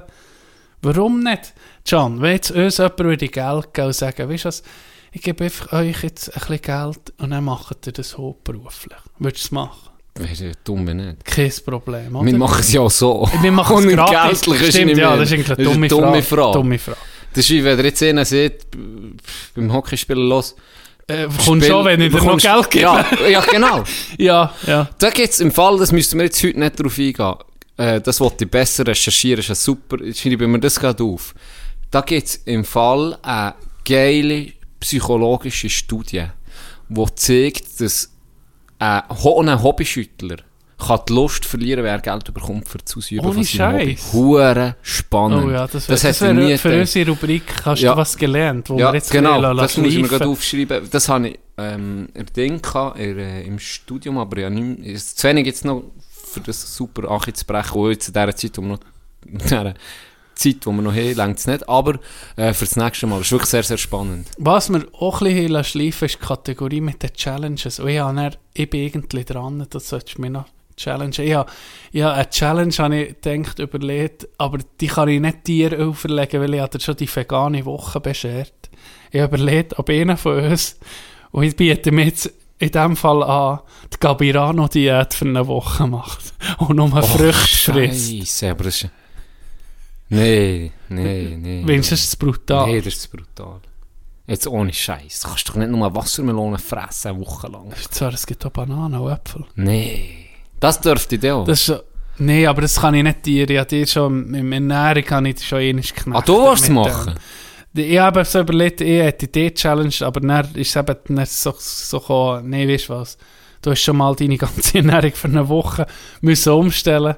warum 0.86 1.24
nicht? 1.24 1.54
Can, 1.88 2.22
wenn 2.22 2.34
jetzt 2.34 2.52
uns 2.52 2.78
jemand 2.78 3.00
würde 3.00 3.28
Geld 3.28 3.74
geben 3.74 3.88
und 3.88 3.94
sagen, 3.94 4.30
weißt 4.30 4.46
du 4.46 4.48
was, 4.48 4.64
ich 5.12 5.22
gebe 5.22 5.44
einfach 5.44 5.74
euch 5.74 6.04
jetzt 6.04 6.30
ein 6.30 6.40
bisschen 6.40 6.62
Geld 6.62 7.14
und 7.18 7.32
dann 7.32 7.44
macht 7.44 7.88
ihr 7.88 7.94
das 7.94 8.18
hauptberuflich. 8.18 8.98
Würdest 9.20 9.46
du 9.46 9.48
es 9.48 9.52
machen? 9.52 9.90
Weißt 10.18 10.42
du, 10.42 10.52
dumme 10.64 10.96
nicht. 10.96 11.26
Kein 11.26 11.52
Problem, 11.66 12.16
oder? 12.16 12.26
Wir 12.26 12.38
machen 12.38 12.60
es 12.60 12.72
ja 12.72 12.82
auch 12.82 12.92
so. 12.92 13.30
Wir 13.42 13.52
machen 13.52 13.78
es 13.78 13.88
gratis. 13.96 14.40
Stimmt, 14.40 14.86
nicht 14.86 14.98
ja, 14.98 15.16
das 15.16 15.30
ist 15.30 15.34
eigentlich 15.34 15.58
eine 15.58 15.64
dumme, 15.64 15.88
dumme 15.88 16.22
Frage. 16.22 16.24
Frage. 16.24 16.52
Dumme 16.54 16.80
Frage. 16.80 16.98
Das 17.34 17.44
ist 17.44 17.50
wie 17.50 17.64
wenn 17.64 17.78
ihr 17.78 17.86
jetzt 17.86 18.02
einen 18.02 18.24
seht, 18.24 18.66
beim 19.56 19.74
Hockeyspielen 19.74 20.30
los. 20.30 20.56
Äh, 21.08 21.28
kommt 21.46 21.66
schon, 21.66 21.86
wenn 21.86 22.02
ich 22.02 22.14
dir 22.14 22.24
noch 22.24 22.38
Geld 22.38 22.72
gebe. 22.72 22.84
Ja, 22.84 23.06
ja 23.28 23.42
genau. 23.42 23.84
ja. 24.18 24.54
ja. 24.66 24.90
Da 24.98 25.10
gibt 25.10 25.30
es 25.30 25.40
im 25.40 25.52
Fall, 25.52 25.78
das 25.78 25.92
müssten 25.92 26.18
wir 26.18 26.26
jetzt 26.26 26.42
heute 26.44 26.60
nicht 26.60 26.82
drauf 26.82 26.98
eingehen, 26.98 27.36
äh, 27.78 28.00
das 28.02 28.20
wollte 28.20 28.46
ich 28.46 28.52
besser 28.52 28.86
recherchieren, 28.88 29.40
ist 29.40 29.50
ein 29.50 29.56
super, 29.56 29.98
schreibe 30.14 30.48
mir 30.48 30.60
das 30.60 30.80
gerade 30.80 31.04
auf. 31.04 31.34
Da 31.92 32.02
gibt 32.02 32.28
es 32.28 32.36
im 32.46 32.64
Fall 32.66 33.18
eine 33.22 33.54
geile 33.86 34.48
psychologische 34.80 35.70
Studie, 35.70 36.26
die 36.90 37.06
zeigt, 37.16 37.80
dass 37.82 38.12
ein, 38.80 39.04
Ho- 39.24 39.42
ein 39.42 39.62
Hobbyschüttler 39.64 40.38
kann 40.78 41.00
die 41.08 41.14
Lust 41.14 41.46
verlieren, 41.46 41.86
wer 41.86 42.00
Geld 42.00 42.34
bekommt 42.34 42.68
für 42.68 42.78
das 42.80 42.98
Ausüben 42.98 43.26
Ohne 43.26 43.34
von 43.36 43.44
seinem 43.46 43.80
Hobby. 43.80 43.98
Hure 44.12 44.76
spannend. 44.82 45.46
Oh 45.46 45.50
ja, 45.50 45.68
das, 45.68 45.88
das 45.88 46.02
das 46.02 46.22
wär 46.22 46.34
nie 46.34 46.58
für 46.58 46.78
unsere 46.78 47.10
Rubrik 47.12 47.44
«Hast 47.64 47.82
Ja. 47.82 47.94
du 47.94 47.98
was 47.98 48.18
gelernt?» 48.18 48.70
wo 48.70 48.78
Ja, 48.78 48.92
wir 48.92 48.96
jetzt 48.96 49.10
genau, 49.10 49.40
bisschen 49.40 49.58
das 49.58 49.78
muss 49.78 49.94
schleifen. 49.94 50.10
gerade 50.10 50.28
aufschreiben. 50.28 50.90
Das 50.92 51.08
habe 51.08 51.30
ich 51.30 51.40
ähm, 51.58 52.10
in 52.14 52.26
in, 52.98 53.18
äh, 53.18 53.44
im 53.44 53.58
Studium, 53.58 54.18
aber 54.18 54.38
ja 54.42 54.50
nicht 54.50 55.00
zu 55.18 55.28
wenig 55.30 55.46
jetzt 55.46 55.64
noch 55.64 55.84
für 56.36 56.42
das 56.42 56.76
super 56.76 57.10
Achi 57.10 57.34
zu 57.34 57.46
brechen, 57.46 57.80
und 57.80 57.92
jetzt 57.92 58.08
in 58.08 58.14
dieser 58.14 58.36
Zeit, 58.36 58.58
wo 58.58 58.62
wir 58.62 58.68
noch, 58.70 58.80
in 59.26 59.40
Zeit, 60.36 60.66
die 60.66 60.66
wir 60.66 60.82
noch 60.82 60.94
haben, 60.94 61.16
längt 61.16 61.40
es 61.40 61.48
nicht, 61.48 61.68
aber 61.68 61.98
äh, 62.36 62.54
für 62.54 62.66
das 62.66 62.76
nächste 62.76 63.08
Mal, 63.08 63.22
ist 63.22 63.32
wirklich 63.32 63.50
sehr, 63.50 63.64
sehr 63.64 63.78
spannend. 63.78 64.28
Was 64.38 64.70
wir 64.70 64.86
auch 65.00 65.22
ein 65.22 65.34
bisschen 65.34 65.64
schleifen 65.64 66.06
ist 66.06 66.20
die 66.22 66.26
Kategorie 66.26 66.82
mit 66.82 67.02
den 67.02 67.14
Challenges. 67.14 67.80
Und 67.80 67.90
ich, 67.90 67.98
dann, 67.98 68.36
ich 68.54 68.70
bin 68.70 68.82
irgendwie 68.82 69.24
dran, 69.24 69.66
das 69.70 69.90
solltest 69.90 70.18
du 70.18 70.22
mir 70.22 70.30
noch 70.30 70.46
habe, 70.88 71.12
ich 71.92 72.02
habe 72.02 72.14
eine 72.14 72.30
Challenge, 72.30 72.74
habe 72.78 72.96
ich 72.98 73.22
gedacht, 73.22 73.60
überlegt, 73.60 74.28
aber 74.38 74.60
die 74.82 74.88
kann 74.88 75.08
ich 75.08 75.22
nicht 75.22 75.48
dir 75.48 75.88
auferlegen, 75.88 76.42
weil 76.42 76.54
ich 76.54 76.68
dir 76.68 76.80
schon 76.82 76.98
die 76.98 77.16
vegane 77.16 77.64
Woche 77.64 78.02
beschert. 78.02 78.70
Ich 79.12 79.22
habe 79.22 79.38
überlegt, 79.38 79.80
ob 79.80 79.90
einer 79.90 80.18
von 80.18 80.38
uns, 80.38 80.78
und 81.32 81.44
ich 81.44 81.56
biete 81.56 81.94
mir 81.94 82.06
jetzt 82.08 82.30
in 82.58 82.72
dem 82.72 82.96
Fall 82.96 83.24
an, 83.24 83.60
die 83.94 83.98
Gabirano-Diät 84.00 85.14
für 85.14 85.26
eine 85.26 85.46
Woche 85.48 85.88
macht. 85.88 86.34
Und 86.60 86.78
nur 86.78 86.90
Früchte 87.04 87.74
frisst. 87.74 88.12
Scheisse, 88.12 88.52
aber 88.52 88.66
das 88.66 88.84
ist... 88.84 88.90
Nee, 90.08 90.72
nee, 90.90 91.36
nee. 91.40 91.64
Wenigstens 91.66 92.02
ist 92.02 92.10
es 92.10 92.16
brutal. 92.16 92.68
Nee, 92.68 92.82
das 92.82 92.94
ist 92.96 93.12
brutal. 93.12 93.60
Jetzt 94.28 94.48
ohne 94.48 94.72
Scheiß. 94.72 95.22
Du 95.22 95.28
kannst 95.28 95.50
doch 95.50 95.56
nicht 95.56 95.72
nur 95.72 95.94
Wassermelonen 95.96 96.60
fressen, 96.60 97.10
eine 97.10 97.20
Woche 97.20 97.48
lang. 97.48 97.72
Zwar, 97.90 98.14
es 98.14 98.26
gibt 98.26 98.46
auch 98.46 98.52
Bananen 98.52 99.00
und 99.00 99.12
Äpfel. 99.12 99.46
Nee. 99.56 100.28
Das 100.60 100.80
dürfte 100.80 101.16
ich 101.16 101.32
auch. 101.32 101.46
Das 101.46 101.68
ist 101.68 101.84
Nein, 102.18 102.48
aber 102.48 102.62
das 102.62 102.80
kann 102.80 102.94
ich 102.94 103.04
nicht 103.04 103.26
dir. 103.26 103.46
Ja, 103.50 103.66
dir 103.66 103.86
schon, 103.86 104.34
im 104.34 104.52
Ernährung 104.52 105.04
kann 105.04 105.26
ich 105.26 105.46
schon 105.46 105.60
einmal 105.60 105.82
geknackt. 105.84 106.18
Ah, 106.18 106.22
du 106.26 106.44
willst 106.44 106.64
es 106.64 106.70
machen? 106.70 107.16
dem. 107.16 107.20
Ich 107.76 107.98
habe 107.98 108.24
so 108.26 108.40
überlegt, 108.40 108.82
ich 108.82 109.02
hätte 109.02 109.28
die 109.28 109.54
Challenge, 109.54 109.94
aber 110.02 110.22
dann 110.22 110.46
ist 110.56 110.70
es 110.70 110.76
eben 110.76 110.96
dann 111.16 111.26
so, 111.26 111.54
so 111.58 112.00
gekommen, 112.00 112.50
nee, 112.50 112.68
weißt 112.72 112.90
du 112.90 112.94
was, 112.94 113.18
du 113.62 113.72
hast 113.72 113.82
schon 113.82 113.98
mal 113.98 114.16
deine 114.16 114.38
ganze 114.40 114.78
Ernährung 114.78 115.12
für 115.14 115.28
eine 115.28 115.48
Woche 115.50 115.86
müssen 116.22 116.54
umstellen 116.54 117.16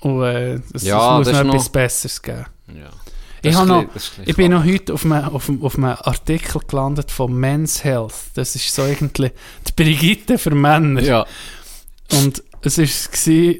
und 0.00 0.22
äh, 0.24 0.58
es, 0.74 0.82
Ja, 0.82 1.18
muss 1.18 1.28
noch 1.30 1.40
etwas 1.40 1.64
noch- 1.66 1.68
Besseres 1.72 2.20
geben. 2.22 2.46
Ja. 2.68 2.90
Ich, 3.44 3.54
noch, 3.54 3.84
bisschen- 3.86 4.22
ein 4.22 4.28
ich 4.30 4.36
bin 4.36 4.52
noch 4.52 4.64
heute 4.64 4.94
auf 4.94 5.04
einem, 5.04 5.24
auf, 5.24 5.48
einem, 5.48 5.62
auf 5.64 5.76
einem 5.76 5.84
Artikel 6.00 6.60
gelandet 6.66 7.10
von 7.10 7.32
Men's 7.32 7.82
Health. 7.82 8.14
Das 8.34 8.54
ist 8.54 8.72
so 8.72 8.84
irgendwie 8.86 9.32
die 9.66 9.72
Brigitte 9.82 10.38
für 10.38 10.54
Männer. 10.54 11.00
Ja. 11.02 11.26
Und 12.12 12.42
es 12.62 12.78
war, 12.78 13.54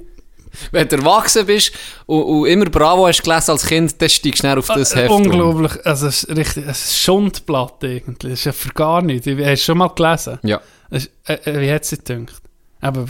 Wenn 0.70 0.88
du 0.88 0.96
erwachsen 0.96 1.46
bist 1.46 1.72
und, 2.06 2.22
und 2.22 2.46
immer 2.46 2.64
Bravo 2.66 3.06
hast 3.06 3.22
gelesen 3.22 3.50
als 3.52 3.66
Kind, 3.66 4.00
dann 4.00 4.08
steigst 4.08 4.38
du 4.38 4.38
schnell 4.42 4.58
auf 4.58 4.66
das 4.66 4.92
Äh, 4.92 5.02
Heft. 5.02 5.10
um. 5.10 5.22
Unglaublich. 5.22 5.72
Also, 5.86 6.06
es 6.08 6.24
ist 6.24 6.36
richtig, 6.36 6.66
es 6.66 6.84
ist 6.84 6.98
Schundblatt 6.98 7.82
irgendwie. 7.82 8.30
Das 8.30 8.38
ist 8.40 8.44
ja 8.44 8.52
für 8.52 8.70
gar 8.70 9.02
nichts. 9.02 9.26
Ich- 9.26 9.38
Hast 9.38 9.60
du 9.62 9.64
schon 9.64 9.78
mal 9.78 9.88
gelesen? 9.88 10.38
Ja. 10.42 10.60
Es 10.90 11.04
ist, 11.06 11.12
äh, 11.26 11.34
äh, 11.50 11.60
wie 11.60 11.72
hat 11.72 11.82
es 11.82 11.88
sich 11.90 12.04
gedacht? 12.04 12.42
Aber 12.80 13.06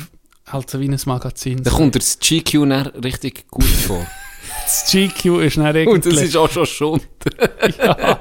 halt 0.47 0.71
so 0.71 0.79
wie 0.81 0.89
ein 0.89 0.99
Magazin. 1.07 1.63
Da 1.63 1.71
kommt 1.71 1.95
dir 1.95 1.99
das 2.01 2.19
GQ 2.19 2.55
richtig 3.05 3.49
gut 3.51 3.65
vor. 3.65 4.07
das 4.65 4.91
GQ 4.91 5.41
ist 5.43 5.57
dann 5.57 5.75
irgendwie... 5.75 5.89
Und 5.89 6.07
das 6.07 6.15
ist 6.23 6.37
auch 6.37 6.51
schon 6.51 6.67
Schund. 6.67 7.03
ja. 7.79 8.19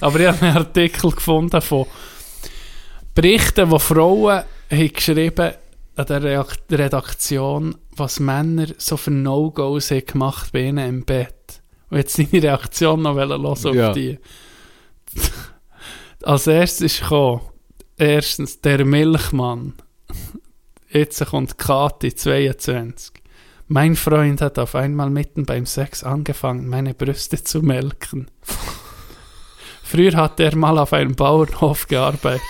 Aber 0.00 0.20
ich 0.20 0.26
habe 0.26 0.46
einen 0.46 0.56
Artikel 0.56 1.10
gefunden 1.10 1.60
von 1.60 1.86
Berichten, 3.14 3.70
wo 3.70 3.78
Frauen 3.78 4.42
haben 4.70 4.92
geschrieben 4.92 5.52
an 6.00 6.22
der 6.22 6.46
Redaktion, 6.78 7.76
was 7.96 8.20
Männer 8.20 8.66
so 8.78 8.96
für 8.96 9.10
No-Gos 9.10 9.92
gemacht 10.06 10.52
bei 10.52 10.62
ihnen 10.62 10.88
im 10.88 11.04
Bett. 11.04 11.62
Und 11.90 11.98
jetzt 11.98 12.18
deine 12.18 12.42
Reaktion 12.42 13.02
noch 13.02 13.16
hören 13.16 13.44
auf 13.44 13.64
Ja. 13.64 13.92
die. 13.92 14.18
Als 16.22 16.46
erstes 16.46 16.92
ist 16.92 17.00
gekommen, 17.02 17.40
erstens 17.96 18.60
der 18.60 18.84
Milchmann. 18.84 19.74
Jetzt 20.88 21.24
kommt 21.26 21.58
Kati, 21.58 22.14
22. 22.14 23.12
Mein 23.68 23.94
Freund 23.96 24.40
hat 24.40 24.58
auf 24.58 24.74
einmal 24.74 25.10
mitten 25.10 25.46
beim 25.46 25.64
Sex 25.64 26.02
angefangen, 26.02 26.68
meine 26.68 26.94
Brüste 26.94 27.42
zu 27.42 27.62
melken. 27.62 28.28
Früher 29.82 30.14
hat 30.16 30.40
er 30.40 30.56
mal 30.56 30.78
auf 30.78 30.92
einem 30.92 31.14
Bauernhof 31.14 31.86
gearbeitet. 31.86 32.42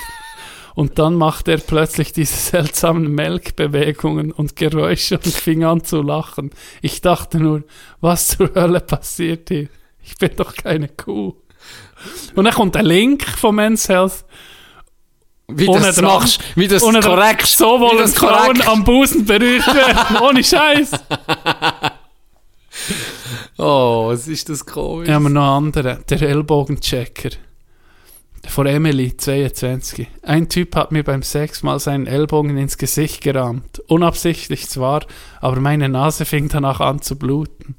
Und 0.80 0.98
dann 0.98 1.14
machte 1.14 1.50
er 1.50 1.58
plötzlich 1.58 2.14
diese 2.14 2.36
seltsamen 2.52 3.14
Melkbewegungen 3.14 4.32
und 4.32 4.56
Geräusche 4.56 5.16
und 5.16 5.26
fing 5.26 5.62
an 5.62 5.84
zu 5.84 6.00
lachen. 6.00 6.52
Ich 6.80 7.02
dachte 7.02 7.38
nur, 7.38 7.64
was 8.00 8.28
zur 8.28 8.54
Hölle 8.54 8.80
passiert 8.80 9.50
hier? 9.50 9.68
Ich 10.02 10.16
bin 10.16 10.30
doch 10.36 10.54
keine 10.54 10.88
Kuh. 10.88 11.34
Und 12.34 12.44
dann 12.44 12.54
kommt 12.54 12.78
ein 12.78 12.86
Link 12.86 13.26
von 13.28 13.56
Men's 13.56 13.90
Health. 13.90 14.24
Wie 15.48 15.68
Ohne 15.68 15.82
das 15.82 15.96
dran. 15.96 16.06
machst, 16.06 16.40
wie 16.54 16.66
das 16.66 16.82
Ohne 16.82 17.00
korrekt. 17.00 17.46
So 17.46 17.78
wollen 17.78 17.98
das 17.98 18.14
Frauen 18.14 18.62
am 18.62 18.82
Busen 18.82 19.26
berührt 19.26 19.66
werden. 19.66 20.16
Ohne 20.22 20.42
Scheiß. 20.42 20.92
Oh, 23.58 24.06
was 24.06 24.26
ist 24.26 24.48
das 24.48 24.64
komisch? 24.64 25.08
Wir 25.08 25.14
haben 25.14 25.30
noch 25.30 25.56
einen 25.58 25.66
anderen, 25.66 26.06
der 26.08 26.22
Ellbogenchecker. 26.22 27.32
Von 28.46 28.66
Emily, 28.66 29.16
22. 29.16 30.08
Ein 30.22 30.48
Typ 30.48 30.74
hat 30.74 30.92
mir 30.92 31.04
beim 31.04 31.22
Sex 31.22 31.62
mal 31.62 31.78
seinen 31.78 32.06
Ellbogen 32.06 32.56
ins 32.56 32.78
Gesicht 32.78 33.22
gerammt. 33.22 33.80
Unabsichtlich 33.80 34.68
zwar, 34.68 35.06
aber 35.40 35.60
meine 35.60 35.88
Nase 35.88 36.24
fing 36.24 36.48
danach 36.48 36.80
an 36.80 37.02
zu 37.02 37.18
bluten. 37.18 37.76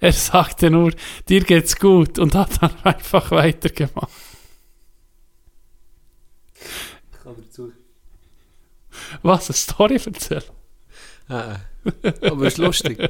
Er 0.00 0.12
sagte 0.12 0.70
nur, 0.70 0.92
dir 1.28 1.42
geht's 1.42 1.78
gut 1.78 2.18
und 2.18 2.34
hat 2.34 2.62
dann 2.62 2.74
einfach 2.84 3.30
weitergemacht. 3.30 4.08
Was, 9.22 9.48
eine 9.48 9.56
Story 9.56 10.00
erzählen? 10.04 10.42
Ah, 11.28 11.56
aber 12.22 12.46
ist 12.46 12.58
lustig. 12.58 12.98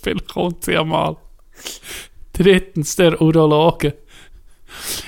Vielleicht 0.00 0.28
kommt 0.28 0.64
sie 0.64 0.72
ja 0.72 0.84
mal. 0.84 1.16
Drittens, 2.32 2.96
der 2.96 3.20
Urologe. 3.20 3.96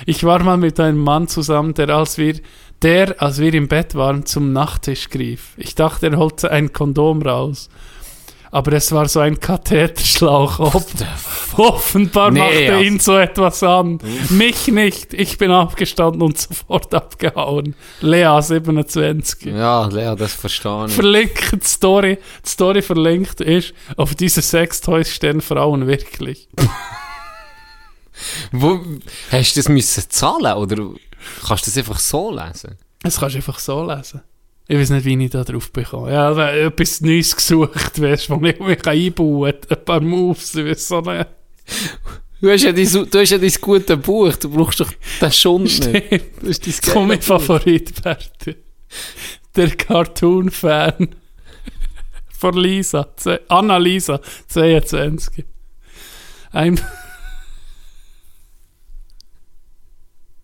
Ich 0.05 0.23
war 0.23 0.43
mal 0.43 0.57
mit 0.57 0.79
einem 0.79 0.99
Mann 0.99 1.27
zusammen, 1.27 1.73
der 1.73 1.89
als 1.89 2.17
wir, 2.17 2.35
der, 2.81 3.21
als 3.21 3.39
wir 3.39 3.53
im 3.53 3.67
Bett 3.67 3.95
waren, 3.95 4.25
zum 4.25 4.53
Nachttisch 4.53 5.09
griff. 5.09 5.53
Ich 5.57 5.75
dachte, 5.75 6.07
er 6.07 6.17
holte 6.17 6.51
ein 6.51 6.73
Kondom 6.73 7.21
raus. 7.21 7.69
Aber 8.53 8.73
es 8.73 8.91
war 8.91 9.07
so 9.07 9.21
ein 9.21 9.39
Katheterschlauch. 9.39 10.59
Offenbar 11.57 12.31
Nee, 12.31 12.39
machte 12.39 12.73
also- 12.73 12.83
ihn 12.83 12.99
so 12.99 13.17
etwas 13.17 13.63
an. 13.63 13.99
Mich 14.29 14.67
nicht. 14.67 15.13
Ich 15.13 15.37
bin 15.37 15.51
aufgestanden 15.51 16.21
und 16.21 16.37
sofort 16.37 16.93
abgehauen. 16.93 17.75
Lea, 18.01 18.41
27. 18.41 19.45
Ja, 19.53 19.85
Lea, 19.87 20.15
das 20.17 20.33
verstehe 20.33 20.87
ich. 20.87 20.91
Verlinkt 20.93 21.51
die 21.63 21.65
Story. 21.65 22.17
Die 22.45 22.49
Story 22.49 22.81
verlinkt 22.81 23.39
ist, 23.39 23.73
auf 23.95 24.15
diese 24.15 24.41
Sextoys 24.41 25.09
stehen 25.13 25.39
Frauen 25.39 25.87
wirklich. 25.87 26.49
Wo, 28.51 28.79
hast 29.31 29.55
du 29.55 29.59
das 29.59 29.69
müssen 29.69 30.03
zahlen 30.09 30.53
oder 30.57 30.75
kannst 31.47 31.65
du 31.67 31.71
das 31.71 31.77
einfach 31.77 31.99
so 31.99 32.31
lesen? 32.31 32.77
Das 33.03 33.19
kannst 33.19 33.35
du 33.35 33.37
einfach 33.39 33.59
so 33.59 33.85
lesen. 33.85 34.21
Ich 34.67 34.77
weiß 34.77 34.91
nicht, 34.91 35.05
wie 35.05 35.21
ich 35.25 35.29
da 35.31 35.43
drauf 35.43 35.71
bekomme. 35.71 36.11
Ja, 36.13 36.29
aber 36.29 36.53
etwas 36.53 37.01
Neues 37.01 37.35
gesucht, 37.35 38.01
weißt 38.01 38.29
du, 38.29 38.39
wo 38.41 38.45
ich 38.45 38.59
mich 38.59 38.87
einbauen 38.87 39.51
kann. 39.67 39.77
Ein 39.77 39.85
paar 39.85 39.99
Moves, 40.01 40.55
ich 40.55 40.65
weiß 40.65 40.87
so 40.87 41.01
nicht. 41.01 41.27
Du 42.41 42.49
hast 42.49 42.63
ja 42.63 42.71
dein, 42.71 42.87
du 43.09 43.19
hast 43.19 43.29
ja 43.31 43.37
dein 43.37 43.53
gute 43.59 43.97
Buch, 43.97 44.35
du 44.37 44.49
brauchst 44.49 44.79
doch 44.79 44.91
den 45.21 45.31
Schund 45.31 45.63
nicht. 45.65 46.05
Stimmt. 46.05 46.23
Das 46.41 46.57
ist 46.59 46.87
dein 46.95 47.07
mein. 47.07 47.21
Favorit, 47.21 48.01
Berti. 48.01 48.55
Der 49.55 49.69
Cartoon-Fan 49.75 51.09
von 52.39 52.53
Lisa. 52.55 53.07
Ze- 53.17 53.41
Anna-Lisa, 53.49 54.19
22. 54.47 55.45
Ein... 56.51 56.79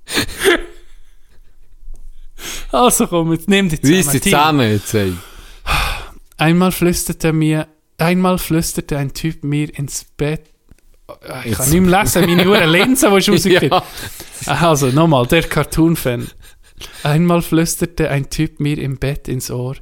also 2.72 3.08
komm, 3.08 3.34
jetzt 3.34 3.50
nimm 3.50 3.70
die 3.70 3.96
Reiss 3.96 4.10
dich 4.10 4.24
zusammen 4.24 4.72
jetzt, 4.72 4.94
ey. 4.94 5.14
Einmal 6.38 6.72
flüsterte 6.72 7.34
mir, 7.34 7.68
einmal 7.98 8.38
flüsterte 8.38 8.98
ein 8.98 9.14
Typ 9.14 9.44
mir 9.44 9.76
ins 9.78 10.04
Bett. 10.04 10.52
Ich 11.46 11.58
kann 11.58 11.70
nicht 11.70 11.82
mehr 11.82 12.04
lesen, 12.04 12.26
meine 12.26 12.48
Uhr 12.48 12.66
Linse, 12.66 13.10
die 13.10 13.18
ist 13.18 13.30
rausgekriegt. 13.30 13.74
Ja. 13.74 13.84
Also, 14.46 14.88
nochmal, 14.88 15.26
der 15.26 15.44
Cartoon-Fan. 15.44 16.30
Einmal 17.04 17.42
flüsterte 17.42 18.10
ein 18.10 18.30
Typ 18.30 18.60
mir 18.60 18.78
im 18.78 18.98
Bett 18.98 19.28
ins 19.28 19.50
Ohr. 19.50 19.76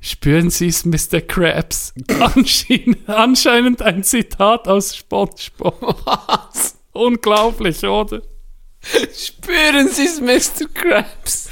Spüren 0.00 0.50
Sie 0.50 0.68
es, 0.68 0.84
Mr. 0.84 1.20
Krabs? 1.20 1.92
Anscheinend, 2.20 3.08
anscheinend 3.08 3.82
ein 3.82 4.04
Zitat 4.04 4.68
aus 4.68 4.94
SpongeBob. 4.94 6.02
Was? 6.04 6.78
Unglaublich, 6.92 7.82
oder? 7.84 8.22
Spüren 9.16 9.88
Sie 9.88 10.04
es, 10.04 10.20
Mr. 10.20 10.68
Krabs? 10.72 11.48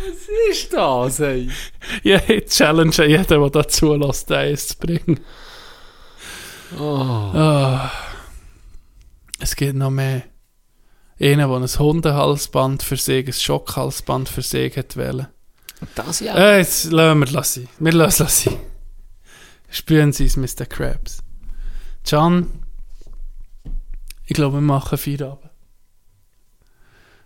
Was 0.00 0.28
ist 0.50 0.72
das, 0.72 1.20
ey? 1.20 1.50
Ja, 2.02 2.20
ich 2.28 2.46
challenge 2.46 3.06
jeden, 3.06 3.26
der 3.26 3.50
dazu 3.50 3.94
lässt, 3.94 4.30
eins 4.32 4.68
zu 4.68 4.78
bringen. 4.78 5.20
Oh. 6.78 6.82
Ah. 6.84 7.90
Es 9.38 9.56
gibt 9.56 9.74
noch 9.74 9.90
mehr. 9.90 10.22
Einer, 11.20 11.48
der 11.48 11.56
ein 11.56 11.66
Hundehalsband 11.66 12.82
für 12.82 12.96
sich, 12.96 13.26
ein 13.26 13.32
Schockhalsband 13.32 14.28
für 14.28 14.42
sich 14.42 14.76
hat 14.76 14.96
wollen. 14.96 15.26
Das 15.94 16.20
ja. 16.20 16.34
Äh, 16.34 16.58
jetzt 16.58 16.90
lassen 16.92 17.20
wir 17.20 17.40
es. 17.40 17.60
Wir 17.78 17.92
lassen 17.92 18.26
es. 18.26 18.48
Spüren 19.70 20.12
Sie 20.12 20.26
es, 20.26 20.36
Mr. 20.36 20.66
Krabs. 20.66 21.22
Can, 22.08 22.59
ich 24.30 24.34
glaube, 24.34 24.58
wir 24.58 24.60
machen 24.60 24.96
Feierabend. 24.96 25.50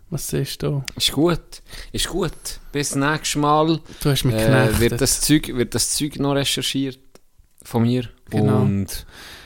Was 0.08 0.28
siehst 0.28 0.62
du? 0.62 0.82
Ist 0.96 1.12
gut. 1.12 1.62
Ist 1.92 2.08
gut. 2.08 2.32
Bis 2.72 2.94
nächstes 2.94 3.36
Mal 3.36 3.78
Du 4.00 4.10
hast 4.10 4.24
mich 4.24 4.34
äh, 4.34 4.78
wird, 4.80 5.00
das 5.00 5.20
Zeug, 5.20 5.48
wird 5.54 5.74
das 5.74 5.90
Zeug 5.94 6.18
noch 6.18 6.34
recherchiert 6.34 6.98
von 7.62 7.82
mir. 7.82 8.08
Genau. 8.30 8.62
Und 8.62 9.04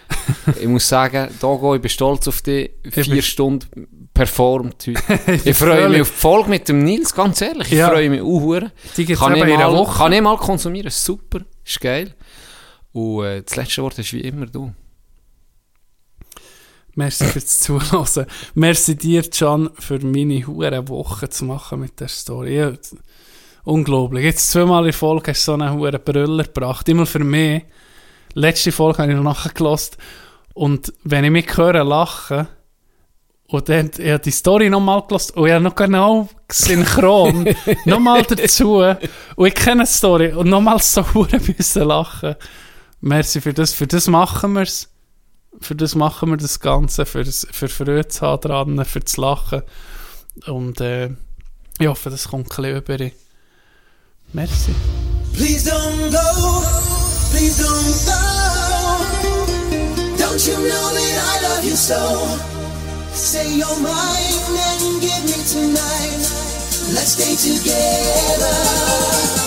ich 0.60 0.68
muss 0.68 0.88
sagen, 0.88 1.28
Dogo, 1.40 1.74
ich 1.74 1.80
bin 1.82 1.88
stolz 1.90 2.28
auf 2.28 2.42
dich. 2.42 2.70
Vier 2.90 3.22
Stunden 3.22 4.08
performt 4.14 4.86
heute. 4.86 5.40
Ich 5.44 5.56
freue 5.56 5.88
mich 5.88 6.02
auf 6.02 6.10
die 6.10 6.16
Folge 6.16 6.50
mit 6.50 6.68
dem 6.68 6.84
Nils, 6.84 7.12
ganz 7.14 7.40
ehrlich. 7.40 7.72
Ich 7.72 7.78
Ja. 7.78 7.88
freue 7.90 8.08
mich 8.10 8.20
auch. 8.22 8.60
Die 8.96 9.04
Kann, 9.06 9.34
ich 9.36 9.44
mal- 9.44 9.72
Woche. 9.72 9.98
kann 9.98 10.12
ich 10.12 10.20
mal 10.20 10.36
konsumieren, 10.36 10.90
super, 10.90 11.40
ist 11.64 11.80
geil. 11.80 12.14
Und 12.92 13.24
äh, 13.24 13.42
das 13.42 13.56
letzte 13.56 13.82
Wort 13.82 13.98
ist 13.98 14.12
wie 14.12 14.20
immer 14.20 14.46
du. 14.46 14.72
Merci 16.98 17.26
fürs 17.26 17.60
Zuhören. 17.60 18.26
Merci 18.54 18.96
dir, 18.96 19.22
Can, 19.22 19.70
für 19.78 20.04
meine 20.04 20.44
hure 20.44 20.88
Woche 20.88 21.28
zu 21.28 21.44
machen 21.44 21.78
mit 21.78 22.00
der 22.00 22.08
Story. 22.08 22.56
Ja, 22.56 22.72
Unglaublich. 23.62 24.24
Jetzt 24.24 24.50
zweimal 24.50 24.84
in 24.84 24.92
Folge 24.92 25.30
hast 25.30 25.46
du 25.46 25.52
so 25.52 25.54
einen 25.54 25.72
hohen 25.74 26.00
Brüller 26.04 26.42
gebracht. 26.42 26.88
Immer 26.88 27.06
für 27.06 27.20
mich. 27.20 27.62
Letzte 28.34 28.72
Folge 28.72 28.98
habe 28.98 29.12
ich 29.12 29.16
noch 29.16 29.22
nachgelost. 29.22 29.96
Und 30.54 30.92
wenn 31.04 31.22
ich 31.22 31.30
mich 31.30 31.56
höre 31.56 31.84
lachen, 31.84 32.48
und 33.46 33.68
dann, 33.68 33.92
ich 33.96 34.10
habe 34.10 34.18
die 34.18 34.32
Story 34.32 34.68
nochmal 34.68 35.02
gelost 35.06 35.36
und 35.36 35.46
ich 35.46 35.52
habe 35.52 35.62
noch 35.62 35.76
genau 35.76 36.28
synchron 36.50 37.54
nochmal 37.84 38.24
dazu. 38.24 38.82
Und 39.36 39.46
ich 39.46 39.54
kenne 39.54 39.84
die 39.84 39.88
Story 39.88 40.32
und 40.32 40.48
nochmal 40.48 40.80
so 40.80 41.04
hure 41.14 41.38
müssen 41.58 41.84
lachen. 41.84 42.34
Merci 43.00 43.40
für 43.40 43.54
das. 43.54 43.72
Für 43.72 43.86
das 43.86 44.08
machen 44.08 44.54
wir 44.54 44.62
es. 44.62 44.90
Für 45.60 45.74
das 45.74 45.94
machen 45.94 46.30
wir 46.30 46.36
das 46.36 46.60
Ganze. 46.60 47.06
Für, 47.06 47.24
das, 47.24 47.46
für 47.50 47.68
Freude 47.68 48.06
zu 48.08 48.26
haben 48.26 48.42
dran, 48.42 48.84
für 48.84 49.00
das 49.00 49.16
Lachen. 49.16 49.62
Und 50.46 50.80
äh, 50.80 51.10
ich 51.78 51.86
hoffe, 51.86 52.10
das 52.10 52.28
kommt 52.28 52.50
ein 52.58 52.82
bisschen 52.82 52.98
über. 52.98 53.10
Merci. 54.32 54.74
Please 55.32 55.64
don't 55.64 56.10
go, 56.10 56.62
please 57.30 57.62
don't 57.62 58.06
go. 58.06 58.12
Don't 60.18 60.44
you 60.46 60.56
know 60.56 60.92
that 60.94 61.18
I 61.24 61.40
love 61.48 61.64
you 61.64 61.76
so? 61.76 62.28
Say 63.12 63.54
you're 63.56 63.80
mine 63.80 64.58
and 64.68 65.00
give 65.00 65.24
me 65.24 65.42
tonight. 65.46 66.28
Let's 66.92 67.12
stay 67.12 67.36
together. 67.36 69.37